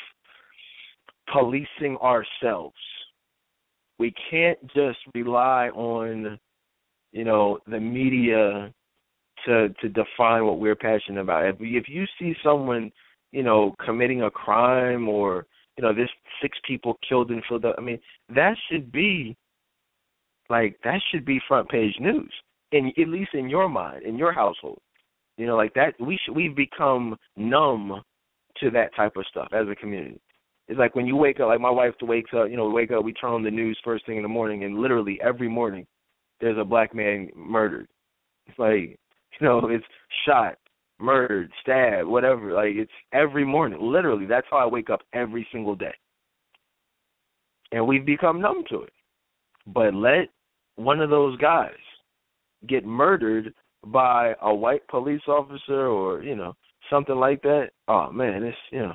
policing 1.33 1.97
ourselves. 2.03 2.77
We 3.99 4.13
can't 4.31 4.59
just 4.75 4.99
rely 5.15 5.69
on 5.69 6.39
you 7.15 7.25
know 7.25 7.59
the 7.67 7.81
media 7.81 8.71
to 9.47 9.71
to 9.81 9.89
define 9.89 10.45
what 10.45 10.61
we're 10.61 10.77
passionate 10.77 11.23
about 11.23 11.47
if 11.47 11.57
if 11.61 11.89
you 11.89 12.05
see 12.19 12.35
someone 12.45 12.93
you 13.33 13.43
know 13.43 13.75
committing 13.83 14.23
a 14.23 14.31
crime 14.31 15.09
or 15.09 15.47
you 15.77 15.83
know, 15.83 15.93
this 15.93 16.09
six 16.41 16.57
people 16.67 16.99
killed 17.07 17.31
in 17.31 17.43
Philadelphia. 17.49 17.77
I 17.79 17.85
mean, 17.85 17.99
that 18.35 18.57
should 18.71 18.93
be 18.93 19.37
like 20.49 20.79
that 20.85 21.01
should 21.11 21.25
be 21.25 21.41
front 21.49 21.69
page 21.69 21.95
news. 22.01 22.33
In 22.73 22.93
at 22.99 23.09
least 23.09 23.35
in 23.35 23.49
your 23.49 23.69
mind, 23.69 24.03
in 24.05 24.17
your 24.17 24.33
household. 24.33 24.79
You 25.37 25.47
know, 25.47 25.57
like 25.57 25.75
that 25.75 25.95
we 26.01 26.19
should 26.25 26.35
we've 26.37 26.55
become 26.55 27.17
numb 27.37 28.03
to 28.61 28.71
that 28.71 28.95
type 28.95 29.17
of 29.17 29.27
stuff 29.27 29.49
as 29.53 29.67
a 29.69 29.75
community. 29.75 30.21
It's 30.69 30.79
like 30.79 30.95
when 30.95 31.07
you 31.07 31.17
wake 31.17 31.41
up, 31.41 31.49
like 31.49 31.61
my 31.61 31.71
wife 31.71 31.93
wakes 32.01 32.31
up, 32.35 32.49
you 32.49 32.57
know, 32.57 32.71
wake 32.71 32.91
up, 32.91 33.05
we 33.05 33.13
turn 33.13 33.33
on 33.33 33.43
the 33.43 33.51
news 33.51 33.79
first 33.85 34.07
thing 34.07 34.17
in 34.17 34.23
the 34.23 34.29
morning, 34.29 34.65
and 34.65 34.79
literally 34.79 35.19
every 35.23 35.49
morning 35.49 35.87
there's 36.41 36.59
a 36.59 36.65
black 36.65 36.95
man 36.95 37.29
murdered. 37.35 37.89
It's 38.47 38.59
like, 38.59 38.99
you 39.41 39.47
know, 39.47 39.61
it's 39.71 39.85
shot, 40.27 40.57
murdered, 40.99 41.51
stabbed, 41.63 42.09
whatever. 42.09 42.53
Like 42.53 42.75
it's 42.75 42.93
every 43.13 43.45
morning. 43.45 43.79
Literally, 43.81 44.27
that's 44.27 44.47
how 44.51 44.59
I 44.59 44.67
wake 44.67 44.91
up 44.91 45.01
every 45.13 45.47
single 45.53 45.75
day. 45.75 45.95
And 47.73 47.87
we've 47.87 48.07
become 48.07 48.41
numb 48.41 48.65
to 48.71 48.83
it. 48.83 48.93
But 49.67 49.95
let 49.95 50.29
one 50.77 51.01
of 51.01 51.11
those 51.11 51.37
guys 51.39 51.73
get 52.69 52.85
murdered 52.85 53.55
by 53.87 54.35
a 54.43 54.55
white 54.55 54.87
police 54.89 55.23
officer 55.27 55.87
or, 55.87 56.23
you 56.23 56.37
know, 56.37 56.55
something 56.91 57.17
like 57.17 57.43
that. 57.43 57.71
Oh 57.89 58.11
man, 58.13 58.43
it's 58.43 58.57
you 58.71 58.81
know, 58.81 58.95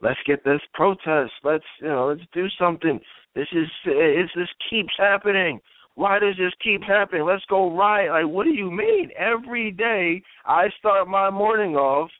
let's 0.00 0.18
get 0.26 0.44
this 0.44 0.60
protest. 0.74 1.32
Let's 1.44 1.64
you 1.80 1.88
know, 1.88 2.08
let's 2.08 2.28
do 2.32 2.46
something. 2.58 2.98
This 3.34 3.48
is 3.52 3.66
it's 3.84 4.32
this 4.34 4.48
keeps 4.68 4.92
happening 4.98 5.60
why 6.00 6.18
does 6.18 6.34
this 6.38 6.52
keep 6.64 6.82
happening? 6.82 7.26
Let's 7.26 7.44
go 7.50 7.76
riot. 7.76 8.10
Like, 8.10 8.32
what 8.32 8.44
do 8.44 8.54
you 8.54 8.70
mean? 8.70 9.10
Every 9.18 9.70
day 9.70 10.22
I 10.46 10.68
start 10.78 11.06
my 11.08 11.28
morning 11.28 11.76
off 11.76 12.10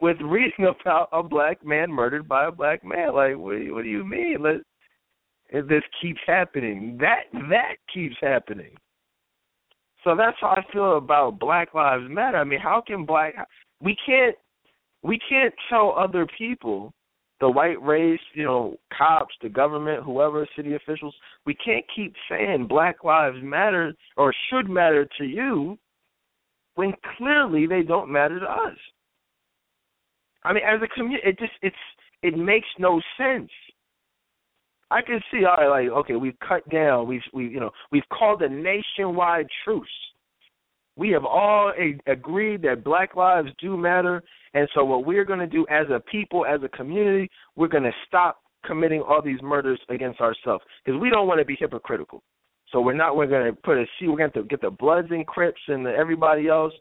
with 0.00 0.16
reading 0.20 0.72
about 0.80 1.08
a 1.12 1.24
black 1.24 1.66
man 1.66 1.90
murdered 1.90 2.28
by 2.28 2.46
a 2.46 2.52
black 2.52 2.84
man. 2.84 3.14
Like, 3.14 3.36
what 3.36 3.56
do 3.56 3.64
you, 3.64 3.74
what 3.74 3.82
do 3.82 3.90
you 3.90 4.04
mean? 4.04 4.36
Let 4.40 5.68
this 5.68 5.82
keeps 6.00 6.20
happening. 6.24 6.98
That 7.00 7.24
that 7.50 7.74
keeps 7.92 8.14
happening. 8.20 8.76
So 10.04 10.14
that's 10.14 10.36
how 10.40 10.50
I 10.50 10.62
feel 10.72 10.96
about 10.96 11.40
Black 11.40 11.74
Lives 11.74 12.04
Matter. 12.08 12.38
I 12.38 12.44
mean, 12.44 12.60
how 12.60 12.80
can 12.86 13.04
black 13.04 13.34
we 13.80 13.96
can't 14.06 14.36
We 15.02 15.18
can't 15.28 15.54
tell 15.68 15.96
other 15.98 16.28
people, 16.38 16.92
the 17.40 17.50
white 17.50 17.80
race, 17.82 18.20
you 18.34 18.44
know, 18.44 18.76
cops, 18.96 19.34
the 19.42 19.48
government, 19.48 20.02
whoever, 20.02 20.48
city 20.56 20.74
officials, 20.74 21.14
we 21.44 21.54
can't 21.54 21.84
keep 21.94 22.14
saying 22.30 22.66
Black 22.68 23.04
Lives 23.04 23.36
Matter 23.42 23.94
or 24.16 24.34
should 24.50 24.70
matter 24.70 25.06
to 25.18 25.24
you 25.24 25.78
when 26.76 26.92
clearly 27.16 27.66
they 27.66 27.82
don't 27.82 28.10
matter 28.10 28.40
to 28.40 28.46
us. 28.46 28.76
I 30.44 30.52
mean, 30.52 30.62
as 30.64 30.80
a 30.82 30.88
community, 30.88 31.28
it 31.28 31.38
just 31.38 31.52
it's 31.60 31.76
it 32.22 32.38
makes 32.38 32.68
no 32.78 33.00
sense. 33.18 33.50
I 34.90 35.02
can 35.02 35.20
see, 35.32 35.44
all 35.44 35.56
right, 35.56 35.88
like 35.88 35.98
okay, 35.98 36.14
we've 36.14 36.38
cut 36.46 36.66
down, 36.70 37.08
we've 37.08 37.22
we 37.34 37.48
you 37.48 37.60
know 37.60 37.70
we've 37.90 38.08
called 38.16 38.42
a 38.42 38.48
nationwide 38.48 39.48
truce. 39.64 39.88
We 40.96 41.10
have 41.10 41.24
all 41.24 41.72
a, 41.78 41.98
agreed 42.10 42.62
that 42.62 42.84
Black 42.84 43.16
lives 43.16 43.50
do 43.60 43.76
matter, 43.76 44.22
and 44.54 44.68
so 44.74 44.84
what 44.84 45.04
we're 45.04 45.24
going 45.24 45.40
to 45.40 45.46
do 45.46 45.66
as 45.70 45.86
a 45.90 46.00
people, 46.00 46.46
as 46.46 46.60
a 46.62 46.68
community, 46.68 47.30
we're 47.54 47.68
going 47.68 47.82
to 47.82 47.92
stop 48.06 48.40
committing 48.64 49.02
all 49.02 49.22
these 49.22 49.40
murders 49.42 49.78
against 49.90 50.20
ourselves 50.20 50.64
because 50.84 51.00
we 51.00 51.10
don't 51.10 51.28
want 51.28 51.38
to 51.38 51.44
be 51.44 51.56
hypocritical. 51.58 52.22
So 52.72 52.80
we're 52.80 52.94
not. 52.94 53.16
We're 53.16 53.26
going 53.26 53.46
to 53.46 53.60
put 53.60 53.76
a. 53.78 53.84
We're 54.02 54.16
going 54.16 54.32
to 54.32 54.42
get 54.44 54.60
the 54.60 54.70
Bloods 54.70 55.08
and 55.10 55.26
Crips 55.26 55.60
and 55.68 55.86
the, 55.86 55.90
everybody 55.90 56.48
else, 56.48 56.72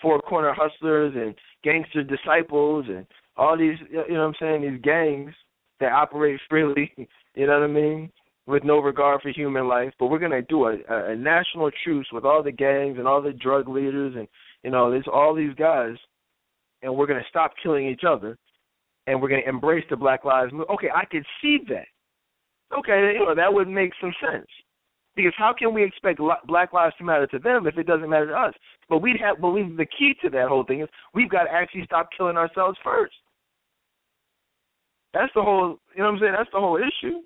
four 0.00 0.20
corner 0.20 0.54
hustlers 0.56 1.12
and 1.16 1.34
gangster 1.62 2.02
disciples 2.02 2.86
and 2.88 3.06
all 3.36 3.58
these. 3.58 3.76
You 3.90 4.14
know 4.14 4.20
what 4.20 4.26
I'm 4.28 4.34
saying? 4.40 4.62
These 4.62 4.80
gangs 4.82 5.34
that 5.80 5.92
operate 5.92 6.40
freely 6.48 6.92
you 7.34 7.46
know 7.46 7.60
what 7.60 7.64
I 7.64 7.72
mean? 7.72 8.10
With 8.46 8.62
no 8.62 8.78
regard 8.78 9.22
for 9.22 9.30
human 9.30 9.68
life. 9.68 9.92
But 9.98 10.08
we're 10.08 10.18
gonna 10.18 10.42
do 10.42 10.66
a, 10.66 10.76
a, 10.88 11.16
national 11.16 11.70
truce 11.82 12.06
with 12.12 12.24
all 12.24 12.42
the 12.42 12.52
gangs 12.52 12.98
and 12.98 13.08
all 13.08 13.22
the 13.22 13.32
drug 13.32 13.68
leaders 13.68 14.14
and 14.16 14.28
you 14.62 14.70
know, 14.70 14.90
there's 14.90 15.08
all 15.12 15.34
these 15.34 15.54
guys 15.54 15.96
and 16.82 16.94
we're 16.94 17.06
gonna 17.06 17.22
stop 17.30 17.52
killing 17.62 17.88
each 17.88 18.02
other 18.06 18.36
and 19.06 19.20
we're 19.20 19.28
gonna 19.28 19.42
embrace 19.46 19.84
the 19.88 19.96
Black 19.96 20.24
Lives 20.24 20.52
Movement. 20.52 20.70
Okay, 20.70 20.88
I 20.94 21.04
could 21.06 21.24
see 21.40 21.58
that. 21.68 21.86
Okay, 22.76 23.12
you 23.14 23.24
know, 23.24 23.34
that 23.34 23.52
would 23.52 23.68
make 23.68 23.92
some 24.00 24.12
sense. 24.20 24.46
Because 25.16 25.32
how 25.36 25.54
can 25.56 25.72
we 25.72 25.84
expect 25.84 26.20
Black 26.46 26.72
Lives 26.72 26.94
to 26.98 27.04
matter 27.04 27.26
to 27.28 27.38
them 27.38 27.66
if 27.66 27.78
it 27.78 27.86
doesn't 27.86 28.10
matter 28.10 28.26
to 28.26 28.34
us? 28.34 28.54
But 28.88 28.98
we'd 28.98 29.20
have 29.20 29.40
believe 29.40 29.76
the 29.76 29.86
key 29.86 30.14
to 30.22 30.30
that 30.30 30.48
whole 30.48 30.64
thing 30.64 30.80
is 30.80 30.88
we've 31.14 31.30
got 31.30 31.44
to 31.44 31.52
actually 31.52 31.84
stop 31.84 32.08
killing 32.16 32.36
ourselves 32.36 32.76
first. 32.82 33.14
That's 35.12 35.32
the 35.34 35.42
whole, 35.42 35.78
you 35.94 36.02
know 36.02 36.10
what 36.10 36.14
I'm 36.14 36.18
saying? 36.20 36.34
That's 36.36 36.50
the 36.52 36.60
whole 36.60 36.76
issue. 36.76 37.20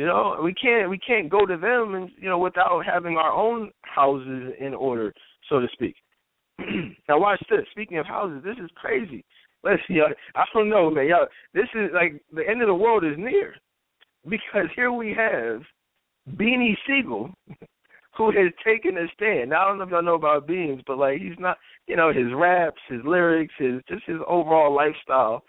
You 0.00 0.06
know, 0.06 0.40
we 0.42 0.54
can't 0.54 0.88
we 0.88 0.96
can't 0.96 1.28
go 1.28 1.44
to 1.44 1.58
them 1.58 1.94
and 1.94 2.08
you 2.18 2.26
know 2.26 2.38
without 2.38 2.86
having 2.86 3.18
our 3.18 3.32
own 3.32 3.70
houses 3.82 4.54
in 4.58 4.72
order, 4.72 5.12
so 5.46 5.60
to 5.60 5.66
speak. 5.74 5.94
now 7.06 7.20
watch 7.20 7.42
this. 7.50 7.66
Speaking 7.72 7.98
of 7.98 8.06
houses, 8.06 8.42
this 8.42 8.56
is 8.64 8.70
crazy. 8.76 9.22
Listen, 9.62 9.96
y'all, 9.96 10.08
I 10.34 10.44
don't 10.54 10.70
know, 10.70 10.88
man. 10.88 11.06
Y'all, 11.06 11.26
this 11.52 11.68
is 11.74 11.90
like 11.92 12.18
the 12.32 12.48
end 12.48 12.62
of 12.62 12.68
the 12.68 12.74
world 12.74 13.04
is 13.04 13.18
near 13.18 13.54
because 14.26 14.68
here 14.74 14.90
we 14.90 15.08
have 15.12 15.60
Beanie 16.34 16.78
Sigel, 16.86 17.28
who 18.16 18.30
has 18.30 18.50
taken 18.64 18.96
a 18.96 19.06
stand. 19.12 19.50
Now 19.50 19.66
I 19.66 19.68
don't 19.68 19.76
know 19.76 19.84
if 19.84 19.90
y'all 19.90 20.02
know 20.02 20.14
about 20.14 20.46
Beans, 20.46 20.80
but 20.86 20.96
like 20.96 21.20
he's 21.20 21.38
not, 21.38 21.58
you 21.86 21.96
know, 21.96 22.10
his 22.10 22.32
raps, 22.34 22.80
his 22.88 23.00
lyrics, 23.04 23.52
his 23.58 23.82
just 23.86 24.06
his 24.06 24.16
overall 24.26 24.74
lifestyle 24.74 25.44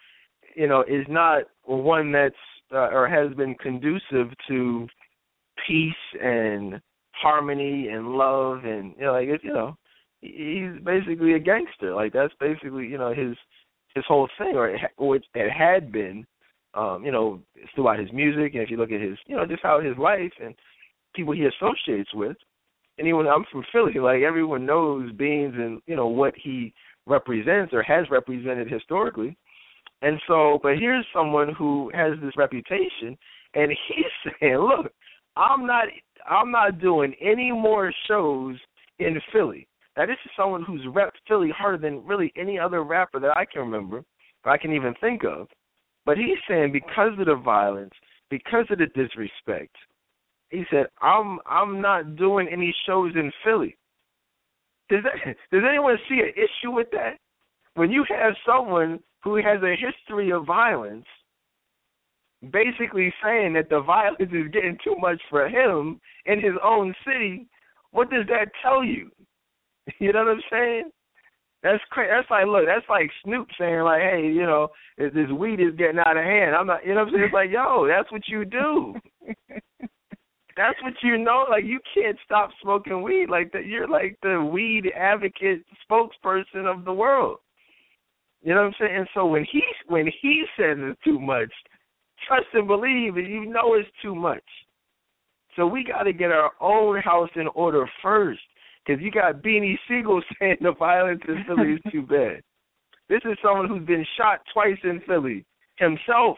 you 0.55 0.67
know, 0.67 0.81
is 0.81 1.05
not 1.09 1.43
one 1.63 2.11
that's 2.11 2.35
uh, 2.73 2.89
or 2.91 3.07
has 3.07 3.35
been 3.35 3.55
conducive 3.55 4.29
to 4.47 4.87
peace 5.67 5.93
and 6.21 6.81
harmony 7.11 7.89
and 7.89 8.09
love 8.09 8.63
and 8.63 8.93
you 8.97 9.05
know, 9.05 9.13
like 9.13 9.27
you 9.43 9.53
know, 9.53 9.75
he's 10.21 10.83
basically 10.83 11.33
a 11.33 11.39
gangster. 11.39 11.93
Like 11.93 12.13
that's 12.13 12.33
basically 12.39 12.87
you 12.87 12.97
know 12.97 13.13
his 13.13 13.35
his 13.95 14.05
whole 14.07 14.29
thing, 14.37 14.55
or 14.55 14.69
it, 14.69 14.81
which 14.97 15.25
it 15.33 15.51
had 15.51 15.91
been, 15.91 16.25
um, 16.73 17.03
you 17.03 17.11
know, 17.11 17.41
throughout 17.75 17.99
his 17.99 18.11
music, 18.13 18.53
and 18.53 18.63
if 18.63 18.69
you 18.69 18.77
look 18.77 18.91
at 18.91 19.01
his, 19.01 19.17
you 19.27 19.35
know, 19.35 19.45
just 19.45 19.63
how 19.63 19.81
his 19.81 19.97
life 19.97 20.31
and 20.41 20.55
people 21.13 21.33
he 21.33 21.45
associates 21.45 22.13
with. 22.13 22.37
Even 22.99 23.25
I'm 23.27 23.45
from 23.51 23.63
Philly, 23.71 23.99
like 23.99 24.21
everyone 24.21 24.65
knows 24.65 25.11
Beans 25.13 25.55
and 25.57 25.81
you 25.87 25.95
know 25.95 26.07
what 26.07 26.33
he 26.41 26.71
represents 27.07 27.73
or 27.73 27.81
has 27.81 28.05
represented 28.11 28.71
historically. 28.71 29.35
And 30.01 30.19
so, 30.27 30.59
but 30.63 30.77
here's 30.79 31.05
someone 31.13 31.53
who 31.53 31.91
has 31.93 32.13
this 32.21 32.35
reputation, 32.35 33.17
and 33.53 33.71
he's 33.87 34.33
saying, 34.39 34.57
"Look, 34.57 34.91
I'm 35.35 35.65
not, 35.65 35.85
I'm 36.29 36.51
not 36.51 36.79
doing 36.79 37.13
any 37.21 37.51
more 37.51 37.93
shows 38.07 38.57
in 38.99 39.19
Philly." 39.31 39.67
Now, 39.97 40.05
this 40.05 40.17
is 40.25 40.31
someone 40.35 40.63
who's 40.63 40.85
repped 40.85 41.19
Philly 41.27 41.51
harder 41.55 41.77
than 41.77 42.05
really 42.05 42.31
any 42.35 42.57
other 42.57 42.83
rapper 42.83 43.19
that 43.19 43.37
I 43.37 43.45
can 43.45 43.61
remember, 43.61 44.03
or 44.45 44.51
I 44.51 44.57
can 44.57 44.73
even 44.73 44.95
think 45.01 45.23
of. 45.23 45.47
But 46.05 46.17
he's 46.17 46.37
saying 46.47 46.71
because 46.71 47.11
of 47.19 47.25
the 47.25 47.35
violence, 47.35 47.93
because 48.29 48.65
of 48.69 48.79
the 48.79 48.87
disrespect, 48.87 49.75
he 50.49 50.63
said, 50.71 50.87
"I'm, 51.01 51.39
I'm 51.45 51.79
not 51.79 52.15
doing 52.15 52.47
any 52.51 52.73
shows 52.87 53.13
in 53.15 53.31
Philly." 53.43 53.77
Does 54.89 55.03
that, 55.03 55.35
does 55.51 55.63
anyone 55.67 55.97
see 56.09 56.19
an 56.19 56.33
issue 56.35 56.71
with 56.71 56.87
that? 56.91 57.17
When 57.75 57.91
you 57.91 58.03
have 58.09 58.33
someone 58.45 58.99
who 59.23 59.35
has 59.35 59.61
a 59.63 59.75
history 59.75 60.31
of 60.31 60.45
violence 60.45 61.05
basically 62.51 63.13
saying 63.23 63.53
that 63.53 63.69
the 63.69 63.81
violence 63.81 64.17
is 64.19 64.51
getting 64.51 64.77
too 64.83 64.95
much 64.99 65.21
for 65.29 65.47
him 65.47 65.99
in 66.25 66.39
his 66.41 66.53
own 66.63 66.93
city, 67.05 67.47
what 67.91 68.09
does 68.09 68.25
that 68.27 68.47
tell 68.61 68.83
you? 68.83 69.11
You 69.99 70.13
know 70.13 70.19
what 70.23 70.33
I'm 70.33 70.41
saying? 70.51 70.91
That's 71.63 71.81
crazy. 71.89 72.11
That's 72.11 72.29
like, 72.29 72.45
look, 72.45 72.65
that's 72.65 72.87
like 72.87 73.09
Snoop 73.23 73.47
saying, 73.59 73.81
like, 73.81 74.01
hey, 74.01 74.21
you 74.23 74.43
know, 74.43 74.69
this 74.97 75.11
weed 75.35 75.59
is 75.59 75.75
getting 75.75 75.99
out 75.99 76.15
of 76.15 76.23
hand. 76.23 76.55
I'm 76.55 76.67
not, 76.67 76.85
you 76.85 76.93
know 76.93 77.01
what 77.01 77.07
I'm 77.09 77.13
saying? 77.13 77.23
It's 77.25 77.33
like, 77.33 77.49
yo, 77.49 77.87
that's 77.87 78.11
what 78.11 78.27
you 78.27 78.45
do. 78.45 78.95
that's 80.55 80.81
what 80.83 80.93
you 81.01 81.17
know. 81.17 81.45
Like, 81.49 81.65
you 81.65 81.79
can't 81.93 82.17
stop 82.23 82.51
smoking 82.61 83.01
weed 83.01 83.27
like 83.29 83.51
that. 83.53 83.65
You're 83.65 83.87
like 83.87 84.17
the 84.21 84.43
weed 84.43 84.91
advocate 84.95 85.63
spokesperson 85.89 86.65
of 86.65 86.85
the 86.85 86.93
world. 86.93 87.39
You 88.43 88.55
know 88.55 88.61
what 88.61 88.67
I'm 88.67 88.73
saying? 88.79 89.05
So 89.13 89.25
when 89.27 89.45
he 89.51 89.61
when 89.87 90.07
he 90.21 90.43
says 90.57 90.77
it's 90.79 90.99
too 91.03 91.19
much, 91.19 91.51
trust 92.27 92.47
and 92.53 92.67
believe, 92.67 93.17
and 93.17 93.27
you 93.27 93.45
know 93.45 93.75
it's 93.75 93.89
too 94.01 94.15
much. 94.15 94.43
So 95.55 95.67
we 95.67 95.83
got 95.83 96.03
to 96.03 96.13
get 96.13 96.31
our 96.31 96.51
own 96.59 97.01
house 97.01 97.29
in 97.35 97.47
order 97.49 97.85
first, 98.01 98.41
because 98.85 99.01
you 99.01 99.11
got 99.11 99.43
Beanie 99.43 99.77
Sigel 99.87 100.21
saying 100.39 100.57
the 100.61 100.73
violence 100.73 101.21
in 101.27 101.43
Philly 101.45 101.73
is 101.73 101.91
too 101.91 102.01
bad. 102.01 102.41
This 103.09 103.21
is 103.25 103.37
someone 103.43 103.67
who's 103.67 103.85
been 103.85 104.05
shot 104.17 104.39
twice 104.53 104.77
in 104.83 105.01
Philly 105.05 105.45
himself, 105.75 106.37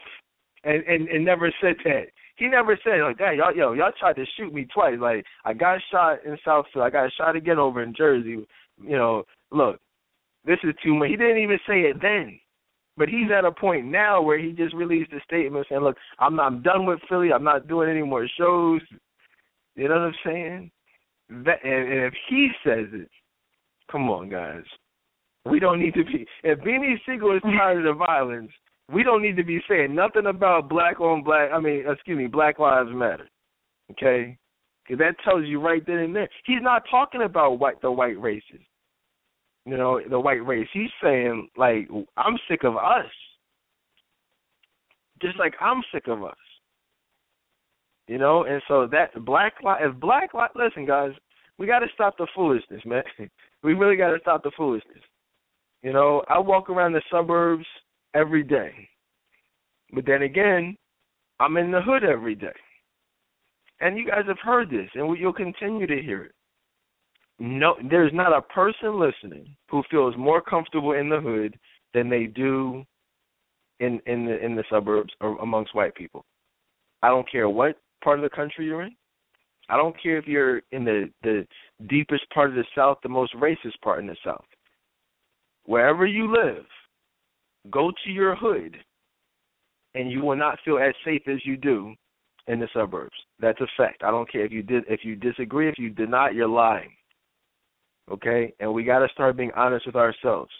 and 0.64 0.82
and, 0.84 1.08
and 1.08 1.24
never 1.24 1.52
said 1.60 1.76
that. 1.84 2.06
He 2.36 2.48
never 2.48 2.78
said 2.82 3.00
like 3.00 3.18
that. 3.18 3.36
Y'all, 3.36 3.54
yo, 3.54 3.72
y'all 3.72 3.92
tried 3.98 4.16
to 4.16 4.26
shoot 4.36 4.52
me 4.52 4.66
twice. 4.74 4.98
Like 5.00 5.24
I 5.44 5.54
got 5.54 5.80
shot 5.90 6.18
in 6.26 6.36
South 6.44 6.66
Philly. 6.72 6.84
I 6.86 6.90
got 6.90 7.12
shot 7.12 7.36
again 7.36 7.58
over 7.58 7.82
in 7.82 7.94
Jersey. 7.96 8.46
You 8.82 8.96
know, 8.96 9.22
look, 9.52 9.80
this 10.44 10.58
is 10.62 10.74
too 10.82 10.94
much. 10.94 11.10
He 11.10 11.16
didn't 11.16 11.38
even 11.38 11.58
say 11.66 11.80
it 11.82 12.00
then. 12.02 12.38
But 12.96 13.08
he's 13.08 13.30
at 13.36 13.44
a 13.44 13.50
point 13.50 13.86
now 13.86 14.22
where 14.22 14.38
he 14.38 14.52
just 14.52 14.74
released 14.74 15.12
a 15.12 15.20
statement 15.24 15.66
saying, 15.68 15.82
"Look, 15.82 15.96
I'm 16.18 16.38
I'm 16.38 16.62
done 16.62 16.86
with 16.86 17.00
Philly. 17.08 17.32
I'm 17.32 17.42
not 17.42 17.66
doing 17.66 17.90
any 17.90 18.02
more 18.02 18.28
shows." 18.38 18.82
You 19.74 19.88
know 19.88 19.94
what 19.94 20.02
I'm 20.02 20.14
saying? 20.24 20.70
That 21.44 21.64
and, 21.64 21.92
and 21.92 22.04
if 22.04 22.14
he 22.28 22.50
says 22.64 22.86
it, 22.92 23.10
come 23.90 24.08
on, 24.10 24.28
guys. 24.28 24.62
We 25.44 25.58
don't 25.58 25.80
need 25.80 25.94
to 25.94 26.04
be. 26.04 26.26
If 26.44 26.60
Beanie 26.60 26.98
Sigel 27.04 27.36
is 27.36 27.42
tired 27.42 27.78
of 27.78 27.84
the 27.84 28.04
violence, 28.06 28.52
we 28.92 29.02
don't 29.02 29.22
need 29.22 29.36
to 29.36 29.44
be 29.44 29.60
saying 29.68 29.94
nothing 29.94 30.26
about 30.26 30.68
black 30.68 31.00
on 31.00 31.24
black. 31.24 31.50
I 31.52 31.58
mean, 31.58 31.84
excuse 31.86 32.16
me, 32.16 32.28
Black 32.28 32.58
Lives 32.58 32.90
Matter. 32.92 33.28
Okay, 33.90 34.38
because 34.86 35.00
that 35.00 35.16
tells 35.24 35.46
you 35.46 35.60
right 35.60 35.84
then 35.84 35.96
and 35.96 36.14
there. 36.14 36.28
He's 36.44 36.62
not 36.62 36.84
talking 36.90 37.22
about 37.22 37.58
white 37.58 37.82
the 37.82 37.90
white 37.90 38.20
races 38.20 38.60
you 39.66 39.76
know, 39.76 40.00
the 40.08 40.20
white 40.20 40.44
race. 40.46 40.68
He's 40.72 40.90
saying 41.02 41.48
like 41.56 41.88
I'm 42.16 42.36
sick 42.48 42.64
of 42.64 42.76
us. 42.76 43.06
Just 45.22 45.38
like 45.38 45.54
I'm 45.60 45.82
sick 45.92 46.06
of 46.08 46.22
us. 46.22 46.36
You 48.06 48.18
know, 48.18 48.44
and 48.44 48.60
so 48.68 48.86
that 48.88 49.24
black 49.24 49.54
life 49.62 49.80
if 49.82 49.98
black 49.98 50.34
life 50.34 50.50
listen 50.54 50.86
guys, 50.86 51.12
we 51.58 51.66
gotta 51.66 51.86
stop 51.94 52.16
the 52.18 52.26
foolishness, 52.34 52.82
man. 52.84 53.02
we 53.62 53.74
really 53.74 53.96
gotta 53.96 54.18
stop 54.20 54.42
the 54.42 54.50
foolishness. 54.56 55.02
You 55.82 55.92
know, 55.92 56.22
I 56.28 56.38
walk 56.38 56.68
around 56.68 56.92
the 56.92 57.02
suburbs 57.10 57.66
every 58.14 58.42
day. 58.42 58.88
But 59.92 60.06
then 60.06 60.22
again, 60.22 60.76
I'm 61.40 61.56
in 61.56 61.70
the 61.70 61.80
hood 61.80 62.04
every 62.04 62.34
day. 62.34 62.54
And 63.80 63.98
you 63.98 64.06
guys 64.06 64.24
have 64.26 64.38
heard 64.38 64.70
this, 64.70 64.88
and 64.94 65.18
you'll 65.18 65.32
continue 65.32 65.86
to 65.86 66.00
hear 66.00 66.24
it 66.24 66.34
no 67.38 67.74
there's 67.90 68.12
not 68.12 68.36
a 68.36 68.42
person 68.42 68.98
listening 68.98 69.56
who 69.68 69.82
feels 69.90 70.16
more 70.16 70.40
comfortable 70.40 70.92
in 70.92 71.08
the 71.08 71.20
hood 71.20 71.58
than 71.92 72.08
they 72.08 72.24
do 72.24 72.84
in 73.80 74.00
in 74.06 74.24
the 74.24 74.44
in 74.44 74.54
the 74.54 74.64
suburbs 74.70 75.12
or 75.20 75.38
amongst 75.40 75.74
white 75.74 75.94
people. 75.94 76.24
I 77.02 77.08
don't 77.08 77.30
care 77.30 77.48
what 77.48 77.78
part 78.02 78.18
of 78.18 78.22
the 78.22 78.34
country 78.34 78.66
you're 78.66 78.82
in. 78.82 78.94
I 79.68 79.76
don't 79.76 80.00
care 80.00 80.18
if 80.18 80.26
you're 80.26 80.58
in 80.72 80.84
the 80.84 81.10
the 81.22 81.46
deepest 81.88 82.28
part 82.32 82.50
of 82.50 82.56
the 82.56 82.64
South, 82.74 82.98
the 83.02 83.08
most 83.08 83.34
racist 83.34 83.80
part 83.82 84.00
in 84.00 84.06
the 84.06 84.16
South. 84.24 84.44
Wherever 85.64 86.06
you 86.06 86.30
live, 86.30 86.66
go 87.70 87.90
to 88.04 88.10
your 88.10 88.36
hood, 88.36 88.76
and 89.94 90.10
you 90.10 90.20
will 90.20 90.36
not 90.36 90.58
feel 90.64 90.78
as 90.78 90.94
safe 91.04 91.22
as 91.26 91.44
you 91.44 91.56
do 91.56 91.94
in 92.46 92.60
the 92.60 92.68
suburbs. 92.74 93.16
That's 93.40 93.60
a 93.60 93.66
fact. 93.76 94.02
I 94.04 94.10
don't 94.10 94.30
care 94.30 94.44
if 94.44 94.52
you 94.52 94.62
did 94.62 94.84
if 94.88 95.00
you 95.04 95.16
disagree, 95.16 95.68
if 95.68 95.78
you 95.78 95.90
deny, 95.90 96.30
you're 96.30 96.46
lying. 96.46 96.90
Okay? 98.10 98.52
And 98.60 98.72
we 98.72 98.84
got 98.84 99.00
to 99.00 99.08
start 99.12 99.36
being 99.36 99.52
honest 99.56 99.86
with 99.86 99.96
ourselves. 99.96 100.50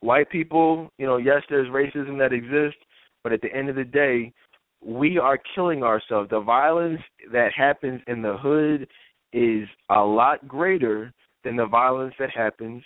White 0.00 0.30
people, 0.30 0.90
you 0.98 1.06
know, 1.06 1.16
yes, 1.16 1.42
there's 1.48 1.68
racism 1.68 2.18
that 2.18 2.32
exists, 2.32 2.80
but 3.24 3.32
at 3.32 3.40
the 3.42 3.52
end 3.52 3.68
of 3.68 3.76
the 3.76 3.84
day, 3.84 4.32
we 4.80 5.18
are 5.18 5.38
killing 5.54 5.82
ourselves. 5.82 6.30
The 6.30 6.40
violence 6.40 7.00
that 7.32 7.52
happens 7.52 8.00
in 8.06 8.22
the 8.22 8.36
hood 8.36 8.86
is 9.32 9.68
a 9.90 10.00
lot 10.00 10.46
greater 10.46 11.12
than 11.42 11.56
the 11.56 11.66
violence 11.66 12.14
that 12.18 12.30
happens 12.30 12.84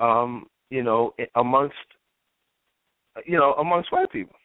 um, 0.00 0.46
you 0.70 0.82
know, 0.82 1.12
amongst 1.36 1.76
you 3.26 3.36
know, 3.36 3.52
amongst 3.54 3.92
white 3.92 4.10
people. 4.10 4.36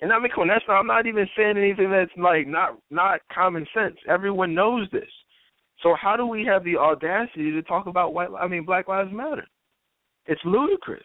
And 0.00 0.12
I 0.12 0.18
mean, 0.18 0.30
come 0.32 0.42
on, 0.42 0.48
that's 0.48 0.64
not, 0.68 0.78
I'm 0.78 0.86
not 0.86 1.06
even 1.06 1.26
saying 1.36 1.56
anything 1.56 1.90
that's 1.90 2.10
like 2.16 2.46
not 2.46 2.78
not 2.90 3.20
common 3.32 3.66
sense. 3.74 3.96
Everyone 4.08 4.54
knows 4.54 4.88
this. 4.92 5.08
So 5.82 5.94
how 6.00 6.16
do 6.16 6.26
we 6.26 6.44
have 6.44 6.64
the 6.64 6.76
audacity 6.76 7.52
to 7.52 7.62
talk 7.62 7.86
about 7.86 8.14
white? 8.14 8.28
I 8.38 8.48
mean, 8.48 8.64
Black 8.64 8.88
Lives 8.88 9.12
Matter. 9.12 9.46
It's 10.26 10.40
ludicrous. 10.44 11.02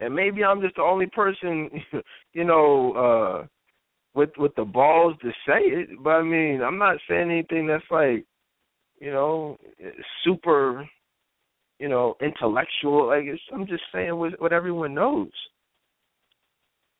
And 0.00 0.14
maybe 0.14 0.42
I'm 0.44 0.60
just 0.60 0.76
the 0.76 0.82
only 0.82 1.06
person, 1.06 1.70
you 2.32 2.44
know, 2.44 2.92
uh 2.92 3.46
with 4.14 4.30
with 4.38 4.54
the 4.54 4.64
balls 4.64 5.14
to 5.22 5.30
say 5.46 5.60
it. 5.60 5.88
But 6.02 6.10
I 6.10 6.22
mean, 6.22 6.62
I'm 6.62 6.78
not 6.78 6.98
saying 7.08 7.30
anything 7.30 7.66
that's 7.66 7.84
like, 7.90 8.24
you 9.00 9.10
know, 9.10 9.58
super, 10.24 10.88
you 11.78 11.88
know, 11.88 12.16
intellectual. 12.20 13.08
Like 13.08 13.24
I'm 13.52 13.66
just 13.66 13.82
saying 13.92 14.16
what, 14.16 14.40
what 14.40 14.52
everyone 14.52 14.94
knows. 14.94 15.30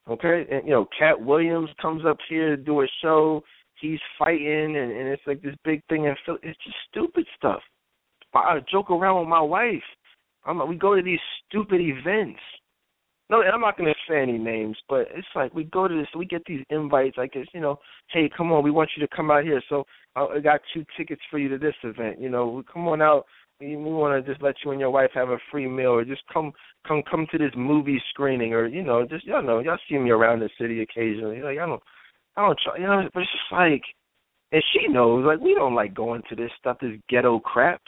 Okay, 0.09 0.45
and 0.51 0.65
you 0.66 0.73
know, 0.73 0.86
Katt 0.99 1.20
Williams 1.20 1.70
comes 1.81 2.05
up 2.05 2.19
here 2.28 2.57
to 2.57 2.62
do 2.62 2.82
a 2.82 2.86
show. 3.03 3.43
He's 3.90 4.01
fighting, 4.19 4.77
and, 4.77 4.90
and 4.90 5.09
it's 5.09 5.23
like 5.27 5.43
this 5.43 5.55
big 5.65 5.82
thing, 5.89 6.06
and 6.06 6.16
it's 6.43 6.59
just 6.65 6.77
stupid 6.90 7.27
stuff. 7.36 7.61
I 8.35 8.59
joke 8.70 8.90
around 8.90 9.20
with 9.20 9.28
my 9.28 9.40
wife. 9.40 9.82
I'm 10.44 10.59
like, 10.59 10.69
we 10.69 10.77
go 10.77 10.97
to 10.97 11.02
these 11.02 11.20
stupid 11.47 11.81
events. 11.81 12.40
No, 13.31 13.40
and 13.40 13.51
I'm 13.51 13.61
not 13.61 13.78
going 13.78 13.93
to 13.93 14.12
say 14.12 14.20
any 14.20 14.39
names, 14.39 14.77
but 14.89 15.06
it's 15.15 15.27
like 15.35 15.55
we 15.55 15.65
go 15.65 15.89
to 15.89 15.94
this, 15.94 16.09
we 16.16 16.27
get 16.27 16.43
these 16.47 16.65
invites, 16.69 17.16
like 17.16 17.32
it's 17.35 17.51
you 17.55 17.61
know, 17.61 17.78
hey, 18.11 18.31
come 18.36 18.52
on, 18.52 18.62
we 18.62 18.70
want 18.70 18.90
you 18.97 19.06
to 19.06 19.16
come 19.16 19.31
out 19.31 19.44
here. 19.44 19.62
So 19.69 19.85
uh, 20.15 20.27
I 20.27 20.40
got 20.40 20.61
two 20.74 20.85
tickets 20.97 21.23
for 21.31 21.39
you 21.39 21.48
to 21.48 21.59
this 21.59 21.74
event. 21.85 22.20
You 22.20 22.28
know, 22.28 22.62
come 22.70 22.86
on 22.86 23.01
out 23.01 23.24
we 23.61 23.77
want 23.77 24.24
to 24.24 24.32
just 24.32 24.43
let 24.43 24.56
you 24.65 24.70
and 24.73 24.81
your 24.81 24.90
wife 24.90 25.11
have 25.15 25.28
a 25.28 25.39
free 25.51 25.69
meal, 25.69 25.90
or 25.90 26.05
just 26.05 26.23
come 26.32 26.52
come 26.86 27.02
come 27.09 27.27
to 27.31 27.39
this 27.39 27.52
movie 27.56 28.02
screening, 28.11 28.52
or 28.52 28.66
you 28.66 28.82
know, 28.82 29.06
just 29.06 29.24
y'all 29.24 29.43
know 29.43 29.61
y'all 29.61 29.78
see 29.89 29.98
me 29.98 30.11
around 30.11 30.40
the 30.40 30.51
city 30.61 30.82
occasionally. 30.82 31.40
Like 31.40 31.59
I 31.59 31.66
don't, 31.66 31.82
Oh, 32.36 32.43
I 32.43 32.47
don't 32.47 32.59
try, 32.61 32.77
you 32.78 32.86
know, 32.86 33.09
but 33.12 33.20
it's 33.20 33.32
just 33.32 33.52
like, 33.52 33.82
and 34.52 34.62
she 34.73 34.89
knows, 34.89 35.24
like 35.24 35.40
we 35.40 35.55
don't 35.55 35.74
like 35.74 35.94
going 35.94 36.23
to 36.28 36.36
this 36.36 36.51
stuff, 36.59 36.78
this 36.81 36.98
ghetto 37.09 37.39
crap. 37.40 37.81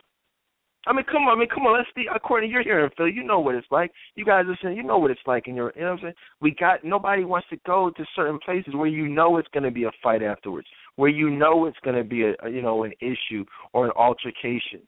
I 0.87 0.93
mean, 0.93 1.05
come 1.05 1.23
on, 1.25 1.37
I 1.37 1.41
mean, 1.41 1.49
come 1.49 1.67
on. 1.67 1.77
Let's 1.77 1.91
be. 1.97 2.07
According, 2.15 2.51
you're 2.51 2.63
here 2.63 2.85
in 2.85 2.91
Philly. 2.97 3.13
You 3.13 3.25
know 3.25 3.41
what 3.41 3.57
it's 3.57 3.67
like. 3.73 3.91
You 4.15 4.25
guys 4.25 4.45
listen. 4.47 4.77
You 4.77 4.85
know 4.85 4.99
what 4.99 5.11
it's 5.11 5.21
like 5.27 5.49
in 5.49 5.57
your. 5.57 5.73
You 5.75 5.83
know 5.83 5.87
what 5.89 5.95
I'm 5.95 6.03
saying? 6.03 6.15
We 6.41 6.53
got 6.53 6.85
nobody 6.85 7.25
wants 7.25 7.49
to 7.51 7.57
go 7.67 7.91
to 7.91 8.05
certain 8.15 8.39
places 8.39 8.73
where 8.75 8.87
you 8.87 9.09
know 9.09 9.37
it's 9.39 9.49
going 9.49 9.65
to 9.65 9.73
be 9.73 9.85
a 9.85 9.91
fight 10.01 10.23
afterwards, 10.23 10.69
where 10.95 11.11
you 11.11 11.29
know 11.29 11.67
it's 11.67 11.79
going 11.85 11.97
to 11.97 12.05
be 12.05 12.23
a 12.23 12.49
you 12.49 12.63
know 12.63 12.85
an 12.85 12.93
issue 13.01 13.45
or 13.73 13.87
an 13.87 13.93
altercation. 13.97 14.81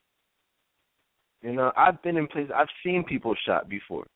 You 1.43 1.53
know, 1.53 1.73
I've 1.77 2.01
been 2.03 2.17
in 2.17 2.29
places 2.29 2.53
I've 2.55 2.69
seen 2.85 3.03
people 3.03 3.35
shot 3.45 3.69
before. 3.69 4.07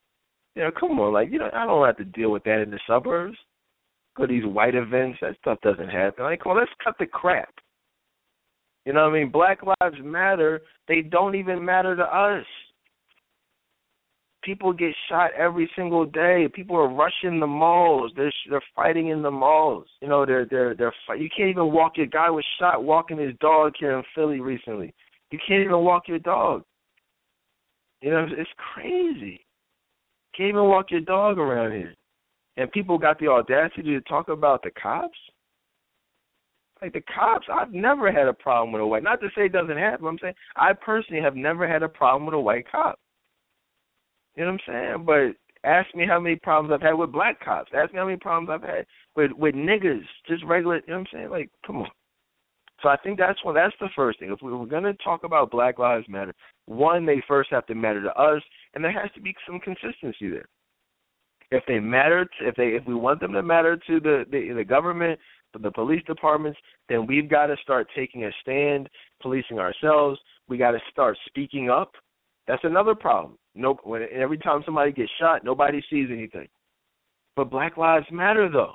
You 0.55 0.63
know, 0.63 0.71
come 0.79 1.01
on, 1.01 1.13
like 1.13 1.33
you 1.33 1.39
know, 1.39 1.51
I 1.53 1.67
don't 1.67 1.85
have 1.85 1.97
to 1.97 2.05
deal 2.05 2.31
with 2.31 2.45
that 2.45 2.63
in 2.63 2.71
the 2.71 2.79
suburbs. 2.87 3.37
Go 4.17 4.27
to 4.27 4.33
these 4.33 4.45
white 4.45 4.75
events, 4.75 5.19
that 5.23 5.37
stuff 5.41 5.59
doesn't 5.63 5.89
happen. 5.89 6.25
Like, 6.25 6.45
on, 6.45 6.57
let's 6.57 6.71
cut 6.85 6.95
the 6.99 7.07
crap. 7.07 7.53
You 8.85 8.93
know 8.93 9.05
what 9.05 9.15
I 9.15 9.21
mean? 9.21 9.31
Black 9.31 9.61
Lives 9.63 9.97
Matter, 10.03 10.61
they 10.89 11.03
don't 11.03 11.35
even 11.35 11.65
matter 11.65 11.97
to 11.97 12.03
us. 12.03 12.45
People 14.43 14.73
get 14.73 14.93
shot 15.09 15.31
every 15.39 15.71
single 15.77 16.05
day. 16.05 16.49
People 16.53 16.77
are 16.77 16.89
rushing 16.89 17.39
the 17.39 17.47
malls. 17.47 18.11
They're 18.17 18.33
they're 18.51 18.63
fighting 18.75 19.09
in 19.09 19.23
the 19.23 19.31
malls. 19.31 19.87
You 20.01 20.09
know, 20.09 20.27
they're 20.27 20.47
they're 20.47 20.75
they're 20.75 20.93
you 21.17 21.29
can't 21.35 21.49
even 21.49 21.73
walk. 21.73 21.97
Your 21.97 22.07
guy 22.07 22.29
was 22.29 22.45
shot 22.59 22.83
walking 22.83 23.19
his 23.19 23.35
dog 23.41 23.75
here 23.79 23.97
in 23.97 24.03
Philly 24.17 24.41
recently. 24.41 24.93
You 25.31 25.39
can't 25.47 25.63
even 25.63 25.79
walk 25.85 26.09
your 26.09 26.19
dog. 26.19 26.65
You 28.01 28.11
know, 28.11 28.27
it's 28.37 28.51
crazy. 28.75 29.47
Can't 30.37 30.49
even 30.49 30.65
walk 30.65 30.91
your 30.91 31.01
dog 31.01 31.39
around 31.39 31.73
here. 31.73 31.95
And 32.57 32.71
people 32.71 32.99
got 32.99 33.19
the 33.19 33.29
audacity 33.29 33.95
to 33.95 34.01
talk 34.03 34.29
about 34.29 34.63
the 34.63 34.71
cops. 34.71 35.19
Like 36.81 36.93
the 36.93 37.03
cops, 37.15 37.47
I've 37.53 37.73
never 37.73 38.11
had 38.11 38.27
a 38.27 38.33
problem 38.33 38.73
with 38.73 38.83
a 38.83 38.87
white. 38.87 39.05
Not 39.05 39.21
to 39.21 39.29
say 39.37 39.47
it 39.47 39.53
doesn't 39.53 39.79
happen. 39.79 40.07
I'm 40.07 40.19
saying 40.21 40.35
I 40.57 40.73
personally 40.73 41.23
have 41.23 41.37
never 41.37 41.67
had 41.67 41.83
a 41.83 41.89
problem 41.89 42.27
with 42.27 42.35
a 42.35 42.41
white 42.41 42.71
cop. 42.71 42.99
You 44.37 44.45
know 44.45 44.53
what 44.53 44.61
I'm 44.69 44.97
saying? 44.97 45.05
But 45.07 45.69
ask 45.69 45.95
me 45.95 46.07
how 46.07 46.19
many 46.19 46.37
problems 46.37 46.75
I've 46.75 46.87
had 46.87 46.95
with 46.95 47.13
black 47.13 47.39
cops. 47.43 47.71
Ask 47.75 47.93
me 47.93 47.99
how 47.99 48.07
many 48.07 48.19
problems 48.19 48.51
I've 48.53 48.69
had 48.69 48.87
with 49.15 49.31
with 49.33 49.55
niggas, 49.55 50.03
just 50.27 50.45
regular. 50.45 50.77
You 50.77 50.83
know 50.89 50.99
what 50.99 51.01
I'm 51.01 51.07
saying? 51.13 51.31
Like, 51.31 51.51
come 51.65 51.77
on. 51.77 51.91
So 52.83 52.89
I 52.89 52.97
think 52.97 53.17
that's 53.17 53.43
one. 53.45 53.55
That's 53.55 53.75
the 53.81 53.89
first 53.95 54.19
thing. 54.19 54.33
If 54.33 54.43
we 54.43 54.53
were 54.53 54.67
going 54.67 54.83
to 54.83 54.95
talk 54.95 55.23
about 55.23 55.53
Black 55.53 55.79
Lives 55.79 56.09
Matter, 56.09 56.35
one, 56.67 57.07
they 57.07 57.23
first 57.29 57.51
have 57.53 57.67
to 57.67 57.77
matter 57.77 58.03
to 58.03 58.13
us, 58.21 58.43
and 58.75 58.83
there 58.83 58.91
has 58.91 59.11
to 59.15 59.21
be 59.21 59.35
some 59.47 59.61
consistency 59.61 60.29
there. 60.29 60.47
If 61.53 61.65
they 61.67 61.79
matter, 61.79 62.25
to, 62.25 62.49
if 62.49 62.55
they, 62.57 62.69
if 62.69 62.87
we 62.87 62.95
want 62.95 63.21
them 63.21 63.33
to 63.33 63.43
matter 63.43 63.77
to 63.77 64.01
the 64.01 64.25
the, 64.31 64.55
the 64.55 64.65
government, 64.65 65.19
the 65.61 65.71
police 65.71 66.03
departments, 66.07 66.59
then 66.89 67.07
we've 67.07 67.29
got 67.29 67.47
to 67.47 67.57
start 67.63 67.87
taking 67.95 68.25
a 68.25 68.31
stand, 68.41 68.89
policing 69.21 69.59
ourselves. 69.59 70.19
We 70.49 70.57
got 70.57 70.73
to 70.73 70.79
start 70.91 71.17
speaking 71.27 71.71
up. 71.71 71.93
That's 72.49 72.65
another 72.65 72.95
problem. 72.95 73.39
No, 73.55 73.79
when 73.85 74.07
every 74.13 74.39
time 74.39 74.63
somebody 74.65 74.93
gets 74.93 75.13
shot, 75.21 75.45
nobody 75.45 75.83
sees 75.91 76.09
anything. 76.11 76.49
But 77.37 77.51
Black 77.51 77.77
Lives 77.77 78.07
Matter, 78.11 78.49
though. 78.51 78.75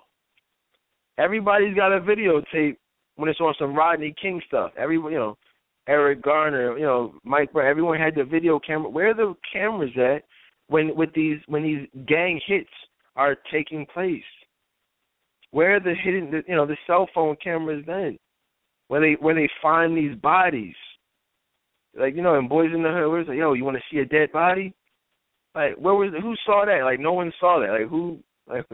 Everybody's 1.17 1.75
got 1.75 1.91
a 1.91 1.99
videotape 1.99 2.77
when 3.15 3.29
it's 3.29 3.41
on 3.41 3.55
some 3.57 3.75
Rodney 3.75 4.13
King 4.21 4.39
stuff. 4.47 4.71
Everyone, 4.77 5.11
you 5.11 5.17
know, 5.17 5.37
Eric 5.87 6.21
Garner, 6.21 6.77
you 6.77 6.85
know, 6.85 7.15
Mike 7.23 7.51
Brown, 7.53 7.67
everyone 7.67 7.99
had 7.99 8.13
the 8.15 8.23
video 8.23 8.59
camera. 8.59 8.89
Where 8.89 9.09
are 9.09 9.13
the 9.13 9.33
cameras 9.51 9.91
at 9.97 10.23
when 10.67 10.95
with 10.95 11.13
these 11.13 11.39
when 11.47 11.63
these 11.63 11.87
gang 12.07 12.39
hits 12.45 12.69
are 13.15 13.37
taking 13.51 13.85
place? 13.93 14.21
Where 15.51 15.77
are 15.77 15.79
the 15.79 15.95
hidden, 15.95 16.29
the, 16.29 16.43
you 16.47 16.55
know, 16.55 16.65
the 16.65 16.77
cell 16.85 17.09
phone 17.13 17.35
cameras 17.41 17.83
then? 17.87 18.17
Where 18.89 19.01
they 19.01 19.13
where 19.19 19.35
they 19.35 19.49
find 19.61 19.97
these 19.97 20.15
bodies? 20.15 20.75
Like 21.97 22.15
you 22.15 22.21
know, 22.21 22.37
in 22.37 22.47
Boys 22.47 22.71
in 22.73 22.83
the 22.83 22.89
Hood, 22.89 23.09
where's 23.09 23.27
like, 23.27 23.37
yo, 23.37 23.53
you 23.53 23.65
want 23.65 23.77
to 23.77 23.83
see 23.91 23.99
a 23.99 24.05
dead 24.05 24.31
body? 24.31 24.73
Like 25.55 25.75
where 25.77 25.95
was 25.95 26.13
who 26.21 26.35
saw 26.45 26.65
that? 26.65 26.83
Like 26.83 26.99
no 26.99 27.13
one 27.13 27.31
saw 27.39 27.59
that. 27.59 27.71
Like 27.71 27.89
who 27.89 28.19
like 28.47 28.65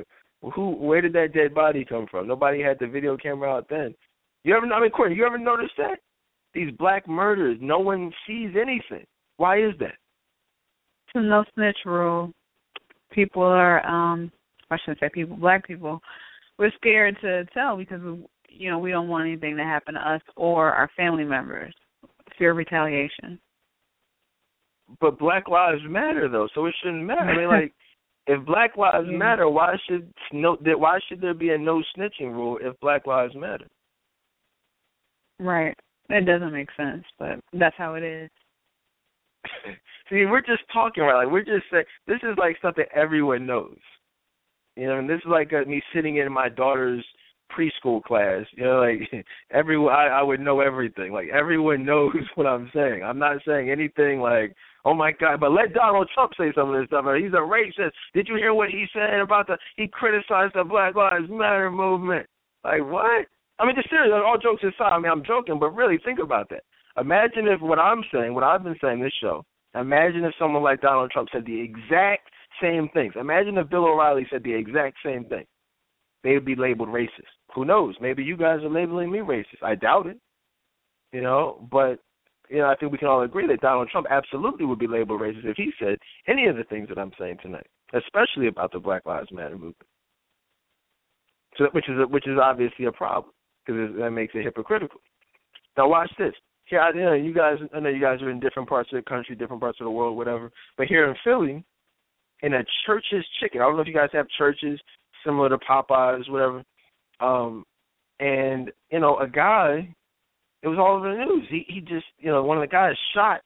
who 0.53 0.71
where 0.71 1.01
did 1.01 1.13
that 1.13 1.33
dead 1.33 1.53
body 1.53 1.85
come 1.85 2.07
from? 2.09 2.27
Nobody 2.27 2.61
had 2.61 2.77
the 2.79 2.87
video 2.87 3.15
camera 3.17 3.55
out 3.55 3.67
then. 3.69 3.95
You 4.43 4.55
ever, 4.55 4.65
I 4.65 4.81
mean, 4.81 4.91
Courtney, 4.91 5.15
you 5.15 5.25
ever 5.25 5.37
noticed 5.37 5.73
that? 5.77 5.99
These 6.53 6.71
black 6.77 7.07
murders, 7.07 7.57
no 7.61 7.79
one 7.79 8.11
sees 8.27 8.49
anything. 8.59 9.05
Why 9.37 9.59
is 9.59 9.73
that? 9.79 9.95
The 11.13 11.21
no 11.21 11.43
snitch 11.53 11.77
rule. 11.85 12.31
People 13.11 13.43
are, 13.43 13.85
um, 13.85 14.31
I 14.71 14.77
shouldn't 14.79 14.99
say 14.99 15.09
people, 15.13 15.37
black 15.37 15.67
people, 15.67 15.99
we're 16.57 16.71
scared 16.75 17.17
to 17.21 17.45
tell 17.53 17.77
because, 17.77 18.01
we, 18.01 18.25
you 18.49 18.69
know, 18.69 18.79
we 18.79 18.91
don't 18.91 19.07
want 19.07 19.27
anything 19.27 19.57
to 19.57 19.63
happen 19.63 19.95
to 19.95 19.99
us 19.99 20.21
or 20.35 20.71
our 20.71 20.89
family 20.95 21.23
members. 21.23 21.73
Fear 22.37 22.51
of 22.51 22.57
retaliation. 22.57 23.39
But 24.99 25.19
Black 25.19 25.47
Lives 25.47 25.81
Matter, 25.87 26.27
though, 26.29 26.47
so 26.53 26.65
it 26.65 26.75
shouldn't 26.81 27.03
matter. 27.03 27.21
I 27.21 27.37
mean, 27.37 27.47
like, 27.47 27.73
if 28.27 28.45
Black 28.45 28.77
Lives 28.77 29.07
Matter, 29.09 29.49
why 29.49 29.75
should 29.87 30.11
no? 30.31 30.57
Why 30.59 30.99
should 31.07 31.21
there 31.21 31.33
be 31.33 31.49
a 31.49 31.57
no 31.57 31.81
snitching 31.97 32.31
rule 32.31 32.59
if 32.61 32.79
Black 32.79 33.07
Lives 33.07 33.33
Matter? 33.35 33.67
Right. 35.39 35.75
It 36.09 36.25
doesn't 36.25 36.53
make 36.53 36.69
sense, 36.77 37.03
but 37.17 37.39
that's 37.53 37.75
how 37.77 37.95
it 37.95 38.03
is. 38.03 38.29
See, 40.09 40.25
we're 40.25 40.41
just 40.41 40.63
talking 40.71 41.03
right. 41.03 41.23
Like 41.23 41.31
we're 41.31 41.43
just 41.43 41.65
saying 41.71 41.85
this 42.07 42.19
is 42.23 42.37
like 42.37 42.57
something 42.61 42.85
everyone 42.93 43.45
knows. 43.45 43.77
You 44.75 44.87
know, 44.87 44.97
and 44.99 45.09
this 45.09 45.17
is 45.17 45.29
like 45.29 45.51
uh, 45.53 45.67
me 45.69 45.81
sitting 45.93 46.17
in 46.17 46.31
my 46.31 46.49
daughter's 46.49 47.05
preschool 47.55 48.03
class. 48.03 48.45
You 48.55 48.63
know, 48.63 48.79
like 48.79 49.25
everyone, 49.51 49.93
I, 49.93 50.07
I 50.07 50.21
would 50.21 50.39
know 50.39 50.59
everything. 50.59 51.11
Like 51.11 51.29
everyone 51.29 51.85
knows 51.85 52.15
what 52.35 52.47
I'm 52.47 52.69
saying. 52.73 53.03
I'm 53.03 53.19
not 53.19 53.37
saying 53.45 53.69
anything 53.69 54.19
like, 54.19 54.55
oh 54.85 54.93
my 54.93 55.11
God. 55.11 55.39
But 55.39 55.51
let 55.51 55.73
Donald 55.73 56.09
Trump 56.13 56.33
say 56.37 56.51
some 56.55 56.73
of 56.73 56.79
this 56.79 56.87
stuff. 56.87 57.05
He's 57.17 57.33
a 57.33 57.37
racist. 57.37 57.91
Did 58.13 58.27
you 58.27 58.35
hear 58.35 58.53
what 58.53 58.69
he 58.69 58.85
said 58.93 59.19
about 59.19 59.47
the? 59.47 59.57
He 59.77 59.87
criticized 59.87 60.55
the 60.55 60.63
Black 60.63 60.95
Lives 60.95 61.29
Matter 61.29 61.69
movement. 61.71 62.27
Like 62.63 62.81
what? 62.81 63.27
I 63.59 63.65
mean, 63.65 63.75
just 63.75 63.89
seriously, 63.89 64.13
all 64.13 64.37
jokes 64.41 64.63
aside, 64.63 64.91
I 64.91 64.99
mean, 64.99 65.11
I'm 65.11 65.23
joking, 65.23 65.59
but 65.59 65.75
really 65.75 65.99
think 66.03 66.19
about 66.19 66.49
that. 66.49 66.63
Imagine 66.99 67.47
if 67.47 67.61
what 67.61 67.79
I'm 67.79 68.03
saying, 68.13 68.33
what 68.33 68.43
I've 68.43 68.63
been 68.63 68.77
saying 68.81 69.01
this 69.01 69.13
show, 69.19 69.43
imagine 69.75 70.23
if 70.25 70.33
someone 70.37 70.63
like 70.63 70.81
Donald 70.81 71.11
Trump 71.11 71.29
said 71.31 71.45
the 71.45 71.59
exact 71.59 72.29
same 72.61 72.89
things. 72.93 73.13
Imagine 73.19 73.57
if 73.57 73.69
Bill 73.69 73.85
O'Reilly 73.85 74.27
said 74.29 74.43
the 74.43 74.53
exact 74.53 74.97
same 75.03 75.25
thing. 75.25 75.45
They 76.23 76.33
would 76.33 76.45
be 76.45 76.55
labeled 76.55 76.89
racist. 76.89 77.33
Who 77.55 77.65
knows? 77.65 77.95
Maybe 77.99 78.23
you 78.23 78.37
guys 78.37 78.63
are 78.63 78.69
labeling 78.69 79.11
me 79.11 79.19
racist. 79.19 79.63
I 79.63 79.75
doubt 79.75 80.07
it. 80.07 80.17
You 81.11 81.21
know, 81.21 81.67
but 81.71 81.99
you 82.49 82.57
know, 82.57 82.69
I 82.69 82.75
think 82.75 82.91
we 82.91 82.97
can 82.97 83.07
all 83.07 83.23
agree 83.23 83.47
that 83.47 83.61
Donald 83.61 83.89
Trump 83.89 84.07
absolutely 84.09 84.65
would 84.65 84.79
be 84.79 84.87
labeled 84.87 85.21
racist 85.21 85.45
if 85.45 85.57
he 85.57 85.71
said 85.79 85.97
any 86.27 86.47
of 86.47 86.55
the 86.55 86.63
things 86.63 86.89
that 86.89 86.97
I'm 86.97 87.11
saying 87.19 87.37
tonight, 87.41 87.67
especially 87.93 88.47
about 88.47 88.71
the 88.71 88.79
Black 88.79 89.05
Lives 89.05 89.31
Matter 89.31 89.55
movement. 89.55 89.77
So, 91.57 91.65
which 91.71 91.87
is 91.87 91.95
which 92.09 92.27
is 92.27 92.37
obviously 92.41 92.85
a 92.85 92.91
problem 92.91 93.31
because 93.65 93.95
that 93.97 94.11
makes 94.11 94.33
it 94.35 94.43
hypocritical. 94.43 95.01
Now 95.77 95.87
watch 95.87 96.11
this. 96.17 96.33
Here, 96.65 96.79
I, 96.79 96.91
know, 96.91 97.13
you 97.13 97.33
guys, 97.33 97.57
I 97.73 97.79
know 97.79 97.89
you 97.89 98.01
guys 98.01 98.21
are 98.21 98.29
in 98.29 98.39
different 98.39 98.69
parts 98.69 98.89
of 98.93 99.03
the 99.03 99.09
country, 99.09 99.35
different 99.35 99.61
parts 99.61 99.79
of 99.81 99.85
the 99.85 99.91
world, 99.91 100.17
whatever. 100.17 100.51
But 100.77 100.87
here 100.87 101.09
in 101.09 101.15
Philly, 101.23 101.63
in 102.41 102.53
a 102.53 102.63
Church's 102.85 103.25
Chicken, 103.39 103.61
I 103.61 103.65
don't 103.65 103.75
know 103.75 103.81
if 103.81 103.87
you 103.87 103.93
guys 103.93 104.09
have 104.13 104.27
churches 104.37 104.79
similar 105.25 105.49
to 105.49 105.57
Popeyes, 105.57 106.29
whatever. 106.29 106.63
Um, 107.19 107.65
and 108.19 108.71
you 108.91 108.99
know, 108.99 109.17
a 109.19 109.27
guy, 109.27 109.93
it 110.61 110.67
was 110.67 110.77
all 110.79 110.97
over 110.97 111.11
the 111.11 111.25
news. 111.25 111.45
He 111.49 111.65
he 111.67 111.81
just, 111.81 112.05
you 112.19 112.31
know, 112.31 112.43
one 112.43 112.57
of 112.57 112.61
the 112.61 112.67
guys 112.67 112.95
shot 113.13 113.41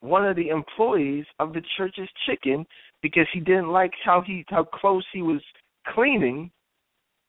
one 0.00 0.26
of 0.26 0.36
the 0.36 0.48
employees 0.48 1.26
of 1.38 1.52
the 1.52 1.62
Church's 1.76 2.08
Chicken 2.26 2.66
because 3.02 3.26
he 3.32 3.40
didn't 3.40 3.68
like 3.68 3.92
how 4.04 4.22
he 4.26 4.44
how 4.48 4.64
close 4.64 5.04
he 5.12 5.22
was 5.22 5.40
cleaning 5.88 6.50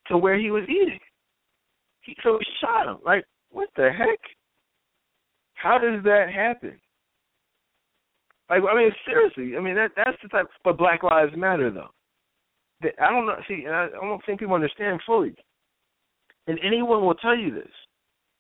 to 0.08 0.18
where 0.18 0.40
he 0.40 0.52
was 0.52 0.64
eating. 0.64 1.00
He 2.02 2.16
so 2.24 2.40
he 2.40 2.46
shot 2.60 2.88
him. 2.88 2.98
Like, 3.06 3.26
what 3.52 3.70
the 3.76 3.90
heck? 3.92 4.20
How 5.62 5.78
does 5.78 6.04
that 6.04 6.28
happen? 6.34 6.80
Like, 8.50 8.62
I 8.70 8.76
mean, 8.76 8.92
seriously. 9.06 9.58
I 9.58 9.62
mean, 9.62 9.76
that 9.76 9.92
that's 9.96 10.18
the 10.22 10.30
type. 10.30 10.48
But 10.64 10.78
Black 10.78 11.04
Lives 11.04 11.34
Matter, 11.38 11.72
though. 11.72 11.90
I 13.00 13.10
don't 13.10 13.26
know. 13.26 13.36
See, 13.48 13.66
I 13.68 13.90
don't 13.90 14.22
think 14.26 14.40
people 14.40 14.56
understand 14.56 15.00
fully. 15.06 15.36
And 16.48 16.60
anyone 16.66 17.06
will 17.06 17.16
tell 17.16 17.38
you 17.38 17.54
this. 17.54 17.70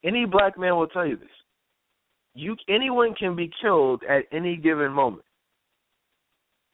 Any 0.03 0.26
black 0.26 0.57
man 0.57 0.76
will 0.76 0.88
tell 0.88 1.06
you 1.06 1.15
this. 1.15 1.30
You, 2.34 2.56
anyone 2.68 3.14
can 3.14 3.35
be 3.35 3.52
killed 3.61 4.02
at 4.10 4.23
any 4.31 4.57
given 4.57 4.91
moment. 4.91 5.26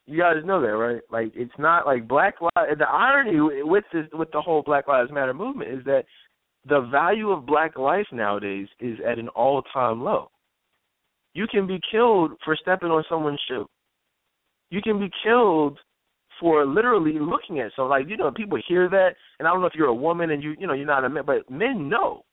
You 0.06 0.20
guys 0.22 0.38
know 0.46 0.62
that, 0.62 0.68
right? 0.68 1.02
Like 1.12 1.34
it's 1.36 1.52
not 1.60 1.86
like 1.86 2.08
Black 2.08 2.36
Lives. 2.40 2.80
The 2.80 2.88
irony 2.88 3.64
with 3.64 3.84
this, 3.92 4.06
with 4.14 4.32
the 4.32 4.40
whole 4.40 4.64
Black 4.64 4.88
Lives 4.88 5.12
Matter 5.12 5.34
movement 5.34 5.70
is 5.70 5.84
that 5.84 6.06
the 6.68 6.88
value 6.90 7.32
of 7.32 7.46
Black 7.46 7.78
life 7.78 8.08
nowadays 8.14 8.68
is 8.80 8.98
at 9.06 9.20
an 9.20 9.28
all-time 9.30 10.02
low. 10.02 10.30
You 11.38 11.46
can 11.46 11.68
be 11.68 11.80
killed 11.92 12.32
for 12.44 12.56
stepping 12.56 12.90
on 12.90 13.04
someone's 13.08 13.40
shoe. 13.48 13.68
You 14.72 14.82
can 14.82 15.00
be 15.00 15.12
killed 15.24 15.78
for 16.40 16.66
literally 16.66 17.20
looking 17.20 17.60
at 17.60 17.72
so 17.76 17.84
like 17.84 18.10
you 18.10 18.18
know 18.18 18.32
people 18.32 18.60
hear 18.68 18.90
that 18.90 19.10
and 19.38 19.48
I 19.48 19.52
don't 19.52 19.62
know 19.62 19.68
if 19.68 19.76
you're 19.76 19.88
a 19.88 19.94
woman 19.94 20.32
and 20.32 20.42
you 20.42 20.56
you 20.60 20.66
know 20.68 20.74
you're 20.74 20.86
not 20.86 21.06
a 21.06 21.10
man 21.10 21.24
but 21.26 21.50
men 21.50 21.90
know 21.90 22.24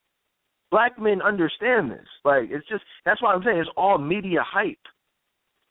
black 0.70 0.98
men 0.98 1.22
understand 1.22 1.90
this 1.90 2.06
like 2.22 2.44
it's 2.50 2.68
just 2.68 2.82
that's 3.06 3.22
why 3.22 3.32
I'm 3.32 3.42
saying 3.42 3.56
it's 3.56 3.70
all 3.78 3.96
media 3.96 4.40
hype 4.44 4.76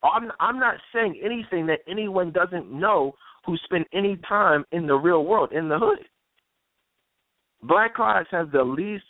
I'm 0.04 0.32
I'm 0.40 0.60
not 0.60 0.76
saying 0.94 1.20
anything 1.24 1.68
that 1.68 1.80
anyone 1.88 2.32
doesn't 2.32 2.72
know 2.72 3.14
who 3.46 3.56
spent 3.66 3.88
any 3.94 4.18
time 4.28 4.66
in 4.72 4.88
the 4.88 4.96
real 4.96 5.26
world 5.26 5.52
in 5.52 5.70
the 5.70 5.78
hood. 5.78 6.00
Black 7.62 8.00
lives 8.00 8.28
have 8.32 8.52
the 8.52 8.64
least 8.64 9.06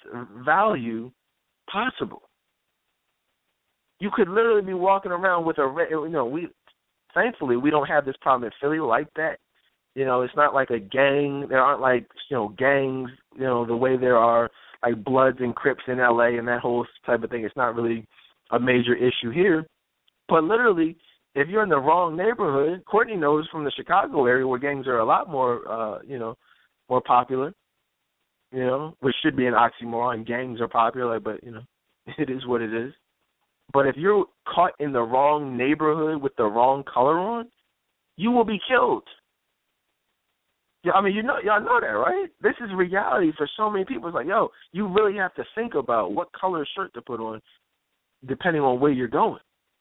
value 0.45 1.11
possible. 1.71 2.23
You 4.03 4.11
could 4.13 4.27
literally 4.27 4.61
be 4.61 4.73
walking 4.73 5.13
around 5.13 5.45
with 5.45 5.59
a 5.59 5.87
you 5.89 6.09
know 6.09 6.25
we 6.25 6.49
thankfully 7.13 7.55
we 7.55 7.69
don't 7.69 7.87
have 7.87 8.03
this 8.03 8.17
problem 8.19 8.43
in 8.43 8.51
Philly 8.59 8.81
like 8.81 9.07
that. 9.15 9.37
You 9.95 10.03
know, 10.03 10.23
it's 10.23 10.35
not 10.35 10.53
like 10.53 10.71
a 10.71 10.79
gang. 10.79 11.45
There 11.47 11.61
aren't 11.61 11.79
like 11.79 12.05
you 12.29 12.35
know 12.35 12.49
gangs. 12.49 13.11
You 13.33 13.45
know 13.45 13.65
the 13.65 13.77
way 13.77 13.95
there 13.95 14.17
are 14.17 14.51
like 14.83 15.01
Bloods 15.05 15.37
and 15.39 15.55
Crips 15.55 15.83
in 15.87 16.01
L.A. 16.01 16.37
and 16.37 16.45
that 16.49 16.59
whole 16.59 16.85
type 17.05 17.23
of 17.23 17.29
thing. 17.29 17.45
It's 17.45 17.55
not 17.55 17.75
really 17.75 18.05
a 18.51 18.59
major 18.59 18.93
issue 18.93 19.31
here. 19.33 19.65
But 20.27 20.43
literally, 20.43 20.97
if 21.33 21.47
you're 21.47 21.63
in 21.63 21.69
the 21.69 21.77
wrong 21.77 22.17
neighborhood, 22.17 22.83
Courtney 22.83 23.15
knows 23.15 23.47
from 23.53 23.63
the 23.63 23.71
Chicago 23.71 24.25
area 24.25 24.45
where 24.45 24.59
gangs 24.59 24.85
are 24.85 24.99
a 24.99 25.05
lot 25.05 25.29
more, 25.29 25.65
uh, 25.71 25.99
you 26.05 26.19
know, 26.19 26.35
more 26.89 26.99
popular. 26.99 27.53
You 28.51 28.65
know, 28.65 28.97
which 28.99 29.15
should 29.23 29.37
be 29.37 29.47
an 29.47 29.53
oxymoron. 29.53 30.27
Gangs 30.27 30.59
are 30.59 30.67
popular, 30.67 31.21
but 31.21 31.41
you 31.41 31.51
know, 31.51 31.63
it 32.17 32.29
is 32.29 32.45
what 32.45 32.61
it 32.61 32.73
is. 32.73 32.91
But 33.73 33.87
if 33.87 33.95
you're 33.97 34.25
caught 34.47 34.73
in 34.79 34.93
the 34.93 35.01
wrong 35.01 35.57
neighborhood 35.57 36.21
with 36.21 36.35
the 36.35 36.43
wrong 36.43 36.83
color 36.91 37.17
on, 37.17 37.49
you 38.15 38.29
will 38.31 38.45
be 38.45 38.59
killed. 38.67 39.03
Yeah, 40.83 40.91
I 40.93 41.01
mean, 41.01 41.15
you 41.15 41.23
know, 41.23 41.37
y'all 41.43 41.63
know 41.63 41.79
that, 41.79 41.87
right? 41.87 42.27
This 42.41 42.55
is 42.61 42.69
reality 42.75 43.31
for 43.37 43.49
so 43.57 43.69
many 43.69 43.85
people. 43.85 44.09
It's 44.09 44.15
like, 44.15 44.27
yo, 44.27 44.49
you 44.73 44.87
really 44.87 45.17
have 45.17 45.33
to 45.35 45.43
think 45.55 45.75
about 45.75 46.11
what 46.11 46.27
color 46.33 46.67
shirt 46.75 46.93
to 46.93 47.01
put 47.01 47.21
on, 47.21 47.41
depending 48.27 48.61
on 48.61 48.79
where 48.79 48.91
you're 48.91 49.07
going. 49.07 49.39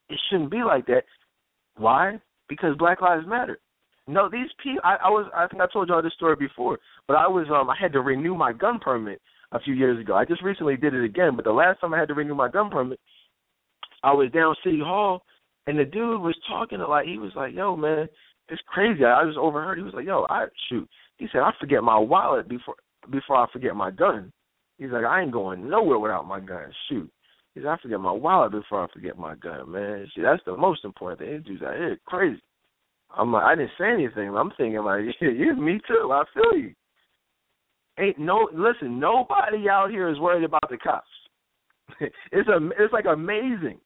It 0.09 0.19
shouldn't 0.31 0.51
be 0.51 0.63
like 0.65 0.87
that. 0.87 1.03
Why? 1.77 2.21
Because 2.49 2.77
Black 2.79 3.01
Lives 3.01 3.27
Matter. 3.27 3.59
No, 4.07 4.29
these 4.29 4.49
people. 4.63 4.81
I, 4.85 4.97
I 5.05 5.09
was. 5.09 5.31
I 5.35 5.47
think 5.47 5.63
I 5.63 5.67
told 5.73 5.89
y'all 5.89 6.03
this 6.03 6.13
story 6.15 6.37
before, 6.37 6.79
but 7.07 7.17
I 7.17 7.27
was. 7.27 7.47
Um, 7.51 7.71
I 7.71 7.77
had 7.81 7.93
to 7.93 8.01
renew 8.01 8.35
my 8.35 8.53
gun 8.53 8.79
permit 8.79 9.21
a 9.53 9.61
few 9.61 9.75
years 9.75 10.01
ago. 10.01 10.15
I 10.15 10.25
just 10.25 10.43
recently 10.43 10.77
did 10.77 10.95
it 10.95 11.05
again, 11.05 11.37
but 11.37 11.45
the 11.45 11.53
last 11.53 11.81
time 11.81 11.95
I 11.95 11.99
had 11.99 12.09
to 12.09 12.15
renew 12.15 12.35
my 12.35 12.49
gun 12.49 12.69
permit, 12.69 12.99
I 14.03 14.13
was 14.13 14.31
down 14.33 14.55
City 14.65 14.81
Hall, 14.81 15.23
and 15.67 15.79
the 15.79 15.85
dude 15.85 16.21
was 16.21 16.37
talking 16.49 16.79
to 16.79 16.87
like 16.87 17.07
he 17.07 17.19
was 17.19 17.33
like, 17.35 17.55
"Yo, 17.55 17.77
man, 17.77 18.09
it's 18.49 18.63
crazy." 18.67 19.05
I 19.05 19.25
just 19.25 19.39
overheard. 19.39 19.79
He 19.79 19.85
was 19.85 19.95
like, 19.95 20.07
"Yo, 20.07 20.27
I 20.29 20.47
shoot." 20.69 20.89
He 21.19 21.29
said, 21.31 21.43
"I 21.43 21.53
forget 21.61 21.83
my 21.83 21.99
wallet 21.99 22.49
before 22.49 22.75
before 23.11 23.37
I 23.37 23.47
forget 23.53 23.77
my 23.77 23.91
gun." 23.91 24.33
He's 24.79 24.91
like, 24.91 25.05
"I 25.05 25.23
ain't 25.23 25.33
going 25.33 25.69
nowhere 25.69 25.99
without 25.99 26.27
my 26.27 26.41
gun." 26.41 26.73
Shoot. 26.89 27.11
He 27.55 27.61
said, 27.61 27.69
"I 27.69 27.77
forget 27.79 28.01
my 28.01 28.13
wallet 28.13 28.53
before 28.53 28.85
I 28.85 28.93
forget 28.93 29.19
my 29.19 29.35
gun, 29.37 29.71
man." 29.71 30.09
See, 30.15 30.23
that's 30.23 30.43
the 30.45 30.57
most 30.57 30.85
important 30.85 31.21
thing. 31.21 31.37
These 31.39 31.61
dudes 31.61 31.61
here 31.61 31.99
crazy. 32.07 32.43
I'm 33.17 33.33
like, 33.33 33.45
I 33.45 33.55
didn't 33.55 33.73
say 33.79 33.91
anything. 33.93 34.35
I'm 34.35 34.53
thinking 34.57 34.83
like, 34.83 35.03
yeah, 35.21 35.29
yeah, 35.29 35.53
me 35.53 35.81
too. 35.87 36.11
I 36.13 36.25
feel 36.35 36.59
you. 36.59 36.75
Ain't 37.99 38.19
no 38.19 38.49
listen. 38.53 38.99
Nobody 38.99 39.69
out 39.69 39.91
here 39.91 40.09
is 40.09 40.19
worried 40.19 40.45
about 40.45 40.69
the 40.71 40.79
cops. 40.79 41.07
it's 42.01 42.49
a, 42.49 42.57
it's 42.79 42.93
like 42.93 43.05
amazing. 43.05 43.79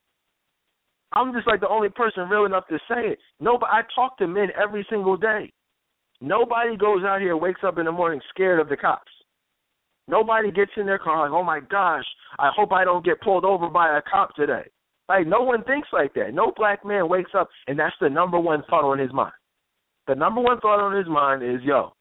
I'm 1.12 1.33
just 1.33 1.47
like 1.47 1.61
the 1.61 1.69
only 1.69 1.89
person 1.89 2.28
real 2.28 2.45
enough 2.45 2.66
to 2.69 2.78
say 2.89 3.09
it. 3.09 3.19
Nobody. 3.41 3.70
I 3.73 3.83
talk 3.95 4.19
to 4.19 4.27
men 4.27 4.49
every 4.61 4.87
single 4.91 5.16
day. 5.16 5.53
Nobody 6.20 6.77
goes 6.77 7.05
out 7.05 7.20
here, 7.20 7.37
wakes 7.37 7.61
up 7.65 7.78
in 7.78 7.85
the 7.85 7.93
morning 7.93 8.20
scared 8.31 8.61
of 8.61 8.69
the 8.69 8.77
cops. 8.77 9.11
Nobody 10.09 10.51
gets 10.51 10.70
in 10.77 10.87
their 10.87 10.99
car 10.99 11.28
like, 11.28 11.37
oh 11.37 11.43
my 11.43 11.61
gosh, 11.61 12.05
I 12.39 12.51
hope 12.55 12.73
I 12.73 12.85
don't 12.85 13.05
get 13.05 13.20
pulled 13.20 13.45
over 13.45 13.69
by 13.69 13.99
a 13.99 14.03
cop 14.03 14.35
today. 14.35 14.65
Like 15.09 15.27
no 15.27 15.43
one 15.43 15.62
thinks 15.65 15.89
like 15.93 16.15
that. 16.15 16.33
No 16.33 16.53
black 16.57 16.85
man 16.85 17.09
wakes 17.09 17.33
up 17.37 17.49
and 17.66 17.78
that's 17.78 17.95
the 18.01 18.09
number 18.09 18.39
one 18.39 18.62
thought 18.69 18.85
on 18.85 18.99
his 18.99 19.12
mind. 19.12 19.33
The 20.07 20.15
number 20.15 20.41
one 20.41 20.61
thought 20.61 20.81
on 20.81 20.97
his 20.97 21.09
mind 21.09 21.43
is, 21.43 21.62
yo, 21.62 21.93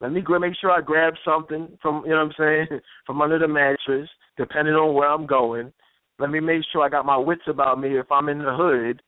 let 0.00 0.12
me 0.12 0.22
make 0.38 0.54
sure 0.60 0.70
I 0.70 0.80
grab 0.80 1.14
something 1.24 1.78
from 1.80 2.04
you 2.04 2.10
know 2.10 2.16
what 2.16 2.24
I'm 2.24 2.32
saying 2.38 2.80
from 3.06 3.22
under 3.22 3.38
the 3.38 3.48
mattress, 3.48 4.08
depending 4.36 4.74
on 4.74 4.94
where 4.94 5.10
I'm 5.10 5.26
going. 5.26 5.72
Let 6.18 6.30
me 6.30 6.40
make 6.40 6.62
sure 6.72 6.82
I 6.82 6.88
got 6.88 7.06
my 7.06 7.16
wits 7.16 7.42
about 7.48 7.80
me 7.80 7.98
if 7.98 8.10
I'm 8.10 8.28
in 8.28 8.38
the 8.38 8.54
hood. 8.54 9.02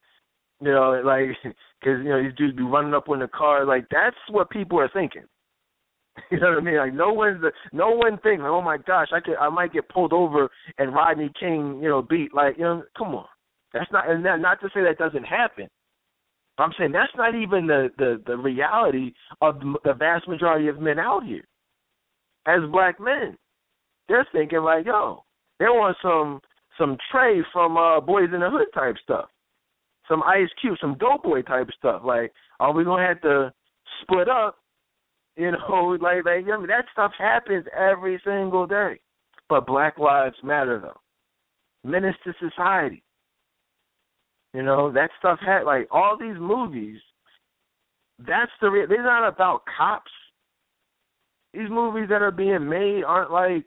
You 0.60 0.72
know, 0.72 1.02
like 1.04 1.28
because 1.80 2.02
you 2.02 2.08
know 2.08 2.22
these 2.22 2.34
dudes 2.36 2.56
be 2.56 2.62
running 2.62 2.94
up 2.94 3.04
in 3.08 3.20
the 3.20 3.28
car. 3.28 3.64
Like 3.64 3.86
that's 3.90 4.16
what 4.30 4.50
people 4.50 4.78
are 4.80 4.90
thinking. 4.92 5.24
You 6.30 6.40
know 6.40 6.48
what 6.48 6.58
I 6.58 6.60
mean? 6.62 6.76
Like 6.78 6.94
no 6.94 7.12
one's 7.12 7.42
the, 7.42 7.52
no 7.72 7.90
one 7.90 8.18
thinks, 8.22 8.40
like, 8.40 8.50
oh 8.50 8.62
my 8.62 8.78
gosh, 8.78 9.08
I 9.12 9.20
could 9.20 9.36
I 9.36 9.50
might 9.50 9.74
get 9.74 9.88
pulled 9.90 10.14
over 10.14 10.48
and 10.78 10.94
Rodney 10.94 11.30
King, 11.38 11.78
you 11.82 11.90
know, 11.90 12.00
beat. 12.00 12.34
Like 12.34 12.56
you 12.56 12.64
know, 12.64 12.82
come 12.96 13.14
on, 13.14 13.26
that's 13.74 13.92
not 13.92 14.10
and 14.10 14.24
that, 14.24 14.40
not 14.40 14.58
to 14.62 14.70
say 14.72 14.82
that 14.82 14.96
doesn't 14.96 15.24
happen. 15.24 15.68
I'm 16.58 16.72
saying 16.78 16.92
that's 16.92 17.12
not 17.16 17.34
even 17.34 17.66
the 17.66 17.90
the 17.98 18.22
the 18.26 18.36
reality 18.36 19.12
of 19.42 19.60
the 19.84 19.92
vast 19.92 20.26
majority 20.26 20.68
of 20.68 20.80
men 20.80 20.98
out 20.98 21.24
here. 21.24 21.44
As 22.46 22.60
black 22.72 22.98
men, 22.98 23.36
they're 24.08 24.26
thinking 24.32 24.60
like, 24.60 24.86
yo, 24.86 25.22
they 25.58 25.66
want 25.66 25.96
some 26.00 26.40
some 26.78 26.96
Trey 27.10 27.42
from 27.52 27.76
uh 27.76 28.00
Boys 28.00 28.28
in 28.32 28.40
the 28.40 28.50
Hood 28.50 28.68
type 28.74 28.96
stuff, 29.02 29.28
some 30.08 30.22
Ice 30.22 30.48
Cube, 30.60 30.76
some 30.80 30.96
Doughboy 30.98 31.42
type 31.42 31.68
stuff. 31.76 32.02
Like, 32.04 32.32
are 32.60 32.72
we 32.72 32.84
gonna 32.84 33.06
have 33.06 33.20
to 33.22 33.52
split 34.02 34.28
up? 34.28 34.58
You 35.36 35.52
know, 35.52 35.96
like 36.00 36.24
like 36.24 36.44
I 36.44 36.56
mean, 36.56 36.66
that 36.68 36.86
stuff 36.92 37.12
happens 37.18 37.66
every 37.76 38.20
single 38.24 38.66
day. 38.66 39.00
But 39.48 39.66
Black 39.66 39.98
Lives 39.98 40.36
Matter 40.42 40.80
though. 40.80 41.00
Menace 41.88 42.16
to 42.24 42.34
society. 42.40 43.02
You 44.54 44.62
know 44.62 44.90
that 44.92 45.10
stuff 45.18 45.38
had 45.44 45.62
like 45.62 45.86
all 45.90 46.16
these 46.18 46.38
movies. 46.38 46.98
That's 48.18 48.50
the 48.60 48.70
re- 48.70 48.86
they're 48.86 49.02
not 49.02 49.28
about 49.28 49.62
cops. 49.76 50.10
These 51.52 51.68
movies 51.70 52.08
that 52.08 52.22
are 52.22 52.30
being 52.30 52.68
made 52.68 53.02
aren't 53.04 53.30
like 53.30 53.66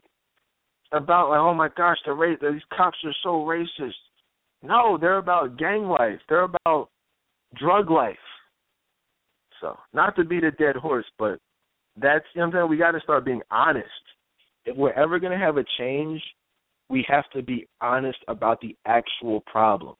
about 0.91 1.29
like 1.29 1.39
oh 1.39 1.53
my 1.53 1.69
gosh 1.75 1.97
the 2.05 2.13
race 2.13 2.37
these 2.41 2.61
cops 2.75 2.97
are 3.05 3.15
so 3.23 3.45
racist. 3.45 3.93
No, 4.61 4.97
they're 4.97 5.17
about 5.17 5.57
gang 5.57 5.83
life. 5.83 6.19
They're 6.27 6.49
about 6.65 6.89
drug 7.55 7.89
life. 7.89 8.17
so. 9.61 9.77
Not 9.93 10.15
to 10.17 10.23
beat 10.23 10.43
a 10.43 10.51
dead 10.51 10.75
horse, 10.75 11.05
but 11.17 11.39
that's 12.01 12.25
you 12.33 12.41
know 12.41 12.47
what 12.47 12.55
I'm 12.55 12.61
saying. 12.61 12.69
We 12.69 12.77
got 12.77 12.91
to 12.91 12.99
start 13.01 13.25
being 13.25 13.41
honest. 13.51 13.87
If 14.65 14.75
we're 14.75 14.93
ever 14.93 15.19
going 15.19 15.37
to 15.37 15.43
have 15.43 15.57
a 15.57 15.65
change, 15.77 16.21
we 16.89 17.05
have 17.07 17.29
to 17.31 17.41
be 17.41 17.67
honest 17.81 18.19
about 18.27 18.59
the 18.61 18.75
actual 18.85 19.41
problem. 19.41 19.95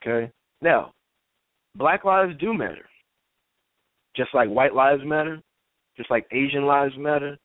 Okay. 0.00 0.32
Now, 0.62 0.92
Black 1.76 2.04
lives 2.04 2.34
do 2.38 2.54
matter, 2.54 2.86
just 4.16 4.32
like 4.32 4.48
white 4.48 4.74
lives 4.74 5.02
matter, 5.04 5.40
just 5.96 6.10
like 6.10 6.26
Asian 6.30 6.66
lives 6.66 6.94
matter, 6.96 7.36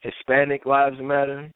Hispanic 0.00 0.64
lives 0.64 0.96
matter, 1.00 1.50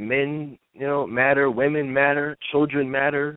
men, 0.00 0.58
you 0.72 0.86
know, 0.86 1.06
matter, 1.06 1.50
women 1.50 1.92
matter, 1.92 2.36
children 2.50 2.90
matter. 2.90 3.36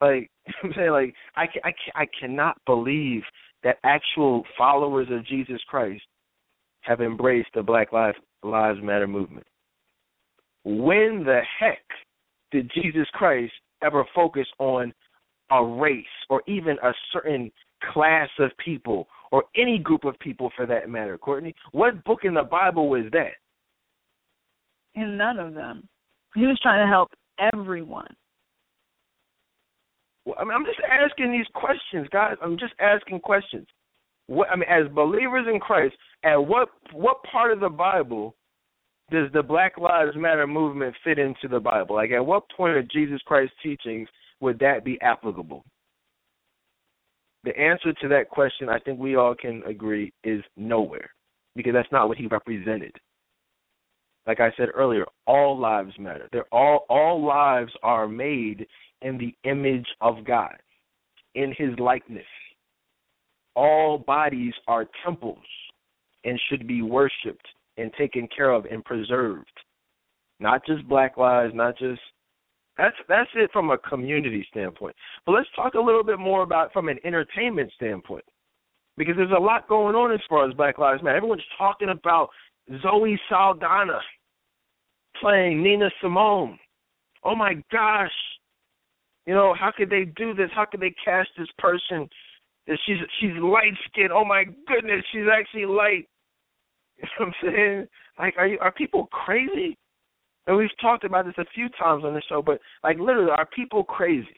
Like 0.00 0.30
I'm 0.62 0.72
saying, 0.74 0.90
like 0.90 1.14
I 1.36 1.46
I 1.64 1.72
I 1.94 2.06
cannot 2.18 2.56
believe 2.66 3.22
that 3.64 3.78
actual 3.84 4.44
followers 4.56 5.08
of 5.10 5.26
Jesus 5.26 5.60
Christ 5.68 6.02
have 6.80 7.00
embraced 7.00 7.50
the 7.54 7.62
Black 7.62 7.92
Lives 7.92 8.18
Lives 8.42 8.80
Matter 8.82 9.06
movement. 9.06 9.46
When 10.64 11.24
the 11.24 11.40
heck 11.58 11.84
did 12.50 12.70
Jesus 12.74 13.06
Christ 13.12 13.52
ever 13.82 14.04
focus 14.14 14.46
on 14.58 14.92
a 15.50 15.64
race 15.64 16.04
or 16.30 16.42
even 16.46 16.76
a 16.82 16.92
certain 17.12 17.50
class 17.92 18.28
of 18.38 18.50
people 18.64 19.08
or 19.32 19.44
any 19.56 19.78
group 19.78 20.04
of 20.04 20.18
people 20.18 20.50
for 20.56 20.66
that 20.66 20.88
matter, 20.88 21.18
Courtney? 21.18 21.54
What 21.72 22.04
book 22.04 22.20
in 22.24 22.34
the 22.34 22.42
Bible 22.42 22.88
was 22.88 23.04
that? 23.12 23.32
In 24.94 25.16
none 25.16 25.38
of 25.38 25.54
them. 25.54 25.88
He 26.34 26.46
was 26.46 26.58
trying 26.62 26.86
to 26.86 26.90
help 26.90 27.10
everyone. 27.38 28.14
Well, 30.24 30.36
I 30.38 30.44
mean, 30.44 30.52
I'm 30.52 30.64
just 30.64 30.80
asking 30.88 31.32
these 31.32 31.46
questions, 31.54 32.06
guys. 32.12 32.36
I'm 32.42 32.58
just 32.58 32.74
asking 32.78 33.20
questions. 33.20 33.66
What 34.26 34.48
I 34.50 34.56
mean, 34.56 34.68
as 34.68 34.86
believers 34.92 35.46
in 35.52 35.58
Christ, 35.58 35.94
at 36.24 36.36
what 36.36 36.68
what 36.92 37.22
part 37.24 37.52
of 37.52 37.60
the 37.60 37.68
Bible 37.68 38.34
does 39.10 39.28
the 39.32 39.42
Black 39.42 39.76
Lives 39.78 40.16
Matter 40.16 40.46
movement 40.46 40.94
fit 41.04 41.18
into 41.18 41.48
the 41.50 41.60
Bible? 41.60 41.96
Like, 41.96 42.12
at 42.12 42.24
what 42.24 42.44
point 42.56 42.76
of 42.76 42.90
Jesus 42.90 43.20
Christ's 43.26 43.54
teachings 43.62 44.08
would 44.40 44.58
that 44.60 44.84
be 44.84 45.00
applicable? 45.02 45.64
The 47.44 47.58
answer 47.58 47.92
to 47.92 48.08
that 48.08 48.30
question, 48.30 48.68
I 48.68 48.78
think 48.78 49.00
we 49.00 49.16
all 49.16 49.34
can 49.34 49.62
agree, 49.64 50.12
is 50.22 50.42
nowhere, 50.56 51.10
because 51.56 51.72
that's 51.72 51.90
not 51.90 52.08
what 52.08 52.16
he 52.16 52.26
represented. 52.26 52.92
Like 54.26 54.40
I 54.40 54.52
said 54.56 54.68
earlier, 54.74 55.04
all 55.26 55.58
lives 55.58 55.92
matter. 55.98 56.28
They're 56.32 56.52
all 56.52 56.86
all 56.88 57.24
lives 57.24 57.72
are 57.82 58.06
made 58.06 58.66
in 59.02 59.18
the 59.18 59.34
image 59.48 59.86
of 60.00 60.24
God, 60.24 60.56
in 61.34 61.54
His 61.56 61.76
likeness. 61.78 62.24
All 63.56 63.98
bodies 63.98 64.54
are 64.68 64.86
temples 65.04 65.38
and 66.24 66.40
should 66.48 66.66
be 66.66 66.82
worshipped 66.82 67.46
and 67.76 67.92
taken 67.98 68.28
care 68.34 68.50
of 68.50 68.64
and 68.66 68.84
preserved. 68.84 69.50
Not 70.38 70.64
just 70.66 70.88
black 70.88 71.16
lives, 71.16 71.52
not 71.54 71.76
just 71.76 72.00
that's 72.78 72.96
that's 73.08 73.30
it 73.34 73.50
from 73.52 73.70
a 73.70 73.78
community 73.78 74.46
standpoint. 74.50 74.94
But 75.26 75.32
let's 75.32 75.48
talk 75.54 75.74
a 75.74 75.80
little 75.80 76.04
bit 76.04 76.18
more 76.18 76.42
about 76.42 76.72
from 76.72 76.88
an 76.88 76.98
entertainment 77.04 77.70
standpoint. 77.74 78.24
Because 78.96 79.14
there's 79.16 79.32
a 79.36 79.40
lot 79.40 79.68
going 79.68 79.94
on 79.94 80.12
as 80.12 80.20
far 80.28 80.46
as 80.46 80.54
Black 80.54 80.78
Lives 80.78 81.02
Matter. 81.02 81.16
Everyone's 81.16 81.42
talking 81.56 81.88
about 81.88 82.28
Zoe 82.82 83.20
Saldana 83.28 83.98
playing 85.20 85.62
Nina 85.62 85.90
Simone. 86.00 86.58
Oh 87.24 87.34
my 87.34 87.54
gosh. 87.70 88.12
You 89.26 89.34
know, 89.34 89.54
how 89.58 89.70
could 89.76 89.90
they 89.90 90.04
do 90.04 90.34
this? 90.34 90.50
How 90.54 90.64
could 90.64 90.80
they 90.80 90.94
cast 91.04 91.28
this 91.38 91.48
person 91.58 92.08
she's 92.86 92.96
she's 93.20 93.32
light 93.40 93.74
skinned? 93.88 94.12
Oh 94.12 94.24
my 94.24 94.44
goodness, 94.66 95.04
she's 95.12 95.26
actually 95.32 95.66
light. 95.66 96.08
You 97.02 97.08
know 97.18 97.26
what 97.26 97.34
I'm 97.42 97.52
saying? 97.54 97.86
Like, 98.18 98.34
are 98.38 98.46
you 98.46 98.58
are 98.60 98.70
people 98.70 99.06
crazy? 99.06 99.76
And 100.46 100.56
we've 100.56 100.68
talked 100.80 101.04
about 101.04 101.24
this 101.24 101.34
a 101.38 101.44
few 101.52 101.68
times 101.70 102.04
on 102.04 102.14
the 102.14 102.22
show, 102.28 102.42
but 102.42 102.60
like 102.84 102.98
literally, 102.98 103.30
are 103.30 103.46
people 103.46 103.82
crazy? 103.82 104.36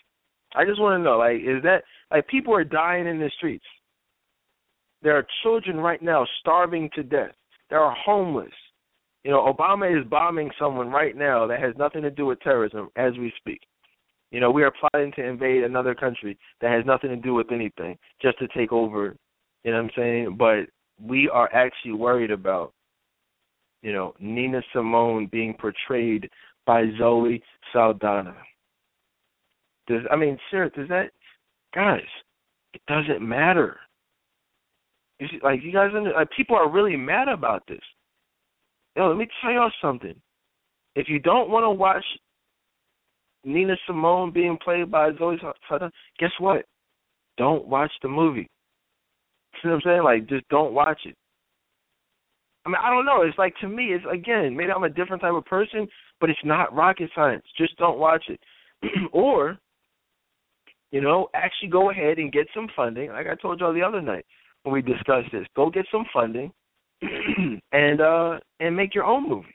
I 0.54 0.64
just 0.64 0.80
want 0.80 0.98
to 0.98 1.02
know, 1.02 1.18
like, 1.18 1.36
is 1.36 1.62
that 1.62 1.82
like 2.10 2.26
people 2.28 2.54
are 2.54 2.64
dying 2.64 3.06
in 3.06 3.18
the 3.18 3.30
streets? 3.36 3.64
There 5.02 5.16
are 5.16 5.26
children 5.42 5.76
right 5.76 6.00
now 6.00 6.26
starving 6.40 6.88
to 6.94 7.02
death. 7.02 7.34
There 7.74 7.82
are 7.82 7.96
homeless. 8.06 8.52
You 9.24 9.32
know, 9.32 9.52
Obama 9.52 10.00
is 10.00 10.06
bombing 10.08 10.48
someone 10.60 10.90
right 10.90 11.16
now 11.16 11.44
that 11.48 11.58
has 11.58 11.74
nothing 11.76 12.02
to 12.02 12.10
do 12.12 12.24
with 12.24 12.38
terrorism 12.38 12.88
as 12.94 13.14
we 13.18 13.32
speak. 13.36 13.58
You 14.30 14.38
know, 14.38 14.52
we 14.52 14.62
are 14.62 14.72
plotting 14.78 15.10
to 15.16 15.24
invade 15.24 15.64
another 15.64 15.92
country 15.92 16.38
that 16.60 16.70
has 16.70 16.86
nothing 16.86 17.10
to 17.10 17.16
do 17.16 17.34
with 17.34 17.50
anything, 17.50 17.98
just 18.22 18.38
to 18.38 18.46
take 18.56 18.70
over. 18.70 19.16
You 19.64 19.72
know 19.72 19.78
what 19.78 19.86
I'm 19.86 19.90
saying? 19.96 20.36
But 20.38 20.68
we 21.04 21.28
are 21.28 21.52
actually 21.52 21.94
worried 21.94 22.30
about, 22.30 22.72
you 23.82 23.92
know, 23.92 24.14
Nina 24.20 24.62
Simone 24.72 25.26
being 25.32 25.52
portrayed 25.54 26.30
by 26.66 26.84
Zoe 26.96 27.42
Saldana. 27.72 28.36
Does 29.88 30.02
I 30.12 30.14
mean, 30.14 30.38
sir, 30.48 30.70
does 30.76 30.88
that, 30.90 31.10
guys? 31.74 32.02
It 32.72 32.82
doesn't 32.86 33.20
matter. 33.20 33.78
You 35.18 35.28
see, 35.28 35.38
like 35.42 35.60
you 35.62 35.72
guys, 35.72 35.90
like, 35.92 36.28
people 36.36 36.56
are 36.56 36.70
really 36.70 36.96
mad 36.96 37.28
about 37.28 37.62
this. 37.68 37.80
Yo, 38.96 39.08
let 39.08 39.16
me 39.16 39.28
tell 39.40 39.52
y'all 39.52 39.70
something. 39.80 40.14
If 40.94 41.08
you 41.08 41.18
don't 41.18 41.50
want 41.50 41.64
to 41.64 41.70
watch 41.70 42.04
Nina 43.44 43.76
Simone 43.86 44.32
being 44.32 44.58
played 44.62 44.90
by 44.90 45.10
Zoe 45.18 45.38
Saldana, 45.40 45.90
guess 46.18 46.30
what? 46.38 46.64
Don't 47.36 47.66
watch 47.66 47.90
the 48.02 48.08
movie. 48.08 48.48
Know 49.64 49.70
what 49.70 49.76
I'm 49.76 49.82
saying? 49.84 50.02
Like, 50.02 50.28
just 50.28 50.48
don't 50.50 50.74
watch 50.74 51.00
it. 51.06 51.16
I 52.66 52.68
mean, 52.68 52.76
I 52.82 52.90
don't 52.90 53.06
know. 53.06 53.22
It's 53.22 53.38
like 53.38 53.54
to 53.60 53.68
me, 53.68 53.94
it's 53.94 54.04
again, 54.10 54.56
maybe 54.56 54.72
I'm 54.72 54.84
a 54.84 54.88
different 54.88 55.22
type 55.22 55.34
of 55.34 55.44
person, 55.44 55.86
but 56.20 56.30
it's 56.30 56.38
not 56.44 56.74
rocket 56.74 57.10
science. 57.14 57.44
Just 57.56 57.76
don't 57.76 57.98
watch 57.98 58.24
it. 58.28 58.40
or, 59.12 59.58
you 60.90 61.00
know, 61.00 61.28
actually 61.34 61.68
go 61.68 61.90
ahead 61.90 62.18
and 62.18 62.32
get 62.32 62.46
some 62.54 62.68
funding. 62.74 63.10
Like 63.10 63.26
I 63.26 63.34
told 63.34 63.60
y'all 63.60 63.72
the 63.72 63.82
other 63.82 64.00
night 64.00 64.24
when 64.64 64.72
we 64.72 64.82
discussed 64.82 65.30
this, 65.30 65.46
go 65.54 65.70
get 65.70 65.86
some 65.92 66.04
funding 66.12 66.52
and 67.72 68.00
uh 68.00 68.38
and 68.60 68.76
make 68.76 68.94
your 68.94 69.04
own 69.04 69.28
movie. 69.28 69.54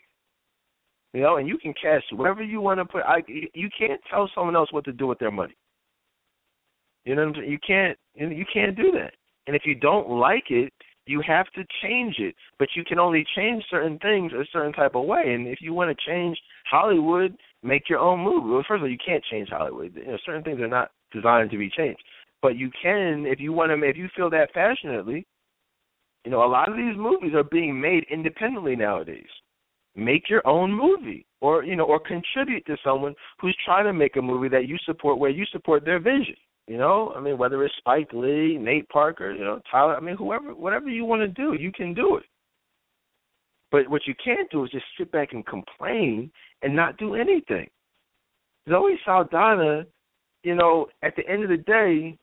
You 1.13 1.21
know, 1.21 1.37
and 1.37 1.47
you 1.47 1.57
can 1.57 1.73
cast 1.81 2.05
wherever 2.13 2.43
you 2.43 2.61
want 2.61 2.79
to 2.79 2.85
put. 2.85 3.01
I 3.01 3.23
you 3.27 3.69
can't 3.77 3.99
tell 4.09 4.29
someone 4.33 4.55
else 4.55 4.71
what 4.71 4.85
to 4.85 4.93
do 4.93 5.07
with 5.07 5.19
their 5.19 5.31
money. 5.31 5.55
You 7.05 7.15
know 7.15 7.25
what 7.25 7.29
I'm 7.29 7.41
saying? 7.41 7.51
You 7.51 7.59
can't 7.65 7.97
you 8.15 8.45
can't 8.51 8.75
do 8.75 8.91
that. 8.91 9.13
And 9.47 9.55
if 9.55 9.63
you 9.65 9.73
don't 9.73 10.09
like 10.09 10.51
it, 10.51 10.71
you 11.07 11.21
have 11.25 11.47
to 11.55 11.63
change 11.81 12.17
it. 12.19 12.35
But 12.59 12.69
you 12.75 12.83
can 12.83 12.99
only 12.99 13.25
change 13.35 13.63
certain 13.71 13.97
things 13.99 14.31
a 14.33 14.45
certain 14.53 14.73
type 14.73 14.93
of 14.93 15.05
way. 15.05 15.33
And 15.33 15.47
if 15.47 15.59
you 15.59 15.73
want 15.73 15.89
to 15.89 16.05
change 16.05 16.37
Hollywood, 16.69 17.35
make 17.63 17.89
your 17.89 17.99
own 17.99 18.19
movie. 18.19 18.47
Well, 18.47 18.63
first 18.67 18.79
of 18.79 18.83
all, 18.83 18.89
you 18.89 18.97
can't 19.03 19.23
change 19.31 19.49
Hollywood. 19.49 19.95
You 19.95 20.05
know, 20.05 20.17
certain 20.23 20.43
things 20.43 20.59
are 20.59 20.67
not 20.67 20.91
designed 21.11 21.49
to 21.49 21.57
be 21.57 21.69
changed. 21.69 22.01
But 22.41 22.55
you 22.57 22.71
can 22.81 23.25
if 23.25 23.39
you 23.39 23.51
want 23.51 23.71
to. 23.71 23.87
If 23.87 23.97
you 23.97 24.07
feel 24.15 24.29
that 24.29 24.53
passionately, 24.53 25.25
you 26.25 26.31
know, 26.31 26.43
a 26.43 26.47
lot 26.47 26.69
of 26.69 26.75
these 26.75 26.95
movies 26.95 27.33
are 27.33 27.43
being 27.43 27.79
made 27.79 28.05
independently 28.11 28.75
nowadays. 28.75 29.27
Make 29.95 30.29
your 30.29 30.45
own 30.47 30.71
movie, 30.71 31.25
or 31.41 31.63
you 31.63 31.75
know, 31.75 31.85
or 31.85 31.99
contribute 31.99 32.65
to 32.67 32.77
someone 32.83 33.15
who's 33.39 33.57
trying 33.65 33.85
to 33.85 33.93
make 33.93 34.15
a 34.15 34.21
movie 34.21 34.49
that 34.49 34.67
you 34.67 34.77
support, 34.85 35.17
where 35.17 35.29
you 35.29 35.45
support 35.51 35.83
their 35.83 35.99
vision. 35.99 36.35
You 36.67 36.77
know, 36.77 37.11
I 37.15 37.19
mean, 37.19 37.37
whether 37.37 37.63
it's 37.63 37.73
Spike 37.77 38.13
Lee, 38.13 38.57
Nate 38.59 38.87
Parker, 38.89 39.31
you 39.31 39.43
know, 39.43 39.59
Tyler. 39.71 39.95
I 39.95 39.99
mean, 39.99 40.15
whoever, 40.15 40.53
whatever 40.53 40.87
you 40.87 41.03
want 41.03 41.21
to 41.21 41.27
do, 41.27 41.55
you 41.59 41.71
can 41.71 41.95
do 41.95 42.17
it. 42.17 42.25
But 43.71 43.89
what 43.89 44.03
you 44.05 44.13
can't 44.23 44.49
do 44.51 44.63
is 44.63 44.71
just 44.71 44.85
sit 44.97 45.11
back 45.11 45.33
and 45.33 45.45
complain 45.45 46.31
and 46.61 46.75
not 46.75 46.97
do 46.97 47.15
anything. 47.15 47.67
Zoe 48.69 48.99
Saldana, 49.03 49.85
you 50.43 50.55
know, 50.55 50.87
at 51.01 51.15
the 51.15 51.27
end 51.27 51.43
of 51.43 51.49
the 51.49 51.57
day, 51.57 52.17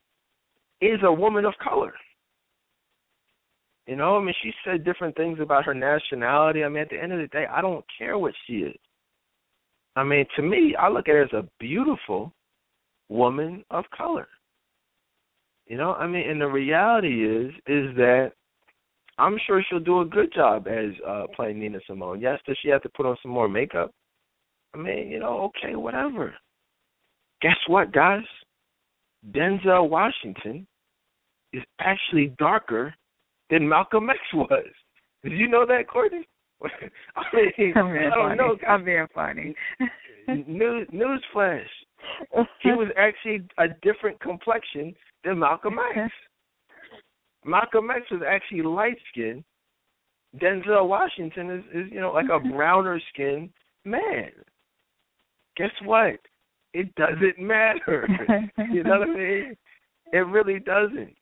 is 0.80 1.00
a 1.02 1.12
woman 1.12 1.44
of 1.44 1.54
color. 1.62 1.94
You 3.86 3.96
know, 3.96 4.16
I 4.16 4.22
mean, 4.22 4.34
she 4.42 4.52
said 4.64 4.84
different 4.84 5.16
things 5.16 5.38
about 5.40 5.64
her 5.64 5.74
nationality. 5.74 6.64
I 6.64 6.68
mean, 6.68 6.82
at 6.82 6.90
the 6.90 7.00
end 7.00 7.12
of 7.12 7.20
the 7.20 7.28
day, 7.28 7.46
I 7.50 7.60
don't 7.60 7.84
care 7.96 8.18
what 8.18 8.34
she 8.46 8.54
is. 8.54 8.76
I 9.94 10.02
mean, 10.02 10.26
to 10.36 10.42
me, 10.42 10.74
I 10.78 10.88
look 10.88 11.08
at 11.08 11.14
her 11.14 11.22
as 11.22 11.32
a 11.32 11.48
beautiful 11.60 12.32
woman 13.08 13.64
of 13.70 13.84
color. 13.96 14.28
You 15.66 15.76
know, 15.76 15.94
I 15.94 16.06
mean, 16.06 16.28
and 16.28 16.40
the 16.40 16.46
reality 16.46 17.24
is, 17.24 17.52
is 17.66 17.94
that 17.96 18.32
I'm 19.18 19.38
sure 19.46 19.64
she'll 19.68 19.80
do 19.80 20.00
a 20.00 20.04
good 20.04 20.32
job 20.32 20.68
as 20.68 20.90
uh 21.06 21.24
playing 21.34 21.58
Nina 21.58 21.78
Simone. 21.86 22.20
Yes, 22.20 22.38
does 22.46 22.58
she 22.62 22.68
have 22.68 22.82
to 22.82 22.90
put 22.90 23.06
on 23.06 23.16
some 23.22 23.32
more 23.32 23.48
makeup? 23.48 23.92
I 24.74 24.78
mean, 24.78 25.08
you 25.10 25.18
know, 25.18 25.50
okay, 25.50 25.74
whatever. 25.74 26.34
Guess 27.40 27.56
what, 27.66 27.92
guys? 27.92 28.24
Denzel 29.32 29.88
Washington 29.88 30.66
is 31.52 31.62
actually 31.80 32.34
darker 32.38 32.94
than 33.50 33.68
Malcolm 33.68 34.10
X 34.10 34.18
was. 34.34 34.66
Did 35.22 35.32
you 35.32 35.48
know 35.48 35.66
that, 35.66 35.88
Courtney? 35.88 36.28
I 36.62 36.68
mean, 37.34 37.72
I'm 37.76 37.92
being 37.92 38.10
I 38.12 38.14
don't 38.14 38.28
funny. 38.28 38.36
know. 38.36 38.56
I'm 38.68 38.84
being 38.84 39.06
funny. 39.14 39.54
News 40.28 40.88
news 40.90 41.22
flash. 41.32 41.66
He 42.62 42.70
was 42.70 42.88
actually 42.96 43.42
a 43.58 43.68
different 43.82 44.18
complexion 44.20 44.94
than 45.24 45.38
Malcolm 45.38 45.76
X. 45.94 46.12
Malcolm 47.44 47.90
X 47.90 48.02
was 48.10 48.22
actually 48.26 48.62
light 48.62 48.96
skinned. 49.10 49.44
Denzel 50.40 50.88
Washington 50.88 51.50
is, 51.50 51.64
is 51.72 51.92
you 51.92 52.00
know 52.00 52.12
like 52.12 52.28
a 52.30 52.40
browner 52.40 53.00
skinned 53.12 53.50
man. 53.84 54.30
Guess 55.56 55.70
what? 55.84 56.18
It 56.76 56.94
doesn't 56.96 57.38
matter. 57.38 58.06
you 58.70 58.82
know 58.84 58.98
what 58.98 59.08
I 59.08 59.14
mean? 59.14 59.56
It 60.12 60.26
really 60.26 60.60
doesn't. 60.60 61.16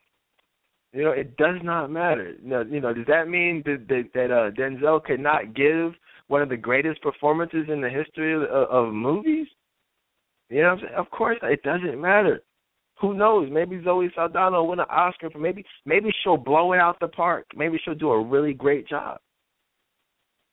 You 0.93 1.05
know, 1.05 1.11
it 1.13 1.37
does 1.37 1.59
not 1.63 1.93
matter. 1.93 2.35
You 2.43 2.49
know, 2.49 2.63
you 2.69 2.81
know 2.81 2.93
does 2.93 3.07
that 3.07 3.29
mean 3.29 3.63
that 3.65 3.87
that, 3.89 4.05
that 4.15 4.31
uh, 4.33 4.51
Denzel 4.51 5.05
could 5.05 5.21
not 5.21 5.55
give 5.55 5.93
one 6.27 6.43
of 6.43 6.49
the 6.49 6.57
greatest 6.57 7.01
performances 7.03 7.67
in 7.69 7.81
the 7.81 7.89
history 7.89 8.35
of, 8.35 8.43
of 8.43 8.93
movies? 8.93 9.47
You 10.51 10.63
know 10.63 10.71
what 10.71 10.73
I'm 10.73 10.79
saying? 10.81 10.95
Of 10.97 11.11
course, 11.11 11.39
it 11.45 11.63
doesn't 11.63 12.01
matter. 12.01 12.43
Who 13.01 13.15
knows? 13.15 13.49
Maybe 13.49 13.81
Zoe 13.85 14.11
Saldana 14.13 14.57
will 14.57 14.71
win 14.71 14.81
an 14.81 14.87
Oscar 14.91 15.31
for 15.31 15.39
maybe 15.39 15.65
maybe 15.87 16.13
she'll 16.25 16.37
blow 16.37 16.73
it 16.73 16.81
out 16.81 16.99
the 16.99 17.07
park. 17.07 17.47
Maybe 17.55 17.79
she'll 17.85 17.95
do 17.95 18.11
a 18.11 18.21
really 18.21 18.55
great 18.55 18.89
job. 18.89 19.19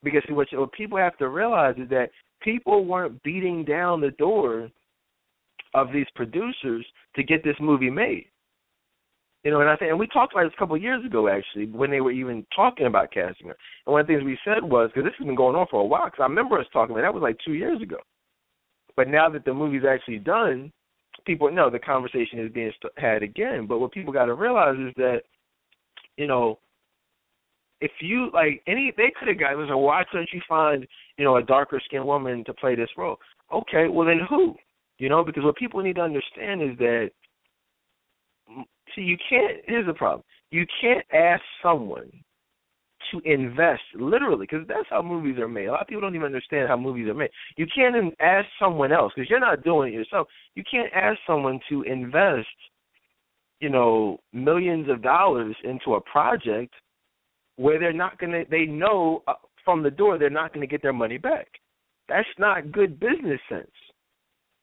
Because 0.04 0.22
what, 0.30 0.48
what 0.52 0.72
people 0.74 1.00
have 1.00 1.18
to 1.18 1.28
realize 1.28 1.76
is 1.80 1.90
that 1.90 2.12
people 2.44 2.86
weren't 2.86 3.22
beating 3.24 3.66
down 3.66 4.00
the 4.00 4.12
door 4.12 4.70
of 5.74 5.92
these 5.92 6.08
producers 6.16 6.86
to 7.16 7.24
get 7.24 7.44
this 7.44 7.56
movie 7.60 7.90
made. 7.90 8.26
You 9.44 9.50
know, 9.50 9.62
and 9.62 9.70
I 9.70 9.76
think, 9.76 9.90
and 9.90 10.00
we 10.00 10.08
talked 10.08 10.34
about 10.34 10.44
this 10.44 10.54
a 10.56 10.60
couple 10.60 10.76
of 10.76 10.84
years 10.84 11.04
ago, 11.04 11.28
actually, 11.28 11.66
when 11.66 11.90
they 11.90 12.02
were 12.02 12.12
even 12.12 12.46
talking 12.56 12.86
about 12.86 13.12
casting 13.12 13.48
her. 13.48 13.58
And 13.86 13.92
one 13.92 14.02
of 14.02 14.08
the 14.08 14.14
things 14.14 14.24
we 14.24 14.38
said 14.46 14.64
was 14.64 14.92
because 14.94 15.08
this 15.08 15.18
has 15.18 15.26
been 15.26 15.36
going 15.36 15.56
on 15.56 15.66
for 15.72 15.82
a 15.82 15.86
while. 15.86 16.06
Because 16.06 16.20
I 16.20 16.28
remember 16.28 16.60
us 16.60 16.68
talking 16.72 16.94
about 16.94 17.02
that 17.02 17.14
was 17.14 17.24
like 17.24 17.38
two 17.44 17.54
years 17.54 17.82
ago. 17.82 17.98
But 18.96 19.08
now 19.08 19.30
that 19.30 19.46
the 19.46 19.54
movie's 19.54 19.86
actually 19.88 20.20
done, 20.20 20.72
people 21.26 21.52
know 21.52 21.72
the 21.72 21.80
conversation 21.80 22.40
is 22.40 22.52
being 22.52 22.72
had 22.98 23.24
again. 23.24 23.66
But 23.66 23.80
what 23.80 23.92
people 23.92 24.14
got 24.14 24.26
to 24.26 24.36
realize 24.36 24.76
is 24.78 24.94
that, 24.98 25.22
you 26.18 26.28
know, 26.28 26.60
if 27.80 27.92
you 28.00 28.30
like 28.32 28.62
any, 28.68 28.94
they 28.96 29.12
could 29.18 29.28
have 29.28 29.40
got. 29.40 29.58
Listen, 29.58 29.78
why 29.78 30.04
couldn't 30.12 30.30
you 30.32 30.42
find, 30.48 30.86
you 31.18 31.26
know, 31.26 31.38
a 31.38 31.44
darker 31.44 31.82
skinned 31.84 32.06
woman 32.06 32.44
to 32.46 32.54
play 32.54 32.76
this 32.76 32.90
role? 32.96 33.18
Okay, 33.52 33.88
well 33.88 34.06
then 34.06 34.20
who? 34.30 34.56
You 35.02 35.10
know, 35.10 35.24
because 35.24 35.44
what 35.44 35.56
people 35.56 35.82
need 35.82 35.96
to 35.96 36.04
understand 36.04 36.62
is 36.62 36.78
that, 36.78 37.10
see, 38.94 39.02
you 39.02 39.18
can't. 39.28 39.58
Here's 39.66 39.88
the 39.88 39.96
problem: 39.96 40.24
you 40.52 40.64
can't 40.80 41.04
ask 41.12 41.42
someone 41.64 42.12
to 43.10 43.20
invest 43.26 43.82
literally 43.96 44.46
because 44.48 44.68
that's 44.68 44.88
how 44.92 45.02
movies 45.02 45.40
are 45.40 45.48
made. 45.48 45.66
A 45.66 45.72
lot 45.72 45.82
of 45.82 45.88
people 45.88 46.02
don't 46.02 46.14
even 46.14 46.28
understand 46.28 46.68
how 46.68 46.78
movies 46.78 47.08
are 47.08 47.16
made. 47.16 47.32
You 47.58 47.66
can't 47.74 48.14
ask 48.20 48.46
someone 48.60 48.92
else 48.92 49.12
because 49.16 49.28
you're 49.28 49.40
not 49.40 49.64
doing 49.64 49.92
it 49.92 49.98
yourself. 49.98 50.28
You 50.54 50.64
can't 50.70 50.94
ask 50.94 51.18
someone 51.26 51.60
to 51.70 51.82
invest, 51.82 52.46
you 53.60 53.70
know, 53.70 54.20
millions 54.34 54.88
of 54.88 55.02
dollars 55.02 55.56
into 55.64 55.96
a 55.96 56.02
project 56.02 56.76
where 57.56 57.80
they're 57.80 57.92
not 57.92 58.20
going 58.20 58.34
to. 58.34 58.44
They 58.52 58.66
know 58.66 59.24
uh, 59.28 59.34
from 59.66 59.82
the 59.82 59.90
door 59.90 60.20
they're 60.20 60.30
not 60.30 60.54
going 60.54 60.62
to 60.62 60.72
get 60.72 60.84
their 60.84 60.94
money 60.94 61.18
back. 61.18 61.48
That's 62.08 62.30
not 62.38 62.72
good 62.72 63.00
business 63.00 63.40
sense 63.50 63.72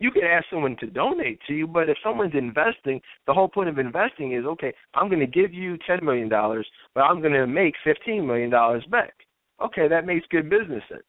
you 0.00 0.10
can 0.10 0.22
ask 0.24 0.46
someone 0.50 0.76
to 0.80 0.86
donate 0.86 1.40
to 1.46 1.54
you, 1.54 1.66
but 1.66 1.88
if 1.88 1.96
someone's 2.04 2.34
investing, 2.34 3.00
the 3.26 3.34
whole 3.34 3.48
point 3.48 3.68
of 3.68 3.78
investing 3.78 4.32
is 4.32 4.44
okay, 4.44 4.72
I'm 4.94 5.08
going 5.08 5.20
to 5.20 5.26
give 5.26 5.52
you 5.52 5.76
$10 5.88 6.02
million, 6.02 6.28
but 6.28 7.00
I'm 7.00 7.20
going 7.20 7.32
to 7.32 7.46
make 7.46 7.74
$15 7.86 8.24
million 8.26 8.50
back. 8.90 9.14
Okay, 9.62 9.88
that 9.88 10.06
makes 10.06 10.26
good 10.30 10.48
business 10.48 10.82
sense. 10.88 11.02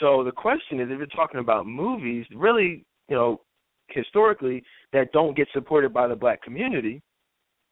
So 0.00 0.24
the 0.24 0.32
question 0.32 0.80
is 0.80 0.88
if 0.90 0.98
you're 0.98 1.06
talking 1.06 1.40
about 1.40 1.66
movies, 1.66 2.26
really, 2.34 2.84
you 3.08 3.16
know, 3.16 3.40
historically, 3.88 4.62
that 4.92 5.12
don't 5.12 5.36
get 5.36 5.48
supported 5.52 5.94
by 5.94 6.06
the 6.06 6.16
black 6.16 6.42
community, 6.42 7.00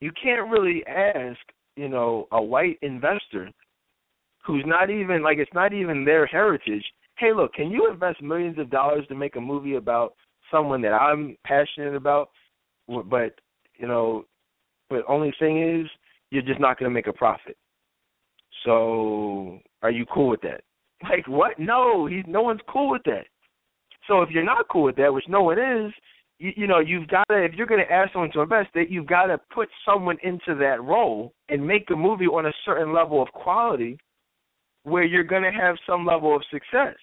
you 0.00 0.10
can't 0.22 0.50
really 0.50 0.84
ask, 0.86 1.38
you 1.76 1.88
know, 1.88 2.28
a 2.32 2.42
white 2.42 2.78
investor 2.82 3.50
who's 4.44 4.64
not 4.66 4.90
even 4.90 5.22
like 5.22 5.38
it's 5.38 5.52
not 5.54 5.72
even 5.72 6.04
their 6.04 6.26
heritage 6.26 6.84
hey, 7.22 7.32
look, 7.32 7.54
can 7.54 7.70
you 7.70 7.88
invest 7.88 8.20
millions 8.20 8.58
of 8.58 8.68
dollars 8.68 9.06
to 9.08 9.14
make 9.14 9.36
a 9.36 9.40
movie 9.40 9.76
about 9.76 10.14
someone 10.50 10.82
that 10.82 10.92
I'm 10.92 11.36
passionate 11.44 11.94
about, 11.94 12.30
but 12.88 13.38
you 13.78 13.86
know, 13.86 14.24
but 14.90 15.04
only 15.08 15.32
thing 15.38 15.80
is 15.80 15.88
you're 16.30 16.42
just 16.42 16.60
not 16.60 16.78
going 16.78 16.90
to 16.90 16.94
make 16.94 17.06
a 17.06 17.12
profit. 17.12 17.56
So, 18.64 19.60
are 19.82 19.90
you 19.90 20.04
cool 20.12 20.28
with 20.28 20.40
that? 20.42 20.62
Like 21.10 21.26
what? 21.26 21.58
No, 21.58 22.06
he's 22.06 22.22
no 22.28 22.42
one's 22.42 22.60
cool 22.68 22.90
with 22.90 23.02
that. 23.06 23.24
So 24.06 24.22
if 24.22 24.30
you're 24.30 24.44
not 24.44 24.68
cool 24.70 24.84
with 24.84 24.94
that, 24.96 25.12
which 25.12 25.24
no 25.28 25.42
one 25.42 25.58
is, 25.58 25.92
you, 26.38 26.52
you 26.56 26.66
know, 26.68 26.78
you've 26.78 27.08
got 27.08 27.24
to 27.28 27.42
if 27.42 27.54
you're 27.54 27.66
going 27.66 27.84
to 27.84 27.92
ask 27.92 28.12
someone 28.12 28.30
to 28.32 28.40
invest, 28.40 28.68
that 28.74 28.88
you've 28.88 29.08
got 29.08 29.26
to 29.26 29.38
put 29.52 29.68
someone 29.84 30.16
into 30.22 30.54
that 30.60 30.80
role 30.80 31.32
and 31.48 31.66
make 31.66 31.90
a 31.90 31.96
movie 31.96 32.26
on 32.26 32.46
a 32.46 32.52
certain 32.64 32.94
level 32.94 33.20
of 33.20 33.28
quality 33.32 33.98
where 34.84 35.02
you're 35.02 35.24
going 35.24 35.42
to 35.42 35.50
have 35.50 35.74
some 35.88 36.06
level 36.06 36.36
of 36.36 36.42
success. 36.52 36.94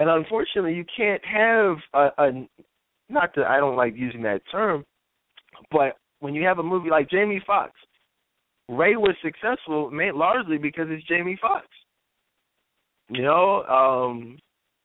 And 0.00 0.08
unfortunately, 0.08 0.74
you 0.74 0.86
can't 0.96 1.22
have 1.26 1.76
a, 1.92 2.08
a 2.16 2.48
not 3.10 3.34
that 3.36 3.46
I 3.46 3.58
don't 3.58 3.76
like 3.76 3.94
using 3.94 4.22
that 4.22 4.40
term, 4.50 4.84
but 5.70 5.98
when 6.20 6.34
you 6.34 6.42
have 6.46 6.58
a 6.58 6.62
movie 6.62 6.88
like 6.88 7.10
Jamie 7.10 7.42
Foxx, 7.46 7.72
Ray 8.70 8.96
was 8.96 9.14
successful 9.22 9.90
largely 9.92 10.56
because 10.56 10.86
it's 10.88 11.06
Jamie 11.06 11.38
Foxx. 11.40 11.66
You 13.10 13.22
know, 13.22 13.62
um 13.64 14.38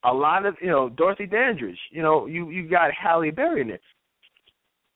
a 0.03 0.13
lot 0.13 0.45
of 0.45 0.55
you 0.61 0.67
know 0.67 0.89
Dorothy 0.89 1.27
Dandridge. 1.27 1.79
You 1.91 2.03
know, 2.03 2.25
you 2.25 2.49
you 2.49 2.67
got 2.67 2.91
Halle 2.91 3.31
Berry 3.31 3.61
in 3.61 3.69
it. 3.69 3.81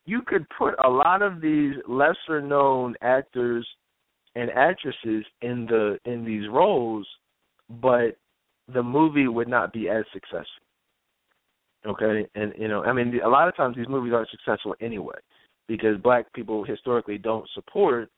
You 0.06 0.22
could 0.22 0.46
put 0.58 0.76
a 0.84 0.90
lot 0.90 1.22
of 1.22 1.40
these 1.40 1.76
lesser 1.88 2.42
known 2.42 2.96
actors 3.02 3.66
and 4.36 4.50
actresses 4.52 5.24
in 5.42 5.66
the 5.66 5.98
in 6.04 6.26
these 6.26 6.50
roles, 6.50 7.08
but 7.82 8.18
the 8.74 8.84
movie 8.84 9.28
would 9.28 9.48
not 9.48 9.74
be 9.74 9.90
as 9.90 10.04
successful. 10.14 10.46
Okay, 11.86 12.28
and 12.36 12.54
you 12.58 12.68
know, 12.68 12.84
I 12.84 12.92
mean, 12.92 13.20
a 13.24 13.30
lot 13.30 13.48
of 13.48 13.56
times 13.56 13.76
these 13.76 13.88
movies 13.88 14.14
aren't 14.14 14.30
successful 14.30 14.76
anyway 14.82 15.16
because 15.68 15.98
black 16.02 16.32
people 16.34 16.64
historically 16.66 17.18
don't 17.18 17.48
support 17.54 18.10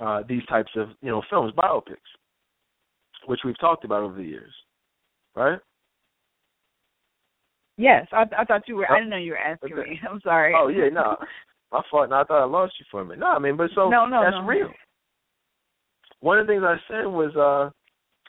uh, 0.00 0.22
these 0.28 0.44
types 0.46 0.70
of 0.76 0.88
you 1.00 1.10
know 1.10 1.22
films, 1.30 1.52
biopics, 1.56 1.96
which 3.26 3.40
we've 3.44 3.58
talked 3.58 3.84
about 3.84 4.02
over 4.02 4.16
the 4.16 4.24
years, 4.24 4.52
right? 5.34 5.58
Yes, 7.76 8.06
I, 8.12 8.24
I 8.38 8.44
thought 8.44 8.68
you 8.68 8.76
were. 8.76 8.90
I 8.90 8.98
didn't 8.98 9.10
know 9.10 9.16
you 9.16 9.32
were 9.32 9.38
asking 9.38 9.72
okay. 9.72 9.90
me. 9.90 10.00
I'm 10.10 10.20
sorry. 10.20 10.52
Oh 10.56 10.68
yeah, 10.68 10.90
no, 10.92 11.16
my 11.72 11.80
fault. 11.90 12.10
No, 12.10 12.16
I 12.16 12.24
thought 12.24 12.42
I 12.42 12.44
lost 12.44 12.74
you 12.78 12.86
for 12.90 13.00
a 13.00 13.04
minute. 13.04 13.20
No, 13.20 13.28
I 13.28 13.38
mean, 13.38 13.56
but 13.56 13.70
so 13.74 13.88
no, 13.88 14.04
no, 14.06 14.22
that's 14.22 14.34
no. 14.34 14.46
real. 14.46 14.68
One 16.20 16.38
of 16.38 16.46
the 16.46 16.52
things 16.52 16.62
I 16.64 16.76
said 16.88 17.06
was 17.06 17.34
uh 17.36 17.70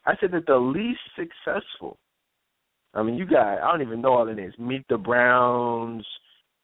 I 0.05 0.13
said 0.19 0.31
that 0.31 0.45
the 0.45 0.57
least 0.57 0.99
successful. 1.15 1.97
I 2.93 3.03
mean, 3.03 3.15
you 3.15 3.25
got 3.25 3.59
I 3.61 3.71
don't 3.71 3.81
even 3.81 4.01
know 4.01 4.13
all 4.13 4.25
the 4.25 4.33
names. 4.33 4.53
Meet 4.57 4.85
the 4.89 4.97
Browns. 4.97 6.05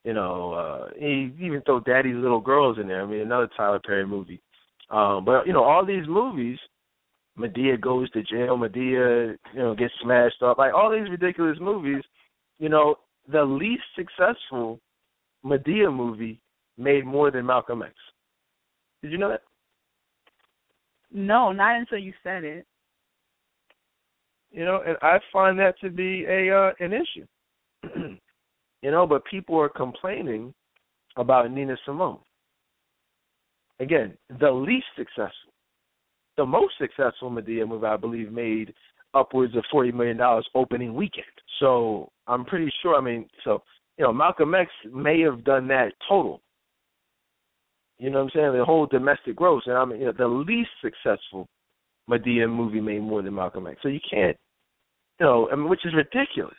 You 0.04 0.14
know, 0.14 0.54
uh, 0.54 0.90
he 0.98 1.32
even 1.40 1.62
throw 1.66 1.80
Daddy's 1.80 2.16
Little 2.16 2.42
Girls 2.42 2.78
in 2.80 2.88
there. 2.88 3.04
I 3.04 3.06
mean, 3.06 3.22
another 3.22 3.50
Tyler 3.56 3.80
Perry 3.86 4.06
movie. 4.06 4.42
Um, 4.90 5.26
but 5.26 5.46
you 5.46 5.54
know, 5.54 5.64
all 5.64 5.86
these 5.86 6.08
movies, 6.08 6.58
Madea 7.38 7.80
goes 7.80 8.10
to 8.12 8.24
jail. 8.24 8.58
Madea, 8.58 9.38
you 9.54 9.60
know, 9.60 9.76
gets 9.76 9.94
smashed 10.02 10.42
up. 10.42 10.58
Like 10.58 10.74
all 10.74 10.92
these 10.92 11.10
ridiculous 11.10 11.58
movies. 11.60 12.04
You 12.58 12.70
know, 12.70 12.96
the 13.32 13.44
least 13.44 13.84
successful 13.96 14.80
Madea 15.46 15.94
movie 15.94 16.40
made 16.78 17.06
more 17.06 17.32
than 17.32 17.46
Malcolm 17.46 17.82
X. 17.84 17.94
Did 19.02 19.12
you 19.12 19.18
know 19.18 19.30
that? 19.30 19.42
No, 21.12 21.52
not 21.52 21.78
until 21.78 21.98
you 21.98 22.14
said 22.24 22.44
it. 22.44 22.66
You 24.52 24.66
know, 24.66 24.82
and 24.86 24.98
I 25.02 25.20
find 25.32 25.58
that 25.60 25.80
to 25.80 25.90
be 25.90 26.26
a 26.26 26.56
uh, 26.56 26.72
an 26.80 26.94
issue. 26.94 27.26
you 28.82 28.92
know, 28.92 29.08
but 29.08 29.24
people 29.26 29.60
are 29.60 29.70
complaining 29.70 30.54
about 31.16 31.52
Nina 31.52 31.78
Simone. 31.86 32.20
Again, 33.80 34.18
the 34.40 34.52
least 34.52 34.86
successful. 34.98 35.52
The 36.38 36.46
most 36.46 36.74
successful 36.80 37.32
Madea 37.32 37.68
movie, 37.68 37.86
I 37.86 37.98
believe, 37.98 38.32
made 38.32 38.74
upwards 39.14 39.56
of 39.56 39.64
forty 39.72 39.92
million 39.92 40.18
dollars 40.18 40.48
opening 40.54 40.96
weekend. 40.96 41.26
So 41.60 42.10
I'm 42.28 42.44
pretty 42.44 42.72
sure. 42.82 42.96
I 42.96 43.02
mean, 43.02 43.28
so 43.44 43.64
you 43.98 44.04
know, 44.04 44.14
Malcolm 44.14 44.54
X 44.54 44.70
may 44.92 45.22
have 45.22 45.44
done 45.44 45.68
that 45.70 45.94
total. 46.08 46.42
You 48.00 48.10
know 48.10 48.24
what 48.24 48.34
I'm 48.36 48.42
saying? 48.52 48.58
The 48.58 48.66
whole 48.66 48.88
domestic 48.88 49.36
gross, 49.36 49.64
and 49.68 49.78
I 49.78 49.86
mean, 49.86 50.00
you 50.00 50.06
know, 50.08 50.14
the 50.18 50.28
least 50.28 50.72
successful 50.82 51.48
Madea 52.12 52.50
movie 52.50 52.82
made 52.82 53.02
more 53.02 53.22
than 53.22 53.36
Malcolm 53.36 53.68
X. 53.68 53.80
So 53.82 53.90
you 53.90 54.00
can't, 54.10 54.38
you 55.20 55.26
know, 55.26 55.50
I 55.52 55.56
mean, 55.56 55.70
which 55.70 55.86
is 55.86 55.94
ridiculous. 55.96 56.56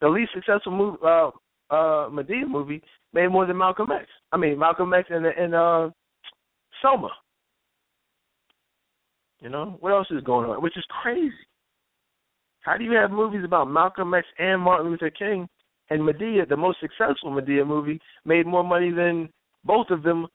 The 0.00 0.08
least 0.08 0.32
successful 0.34 0.72
movie, 0.72 0.98
uh, 1.04 1.28
uh, 1.70 2.10
Madea 2.10 2.46
movie 2.46 2.82
made 3.12 3.28
more 3.28 3.46
than 3.46 3.56
Malcolm 3.56 3.90
X. 3.90 4.06
I 4.32 4.36
mean, 4.36 4.58
Malcolm 4.58 4.92
X 4.92 5.08
and 5.10 5.26
and 5.26 5.54
uh, 5.54 5.90
Selma. 6.80 7.10
You 9.40 9.48
know 9.48 9.76
what 9.80 9.92
else 9.92 10.08
is 10.10 10.22
going 10.22 10.48
on? 10.48 10.62
Which 10.62 10.76
is 10.76 10.84
crazy. 11.02 11.32
How 12.60 12.76
do 12.76 12.84
you 12.84 12.92
have 12.92 13.10
movies 13.10 13.44
about 13.44 13.68
Malcolm 13.68 14.14
X 14.14 14.26
and 14.38 14.60
Martin 14.60 14.90
Luther 14.90 15.10
King 15.10 15.48
and 15.90 16.00
Madea, 16.00 16.48
the 16.48 16.56
most 16.56 16.78
successful 16.80 17.30
Madea 17.32 17.66
movie, 17.66 18.00
made 18.24 18.46
more 18.46 18.62
money 18.62 18.92
than 18.92 19.28
both 19.64 19.88
of 19.90 20.02
them 20.02 20.26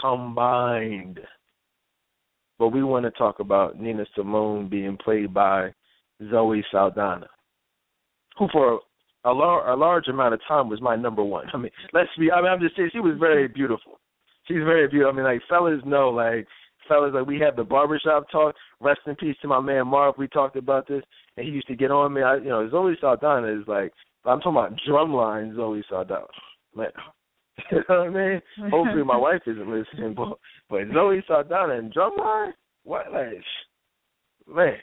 combined. 0.00 1.20
But 2.58 2.68
we 2.68 2.82
want 2.84 3.04
to 3.04 3.10
talk 3.12 3.40
about 3.40 3.80
Nina 3.80 4.04
Simone 4.14 4.68
being 4.68 4.96
played 4.96 5.34
by 5.34 5.72
Zoe 6.30 6.64
Saldana, 6.70 7.26
who 8.38 8.48
for 8.52 8.80
a, 9.24 9.32
lar- 9.32 9.70
a 9.70 9.76
large 9.76 10.08
amount 10.08 10.34
of 10.34 10.40
time 10.46 10.68
was 10.68 10.80
my 10.80 10.96
number 10.96 11.24
one. 11.24 11.46
I 11.52 11.56
mean, 11.56 11.72
let's 11.92 12.10
be. 12.18 12.30
I 12.30 12.40
mean, 12.40 12.50
I'm 12.50 12.60
just 12.60 12.76
saying 12.76 12.90
she 12.92 13.00
was 13.00 13.16
very 13.18 13.48
beautiful. 13.48 13.98
She's 14.46 14.58
very 14.58 14.86
beautiful. 14.88 15.12
I 15.12 15.16
mean, 15.16 15.24
like 15.24 15.42
fellas 15.48 15.80
know, 15.84 16.10
like 16.10 16.46
fellas, 16.88 17.12
like 17.14 17.26
we 17.26 17.40
have 17.40 17.56
the 17.56 17.64
barbershop 17.64 18.30
talk. 18.30 18.54
Rest 18.80 19.00
in 19.06 19.16
peace 19.16 19.36
to 19.42 19.48
my 19.48 19.60
man 19.60 19.88
Marv. 19.88 20.14
We 20.18 20.28
talked 20.28 20.56
about 20.56 20.86
this, 20.86 21.02
and 21.36 21.46
he 21.46 21.52
used 21.52 21.68
to 21.68 21.76
get 21.76 21.90
on 21.90 22.12
me. 22.12 22.22
I, 22.22 22.36
you 22.36 22.50
know, 22.50 22.68
Zoe 22.70 22.96
Saldana 23.00 23.48
is 23.48 23.66
like 23.66 23.92
I'm 24.24 24.40
talking 24.40 24.52
about 24.52 24.78
drumline 24.88 25.56
Zoe 25.56 25.84
Saldana. 25.88 26.26
Man, 26.76 26.88
you 27.70 27.78
know 27.88 27.98
what 28.00 28.08
I 28.08 28.10
mean? 28.10 28.42
Hopefully 28.70 29.04
my 29.04 29.16
wife 29.16 29.42
isn't 29.46 29.70
listening, 29.70 30.14
but 30.14 30.38
but 30.68 30.82
Zoe 30.92 31.22
Saldana 31.26 31.78
and 31.78 31.94
drumline, 31.94 32.52
what 32.84 33.12
like 33.12 33.42
man, 34.46 34.76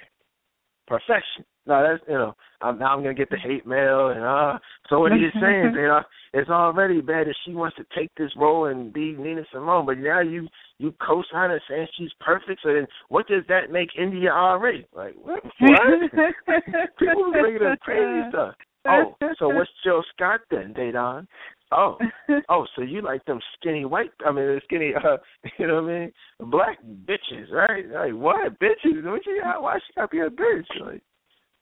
perfection. 0.88 1.46
No, 1.68 1.84
that's 1.84 2.04
you 2.08 2.16
know, 2.16 2.34
I'm 2.62 2.80
now 2.80 2.96
I'm 2.96 3.04
gonna 3.04 3.14
get 3.14 3.30
the 3.30 3.38
hate 3.38 3.68
mail 3.68 4.10
and 4.10 4.24
uh 4.24 4.58
so 4.90 5.00
what 5.00 5.12
are 5.12 5.18
you 5.18 5.30
saying? 5.34 5.74
you 5.76 5.88
know, 5.88 6.02
it's 6.34 6.50
already 6.50 7.02
bad 7.02 7.28
that 7.28 7.36
she 7.46 7.54
wants 7.54 7.76
to 7.76 7.86
take 7.96 8.10
this 8.18 8.32
role 8.36 8.66
and 8.66 8.94
be 8.94 9.14
Nina 9.18 9.44
Simone, 9.52 9.86
but 9.86 9.98
now 9.98 10.22
you 10.22 10.48
you 10.78 10.94
co 11.06 11.24
sign 11.32 11.50
her 11.50 11.62
saying 11.70 11.88
she's 11.98 12.12
perfect, 12.20 12.62
so 12.64 12.74
then 12.74 12.88
what 13.10 13.28
does 13.28 13.44
that 13.50 13.70
make 13.70 13.90
India 14.00 14.32
Arie? 14.32 14.88
Like 14.96 15.16
what 15.22 15.44
what? 15.60 15.80
People 16.98 17.36
are 17.36 17.42
making 17.44 17.68
up 17.68 17.80
crazy 17.80 18.30
stuff. 18.30 18.56
Oh, 18.88 19.16
so 19.38 19.50
what's 19.50 19.70
Jill 19.84 20.04
Scott 20.16 20.42
then, 20.50 20.74
Dedan? 20.74 21.28
Oh, 21.72 21.98
oh, 22.50 22.66
so 22.76 22.82
you 22.82 23.02
like 23.02 23.24
them 23.26 23.40
skinny 23.58 23.86
white? 23.86 24.12
I 24.26 24.32
mean, 24.32 24.60
skinny, 24.66 24.94
uh, 24.96 25.18
you 25.58 25.68
know 25.68 25.82
what 25.82 25.92
I 25.92 26.00
mean? 26.00 26.12
Black 26.52 26.78
bitches, 27.06 27.52
right? 27.52 27.88
Like 27.90 28.14
what 28.14 28.60
bitches? 28.60 29.04
What 29.04 29.26
you? 29.26 29.42
Why 29.60 29.78
she 29.78 29.94
gotta 29.96 30.08
be 30.10 30.20
a 30.20 30.30
bitch? 30.30 30.68
Like, 30.80 31.02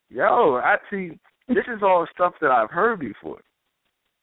yo, 0.09 0.59
I 0.63 0.75
see. 0.89 1.19
This 1.47 1.65
is 1.67 1.81
all 1.81 2.05
stuff 2.13 2.33
that 2.41 2.51
I've 2.51 2.69
heard 2.69 2.99
before. 2.99 3.41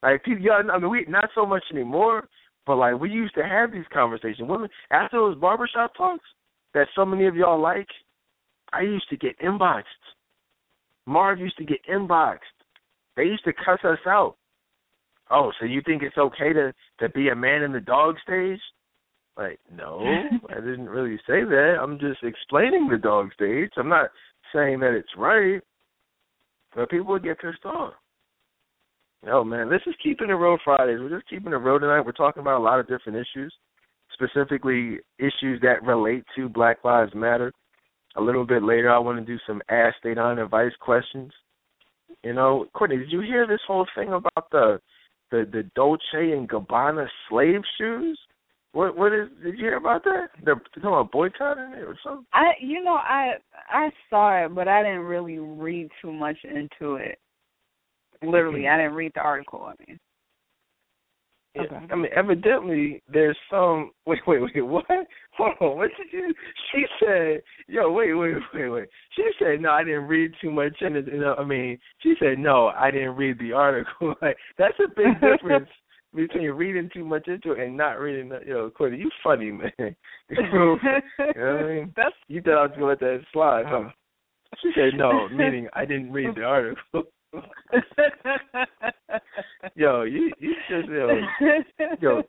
Like 0.02 0.24
people, 0.24 0.44
y'all, 0.44 0.70
I 0.70 0.78
mean, 0.78 0.90
we 0.90 1.04
not 1.08 1.30
so 1.34 1.44
much 1.44 1.64
anymore, 1.72 2.28
but 2.66 2.76
like 2.76 3.00
we 3.00 3.10
used 3.10 3.34
to 3.34 3.44
have 3.44 3.72
these 3.72 3.84
conversations. 3.92 4.48
Women 4.48 4.68
after 4.90 5.18
those 5.18 5.38
barbershop 5.38 5.92
talks 5.96 6.24
that 6.74 6.88
so 6.94 7.04
many 7.04 7.26
of 7.26 7.34
y'all 7.34 7.60
like, 7.60 7.88
I 8.72 8.82
used 8.82 9.08
to 9.10 9.16
get 9.16 9.38
inboxed. 9.40 9.82
Marv 11.06 11.38
used 11.38 11.56
to 11.58 11.64
get 11.64 11.78
inboxed. 11.90 12.38
They 13.16 13.24
used 13.24 13.44
to 13.44 13.52
cuss 13.52 13.78
us 13.84 13.98
out. 14.06 14.36
Oh, 15.30 15.52
so 15.58 15.66
you 15.66 15.82
think 15.84 16.02
it's 16.02 16.18
okay 16.18 16.52
to 16.52 16.72
to 17.00 17.08
be 17.10 17.28
a 17.28 17.36
man 17.36 17.62
in 17.62 17.72
the 17.72 17.80
dog 17.80 18.16
stage? 18.22 18.60
Like, 19.36 19.58
no, 19.74 20.00
I 20.50 20.54
didn't 20.54 20.88
really 20.88 21.16
say 21.26 21.44
that. 21.44 21.76
I'm 21.80 21.98
just 21.98 22.22
explaining 22.22 22.88
the 22.88 22.98
dog 22.98 23.32
stage. 23.34 23.70
I'm 23.76 23.88
not 23.88 24.10
saying 24.54 24.80
that 24.80 24.94
it's 24.94 25.08
right. 25.16 25.60
But 26.74 26.90
people 26.90 27.06
would 27.06 27.24
get 27.24 27.40
pissed 27.40 27.64
off. 27.64 27.94
Oh 29.28 29.42
man, 29.42 29.68
this 29.68 29.80
is 29.86 29.94
keeping 30.02 30.30
it 30.30 30.34
real 30.34 30.58
Fridays. 30.64 31.00
We're 31.00 31.16
just 31.16 31.28
keeping 31.28 31.52
it 31.52 31.56
real 31.56 31.80
tonight. 31.80 32.02
We're 32.02 32.12
talking 32.12 32.42
about 32.42 32.60
a 32.60 32.62
lot 32.62 32.78
of 32.78 32.86
different 32.86 33.18
issues, 33.18 33.52
specifically 34.12 34.98
issues 35.18 35.60
that 35.62 35.82
relate 35.82 36.24
to 36.36 36.48
Black 36.48 36.84
Lives 36.84 37.14
Matter. 37.14 37.50
A 38.16 38.20
little 38.20 38.46
bit 38.46 38.62
later, 38.62 38.90
I 38.90 38.98
want 38.98 39.18
to 39.18 39.24
do 39.24 39.38
some 39.46 39.60
Ask 39.68 39.96
Dedan 40.04 40.42
Advice 40.42 40.72
questions. 40.80 41.32
You 42.22 42.34
know, 42.34 42.66
Courtney, 42.72 42.98
did 42.98 43.10
you 43.10 43.20
hear 43.20 43.46
this 43.46 43.60
whole 43.66 43.86
thing 43.96 44.12
about 44.12 44.50
the 44.52 44.80
the 45.30 45.48
the 45.50 45.64
Dolce 45.74 46.32
and 46.32 46.48
Gabbana 46.48 47.06
slave 47.28 47.62
shoes? 47.78 48.18
What 48.72 48.96
what 48.96 49.12
is? 49.12 49.28
Did 49.42 49.58
you 49.58 49.64
hear 49.64 49.76
about 49.76 50.04
that? 50.04 50.28
They're 50.44 50.54
talking 50.74 50.82
about 50.82 51.12
boycotting 51.12 51.72
it 51.72 51.82
or 51.82 51.96
something. 52.04 52.26
I 52.32 52.52
you 52.60 52.82
know 52.84 52.94
I 52.94 53.34
I 53.70 53.90
saw 54.10 54.44
it, 54.44 54.54
but 54.54 54.68
I 54.68 54.82
didn't 54.82 55.00
really 55.00 55.38
read 55.38 55.88
too 56.02 56.12
much 56.12 56.36
into 56.44 56.96
it. 56.96 57.18
Literally, 58.22 58.62
mm-hmm. 58.62 58.74
I 58.74 58.82
didn't 58.82 58.94
read 58.94 59.12
the 59.14 59.20
article. 59.20 59.62
I 59.62 59.74
mean. 59.86 59.98
Okay. 61.58 61.86
I 61.90 61.94
mean, 61.94 62.10
evidently 62.14 63.02
there's 63.12 63.36
some. 63.50 63.92
Wait, 64.06 64.20
wait, 64.26 64.40
wait. 64.40 64.62
What? 64.62 64.84
Hold 65.36 65.54
on. 65.60 65.76
What 65.78 65.90
did 65.96 66.12
you? 66.12 66.32
She 66.72 66.84
said, 67.00 67.42
"Yo, 67.66 67.90
wait, 67.90 68.14
wait, 68.14 68.34
wait, 68.54 68.68
wait." 68.68 68.88
She 69.14 69.24
said, 69.38 69.60
"No, 69.60 69.70
I 69.70 69.84
didn't 69.84 70.06
read 70.06 70.32
too 70.40 70.50
much 70.50 70.74
in 70.80 70.96
it." 70.96 71.06
You 71.06 71.20
know, 71.20 71.34
I 71.38 71.44
mean, 71.44 71.78
she 72.00 72.14
said, 72.20 72.38
"No, 72.38 72.68
I 72.68 72.90
didn't 72.90 73.16
read 73.16 73.38
the 73.38 73.52
article." 73.52 74.14
like 74.22 74.36
that's 74.58 74.78
a 74.78 74.88
big 74.88 75.20
difference 75.20 75.68
between 76.14 76.50
reading 76.50 76.88
too 76.92 77.04
much 77.04 77.28
into 77.28 77.52
it 77.52 77.60
and 77.60 77.76
not 77.76 77.98
reading. 77.98 78.30
You 78.46 78.54
know, 78.54 78.70
Courtney, 78.70 78.98
you 78.98 79.10
funny 79.22 79.50
man. 79.50 79.70
you 80.28 80.42
know 80.52 80.78
what 80.82 81.36
I 81.36 81.62
mean? 81.66 81.92
That's 81.96 82.14
You 82.28 82.40
thought 82.42 82.58
I 82.58 82.62
was 82.62 82.70
gonna 82.74 82.86
let 82.86 83.00
that 83.00 83.22
slide, 83.32 83.64
huh? 83.66 83.84
Oh. 83.84 83.90
She 84.62 84.70
said, 84.74 84.96
"No," 84.96 85.28
meaning 85.28 85.68
I 85.72 85.84
didn't 85.84 86.12
read 86.12 86.34
the 86.36 86.44
article. 86.44 87.04
yo, 89.74 90.02
you 90.02 90.30
you 90.38 90.54
just 90.68 90.88
yo, 90.88 91.20
yo, 92.00 92.22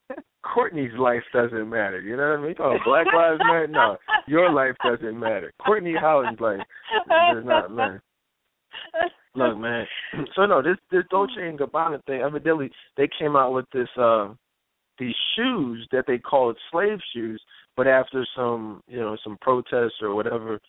Courtney's 0.44 0.94
life 0.98 1.24
doesn't 1.34 1.70
matter. 1.70 2.02
You 2.02 2.18
know 2.18 2.30
what 2.30 2.40
I 2.40 2.44
mean? 2.44 2.56
Oh, 2.60 2.78
Black 2.86 3.08
Lives 3.14 3.40
Matter. 3.44 3.68
No, 3.68 3.98
your 4.28 4.52
life 4.52 4.76
doesn't 4.84 5.20
matter. 5.20 5.54
Courtney 5.64 5.96
Howard's 6.00 6.40
life 6.40 6.62
does 7.08 7.46
not 7.46 7.72
matter. 7.72 8.02
Look, 9.36 9.58
man. 9.58 9.86
So 10.36 10.46
no, 10.46 10.62
this 10.62 10.78
this 10.92 11.04
Dolce 11.10 11.48
and 11.48 11.60
Gabbana 11.60 12.04
thing. 12.06 12.22
Evidently, 12.22 12.72
they 12.96 13.10
came 13.20 13.36
out 13.36 13.54
with 13.54 13.66
this 13.72 13.90
uh 13.98 14.34
these 15.00 15.16
shoes 15.36 15.88
that 15.92 16.06
they 16.08 16.18
called 16.18 16.58
slave 16.72 17.00
shoes, 17.14 17.42
but 17.76 17.88
after 17.88 18.26
some 18.36 18.82
you 18.88 19.00
know 19.00 19.18
some 19.24 19.38
protests 19.42 20.02
or 20.02 20.16
whatever, 20.16 20.60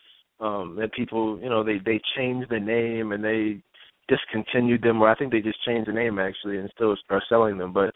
um, 0.41 0.77
that 0.79 0.93
people 0.93 1.39
you 1.41 1.49
know 1.49 1.65
they 1.65 1.79
they 1.85 2.01
changed 2.17 2.51
the 2.51 2.61
name 2.61 3.13
and 3.13 3.25
they 3.25 3.63
discontinued 4.09 4.83
them, 4.83 5.01
or 5.01 5.09
I 5.09 5.15
think 5.15 5.33
they 5.33 5.41
just 5.41 5.63
changed 5.65 5.89
the 5.89 5.93
name 5.93 6.19
actually 6.19 6.59
and 6.59 6.71
still 6.75 6.97
are 7.11 7.23
selling 7.29 7.59
them. 7.59 7.73
But 7.73 7.95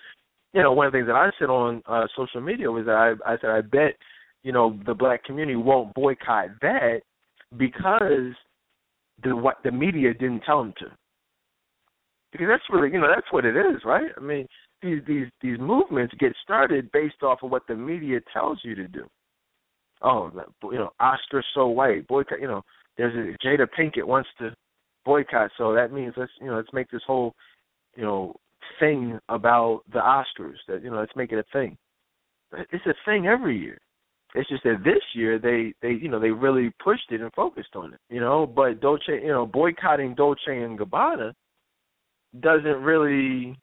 you 0.52 0.62
know, 0.62 0.72
one 0.72 0.86
of 0.86 0.93
the 0.93 0.98
things 0.98 1.09
that 1.09 1.16
I 1.16 1.30
said 1.39 1.48
on 1.48 1.82
uh, 1.86 2.06
social 2.16 2.40
media 2.40 2.70
was 2.70 2.86
that 2.86 2.94
I, 3.26 3.32
I 3.32 3.36
said 3.40 3.51
I 3.51 3.62
bet 3.62 3.97
you 4.43 4.52
know 4.52 4.78
the 4.86 4.94
black 4.94 5.24
community 5.24 5.56
won't 5.56 5.94
boycott 5.94 6.48
that 6.60 7.01
because 7.56 8.34
the 9.22 9.34
what 9.34 9.56
the 9.64 9.72
media 9.72 10.12
didn't 10.12 10.43
tell 10.43 10.59
them 10.59 10.74
to. 10.78 10.86
Because 12.32 12.48
that's 12.48 12.62
really 12.70 12.93
you 12.93 13.01
know 13.01 13.10
that's 13.12 13.30
what 13.30 13.44
it 13.44 13.56
is, 13.56 13.82
right? 13.84 14.10
I 14.16 14.20
mean 14.20 14.47
these 14.82 15.01
these 15.06 15.26
these 15.40 15.59
movements 15.59 16.14
get 16.18 16.32
started 16.43 16.90
based 16.93 17.22
off 17.22 17.43
of 17.43 17.51
what 17.51 17.66
the 17.68 17.74
media 17.74 18.20
tells 18.32 18.60
you 18.62 18.74
to 18.74 18.89
do. 18.89 19.06
Oh, 20.02 20.30
you 20.64 20.78
know, 20.78 20.90
Oscar 20.98 21.44
so 21.55 21.68
white 21.68 22.06
boycott. 22.09 22.40
You 22.40 22.48
know, 22.48 22.62
there's 22.97 23.14
a 23.14 23.47
Jada 23.47 23.66
Pinkett 23.78 24.05
wants 24.05 24.28
to 24.39 24.55
boycott. 25.05 25.51
So 25.59 25.74
that 25.74 25.93
means 25.93 26.15
let's 26.16 26.33
you 26.41 26.47
know 26.47 26.57
let's 26.57 26.73
make 26.73 26.91
this 26.91 27.03
whole 27.07 27.35
you 27.97 28.03
know 28.03 28.35
thing 28.81 29.19
about 29.29 29.83
the 29.93 30.01
Oscars. 30.01 30.57
That 30.69 30.83
you 30.83 30.91
know 30.91 30.99
let's 30.99 31.16
make 31.16 31.33
it 31.33 31.39
a 31.39 31.45
thing. 31.53 31.77
It's 32.70 32.87
a 32.87 32.95
thing 33.05 33.27
every 33.27 33.59
year. 33.59 33.79
It's 34.35 34.49
just 34.49 34.62
that 34.65 34.83
this 34.85 35.03
year 35.15 35.39
they 35.39 35.74
they 35.83 35.95
you 35.95 36.09
know 36.09 36.20
they 36.20 36.31
really 36.31 36.73
pushed 36.83 37.11
it 37.11 37.20
and 37.20 37.33
focused 37.33 37.77
on 37.77 37.93
it. 37.95 38.01
You 38.09 38.20
know, 38.20 38.47
but 38.47 38.81
Dolce 38.81 39.20
you 39.23 39.29
know 39.29 39.47
boycotting 39.47 40.15
Dolce 40.15 40.62
and 40.62 40.79
Gabbana 40.79 41.33
doesn't 42.41 42.83
really 42.83 43.57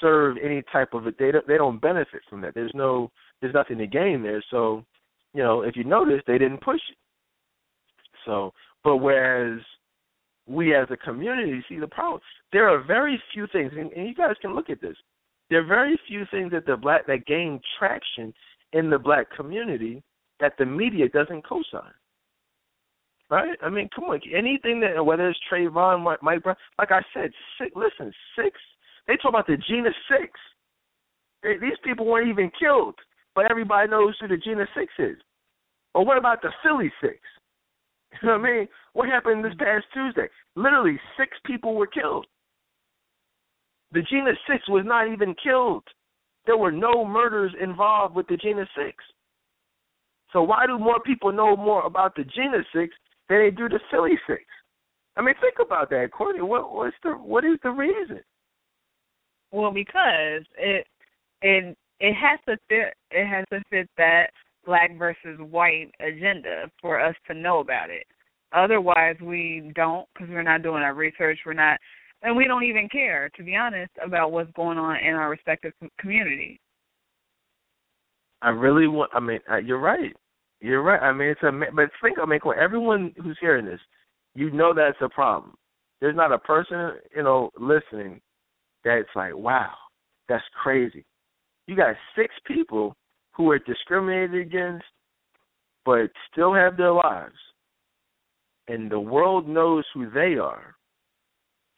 serve 0.00 0.36
any 0.42 0.62
type 0.72 0.94
of 0.94 1.04
they 1.18 1.30
don't, 1.30 1.46
they 1.46 1.56
don't 1.56 1.80
benefit 1.80 2.22
from 2.28 2.40
that. 2.40 2.54
There's 2.54 2.72
no 2.74 3.10
there's 3.40 3.54
nothing 3.54 3.78
to 3.78 3.86
gain 3.86 4.22
there. 4.22 4.42
So 4.50 4.84
you 5.32 5.42
know 5.42 5.62
if 5.62 5.76
you 5.76 5.84
notice 5.84 6.22
they 6.26 6.38
didn't 6.38 6.62
push 6.62 6.80
it. 6.90 6.96
So 8.26 8.52
but 8.82 8.96
whereas 8.96 9.60
we 10.50 10.74
as 10.74 10.88
a 10.90 10.96
community 10.96 11.64
see 11.68 11.78
the 11.78 11.86
problem. 11.86 12.20
There 12.52 12.68
are 12.68 12.82
very 12.82 13.22
few 13.32 13.46
things, 13.52 13.72
and, 13.76 13.92
and 13.92 14.08
you 14.08 14.14
guys 14.14 14.34
can 14.42 14.54
look 14.54 14.68
at 14.68 14.80
this. 14.80 14.96
There 15.48 15.60
are 15.60 15.66
very 15.66 15.98
few 16.08 16.24
things 16.30 16.50
that 16.52 16.66
the 16.66 16.76
black 16.76 17.06
that 17.06 17.26
gain 17.26 17.60
traction 17.78 18.34
in 18.72 18.90
the 18.90 18.98
black 18.98 19.26
community 19.36 20.02
that 20.40 20.54
the 20.58 20.66
media 20.66 21.08
doesn't 21.08 21.46
co-sign. 21.46 21.92
Right? 23.30 23.56
I 23.62 23.68
mean, 23.68 23.88
come 23.94 24.04
on. 24.04 24.20
Anything 24.34 24.80
that 24.80 25.04
whether 25.04 25.28
it's 25.28 25.38
Trayvon, 25.50 26.02
Mike, 26.02 26.22
Mike 26.22 26.42
Brown, 26.42 26.56
like 26.78 26.90
I 26.90 27.00
said, 27.14 27.30
six. 27.58 27.70
Listen, 27.76 28.12
six. 28.36 28.58
They 29.06 29.16
talk 29.16 29.30
about 29.30 29.46
the 29.46 29.56
Jena 29.56 29.90
Six. 30.08 30.32
They, 31.42 31.54
these 31.60 31.78
people 31.84 32.06
weren't 32.06 32.28
even 32.28 32.50
killed, 32.58 32.96
but 33.34 33.48
everybody 33.50 33.88
knows 33.88 34.16
who 34.20 34.26
the 34.26 34.36
Jena 34.36 34.66
Six 34.76 34.92
is. 34.98 35.16
Or 35.94 36.04
what 36.04 36.18
about 36.18 36.42
the 36.42 36.50
Philly 36.62 36.92
Six? 37.00 37.18
You 38.22 38.28
know 38.28 38.38
what 38.38 38.48
I 38.48 38.52
mean? 38.52 38.68
What 38.92 39.08
happened 39.08 39.44
this 39.44 39.54
past 39.58 39.86
Tuesday? 39.94 40.28
Literally 40.56 40.98
six 41.16 41.36
people 41.46 41.74
were 41.74 41.86
killed. 41.86 42.26
The 43.92 44.02
Jena 44.02 44.32
Six 44.48 44.68
was 44.68 44.84
not 44.86 45.12
even 45.12 45.34
killed. 45.42 45.84
There 46.46 46.56
were 46.56 46.72
no 46.72 47.04
murders 47.04 47.52
involved 47.60 48.14
with 48.14 48.26
the 48.28 48.36
Jena 48.36 48.66
Six. 48.76 48.96
So 50.32 50.42
why 50.42 50.66
do 50.66 50.78
more 50.78 51.00
people 51.00 51.32
know 51.32 51.56
more 51.56 51.84
about 51.86 52.14
the 52.14 52.24
Jena 52.24 52.62
Six 52.74 52.94
than 53.28 53.38
they 53.38 53.50
do 53.50 53.68
the 53.68 53.80
Philly 53.90 54.18
Six? 54.26 54.44
I 55.16 55.22
mean, 55.22 55.34
think 55.40 55.56
about 55.64 55.90
that, 55.90 56.10
Courtney. 56.12 56.42
What 56.42 56.74
what's 56.74 56.96
the 57.02 57.10
what 57.10 57.44
is 57.44 57.58
the 57.62 57.70
reason? 57.70 58.20
Well, 59.52 59.72
because 59.72 60.44
it 60.56 60.86
it 61.42 61.76
it 61.98 62.14
has 62.14 62.38
to 62.46 62.56
fit. 62.68 62.94
It 63.10 63.26
has 63.26 63.44
to 63.52 63.60
fit 63.70 63.88
that 63.98 64.30
black 64.64 64.96
versus 64.98 65.38
white 65.38 65.90
agenda 66.00 66.70
for 66.80 67.00
us 67.00 67.14
to 67.26 67.34
know 67.34 67.60
about 67.60 67.90
it. 67.90 68.06
Otherwise, 68.52 69.16
we 69.22 69.70
don't 69.74 70.06
because 70.12 70.28
we're 70.28 70.42
not 70.42 70.62
doing 70.62 70.82
our 70.82 70.94
research. 70.94 71.38
We're 71.46 71.52
not, 71.52 71.78
and 72.22 72.36
we 72.36 72.46
don't 72.46 72.64
even 72.64 72.88
care, 72.88 73.30
to 73.36 73.42
be 73.42 73.54
honest, 73.54 73.92
about 74.04 74.32
what's 74.32 74.50
going 74.52 74.78
on 74.78 74.96
in 74.96 75.14
our 75.14 75.30
respective 75.30 75.72
communities. 75.98 76.58
I 78.42 78.50
really 78.50 78.88
want. 78.88 79.10
I 79.14 79.20
mean, 79.20 79.40
you're 79.64 79.78
right. 79.78 80.14
You're 80.60 80.82
right. 80.82 81.00
I 81.00 81.12
mean, 81.12 81.28
it's 81.28 81.42
a. 81.42 81.52
But 81.74 81.90
think, 82.02 82.18
I 82.20 82.26
mean, 82.26 82.40
everyone 82.60 83.14
who's 83.22 83.38
hearing 83.40 83.66
this, 83.66 83.80
you 84.34 84.50
know 84.50 84.74
that's 84.74 84.96
a 85.00 85.08
problem. 85.08 85.54
There's 86.00 86.16
not 86.16 86.32
a 86.32 86.38
person, 86.38 86.92
you 87.14 87.22
know, 87.22 87.50
listening 87.58 88.20
that's 88.84 89.08
like, 89.14 89.36
wow, 89.36 89.72
that's 90.28 90.44
crazy. 90.62 91.04
You 91.66 91.76
got 91.76 91.94
six 92.16 92.34
people 92.46 92.96
who 93.40 93.50
are 93.50 93.58
discriminated 93.60 94.34
against, 94.34 94.84
but 95.86 96.10
still 96.30 96.52
have 96.52 96.76
their 96.76 96.92
lives, 96.92 97.38
and 98.68 98.90
the 98.90 99.00
world 99.00 99.48
knows 99.48 99.82
who 99.94 100.10
they 100.10 100.34
are, 100.34 100.74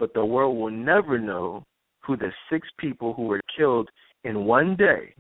but 0.01 0.13
the 0.13 0.25
world 0.25 0.57
will 0.57 0.73
never 0.73 1.21
know 1.21 1.63
who 2.05 2.17
the 2.17 2.33
six 2.51 2.67
people 2.81 3.15
who 3.15 3.23
were 3.23 3.41
killed 3.57 3.89
in 4.25 4.45
one 4.45 4.75
day 4.75 5.15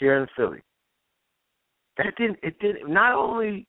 here 0.00 0.18
in 0.18 0.26
Philly. 0.34 0.62
That 1.98 2.14
didn't. 2.16 2.38
It 2.42 2.58
didn't. 2.60 2.90
Not 2.90 3.14
only 3.14 3.66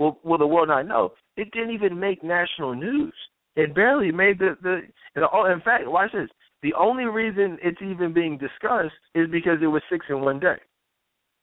will 0.00 0.18
will 0.24 0.38
the 0.38 0.46
world 0.46 0.68
not 0.68 0.88
know, 0.88 1.12
it 1.36 1.52
didn't 1.52 1.70
even 1.70 2.00
make 2.00 2.24
national 2.24 2.74
news. 2.74 3.14
It 3.54 3.76
barely 3.76 4.10
made 4.10 4.40
the 4.40 4.56
the. 4.60 4.80
In 5.14 5.60
fact, 5.60 5.86
watch 5.86 6.10
this. 6.12 6.30
The 6.62 6.74
only 6.74 7.04
reason 7.04 7.58
it's 7.62 7.80
even 7.80 8.12
being 8.12 8.38
discussed 8.38 8.96
is 9.14 9.30
because 9.30 9.58
it 9.62 9.68
was 9.68 9.82
six 9.88 10.04
in 10.08 10.20
one 10.20 10.40
day. 10.40 10.56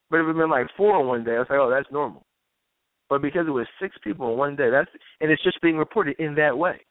But 0.10 0.20
if 0.20 0.24
it 0.26 0.28
had 0.28 0.38
been 0.38 0.50
like 0.50 0.68
four 0.78 1.00
in 1.00 1.08
one 1.08 1.24
day, 1.24 1.36
I 1.36 1.40
was 1.40 1.48
like, 1.50 1.60
oh, 1.60 1.70
that's 1.70 1.92
normal. 1.92 2.24
But 3.10 3.22
because 3.22 3.48
it 3.48 3.52
was 3.52 3.68
six 3.82 3.96
people 4.04 4.32
in 4.32 4.38
one 4.38 4.56
day, 4.56 4.70
that's 4.70 4.90
and 5.22 5.32
it's 5.32 5.44
just 5.44 5.62
being 5.62 5.78
reported 5.78 6.16
in 6.20 6.36
that 6.36 6.58
way. 6.58 6.82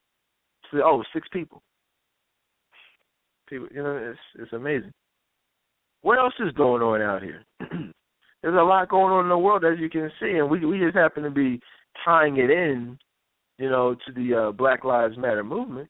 So 0.71 0.79
oh, 0.85 1.03
six 1.13 1.29
people. 1.33 1.63
People, 3.49 3.69
you 3.75 3.83
know, 3.83 3.97
it's 3.97 4.19
it's 4.39 4.53
amazing. 4.53 4.93
What 6.03 6.19
else 6.19 6.35
is 6.39 6.53
going 6.53 6.83
on 6.83 7.03
out 7.03 7.23
here? 7.23 7.45
There's 7.61 8.55
a 8.59 8.63
lot 8.63 8.89
going 8.89 9.13
on 9.13 9.25
in 9.25 9.31
the 9.31 9.39
world 9.39 9.65
as 9.65 9.79
you 9.79 9.89
can 9.89 10.11
see, 10.21 10.33
and 10.39 10.49
we 10.49 10.65
we 10.65 10.79
just 10.79 10.97
happen 10.97 11.23
to 11.23 11.31
be 11.31 11.61
tying 12.05 12.37
it 12.37 12.51
in, 12.51 12.99
you 13.59 13.71
know, 13.71 13.95
to 14.07 14.13
the 14.13 14.49
uh, 14.49 14.53
Black 14.53 14.85
Lives 14.85 15.17
Matter 15.17 15.45
movement. 15.45 15.89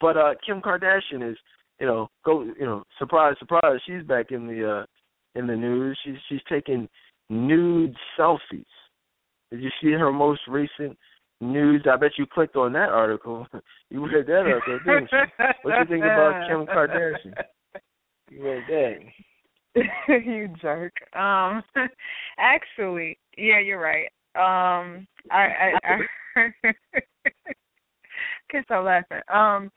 But 0.00 0.16
uh 0.16 0.34
Kim 0.44 0.60
Kardashian 0.60 1.30
is, 1.30 1.36
you 1.78 1.86
know, 1.86 2.08
go, 2.24 2.42
you 2.42 2.64
know, 2.64 2.84
surprise, 2.98 3.36
surprise, 3.38 3.80
she's 3.86 4.02
back 4.04 4.30
in 4.30 4.46
the 4.46 4.68
uh 4.68 4.86
in 5.34 5.46
the 5.46 5.56
news. 5.56 5.98
She's 6.04 6.16
she's 6.28 6.40
taking 6.48 6.88
nude 7.30 7.96
selfies. 8.18 8.64
Did 9.50 9.62
you 9.62 9.70
see 9.82 9.92
her 9.92 10.12
most 10.12 10.40
recent 10.48 10.96
news? 11.40 11.84
I 11.90 11.96
bet 11.96 12.12
you 12.18 12.26
clicked 12.26 12.56
on 12.56 12.72
that 12.72 12.88
article. 12.88 13.46
you 13.90 14.04
read 14.06 14.26
that 14.26 14.46
article, 14.46 14.78
didn't 14.84 15.08
you? 15.12 15.46
What 15.62 15.74
do 15.74 15.78
you 15.80 15.86
think 15.86 16.04
about 16.04 16.48
Kim 16.48 16.66
Kardashian? 16.66 17.34
You 18.30 18.44
read 18.44 18.62
that. 18.68 18.98
you 20.08 20.48
jerk. 20.60 20.92
Um 21.14 21.62
actually, 22.38 23.18
yeah, 23.36 23.58
you're 23.58 23.80
right. 23.80 24.08
Um 24.34 25.06
I 25.30 25.72
I, 25.84 25.98
I 26.36 26.72
can't 28.50 28.64
stop 28.64 28.84
laughing. 28.84 29.20
Um 29.32 29.70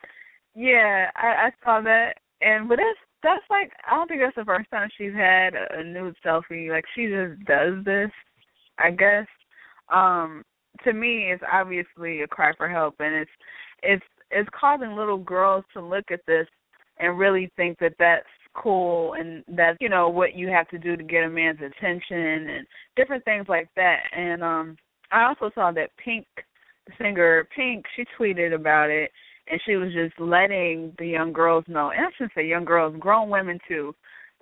yeah, 0.55 1.09
I, 1.15 1.27
I 1.27 1.51
saw 1.63 1.81
that 1.81 2.15
and 2.41 2.67
but 2.67 2.77
that's 2.77 3.04
that's 3.23 3.43
like 3.49 3.71
I 3.89 3.95
don't 3.95 4.07
think 4.07 4.21
that's 4.21 4.35
the 4.35 4.45
first 4.45 4.69
time 4.69 4.89
she's 4.97 5.13
had 5.13 5.53
a, 5.55 5.83
nude 5.83 6.15
selfie. 6.25 6.69
Like 6.69 6.85
she 6.95 7.07
just 7.07 7.43
does 7.45 7.83
this, 7.83 8.11
I 8.79 8.91
guess. 8.91 9.27
Um 9.93 10.43
to 10.83 10.93
me 10.93 11.31
it's 11.31 11.43
obviously 11.51 12.21
a 12.21 12.27
cry 12.27 12.51
for 12.57 12.67
help 12.69 12.95
and 12.99 13.15
it's 13.15 13.31
it's 13.83 14.05
it's 14.31 14.49
causing 14.59 14.95
little 14.95 15.17
girls 15.17 15.63
to 15.73 15.81
look 15.81 16.05
at 16.11 16.19
this 16.27 16.47
and 16.99 17.17
really 17.17 17.51
think 17.55 17.77
that 17.79 17.93
that's 17.99 18.25
cool 18.55 19.13
and 19.13 19.43
that's 19.49 19.77
you 19.81 19.89
know 19.89 20.09
what 20.09 20.35
you 20.35 20.47
have 20.47 20.67
to 20.69 20.77
do 20.77 20.95
to 20.95 21.03
get 21.03 21.23
a 21.23 21.29
man's 21.29 21.59
attention 21.59 22.49
and 22.49 22.67
different 22.95 23.23
things 23.25 23.45
like 23.49 23.69
that 23.75 23.99
and 24.15 24.41
um 24.43 24.77
i 25.11 25.23
also 25.23 25.51
saw 25.53 25.71
that 25.71 25.89
pink 26.03 26.25
singer 26.97 27.47
pink 27.55 27.85
she 27.95 28.05
tweeted 28.17 28.53
about 28.53 28.89
it 28.89 29.11
and 29.47 29.61
she 29.65 29.75
was 29.75 29.93
just 29.93 30.19
letting 30.19 30.93
the 30.97 31.07
young 31.07 31.31
girls 31.31 31.63
know 31.67 31.91
and 31.91 32.05
i 32.05 32.09
shouldn't 32.17 32.33
say 32.35 32.45
young 32.45 32.65
girls 32.65 32.95
grown 32.99 33.29
women 33.29 33.59
too 33.67 33.93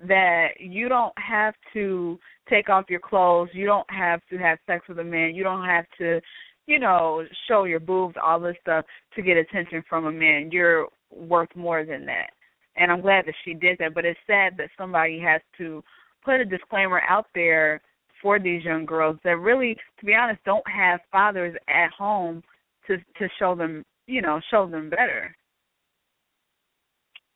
that 0.07 0.49
you 0.59 0.89
don't 0.89 1.13
have 1.17 1.53
to 1.73 2.19
take 2.49 2.69
off 2.69 2.89
your 2.89 2.99
clothes. 2.99 3.49
You 3.53 3.65
don't 3.65 3.89
have 3.89 4.21
to 4.29 4.37
have 4.37 4.57
sex 4.65 4.85
with 4.87 4.99
a 4.99 5.03
man. 5.03 5.35
You 5.35 5.43
don't 5.43 5.65
have 5.65 5.85
to 5.99 6.19
you 6.65 6.79
know 6.79 7.23
show 7.47 7.65
your 7.65 7.79
boobs 7.79 8.15
all 8.23 8.39
this 8.39 8.55
stuff 8.61 8.85
to 9.15 9.21
get 9.21 9.37
attention 9.37 9.83
from 9.89 10.05
a 10.05 10.11
man. 10.11 10.49
You're 10.51 10.87
worth 11.11 11.55
more 11.55 11.85
than 11.85 12.05
that. 12.05 12.31
And 12.75 12.91
I'm 12.91 13.01
glad 13.01 13.25
that 13.27 13.35
she 13.45 13.53
did 13.53 13.77
that. 13.79 13.93
But 13.93 14.05
it's 14.05 14.19
sad 14.25 14.57
that 14.57 14.69
somebody 14.77 15.19
has 15.19 15.41
to 15.57 15.83
put 16.25 16.39
a 16.39 16.45
disclaimer 16.45 17.01
out 17.07 17.27
there 17.35 17.81
for 18.21 18.39
these 18.39 18.63
young 18.63 18.85
girls 18.85 19.17
that 19.23 19.37
really, 19.37 19.75
to 19.99 20.05
be 20.05 20.15
honest, 20.15 20.43
don't 20.45 20.67
have 20.67 21.01
fathers 21.11 21.55
at 21.67 21.91
home 21.91 22.41
to 22.87 22.97
to 22.97 23.29
show 23.39 23.55
them, 23.55 23.85
you 24.07 24.21
know, 24.21 24.39
show 24.51 24.67
them 24.67 24.89
better. 24.89 25.35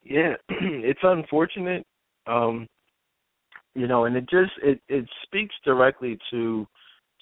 Yeah, 0.03 0.34
it's 0.49 0.99
unfortunate, 1.03 1.85
um, 2.27 2.68
you 3.76 3.88
know, 3.88 4.06
and 4.06 4.15
it 4.15 4.30
just 4.30 4.52
it 4.64 4.80
it 4.88 5.06
speaks 5.23 5.56
directly 5.65 6.18
to 6.31 6.65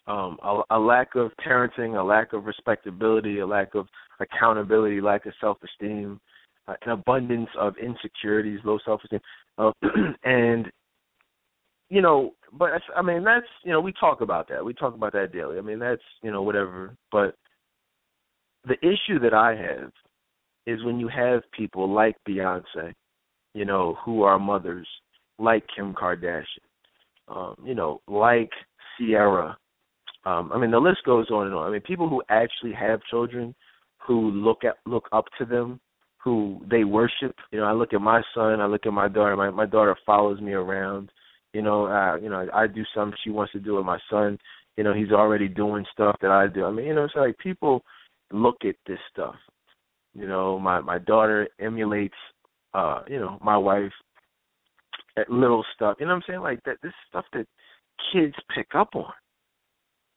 um, 0.08 0.38
a, 0.44 0.62
a 0.72 0.80
lack 0.80 1.16
of 1.16 1.32
parenting, 1.46 2.00
a 2.00 2.04
lack 2.04 2.34
of 2.34 2.46
respectability, 2.46 3.40
a 3.40 3.48
lack 3.48 3.76
of 3.76 3.88
accountability, 4.20 5.02
lack 5.02 5.26
of 5.26 5.34
self 5.42 5.58
esteem 5.64 6.20
uh, 6.68 6.74
an 6.84 6.92
abundance 6.92 7.50
of 7.60 7.76
insecurities, 7.78 8.60
low 8.64 8.80
self 8.86 9.02
esteem, 9.04 9.20
uh, 9.58 9.72
and 10.24 10.72
you 11.90 12.02
know, 12.02 12.32
but 12.54 12.70
I 12.96 13.02
mean 13.02 13.24
that's 13.24 13.46
you 13.64 13.72
know 13.72 13.82
we 13.82 13.94
talk 13.94 14.22
about 14.22 14.50
that. 14.50 14.64
We 14.64 14.74
talk 14.74 14.96
about 14.96 15.14
that 15.14 15.32
daily. 15.32 15.58
I 15.58 15.62
mean 15.62 15.80
that's 15.80 16.02
you 16.24 16.32
know 16.32 16.42
whatever. 16.42 16.96
But 17.12 17.36
the 18.68 18.78
issue 18.82 19.20
that 19.20 19.34
I 19.34 19.56
have 19.56 19.92
is 20.66 20.84
when 20.84 21.00
you 21.00 21.08
have 21.08 21.42
people 21.52 21.92
like 21.94 22.16
Beyonce, 22.28 22.94
you 23.54 23.66
know, 23.66 23.98
who 24.04 24.24
are 24.24 24.40
mothers, 24.40 24.88
like 25.38 25.64
Kim 25.76 25.94
Kardashian, 25.94 26.44
um, 27.28 27.56
you 27.64 27.76
know, 27.76 28.02
like 28.08 28.50
Ciara. 28.98 29.58
Um, 30.26 30.52
I 30.54 30.58
mean 30.58 30.72
the 30.72 30.80
list 30.80 31.00
goes 31.06 31.30
on 31.30 31.48
and 31.48 31.56
on. 31.56 31.68
I 31.68 31.72
mean 31.72 31.82
people 31.82 32.10
who 32.10 32.24
actually 32.30 32.74
have 32.74 33.00
children 33.10 33.54
who 34.06 34.32
look 34.32 34.64
at 34.64 34.76
look 34.86 35.08
up 35.12 35.26
to 35.38 35.46
them 35.46 35.80
who 36.26 36.60
they 36.70 36.84
worship. 36.84 37.36
You 37.52 37.60
know, 37.60 37.66
I 37.66 37.74
look 37.74 37.94
at 37.94 38.02
my 38.02 38.22
son, 38.34 38.60
I 38.60 38.66
look 38.66 38.86
at 38.86 38.94
my 38.94 39.08
daughter. 39.08 39.38
My 39.38 39.52
my 39.52 39.68
daughter 39.68 39.96
follows 40.06 40.42
me 40.42 40.54
around. 40.54 41.12
You 41.54 41.62
know, 41.62 41.86
uh, 41.86 42.18
you 42.18 42.30
know, 42.30 42.48
I 42.54 42.68
do 42.68 42.84
something 42.94 43.18
she 43.24 43.30
wants 43.30 43.54
to 43.54 43.60
do 43.60 43.76
with 43.76 43.86
my 43.86 44.00
son. 44.10 44.38
You 44.76 44.84
know, 44.84 44.94
he's 44.94 45.12
already 45.12 45.48
doing 45.48 45.86
stuff 45.94 46.18
that 46.22 46.32
I 46.32 46.48
do. 46.48 46.66
I 46.66 46.72
mean, 46.72 46.88
you 46.88 46.96
know, 46.96 47.06
it's 47.06 47.16
like 47.16 47.38
people 47.38 47.84
look 48.32 48.58
at 48.66 48.76
this 48.88 49.00
stuff. 49.12 49.36
You 50.14 50.28
know, 50.28 50.60
my 50.60 50.80
my 50.82 51.00
daughter 51.00 51.48
emulates 51.60 52.16
uh, 52.74 53.02
you 53.08 53.20
know, 53.20 53.38
my 53.42 53.58
wife 53.58 53.92
at 55.18 55.30
little 55.30 55.64
stuff. 55.74 55.98
You 56.00 56.06
know 56.06 56.14
what 56.14 56.18
I'm 56.18 56.24
saying? 56.28 56.42
Like 56.42 56.60
that 56.66 56.78
this 56.84 56.94
stuff 57.10 57.26
that 57.34 57.46
kids 58.12 58.36
pick 58.54 58.68
up 58.76 58.90
on. 58.96 59.12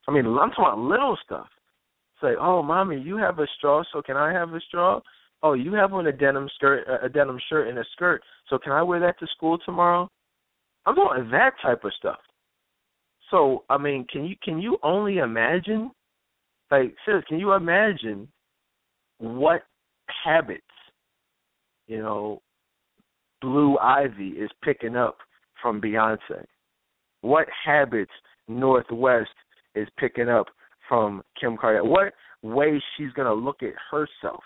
I 0.09 0.13
mean, 0.13 0.27
I'm 0.27 0.51
talking 0.51 0.65
about 0.65 0.79
little 0.79 1.17
stuff. 1.25 1.47
It's 2.15 2.23
like, 2.23 2.37
oh, 2.41 2.63
mommy, 2.63 2.99
you 2.99 3.17
have 3.17 3.39
a 3.39 3.47
straw, 3.59 3.85
so 3.93 4.03
can 4.03 4.17
I 4.17 4.33
have 4.33 4.55
a 4.55 4.61
straw? 4.61 5.01
oh, 5.43 5.53
you 5.53 5.73
have 5.75 5.93
on 5.93 6.07
a 6.07 6.13
denim 6.13 6.49
skirt, 6.55 6.85
a 7.03 7.09
denim 7.09 7.39
shirt 7.49 7.69
and 7.69 7.79
a 7.79 7.85
skirt, 7.93 8.23
so 8.49 8.59
can 8.59 8.73
I 8.73 8.83
wear 8.83 9.01
that 9.01 9.19
to 9.21 9.27
school 9.29 9.59
tomorrow? 9.59 10.09
I'm 10.87 10.95
doing 10.95 11.31
that 11.31 11.53
type 11.63 11.85
of 11.85 11.93
stuff. 11.95 12.19
So, 13.31 13.65
I 13.69 13.77
mean, 13.77 14.07
can 14.11 14.25
you 14.25 14.37
can 14.43 14.59
you 14.59 14.79
only 14.83 15.19
imagine? 15.19 15.91
Like, 16.71 16.95
sis, 17.07 17.25
can 17.29 17.39
you 17.39 17.53
imagine 17.53 18.29
what 19.19 19.63
habits, 20.25 20.63
you 21.87 21.99
know, 21.99 22.43
Blue 23.41 23.79
Ivy 23.79 24.29
is 24.29 24.51
picking 24.63 24.97
up 24.97 25.19
from 25.63 25.81
Beyonce? 25.81 26.45
What 27.23 27.47
habits 27.65 28.13
North 28.49 28.91
West 28.91 29.31
is 29.75 29.89
picking 29.99 30.29
up 30.29 30.47
from 30.89 31.23
Kim 31.41 31.57
Kardashian? 31.57 31.87
What 31.87 32.13
way 32.43 32.83
she's 32.97 33.13
gonna 33.13 33.35
look 33.35 33.63
at 33.63 33.75
herself 33.91 34.43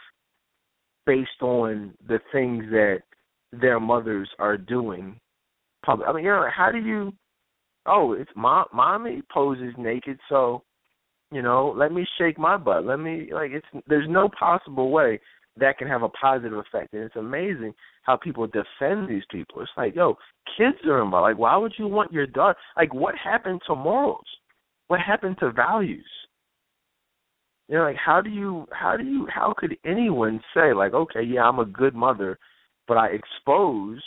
based 1.06 1.42
on 1.42 1.94
the 2.06 2.20
things 2.32 2.64
that 2.70 3.02
their 3.52 3.78
mothers 3.78 4.28
are 4.38 4.56
doing 4.56 5.18
public. 5.84 6.08
I 6.08 6.12
mean, 6.12 6.24
you 6.24 6.30
know, 6.30 6.48
how 6.54 6.70
do 6.70 6.78
you? 6.78 7.12
Oh, 7.86 8.12
it's 8.12 8.30
mom. 8.36 8.66
Mommy 8.72 9.22
poses 9.32 9.74
naked, 9.76 10.18
so 10.28 10.62
you 11.32 11.42
know, 11.42 11.74
let 11.76 11.92
me 11.92 12.06
shake 12.18 12.38
my 12.38 12.56
butt. 12.56 12.84
Let 12.84 13.00
me 13.00 13.30
like 13.32 13.52
it's. 13.52 13.66
There's 13.86 14.08
no 14.08 14.28
possible 14.38 14.90
way 14.90 15.18
that 15.56 15.78
can 15.78 15.88
have 15.88 16.02
a 16.02 16.08
positive 16.08 16.58
effect. 16.58 16.92
And 16.92 17.02
it's 17.02 17.16
amazing 17.16 17.74
how 18.02 18.16
people 18.16 18.46
defend 18.46 19.08
these 19.08 19.22
people. 19.30 19.60
It's 19.62 19.70
like, 19.76 19.94
yo, 19.94 20.16
kids 20.56 20.78
are 20.86 21.02
involved. 21.02 21.30
Like, 21.30 21.38
why 21.38 21.56
would 21.56 21.72
you 21.78 21.88
want 21.88 22.12
your 22.12 22.26
daughter? 22.26 22.58
Like, 22.76 22.92
what 22.94 23.14
happened 23.16 23.60
to 23.66 23.74
morals? 23.74 24.26
What 24.88 25.00
happened 25.00 25.36
to 25.40 25.50
values? 25.50 26.04
You 27.68 27.78
know, 27.78 27.84
like 27.84 27.96
how 27.96 28.20
do 28.20 28.28
you 28.28 28.66
how 28.72 28.96
do 28.98 29.04
you 29.04 29.26
how 29.32 29.54
could 29.56 29.76
anyone 29.86 30.42
say 30.52 30.74
like, 30.74 30.92
okay, 30.92 31.22
yeah, 31.22 31.44
I'm 31.44 31.60
a 31.60 31.64
good 31.64 31.94
mother, 31.94 32.38
but 32.86 32.98
I 32.98 33.08
expose 33.08 34.02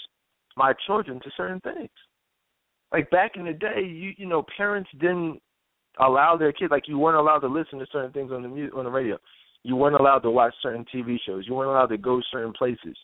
my 0.55 0.73
children 0.85 1.19
to 1.21 1.31
certain 1.35 1.61
things? 1.61 1.89
Like 2.91 3.09
back 3.09 3.31
in 3.35 3.45
the 3.45 3.53
day, 3.53 3.81
you 3.81 4.11
you 4.17 4.27
know, 4.27 4.45
parents 4.55 4.89
didn't 4.99 5.41
allow 5.99 6.37
their 6.37 6.51
kids 6.51 6.71
like 6.71 6.87
you 6.87 6.97
weren't 6.97 7.17
allowed 7.17 7.39
to 7.39 7.47
listen 7.47 7.79
to 7.79 7.85
certain 7.91 8.11
things 8.11 8.31
on 8.31 8.41
the 8.41 8.47
music 8.47 8.75
on 8.75 8.85
the 8.85 8.91
radio. 8.91 9.17
You 9.63 9.75
weren't 9.75 9.99
allowed 9.99 10.19
to 10.19 10.31
watch 10.31 10.53
certain 10.61 10.85
TV 10.93 11.17
shows. 11.25 11.45
You 11.47 11.55
weren't 11.55 11.71
allowed 11.71 11.87
to 11.87 11.97
go 11.97 12.21
certain 12.31 12.53
places. 12.53 12.95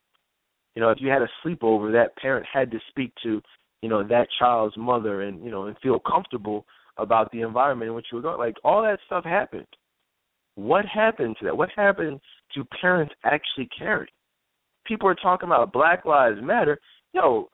You 0.75 0.81
know, 0.81 0.89
if 0.89 0.99
you 1.01 1.09
had 1.09 1.21
a 1.21 1.27
sleepover, 1.43 1.91
that 1.91 2.15
parent 2.17 2.45
had 2.51 2.71
to 2.71 2.79
speak 2.89 3.11
to, 3.23 3.41
you 3.81 3.89
know, 3.89 4.07
that 4.07 4.27
child's 4.39 4.77
mother 4.77 5.23
and, 5.23 5.43
you 5.43 5.51
know, 5.51 5.65
and 5.65 5.75
feel 5.79 5.99
comfortable 5.99 6.65
about 6.97 7.31
the 7.31 7.41
environment 7.41 7.89
in 7.89 7.95
which 7.95 8.07
you 8.11 8.17
were 8.17 8.21
going. 8.21 8.37
Like 8.37 8.55
all 8.63 8.83
that 8.83 8.99
stuff 9.05 9.25
happened. 9.25 9.67
What 10.55 10.85
happened 10.85 11.35
to 11.39 11.45
that? 11.45 11.57
What 11.57 11.69
happened 11.75 12.19
to 12.53 12.65
parents 12.79 13.13
actually 13.23 13.69
caring? 13.77 14.09
People 14.85 15.07
are 15.07 15.15
talking 15.15 15.47
about 15.47 15.73
Black 15.73 16.05
Lives 16.05 16.39
Matter. 16.41 16.79
Yo, 17.13 17.49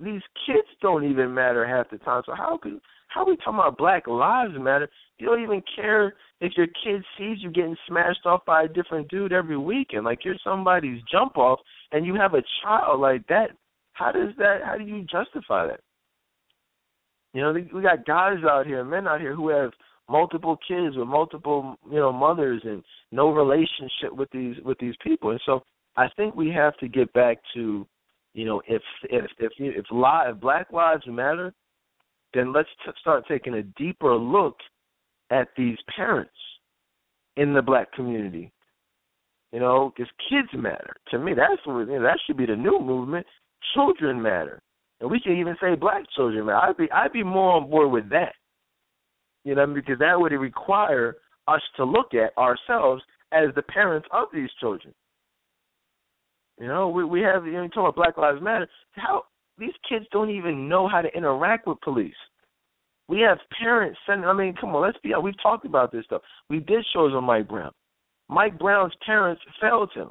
these 0.00 0.22
kids 0.46 0.68
don't 0.80 1.04
even 1.04 1.32
matter 1.32 1.66
half 1.66 1.90
the 1.90 1.98
time. 1.98 2.22
So 2.26 2.34
how 2.34 2.58
could 2.62 2.80
how 3.08 3.24
we 3.24 3.36
talking 3.36 3.54
about 3.54 3.78
Black 3.78 4.06
Lives 4.06 4.54
Matter? 4.58 4.88
You 5.18 5.26
don't 5.26 5.42
even 5.42 5.62
care 5.76 6.14
if 6.40 6.52
your 6.56 6.66
kid 6.66 7.04
sees 7.16 7.38
you 7.40 7.50
getting 7.50 7.76
smashed 7.86 8.26
off 8.26 8.44
by 8.44 8.64
a 8.64 8.68
different 8.68 9.08
dude 9.08 9.32
every 9.32 9.56
weekend. 9.56 10.04
Like 10.04 10.24
you're 10.24 10.34
somebody's 10.42 11.00
jump 11.10 11.36
off, 11.36 11.60
and 11.92 12.04
you 12.04 12.14
have 12.16 12.34
a 12.34 12.42
child 12.62 13.00
like 13.00 13.26
that. 13.28 13.50
How 13.92 14.10
does 14.10 14.30
that? 14.38 14.60
How 14.64 14.76
do 14.76 14.84
you 14.84 15.02
justify 15.02 15.66
that? 15.66 15.80
You 17.32 17.42
know, 17.42 17.52
we 17.52 17.82
got 17.82 18.06
guys 18.06 18.38
out 18.48 18.66
here, 18.66 18.84
men 18.84 19.08
out 19.08 19.20
here 19.20 19.34
who 19.34 19.48
have 19.48 19.72
multiple 20.08 20.56
kids 20.66 20.96
with 20.96 21.08
multiple, 21.08 21.76
you 21.90 21.98
know, 21.98 22.12
mothers 22.12 22.62
and 22.64 22.82
no 23.10 23.30
relationship 23.30 24.12
with 24.12 24.28
these 24.30 24.56
with 24.64 24.78
these 24.78 24.94
people. 25.02 25.30
And 25.30 25.40
so 25.46 25.62
I 25.96 26.06
think 26.16 26.34
we 26.34 26.50
have 26.50 26.76
to 26.78 26.88
get 26.88 27.12
back 27.12 27.38
to, 27.54 27.86
you 28.34 28.44
know, 28.44 28.62
if 28.68 28.82
if 29.04 29.24
if 29.38 29.52
if, 29.58 29.86
if 29.90 30.40
Black 30.40 30.72
Lives 30.72 31.04
Matter, 31.06 31.52
then 32.34 32.52
let's 32.52 32.68
t- 32.84 32.92
start 33.00 33.24
taking 33.28 33.54
a 33.54 33.62
deeper 33.62 34.14
look 34.14 34.56
at 35.30 35.48
these 35.56 35.78
parents 35.96 36.32
in 37.36 37.54
the 37.54 37.62
black 37.62 37.92
community. 37.92 38.52
You 39.52 39.60
know, 39.60 39.92
because 39.96 40.10
kids 40.28 40.48
matter. 40.54 40.94
To 41.10 41.18
me, 41.18 41.32
that's 41.34 41.64
what 41.64 41.88
you 41.88 41.98
know, 41.98 42.02
that 42.02 42.18
should 42.26 42.36
be 42.36 42.46
the 42.46 42.56
new 42.56 42.80
movement. 42.80 43.26
Children 43.74 44.20
matter 44.20 44.60
and 45.00 45.10
we 45.10 45.20
can 45.20 45.36
even 45.38 45.56
say 45.60 45.74
black 45.74 46.04
children. 46.16 46.46
Man, 46.46 46.56
I'd 46.56 46.76
be 46.76 46.90
I'd 46.90 47.12
be 47.12 47.22
more 47.22 47.52
on 47.52 47.68
board 47.68 47.90
with 47.90 48.08
that. 48.10 48.34
You 49.44 49.54
know, 49.54 49.66
because 49.66 49.98
that 49.98 50.18
would 50.18 50.32
require 50.32 51.16
us 51.46 51.60
to 51.76 51.84
look 51.84 52.14
at 52.14 52.36
ourselves 52.38 53.02
as 53.32 53.48
the 53.54 53.62
parents 53.62 54.08
of 54.12 54.28
these 54.32 54.48
children. 54.60 54.94
You 56.58 56.68
know, 56.68 56.88
we 56.88 57.04
we 57.04 57.20
have 57.20 57.44
you 57.44 57.52
know, 57.52 57.68
talk 57.68 57.94
about 57.94 57.96
Black 57.96 58.16
Lives 58.16 58.42
Matter. 58.42 58.68
How 58.92 59.24
these 59.58 59.72
kids 59.88 60.06
don't 60.10 60.30
even 60.30 60.68
know 60.68 60.88
how 60.88 61.00
to 61.00 61.16
interact 61.16 61.66
with 61.66 61.80
police. 61.80 62.14
We 63.08 63.20
have 63.20 63.38
parents 63.60 63.98
sending. 64.06 64.26
I 64.26 64.32
mean, 64.32 64.54
come 64.58 64.74
on, 64.74 64.82
let's 64.82 64.98
be. 65.02 65.12
We've 65.22 65.40
talked 65.42 65.66
about 65.66 65.92
this 65.92 66.04
stuff. 66.06 66.22
We 66.48 66.60
did 66.60 66.84
shows 66.92 67.12
on 67.12 67.24
Mike 67.24 67.48
Brown. 67.48 67.72
Mike 68.28 68.58
Brown's 68.58 68.94
parents 69.04 69.42
failed 69.60 69.90
him. 69.94 70.10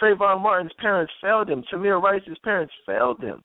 Trayvon 0.00 0.40
Martin's 0.40 0.72
parents 0.80 1.12
failed 1.20 1.50
him. 1.50 1.64
Tamir 1.72 2.00
Rice's 2.00 2.38
parents 2.42 2.72
failed 2.86 3.20
him. 3.20 3.42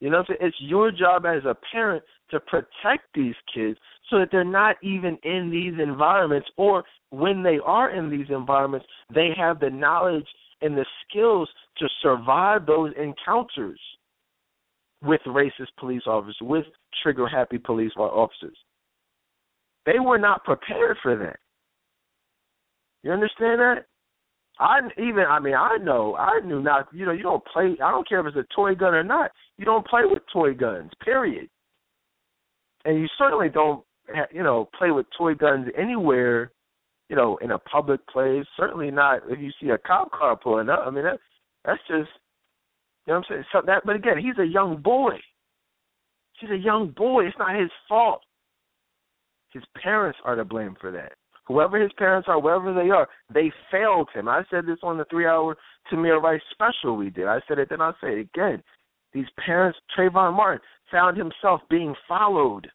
You 0.00 0.10
know, 0.10 0.24
so 0.26 0.34
it's 0.40 0.56
your 0.58 0.90
job 0.90 1.24
as 1.26 1.44
a 1.44 1.56
parent 1.70 2.02
to 2.30 2.40
protect 2.40 3.04
these 3.14 3.36
kids 3.54 3.78
so 4.10 4.18
that 4.18 4.30
they're 4.32 4.42
not 4.44 4.76
even 4.82 5.16
in 5.22 5.48
these 5.48 5.80
environments, 5.80 6.48
or 6.56 6.82
when 7.10 7.42
they 7.42 7.58
are 7.64 7.90
in 7.90 8.10
these 8.10 8.26
environments, 8.30 8.86
they 9.14 9.30
have 9.36 9.60
the 9.60 9.70
knowledge 9.70 10.26
and 10.60 10.76
the 10.76 10.86
skills 11.08 11.48
to 11.78 11.88
survive 12.02 12.66
those 12.66 12.92
encounters 13.00 13.78
with 15.02 15.20
racist 15.26 15.74
police 15.78 16.02
officers, 16.06 16.36
with 16.40 16.64
trigger 17.02 17.26
happy 17.26 17.58
police 17.58 17.92
officers. 17.96 18.56
They 19.84 19.98
were 19.98 20.18
not 20.18 20.44
prepared 20.44 20.96
for 21.02 21.16
that. 21.16 21.38
You 23.02 23.10
understand 23.10 23.60
that? 23.60 23.86
I 24.58 24.80
even 24.98 25.24
I 25.28 25.40
mean 25.40 25.54
I 25.54 25.78
know 25.78 26.14
I 26.16 26.40
knew 26.44 26.62
not 26.62 26.88
you 26.92 27.06
know 27.06 27.12
you 27.12 27.22
don't 27.22 27.44
play 27.46 27.76
I 27.82 27.90
don't 27.90 28.08
care 28.08 28.20
if 28.20 28.26
it's 28.26 28.36
a 28.36 28.54
toy 28.54 28.74
gun 28.74 28.94
or 28.94 29.02
not 29.02 29.30
you 29.56 29.64
don't 29.64 29.86
play 29.86 30.02
with 30.04 30.22
toy 30.32 30.52
guns 30.54 30.90
period 31.02 31.48
and 32.84 32.98
you 32.98 33.08
certainly 33.18 33.48
don't 33.48 33.82
you 34.30 34.42
know 34.42 34.68
play 34.78 34.90
with 34.90 35.06
toy 35.16 35.34
guns 35.34 35.68
anywhere 35.76 36.52
you 37.08 37.16
know 37.16 37.38
in 37.38 37.52
a 37.52 37.58
public 37.58 38.06
place 38.08 38.44
certainly 38.56 38.90
not 38.90 39.22
if 39.28 39.40
you 39.40 39.50
see 39.60 39.70
a 39.70 39.78
cop 39.78 40.12
car 40.12 40.36
pulling 40.36 40.68
up 40.68 40.84
I 40.86 40.90
mean 40.90 41.04
that 41.04 41.18
that's 41.64 41.80
just 41.88 42.10
you 43.06 43.12
know 43.12 43.18
what 43.18 43.26
I'm 43.30 43.34
saying 43.34 43.44
so 43.52 43.62
that 43.66 43.82
but 43.84 43.96
again 43.96 44.18
he's 44.18 44.38
a 44.38 44.46
young 44.46 44.80
boy 44.82 45.18
he's 46.40 46.50
a 46.50 46.56
young 46.56 46.90
boy 46.96 47.26
it's 47.26 47.38
not 47.38 47.58
his 47.58 47.70
fault 47.88 48.22
his 49.52 49.62
parents 49.82 50.18
are 50.24 50.36
to 50.36 50.44
blame 50.44 50.76
for 50.80 50.90
that 50.92 51.12
whoever 51.44 51.80
his 51.80 51.92
parents 51.98 52.28
are, 52.28 52.40
wherever 52.40 52.72
they 52.72 52.90
are, 52.90 53.08
they 53.32 53.52
failed 53.70 54.08
him. 54.14 54.28
I 54.28 54.42
said 54.50 54.66
this 54.66 54.78
on 54.82 54.98
the 54.98 55.04
three 55.06 55.26
hour 55.26 55.56
Tamir 55.90 56.20
Rice 56.20 56.40
special 56.50 56.96
we 56.96 57.10
did. 57.10 57.26
I 57.26 57.40
said 57.48 57.58
it, 57.58 57.68
then 57.68 57.80
I'll 57.80 57.96
say 58.02 58.12
it 58.12 58.28
again. 58.34 58.62
These 59.12 59.26
parents, 59.44 59.78
Trayvon 59.96 60.34
Martin, 60.34 60.60
found 60.90 61.16
himself 61.16 61.60
being 61.68 61.94
followed, 62.08 62.68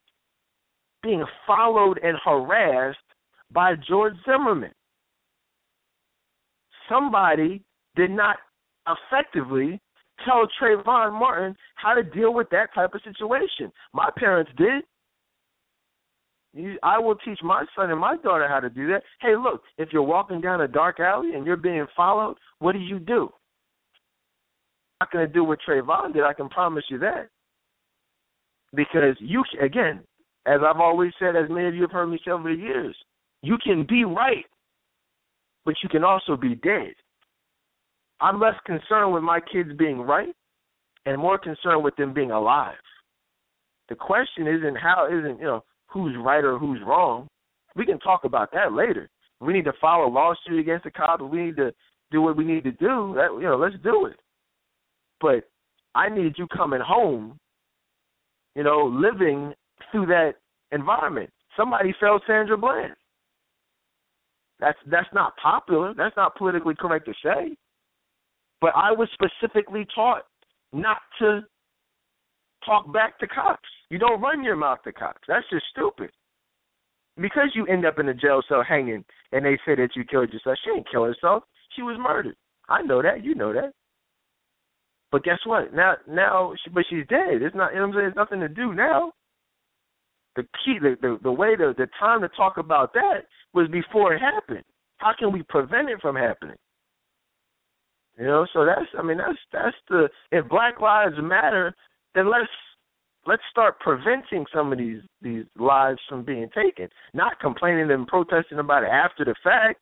being 1.02 1.26
followed 1.46 2.00
and 2.04 2.18
harassed 2.24 2.98
by 3.52 3.74
George 3.88 4.14
Zimmerman. 4.26 4.72
Somebody 6.90 7.64
did 7.96 8.12
not 8.12 8.38
effectively 8.88 9.80
tell 10.26 10.48
Trayvon 10.62 11.14
Martin 11.14 11.56
how 11.76 11.94
to 11.94 12.04
deal 12.04 12.34
with 12.34 12.50
that 12.52 12.74
type 12.74 12.94
of 12.94 13.02
situation. 13.04 13.72
My 13.94 14.10
parents 14.16 14.52
did. 14.58 14.84
You, 16.54 16.78
I 16.82 16.98
will 16.98 17.16
teach 17.16 17.40
my 17.44 17.66
son 17.76 17.92
and 17.92 18.00
my 18.00 18.18
daughter 18.18 18.48
how 18.48 18.60
to 18.60 18.70
do 18.70 18.88
that. 18.88 19.04
Hey, 19.22 19.36
look, 19.36 19.62
if 19.78 19.90
you're 19.92 20.02
walking 20.02 20.42
down 20.42 20.62
a 20.62 20.68
dark 20.68 21.00
alley 21.00 21.36
and 21.36 21.46
you're 21.46 21.56
being 21.56 21.86
followed, 21.96 22.36
what 22.60 22.72
do 22.72 22.80
you 22.80 23.00
do? 23.00 23.30
I'm 25.00 25.06
not 25.06 25.12
going 25.12 25.28
to 25.28 25.34
do 25.34 25.44
what 25.44 25.60
Trayvon 25.68 26.14
did. 26.14 26.24
I 26.24 26.34
can 26.34 26.50
promise 26.50 26.86
you 26.90 26.98
that. 27.00 27.30
Because 28.74 29.16
you, 29.20 29.44
again, 29.62 30.02
as 30.48 30.62
I've 30.66 30.80
always 30.80 31.12
said, 31.20 31.36
as 31.36 31.50
many 31.50 31.68
of 31.68 31.76
you 31.76 31.82
have 31.82 31.92
heard 31.92 32.08
me 32.08 32.20
say 32.26 32.32
over 32.32 32.50
the 32.50 32.60
years, 32.60 32.96
you 33.44 33.58
can 33.64 33.86
be 33.88 34.04
right, 34.06 34.46
but 35.66 35.76
you 35.84 35.90
can 35.90 36.04
also 36.04 36.36
be 36.36 36.56
dead. 36.56 36.94
I'm 38.20 38.40
less 38.40 38.56
concerned 38.66 39.14
with 39.14 39.24
my 39.24 39.40
kids 39.40 39.70
being 39.78 40.02
right 40.02 40.34
and 41.06 41.20
more 41.20 41.38
concerned 41.38 41.84
with 41.84 41.96
them 41.96 42.14
being 42.14 42.32
alive. 42.32 42.76
The 43.90 43.96
question 43.96 44.48
isn't 44.48 44.76
how 44.76 45.08
isn't 45.08 45.40
you 45.40 45.46
know 45.46 45.64
who's 45.88 46.16
right 46.20 46.44
or 46.44 46.58
who's 46.58 46.80
wrong. 46.86 47.28
We 47.76 47.86
can 47.86 48.00
talk 48.00 48.24
about 48.24 48.52
that 48.54 48.74
later. 48.74 49.10
We 49.40 49.54
need 49.54 49.66
to 49.66 49.74
file 49.80 50.04
a 50.04 50.10
lawsuit 50.10 50.60
against 50.60 50.84
the 50.84 50.92
cops. 50.92 51.24
We 51.24 51.46
need 51.46 51.56
to 51.58 51.72
do 52.12 52.22
what 52.22 52.36
we 52.36 52.44
need 52.44 52.64
to 52.64 52.72
do. 52.72 53.14
That 53.16 53.30
you 53.36 53.44
know, 53.44 53.58
let's 53.58 53.76
do 53.84 54.08
it. 54.08 54.18
But 55.22 55.48
I 55.96 56.10
need 56.10 56.34
you 56.38 56.48
coming 56.48 56.82
home, 56.82 57.40
you 58.56 58.64
know, 58.64 58.86
living 58.86 59.54
through 59.92 60.08
that 60.08 60.34
environment. 60.72 61.30
Somebody 61.56 61.94
failed 62.00 62.24
Sandra 62.28 62.58
Bland. 62.58 62.94
That's 64.60 64.78
that's 64.90 65.10
not 65.14 65.34
popular. 65.38 65.94
That's 65.94 66.16
not 66.18 66.36
politically 66.36 66.76
correct 66.76 67.06
to 67.06 67.14
say. 67.24 67.56
But 68.62 68.74
I 68.76 68.92
was 68.92 69.08
specifically 69.14 69.86
taught 69.94 70.24
not 70.74 70.98
to 71.20 71.42
talk 72.66 72.92
back 72.94 73.20
to 73.20 73.28
cops. 73.28 73.70
You 73.90 74.00
don't 74.00 74.22
run 74.22 74.44
your 74.44 74.56
mouth 74.56 74.80
to 74.84 74.92
cops. 74.92 75.22
That's 75.28 75.46
just 75.50 75.66
stupid. 75.72 76.12
Because 77.16 77.50
you 77.56 77.66
end 77.68 77.86
up 77.86 78.00
in 78.00 78.10
a 78.10 78.14
jail 78.14 78.42
cell 78.48 78.64
hanging 78.68 79.04
and 79.32 79.46
they 79.46 79.58
say 79.66 79.76
that 79.76 79.90
you 79.96 80.04
killed 80.04 80.32
yourself, 80.32 80.58
she 80.64 80.72
didn't 80.72 80.90
kill 80.92 81.04
herself. 81.06 81.44
She 81.76 81.82
was 81.82 81.98
murdered. 82.00 82.36
I 82.70 82.82
know 82.82 83.02
that. 83.02 83.24
You 83.24 83.36
know 83.36 83.54
that. 83.54 83.72
But 85.12 85.24
guess 85.24 85.40
what? 85.46 85.74
Now, 85.74 85.96
now, 86.08 86.54
she, 86.64 86.70
but 86.70 86.84
she's 86.90 87.08
dead. 87.08 87.42
It's 87.42 87.56
not. 87.56 87.72
You 87.74 87.80
know 87.80 87.88
what 87.88 87.88
I'm 87.88 87.94
saying? 87.94 88.04
There's 88.04 88.16
nothing 88.16 88.40
to 88.42 88.50
do 88.50 88.74
now. 88.74 89.14
The 90.36 90.44
key, 90.64 90.78
the 90.82 90.98
the, 91.02 91.18
the 91.24 91.32
way, 91.32 91.56
the 91.56 91.74
the 91.78 91.88
time 92.00 92.22
to 92.22 92.30
talk 92.30 92.58
about 92.58 92.94
that 92.94 93.22
was 93.54 93.70
before 93.70 94.14
it 94.14 94.20
happened. 94.20 94.66
How 94.98 95.14
can 95.18 95.32
we 95.32 95.44
prevent 95.44 95.90
it 95.90 96.02
from 96.02 96.16
happening? 96.16 96.58
You 98.18 98.26
know, 98.26 98.48
so 98.52 98.66
that's. 98.66 98.88
I 98.98 99.04
mean, 99.04 99.18
that's 99.18 99.38
that's 99.54 99.76
the. 99.90 100.10
If 100.32 100.50
Black 100.50 100.80
Lives 100.82 101.16
Matter, 101.22 101.74
then 102.16 102.32
let's 102.32 102.50
let's 103.28 103.44
start 103.52 103.80
preventing 103.80 104.46
some 104.54 104.72
of 104.72 104.80
these 104.80 105.02
these 105.22 105.46
lives 105.58 106.00
from 106.10 106.24
being 106.24 106.50
taken, 106.56 106.90
not 107.14 107.40
complaining 107.40 107.92
and 107.92 108.08
protesting 108.08 108.60
about 108.60 108.84
it 108.84 108.90
after 108.90 109.24
the 109.24 109.36
fact. 109.44 109.82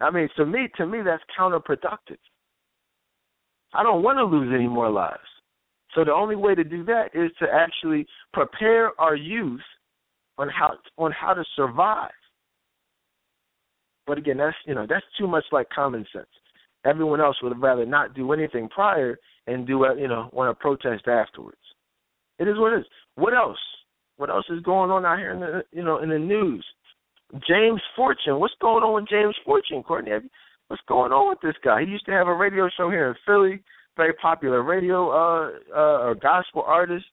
I 0.00 0.10
mean, 0.10 0.28
to 0.36 0.44
me, 0.44 0.68
to 0.76 0.86
me, 0.86 0.98
that's 1.04 1.22
counterproductive. 1.38 2.18
I 3.72 3.82
don't 3.82 4.02
want 4.02 4.18
to 4.18 4.24
lose 4.24 4.52
any 4.54 4.68
more 4.68 4.90
lives. 4.90 5.18
So 5.94 6.04
the 6.04 6.12
only 6.12 6.36
way 6.36 6.54
to 6.54 6.64
do 6.64 6.84
that 6.84 7.10
is 7.14 7.30
to 7.40 7.46
actually 7.50 8.06
prepare 8.32 8.98
our 9.00 9.16
youth 9.16 9.62
on 10.38 10.48
how 10.48 10.74
on 10.98 11.12
how 11.12 11.34
to 11.34 11.44
survive. 11.56 12.10
But 14.06 14.18
again, 14.18 14.38
that's 14.38 14.56
you 14.66 14.74
know 14.74 14.86
that's 14.88 15.04
too 15.18 15.26
much 15.26 15.44
like 15.52 15.68
common 15.70 16.06
sense. 16.12 16.26
Everyone 16.84 17.20
else 17.20 17.36
would 17.42 17.60
rather 17.60 17.84
not 17.84 18.14
do 18.14 18.32
anything 18.32 18.68
prior 18.68 19.18
and 19.46 19.66
do 19.66 19.84
you 19.98 20.08
know 20.08 20.30
want 20.32 20.56
to 20.56 20.60
protest 20.60 21.08
afterwards. 21.08 21.58
It 22.38 22.48
is 22.48 22.58
what 22.58 22.72
it 22.72 22.80
is. 22.80 22.86
What 23.16 23.34
else? 23.34 23.58
What 24.16 24.30
else 24.30 24.46
is 24.50 24.62
going 24.62 24.90
on 24.90 25.04
out 25.04 25.18
here 25.18 25.32
in 25.32 25.40
the 25.40 25.64
you 25.72 25.82
know 25.82 25.98
in 25.98 26.08
the 26.08 26.18
news? 26.18 26.64
James 27.48 27.80
Fortune. 27.96 28.38
What's 28.38 28.54
going 28.60 28.84
on 28.84 28.94
with 28.94 29.08
James 29.08 29.34
Fortune, 29.44 29.82
Courtney? 29.82 30.12
What's 30.68 30.82
going 30.88 31.12
on 31.12 31.30
with 31.30 31.40
this 31.42 31.60
guy? 31.64 31.82
He 31.82 31.90
used 31.90 32.06
to 32.06 32.12
have 32.12 32.28
a 32.28 32.34
radio 32.34 32.68
show 32.76 32.90
here 32.90 33.08
in 33.08 33.14
Philly, 33.26 33.60
very 33.96 34.12
popular 34.14 34.62
radio 34.62 35.10
uh 35.10 35.50
uh 35.74 35.98
or 36.06 36.14
gospel 36.14 36.62
artist. 36.66 37.06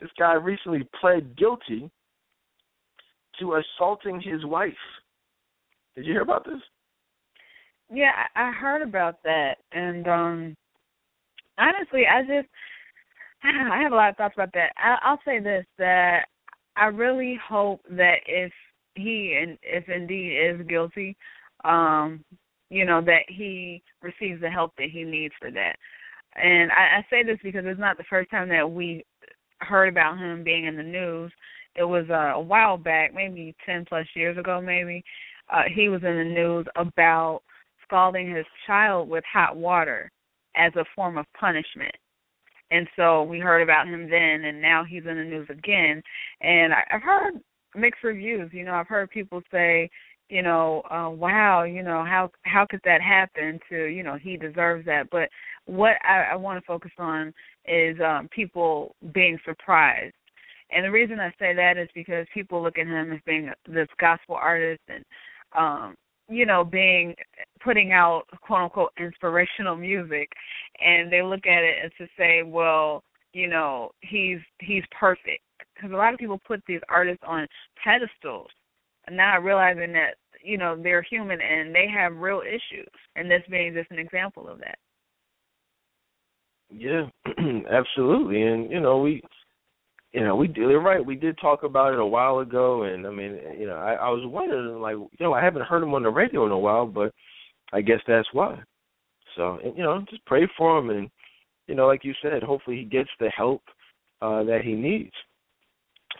This 0.00 0.10
guy 0.18 0.34
recently 0.34 0.88
pled 1.00 1.36
guilty 1.36 1.90
to 3.40 3.60
assaulting 3.60 4.20
his 4.20 4.44
wife. 4.44 4.72
Did 5.98 6.06
you 6.06 6.12
hear 6.12 6.22
about 6.22 6.44
this? 6.44 6.62
Yeah, 7.92 8.12
I 8.36 8.52
heard 8.52 8.82
about 8.82 9.16
that, 9.24 9.56
and 9.72 10.06
um 10.06 10.56
honestly, 11.58 12.02
I 12.06 12.22
just 12.22 12.48
I 13.42 13.82
have 13.82 13.90
a 13.90 13.96
lot 13.96 14.10
of 14.10 14.16
thoughts 14.16 14.34
about 14.36 14.52
that. 14.54 14.70
I, 14.76 14.96
I'll 15.02 15.18
say 15.24 15.40
this 15.40 15.66
that 15.78 16.26
I 16.76 16.84
really 16.84 17.36
hope 17.44 17.80
that 17.90 18.18
if 18.26 18.52
he 18.94 19.40
and 19.42 19.58
if 19.64 19.88
indeed 19.88 20.38
is 20.38 20.66
guilty, 20.68 21.16
um, 21.64 22.24
you 22.70 22.84
know 22.84 23.00
that 23.00 23.22
he 23.26 23.82
receives 24.00 24.40
the 24.40 24.50
help 24.50 24.74
that 24.78 24.90
he 24.92 25.02
needs 25.02 25.34
for 25.40 25.50
that. 25.50 25.74
And 26.36 26.70
I, 26.70 26.98
I 26.98 27.06
say 27.10 27.24
this 27.24 27.40
because 27.42 27.64
it's 27.66 27.80
not 27.80 27.96
the 27.96 28.04
first 28.08 28.30
time 28.30 28.48
that 28.50 28.70
we 28.70 29.04
heard 29.62 29.88
about 29.88 30.16
him 30.16 30.44
being 30.44 30.66
in 30.66 30.76
the 30.76 30.82
news. 30.84 31.32
It 31.74 31.82
was 31.82 32.04
uh, 32.08 32.38
a 32.38 32.40
while 32.40 32.76
back, 32.76 33.12
maybe 33.12 33.56
ten 33.66 33.84
plus 33.84 34.06
years 34.14 34.38
ago, 34.38 34.60
maybe. 34.60 35.02
Uh, 35.50 35.62
he 35.74 35.88
was 35.88 36.02
in 36.02 36.16
the 36.16 36.24
news 36.24 36.66
about 36.76 37.40
scalding 37.84 38.34
his 38.34 38.46
child 38.66 39.08
with 39.08 39.24
hot 39.30 39.56
water 39.56 40.10
as 40.56 40.72
a 40.76 40.84
form 40.94 41.16
of 41.18 41.26
punishment. 41.38 41.94
And 42.70 42.86
so 42.96 43.22
we 43.22 43.38
heard 43.38 43.62
about 43.62 43.86
him 43.86 44.10
then, 44.10 44.44
and 44.44 44.60
now 44.60 44.84
he's 44.84 45.06
in 45.06 45.16
the 45.16 45.24
news 45.24 45.48
again. 45.50 46.02
And 46.42 46.74
I, 46.74 46.82
I've 46.92 47.02
heard 47.02 47.40
mixed 47.74 48.04
reviews. 48.04 48.50
You 48.52 48.64
know, 48.64 48.74
I've 48.74 48.88
heard 48.88 49.10
people 49.10 49.40
say, 49.50 49.88
you 50.28 50.42
know, 50.42 50.82
uh, 50.90 51.08
wow, 51.08 51.62
you 51.62 51.82
know, 51.82 52.04
how 52.04 52.30
how 52.42 52.66
could 52.68 52.80
that 52.84 53.00
happen 53.00 53.58
to, 53.70 53.84
you 53.84 54.02
know, 54.02 54.18
he 54.20 54.36
deserves 54.36 54.84
that. 54.84 55.08
But 55.10 55.30
what 55.64 55.94
I, 56.06 56.32
I 56.32 56.36
want 56.36 56.60
to 56.60 56.66
focus 56.66 56.90
on 56.98 57.32
is 57.66 57.96
um 58.06 58.28
people 58.30 58.94
being 59.14 59.38
surprised. 59.46 60.14
And 60.70 60.84
the 60.84 60.90
reason 60.90 61.18
I 61.18 61.30
say 61.38 61.54
that 61.54 61.78
is 61.78 61.88
because 61.94 62.26
people 62.34 62.62
look 62.62 62.76
at 62.78 62.86
him 62.86 63.12
as 63.12 63.20
being 63.24 63.50
this 63.66 63.88
gospel 63.98 64.34
artist 64.34 64.82
and 64.88 65.02
um 65.56 65.94
you 66.30 66.44
know, 66.44 66.62
being 66.62 67.14
putting 67.64 67.92
out 67.92 68.24
quote 68.42 68.60
unquote 68.60 68.92
inspirational 68.98 69.76
music 69.76 70.28
and 70.80 71.10
they 71.10 71.22
look 71.22 71.46
at 71.46 71.64
it 71.64 71.76
as 71.84 71.90
to 71.98 72.06
say, 72.18 72.42
well, 72.42 73.02
you 73.32 73.48
know, 73.48 73.90
he's 74.00 74.38
he's 74.60 74.84
perfect. 74.98 75.42
Because 75.74 75.92
a 75.92 75.96
lot 75.96 76.12
of 76.12 76.18
people 76.18 76.40
put 76.46 76.62
these 76.66 76.80
artists 76.88 77.22
on 77.26 77.46
pedestals, 77.82 78.48
and 79.06 79.16
not 79.16 79.44
realizing 79.44 79.92
that 79.92 80.14
you 80.42 80.58
know 80.58 80.76
they're 80.80 81.02
human 81.02 81.40
and 81.40 81.74
they 81.74 81.86
have 81.92 82.16
real 82.16 82.42
issues, 82.46 82.88
and 83.16 83.30
this 83.30 83.42
being 83.50 83.74
just 83.74 83.90
an 83.90 83.98
example 83.98 84.48
of 84.48 84.58
that. 84.58 84.78
Yeah, 86.70 87.06
absolutely, 87.70 88.42
and 88.42 88.70
you 88.70 88.80
know 88.80 88.98
we, 88.98 89.22
you 90.12 90.20
know 90.22 90.36
we 90.36 90.52
you're 90.54 90.80
right. 90.80 91.04
We 91.04 91.16
did 91.16 91.38
talk 91.38 91.62
about 91.62 91.92
it 91.92 91.98
a 91.98 92.06
while 92.06 92.38
ago, 92.38 92.84
and 92.84 93.06
I 93.06 93.10
mean, 93.10 93.38
you 93.58 93.66
know, 93.66 93.76
I, 93.76 93.94
I 93.94 94.08
was 94.08 94.22
wondering, 94.24 94.80
like, 94.80 94.94
you 94.94 95.08
know, 95.20 95.34
I 95.34 95.42
haven't 95.42 95.66
heard 95.66 95.82
him 95.82 95.94
on 95.94 96.02
the 96.02 96.10
radio 96.10 96.46
in 96.46 96.52
a 96.52 96.58
while, 96.58 96.86
but 96.86 97.12
I 97.72 97.80
guess 97.80 98.00
that's 98.06 98.28
why. 98.32 98.60
So, 99.36 99.58
and, 99.62 99.76
you 99.76 99.82
know, 99.82 100.04
just 100.10 100.24
pray 100.24 100.48
for 100.56 100.78
him, 100.78 100.90
and 100.90 101.10
you 101.66 101.74
know, 101.74 101.86
like 101.86 102.04
you 102.04 102.14
said, 102.22 102.42
hopefully 102.42 102.78
he 102.78 102.84
gets 102.84 103.10
the 103.20 103.30
help 103.30 103.62
uh 104.20 104.42
that 104.44 104.62
he 104.64 104.72
needs 104.72 105.12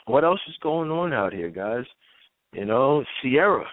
what 0.09 0.24
else 0.24 0.40
is 0.48 0.56
going 0.62 0.90
on 0.90 1.12
out 1.12 1.32
here, 1.32 1.51
guys? 1.51 1.85
You 2.52 2.65
know, 2.65 3.05
Ciara. 3.23 3.66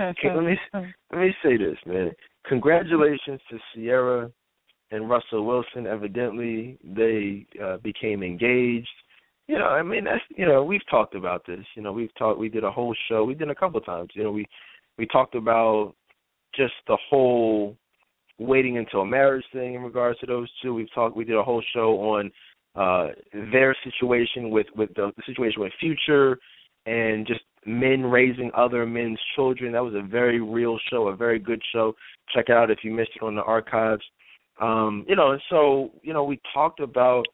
okay, 0.00 0.34
let 0.34 0.44
me 0.44 0.58
let 0.72 1.20
me 1.20 1.34
say 1.42 1.56
this, 1.56 1.76
man. 1.86 2.10
Congratulations 2.46 3.40
to 3.50 3.58
Ciara 3.74 4.30
and 4.92 5.10
Russell 5.10 5.44
Wilson. 5.44 5.86
Evidently, 5.86 6.78
they 6.84 7.46
uh, 7.62 7.78
became 7.78 8.22
engaged. 8.22 8.88
You 9.48 9.58
know, 9.58 9.66
I 9.66 9.82
mean, 9.82 10.04
that's 10.04 10.22
you 10.36 10.46
know, 10.46 10.62
we've 10.62 10.86
talked 10.88 11.14
about 11.14 11.44
this. 11.46 11.64
You 11.74 11.82
know, 11.82 11.92
we've 11.92 12.14
talked. 12.16 12.38
We 12.38 12.48
did 12.48 12.64
a 12.64 12.70
whole 12.70 12.94
show. 13.08 13.24
We 13.24 13.34
did 13.34 13.50
a 13.50 13.54
couple 13.54 13.80
times. 13.80 14.10
You 14.14 14.24
know, 14.24 14.32
we 14.32 14.46
we 14.98 15.06
talked 15.06 15.34
about 15.34 15.94
just 16.54 16.74
the 16.86 16.98
whole 17.08 17.76
waiting 18.38 18.78
until 18.78 19.04
marriage 19.04 19.44
thing 19.52 19.74
in 19.74 19.82
regards 19.82 20.18
to 20.20 20.26
those 20.26 20.48
two. 20.62 20.74
We've 20.74 20.92
talked. 20.94 21.16
We 21.16 21.24
did 21.24 21.36
a 21.36 21.42
whole 21.42 21.62
show 21.74 21.98
on 22.00 22.30
uh, 22.74 23.08
their 23.52 23.76
situation 23.84 24.50
with 24.50 24.66
with 24.76 24.90
the, 24.94 25.10
the 25.16 25.22
situation 25.26 25.60
with 25.60 25.72
Future 25.80 26.38
and 26.86 27.26
just 27.26 27.40
men 27.64 28.02
raising 28.02 28.50
other 28.56 28.86
men's 28.86 29.20
children. 29.36 29.72
That 29.72 29.84
was 29.84 29.94
a 29.94 30.02
very 30.02 30.40
real 30.40 30.78
show, 30.90 31.08
a 31.08 31.16
very 31.16 31.38
good 31.38 31.62
show. 31.72 31.94
Check 32.34 32.46
it 32.48 32.56
out 32.56 32.70
if 32.70 32.78
you 32.82 32.92
missed 32.92 33.12
it 33.14 33.22
on 33.22 33.34
the 33.34 33.42
archives. 33.42 34.02
Um, 34.60 35.04
you 35.08 35.16
know, 35.16 35.32
and 35.32 35.42
so 35.50 35.90
you 36.02 36.12
know 36.12 36.24
we 36.24 36.40
talked 36.52 36.80
about 36.80 37.24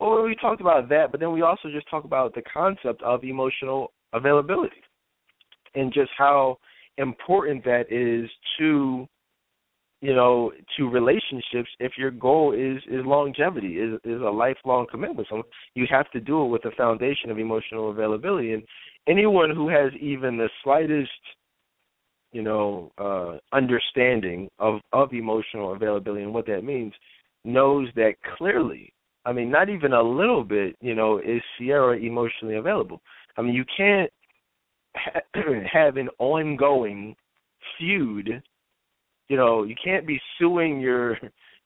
well, 0.00 0.22
we 0.22 0.34
talked 0.34 0.62
about 0.62 0.88
that, 0.88 1.10
but 1.10 1.20
then 1.20 1.32
we 1.32 1.42
also 1.42 1.68
just 1.70 1.88
talked 1.90 2.06
about 2.06 2.34
the 2.34 2.42
concept 2.42 3.02
of 3.02 3.22
emotional 3.22 3.92
availability 4.14 4.82
and 5.74 5.92
just 5.92 6.10
how 6.16 6.58
important 6.96 7.64
that 7.64 7.84
is 7.90 8.28
to 8.58 9.06
you 10.00 10.14
know 10.14 10.50
to 10.76 10.88
relationships 10.88 11.68
if 11.78 11.92
your 11.98 12.10
goal 12.10 12.52
is 12.52 12.82
is 12.90 13.04
longevity 13.04 13.74
is 13.74 13.94
is 14.04 14.20
a 14.22 14.30
lifelong 14.30 14.86
commitment. 14.90 15.28
So 15.30 15.42
you 15.74 15.86
have 15.90 16.10
to 16.12 16.20
do 16.20 16.44
it 16.44 16.48
with 16.48 16.64
a 16.64 16.70
foundation 16.76 17.30
of 17.30 17.38
emotional 17.38 17.90
availability. 17.90 18.54
And 18.54 18.62
anyone 19.06 19.54
who 19.54 19.68
has 19.68 19.92
even 20.00 20.38
the 20.38 20.48
slightest 20.64 21.10
you 22.32 22.42
know 22.42 22.92
uh 22.98 23.38
understanding 23.56 24.48
of 24.58 24.80
of 24.92 25.12
emotional 25.12 25.74
availability 25.74 26.22
and 26.22 26.34
what 26.34 26.46
that 26.46 26.62
means 26.62 26.92
knows 27.44 27.88
that 27.96 28.14
clearly 28.36 28.92
i 29.24 29.32
mean 29.32 29.50
not 29.50 29.68
even 29.68 29.92
a 29.92 30.02
little 30.02 30.44
bit 30.44 30.76
you 30.80 30.94
know 30.94 31.18
is 31.18 31.42
Ciara 31.58 31.98
emotionally 31.98 32.56
available. 32.56 33.00
I 33.36 33.42
mean 33.42 33.54
you 33.54 33.64
can't 33.76 34.10
ha- 34.96 35.20
have 35.72 35.96
an 35.96 36.08
ongoing 36.18 37.16
feud 37.78 38.42
you 39.30 39.36
know, 39.36 39.62
you 39.62 39.76
can't 39.82 40.06
be 40.06 40.20
suing 40.38 40.80
your 40.80 41.16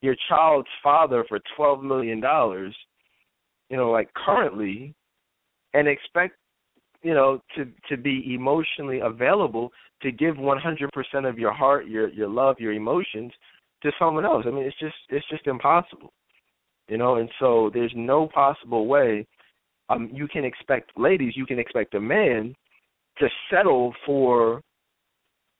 your 0.03 0.15
child's 0.29 0.69
father 0.83 1.25
for 1.29 1.41
twelve 1.57 1.83
million 1.83 2.21
dollars, 2.21 2.77
you 3.71 3.77
know, 3.79 3.91
like 3.91 4.13
currently, 4.13 4.95
and 5.73 5.89
expect 5.89 6.37
you 7.03 7.15
know 7.15 7.41
to 7.57 7.67
to 7.89 7.97
be 7.97 8.35
emotionally 8.35 9.01
available 9.01 9.73
to 10.03 10.13
give 10.13 10.37
one 10.37 10.59
hundred 10.59 10.91
percent 10.93 11.27
of 11.27 11.39
your 11.39 11.53
heart, 11.53 11.87
your 11.87 12.09
your 12.09 12.29
love, 12.29 12.57
your 12.59 12.73
emotions 12.73 13.33
to 13.83 13.93
someone 13.99 14.25
else. 14.25 14.45
I 14.47 14.51
mean, 14.51 14.65
it's 14.65 14.79
just 14.79 14.95
it's 15.11 15.29
just 15.29 15.47
impossible, 15.47 16.13
you 16.89 16.99
know. 16.99 17.17
And 17.17 17.29
so 17.39 17.71
there's 17.73 17.93
no 17.95 18.29
possible 18.29 18.87
way. 18.87 19.27
Um, 19.91 20.09
you 20.13 20.27
can 20.29 20.45
expect, 20.45 20.93
ladies, 20.97 21.35
you 21.37 21.45
can 21.45 21.59
expect 21.59 21.95
a 21.95 22.01
man 22.01 22.55
to 23.19 23.29
settle 23.51 23.93
for 24.07 24.63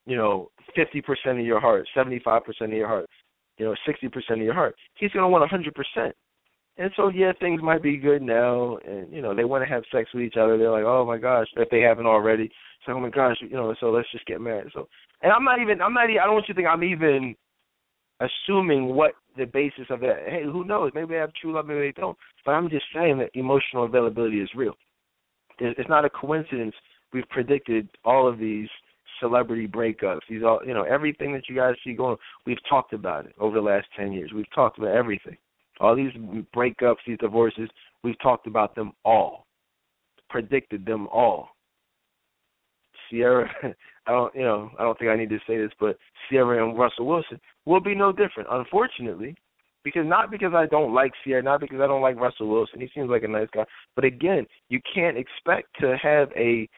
you 0.07 0.17
know, 0.17 0.51
50% 0.77 1.41
of 1.41 1.47
your 1.47 1.61
heart, 1.61 1.89
75% 1.97 2.41
of 2.61 2.73
your 2.73 2.89
heart, 2.89 3.09
you 3.59 3.65
know, 3.65 3.75
60% 3.89 4.33
of 4.33 4.39
your 4.39 4.55
heart. 4.55 4.75
He's 4.99 5.11
going 5.13 5.23
to 5.23 5.29
want 5.29 5.51
100%. 5.51 6.13
And 6.77 6.91
so, 6.97 7.09
yeah, 7.09 7.33
things 7.41 7.63
might 7.63 7.83
be 7.83 7.97
good 7.97 8.21
now, 8.21 8.79
and 8.85 9.13
you 9.13 9.23
know 9.23 9.33
they 9.33 9.45
want 9.45 9.63
to 9.63 9.73
have 9.73 9.85
sex 9.93 10.11
with 10.13 10.25
each 10.25 10.35
other. 10.37 10.59
They're 10.59 10.73
like, 10.73 10.83
oh 10.83 11.07
my 11.07 11.19
gosh, 11.19 11.47
if 11.57 11.71
they 11.71 11.81
haven't 11.81 12.07
already, 12.07 12.51
so 12.85 12.93
oh 12.93 13.01
my 13.01 13.11
gosh, 13.11 13.37
you 13.41 13.57
know, 13.57 13.75
so 13.81 13.91
let's 13.91 14.11
just 14.13 14.27
get 14.27 14.41
married. 14.41 14.71
So, 14.75 14.89
and 15.23 15.33
I'm 15.33 15.45
not 15.45 15.61
even, 15.61 15.81
I'm 15.81 15.95
not, 15.95 16.05
I 16.05 16.25
don't 16.25 16.35
want 16.35 16.47
you 16.49 16.55
to 16.55 16.59
think 16.59 16.69
I'm 16.69 16.85
even 16.85 17.35
assuming 18.21 18.95
what 18.95 19.13
the 19.37 19.47
basis 19.47 19.87
of 19.91 20.01
that. 20.01 20.25
Hey, 20.27 20.43
who 20.45 20.65
knows? 20.65 20.93
Maybe 20.95 21.15
they 21.15 21.21
have 21.21 21.33
true 21.35 21.55
love, 21.55 21.67
maybe 21.67 21.81
they 21.81 22.01
don't. 22.01 22.17
But 22.45 22.53
I'm 22.53 22.71
just 22.71 22.85
saying 22.95 23.19
that 23.19 23.31
emotional 23.35 23.85
availability 23.85 24.41
is 24.41 24.49
real. 24.55 24.75
It's 25.59 25.89
not 25.89 26.05
a 26.05 26.11
coincidence. 26.11 26.75
We've 27.13 27.29
predicted 27.29 27.89
all 28.05 28.29
of 28.29 28.39
these 28.39 28.69
celebrity 29.21 29.69
breakups. 29.69 30.21
These 30.29 30.43
all 30.43 30.61
you 30.67 30.75
know, 30.75 30.83
everything 30.83 31.33
that 31.33 31.49
you 31.49 31.55
guys 31.55 31.75
see 31.85 31.93
going 31.93 32.17
we've 32.47 32.59
talked 32.69 32.93
about 32.93 33.27
it 33.27 33.35
over 33.39 33.55
the 33.55 33.63
last 33.63 33.87
ten 33.97 34.13
years. 34.13 34.33
We've 34.35 34.53
talked 34.53 34.79
about 34.79 34.95
everything. 34.95 35.37
All 35.81 35.95
these 35.95 36.13
breakups, 36.55 36.97
these 37.07 37.19
divorces, 37.19 37.69
we've 38.03 38.21
talked 38.21 38.47
about 38.47 38.75
them 38.75 38.93
all. 39.05 39.47
Predicted 40.29 40.85
them 40.85 41.07
all. 41.09 41.51
Ciara, 43.11 43.49
I 44.07 44.11
don't, 44.11 44.35
you 44.35 44.43
know, 44.43 44.71
I 44.79 44.83
don't 44.83 44.99
think 44.99 45.11
I 45.11 45.17
need 45.17 45.31
to 45.31 45.39
say 45.47 45.57
this, 45.57 45.73
but 45.81 45.97
Ciara 46.29 46.67
and 46.67 46.79
Russell 46.79 47.07
Wilson 47.07 47.41
will 47.67 47.81
be 47.81 47.95
no 47.95 48.13
different, 48.13 48.49
unfortunately, 48.51 49.35
because 49.83 50.07
not 50.07 50.31
because 50.31 50.53
I 50.55 50.67
don't 50.67 50.95
like 50.95 51.13
Ciara, 51.25 51.43
not 51.43 51.61
because 51.61 51.81
I 51.81 51.87
don't 51.87 52.03
like 52.03 52.17
Russell 52.17 52.49
Wilson. 52.49 52.81
He 52.81 52.89
seems 52.95 53.11
like 53.11 53.23
a 53.23 53.29
nice 53.29 53.49
guy, 53.55 53.65
but 53.97 54.05
again, 54.05 54.47
you 54.69 54.81
can't 54.95 55.17
expect 55.17 55.69
to 55.81 55.97
have 56.03 56.29
a, 56.37 56.69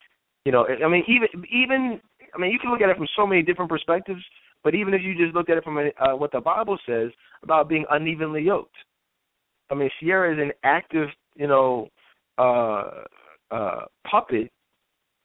you 0.44 0.52
know, 0.52 0.66
I 0.66 0.88
mean, 0.88 1.04
even 1.08 1.28
even, 1.50 2.00
I 2.34 2.38
mean, 2.38 2.50
you 2.50 2.58
can 2.58 2.70
look 2.70 2.80
at 2.80 2.90
it 2.90 2.96
from 2.96 3.08
so 3.16 3.26
many 3.26 3.42
different 3.42 3.70
perspectives. 3.70 4.22
But 4.64 4.74
even 4.74 4.94
if 4.94 5.02
you 5.02 5.14
just 5.16 5.32
look 5.32 5.48
at 5.48 5.56
it 5.56 5.62
from 5.62 5.78
a, 5.78 5.90
uh, 6.02 6.16
what 6.16 6.32
the 6.32 6.40
Bible 6.40 6.76
says 6.88 7.12
about 7.44 7.68
being 7.68 7.84
unevenly 7.88 8.42
yoked, 8.42 8.74
I 9.70 9.74
mean, 9.74 9.90
Ciara 10.00 10.32
is 10.32 10.40
an 10.40 10.50
active, 10.64 11.08
you 11.36 11.46
know, 11.46 11.88
uh, 12.36 13.04
uh, 13.52 13.82
puppet, 14.10 14.50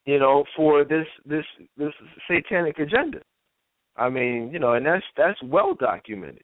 you 0.06 0.20
know, 0.20 0.44
for 0.56 0.84
this 0.84 1.06
this 1.26 1.46
this 1.78 1.94
satanic 2.30 2.80
agenda. 2.80 3.20
I 3.98 4.10
mean, 4.10 4.50
you 4.52 4.60
know, 4.60 4.74
and 4.74 4.86
that's 4.86 5.06
that's 5.18 5.42
well 5.44 5.76
documented. 5.76 6.44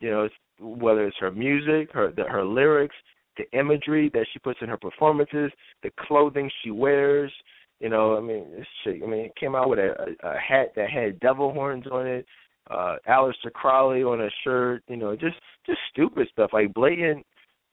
You 0.00 0.10
know, 0.10 0.24
it's, 0.24 0.34
whether 0.60 1.06
it's 1.06 1.16
her 1.20 1.30
music, 1.30 1.92
her 1.92 2.12
the, 2.12 2.24
her 2.24 2.44
lyrics, 2.44 2.94
the 3.36 3.58
imagery 3.58 4.10
that 4.14 4.26
she 4.32 4.38
puts 4.38 4.60
in 4.62 4.68
her 4.68 4.78
performances, 4.78 5.50
the 5.82 5.90
clothing 5.98 6.50
she 6.62 6.70
wears. 6.70 7.32
You 7.80 7.88
know, 7.88 8.16
I 8.16 8.20
mean, 8.20 8.50
this 8.56 8.66
chick. 8.84 9.00
I 9.02 9.06
mean, 9.06 9.26
it 9.26 9.36
came 9.36 9.54
out 9.54 9.68
with 9.68 9.78
a, 9.78 9.94
a, 10.22 10.28
a 10.28 10.38
hat 10.38 10.72
that 10.76 10.90
had 10.90 11.20
devil 11.20 11.52
horns 11.52 11.86
on 11.90 12.06
it. 12.06 12.26
Uh, 12.70 12.96
Aleister 13.08 13.52
Crowley 13.52 14.02
on 14.02 14.20
a 14.20 14.28
shirt. 14.44 14.82
You 14.88 14.96
know, 14.96 15.16
just 15.16 15.36
just 15.66 15.78
stupid 15.90 16.28
stuff 16.32 16.50
like 16.52 16.72
blatant, 16.72 17.24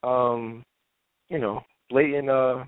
um, 0.03 0.63
you 1.29 1.39
know, 1.39 1.61
blatant 1.89 2.29
uh 2.29 2.63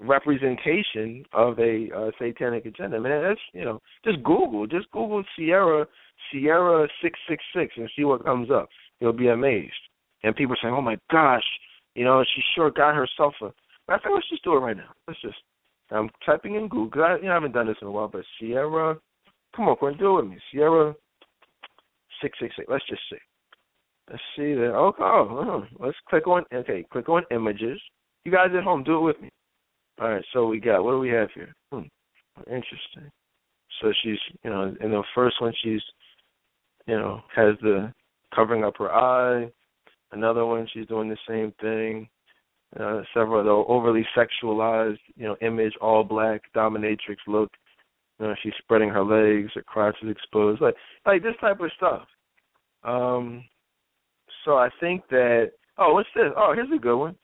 representation 0.00 1.24
of 1.32 1.58
a 1.58 1.88
uh, 1.96 2.10
satanic 2.18 2.66
agenda. 2.66 2.96
I 2.96 3.00
mean, 3.00 3.22
that's 3.22 3.40
you 3.52 3.64
know, 3.64 3.80
just 4.04 4.22
Google, 4.22 4.66
just 4.66 4.90
Google 4.90 5.22
Ciara 5.36 5.86
Ciara 6.30 6.88
six 7.02 7.18
six 7.28 7.42
six 7.54 7.74
and 7.76 7.90
see 7.96 8.04
what 8.04 8.24
comes 8.24 8.50
up. 8.50 8.68
You'll 9.00 9.12
be 9.12 9.28
amazed. 9.28 9.72
And 10.22 10.34
people 10.34 10.56
saying, 10.60 10.74
"Oh 10.74 10.80
my 10.82 10.96
gosh, 11.10 11.44
you 11.94 12.04
know, 12.04 12.22
she 12.34 12.42
sure 12.54 12.70
got 12.70 12.94
herself 12.94 13.34
a." 13.42 13.46
I 13.90 13.98
think 13.98 14.14
let's 14.14 14.28
just 14.28 14.44
do 14.44 14.54
it 14.54 14.60
right 14.60 14.76
now. 14.76 14.90
Let's 15.06 15.20
just. 15.20 15.36
I'm 15.90 16.10
typing 16.26 16.56
in 16.56 16.68
Google. 16.68 17.02
I, 17.02 17.16
you 17.16 17.22
know, 17.22 17.30
I 17.30 17.34
haven't 17.34 17.52
done 17.52 17.66
this 17.66 17.76
in 17.80 17.88
a 17.88 17.90
while, 17.90 18.08
but 18.08 18.22
Ciara, 18.38 18.98
come 19.56 19.68
on, 19.68 19.74
go 19.74 19.76
Quinn, 19.76 19.96
do 19.96 20.18
it 20.18 20.22
with 20.22 20.30
me. 20.32 20.38
Ciara 20.52 20.94
six 22.20 22.38
six 22.40 22.54
six. 22.56 22.68
Let's 22.70 22.86
just 22.86 23.02
see. 23.10 23.18
Let's 24.10 24.22
see 24.36 24.54
that. 24.54 24.72
Oh, 24.74 24.92
oh, 24.98 25.04
oh, 25.04 25.64
let's 25.78 25.96
click 26.08 26.26
on. 26.26 26.44
Okay, 26.52 26.84
click 26.90 27.08
on 27.08 27.22
images. 27.30 27.80
You 28.24 28.32
guys 28.32 28.48
at 28.56 28.64
home, 28.64 28.84
do 28.84 28.96
it 28.96 29.00
with 29.00 29.20
me. 29.20 29.30
All 30.00 30.10
right, 30.10 30.24
so 30.32 30.46
we 30.46 30.60
got 30.60 30.84
what 30.84 30.92
do 30.92 30.98
we 30.98 31.08
have 31.10 31.28
here? 31.34 31.54
Hmm, 31.72 31.82
interesting. 32.46 33.10
So 33.80 33.92
she's, 34.02 34.18
you 34.44 34.50
know, 34.50 34.74
in 34.80 34.90
the 34.90 35.02
first 35.14 35.40
one, 35.40 35.52
she's, 35.62 35.82
you 36.86 36.96
know, 36.96 37.20
has 37.34 37.54
the 37.62 37.92
covering 38.34 38.64
up 38.64 38.74
her 38.78 38.92
eye. 38.92 39.50
Another 40.12 40.46
one, 40.46 40.68
she's 40.72 40.86
doing 40.86 41.08
the 41.08 41.18
same 41.28 41.52
thing. 41.60 42.08
Uh, 42.78 43.02
several 43.14 43.40
of 43.40 43.46
the 43.46 43.50
overly 43.50 44.06
sexualized, 44.16 44.98
you 45.16 45.24
know, 45.24 45.36
image, 45.40 45.72
all 45.80 46.04
black, 46.04 46.42
dominatrix 46.54 47.16
look. 47.26 47.50
You 48.20 48.26
know, 48.26 48.34
she's 48.42 48.52
spreading 48.58 48.90
her 48.90 49.04
legs, 49.04 49.52
her 49.54 49.62
crotch 49.62 49.96
is 50.02 50.10
exposed, 50.10 50.60
like 50.60 50.74
like 51.06 51.22
this 51.22 51.34
type 51.40 51.60
of 51.60 51.70
stuff. 51.76 52.06
Um, 52.84 53.44
so 54.44 54.56
I 54.58 54.68
think 54.80 55.08
that. 55.10 55.52
Oh, 55.78 55.94
what's 55.94 56.08
this? 56.14 56.32
Oh, 56.36 56.52
here's 56.54 56.70
a 56.74 56.80
good 56.80 56.98
one. 56.98 57.16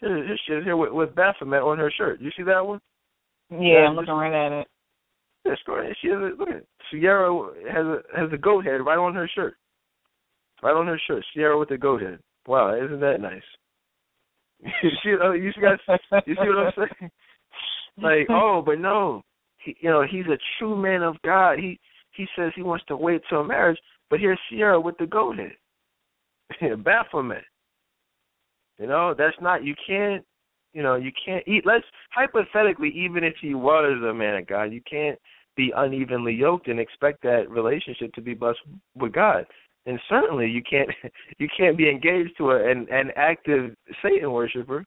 This 0.00 0.38
shit 0.46 0.62
here 0.62 0.76
with, 0.76 0.92
with 0.92 1.14
Baphomet 1.14 1.62
on 1.62 1.78
her 1.78 1.90
shirt. 1.90 2.20
You 2.20 2.30
see 2.36 2.44
that 2.44 2.64
one? 2.64 2.80
Yeah, 3.50 3.86
I'm 3.88 3.96
looking 3.96 4.14
right 4.14 4.46
at 4.46 4.60
it. 4.60 4.66
Yeah, 5.44 5.54
scroll 5.60 5.82
She 6.00 6.08
has 6.08 6.18
a, 6.18 6.36
look 6.38 6.50
at 6.50 6.56
it. 6.56 6.68
Ciara 6.90 7.32
has 7.72 7.86
a 7.86 7.98
has 8.18 8.32
a 8.32 8.38
goat 8.38 8.64
head 8.64 8.84
right 8.84 8.98
on 8.98 9.14
her 9.14 9.28
shirt. 9.34 9.54
Right 10.62 10.74
on 10.74 10.86
her 10.86 11.00
shirt. 11.06 11.24
Ciara 11.34 11.58
with 11.58 11.68
the 11.68 11.78
goat 11.78 12.02
head. 12.02 12.18
Wow, 12.46 12.74
isn't 12.74 13.00
that 13.00 13.20
nice? 13.20 13.42
you 14.82 14.90
see, 15.02 15.14
uh, 15.22 15.32
you 15.32 15.52
guys, 15.60 15.98
you 16.26 16.34
see 16.34 16.48
what 16.48 16.58
I'm 16.58 16.72
saying? 16.76 17.10
Like, 18.00 18.28
oh, 18.30 18.62
but 18.64 18.78
no, 18.78 19.22
he, 19.64 19.76
you 19.80 19.90
know, 19.90 20.04
he's 20.08 20.26
a 20.26 20.38
true 20.56 20.80
man 20.80 21.02
of 21.02 21.16
God. 21.24 21.58
He 21.58 21.80
he 22.12 22.26
says 22.36 22.52
he 22.54 22.62
wants 22.62 22.84
to 22.86 22.96
wait 22.96 23.22
till 23.28 23.42
marriage, 23.42 23.78
but 24.08 24.20
here's 24.20 24.38
Ciara 24.48 24.80
with 24.80 24.96
the 24.98 25.06
goat 25.06 25.36
head. 25.36 26.84
Baphomet. 26.84 27.42
You 28.78 28.86
know, 28.86 29.14
that's 29.16 29.36
not 29.40 29.64
you 29.64 29.74
can't 29.86 30.24
you 30.72 30.82
know, 30.82 30.96
you 30.96 31.10
can't 31.24 31.46
eat 31.48 31.64
let's 31.66 31.86
hypothetically, 32.10 32.90
even 32.90 33.24
if 33.24 33.34
he 33.40 33.54
was 33.54 34.00
a 34.08 34.14
man 34.14 34.36
of 34.36 34.46
God, 34.46 34.72
you 34.72 34.80
can't 34.88 35.18
be 35.56 35.72
unevenly 35.76 36.32
yoked 36.32 36.68
and 36.68 36.78
expect 36.78 37.22
that 37.22 37.50
relationship 37.50 38.12
to 38.12 38.20
be 38.20 38.34
blessed 38.34 38.60
with 38.94 39.12
God. 39.12 39.44
And 39.86 39.98
certainly 40.08 40.46
you 40.46 40.62
can't 40.62 40.90
you 41.38 41.48
can't 41.56 41.76
be 41.76 41.90
engaged 41.90 42.36
to 42.38 42.50
a, 42.50 42.70
an 42.70 42.86
an 42.90 43.10
active 43.16 43.74
Satan 44.02 44.30
worshiper. 44.30 44.84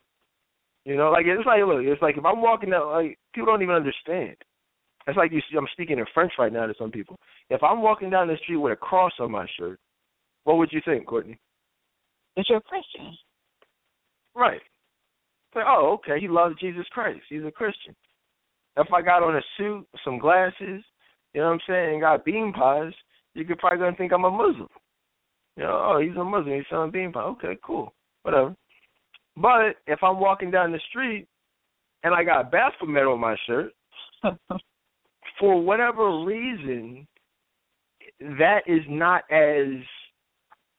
You 0.86 0.96
know, 0.96 1.12
like 1.12 1.26
it's 1.28 1.46
like 1.46 1.62
look, 1.66 1.84
it's 1.84 2.02
like 2.02 2.18
if 2.18 2.26
I'm 2.26 2.42
walking 2.42 2.70
down 2.70 2.90
like 2.92 3.18
people 3.34 3.48
don't 3.48 3.62
even 3.62 3.76
understand. 3.76 4.36
It's 5.08 5.18
like 5.18 5.32
you 5.32 5.42
see 5.50 5.58
I'm 5.58 5.68
speaking 5.74 5.98
in 5.98 6.06
French 6.14 6.34
right 6.38 6.54
now 6.54 6.68
to 6.68 6.74
some 6.78 6.92
people. 6.92 7.18
If 7.50 7.64
I'm 7.64 7.82
walking 7.82 8.12
down 8.12 8.28
the 8.28 8.38
street 8.44 8.58
with 8.58 8.74
a 8.74 8.76
cross 8.76 9.14
on 9.20 9.32
my 9.32 9.48
shirt, 9.58 9.80
what 10.44 10.58
would 10.58 10.72
you 10.72 10.82
think, 10.86 11.08
Courtney? 11.08 11.38
You're 12.36 12.60
a 12.60 12.62
Christian. 12.62 13.18
Right. 14.36 14.62
Like, 15.54 15.66
oh, 15.68 16.00
okay, 16.00 16.20
he 16.20 16.28
loves 16.28 16.56
Jesus 16.60 16.86
Christ. 16.92 17.22
He's 17.30 17.44
a 17.44 17.52
Christian. 17.52 17.96
If 18.78 18.88
I 18.94 19.02
got 19.02 19.24
on 19.24 19.36
a 19.36 19.42
suit, 19.58 19.86
some 20.04 20.18
glasses, 20.18 20.84
you 21.34 21.42
know 21.42 21.48
what 21.48 21.54
I'm 21.54 21.60
saying, 21.68 21.94
and 21.94 22.02
got 22.02 22.24
bean 22.24 22.54
pies, 22.54 22.94
you 23.34 23.46
could 23.46 23.60
probably 23.60 23.80
gonna 23.80 23.96
think 23.98 24.14
I'm 24.14 24.26
a 24.26 24.32
Muslim. 24.32 24.70
You 25.58 25.64
know, 25.64 25.94
oh, 25.94 26.00
he's 26.00 26.16
a 26.16 26.24
Muslim, 26.24 26.56
he's 26.56 26.64
selling 26.70 26.92
bean 26.92 27.12
pie. 27.12 27.22
Okay, 27.22 27.58
cool. 27.64 27.94
Whatever. 28.24 28.56
But 29.36 29.76
if 29.88 30.02
I'm 30.04 30.20
walking 30.20 30.52
down 30.52 30.72
the 30.72 30.80
street 30.90 31.28
and 32.04 32.14
I 32.14 32.24
got 32.24 32.52
Baphomet 32.52 33.04
on 33.04 33.20
my 33.20 33.36
shirt, 33.46 33.74
for 35.40 35.62
whatever 35.62 36.24
reason, 36.24 37.08
that 38.20 38.62
is 38.68 38.82
not 38.88 39.24
as 39.32 39.84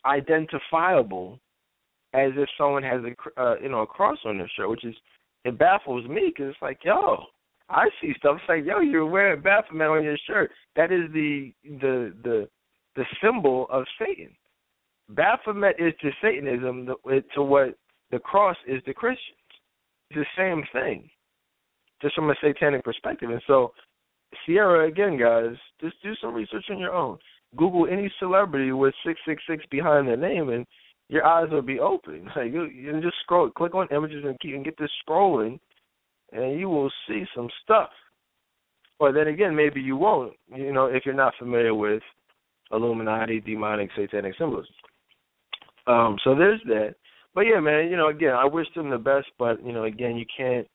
identifiable 0.06 1.38
as 2.14 2.32
if 2.36 2.48
someone 2.58 2.82
has 2.82 3.00
a 3.04 3.40
uh, 3.40 3.56
you 3.62 3.68
know 3.68 3.80
a 3.82 3.86
cross 3.86 4.18
on 4.24 4.38
their 4.38 4.50
shirt, 4.56 4.68
which 4.68 4.84
is 4.84 4.94
it 5.44 5.58
baffles 5.58 6.06
me 6.08 6.32
because 6.34 6.50
it's 6.50 6.62
like 6.62 6.78
yo, 6.84 7.18
I 7.68 7.88
see 8.00 8.12
stuff 8.18 8.36
it's 8.40 8.48
like 8.48 8.64
yo, 8.64 8.80
you're 8.80 9.06
wearing 9.06 9.42
Baphomet 9.42 9.88
on 9.88 10.04
your 10.04 10.18
shirt. 10.26 10.50
That 10.76 10.92
is 10.92 11.10
the 11.12 11.52
the 11.64 12.14
the 12.22 12.48
the 12.96 13.04
symbol 13.22 13.66
of 13.70 13.84
Satan. 13.98 14.30
Baphomet 15.08 15.76
is 15.78 15.92
to 16.00 16.10
Satanism 16.20 16.86
to 17.34 17.42
what 17.42 17.76
the 18.10 18.18
cross 18.18 18.56
is 18.66 18.82
to 18.84 18.94
Christians. 18.94 19.38
It's 20.10 20.18
the 20.18 20.26
same 20.36 20.62
thing, 20.72 21.08
just 22.02 22.14
from 22.14 22.30
a 22.30 22.34
satanic 22.42 22.84
perspective. 22.84 23.30
And 23.30 23.42
so, 23.46 23.72
Ciara, 24.44 24.86
again, 24.86 25.18
guys, 25.18 25.56
just 25.80 25.96
do 26.02 26.14
some 26.20 26.34
research 26.34 26.64
on 26.70 26.78
your 26.78 26.92
own. 26.94 27.18
Google 27.56 27.86
any 27.86 28.12
celebrity 28.18 28.72
with 28.72 28.94
six 29.04 29.20
six 29.26 29.42
six 29.48 29.64
behind 29.70 30.08
their 30.08 30.16
name, 30.16 30.50
and 30.50 30.66
your 31.12 31.26
eyes 31.26 31.50
will 31.50 31.62
be 31.62 31.78
open. 31.78 32.26
Like 32.36 32.52
you, 32.52 32.64
you 32.64 33.00
just 33.02 33.16
scroll, 33.22 33.50
click 33.50 33.74
on 33.74 33.86
images 33.94 34.24
and 34.24 34.40
keep 34.40 34.54
and 34.54 34.64
get 34.64 34.78
this 34.78 34.90
scrolling, 35.06 35.60
and 36.32 36.58
you 36.58 36.70
will 36.70 36.90
see 37.06 37.24
some 37.36 37.48
stuff. 37.62 37.90
Or 38.98 39.12
then 39.12 39.28
again, 39.28 39.54
maybe 39.54 39.80
you 39.80 39.96
won't. 39.96 40.32
You 40.54 40.72
know, 40.72 40.86
if 40.86 41.04
you're 41.04 41.14
not 41.14 41.34
familiar 41.38 41.74
with 41.74 42.02
Illuminati, 42.72 43.40
demonic, 43.40 43.90
satanic 43.94 44.34
symbols. 44.38 44.66
Um, 45.86 46.16
so 46.24 46.34
there's 46.34 46.60
that. 46.66 46.94
But 47.34 47.42
yeah, 47.42 47.60
man, 47.60 47.90
you 47.90 47.96
know, 47.96 48.08
again, 48.08 48.32
I 48.32 48.46
wish 48.46 48.66
them 48.74 48.88
the 48.88 48.98
best, 48.98 49.26
but 49.38 49.64
you 49.64 49.72
know, 49.72 49.84
again, 49.84 50.16
you 50.16 50.24
can't, 50.34 50.66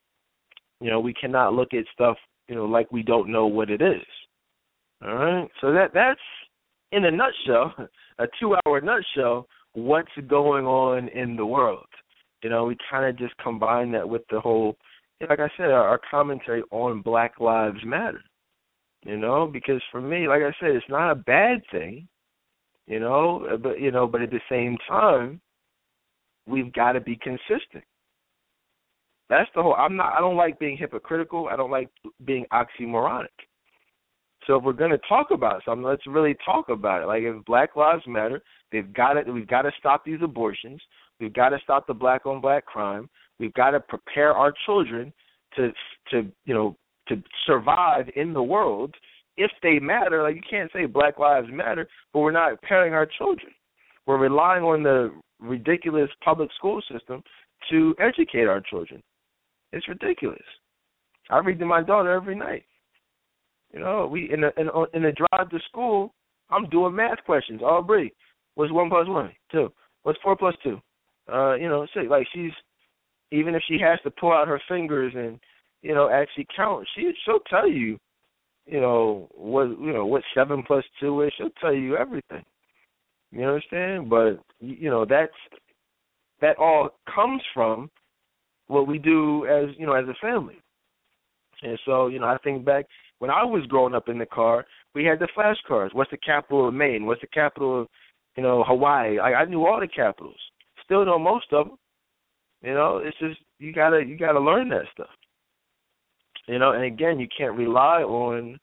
you 0.80 0.92
know, 0.92 1.00
we 1.00 1.14
cannot 1.14 1.54
look 1.54 1.74
at 1.74 1.86
stuff, 1.94 2.18
you 2.48 2.54
know, 2.54 2.66
like 2.66 2.92
we 2.92 3.02
don't 3.02 3.32
know 3.32 3.48
what 3.48 3.72
it 3.72 3.82
is. 3.82 4.06
All 5.04 5.16
right, 5.16 5.48
so 5.62 5.72
that 5.72 5.92
that's 5.94 6.20
in 6.92 7.06
a 7.06 7.12
nutshell, 7.12 7.74
a 8.20 8.26
two-hour 8.40 8.82
nutshell 8.82 9.48
what's 9.74 10.12
going 10.28 10.66
on 10.66 11.08
in 11.10 11.36
the 11.36 11.46
world. 11.46 11.86
You 12.44 12.50
know, 12.50 12.66
we 12.66 12.78
kind 12.90 13.06
of 13.06 13.18
just 13.18 13.36
combine 13.38 13.92
that 13.92 14.08
with 14.08 14.22
the 14.30 14.40
whole, 14.40 14.78
like 15.28 15.40
I 15.40 15.50
said, 15.58 15.72
our, 15.72 15.88
our 15.88 16.00
commentary 16.10 16.64
on 16.72 17.02
Black 17.02 17.40
Lives 17.40 17.80
Matter. 17.84 18.22
You 19.06 19.18
know, 19.18 19.48
because 19.48 19.82
for 19.92 20.02
me, 20.02 20.28
like 20.28 20.42
I 20.42 20.52
said, 20.60 20.72
it's 20.72 20.86
not 20.90 21.12
a 21.12 21.16
bad 21.16 21.62
thing. 21.72 22.08
You 22.88 23.00
know, 23.00 23.58
but 23.62 23.80
you 23.80 23.92
know, 23.92 24.08
but 24.08 24.22
at 24.22 24.32
the 24.32 24.40
same 24.50 24.78
time, 24.88 25.42
we've 26.48 26.72
got 26.74 26.94
to 26.94 27.02
be 27.02 27.18
consistent. 27.18 27.84
That's 29.30 29.50
the 29.56 29.62
whole. 29.62 29.76
I'm 29.76 29.96
not. 29.96 30.14
I 30.14 30.20
don't 30.20 30.38
like 30.38 30.58
being 30.58 30.78
hypocritical. 30.78 31.50
I 31.52 31.58
don't 31.58 31.72
like 31.72 31.90
being 32.26 32.46
oxymoronic. 32.54 33.28
So 34.48 34.56
if 34.56 34.64
we're 34.64 34.74
going 34.74 34.92
to 34.92 35.00
talk 35.10 35.28
about 35.32 35.62
something, 35.66 35.86
let's 35.86 36.08
really 36.08 36.36
talk 36.46 36.70
about 36.70 37.04
it. 37.04 37.08
Like 37.08 37.24
if 37.24 37.46
Black 37.46 37.76
Lives 37.76 38.04
Matter, 38.08 38.42
they've 38.72 38.92
got 38.94 39.14
to 39.14 39.32
we've 39.32 39.48
got 39.48 39.64
to 39.64 39.72
stop 39.78 40.06
these 40.06 40.20
abortions. 40.24 40.82
We've 41.20 41.34
got 41.34 41.50
to 41.50 41.60
stop 41.64 41.86
the 41.86 41.94
black 41.94 42.26
on 42.26 42.40
black 42.40 42.66
crime. 42.66 43.10
We've 43.40 43.54
got 43.54 43.72
to 43.72 43.82
prepare 43.82 44.34
our 44.34 44.54
children 44.66 45.14
to 45.58 45.72
to 46.12 46.32
you 46.46 46.54
know 46.54 46.78
to 47.10 47.22
survive 47.46 48.10
in 48.16 48.34
the 48.34 48.42
world 48.42 48.96
if 49.36 49.52
they 49.62 49.80
matter. 49.80 50.24
Like 50.24 50.36
you 50.36 50.42
can't 50.50 50.72
say 50.72 50.86
Black 50.86 51.20
Lives 51.20 51.50
Matter, 51.52 51.88
but 52.14 52.20
we're 52.20 52.32
not 52.32 52.60
preparing 52.62 52.94
our 52.94 53.06
children. 53.06 53.52
We're 54.06 54.18
relying 54.18 54.64
on 54.64 54.82
the 54.82 55.12
ridiculous 55.40 56.10
public 56.24 56.50
school 56.58 56.82
system 56.90 57.22
to 57.70 57.94
educate 58.00 58.46
our 58.46 58.62
children. 58.62 59.04
It's 59.74 59.88
ridiculous. 59.90 60.40
I 61.30 61.40
read 61.40 61.60
to 61.60 61.66
my 61.66 61.84
daughter 61.84 62.14
every 62.14 62.36
night. 62.36 62.64
You 63.74 63.80
know, 63.80 64.08
we 64.08 64.32
in 64.32 64.44
a 64.44 64.52
in 64.58 64.70
in 64.94 65.06
a 65.06 65.12
drive 65.12 65.50
to 65.50 65.60
school, 65.68 66.14
I'm 66.50 66.70
doing 66.70 66.96
math 66.96 67.24
questions. 67.26 67.62
Aubrey, 67.62 68.14
what's 68.56 68.72
one 68.72 68.90
plus 68.90 69.08
one? 69.08 69.32
Two. 69.52 69.72
What's 70.04 70.20
four 70.24 70.36
plus 70.36 70.56
two? 70.64 70.80
Uh, 71.32 71.56
you 71.56 71.68
know, 71.68 71.86
say 71.94 72.08
like 72.08 72.28
she's 72.34 72.52
even 73.32 73.56
if 73.56 73.64
she 73.68 73.78
has 73.80 74.00
to 74.04 74.12
pull 74.12 74.32
out 74.32 74.48
her 74.48 74.62
fingers 74.68 75.14
and 75.16 75.40
you 75.82 75.94
know 75.94 76.10
actually 76.10 76.48
count, 76.56 76.88
she 76.96 77.12
she'll 77.26 77.40
tell 77.50 77.70
you, 77.70 78.00
you 78.66 78.80
know 78.80 79.28
what 79.34 79.68
you 79.80 79.94
know 79.94 80.06
what 80.06 80.24
seven 80.34 80.64
plus 80.64 80.86
two 81.00 81.22
is. 81.22 81.34
She'll 81.38 81.50
tell 81.62 81.74
you 81.74 81.98
everything. 81.98 82.44
You 83.32 83.46
understand? 83.46 84.10
But 84.10 84.40
you 84.60 84.90
know 84.90 85.06
that's 85.06 85.34
that 86.40 86.58
all 86.58 86.92
comes 87.14 87.42
from 87.54 87.90
what 88.68 88.88
we 88.88 88.98
do 88.98 89.46
as 89.46 89.76
you 89.78 89.86
know 89.86 89.94
as 89.94 90.08
a 90.08 90.16
family. 90.22 90.58
And 91.64 91.78
so 91.86 92.08
you 92.08 92.20
know 92.20 92.28
I 92.28 92.38
think 92.38 92.64
back 92.64 92.86
when 93.20 93.32
I 93.32 93.44
was 93.44 93.66
growing 93.68 93.96
up 93.96 94.10
in 94.10 94.18
the 94.18 94.26
car, 94.26 94.66
we 94.94 95.06
had 95.06 95.20
the 95.20 95.28
flashcards. 95.38 95.94
What's 95.94 96.12
the 96.12 96.18
capital 96.18 96.68
of 96.68 96.74
Maine? 96.74 97.06
What's 97.06 97.22
the 97.22 97.28
capital 97.28 97.82
of 97.82 97.88
you 98.36 98.44
know 98.44 98.64
Hawaii? 98.66 99.20
I, 99.20 99.34
I 99.34 99.46
knew 99.46 99.66
all 99.66 99.80
the 99.80 99.88
capitals. 99.88 100.40
Still 100.84 101.06
know 101.06 101.20
most 101.20 101.48
of 101.52 101.68
them. 101.68 101.78
You 102.62 102.74
know, 102.74 102.98
it's 103.04 103.18
just 103.20 103.40
you 103.60 103.74
gotta 103.74 104.04
you 104.06 104.18
gotta 104.18 104.40
learn 104.40 104.70
that 104.70 104.86
stuff. 104.94 105.10
You 106.48 106.60
know, 106.60 106.72
and 106.72 106.84
again, 106.84 107.20
you 107.20 107.28
can't 107.36 107.58
rely 107.58 108.02
on 108.02 108.60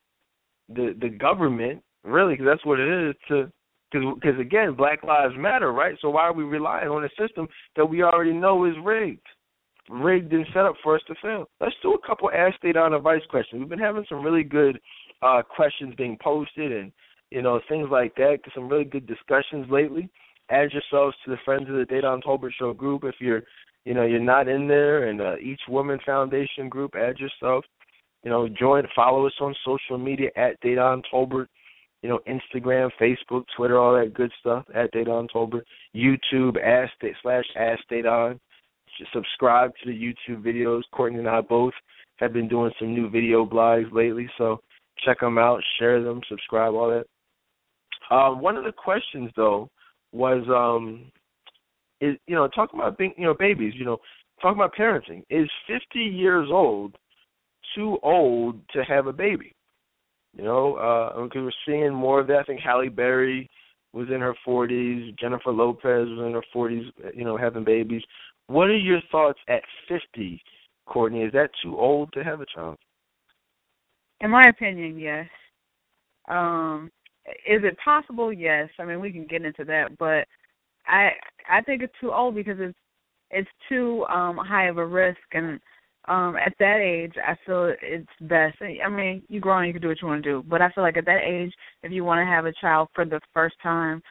the 0.69 0.95
the 0.99 1.09
government 1.09 1.81
really, 2.05 2.33
because 2.33 2.45
that's 2.45 2.65
what 2.65 2.79
it 2.79 3.09
is 3.09 3.15
to 3.29 3.51
because 3.91 4.39
again, 4.39 4.73
Black 4.73 5.03
Lives 5.03 5.35
Matter, 5.37 5.71
right? 5.71 5.95
So 6.01 6.09
why 6.09 6.23
are 6.23 6.33
we 6.33 6.43
relying 6.43 6.89
on 6.89 7.05
a 7.05 7.09
system 7.19 7.47
that 7.75 7.85
we 7.85 8.03
already 8.03 8.33
know 8.33 8.65
is 8.65 8.73
rigged, 8.83 9.25
rigged 9.89 10.33
and 10.33 10.45
set 10.53 10.65
up 10.65 10.75
for 10.83 10.95
us 10.95 11.01
to 11.07 11.15
fail? 11.21 11.47
Let's 11.59 11.75
do 11.81 11.93
a 11.93 12.07
couple 12.07 12.29
Ask 12.31 12.59
Dedan 12.61 12.95
Advice 12.95 13.21
questions. 13.29 13.59
We've 13.59 13.69
been 13.69 13.79
having 13.79 14.05
some 14.09 14.23
really 14.23 14.43
good 14.43 14.79
uh, 15.21 15.41
questions 15.43 15.93
being 15.97 16.17
posted 16.21 16.71
and 16.71 16.91
you 17.31 17.41
know 17.41 17.59
things 17.69 17.87
like 17.91 18.15
that. 18.15 18.39
Some 18.53 18.69
really 18.69 18.85
good 18.85 19.07
discussions 19.07 19.67
lately. 19.69 20.09
Add 20.49 20.71
yourselves 20.71 21.15
to 21.25 21.31
the 21.31 21.37
Friends 21.43 21.69
of 21.69 21.75
the 21.75 21.85
Dedan 21.85 22.21
Tolbert 22.21 22.51
Show 22.57 22.73
group 22.73 23.03
if 23.03 23.15
you're 23.19 23.43
you 23.85 23.93
know 23.93 24.03
you're 24.03 24.19
not 24.19 24.47
in 24.47 24.67
there, 24.67 25.09
and 25.09 25.21
uh, 25.21 25.37
each 25.37 25.61
Woman 25.67 25.99
Foundation 26.05 26.69
group. 26.69 26.95
Add 26.95 27.17
yourself. 27.19 27.65
You 28.23 28.31
know, 28.31 28.47
join, 28.47 28.87
follow 28.95 29.27
us 29.27 29.33
on 29.39 29.53
social 29.63 29.99
media 29.99 30.29
at 30.35 30.59
Dedan 30.61 31.03
Tolbert 31.13 31.45
you 32.05 32.09
know, 32.09 32.19
Instagram, 32.27 32.91
Facebook, 33.01 33.45
Twitter, 33.57 33.79
all 33.79 33.95
that 33.95 34.13
good 34.13 34.31
stuff 34.39 34.63
at 34.75 34.93
Dedan 34.93 35.27
Tolbert. 35.33 35.63
YouTube, 35.95 36.55
Ask 36.63 36.93
slash 37.23 37.45
Ask 37.55 37.81
Dedan. 37.91 38.39
Subscribe 39.13 39.71
to 39.83 39.91
the 39.91 39.93
YouTube 39.93 40.43
videos. 40.43 40.81
Courtney 40.91 41.19
and 41.19 41.29
I 41.29 41.41
both 41.41 41.73
have 42.17 42.33
been 42.33 42.47
doing 42.47 42.71
some 42.79 42.93
new 42.93 43.09
video 43.09 43.45
blogs 43.45 43.91
lately, 43.91 44.29
so 44.37 44.61
check 45.03 45.19
them 45.19 45.37
out, 45.37 45.61
share 45.79 46.01
them, 46.01 46.21
subscribe, 46.29 46.73
all 46.73 46.89
that. 46.89 48.15
Um, 48.15 48.41
one 48.41 48.55
of 48.55 48.63
the 48.63 48.71
questions 48.71 49.31
though 49.35 49.69
was, 50.11 50.45
um, 50.49 51.11
is 52.01 52.15
you 52.27 52.35
know, 52.35 52.47
talking 52.47 52.79
about 52.79 52.97
being, 52.97 53.13
you 53.17 53.25
know, 53.25 53.33
babies, 53.33 53.73
you 53.75 53.85
know, 53.85 53.97
talking 54.41 54.59
about 54.59 54.75
parenting. 54.75 55.23
Is 55.29 55.49
50 55.67 55.99
years 55.99 56.47
old 56.51 56.95
too 57.73 57.97
old 58.03 58.59
to 58.73 58.83
have 58.83 59.07
a 59.07 59.13
baby? 59.13 59.53
You 60.37 60.43
know, 60.43 60.75
uh, 60.75 61.23
because 61.23 61.43
we're 61.43 61.51
seeing 61.65 61.93
more 61.93 62.19
of 62.19 62.27
that. 62.27 62.39
I 62.39 62.43
think 62.43 62.59
Halle 62.59 62.89
Berry 62.89 63.49
was 63.93 64.09
in 64.09 64.19
her 64.19 64.35
40s. 64.45 65.17
Jennifer 65.17 65.51
Lopez 65.51 66.09
was 66.09 66.25
in 66.27 66.33
her 66.33 66.43
40s. 66.53 67.15
You 67.15 67.23
know, 67.23 67.37
having 67.37 67.63
babies. 67.63 68.03
What 68.47 68.67
are 68.67 68.77
your 68.77 69.01
thoughts 69.11 69.39
at 69.47 69.61
50, 69.87 70.41
Courtney? 70.85 71.23
Is 71.23 71.33
that 71.33 71.49
too 71.63 71.77
old 71.77 72.11
to 72.13 72.23
have 72.23 72.41
a 72.41 72.45
child? 72.53 72.77
In 74.21 74.29
my 74.29 74.43
opinion, 74.49 74.99
yes. 74.99 75.27
Um, 76.27 76.91
is 77.25 77.63
it 77.63 77.77
possible? 77.83 78.31
Yes. 78.31 78.69
I 78.79 78.85
mean, 78.85 78.99
we 78.99 79.11
can 79.11 79.25
get 79.25 79.43
into 79.43 79.63
that, 79.65 79.97
but 79.97 80.27
I 80.87 81.09
I 81.49 81.61
think 81.61 81.81
it's 81.81 81.93
too 81.99 82.11
old 82.11 82.35
because 82.35 82.57
it's 82.59 82.77
it's 83.31 83.49
too 83.69 84.05
um 84.05 84.37
high 84.37 84.67
of 84.67 84.77
a 84.77 84.85
risk 84.85 85.19
and 85.33 85.59
um 86.07 86.35
at 86.35 86.53
that 86.59 86.79
age 86.79 87.13
i 87.25 87.35
feel 87.45 87.73
it's 87.81 88.07
best 88.21 88.57
i 88.61 88.89
mean 88.89 89.23
you 89.27 89.39
grow 89.39 89.57
and 89.57 89.67
you 89.67 89.73
can 89.73 89.81
do 89.81 89.87
what 89.87 90.01
you 90.01 90.07
want 90.07 90.23
to 90.23 90.29
do 90.29 90.43
but 90.47 90.61
i 90.61 90.69
feel 90.71 90.83
like 90.83 90.97
at 90.97 91.05
that 91.05 91.23
age 91.23 91.51
if 91.83 91.91
you 91.91 92.03
want 92.03 92.19
to 92.19 92.25
have 92.25 92.45
a 92.45 92.53
child 92.61 92.87
for 92.93 93.05
the 93.05 93.19
first 93.33 93.55
time 93.63 94.01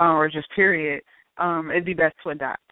uh, 0.00 0.12
or 0.12 0.28
just 0.28 0.48
period 0.54 1.00
um 1.38 1.70
it'd 1.70 1.84
be 1.84 1.94
best 1.94 2.14
to 2.22 2.30
adopt 2.30 2.62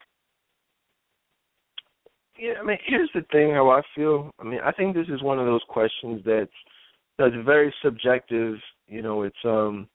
yeah 2.38 2.54
i 2.60 2.64
mean 2.64 2.78
here's 2.86 3.10
the 3.14 3.22
thing 3.32 3.50
how 3.50 3.70
i 3.70 3.82
feel 3.94 4.30
i 4.40 4.44
mean 4.44 4.60
i 4.64 4.72
think 4.72 4.94
this 4.94 5.08
is 5.08 5.22
one 5.22 5.38
of 5.38 5.46
those 5.46 5.62
questions 5.68 6.20
that's 6.24 6.50
that's 7.18 7.34
very 7.44 7.74
subjective 7.82 8.56
you 8.86 9.02
know 9.02 9.22
it's 9.22 9.36
um 9.44 9.88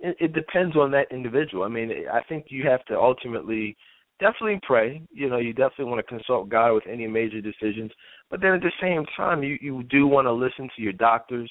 it, 0.00 0.16
it 0.20 0.32
depends 0.32 0.76
on 0.76 0.90
that 0.90 1.10
individual 1.10 1.64
i 1.64 1.68
mean 1.68 1.90
i 2.12 2.20
think 2.28 2.46
you 2.48 2.68
have 2.68 2.84
to 2.86 2.96
ultimately 2.96 3.76
definitely 4.20 4.60
pray. 4.62 5.02
You 5.10 5.28
know, 5.28 5.38
you 5.38 5.52
definitely 5.52 5.86
want 5.86 6.04
to 6.04 6.14
consult 6.14 6.48
God 6.48 6.74
with 6.74 6.84
any 6.90 7.06
major 7.06 7.40
decisions. 7.40 7.90
But 8.30 8.40
then 8.40 8.52
at 8.52 8.60
the 8.60 8.72
same 8.80 9.04
time, 9.16 9.42
you 9.42 9.58
you 9.60 9.82
do 9.84 10.06
want 10.06 10.26
to 10.26 10.32
listen 10.32 10.68
to 10.76 10.82
your 10.82 10.92
doctors. 10.92 11.50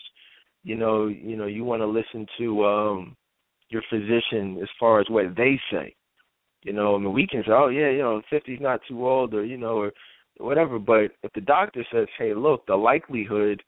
You 0.64 0.76
know, 0.76 1.08
you 1.08 1.36
know, 1.36 1.48
you 1.48 1.64
want 1.64 1.82
to 1.82 1.88
listen 1.88 2.26
to 2.40 2.66
um 2.66 3.16
your 3.70 3.82
physician 3.90 4.60
as 4.62 4.70
far 4.80 5.00
as 5.00 5.10
what 5.10 5.36
they 5.36 5.60
say. 5.72 5.96
You 6.64 6.74
know, 6.74 6.96
I 6.96 7.00
mean, 7.00 7.14
we 7.14 7.28
can 7.28 7.44
say, 7.44 7.52
oh 7.52 7.68
yeah, 7.68 7.90
you 7.90 8.00
know, 8.00 8.22
fifty's 8.30 8.62
not 8.62 8.82
too 8.88 9.08
old, 9.08 9.34
or 9.34 9.46
you 9.46 9.58
know, 9.58 9.78
or 9.78 9.92
whatever. 10.40 10.80
But 10.80 11.12
if 11.24 11.32
the 11.34 11.42
doctor 11.42 11.86
says, 11.92 12.08
hey, 12.18 12.34
look, 12.34 12.66
the 12.66 12.76
likelihood 12.76 13.62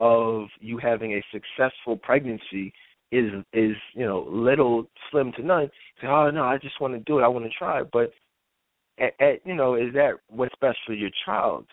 of 0.00 0.46
you 0.60 0.78
having 0.78 1.12
a 1.12 1.24
successful 1.32 1.96
pregnancy 1.96 2.72
is 3.12 3.30
is 3.52 3.76
you 3.94 4.04
know 4.04 4.26
little 4.28 4.86
slim 5.10 5.32
to 5.36 5.42
none. 5.42 5.70
Say, 6.00 6.08
oh 6.08 6.30
no, 6.30 6.44
I 6.44 6.58
just 6.58 6.80
want 6.80 6.94
to 6.94 7.00
do 7.00 7.18
it. 7.18 7.22
I 7.22 7.28
want 7.28 7.44
to 7.44 7.50
try. 7.56 7.82
But 7.82 8.10
at, 8.98 9.12
at, 9.20 9.46
you 9.46 9.54
know, 9.54 9.74
is 9.74 9.92
that 9.94 10.14
what's 10.28 10.54
best 10.60 10.78
for 10.86 10.94
your 10.94 11.10
child? 11.24 11.66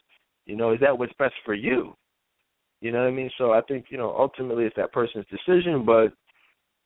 You 0.46 0.56
know, 0.56 0.74
is 0.74 0.80
that 0.82 0.98
what's 0.98 1.14
best 1.18 1.34
for 1.46 1.54
you? 1.54 1.96
You 2.82 2.92
know 2.92 3.00
what 3.00 3.08
I 3.08 3.12
mean? 3.12 3.30
So 3.38 3.54
I 3.54 3.62
think 3.62 3.86
you 3.90 3.98
know 3.98 4.16
ultimately 4.18 4.66
it's 4.66 4.76
that 4.76 4.92
person's 4.94 5.26
decision, 5.28 5.86
but 5.86 6.14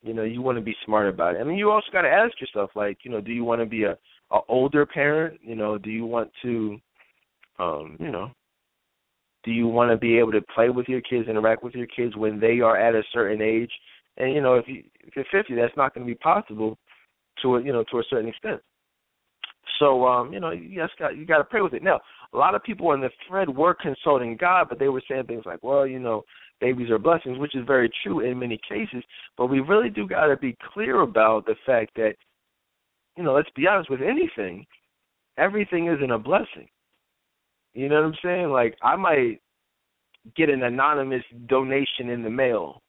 you 0.03 0.13
know 0.13 0.23
you 0.23 0.41
want 0.41 0.57
to 0.57 0.63
be 0.63 0.75
smart 0.85 1.09
about 1.09 1.35
it. 1.35 1.41
I 1.41 1.43
mean, 1.43 1.57
you 1.57 1.71
also 1.71 1.87
got 1.91 2.03
to 2.03 2.09
ask 2.09 2.39
yourself, 2.39 2.71
like, 2.75 2.99
you 3.03 3.11
know, 3.11 3.21
do 3.21 3.31
you 3.31 3.43
want 3.43 3.61
to 3.61 3.65
be 3.65 3.83
a, 3.83 3.97
a 4.31 4.39
older 4.47 4.85
parent? 4.85 5.39
You 5.41 5.55
know, 5.55 5.77
do 5.77 5.89
you 5.89 6.05
want 6.05 6.31
to, 6.43 6.77
um, 7.59 7.97
you 7.99 8.11
know, 8.11 8.31
do 9.43 9.51
you 9.51 9.67
want 9.67 9.91
to 9.91 9.97
be 9.97 10.17
able 10.17 10.31
to 10.31 10.41
play 10.53 10.69
with 10.69 10.87
your 10.87 11.01
kids, 11.01 11.29
interact 11.29 11.63
with 11.63 11.75
your 11.75 11.87
kids 11.87 12.15
when 12.15 12.39
they 12.39 12.59
are 12.59 12.77
at 12.77 12.95
a 12.95 13.03
certain 13.13 13.41
age? 13.41 13.71
And 14.17 14.33
you 14.33 14.41
know, 14.41 14.55
if 14.55 14.67
you 14.67 14.83
if 15.01 15.15
you're 15.15 15.25
50, 15.31 15.55
that's 15.55 15.75
not 15.77 15.93
going 15.93 16.05
to 16.05 16.11
be 16.11 16.17
possible 16.17 16.77
to 17.41 17.55
a 17.55 17.63
you 17.63 17.71
know 17.71 17.83
to 17.91 17.99
a 17.99 18.03
certain 18.09 18.29
extent. 18.29 18.61
So 19.79 20.05
um, 20.05 20.33
you 20.33 20.39
know, 20.39 20.51
you 20.51 20.81
just 20.81 20.97
got 20.97 21.17
you 21.17 21.25
got 21.25 21.37
to 21.39 21.43
pray 21.43 21.61
with 21.61 21.73
it. 21.73 21.83
Now, 21.83 21.99
a 22.33 22.37
lot 22.37 22.55
of 22.55 22.63
people 22.63 22.91
in 22.93 23.01
the 23.01 23.09
thread 23.27 23.49
were 23.49 23.73
consulting 23.73 24.37
God, 24.37 24.67
but 24.69 24.79
they 24.79 24.87
were 24.89 25.03
saying 25.09 25.25
things 25.25 25.43
like, 25.45 25.63
"Well, 25.63 25.85
you 25.85 25.99
know, 25.99 26.23
babies 26.61 26.89
are 26.89 26.99
blessings," 26.99 27.37
which 27.37 27.55
is 27.55 27.65
very 27.65 27.89
true 28.03 28.21
in 28.21 28.39
many 28.39 28.59
cases. 28.67 29.03
But 29.37 29.47
we 29.47 29.59
really 29.59 29.89
do 29.89 30.07
got 30.07 30.27
to 30.27 30.37
be 30.37 30.57
clear 30.73 31.01
about 31.01 31.45
the 31.45 31.55
fact 31.65 31.91
that, 31.95 32.15
you 33.17 33.23
know, 33.23 33.33
let's 33.33 33.49
be 33.55 33.67
honest 33.67 33.89
with 33.89 34.01
anything, 34.01 34.65
everything 35.37 35.87
isn't 35.87 36.11
a 36.11 36.19
blessing. 36.19 36.67
You 37.75 37.89
know 37.89 37.95
what 37.95 38.05
I'm 38.05 38.15
saying? 38.23 38.49
Like 38.49 38.77
I 38.81 38.95
might 38.95 39.41
get 40.35 40.49
an 40.49 40.63
anonymous 40.63 41.23
donation 41.47 42.09
in 42.09 42.23
the 42.23 42.29
mail. 42.29 42.81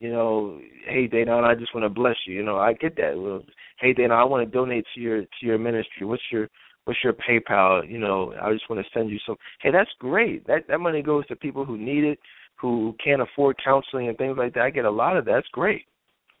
You 0.00 0.10
know, 0.10 0.58
hey 0.86 1.06
Dana, 1.06 1.38
I 1.38 1.54
just 1.54 1.72
want 1.74 1.84
to 1.84 1.88
bless 1.88 2.16
you. 2.26 2.34
You 2.34 2.42
know, 2.42 2.58
I 2.58 2.72
get 2.72 2.96
that. 2.96 3.16
Well, 3.16 3.42
hey 3.78 3.92
Dana, 3.92 4.14
I 4.14 4.24
want 4.24 4.44
to 4.44 4.52
donate 4.52 4.84
to 4.94 5.00
your 5.00 5.22
to 5.22 5.42
your 5.42 5.58
ministry. 5.58 6.04
What's 6.04 6.22
your 6.32 6.48
what's 6.84 6.98
your 7.04 7.12
PayPal? 7.12 7.88
You 7.88 7.98
know, 7.98 8.34
I 8.42 8.52
just 8.52 8.68
want 8.68 8.84
to 8.84 8.90
send 8.92 9.10
you 9.10 9.18
some. 9.24 9.36
Hey, 9.60 9.70
that's 9.70 9.90
great. 10.00 10.44
That 10.48 10.66
that 10.68 10.80
money 10.80 11.02
goes 11.02 11.24
to 11.28 11.36
people 11.36 11.64
who 11.64 11.78
need 11.78 12.02
it, 12.02 12.18
who 12.56 12.96
can't 13.02 13.22
afford 13.22 13.62
counseling 13.64 14.08
and 14.08 14.18
things 14.18 14.36
like 14.36 14.54
that. 14.54 14.64
I 14.64 14.70
get 14.70 14.84
a 14.84 14.90
lot 14.90 15.16
of 15.16 15.24
that. 15.26 15.32
That's 15.32 15.48
great. 15.52 15.84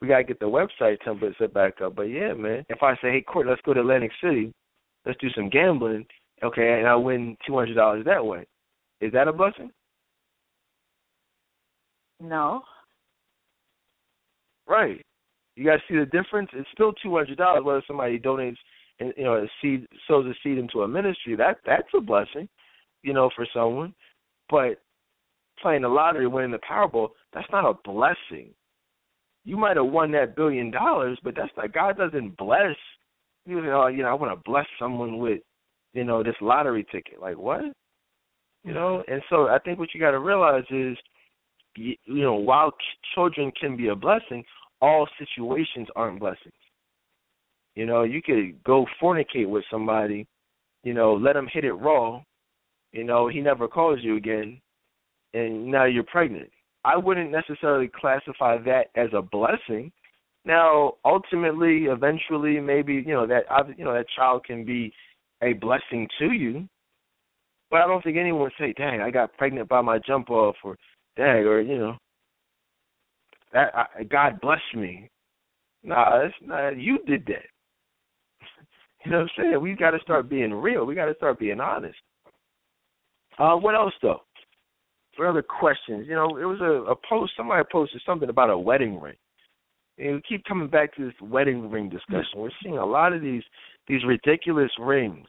We 0.00 0.08
gotta 0.08 0.24
get 0.24 0.40
the 0.40 0.46
website 0.46 0.96
template 1.06 1.38
set 1.38 1.54
back 1.54 1.80
up. 1.80 1.94
But 1.94 2.10
yeah, 2.10 2.32
man, 2.32 2.66
if 2.68 2.82
I 2.82 2.94
say, 2.96 3.12
hey, 3.12 3.20
Court, 3.20 3.46
let's 3.46 3.62
go 3.64 3.72
to 3.72 3.80
Atlantic 3.80 4.10
City, 4.20 4.52
let's 5.06 5.20
do 5.20 5.30
some 5.30 5.48
gambling, 5.48 6.04
okay, 6.42 6.78
and 6.78 6.86
I 6.86 6.94
win 6.94 7.36
two 7.46 7.56
hundred 7.56 7.74
dollars 7.74 8.04
that 8.04 8.24
way, 8.24 8.46
is 9.00 9.12
that 9.12 9.28
a 9.28 9.32
blessing? 9.32 9.70
No. 12.20 12.62
Right. 14.66 15.04
You 15.56 15.66
guys 15.66 15.80
see 15.88 15.96
the 15.96 16.06
difference? 16.06 16.50
It's 16.54 16.68
still 16.72 16.92
two 16.94 17.14
hundred 17.16 17.38
dollars 17.38 17.64
whether 17.64 17.82
somebody 17.86 18.18
donates 18.18 18.56
and 19.00 19.12
you 19.16 19.24
know 19.24 19.34
a 19.34 19.46
seed 19.60 19.86
sows 20.08 20.26
a 20.26 20.34
seed 20.42 20.58
into 20.58 20.82
a 20.82 20.88
ministry. 20.88 21.36
That 21.36 21.58
that's 21.66 21.88
a 21.94 22.00
blessing, 22.00 22.48
you 23.02 23.12
know, 23.12 23.30
for 23.34 23.46
someone. 23.52 23.94
But 24.48 24.80
playing 25.60 25.82
the 25.82 25.88
lottery, 25.88 26.26
winning 26.26 26.50
the 26.50 26.58
Powerball, 26.58 27.08
that's 27.32 27.50
not 27.50 27.68
a 27.68 27.74
blessing. 27.84 28.50
You 29.44 29.56
might 29.56 29.76
have 29.76 29.86
won 29.86 30.12
that 30.12 30.36
billion 30.36 30.70
dollars, 30.70 31.18
but 31.24 31.34
that's 31.36 31.52
not 31.56 31.72
God 31.72 31.96
doesn't 31.96 32.36
bless. 32.36 32.76
You 33.44 33.58
oh, 33.58 33.62
know, 33.62 33.86
you 33.88 34.02
know, 34.02 34.08
I 34.08 34.14
want 34.14 34.32
to 34.32 34.50
bless 34.50 34.66
someone 34.78 35.18
with, 35.18 35.40
you 35.92 36.04
know, 36.04 36.22
this 36.22 36.34
lottery 36.40 36.86
ticket. 36.90 37.20
Like 37.20 37.36
what? 37.36 37.62
You 38.64 38.72
know, 38.72 39.02
mm-hmm. 39.02 39.12
and 39.12 39.22
so 39.28 39.48
I 39.48 39.58
think 39.58 39.78
what 39.78 39.88
you 39.94 40.00
got 40.00 40.12
to 40.12 40.20
realize 40.20 40.64
is, 40.70 40.96
you 41.74 41.96
know, 42.06 42.34
while 42.34 42.72
children 43.14 43.50
can 43.58 43.76
be 43.76 43.88
a 43.88 43.96
blessing, 43.96 44.44
all 44.80 45.08
situations 45.18 45.88
aren't 45.96 46.20
blessings. 46.20 46.52
You 47.74 47.86
know, 47.86 48.02
you 48.02 48.20
could 48.22 48.62
go 48.64 48.86
fornicate 49.02 49.48
with 49.48 49.64
somebody, 49.70 50.26
you 50.84 50.92
know, 50.92 51.14
let 51.14 51.36
him 51.36 51.48
hit 51.50 51.64
it 51.64 51.72
raw, 51.72 52.20
you 52.92 53.04
know, 53.04 53.28
he 53.28 53.40
never 53.40 53.66
calls 53.66 54.00
you 54.02 54.16
again, 54.16 54.60
and 55.32 55.66
now 55.66 55.84
you're 55.84 56.04
pregnant. 56.04 56.50
I 56.84 56.96
wouldn't 56.96 57.30
necessarily 57.30 57.88
classify 57.88 58.58
that 58.64 58.88
as 58.96 59.08
a 59.14 59.22
blessing. 59.22 59.90
Now, 60.44 60.94
ultimately, 61.04 61.84
eventually, 61.84 62.60
maybe 62.60 62.94
you 62.94 63.14
know 63.14 63.26
that 63.26 63.44
you 63.78 63.84
know 63.84 63.94
that 63.94 64.06
child 64.14 64.44
can 64.44 64.64
be 64.64 64.92
a 65.42 65.54
blessing 65.54 66.08
to 66.18 66.32
you, 66.32 66.68
but 67.70 67.80
I 67.80 67.86
don't 67.86 68.02
think 68.02 68.16
anyone 68.16 68.42
would 68.42 68.52
say, 68.58 68.72
"Dang, 68.72 69.00
I 69.00 69.10
got 69.10 69.36
pregnant 69.36 69.68
by 69.68 69.80
my 69.80 69.98
jump 69.98 70.30
off," 70.30 70.56
or 70.64 70.76
"Dang," 71.16 71.44
or 71.44 71.60
you 71.60 71.78
know, 71.78 71.96
that 73.52 73.74
I, 73.74 74.04
God 74.04 74.40
bless 74.40 74.60
me. 74.74 75.10
Nah, 75.82 76.22
that's 76.22 76.34
not 76.42 76.76
you 76.76 76.98
did 77.06 77.26
that. 77.26 77.46
you 79.04 79.10
know 79.10 79.18
what 79.18 79.30
I'm 79.38 79.44
saying? 79.44 79.60
We 79.60 79.74
got 79.74 79.90
to 79.90 80.00
start 80.00 80.28
being 80.28 80.52
real. 80.52 80.84
We 80.86 80.94
got 80.94 81.06
to 81.06 81.14
start 81.14 81.38
being 81.38 81.60
honest. 81.60 81.98
Uh, 83.38 83.56
what 83.56 83.74
else 83.74 83.94
though? 84.02 84.20
For 85.16 85.26
other 85.26 85.42
questions, 85.42 86.06
you 86.08 86.14
know, 86.14 86.38
it 86.38 86.44
was 86.44 86.60
a, 86.60 86.90
a 86.90 86.96
post. 87.08 87.32
Somebody 87.36 87.64
posted 87.70 88.00
something 88.06 88.30
about 88.30 88.48
a 88.50 88.58
wedding 88.58 89.00
ring. 89.00 89.16
And 89.98 90.14
we 90.14 90.22
keep 90.26 90.44
coming 90.44 90.68
back 90.68 90.94
to 90.96 91.04
this 91.04 91.14
wedding 91.20 91.70
ring 91.70 91.90
discussion. 91.90 92.38
We're 92.38 92.50
seeing 92.62 92.78
a 92.78 92.86
lot 92.86 93.12
of 93.12 93.20
these 93.20 93.42
these 93.88 94.04
ridiculous 94.04 94.70
rings. 94.78 95.26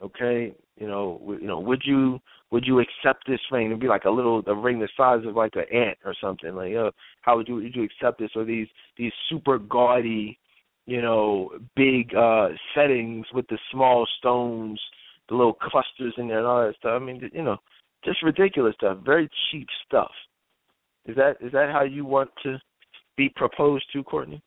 Okay, 0.00 0.54
you 0.76 0.86
know, 0.86 1.20
you 1.40 1.46
know, 1.46 1.58
would 1.58 1.82
you 1.84 2.20
would 2.50 2.64
you 2.64 2.80
accept 2.80 3.26
this 3.26 3.40
ring? 3.50 3.66
It'd 3.66 3.80
be 3.80 3.88
like 3.88 4.04
a 4.04 4.10
little 4.10 4.42
a 4.46 4.54
ring 4.54 4.78
the 4.78 4.88
size 4.96 5.26
of 5.26 5.34
like 5.34 5.56
an 5.56 5.64
ant 5.76 5.98
or 6.04 6.14
something. 6.20 6.54
Like, 6.54 6.74
uh, 6.74 6.90
how 7.22 7.36
would 7.36 7.48
you 7.48 7.56
would 7.56 7.74
you 7.74 7.82
accept 7.82 8.18
this? 8.20 8.30
Or 8.36 8.44
these 8.44 8.68
these 8.96 9.12
super 9.28 9.58
gaudy, 9.58 10.38
you 10.86 11.02
know, 11.02 11.50
big 11.74 12.14
uh 12.14 12.48
settings 12.74 13.26
with 13.34 13.46
the 13.48 13.58
small 13.72 14.06
stones 14.18 14.80
the 15.28 15.34
little 15.34 15.54
clusters 15.54 16.14
in 16.16 16.28
there 16.28 16.38
and 16.38 16.46
all 16.46 16.66
that 16.66 16.76
stuff. 16.76 17.00
I 17.00 17.04
mean, 17.04 17.30
you 17.32 17.42
know, 17.42 17.58
just 18.04 18.22
ridiculous 18.22 18.74
stuff. 18.74 18.98
Very 19.04 19.28
cheap 19.50 19.66
stuff. 19.86 20.10
Is 21.06 21.16
that 21.16 21.36
is 21.40 21.52
that 21.52 21.70
how 21.70 21.84
you 21.84 22.04
want 22.04 22.30
to 22.42 22.58
be 23.16 23.30
proposed 23.34 23.84
to, 23.92 24.02
Courtney? 24.02 24.42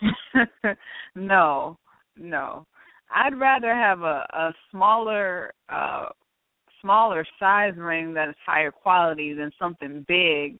no, 1.14 1.78
no. 2.16 2.66
I'd 3.14 3.38
rather 3.38 3.74
have 3.74 4.02
a 4.02 4.26
a 4.32 4.52
smaller 4.70 5.52
uh 5.68 6.06
smaller 6.80 7.24
size 7.38 7.74
ring 7.76 8.14
that 8.14 8.28
is 8.28 8.34
higher 8.44 8.70
quality 8.70 9.34
than 9.34 9.50
something 9.58 10.04
big, 10.06 10.58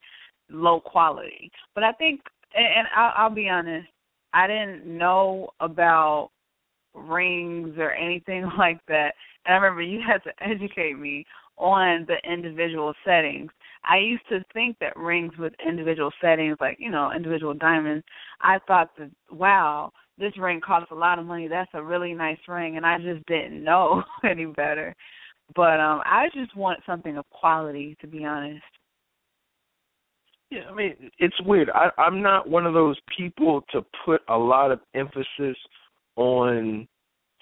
low 0.50 0.80
quality. 0.80 1.50
But 1.74 1.84
I 1.84 1.92
think, 1.92 2.20
and, 2.54 2.66
and 2.66 2.88
I'll, 2.96 3.12
I'll 3.16 3.34
be 3.34 3.48
honest, 3.48 3.88
I 4.32 4.46
didn't 4.46 4.86
know 4.86 5.50
about 5.60 6.30
rings 6.94 7.74
or 7.78 7.92
anything 7.92 8.50
like 8.58 8.80
that. 8.88 9.12
And 9.46 9.54
I 9.54 9.58
remember 9.58 9.82
you 9.82 10.00
had 10.06 10.22
to 10.24 10.32
educate 10.42 10.98
me 10.98 11.24
on 11.58 12.06
the 12.06 12.16
individual 12.30 12.94
settings. 13.04 13.50
I 13.84 13.98
used 13.98 14.28
to 14.28 14.44
think 14.52 14.76
that 14.80 14.96
rings 14.96 15.32
with 15.38 15.52
individual 15.66 16.10
settings, 16.20 16.56
like, 16.60 16.76
you 16.78 16.90
know, 16.90 17.12
individual 17.14 17.54
diamonds, 17.54 18.04
I 18.40 18.58
thought 18.66 18.90
that, 18.98 19.10
wow, 19.30 19.92
this 20.18 20.36
ring 20.38 20.60
costs 20.60 20.90
a 20.90 20.94
lot 20.94 21.18
of 21.18 21.26
money. 21.26 21.48
That's 21.48 21.70
a 21.74 21.82
really 21.82 22.12
nice 22.12 22.38
ring. 22.48 22.76
And 22.76 22.84
I 22.84 22.98
just 22.98 23.24
didn't 23.26 23.62
know 23.64 24.02
any 24.24 24.46
better. 24.46 24.94
But 25.54 25.80
um 25.80 26.02
I 26.04 26.28
just 26.34 26.54
want 26.56 26.80
something 26.86 27.16
of 27.16 27.28
quality, 27.30 27.96
to 28.00 28.06
be 28.06 28.24
honest. 28.24 28.62
Yeah, 30.50 30.62
I 30.70 30.74
mean, 30.74 31.10
it's 31.18 31.40
weird. 31.42 31.70
I, 31.70 31.90
I'm 31.98 32.22
not 32.22 32.48
one 32.48 32.66
of 32.66 32.72
those 32.72 32.96
people 33.16 33.62
to 33.72 33.84
put 34.04 34.22
a 34.28 34.36
lot 34.36 34.70
of 34.70 34.80
emphasis 34.94 35.56
on 36.16 36.88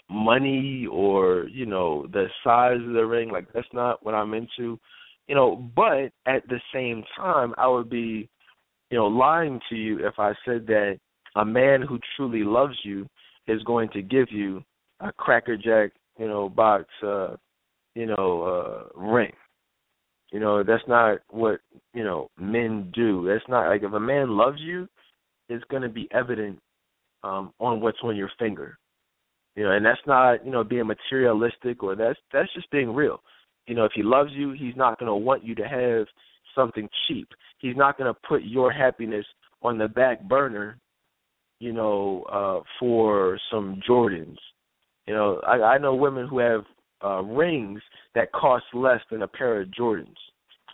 money 0.08 0.86
or 0.90 1.48
you 1.48 1.66
know 1.66 2.06
the 2.12 2.26
size 2.44 2.80
of 2.86 2.92
the 2.92 3.04
ring 3.04 3.30
like 3.30 3.46
that's 3.52 3.66
not 3.72 4.04
what 4.04 4.14
i'm 4.14 4.34
into 4.34 4.78
you 5.26 5.34
know 5.34 5.56
but 5.74 6.12
at 6.26 6.46
the 6.48 6.60
same 6.72 7.02
time 7.16 7.52
i 7.58 7.66
would 7.66 7.90
be 7.90 8.28
you 8.90 8.96
know 8.96 9.06
lying 9.06 9.60
to 9.68 9.74
you 9.74 10.06
if 10.06 10.14
i 10.18 10.32
said 10.44 10.66
that 10.66 10.98
a 11.36 11.44
man 11.44 11.82
who 11.82 11.98
truly 12.16 12.44
loves 12.44 12.76
you 12.84 13.06
is 13.48 13.62
going 13.64 13.88
to 13.90 14.00
give 14.00 14.28
you 14.30 14.62
a 15.00 15.12
cracker 15.12 15.56
jack 15.56 15.90
you 16.18 16.28
know 16.28 16.48
box 16.48 16.84
uh 17.02 17.34
you 17.96 18.06
know 18.06 18.42
uh 18.94 19.00
ring. 19.00 19.32
You 20.32 20.40
know 20.40 20.62
that's 20.62 20.82
not 20.86 21.18
what 21.30 21.60
you 21.94 22.04
know 22.04 22.28
men 22.38 22.92
do. 22.94 23.26
That's 23.26 23.48
not 23.48 23.68
like 23.68 23.82
if 23.82 23.92
a 23.92 24.00
man 24.00 24.36
loves 24.36 24.60
you 24.60 24.88
it's 25.48 25.64
going 25.70 25.82
to 25.82 25.88
be 25.88 26.08
evident 26.12 26.58
um 27.24 27.52
on 27.58 27.80
what's 27.80 27.98
on 28.02 28.16
your 28.16 28.30
finger 28.38 28.78
you 29.56 29.64
know, 29.64 29.70
and 29.72 29.84
that's 29.84 30.00
not, 30.06 30.44
you 30.44 30.52
know, 30.52 30.62
being 30.62 30.86
materialistic 30.86 31.82
or 31.82 31.96
that's 31.96 32.18
that's 32.32 32.52
just 32.54 32.70
being 32.70 32.94
real. 32.94 33.22
You 33.66 33.74
know, 33.74 33.84
if 33.84 33.92
he 33.94 34.02
loves 34.02 34.30
you, 34.32 34.52
he's 34.52 34.76
not 34.76 34.98
going 34.98 35.08
to 35.08 35.16
want 35.16 35.42
you 35.42 35.54
to 35.56 35.66
have 35.66 36.06
something 36.54 36.88
cheap. 37.08 37.28
He's 37.58 37.74
not 37.74 37.98
going 37.98 38.12
to 38.12 38.20
put 38.28 38.42
your 38.44 38.70
happiness 38.70 39.24
on 39.62 39.78
the 39.78 39.88
back 39.88 40.22
burner, 40.28 40.78
you 41.58 41.72
know, 41.72 42.24
uh 42.30 42.62
for 42.78 43.38
some 43.50 43.80
Jordans. 43.88 44.36
You 45.06 45.14
know, 45.14 45.40
I 45.46 45.54
I 45.62 45.78
know 45.78 45.94
women 45.94 46.28
who 46.28 46.38
have 46.38 46.64
uh 47.02 47.22
rings 47.22 47.80
that 48.14 48.32
cost 48.32 48.66
less 48.74 49.00
than 49.10 49.22
a 49.22 49.28
pair 49.28 49.62
of 49.62 49.68
Jordans, 49.68 50.20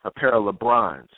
a 0.04 0.10
pair 0.10 0.34
of 0.34 0.52
LeBrons. 0.52 1.09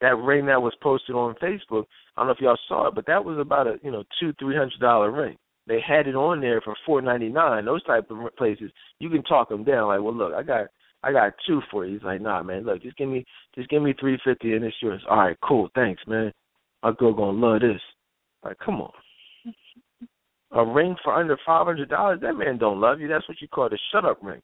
That 0.00 0.16
ring 0.16 0.46
that 0.46 0.62
was 0.62 0.74
posted 0.80 1.16
on 1.16 1.34
Facebook, 1.36 1.86
I 2.16 2.20
don't 2.20 2.26
know 2.26 2.32
if 2.32 2.40
y'all 2.40 2.58
saw 2.68 2.88
it, 2.88 2.94
but 2.94 3.06
that 3.06 3.24
was 3.24 3.38
about 3.38 3.66
a, 3.66 3.78
you 3.82 3.90
know, 3.90 4.04
two, 4.20 4.32
three 4.38 4.54
hundred 4.54 4.80
dollar 4.80 5.10
ring 5.10 5.36
they 5.66 5.80
had 5.80 6.06
it 6.06 6.14
on 6.14 6.40
there 6.40 6.60
for 6.60 6.74
four 6.84 7.00
ninety 7.00 7.28
nine. 7.28 7.64
Those 7.64 7.82
type 7.84 8.10
of 8.10 8.36
places, 8.36 8.70
you 8.98 9.08
can 9.08 9.22
talk 9.22 9.48
them 9.48 9.64
down. 9.64 9.88
Like, 9.88 10.00
well, 10.00 10.14
look, 10.14 10.34
I 10.34 10.42
got 10.42 10.66
I 11.02 11.12
got 11.12 11.32
two 11.46 11.60
for 11.70 11.86
you. 11.86 11.94
He's 11.94 12.02
like, 12.02 12.20
nah, 12.20 12.42
man, 12.42 12.64
look, 12.64 12.82
just 12.82 12.96
give 12.96 13.08
me 13.08 13.24
just 13.54 13.68
give 13.68 13.82
me 13.82 13.94
three 13.98 14.18
fifty 14.24 14.54
and 14.54 14.64
it's 14.64 14.76
yours. 14.80 15.02
All 15.08 15.18
right, 15.18 15.36
cool, 15.42 15.68
thanks, 15.74 16.02
man. 16.06 16.32
My 16.82 16.92
girl 16.92 17.14
gonna 17.14 17.38
love 17.38 17.60
this. 17.60 17.80
Like, 18.44 18.58
come 18.58 18.80
on. 18.80 18.92
A 20.52 20.64
ring 20.64 20.94
for 21.02 21.14
under 21.14 21.36
five 21.44 21.66
hundred 21.66 21.88
dollars, 21.88 22.20
that 22.20 22.34
man 22.34 22.58
don't 22.58 22.80
love 22.80 23.00
you. 23.00 23.08
That's 23.08 23.28
what 23.28 23.40
you 23.40 23.48
call 23.48 23.68
the 23.68 23.78
shut 23.90 24.04
up 24.04 24.18
ring. 24.22 24.42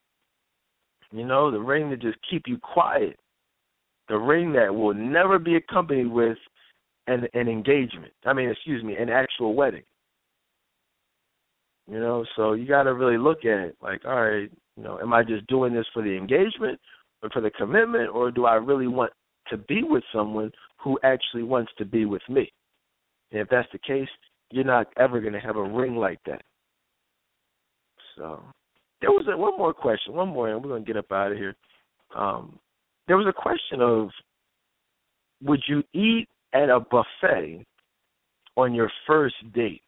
You 1.12 1.26
know, 1.26 1.50
the 1.50 1.60
ring 1.60 1.90
that 1.90 2.00
just 2.00 2.18
keep 2.28 2.44
you 2.46 2.58
quiet. 2.58 3.18
The 4.08 4.16
ring 4.16 4.52
that 4.54 4.74
will 4.74 4.94
never 4.94 5.38
be 5.38 5.56
accompanied 5.56 6.08
with 6.08 6.38
an 7.06 7.26
an 7.34 7.48
engagement. 7.48 8.12
I 8.24 8.32
mean, 8.32 8.48
excuse 8.48 8.82
me, 8.82 8.96
an 8.96 9.08
actual 9.08 9.54
wedding. 9.54 9.82
You 11.90 11.98
know, 11.98 12.24
so 12.36 12.52
you 12.52 12.68
got 12.68 12.84
to 12.84 12.94
really 12.94 13.18
look 13.18 13.38
at 13.44 13.58
it 13.58 13.76
like, 13.82 14.04
all 14.04 14.22
right, 14.22 14.48
you 14.76 14.82
know, 14.82 15.00
am 15.00 15.12
I 15.12 15.24
just 15.24 15.44
doing 15.48 15.74
this 15.74 15.86
for 15.92 16.02
the 16.04 16.16
engagement 16.16 16.78
or 17.20 17.30
for 17.30 17.42
the 17.42 17.50
commitment, 17.50 18.10
or 18.14 18.30
do 18.30 18.46
I 18.46 18.54
really 18.54 18.86
want 18.86 19.12
to 19.48 19.56
be 19.56 19.82
with 19.82 20.04
someone 20.14 20.52
who 20.76 21.00
actually 21.02 21.42
wants 21.42 21.72
to 21.78 21.84
be 21.84 22.04
with 22.04 22.22
me? 22.28 22.52
And 23.32 23.40
if 23.40 23.48
that's 23.48 23.68
the 23.72 23.78
case, 23.78 24.08
you're 24.52 24.64
not 24.64 24.86
ever 24.98 25.20
going 25.20 25.32
to 25.32 25.40
have 25.40 25.56
a 25.56 25.62
ring 25.62 25.96
like 25.96 26.20
that. 26.26 26.42
So 28.16 28.40
there 29.00 29.10
was 29.10 29.26
a, 29.28 29.36
one 29.36 29.58
more 29.58 29.74
question, 29.74 30.14
one 30.14 30.28
more, 30.28 30.48
and 30.48 30.62
we're 30.62 30.70
going 30.70 30.84
to 30.84 30.86
get 30.86 30.96
up 30.96 31.10
out 31.10 31.32
of 31.32 31.38
here. 31.38 31.56
Um, 32.14 32.58
there 33.08 33.16
was 33.16 33.26
a 33.26 33.32
question 33.32 33.80
of, 33.80 34.10
would 35.42 35.60
you 35.66 35.82
eat 35.92 36.28
at 36.52 36.70
a 36.70 36.78
buffet 36.78 37.64
on 38.56 38.74
your 38.74 38.90
first 39.08 39.34
date? 39.52 39.82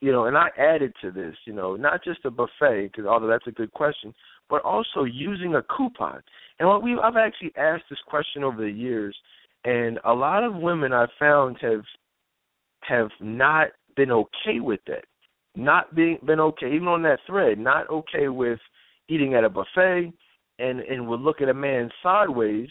You 0.00 0.12
know, 0.12 0.26
and 0.26 0.36
I 0.36 0.48
added 0.56 0.92
to 1.02 1.10
this, 1.10 1.34
you 1.44 1.52
know, 1.52 1.76
not 1.76 2.04
just 2.04 2.24
a 2.24 2.30
buffet, 2.30 2.90
because 2.90 3.06
although 3.06 3.26
that's 3.26 3.46
a 3.46 3.52
good 3.52 3.72
question, 3.72 4.14
but 4.48 4.62
also 4.62 5.04
using 5.04 5.56
a 5.56 5.62
coupon. 5.62 6.22
And 6.58 6.68
what 6.68 6.82
we 6.82 6.98
I've 6.98 7.16
actually 7.16 7.52
asked 7.56 7.84
this 7.90 7.98
question 8.06 8.44
over 8.44 8.62
the 8.62 8.70
years, 8.70 9.16
and 9.64 9.98
a 10.04 10.12
lot 10.12 10.44
of 10.44 10.54
women 10.54 10.92
I've 10.92 11.08
found 11.18 11.56
have 11.60 11.82
have 12.82 13.10
not 13.20 13.68
been 13.96 14.12
okay 14.12 14.60
with 14.60 14.80
that, 14.86 15.04
not 15.56 15.94
being 15.94 16.18
been 16.24 16.40
okay 16.40 16.72
even 16.72 16.88
on 16.88 17.02
that 17.02 17.18
thread, 17.26 17.58
not 17.58 17.90
okay 17.90 18.28
with 18.28 18.60
eating 19.08 19.34
at 19.34 19.44
a 19.44 19.48
buffet, 19.48 20.12
and 20.58 20.80
and 20.80 21.08
would 21.08 21.20
look 21.20 21.40
at 21.40 21.48
a 21.48 21.54
man 21.54 21.90
sideways 22.02 22.68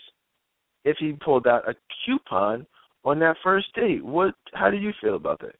if 0.85 0.95
he 0.97 1.11
pulled 1.13 1.45
out 1.45 1.69
a 1.69 1.75
coupon 2.05 2.65
on 3.03 3.19
that 3.19 3.35
first 3.43 3.67
date. 3.75 4.03
What? 4.03 4.33
How 4.53 4.71
do 4.71 4.77
you 4.77 4.93
feel 5.01 5.15
about 5.15 5.41
that? 5.41 5.55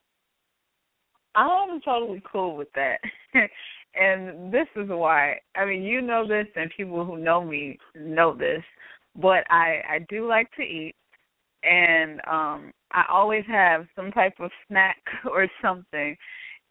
I'm 1.38 1.81
totally 1.81 2.22
cool 2.31 2.57
with 2.57 2.69
that. 2.76 2.97
and 3.95 4.51
this 4.51 4.68
is 4.76 4.89
why. 4.89 5.39
I 5.55 5.65
mean, 5.65 5.84
you 5.84 6.01
know 6.01 6.27
this, 6.27 6.47
and 6.55 6.72
people 6.76 7.05
who 7.05 7.18
know 7.18 7.43
me 7.43 7.77
know 7.95 8.35
this. 8.35 8.64
but 9.15 9.43
I 9.49 9.81
I 9.89 9.99
do 10.09 10.27
like 10.27 10.51
to 10.57 10.64
eat, 10.64 10.95
and 11.64 12.19
um 12.27 12.73
I 12.91 13.03
always 13.11 13.43
have 13.47 13.85
some 13.95 14.11
type 14.11 14.35
of 14.39 14.51
snack 14.68 14.97
or 15.31 15.47
something 15.61 16.15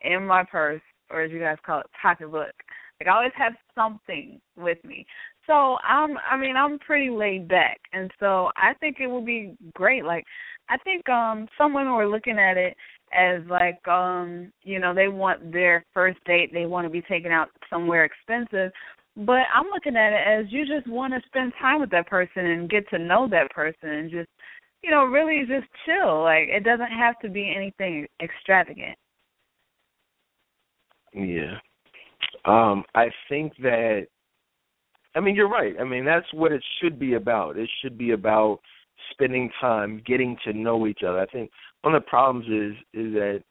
in 0.03 0.27
my 0.27 0.45
purse, 0.45 0.83
or 1.11 1.23
as 1.23 1.31
you 1.33 1.41
guys 1.41 1.59
call 1.65 1.81
it, 1.81 1.87
pocketbook. 2.01 2.53
Like 3.01 3.09
I 3.09 3.17
always 3.17 3.33
have 3.37 3.53
something 3.75 4.41
with 4.57 4.83
me. 4.85 5.07
So 5.47 5.77
I'm 5.85 6.17
I 6.31 6.37
mean 6.37 6.57
I'm 6.57 6.79
pretty 6.81 7.11
laid 7.11 7.49
back 7.49 7.79
and 7.93 8.11
so 8.19 8.51
I 8.57 8.75
think 8.81 8.97
it 9.01 9.07
would 9.09 9.27
be 9.27 9.57
great. 9.75 10.05
Like 10.05 10.25
I 10.69 10.77
think 10.79 11.09
um 11.09 11.49
some 11.59 11.75
women 11.75 11.95
were 11.95 12.09
looking 12.09 12.39
at 12.39 12.57
it 12.57 12.77
as 13.15 13.41
like 13.49 13.87
um 13.89 14.53
you 14.63 14.79
know 14.79 14.95
they 14.95 15.09
want 15.09 15.53
their 15.53 15.85
first 15.95 16.19
date 16.25 16.53
they 16.53 16.67
want 16.67 16.85
to 16.85 16.91
be 16.91 17.03
taken 17.03 17.31
out 17.31 17.49
somewhere 17.71 18.05
expensive 18.05 18.73
but 19.17 19.43
i'm 19.55 19.67
looking 19.73 19.97
at 19.97 20.13
it 20.13 20.27
as 20.27 20.53
you 20.53 20.67
just 20.67 20.87
want 20.89 21.13
to 21.13 21.21
spend 21.27 21.53
time 21.61 21.81
with 21.81 21.91
that 21.91 22.07
person 22.09 22.45
and 22.45 22.71
get 22.71 22.89
to 22.91 22.99
know 22.99 23.29
that 23.29 23.51
person 23.51 23.89
and 23.89 24.11
just 24.11 24.29
you 24.87 24.91
know 24.91 25.05
really 25.05 25.41
just 25.41 25.67
chill. 25.85 26.23
Like 26.23 26.49
it 26.49 26.65
doesn't 26.65 26.91
have 26.91 27.19
to 27.21 27.29
be 27.29 27.53
anything 27.55 28.07
extravagant. 28.23 28.97
Yeah. 31.13 31.59
Um 32.45 32.85
i 32.95 33.09
think 33.29 33.53
that 33.63 34.07
i 35.15 35.21
mean 35.21 35.35
you're 35.35 35.49
right. 35.49 35.75
I 35.81 35.85
mean 35.85 36.05
that's 36.05 36.33
what 36.33 36.53
it 36.53 36.63
should 36.81 36.99
be 36.99 37.15
about. 37.15 37.57
It 37.57 37.69
should 37.83 37.99
be 37.99 38.13
about 38.13 38.61
spending 39.11 39.51
time 39.61 40.03
getting 40.07 40.37
to 40.45 40.53
know 40.53 40.87
each 40.87 41.01
other 41.07 41.19
i 41.19 41.27
think 41.27 41.51
one 41.83 41.95
of 41.95 42.03
the 42.03 42.09
problems 42.09 42.47
is 42.47 42.75
is 42.93 43.13
that 43.13 43.43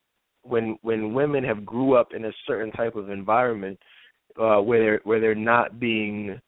when 0.44 0.78
when 0.82 1.14
women 1.14 1.44
have 1.44 1.66
grew 1.66 1.96
up 1.96 2.10
in 2.16 2.26
a 2.26 2.32
certain 2.48 2.72
type 2.72 2.96
of 2.96 3.10
environment 3.10 3.80
uh, 4.40 4.58
where 4.58 4.80
they're 4.80 5.02
where 5.04 5.20
they're 5.20 5.36
not 5.36 5.80
being 5.80 6.40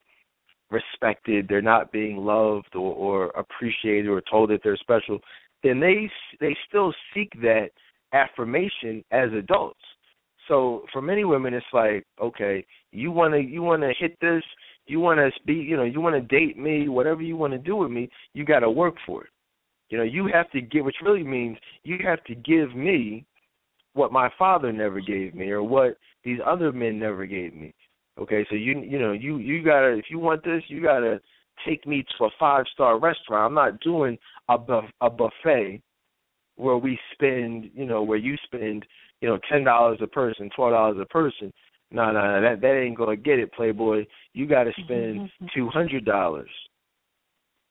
respected, 0.70 1.48
they're 1.48 1.62
not 1.62 1.92
being 1.92 2.18
loved 2.18 2.76
or, 2.76 2.94
or 2.94 3.26
appreciated 3.30 4.08
or 4.08 4.22
told 4.30 4.50
that 4.50 4.62
they're 4.64 4.78
special, 4.78 5.20
then 5.64 5.80
they 5.80 6.10
they 6.40 6.56
still 6.68 6.94
seek 7.14 7.32
that 7.42 7.70
affirmation 8.14 9.04
as 9.12 9.32
adults. 9.34 9.80
So 10.48 10.86
for 10.94 11.02
many 11.02 11.26
women, 11.26 11.54
it's 11.54 11.66
like, 11.74 12.06
okay, 12.22 12.66
you 12.92 13.12
want 13.12 13.34
to 13.34 13.40
you 13.40 13.62
want 13.62 13.82
to 13.82 13.94
hit 13.98 14.18
this, 14.22 14.44
you 14.88 15.00
want 15.00 15.20
to 15.20 15.32
be, 15.46 15.54
you 15.54 15.78
know, 15.78 15.84
you 15.84 16.02
want 16.02 16.16
to 16.16 16.22
date 16.22 16.58
me, 16.58 16.90
whatever 16.90 17.22
you 17.22 17.38
want 17.38 17.54
to 17.54 17.60
do 17.60 17.76
with 17.76 17.92
me, 17.92 18.10
you 18.34 18.46
got 18.46 18.60
to 18.60 18.70
work 18.70 18.96
for 19.06 19.24
it. 19.24 19.30
You 19.90 19.98
know, 19.98 20.04
you 20.04 20.30
have 20.34 20.50
to 20.52 20.62
give, 20.62 20.86
which 20.86 20.98
really 21.04 21.24
means 21.24 21.58
you 21.84 21.98
have 22.04 22.24
to 22.26 22.36
give 22.36 22.76
me 22.76 23.26
what 23.94 24.12
my 24.12 24.30
father 24.38 24.72
never 24.72 25.00
gave 25.00 25.34
me 25.34 25.50
or 25.50 25.64
what 25.64 25.98
these 26.24 26.40
other 26.46 26.72
men 26.72 27.00
never 27.00 27.26
gave 27.26 27.54
me. 27.54 27.74
Okay, 28.20 28.46
so 28.50 28.56
you 28.56 28.80
you 28.80 29.00
know 29.00 29.12
you 29.12 29.38
you 29.38 29.64
gotta 29.64 29.90
if 29.90 30.06
you 30.10 30.18
want 30.18 30.44
this 30.44 30.64
you 30.68 30.82
gotta 30.82 31.22
take 31.66 31.86
me 31.86 32.04
to 32.18 32.26
a 32.26 32.30
five 32.40 32.66
star 32.74 33.00
restaurant. 33.00 33.46
I'm 33.46 33.54
not 33.54 33.80
doing 33.82 34.18
a 34.50 34.58
a 35.02 35.10
buffet 35.10 35.82
where 36.56 36.78
we 36.78 37.00
spend 37.14 37.70
you 37.76 37.86
know 37.86 38.02
where 38.02 38.18
you 38.18 38.36
spend 38.44 38.86
you 39.22 39.30
know 39.30 39.40
ten 39.52 39.64
dollars 39.64 40.00
a 40.02 40.08
person, 40.08 40.50
twelve 40.56 40.74
dollars 40.74 40.98
a 41.00 41.06
person. 41.06 41.54
No, 41.90 42.12
no, 42.12 42.22
no, 42.22 42.42
that 42.42 42.62
that 42.62 42.82
ain't 42.82 42.98
gonna 42.98 43.16
get 43.16 43.40
it, 43.40 43.54
Playboy. 43.54 44.06
You 44.34 44.46
got 44.46 44.64
to 44.64 44.72
mm-hmm, 44.72 44.84
spend 44.84 45.20
mm-hmm. 45.20 45.46
two 45.56 45.70
hundred 45.70 46.06
dollars. 46.06 46.50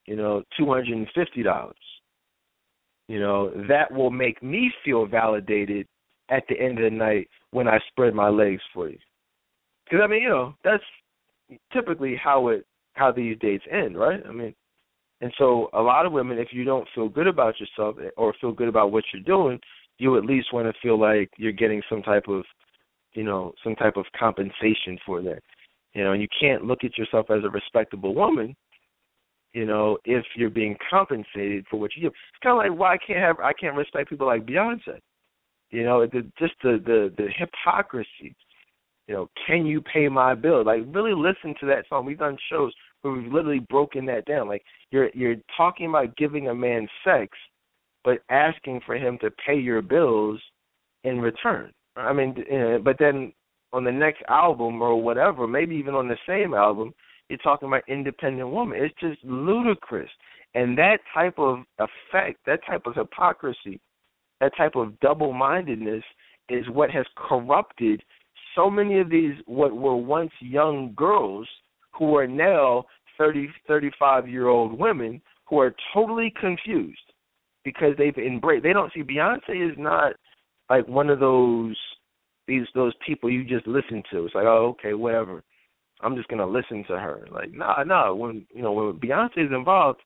You 0.06 0.16
know, 0.16 0.42
two 0.58 0.66
hundred 0.66 0.96
and 0.96 1.08
fifty 1.14 1.42
dollars 1.42 1.76
you 3.08 3.20
know, 3.20 3.50
that 3.68 3.92
will 3.92 4.10
make 4.10 4.42
me 4.42 4.70
feel 4.84 5.06
validated 5.06 5.86
at 6.28 6.42
the 6.48 6.58
end 6.60 6.78
of 6.78 6.84
the 6.84 6.96
night 6.96 7.28
when 7.52 7.68
I 7.68 7.78
spread 7.88 8.14
my 8.14 8.28
legs 8.28 8.62
for 8.74 8.88
you. 8.88 8.98
Because 9.84 10.00
I 10.02 10.08
mean, 10.08 10.22
you 10.22 10.28
know, 10.28 10.54
that's 10.64 10.82
typically 11.72 12.16
how 12.22 12.48
it 12.48 12.66
how 12.94 13.12
these 13.12 13.36
dates 13.38 13.64
end, 13.70 13.96
right? 13.96 14.20
I 14.28 14.32
mean, 14.32 14.54
and 15.20 15.32
so 15.38 15.68
a 15.72 15.80
lot 15.80 16.06
of 16.06 16.12
women, 16.12 16.38
if 16.38 16.48
you 16.50 16.64
don't 16.64 16.88
feel 16.94 17.08
good 17.08 17.26
about 17.26 17.60
yourself 17.60 17.96
eh, 18.02 18.08
or 18.16 18.34
feel 18.40 18.52
good 18.52 18.68
about 18.68 18.90
what 18.90 19.04
you're 19.12 19.22
doing, 19.22 19.60
you 19.98 20.16
at 20.16 20.24
least 20.24 20.52
want 20.52 20.66
to 20.66 20.80
feel 20.82 20.98
like 20.98 21.30
you're 21.36 21.52
getting 21.52 21.82
some 21.88 22.02
type 22.02 22.24
of, 22.28 22.44
you 23.16 23.24
know, 23.24 23.52
some 23.64 23.74
type 23.74 23.96
of 23.96 24.04
compensation 24.18 24.98
for 25.04 25.20
that. 25.22 25.42
You 25.94 26.04
know, 26.04 26.12
and 26.12 26.22
you 26.22 26.28
can't 26.38 26.64
look 26.64 26.84
at 26.84 26.96
yourself 26.98 27.30
as 27.30 27.42
a 27.44 27.50
respectable 27.50 28.14
woman 28.14 28.54
you 29.56 29.64
know, 29.64 29.96
if 30.04 30.22
you're 30.36 30.50
being 30.50 30.76
compensated 30.90 31.64
for 31.70 31.80
what 31.80 31.96
you 31.96 32.02
do. 32.02 32.08
It's 32.08 32.42
kind 32.42 32.52
of 32.52 32.58
like 32.58 32.78
why 32.78 32.92
I 32.92 32.98
can't 32.98 33.20
have 33.20 33.40
I 33.40 33.54
can't 33.54 33.74
respect 33.74 34.10
people 34.10 34.26
like 34.26 34.44
Beyonce. 34.44 35.00
You 35.70 35.82
know, 35.82 36.06
the, 36.06 36.30
just 36.38 36.52
the 36.62 36.78
the 36.84 37.10
the 37.16 37.28
hypocrisy. 37.34 38.36
You 39.08 39.14
know, 39.14 39.30
can 39.46 39.64
you 39.64 39.80
pay 39.80 40.08
my 40.08 40.34
bill? 40.34 40.62
Like 40.62 40.82
really 40.88 41.14
listen 41.14 41.54
to 41.60 41.66
that 41.68 41.86
song. 41.88 42.04
We've 42.04 42.18
done 42.18 42.36
shows 42.52 42.70
where 43.00 43.14
we've 43.14 43.32
literally 43.32 43.64
broken 43.70 44.04
that 44.06 44.26
down. 44.26 44.46
Like 44.46 44.62
you're 44.90 45.08
you're 45.14 45.36
talking 45.56 45.88
about 45.88 46.14
giving 46.18 46.48
a 46.48 46.54
man 46.54 46.86
sex, 47.02 47.30
but 48.04 48.18
asking 48.28 48.82
for 48.84 48.94
him 48.94 49.16
to 49.22 49.30
pay 49.30 49.56
your 49.56 49.80
bills 49.80 50.38
in 51.04 51.18
return. 51.18 51.72
I 51.96 52.12
mean, 52.12 52.34
uh, 52.52 52.78
but 52.78 52.96
then 52.98 53.32
on 53.72 53.84
the 53.84 53.92
next 53.92 54.22
album 54.28 54.82
or 54.82 55.00
whatever, 55.00 55.46
maybe 55.46 55.74
even 55.76 55.94
on 55.94 56.08
the 56.08 56.16
same 56.28 56.54
album, 56.54 56.92
you're 57.28 57.38
talking 57.38 57.68
about 57.68 57.82
independent 57.88 58.50
woman. 58.50 58.78
It's 58.80 58.94
just 59.00 59.22
ludicrous. 59.24 60.10
And 60.54 60.76
that 60.78 60.98
type 61.12 61.38
of 61.38 61.64
effect, 61.78 62.38
that 62.46 62.60
type 62.66 62.86
of 62.86 62.94
hypocrisy, 62.94 63.80
that 64.40 64.56
type 64.56 64.76
of 64.76 64.98
double 65.00 65.32
mindedness 65.32 66.04
is 66.48 66.68
what 66.70 66.90
has 66.90 67.06
corrupted 67.16 68.02
so 68.54 68.70
many 68.70 68.98
of 68.98 69.10
these 69.10 69.34
what 69.46 69.76
were 69.76 69.96
once 69.96 70.32
young 70.40 70.92
girls 70.96 71.46
who 71.92 72.16
are 72.16 72.26
now 72.26 72.84
30, 73.18 73.48
35 73.68 74.28
year 74.28 74.48
old 74.48 74.78
women 74.78 75.20
who 75.44 75.58
are 75.58 75.74
totally 75.92 76.32
confused 76.40 76.98
because 77.64 77.94
they've 77.98 78.16
embraced. 78.16 78.62
They 78.62 78.72
don't 78.72 78.92
see 78.92 79.02
Beyonce 79.02 79.70
is 79.70 79.76
not 79.78 80.14
like 80.70 80.86
one 80.88 81.10
of 81.10 81.20
those 81.20 81.76
these 82.46 82.66
those 82.74 82.92
people 83.04 83.30
you 83.30 83.44
just 83.44 83.66
listen 83.66 84.02
to. 84.12 84.24
It's 84.24 84.34
like, 84.34 84.44
oh, 84.44 84.76
okay, 84.78 84.94
whatever. 84.94 85.42
I'm 86.00 86.16
just 86.16 86.28
gonna 86.28 86.46
listen 86.46 86.84
to 86.88 86.98
her. 86.98 87.26
Like, 87.30 87.52
nah, 87.52 87.82
nah. 87.84 88.12
When 88.12 88.46
you 88.54 88.62
know 88.62 88.72
when 88.72 88.92
Beyonce 88.94 89.46
is 89.46 89.52
involved, 89.52 90.00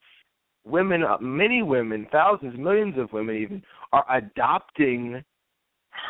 women, 0.65 1.03
uh, 1.03 1.19
many 1.21 1.63
women, 1.63 2.07
thousands, 2.13 2.59
millions 2.59 2.97
of 2.99 3.13
women 3.13 3.37
even 3.37 3.63
are 3.93 4.05
adopting 4.17 5.23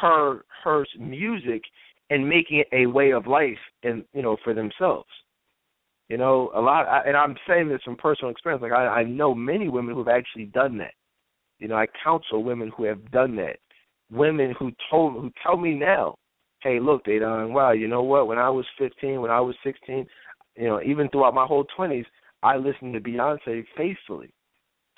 her 0.01 0.45
her 0.63 0.85
music 0.99 1.63
and 2.11 2.29
making 2.29 2.59
it 2.59 2.69
a 2.73 2.87
way 2.87 3.13
of 3.13 3.27
life 3.27 3.59
and 3.83 4.05
you 4.13 4.23
know 4.23 4.37
for 4.45 4.55
themselves. 4.55 5.09
You 6.09 6.19
know, 6.19 6.51
a 6.57 6.61
lot, 6.61 7.07
and 7.07 7.17
I'm 7.17 7.37
saying 7.47 7.69
this 7.69 7.81
from 7.85 7.97
personal 7.97 8.33
experience. 8.33 8.63
Like 8.63 8.73
I, 8.73 8.87
I 8.87 9.05
know 9.05 9.33
many 9.33 9.69
women 9.69 9.95
who've 9.95 10.09
actually 10.09 10.47
done 10.47 10.77
that. 10.79 10.95
You 11.61 11.69
know, 11.69 11.77
I 11.77 11.87
counsel 12.03 12.43
women 12.43 12.73
who 12.77 12.85
have 12.85 13.11
done 13.13 13.37
that. 13.37 13.59
Women 14.11 14.55
who 14.59 14.73
told 14.91 15.15
who 15.15 15.31
tell 15.45 15.57
me 15.57 15.75
now 15.75 16.17
hey, 16.63 16.79
look, 16.79 17.05
they 17.05 17.19
done 17.19 17.53
wow, 17.53 17.73
you 17.73 17.89
know 17.89 18.03
what? 18.03 18.27
When 18.27 18.39
I 18.39 18.51
was 18.51 18.67
15, 18.79 19.21
when 19.21 19.31
I 19.31 19.41
was 19.41 19.57
16, 19.65 20.07
you 20.57 20.69
know, 20.69 20.81
even 20.83 21.09
throughout 21.09 21.35
my 21.35 21.47
whole 21.47 21.65
20s, 21.79 22.05
I 22.43 22.57
listened 22.57 22.95
to 22.95 23.01
Beyonce 23.01 23.65
faithfully. 23.77 24.33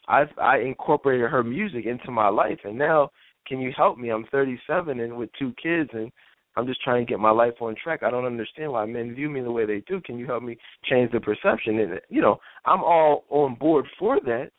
I 0.09 0.25
I 0.41 0.59
incorporated 0.59 1.31
her 1.31 1.43
music 1.43 1.87
into 1.87 2.11
my 2.11 2.29
life, 2.29 2.59
and 2.65 2.77
now, 2.77 3.11
can 3.47 3.61
you 3.61 3.73
help 3.77 3.99
me? 3.99 4.11
I'm 4.11 4.27
37 4.31 5.01
and 5.01 5.17
with 5.17 5.31
two 5.39 5.53
kids, 5.63 5.91
and 5.93 6.11
I'm 6.57 6.67
just 6.67 6.83
trying 6.83 7.05
to 7.05 7.11
get 7.11 7.19
my 7.19 7.31
life 7.31 7.55
on 7.61 7.75
track. 7.83 8.03
I 8.03 8.11
don't 8.11 8.25
understand 8.25 8.73
why 8.73 8.85
men 8.85 9.15
view 9.15 9.31
me 9.31 9.41
the 9.41 9.51
way 9.51 9.65
they 9.65 9.83
do. 9.87 10.01
Can 10.01 10.19
you 10.19 10.27
help 10.27 10.43
me 10.43 10.57
change 10.85 11.13
the 11.13 11.21
perception? 11.21 11.79
And 11.79 12.01
you 12.09 12.21
know, 12.21 12.39
I'm 12.65 12.83
all 12.83 13.25
on 13.31 13.55
board 13.55 13.87
for 13.99 14.21
that, 14.21 14.51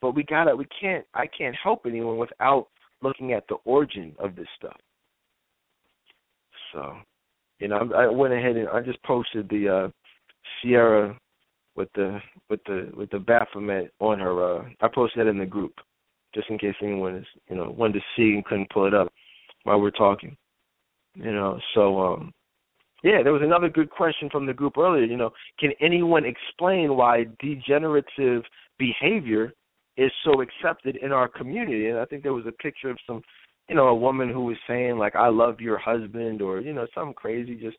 but 0.00 0.14
we 0.14 0.22
gotta, 0.22 0.56
we 0.56 0.66
can't, 0.80 1.04
I 1.14 1.26
can't 1.26 1.56
help 1.62 1.82
anyone 1.86 2.16
without 2.16 2.68
looking 3.02 3.32
at 3.32 3.44
the 3.48 3.56
origin 3.64 4.14
of 4.18 4.36
this 4.36 4.46
stuff. 4.56 4.76
So, 6.72 6.94
you 7.58 7.68
know, 7.68 7.90
I, 7.96 8.08
went 8.08 8.34
ahead 8.34 8.56
and 8.56 8.68
I 8.68 8.80
just 8.80 9.02
posted 9.02 9.48
the 9.48 9.68
uh 9.68 9.88
Ciara 10.62 11.18
with 11.74 11.88
the 11.94 12.18
with 12.48 12.60
the 12.66 12.90
with 12.96 13.10
the 13.10 13.18
Baphomet 13.18 13.92
on 14.00 14.18
her. 14.18 14.58
uh 14.58 14.64
I 14.80 14.88
posted 14.88 15.24
that 15.24 15.30
in 15.30 15.38
the 15.38 15.46
group 15.46 15.74
just 16.34 16.50
in 16.50 16.58
case 16.58 16.74
anyone 16.82 17.16
is 17.16 17.26
you 17.48 17.56
know 17.56 17.74
wanted 17.76 17.94
to 17.94 18.00
see 18.16 18.34
and 18.34 18.44
couldn't 18.44 18.70
pull 18.70 18.86
it 18.86 18.94
up 18.94 19.12
while 19.64 19.80
we're 19.80 19.90
talking. 19.90 20.36
You 21.14 21.32
know, 21.32 21.58
so 21.74 22.00
um 22.00 22.32
yeah, 23.02 23.22
there 23.22 23.32
was 23.32 23.42
another 23.42 23.68
good 23.68 23.90
question 23.90 24.28
from 24.30 24.46
the 24.46 24.54
group 24.54 24.76
earlier. 24.76 25.04
You 25.04 25.16
know, 25.16 25.30
can 25.60 25.70
anyone 25.80 26.24
explain 26.24 26.96
why 26.96 27.26
degenerative 27.40 28.42
behavior 28.78 29.52
is 29.96 30.12
so 30.24 30.42
accepted 30.42 30.96
in 30.96 31.12
our 31.12 31.28
community? 31.28 31.88
And 31.88 31.98
I 31.98 32.04
think 32.04 32.22
there 32.22 32.32
was 32.32 32.46
a 32.46 32.52
picture 32.52 32.90
of 32.90 32.98
some 33.06 33.22
you 33.68 33.74
know, 33.74 33.88
a 33.88 33.94
woman 33.94 34.28
who 34.28 34.44
was 34.44 34.56
saying 34.68 34.96
like 34.96 35.16
I 35.16 35.28
love 35.28 35.60
your 35.60 35.78
husband 35.78 36.40
or, 36.40 36.60
you 36.60 36.72
know, 36.72 36.86
something 36.94 37.14
crazy, 37.14 37.56
just 37.56 37.76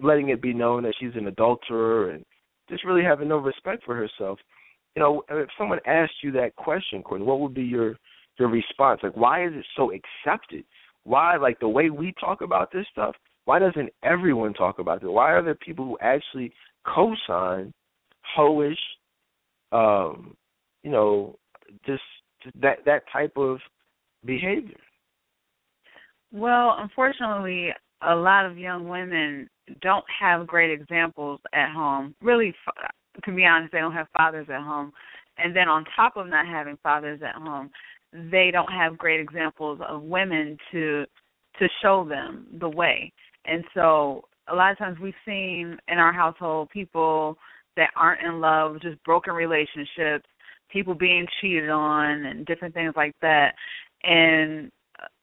letting 0.00 0.28
it 0.28 0.40
be 0.40 0.52
known 0.52 0.84
that 0.84 0.94
she's 0.98 1.16
an 1.16 1.26
adulterer 1.26 2.10
and 2.10 2.24
just 2.70 2.84
really 2.84 3.02
having 3.02 3.28
no 3.28 3.38
respect 3.38 3.84
for 3.84 3.96
herself. 3.96 4.38
You 4.94 5.02
know, 5.02 5.22
if 5.28 5.48
someone 5.58 5.80
asked 5.86 6.22
you 6.22 6.30
that 6.32 6.54
question, 6.56 7.02
Courtney, 7.02 7.26
what 7.26 7.40
would 7.40 7.54
be 7.54 7.62
your 7.62 7.96
your 8.38 8.48
response? 8.48 9.00
Like 9.02 9.16
why 9.16 9.44
is 9.46 9.52
it 9.54 9.66
so 9.76 9.90
accepted? 9.92 10.64
Why 11.02 11.36
like 11.36 11.58
the 11.58 11.68
way 11.68 11.90
we 11.90 12.14
talk 12.20 12.40
about 12.40 12.70
this 12.72 12.86
stuff, 12.92 13.16
why 13.44 13.58
doesn't 13.58 13.90
everyone 14.04 14.54
talk 14.54 14.78
about 14.78 15.02
it? 15.02 15.08
Why 15.08 15.32
are 15.32 15.42
there 15.42 15.56
people 15.56 15.84
who 15.84 15.98
actually 16.00 16.52
co 16.86 17.14
sign 17.26 17.72
hoish, 18.36 18.76
um, 19.72 20.36
you 20.82 20.90
know, 20.90 21.36
just 21.86 22.02
that 22.60 22.78
that 22.86 23.02
type 23.12 23.32
of 23.36 23.58
behavior? 24.24 24.76
Well, 26.32 26.76
unfortunately, 26.78 27.70
a 28.02 28.14
lot 28.14 28.46
of 28.46 28.58
young 28.58 28.88
women 28.88 29.48
don't 29.80 30.04
have 30.20 30.46
great 30.46 30.70
examples 30.70 31.40
at 31.52 31.72
home. 31.72 32.14
Really, 32.22 32.54
to 33.24 33.32
be 33.32 33.44
honest, 33.44 33.72
they 33.72 33.78
don't 33.78 33.92
have 33.92 34.08
fathers 34.16 34.46
at 34.50 34.62
home. 34.62 34.92
And 35.38 35.54
then 35.54 35.68
on 35.68 35.84
top 35.96 36.16
of 36.16 36.26
not 36.26 36.46
having 36.46 36.78
fathers 36.82 37.20
at 37.26 37.34
home, 37.34 37.70
they 38.12 38.50
don't 38.52 38.72
have 38.72 38.98
great 38.98 39.20
examples 39.20 39.80
of 39.86 40.02
women 40.02 40.56
to 40.72 41.04
to 41.58 41.68
show 41.82 42.06
them 42.08 42.46
the 42.60 42.68
way. 42.68 43.12
And 43.44 43.64
so 43.74 44.22
a 44.48 44.54
lot 44.54 44.70
of 44.70 44.78
times 44.78 44.98
we've 45.00 45.14
seen 45.26 45.76
in 45.88 45.98
our 45.98 46.12
household 46.12 46.70
people 46.70 47.36
that 47.76 47.90
aren't 47.96 48.22
in 48.22 48.40
love, 48.40 48.80
just 48.80 49.02
broken 49.04 49.34
relationships, 49.34 50.26
people 50.70 50.94
being 50.94 51.26
cheated 51.40 51.70
on 51.70 52.24
and 52.24 52.46
different 52.46 52.74
things 52.74 52.94
like 52.96 53.14
that. 53.22 53.54
And 54.02 54.70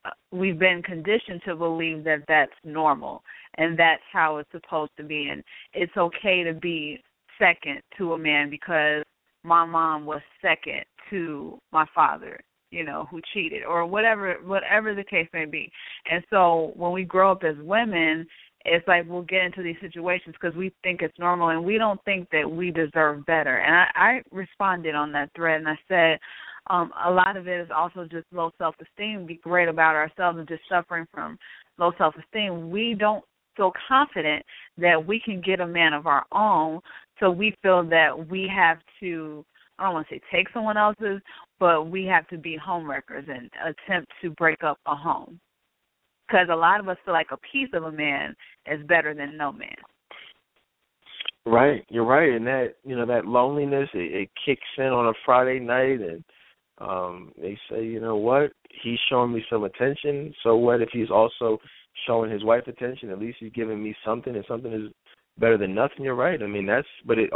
uh, 0.05 0.09
we've 0.31 0.59
been 0.59 0.81
conditioned 0.83 1.41
to 1.45 1.55
believe 1.55 2.03
that 2.03 2.23
that's 2.27 2.51
normal 2.63 3.23
and 3.57 3.77
that's 3.77 4.03
how 4.11 4.37
it's 4.37 4.51
supposed 4.51 4.91
to 4.97 5.03
be 5.03 5.29
and 5.29 5.43
it's 5.73 5.95
okay 5.97 6.43
to 6.43 6.53
be 6.53 7.01
second 7.39 7.81
to 7.97 8.13
a 8.13 8.17
man 8.17 8.49
because 8.49 9.03
my 9.43 9.65
mom 9.65 10.05
was 10.05 10.21
second 10.41 10.83
to 11.09 11.57
my 11.71 11.85
father 11.93 12.39
you 12.71 12.83
know 12.83 13.07
who 13.09 13.21
cheated 13.33 13.63
or 13.63 13.85
whatever 13.85 14.35
whatever 14.45 14.95
the 14.95 15.03
case 15.03 15.27
may 15.33 15.45
be 15.45 15.71
and 16.11 16.23
so 16.29 16.71
when 16.75 16.91
we 16.91 17.03
grow 17.03 17.31
up 17.31 17.43
as 17.43 17.55
women 17.59 18.25
it's 18.65 18.87
like 18.87 19.05
we'll 19.07 19.21
get 19.21 19.43
into 19.43 19.63
these 19.63 19.75
situations 19.81 20.35
because 20.39 20.55
we 20.55 20.73
think 20.83 21.01
it's 21.01 21.17
normal 21.19 21.49
and 21.49 21.63
we 21.63 21.77
don't 21.77 22.03
think 22.03 22.29
that 22.31 22.49
we 22.49 22.71
deserve 22.71 23.25
better. 23.25 23.57
And 23.57 23.75
i 23.75 23.87
i 23.95 24.21
responded 24.31 24.95
on 24.95 25.11
that 25.13 25.29
thread 25.35 25.59
and 25.59 25.69
i 25.69 25.77
said 25.87 26.19
um 26.69 26.91
a 27.05 27.11
lot 27.11 27.37
of 27.37 27.47
it 27.47 27.59
is 27.59 27.69
also 27.75 28.05
just 28.05 28.25
low 28.31 28.51
self 28.57 28.75
esteem 28.81 29.25
be 29.25 29.35
great 29.35 29.69
about 29.69 29.95
ourselves 29.95 30.39
and 30.39 30.47
just 30.47 30.63
suffering 30.67 31.05
from 31.13 31.37
low 31.77 31.91
self 31.97 32.15
esteem 32.17 32.69
we 32.71 32.95
don't 32.97 33.23
feel 33.55 33.71
confident 33.87 34.43
that 34.77 35.05
we 35.05 35.19
can 35.19 35.41
get 35.41 35.59
a 35.59 35.67
man 35.67 35.93
of 35.93 36.07
our 36.07 36.25
own. 36.31 36.79
So 37.19 37.31
we 37.31 37.55
feel 37.61 37.83
that 37.89 38.29
we 38.29 38.49
have 38.53 38.77
to 38.99 39.45
I 39.77 39.83
don't 39.83 39.93
want 39.93 40.07
to 40.07 40.15
say 40.15 40.21
take 40.31 40.47
someone 40.53 40.77
else's, 40.77 41.21
but 41.59 41.89
we 41.89 42.05
have 42.05 42.25
to 42.29 42.37
be 42.37 42.57
homewreckers 42.57 43.29
and 43.29 43.49
attempt 43.65 44.09
to 44.21 44.29
break 44.31 44.63
up 44.63 44.79
a 44.85 44.95
home. 44.95 45.37
Because 46.27 46.47
a 46.51 46.55
lot 46.55 46.79
of 46.79 46.89
us 46.89 46.97
feel 47.05 47.13
like 47.13 47.31
a 47.31 47.37
piece 47.51 47.69
of 47.73 47.83
a 47.83 47.91
man 47.91 48.35
is 48.71 48.85
better 48.87 49.13
than 49.13 49.37
no 49.37 49.51
man. 49.51 49.75
Right, 51.45 51.85
you're 51.89 52.05
right, 52.05 52.31
and 52.33 52.47
that 52.47 52.75
you 52.83 52.95
know 52.95 53.05
that 53.05 53.25
loneliness 53.25 53.87
it, 53.93 54.13
it 54.13 54.29
kicks 54.43 54.61
in 54.79 54.85
on 54.85 55.07
a 55.07 55.13
Friday 55.25 55.59
night, 55.59 56.01
and 56.01 56.23
um 56.79 57.31
they 57.39 57.57
say, 57.69 57.85
you 57.85 58.01
know 58.01 58.15
what, 58.15 58.51
he's 58.83 58.97
showing 59.09 59.31
me 59.31 59.45
some 59.49 59.63
attention. 59.63 60.33
So 60.41 60.55
what 60.55 60.81
if 60.81 60.89
he's 60.91 61.11
also 61.11 61.59
showing 62.07 62.31
his 62.31 62.43
wife 62.43 62.65
attention? 62.65 63.11
At 63.11 63.19
least 63.19 63.37
he's 63.39 63.53
giving 63.53 63.83
me 63.83 63.95
something, 64.03 64.35
and 64.35 64.43
something 64.47 64.73
is 64.73 64.91
better 65.37 65.57
than 65.57 65.75
nothing. 65.75 66.03
You're 66.03 66.15
right. 66.15 66.41
I 66.41 66.47
mean, 66.47 66.65
that's 66.65 66.87
but 67.05 67.19
it. 67.19 67.29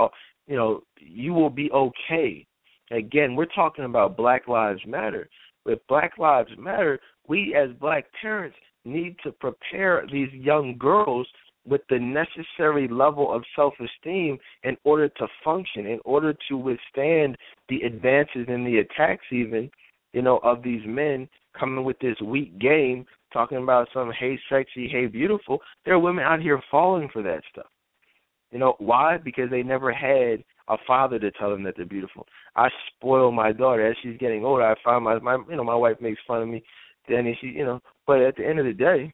You 0.47 0.55
know, 0.55 0.81
you 0.99 1.33
will 1.33 1.51
be 1.51 1.69
okay. 1.71 2.47
Again, 2.89 3.35
we're 3.35 3.45
talking 3.45 3.85
about 3.85 4.17
Black 4.17 4.47
Lives 4.47 4.81
Matter. 4.87 5.29
With 5.65 5.79
Black 5.87 6.17
Lives 6.17 6.49
Matter, 6.57 6.99
we 7.27 7.55
as 7.55 7.69
black 7.79 8.05
parents 8.19 8.57
need 8.85 9.15
to 9.23 9.31
prepare 9.31 10.05
these 10.11 10.31
young 10.33 10.77
girls 10.77 11.27
with 11.65 11.81
the 11.89 11.99
necessary 11.99 12.87
level 12.87 13.33
of 13.33 13.43
self 13.55 13.73
esteem 13.79 14.37
in 14.63 14.75
order 14.83 15.09
to 15.09 15.27
function, 15.43 15.85
in 15.85 15.99
order 16.05 16.33
to 16.49 16.57
withstand 16.57 17.37
the 17.67 17.81
advances 17.81 18.45
and 18.47 18.65
the 18.65 18.79
attacks 18.79 19.25
even, 19.31 19.69
you 20.13 20.21
know, 20.21 20.37
of 20.43 20.63
these 20.63 20.81
men 20.85 21.27
coming 21.57 21.83
with 21.83 21.99
this 21.99 22.19
weak 22.23 22.57
game, 22.59 23.05
talking 23.31 23.57
about 23.61 23.87
some 23.93 24.11
hey 24.17 24.39
sexy, 24.49 24.87
hey 24.87 25.05
beautiful. 25.05 25.59
There 25.85 25.93
are 25.93 25.99
women 25.99 26.23
out 26.23 26.41
here 26.41 26.61
falling 26.71 27.09
for 27.11 27.21
that 27.23 27.41
stuff. 27.51 27.67
You 28.51 28.59
know 28.59 28.75
why? 28.79 29.17
Because 29.17 29.49
they 29.49 29.61
never 29.61 29.93
had 29.93 30.43
a 30.69 30.77
father 30.87 31.19
to 31.19 31.31
tell 31.31 31.49
them 31.49 31.63
that 31.63 31.75
they're 31.75 31.85
beautiful. 31.85 32.25
I 32.55 32.69
spoil 32.95 33.31
my 33.31 33.51
daughter 33.51 33.87
as 33.87 33.95
she's 34.01 34.17
getting 34.17 34.45
older. 34.45 34.63
I 34.63 34.75
find 34.83 35.03
my 35.03 35.19
my 35.19 35.37
you 35.49 35.55
know 35.55 35.63
my 35.63 35.75
wife 35.75 35.97
makes 36.01 36.19
fun 36.27 36.41
of 36.41 36.47
me, 36.47 36.63
then 37.09 37.33
she 37.41 37.47
you 37.47 37.65
know. 37.65 37.79
But 38.07 38.21
at 38.21 38.35
the 38.35 38.45
end 38.47 38.59
of 38.59 38.65
the 38.65 38.73
day, 38.73 39.13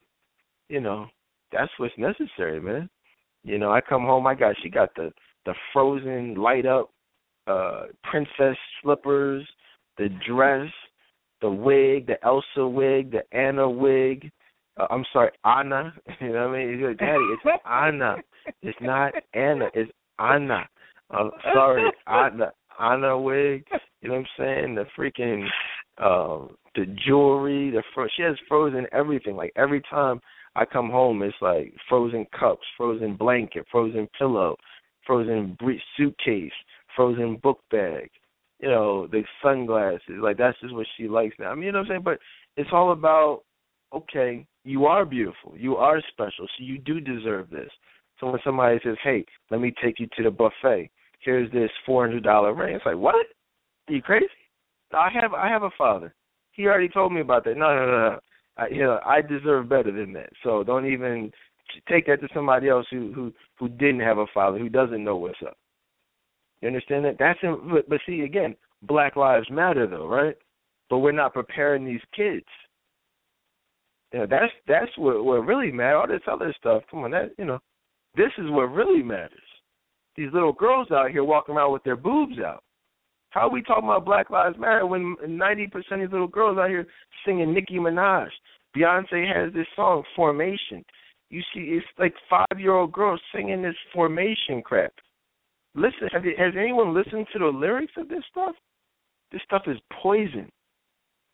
you 0.69 0.81
know 0.81 1.07
that's 1.51 1.71
what's 1.77 1.93
necessary, 1.97 2.59
man. 2.59 2.89
You 3.43 3.57
know 3.57 3.71
I 3.71 3.81
come 3.81 4.03
home. 4.03 4.27
I 4.27 4.35
got 4.35 4.55
she 4.61 4.69
got 4.69 4.89
the 4.95 5.11
the 5.45 5.53
frozen 5.73 6.35
light 6.35 6.65
up 6.65 6.91
uh 7.47 7.83
princess 8.09 8.57
slippers, 8.81 9.47
the 9.97 10.09
dress, 10.27 10.69
the 11.41 11.49
wig, 11.49 12.07
the 12.07 12.23
Elsa 12.23 12.67
wig, 12.67 13.11
the 13.11 13.23
Anna 13.37 13.69
wig. 13.69 14.31
Uh, 14.77 14.87
I'm 14.89 15.05
sorry, 15.13 15.31
Anna. 15.43 15.93
You 16.21 16.33
know 16.33 16.47
what 16.47 16.55
I 16.55 16.65
mean? 16.65 16.73
He's 16.77 16.85
like, 16.85 16.97
Daddy, 16.97 17.19
it's 17.19 17.61
Anna. 17.69 18.15
It's 18.61 18.77
not 18.81 19.13
Anna. 19.33 19.69
It's 19.73 19.91
Anna. 20.19 20.67
I'm 21.11 21.29
sorry, 21.53 21.91
Anna. 22.07 22.51
Anna 22.79 23.19
wig. 23.19 23.65
You 24.01 24.09
know 24.09 24.15
what 24.15 24.19
I'm 24.21 24.27
saying? 24.37 24.75
The 24.75 24.85
freaking 24.97 25.45
um 25.97 26.55
the 26.75 26.85
jewelry, 27.05 27.71
the 27.71 27.83
fro- 27.93 28.07
she 28.15 28.23
has 28.23 28.35
frozen 28.47 28.85
everything. 28.91 29.35
Like 29.35 29.53
every 29.55 29.81
time 29.89 30.19
I 30.55 30.65
come 30.65 30.89
home, 30.89 31.21
it's 31.21 31.35
like 31.41 31.73
frozen 31.87 32.25
cups, 32.37 32.65
frozen 32.77 33.15
blanket, 33.15 33.65
frozen 33.71 34.07
pillow, 34.17 34.55
frozen 35.05 35.57
suitcase, 35.97 36.51
frozen 36.95 37.37
book 37.37 37.59
bag. 37.71 38.09
You 38.59 38.69
know, 38.69 39.07
the 39.07 39.23
sunglasses. 39.43 40.21
Like 40.21 40.37
that's 40.37 40.59
just 40.61 40.73
what 40.73 40.87
she 40.97 41.07
likes 41.07 41.35
now. 41.39 41.51
I 41.51 41.55
mean, 41.55 41.65
you 41.65 41.71
know 41.71 41.79
what 41.79 41.85
I'm 41.85 41.91
saying? 41.91 42.03
But 42.03 42.19
it's 42.57 42.69
all 42.71 42.91
about 42.91 43.43
okay, 43.93 44.45
you 44.63 44.85
are 44.85 45.05
beautiful, 45.05 45.53
you 45.55 45.77
are 45.77 46.01
special, 46.11 46.47
so 46.47 46.63
you 46.63 46.77
do 46.77 46.99
deserve 46.99 47.49
this. 47.49 47.69
So 48.19 48.31
when 48.31 48.39
somebody 48.43 48.79
says, 48.83 48.97
"Hey, 49.03 49.25
let 49.51 49.61
me 49.61 49.73
take 49.81 49.99
you 49.99 50.07
to 50.17 50.23
the 50.23 50.31
buffet. 50.31 50.89
Here's 51.19 51.51
this 51.51 51.71
four 51.85 52.05
hundred 52.05 52.23
dollar 52.23 52.53
ring," 52.53 52.75
it's 52.75 52.85
like, 52.85 52.97
"What? 52.97 53.15
Are 53.15 53.93
you 53.93 54.01
crazy?" 54.01 54.27
I 54.95 55.09
have 55.21 55.33
I 55.33 55.49
have 55.49 55.63
a 55.63 55.71
father. 55.77 56.13
He 56.51 56.65
already 56.65 56.89
told 56.89 57.13
me 57.13 57.21
about 57.21 57.43
that. 57.45 57.57
No, 57.57 57.75
no, 57.75 57.85
no, 57.85 58.09
no. 58.09 58.19
I, 58.57 58.67
you 58.67 58.79
know, 58.79 58.99
I 59.05 59.21
deserve 59.21 59.67
better 59.67 59.91
than 59.91 60.13
that. 60.13 60.29
So 60.43 60.63
don't 60.63 60.85
even 60.85 61.31
take 61.89 62.07
that 62.07 62.21
to 62.21 62.27
somebody 62.33 62.69
else 62.69 62.85
who 62.89 63.11
who 63.13 63.33
who 63.59 63.69
didn't 63.69 64.01
have 64.01 64.17
a 64.17 64.27
father, 64.33 64.57
who 64.57 64.69
doesn't 64.69 65.03
know 65.03 65.17
what's 65.17 65.41
up. 65.45 65.57
You 66.61 66.67
understand 66.67 67.05
that? 67.05 67.17
That's 67.19 67.39
in, 67.43 67.69
but, 67.71 67.89
but 67.89 67.99
see 68.05 68.21
again, 68.21 68.55
Black 68.83 69.15
Lives 69.15 69.49
Matter 69.51 69.87
though, 69.87 70.07
right? 70.07 70.35
But 70.89 70.99
we're 70.99 71.11
not 71.11 71.33
preparing 71.33 71.85
these 71.85 72.01
kids. 72.15 72.45
You 74.13 74.19
know, 74.19 74.27
that's 74.29 74.53
that's 74.67 74.91
what 74.97 75.25
what 75.25 75.45
really 75.45 75.71
matters. 75.71 75.97
All 75.99 76.07
this 76.07 76.21
other 76.31 76.53
stuff, 76.57 76.83
come 76.89 77.03
on, 77.03 77.11
that 77.11 77.31
you 77.37 77.45
know, 77.45 77.59
this 78.15 78.31
is 78.37 78.49
what 78.49 78.71
really 78.71 79.03
matters. 79.03 79.39
These 80.15 80.31
little 80.31 80.53
girls 80.53 80.89
out 80.91 81.11
here 81.11 81.25
walking 81.25 81.55
around 81.55 81.73
with 81.73 81.83
their 81.83 81.97
boobs 81.97 82.39
out. 82.39 82.63
How 83.35 83.47
are 83.47 83.51
we 83.51 83.61
talking 83.61 83.83
about 83.83 84.05
Black 84.05 84.29
Lives 84.29 84.57
Matter 84.57 84.87
when 84.87 85.17
90% 85.21 85.65
of 85.73 85.99
these 85.99 86.09
little 86.09 86.25
girls 86.25 86.57
out 86.57 86.69
here 86.69 86.87
singing 87.25 87.53
Nicki 87.53 87.73
Minaj? 87.73 88.29
Beyonce 88.75 89.27
has 89.27 89.53
this 89.53 89.67
song, 89.75 90.03
Formation. 90.15 90.85
You 91.29 91.41
see, 91.53 91.59
it's 91.77 91.85
like 91.99 92.13
five 92.29 92.57
year 92.57 92.71
old 92.71 92.93
girls 92.93 93.19
singing 93.35 93.61
this 93.61 93.75
Formation 93.93 94.61
crap. 94.63 94.93
Listen, 95.75 96.07
have 96.13 96.23
you, 96.23 96.31
has 96.37 96.53
anyone 96.57 96.93
listened 96.93 97.27
to 97.33 97.39
the 97.39 97.47
lyrics 97.47 97.91
of 97.97 98.07
this 98.07 98.23
stuff? 98.31 98.55
This 99.33 99.41
stuff 99.43 99.63
is 99.67 99.77
poison. 100.01 100.47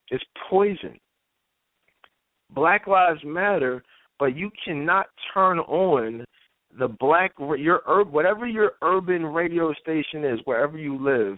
It's 0.09 0.23
poison. 0.49 0.97
Black 2.55 2.87
Lives 2.87 3.21
Matter, 3.23 3.83
but 4.17 4.35
you 4.35 4.49
cannot 4.65 5.05
turn 5.35 5.59
on 5.59 6.25
the 6.79 6.87
black 6.87 7.33
your 7.59 7.81
whatever 8.05 8.47
your 8.47 8.71
urban 8.81 9.23
radio 9.23 9.71
station 9.73 10.25
is 10.25 10.39
wherever 10.45 10.79
you 10.79 10.97
live 10.97 11.37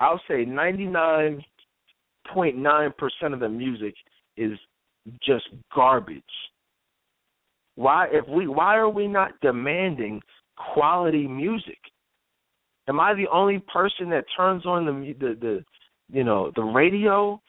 i'll 0.00 0.20
say 0.26 0.44
99.9% 0.44 3.32
of 3.32 3.40
the 3.40 3.48
music 3.48 3.94
is 4.36 4.58
just 5.22 5.48
garbage. 5.74 6.22
Why 7.76 8.08
if 8.10 8.28
we 8.28 8.46
why 8.46 8.76
are 8.76 8.90
we 8.90 9.06
not 9.06 9.40
demanding 9.40 10.20
quality 10.74 11.26
music? 11.26 11.78
Am 12.88 13.00
i 13.00 13.14
the 13.14 13.28
only 13.32 13.60
person 13.72 14.10
that 14.10 14.26
turns 14.36 14.66
on 14.66 14.84
the 14.84 15.14
the, 15.18 15.34
the 15.40 15.64
you 16.12 16.24
know 16.24 16.52
the 16.56 16.62
radio? 16.62 17.40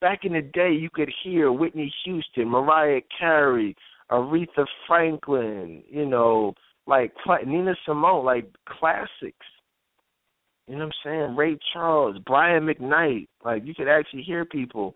Back 0.00 0.24
in 0.24 0.32
the 0.32 0.42
day 0.42 0.72
you 0.72 0.90
could 0.92 1.12
hear 1.22 1.52
whitney 1.52 1.94
houston 2.04 2.48
mariah 2.48 3.02
carey 3.18 3.76
Aretha 4.10 4.66
Franklin, 4.86 5.82
you 5.88 6.04
know, 6.04 6.54
like 6.86 7.12
Nina 7.46 7.74
Simone, 7.86 8.24
like 8.24 8.46
classics. 8.68 9.46
You 10.66 10.76
know 10.76 10.86
what 10.86 10.94
I'm 11.04 11.10
saying? 11.26 11.36
Ray 11.36 11.58
Charles, 11.72 12.16
Brian 12.26 12.64
McKnight. 12.64 13.26
Like 13.44 13.64
you 13.64 13.74
could 13.74 13.88
actually 13.88 14.22
hear 14.22 14.44
people, 14.44 14.94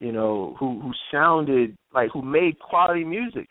you 0.00 0.12
know, 0.12 0.56
who 0.58 0.80
who 0.80 0.92
sounded 1.10 1.76
like 1.92 2.10
who 2.12 2.22
made 2.22 2.58
quality 2.58 3.04
music. 3.04 3.48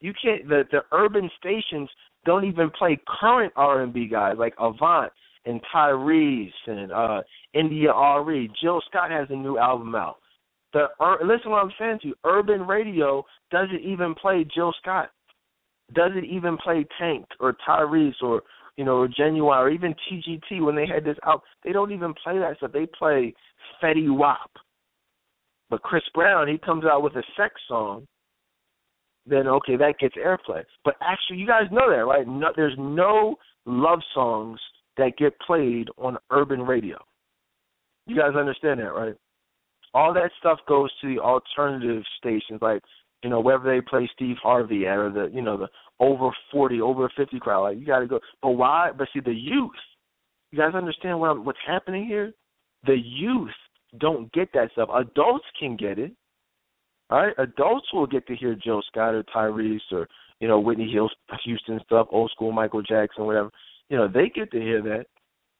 You 0.00 0.12
can't 0.22 0.48
the 0.48 0.64
the 0.70 0.80
urban 0.92 1.30
stations 1.38 1.88
don't 2.24 2.44
even 2.44 2.70
play 2.70 2.98
current 3.20 3.52
R 3.56 3.82
and 3.82 3.92
B 3.92 4.06
guys 4.06 4.36
like 4.38 4.54
Avant 4.58 5.12
and 5.46 5.60
Tyrese 5.72 6.50
and 6.66 6.92
uh 6.92 7.22
India 7.54 7.90
Arie. 7.92 8.50
Jill 8.60 8.82
Scott 8.88 9.10
has 9.10 9.28
a 9.30 9.36
new 9.36 9.58
album 9.58 9.94
out. 9.94 10.16
The 10.72 10.86
uh, 11.00 11.16
listen 11.24 11.50
what 11.50 11.64
I'm 11.64 11.72
saying 11.78 11.98
to 12.02 12.08
you. 12.08 12.14
Urban 12.24 12.66
radio 12.66 13.24
doesn't 13.50 13.80
even 13.80 14.14
play 14.14 14.44
Jill 14.54 14.72
Scott. 14.80 15.10
Doesn't 15.94 16.24
even 16.24 16.56
play 16.56 16.86
Tank 16.98 17.26
or 17.40 17.56
Tyrese 17.66 18.22
or 18.22 18.42
you 18.76 18.84
know 18.84 19.06
Ginuwine 19.06 19.58
or 19.58 19.70
even 19.70 19.94
TGT 20.10 20.64
when 20.64 20.76
they 20.76 20.86
had 20.86 21.04
this 21.04 21.16
out. 21.26 21.42
They 21.64 21.72
don't 21.72 21.92
even 21.92 22.14
play 22.22 22.38
that 22.38 22.56
stuff. 22.58 22.72
They 22.72 22.86
play 22.86 23.34
Fetty 23.82 24.14
Wap. 24.14 24.50
But 25.68 25.82
Chris 25.82 26.02
Brown, 26.14 26.48
he 26.48 26.58
comes 26.58 26.84
out 26.84 27.02
with 27.02 27.14
a 27.14 27.22
sex 27.36 27.54
song. 27.68 28.06
Then 29.26 29.46
okay, 29.46 29.76
that 29.76 29.98
gets 30.00 30.16
airplay. 30.16 30.64
But 30.84 30.96
actually, 31.00 31.38
you 31.38 31.46
guys 31.46 31.64
know 31.70 31.90
that, 31.90 32.06
right? 32.06 32.26
No, 32.26 32.48
there's 32.56 32.74
no 32.78 33.36
love 33.66 34.00
songs 34.14 34.58
that 34.96 35.16
get 35.16 35.38
played 35.40 35.88
on 35.98 36.18
urban 36.30 36.62
radio. 36.62 36.98
You 38.06 38.16
guys 38.16 38.34
understand 38.36 38.80
that, 38.80 38.92
right? 38.92 39.14
All 39.94 40.12
that 40.14 40.30
stuff 40.38 40.58
goes 40.66 40.90
to 41.00 41.14
the 41.14 41.20
alternative 41.20 42.02
stations, 42.18 42.60
like 42.60 42.82
you 43.22 43.30
know 43.30 43.40
wherever 43.40 43.70
they 43.70 43.80
play 43.80 44.08
Steve 44.14 44.36
Harvey 44.42 44.86
at, 44.86 44.96
or 44.96 45.10
the 45.10 45.30
you 45.32 45.42
know 45.42 45.56
the 45.56 45.68
over 46.00 46.30
forty, 46.50 46.80
over 46.80 47.10
fifty 47.16 47.38
crowd. 47.38 47.62
Like 47.62 47.78
you 47.78 47.86
got 47.86 48.00
to 48.00 48.06
go. 48.06 48.20
But 48.42 48.50
why? 48.50 48.90
But 48.96 49.08
see, 49.14 49.20
the 49.20 49.32
youth. 49.32 49.70
You 50.50 50.58
guys 50.58 50.74
understand 50.74 51.20
what 51.20 51.30
I'm, 51.30 51.44
what's 51.44 51.58
happening 51.64 52.06
here? 52.06 52.32
The 52.84 52.96
youth 52.96 53.50
don't 53.98 54.32
get 54.32 54.52
that 54.54 54.72
stuff. 54.72 54.88
Adults 54.92 55.44
can 55.58 55.76
get 55.76 55.98
it. 55.98 56.12
All 57.10 57.26
right, 57.26 57.34
adults 57.38 57.86
will 57.92 58.06
get 58.06 58.26
to 58.28 58.36
hear 58.36 58.54
Joe 58.54 58.80
Scott 58.86 59.14
or 59.14 59.24
Tyrese 59.34 59.80
or 59.92 60.08
you 60.40 60.48
know 60.48 60.58
Whitney 60.60 60.92
Houston 61.44 61.80
stuff, 61.84 62.06
old 62.10 62.30
school 62.30 62.52
Michael 62.52 62.82
Jackson, 62.82 63.26
whatever. 63.26 63.50
You 63.88 63.96
know 63.96 64.08
they 64.08 64.28
get 64.28 64.50
to 64.52 64.60
hear 64.60 64.80
that, 64.82 65.06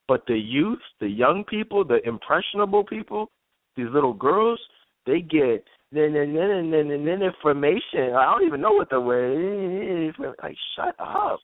but 0.09 0.25
the 0.27 0.39
youth, 0.39 0.81
the 1.01 1.09
young 1.09 1.45
people, 1.45 1.85
the 1.85 2.07
impressionable 2.07 2.85
people, 2.85 3.31
these 3.77 3.89
little 3.93 4.15
girls, 4.15 4.61
they 5.07 5.21
get 5.21 5.65
then 5.93 6.13
then 6.13 6.35
then 6.35 6.71
then 6.71 6.89
then, 6.89 7.05
then 7.05 7.23
information. 7.23 8.15
I 8.15 8.25
don't 8.33 8.47
even 8.47 8.61
know 8.61 8.73
what 8.73 8.91
the 8.91 9.01
word 9.01 10.09
is. 10.09 10.15
Like 10.19 10.57
shut 10.77 10.95
up, 10.99 11.41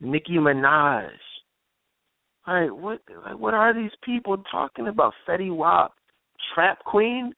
Nicki 0.00 0.34
Minaj. 0.34 1.10
All 2.46 2.54
right, 2.54 2.70
what 2.74 3.00
like, 3.24 3.38
what 3.38 3.54
are 3.54 3.74
these 3.74 3.90
people 4.04 4.36
talking 4.50 4.88
about? 4.88 5.14
Fetty 5.28 5.54
Wap, 5.54 5.94
Trap 6.54 6.78
Queen, 6.84 7.32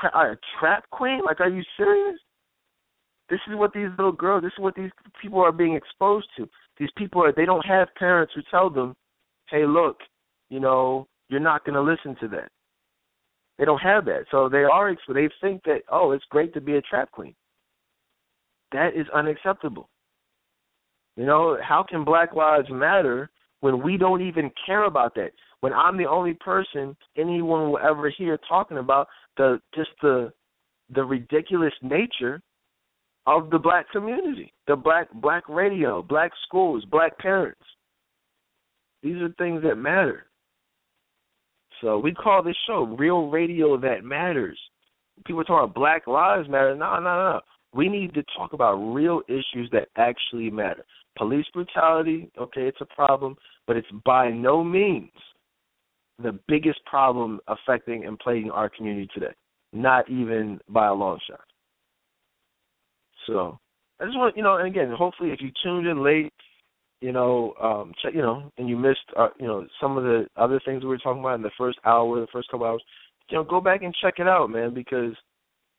tra- 0.00 0.38
Trap 0.58 0.84
Queen? 0.90 1.20
Like, 1.24 1.40
are 1.40 1.48
you 1.48 1.62
serious? 1.76 2.18
This 3.28 3.40
is 3.48 3.56
what 3.56 3.72
these 3.72 3.88
little 3.96 4.12
girls. 4.12 4.42
This 4.42 4.52
is 4.52 4.62
what 4.62 4.76
these 4.76 4.90
people 5.20 5.40
are 5.40 5.52
being 5.52 5.74
exposed 5.74 6.28
to. 6.36 6.48
These 6.78 6.90
people 6.96 7.22
are. 7.24 7.32
They 7.32 7.44
don't 7.44 7.66
have 7.66 7.88
parents 7.96 8.32
who 8.34 8.42
tell 8.50 8.70
them, 8.70 8.94
"Hey, 9.48 9.66
look, 9.66 9.98
you 10.50 10.60
know, 10.60 11.08
you're 11.28 11.40
not 11.40 11.64
going 11.64 11.74
to 11.74 11.80
listen 11.80 12.14
to 12.20 12.28
that." 12.28 12.50
They 13.58 13.64
don't 13.64 13.80
have 13.80 14.04
that, 14.04 14.24
so 14.30 14.48
they 14.48 14.64
are. 14.64 14.94
They 15.08 15.28
think 15.40 15.62
that, 15.64 15.80
oh, 15.90 16.12
it's 16.12 16.24
great 16.30 16.52
to 16.54 16.60
be 16.60 16.76
a 16.76 16.82
trap 16.82 17.10
queen. 17.10 17.34
That 18.72 18.90
is 18.94 19.06
unacceptable. 19.14 19.88
You 21.16 21.24
know, 21.24 21.56
how 21.62 21.84
can 21.88 22.04
Black 22.04 22.34
Lives 22.34 22.68
Matter 22.70 23.30
when 23.60 23.82
we 23.82 23.96
don't 23.96 24.20
even 24.20 24.50
care 24.66 24.84
about 24.84 25.14
that? 25.14 25.30
When 25.60 25.72
I'm 25.72 25.96
the 25.96 26.08
only 26.08 26.34
person 26.34 26.94
anyone 27.16 27.70
will 27.70 27.78
ever 27.78 28.10
hear 28.10 28.38
talking 28.48 28.78
about 28.78 29.08
the 29.38 29.60
just 29.74 29.90
the 30.02 30.32
the 30.94 31.02
ridiculous 31.02 31.72
nature 31.82 32.40
of 33.26 33.50
the 33.50 33.58
black 33.58 33.90
community, 33.90 34.52
the 34.66 34.76
black 34.76 35.08
black 35.14 35.48
radio, 35.48 36.02
black 36.02 36.32
schools, 36.46 36.84
black 36.90 37.18
parents. 37.18 37.60
These 39.02 39.16
are 39.16 39.32
things 39.38 39.62
that 39.62 39.76
matter. 39.76 40.26
So 41.80 41.98
we 41.98 42.12
call 42.12 42.42
this 42.42 42.56
show 42.66 42.84
Real 42.98 43.28
Radio 43.28 43.76
That 43.78 44.04
Matters. 44.04 44.58
People 45.26 45.44
talk 45.44 45.64
about 45.64 45.74
Black 45.74 46.06
Lives 46.06 46.48
Matter. 46.48 46.74
No, 46.74 46.94
no, 46.96 47.02
no. 47.02 47.40
We 47.74 47.88
need 47.88 48.14
to 48.14 48.22
talk 48.36 48.52
about 48.52 48.74
real 48.76 49.22
issues 49.28 49.68
that 49.72 49.88
actually 49.96 50.50
matter. 50.50 50.84
Police 51.16 51.46
brutality, 51.52 52.30
okay, 52.38 52.62
it's 52.62 52.80
a 52.80 52.94
problem, 52.94 53.36
but 53.66 53.76
it's 53.76 53.88
by 54.04 54.30
no 54.30 54.62
means 54.62 55.10
the 56.22 56.38
biggest 56.48 56.82
problem 56.86 57.40
affecting 57.48 58.06
and 58.06 58.18
plaguing 58.18 58.50
our 58.50 58.70
community 58.70 59.08
today. 59.12 59.34
Not 59.72 60.08
even 60.08 60.58
by 60.68 60.86
a 60.86 60.94
long 60.94 61.18
shot. 61.28 61.40
So 63.26 63.58
I 64.00 64.04
just 64.04 64.16
want 64.16 64.36
you 64.36 64.42
know, 64.42 64.56
and 64.56 64.66
again, 64.66 64.94
hopefully 64.96 65.30
if 65.30 65.40
you 65.40 65.50
tuned 65.62 65.86
in 65.86 66.02
late, 66.02 66.32
you 67.00 67.12
know, 67.12 67.54
um 67.62 67.92
check 68.02 68.14
you 68.14 68.22
know, 68.22 68.50
and 68.58 68.68
you 68.68 68.76
missed 68.76 69.00
uh, 69.16 69.28
you 69.38 69.46
know, 69.46 69.66
some 69.80 69.96
of 69.96 70.04
the 70.04 70.26
other 70.36 70.60
things 70.64 70.82
we 70.82 70.88
were 70.88 70.98
talking 70.98 71.20
about 71.20 71.34
in 71.34 71.42
the 71.42 71.50
first 71.58 71.78
hour, 71.84 72.20
the 72.20 72.26
first 72.32 72.50
couple 72.50 72.66
hours, 72.66 72.82
you 73.30 73.36
know, 73.36 73.44
go 73.44 73.60
back 73.60 73.82
and 73.82 73.94
check 74.02 74.14
it 74.18 74.28
out, 74.28 74.50
man, 74.50 74.72
because 74.74 75.14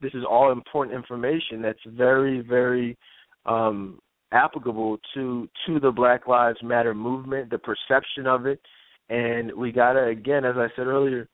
this 0.02 0.14
is 0.14 0.24
all 0.30 0.52
important 0.52 0.96
information 0.96 1.62
that's 1.62 1.80
very, 1.88 2.42
very 2.42 2.98
um 3.46 4.00
applicable 4.32 4.98
to 5.14 5.48
to 5.66 5.80
the 5.80 5.92
Black 5.92 6.28
Lives 6.28 6.60
Matter 6.62 6.94
movement, 6.94 7.50
the 7.50 7.60
perception 7.60 8.28
of 8.28 8.46
it, 8.46 8.60
and 9.10 9.52
we 9.54 9.72
gotta 9.72 10.06
again, 10.06 10.46
as 10.46 10.56
I 10.58 10.68
said 10.76 10.88
earlier, 10.88 11.28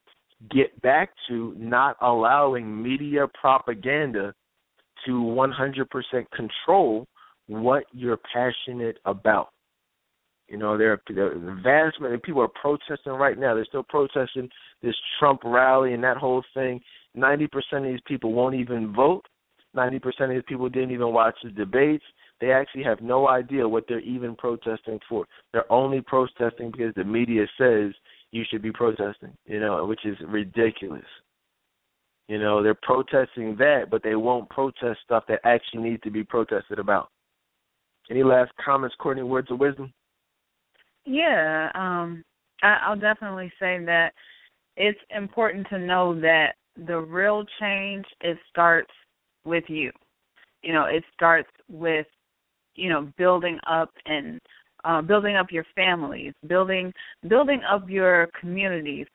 get 0.52 0.80
back 0.82 1.10
to 1.28 1.53
not 1.58 1.98
allowing 2.02 2.82
media 2.82 3.28
propaganda 3.40 4.34
to 5.06 5.12
100% 5.12 5.86
control 6.36 7.08
what 7.48 7.84
you're 7.92 8.20
passionate 8.34 8.98
about. 9.06 9.50
You 10.53 10.59
know, 10.59 10.77
there 10.77 11.01
the 11.07 11.59
vast 11.64 11.99
many 11.99 12.17
people 12.19 12.43
are 12.43 12.48
protesting 12.48 13.14
right 13.14 13.40
now. 13.40 13.56
They're 13.56 13.65
still 13.65 13.82
protesting 13.82 14.48
this 14.83 14.93
Trump 15.17 15.41
rally 15.43 15.95
and 15.95 16.03
that 16.03 16.17
whole 16.17 16.43
thing. 16.53 16.80
Ninety 17.15 17.48
percent 17.48 17.88
of 17.88 17.91
these 17.91 18.03
people 18.06 18.33
won't 18.33 18.53
even 18.53 18.93
vote. 18.93 19.25
Ninety 19.73 19.98
percent 19.98 20.30
of 20.30 20.35
these 20.35 20.43
people 20.48 20.69
didn't 20.69 20.91
even 20.91 21.11
watch 21.11 21.33
the 21.43 21.49
debates. 21.49 22.03
They 22.40 22.51
actually 22.51 22.83
have 22.83 23.01
no 23.01 23.30
idea 23.30 23.67
what 23.67 23.85
they're 23.88 23.99
even 24.01 24.35
protesting 24.35 24.99
for. 25.09 25.25
They're 25.53 25.72
only 25.72 26.01
protesting 26.01 26.69
because 26.69 26.93
the 26.93 27.03
media 27.03 27.48
says 27.57 27.91
you 28.30 28.43
should 28.48 28.61
be 28.61 28.72
protesting, 28.72 29.35
you 29.48 29.59
know, 29.59 29.83
which 29.88 30.06
is 30.06 30.17
ridiculous. 30.27 31.01
You 32.27 32.38
know, 32.38 32.61
they're 32.61 32.77
protesting 32.80 33.56
that, 33.57 33.85
but 33.90 34.03
they 34.03 34.14
won't 34.14 34.51
protest 34.51 34.99
stuff 35.03 35.23
that 35.30 35.40
actually 35.45 35.82
needs 35.82 36.03
to 36.03 36.11
be 36.11 36.23
protested 36.23 36.77
about. 36.77 37.09
Any 38.11 38.22
last 38.22 38.51
comments, 38.64 38.95
Courtney, 38.99 39.23
words 39.23 39.49
of 39.49 39.59
wisdom? 39.59 39.91
Yeah, 41.06 41.69
um, 41.75 42.23
I, 42.61 42.80
I'll 42.85 42.99
definitely 42.99 43.51
say 43.59 43.83
that 43.85 44.14
it's 44.77 44.99
important 45.15 45.67
to 45.69 45.80
know 45.80 46.19
that 46.22 46.53
the 46.88 46.98
real 46.98 47.43
change 47.59 48.06
it 48.22 48.38
starts 48.49 48.91
with 49.45 49.65
you. 49.67 49.91
You 50.64 50.73
know, 50.73 50.85
it 50.85 51.03
starts 51.14 51.49
with 51.69 52.07
you 52.75 52.90
know 52.90 53.11
building 53.17 53.59
up 53.69 53.90
and 54.06 54.40
uh, 54.85 55.01
building 55.01 55.35
up 55.35 55.48
your 55.51 55.65
families, 55.75 56.33
building 56.48 56.93
building 57.27 57.61
up 57.69 57.90
your 57.90 58.30
communities, 58.40 59.07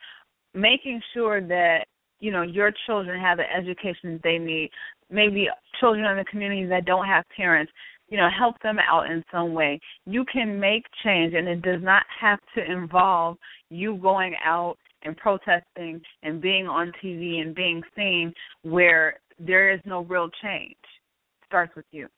making 0.54 1.00
sure 1.14 1.40
that 1.40 1.84
you 2.20 2.30
know 2.30 2.42
your 2.42 2.72
children 2.86 3.20
have 3.20 3.38
the 3.38 3.44
education 3.56 4.20
they 4.22 4.38
need. 4.38 4.70
Maybe 5.10 5.48
children 5.80 6.04
in 6.04 6.18
the 6.18 6.24
community 6.24 6.66
that 6.66 6.84
don't 6.84 7.06
have 7.06 7.24
parents, 7.34 7.72
you 8.08 8.16
know, 8.16 8.28
help 8.36 8.56
them 8.62 8.78
out 8.78 9.10
in 9.10 9.22
some 9.30 9.52
way. 9.52 9.80
You 10.06 10.24
can 10.32 10.58
make 10.58 10.84
change, 11.04 11.34
and 11.34 11.48
it 11.48 11.62
does 11.62 11.82
not 11.82 12.04
have 12.20 12.38
to 12.54 12.70
involve 12.70 13.36
you 13.70 13.96
going 13.96 14.34
out 14.44 14.76
and 15.02 15.16
protesting 15.16 16.00
and 16.22 16.40
being 16.40 16.66
on 16.66 16.92
TV 17.02 17.40
and 17.40 17.54
being 17.54 17.82
seen 17.96 18.32
where 18.62 19.20
there 19.38 19.72
is 19.72 19.80
no 19.84 20.02
real 20.04 20.28
change. 20.42 20.72
It 20.72 21.46
starts 21.46 21.74
with 21.76 21.84
you. 21.92 22.08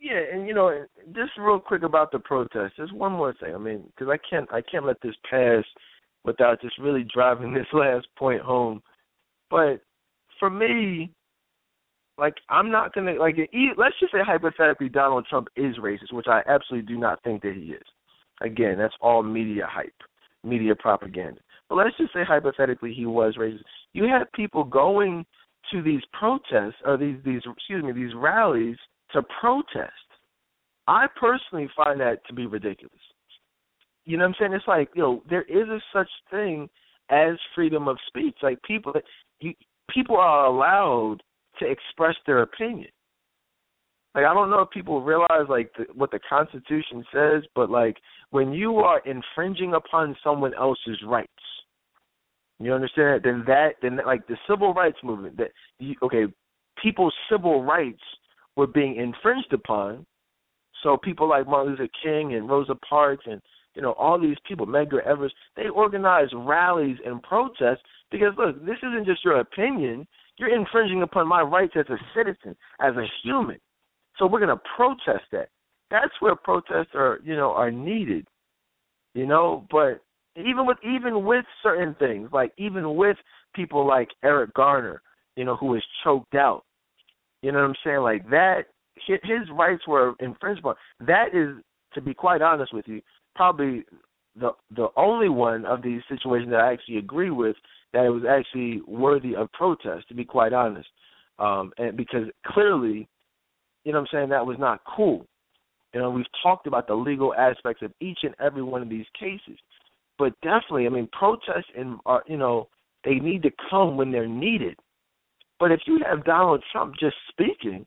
Yeah, 0.00 0.20
and 0.32 0.46
you 0.46 0.52
know, 0.52 0.84
just 1.14 1.32
real 1.38 1.58
quick 1.58 1.82
about 1.82 2.12
the 2.12 2.18
protest. 2.18 2.76
Just 2.76 2.92
one 2.92 3.12
more 3.12 3.34
thing. 3.40 3.54
I 3.54 3.58
mean, 3.58 3.84
because 3.86 4.12
I 4.12 4.18
can't, 4.28 4.52
I 4.52 4.60
can't 4.60 4.84
let 4.84 5.00
this 5.00 5.14
pass 5.30 5.64
without 6.24 6.60
just 6.60 6.78
really 6.78 7.06
driving 7.14 7.54
this 7.54 7.66
last 7.72 8.06
point 8.18 8.42
home. 8.42 8.82
But 9.50 9.80
for 10.38 10.50
me, 10.50 11.10
like 12.18 12.34
I'm 12.48 12.70
not 12.70 12.94
gonna 12.94 13.14
like. 13.14 13.36
Let's 13.76 13.98
just 14.00 14.12
say 14.12 14.18
hypothetically, 14.24 14.88
Donald 14.88 15.26
Trump 15.28 15.48
is 15.56 15.76
racist, 15.76 16.12
which 16.12 16.26
I 16.28 16.42
absolutely 16.46 16.94
do 16.94 16.98
not 16.98 17.22
think 17.22 17.42
that 17.42 17.54
he 17.54 17.72
is. 17.72 17.82
Again, 18.40 18.78
that's 18.78 18.94
all 19.00 19.22
media 19.22 19.66
hype, 19.68 19.94
media 20.42 20.74
propaganda. 20.74 21.40
But 21.68 21.76
let's 21.76 21.96
just 21.96 22.12
say 22.12 22.24
hypothetically 22.24 22.92
he 22.94 23.06
was 23.06 23.36
racist. 23.36 23.62
You 23.92 24.04
have 24.04 24.30
people 24.32 24.64
going 24.64 25.24
to 25.72 25.82
these 25.82 26.02
protests 26.12 26.76
or 26.84 26.96
these 26.96 27.16
these 27.24 27.42
excuse 27.50 27.82
me 27.82 27.92
these 27.92 28.14
rallies 28.14 28.76
to 29.12 29.22
protest. 29.40 29.92
I 30.86 31.06
personally 31.18 31.68
find 31.76 32.00
that 32.00 32.26
to 32.26 32.34
be 32.34 32.46
ridiculous. 32.46 32.92
You 34.04 34.18
know 34.18 34.24
what 34.24 34.28
I'm 34.28 34.34
saying? 34.38 34.52
It's 34.52 34.68
like, 34.68 34.90
you 34.94 35.02
know, 35.02 35.22
there 35.30 35.44
is 35.44 35.66
a 35.68 35.80
such 35.92 36.10
thing 36.30 36.68
as 37.10 37.36
freedom 37.54 37.88
of 37.88 37.96
speech. 38.06 38.36
Like 38.42 38.62
people 38.62 38.92
you, 39.40 39.54
people 39.88 40.16
are 40.16 40.46
allowed 40.46 41.18
to 41.58 41.70
express 41.70 42.14
their 42.26 42.42
opinion. 42.42 42.88
like 44.14 44.24
I 44.24 44.34
don't 44.34 44.50
know 44.50 44.60
if 44.60 44.70
people 44.70 45.02
realize 45.02 45.46
like 45.48 45.70
the, 45.76 45.86
what 45.94 46.10
the 46.10 46.20
Constitution 46.28 47.04
says, 47.12 47.42
but 47.54 47.70
like 47.70 47.96
when 48.30 48.52
you 48.52 48.76
are 48.76 49.00
infringing 49.00 49.74
upon 49.74 50.16
someone 50.22 50.54
else's 50.54 51.00
rights, 51.06 51.30
you 52.60 52.72
understand? 52.72 53.22
that 53.22 53.28
Then 53.28 53.44
that 53.46 53.68
then 53.82 53.98
like 54.06 54.26
the 54.26 54.36
civil 54.48 54.72
rights 54.72 54.98
movement 55.02 55.36
that 55.38 55.50
you, 55.78 55.96
okay, 56.02 56.24
people's 56.82 57.14
civil 57.30 57.62
rights 57.62 58.02
were 58.56 58.66
being 58.66 58.96
infringed 58.96 59.52
upon. 59.52 60.06
So 60.82 60.96
people 60.96 61.28
like 61.28 61.46
Martin 61.46 61.72
Luther 61.72 61.88
King 62.02 62.34
and 62.34 62.48
Rosa 62.48 62.74
Parks 62.88 63.24
and 63.26 63.40
you 63.74 63.82
know 63.82 63.92
all 63.92 64.20
these 64.20 64.36
people, 64.46 64.66
Medgar 64.66 65.04
Evers, 65.04 65.34
they 65.56 65.68
organized 65.68 66.32
rallies 66.36 66.96
and 67.04 67.22
protests 67.22 67.82
because 68.10 68.32
look, 68.38 68.64
this 68.64 68.78
isn't 68.78 69.06
just 69.06 69.24
your 69.24 69.40
opinion. 69.40 70.06
You're 70.38 70.54
infringing 70.54 71.02
upon 71.02 71.28
my 71.28 71.42
rights 71.42 71.74
as 71.76 71.86
a 71.88 71.96
citizen, 72.14 72.56
as 72.80 72.94
a 72.96 73.06
human. 73.22 73.58
So 74.18 74.26
we're 74.26 74.40
going 74.40 74.56
to 74.56 74.62
protest 74.76 75.24
that. 75.32 75.48
That's 75.90 76.12
where 76.20 76.34
protests 76.34 76.94
are, 76.94 77.20
you 77.24 77.36
know, 77.36 77.52
are 77.52 77.70
needed. 77.70 78.26
You 79.14 79.26
know, 79.26 79.64
but 79.70 80.02
even 80.36 80.66
with 80.66 80.78
even 80.82 81.24
with 81.24 81.44
certain 81.62 81.94
things, 81.98 82.30
like 82.32 82.52
even 82.58 82.96
with 82.96 83.16
people 83.54 83.86
like 83.86 84.08
Eric 84.24 84.52
Garner, 84.54 85.00
you 85.36 85.44
know, 85.44 85.56
who 85.56 85.66
was 85.66 85.84
choked 86.02 86.34
out. 86.34 86.64
You 87.42 87.52
know 87.52 87.58
what 87.58 87.66
I'm 87.66 87.74
saying? 87.84 88.00
Like 88.00 88.28
that, 88.30 88.62
his 89.06 89.48
rights 89.52 89.86
were 89.86 90.14
infringed 90.20 90.60
upon. 90.60 90.74
That 91.00 91.28
is, 91.32 91.62
to 91.94 92.00
be 92.00 92.14
quite 92.14 92.42
honest 92.42 92.74
with 92.74 92.88
you, 92.88 93.00
probably 93.36 93.84
the 94.34 94.50
the 94.74 94.88
only 94.96 95.28
one 95.28 95.64
of 95.64 95.82
these 95.82 96.00
situations 96.08 96.50
that 96.50 96.60
I 96.60 96.72
actually 96.72 96.98
agree 96.98 97.30
with 97.30 97.56
that 97.94 98.04
it 98.04 98.10
was 98.10 98.24
actually 98.28 98.82
worthy 98.86 99.34
of 99.34 99.50
protest. 99.52 100.08
To 100.08 100.14
be 100.14 100.24
quite 100.24 100.52
honest, 100.52 100.88
um, 101.38 101.72
and 101.78 101.96
because 101.96 102.26
clearly 102.46 103.08
you 103.84 103.92
know 103.92 104.00
what 104.00 104.08
I'm 104.12 104.18
saying, 104.18 104.28
that 104.30 104.46
was 104.46 104.56
not 104.58 104.80
cool. 104.84 105.26
You 105.92 106.00
know, 106.00 106.10
we've 106.10 106.26
talked 106.42 106.66
about 106.66 106.86
the 106.86 106.94
legal 106.94 107.34
aspects 107.34 107.82
of 107.82 107.92
each 108.00 108.18
and 108.22 108.34
every 108.40 108.62
one 108.62 108.82
of 108.82 108.88
these 108.88 109.06
cases. 109.18 109.58
But 110.18 110.32
definitely, 110.42 110.86
I 110.86 110.88
mean, 110.88 111.08
protests 111.12 111.70
and 111.76 111.98
are 112.06 112.22
you 112.26 112.36
know, 112.36 112.68
they 113.04 113.14
need 113.14 113.42
to 113.42 113.50
come 113.70 113.96
when 113.96 114.10
they're 114.10 114.26
needed. 114.26 114.76
But 115.60 115.70
if 115.70 115.80
you 115.86 116.00
have 116.08 116.24
Donald 116.24 116.62
Trump 116.72 116.94
just 116.98 117.16
speaking, 117.28 117.86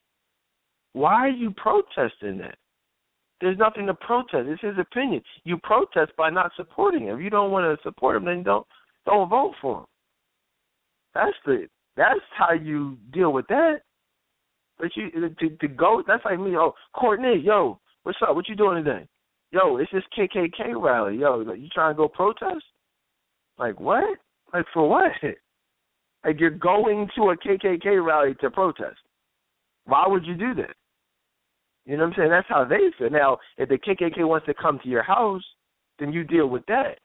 why 0.94 1.14
are 1.14 1.30
you 1.30 1.52
protesting 1.52 2.38
that? 2.40 2.58
There's 3.42 3.58
nothing 3.58 3.86
to 3.88 3.94
protest. 3.94 4.48
It's 4.48 4.62
his 4.62 4.80
opinion. 4.80 5.22
You 5.44 5.58
protest 5.58 6.12
by 6.18 6.30
not 6.30 6.52
supporting 6.56 7.04
him. 7.04 7.18
If 7.18 7.24
you 7.24 7.30
don't 7.30 7.52
want 7.52 7.66
to 7.66 7.84
support 7.84 8.16
him, 8.16 8.26
then 8.26 8.44
don't 8.44 8.66
don't 9.06 9.30
vote 9.30 9.54
for 9.62 9.80
him. 9.80 9.86
That's 11.18 11.38
the 11.46 11.68
that's 11.96 12.20
how 12.38 12.54
you 12.54 12.98
deal 13.12 13.34
with 13.34 13.48
that. 13.48 13.82
But 14.78 14.90
you 14.96 15.10
to 15.12 15.50
to 15.50 15.68
go 15.68 16.04
that's 16.08 16.24
like 16.24 16.40
me, 16.40 16.56
oh 16.56 16.74
Courtney, 16.94 17.42
yo, 17.44 17.80
what's 18.04 18.20
up? 18.22 18.36
What 18.36 18.48
you 18.48 18.56
doing 18.56 18.84
today? 18.84 19.08
Yo, 19.52 19.78
it's 19.78 19.92
this 19.92 20.04
KKK 20.16 20.80
rally. 20.80 21.18
Yo, 21.18 21.40
you 21.54 21.70
trying 21.74 21.96
to 21.96 21.98
go 21.98 22.08
protest? 22.08 22.64
Like 23.58 23.80
what? 23.80 24.04
Like 24.54 24.66
for 24.74 24.88
what? 24.90 25.12
Like 26.26 26.42
you're 26.42 26.50
going 26.50 27.08
to 27.16 27.30
a 27.30 27.38
KKK 27.38 28.06
rally 28.06 28.34
to 28.42 28.50
protest. 28.50 28.98
Why 29.86 30.06
would 30.08 30.26
you 30.26 30.34
do 30.34 30.54
that? 30.56 30.76
You 31.86 31.96
know 31.96 32.04
what 32.04 32.10
I'm 32.10 32.14
saying? 32.18 32.30
That's 32.32 32.50
how 32.50 32.66
they 32.66 32.90
feel. 32.98 33.12
Now, 33.12 33.38
if 33.58 33.70
the 33.70 33.78
KKK 33.78 34.28
wants 34.28 34.46
to 34.48 34.54
come 34.54 34.80
to 34.84 34.90
your 34.90 35.04
house, 35.04 35.44
then 36.00 36.12
you 36.12 36.26
deal 36.26 36.48
with 36.48 36.66
that. 36.66 36.98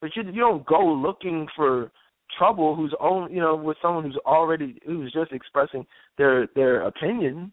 But 0.00 0.16
you 0.16 0.22
you 0.22 0.40
don't 0.40 0.64
go 0.64 0.80
looking 0.86 1.48
for 1.54 1.90
trouble 2.38 2.74
who's 2.74 2.94
own 3.00 3.32
you 3.32 3.40
know 3.40 3.56
with 3.56 3.76
someone 3.82 4.04
who's 4.04 4.18
already 4.26 4.78
who's 4.86 5.12
just 5.12 5.32
expressing 5.32 5.86
their 6.18 6.48
their 6.54 6.82
opinion. 6.82 7.52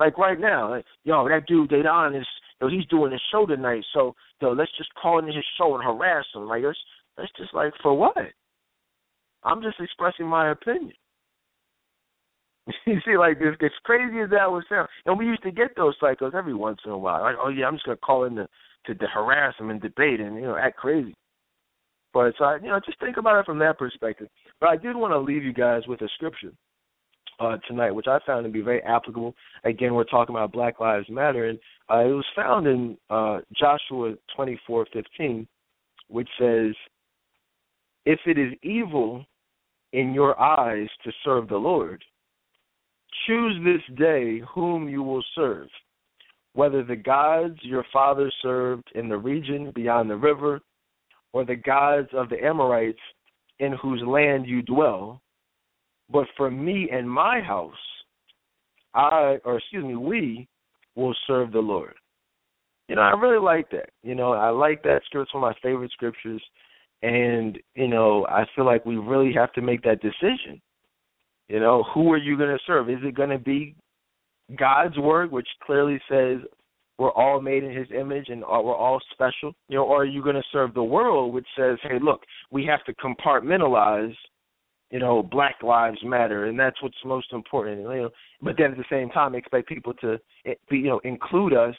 Like 0.00 0.18
right 0.18 0.40
now, 0.40 0.70
like, 0.70 0.84
yo, 1.04 1.28
that 1.28 1.46
dude 1.46 1.70
Dedan 1.70 2.18
is 2.18 2.26
yo, 2.60 2.68
he's 2.68 2.86
doing 2.86 3.12
his 3.12 3.22
show 3.30 3.46
tonight, 3.46 3.84
so 3.92 4.14
yo, 4.40 4.52
let's 4.52 4.76
just 4.76 4.90
call 5.00 5.18
into 5.18 5.32
his 5.32 5.44
show 5.56 5.74
and 5.74 5.84
harass 5.84 6.24
him. 6.34 6.46
Like 6.46 6.62
that's 6.62 6.78
that's 7.16 7.32
just 7.36 7.54
like 7.54 7.72
for 7.82 7.96
what? 7.96 8.16
I'm 9.44 9.62
just 9.62 9.78
expressing 9.78 10.26
my 10.26 10.50
opinion. 10.50 10.94
you 12.86 12.98
see, 13.04 13.16
like 13.18 13.38
this, 13.38 13.54
as 13.62 13.70
crazy 13.84 14.20
as 14.20 14.30
that 14.30 14.50
would 14.50 14.64
sound, 14.68 14.88
and 15.04 15.18
we 15.18 15.26
used 15.26 15.42
to 15.42 15.50
get 15.50 15.76
those 15.76 15.94
cycles 16.00 16.32
every 16.34 16.54
once 16.54 16.78
in 16.84 16.92
a 16.92 16.98
while. 16.98 17.22
Like, 17.22 17.36
oh 17.40 17.50
yeah, 17.50 17.66
I'm 17.66 17.74
just 17.74 17.84
gonna 17.84 17.98
call 17.98 18.24
in 18.24 18.36
to 18.36 18.48
to, 18.86 18.94
to 18.94 19.06
harass 19.06 19.54
him 19.58 19.70
and 19.70 19.80
debate 19.80 20.20
and 20.20 20.36
you 20.36 20.42
know 20.42 20.56
act 20.56 20.76
crazy. 20.76 21.14
But 22.14 22.32
so 22.38 22.44
I, 22.44 22.56
you 22.56 22.68
know, 22.68 22.80
just 22.86 22.98
think 23.00 23.16
about 23.16 23.40
it 23.40 23.44
from 23.44 23.58
that 23.58 23.76
perspective. 23.76 24.28
But 24.60 24.68
I 24.70 24.76
did 24.76 24.96
want 24.96 25.12
to 25.12 25.18
leave 25.18 25.42
you 25.42 25.52
guys 25.52 25.82
with 25.88 26.00
a 26.00 26.08
scripture 26.14 26.52
uh, 27.40 27.56
tonight, 27.66 27.90
which 27.90 28.06
I 28.06 28.20
found 28.24 28.44
to 28.44 28.50
be 28.50 28.60
very 28.60 28.80
applicable. 28.84 29.34
Again, 29.64 29.94
we're 29.94 30.04
talking 30.04 30.34
about 30.34 30.52
Black 30.52 30.78
Lives 30.78 31.08
Matter, 31.10 31.48
and 31.48 31.58
uh, 31.90 31.98
it 31.98 32.12
was 32.12 32.24
found 32.36 32.68
in 32.68 32.96
uh, 33.10 33.40
Joshua 33.58 34.14
twenty 34.34 34.58
four 34.66 34.86
fifteen, 34.92 35.46
which 36.08 36.28
says, 36.38 36.72
"If 38.06 38.20
it 38.26 38.38
is 38.38 38.52
evil 38.62 39.26
in 39.92 40.14
your 40.14 40.40
eyes 40.40 40.88
to 41.02 41.12
serve 41.24 41.48
the 41.48 41.56
Lord, 41.56 42.02
choose 43.26 43.56
this 43.64 43.96
day 43.98 44.40
whom 44.54 44.88
you 44.88 45.02
will 45.02 45.24
serve." 45.34 45.68
Whether 46.52 46.84
the 46.84 46.94
gods 46.94 47.58
your 47.62 47.84
fathers 47.92 48.32
served 48.40 48.88
in 48.94 49.08
the 49.08 49.18
region 49.18 49.72
beyond 49.74 50.08
the 50.08 50.16
river, 50.16 50.60
or 51.34 51.44
the 51.44 51.56
gods 51.56 52.08
of 52.14 52.28
the 52.28 52.42
Amorites 52.42 52.96
in 53.58 53.72
whose 53.72 54.00
land 54.06 54.46
you 54.46 54.62
dwell. 54.62 55.20
But 56.08 56.26
for 56.36 56.48
me 56.48 56.88
and 56.92 57.10
my 57.10 57.40
house, 57.40 57.74
I, 58.94 59.38
or 59.44 59.58
excuse 59.58 59.84
me, 59.84 59.96
we 59.96 60.46
will 60.94 61.14
serve 61.26 61.50
the 61.50 61.58
Lord. 61.58 61.94
You 62.88 62.94
know, 62.94 63.02
I 63.02 63.10
really 63.18 63.42
like 63.42 63.68
that. 63.72 63.90
You 64.04 64.14
know, 64.14 64.32
I 64.32 64.50
like 64.50 64.84
that 64.84 65.00
scripture. 65.06 65.22
It's 65.22 65.34
one 65.34 65.42
of 65.42 65.50
my 65.50 65.68
favorite 65.68 65.90
scriptures. 65.90 66.42
And, 67.02 67.58
you 67.74 67.88
know, 67.88 68.26
I 68.28 68.44
feel 68.54 68.64
like 68.64 68.86
we 68.86 68.96
really 68.96 69.32
have 69.34 69.52
to 69.54 69.60
make 69.60 69.82
that 69.82 70.00
decision. 70.00 70.62
You 71.48 71.58
know, 71.58 71.84
who 71.92 72.12
are 72.12 72.18
you 72.18 72.38
going 72.38 72.50
to 72.50 72.62
serve? 72.64 72.88
Is 72.88 72.98
it 73.02 73.16
going 73.16 73.30
to 73.30 73.38
be 73.38 73.74
God's 74.56 74.96
word, 74.98 75.32
which 75.32 75.48
clearly 75.64 75.98
says 76.08 76.38
we're 76.98 77.12
all 77.12 77.40
made 77.40 77.64
in 77.64 77.74
his 77.74 77.88
image 77.98 78.28
and 78.28 78.40
we're 78.40 78.74
all 78.74 79.00
special. 79.12 79.54
You 79.68 79.76
know 79.76 79.84
or 79.84 80.02
are 80.02 80.06
you 80.06 80.22
going 80.22 80.36
to 80.36 80.42
serve 80.52 80.74
the 80.74 80.82
world 80.82 81.34
which 81.34 81.46
says 81.56 81.78
hey 81.82 81.98
look 82.00 82.22
we 82.50 82.64
have 82.66 82.84
to 82.84 82.94
compartmentalize 82.94 84.14
you 84.90 84.98
know 84.98 85.22
black 85.22 85.56
lives 85.62 85.98
matter 86.04 86.46
and 86.46 86.58
that's 86.58 86.80
what's 86.82 86.96
most 87.04 87.32
important 87.32 87.78
you 87.78 87.84
know? 87.84 88.10
But 88.42 88.56
then 88.58 88.72
at 88.72 88.76
the 88.76 88.84
same 88.90 89.10
time 89.10 89.34
expect 89.34 89.68
people 89.68 89.94
to 89.94 90.18
eh, 90.46 90.54
be 90.70 90.78
you 90.78 90.88
know 90.88 91.00
include 91.04 91.52
us 91.52 91.74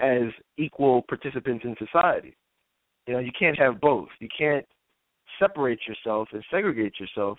as 0.00 0.28
equal 0.56 1.02
participants 1.02 1.64
in 1.64 1.74
society. 1.78 2.36
You 3.06 3.14
know 3.14 3.20
you 3.20 3.32
can't 3.38 3.58
have 3.58 3.80
both. 3.80 4.08
You 4.20 4.28
can't 4.36 4.66
separate 5.38 5.80
yourself 5.86 6.28
and 6.32 6.44
segregate 6.50 6.98
yourself 6.98 7.38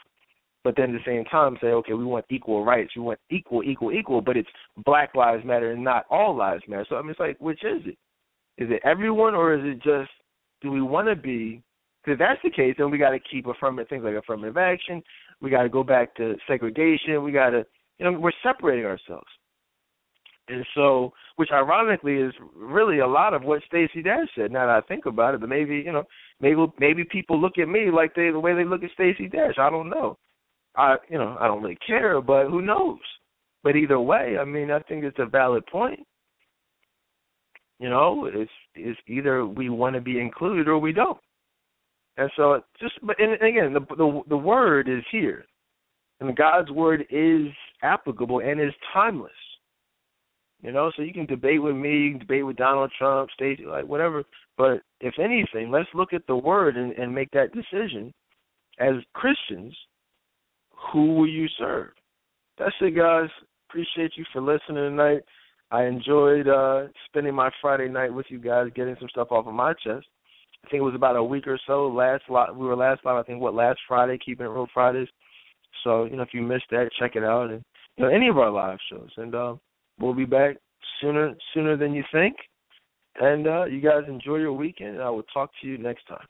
but 0.69 0.75
then 0.75 0.93
at 0.93 1.01
the 1.03 1.11
same 1.11 1.25
time 1.25 1.57
say, 1.59 1.69
okay, 1.69 1.93
we 1.93 2.05
want 2.05 2.25
equal 2.29 2.63
rights, 2.63 2.91
we 2.95 3.01
want 3.01 3.19
equal, 3.31 3.63
equal, 3.63 3.91
equal, 3.91 4.21
but 4.21 4.37
it's 4.37 4.47
Black 4.85 5.15
Lives 5.15 5.43
Matter 5.43 5.71
and 5.71 5.83
not 5.83 6.05
all 6.11 6.35
lives 6.37 6.61
matter. 6.67 6.85
So 6.87 6.95
I 6.95 7.01
mean, 7.01 7.09
it's 7.09 7.19
like, 7.19 7.37
which 7.39 7.63
is 7.63 7.81
it? 7.87 7.97
Is 8.63 8.69
it 8.69 8.79
everyone, 8.85 9.33
or 9.33 9.55
is 9.55 9.61
it 9.63 9.81
just 9.81 10.11
do 10.61 10.69
we 10.69 10.83
want 10.83 11.07
to 11.07 11.15
be? 11.15 11.63
Because 12.03 12.13
if 12.13 12.19
that's 12.19 12.39
the 12.43 12.51
case, 12.51 12.75
then 12.77 12.91
we 12.91 12.99
got 12.99 13.09
to 13.09 13.19
keep 13.19 13.47
affirmative 13.47 13.89
things 13.89 14.03
like 14.03 14.13
affirmative 14.13 14.57
action. 14.57 15.01
We 15.41 15.49
got 15.49 15.63
to 15.63 15.69
go 15.69 15.83
back 15.83 16.13
to 16.17 16.35
segregation. 16.47 17.23
We 17.23 17.31
got 17.31 17.49
to, 17.49 17.65
you 17.97 18.05
know, 18.05 18.19
we're 18.19 18.31
separating 18.43 18.85
ourselves. 18.85 19.25
And 20.49 20.63
so, 20.75 21.13
which 21.37 21.49
ironically 21.51 22.17
is 22.17 22.33
really 22.55 22.99
a 22.99 23.07
lot 23.07 23.33
of 23.33 23.41
what 23.41 23.63
Stacey 23.65 24.03
Dash 24.03 24.27
said. 24.35 24.51
Now 24.51 24.67
that 24.67 24.83
I 24.83 24.87
think 24.87 25.07
about 25.07 25.33
it, 25.33 25.39
but 25.41 25.49
maybe 25.49 25.77
you 25.77 25.91
know, 25.91 26.03
maybe 26.39 26.63
maybe 26.79 27.05
people 27.05 27.41
look 27.41 27.57
at 27.57 27.67
me 27.67 27.89
like 27.91 28.13
they 28.13 28.29
the 28.29 28.39
way 28.39 28.53
they 28.53 28.65
look 28.65 28.83
at 28.83 28.91
Stacey 28.91 29.27
Dash. 29.27 29.55
I 29.57 29.71
don't 29.71 29.89
know. 29.89 30.19
I 30.75 30.95
you 31.09 31.17
know 31.17 31.37
I 31.39 31.47
don't 31.47 31.61
really 31.61 31.77
care, 31.85 32.21
but 32.21 32.47
who 32.47 32.61
knows? 32.61 32.99
But 33.63 33.75
either 33.75 33.99
way, 33.99 34.37
I 34.39 34.45
mean, 34.45 34.71
I 34.71 34.79
think 34.79 35.03
it's 35.03 35.19
a 35.19 35.25
valid 35.25 35.65
point. 35.67 35.99
You 37.79 37.89
know, 37.89 38.29
it's 38.31 38.51
it's 38.75 38.99
either 39.07 39.45
we 39.45 39.69
want 39.69 39.95
to 39.95 40.01
be 40.01 40.19
included 40.19 40.67
or 40.67 40.79
we 40.79 40.93
don't. 40.93 41.19
And 42.17 42.29
so, 42.35 42.61
just 42.81 42.93
but 43.01 43.19
and 43.19 43.33
again, 43.33 43.73
the 43.73 43.81
the 43.95 44.21
the 44.27 44.37
word 44.37 44.89
is 44.89 45.03
here, 45.11 45.45
and 46.19 46.35
God's 46.35 46.69
word 46.71 47.05
is 47.09 47.47
applicable 47.81 48.39
and 48.39 48.59
is 48.59 48.73
timeless. 48.93 49.31
You 50.61 50.73
know, 50.73 50.91
so 50.95 51.03
you 51.03 51.13
can 51.13 51.25
debate 51.25 51.61
with 51.63 51.75
me, 51.75 51.89
you 51.89 52.11
can 52.11 52.19
debate 52.19 52.45
with 52.45 52.57
Donald 52.57 52.91
Trump, 52.97 53.29
Stacey, 53.33 53.65
like 53.65 53.85
whatever. 53.85 54.23
But 54.57 54.81
if 54.99 55.17
anything, 55.17 55.71
let's 55.71 55.87
look 55.93 56.11
at 56.11 56.27
the 56.27 56.35
word 56.35 56.75
and, 56.75 56.91
and 56.93 57.15
make 57.15 57.31
that 57.31 57.53
decision 57.53 58.13
as 58.77 58.95
Christians 59.13 59.73
who 60.91 61.15
will 61.15 61.29
you 61.29 61.47
serve? 61.57 61.89
That's 62.57 62.75
it, 62.81 62.95
guys. 62.95 63.29
Appreciate 63.69 64.11
you 64.15 64.25
for 64.33 64.41
listening 64.41 64.75
tonight. 64.75 65.21
I 65.71 65.85
enjoyed 65.85 66.47
uh, 66.47 66.87
spending 67.05 67.35
my 67.35 67.51
Friday 67.61 67.87
night 67.87 68.13
with 68.13 68.25
you 68.29 68.39
guys, 68.39 68.67
getting 68.75 68.95
some 68.99 69.09
stuff 69.09 69.27
off 69.31 69.45
of 69.47 69.53
my 69.53 69.73
chest. 69.73 70.07
I 70.65 70.69
think 70.69 70.81
it 70.81 70.85
was 70.85 70.95
about 70.95 71.15
a 71.15 71.23
week 71.23 71.47
or 71.47 71.59
so 71.67 71.87
last 71.87 72.23
lot 72.29 72.55
we 72.55 72.65
were 72.65 72.75
last 72.75 73.05
live, 73.05 73.15
I 73.15 73.23
think 73.23 73.41
what 73.41 73.53
last 73.53 73.79
Friday, 73.87 74.17
keeping 74.17 74.45
it 74.45 74.49
real 74.49 74.67
Fridays. 74.73 75.07
So, 75.83 76.05
you 76.05 76.17
know, 76.17 76.23
if 76.23 76.33
you 76.33 76.41
missed 76.41 76.65
that, 76.71 76.89
check 76.99 77.15
it 77.15 77.23
out 77.23 77.49
and 77.49 77.63
you 77.95 78.05
know, 78.05 78.11
any 78.11 78.27
of 78.27 78.37
our 78.37 78.51
live 78.51 78.79
shows. 78.91 79.09
And 79.17 79.33
uh, 79.35 79.55
we'll 79.99 80.13
be 80.13 80.25
back 80.25 80.57
sooner 80.99 81.33
sooner 81.53 81.77
than 81.77 81.93
you 81.93 82.03
think. 82.11 82.35
And 83.21 83.47
uh, 83.47 83.65
you 83.65 83.81
guys 83.81 84.03
enjoy 84.07 84.37
your 84.37 84.53
weekend 84.53 84.95
and 84.95 85.03
I 85.03 85.09
will 85.09 85.23
talk 85.23 85.51
to 85.61 85.67
you 85.67 85.77
next 85.77 86.07
time. 86.07 86.25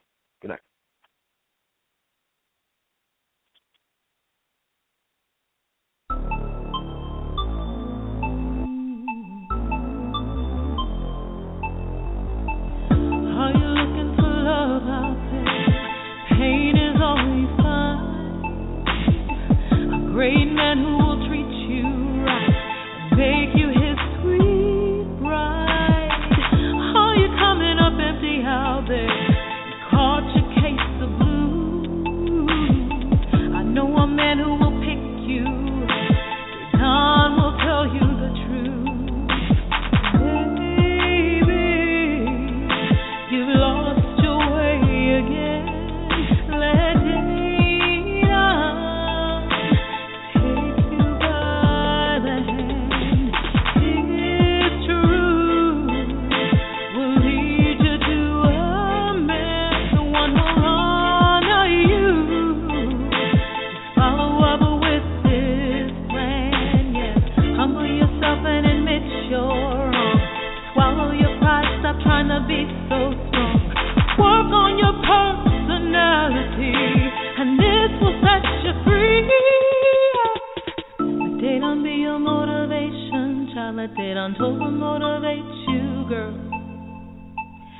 Let 83.80 83.95
that 83.95 84.17
untold 84.17 84.74
motivate 84.74 85.40
you, 85.72 86.03
girl. 86.09 86.35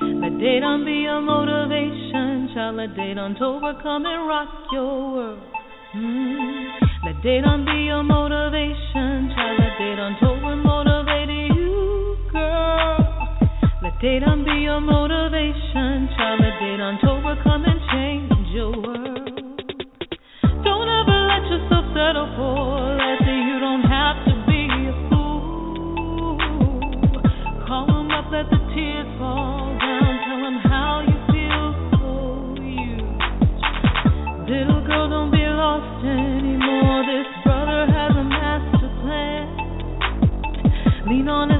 Let 0.00 0.32
Dedan 0.40 0.86
be 0.86 1.04
your 1.04 1.20
motivation, 1.20 2.48
child. 2.54 2.76
Let 2.76 2.96
Dedan 2.96 3.36
come 3.82 4.06
and 4.06 4.26
rock 4.26 4.48
your 4.72 5.12
world. 5.12 5.42
Mm. 5.94 6.68
Let 7.04 7.16
Dedan 7.16 7.66
be 7.66 7.84
your 7.84 8.02
motivation, 8.02 9.28
child. 9.36 9.60
Let 9.60 9.76
Dedan 9.76 10.22
on 10.24 10.62
motivate 10.64 11.54
you, 11.54 12.16
girl. 12.32 12.96
Let 13.82 13.92
Dedan 14.00 14.46
be 14.46 14.56
your 14.62 14.80
motivation, 14.80 16.08
child. 16.16 16.40
Let 16.40 16.56
Dedan 16.64 16.96
come 17.44 17.64
and 17.66 17.80
change 17.92 18.48
your 18.48 18.72
world. 18.72 19.28
Don't 20.64 20.88
ever 20.88 21.18
let 21.28 21.44
yourself 21.44 21.84
settle 21.92 22.39
lean 41.20 41.28
on 41.28 41.50
his 41.50 41.59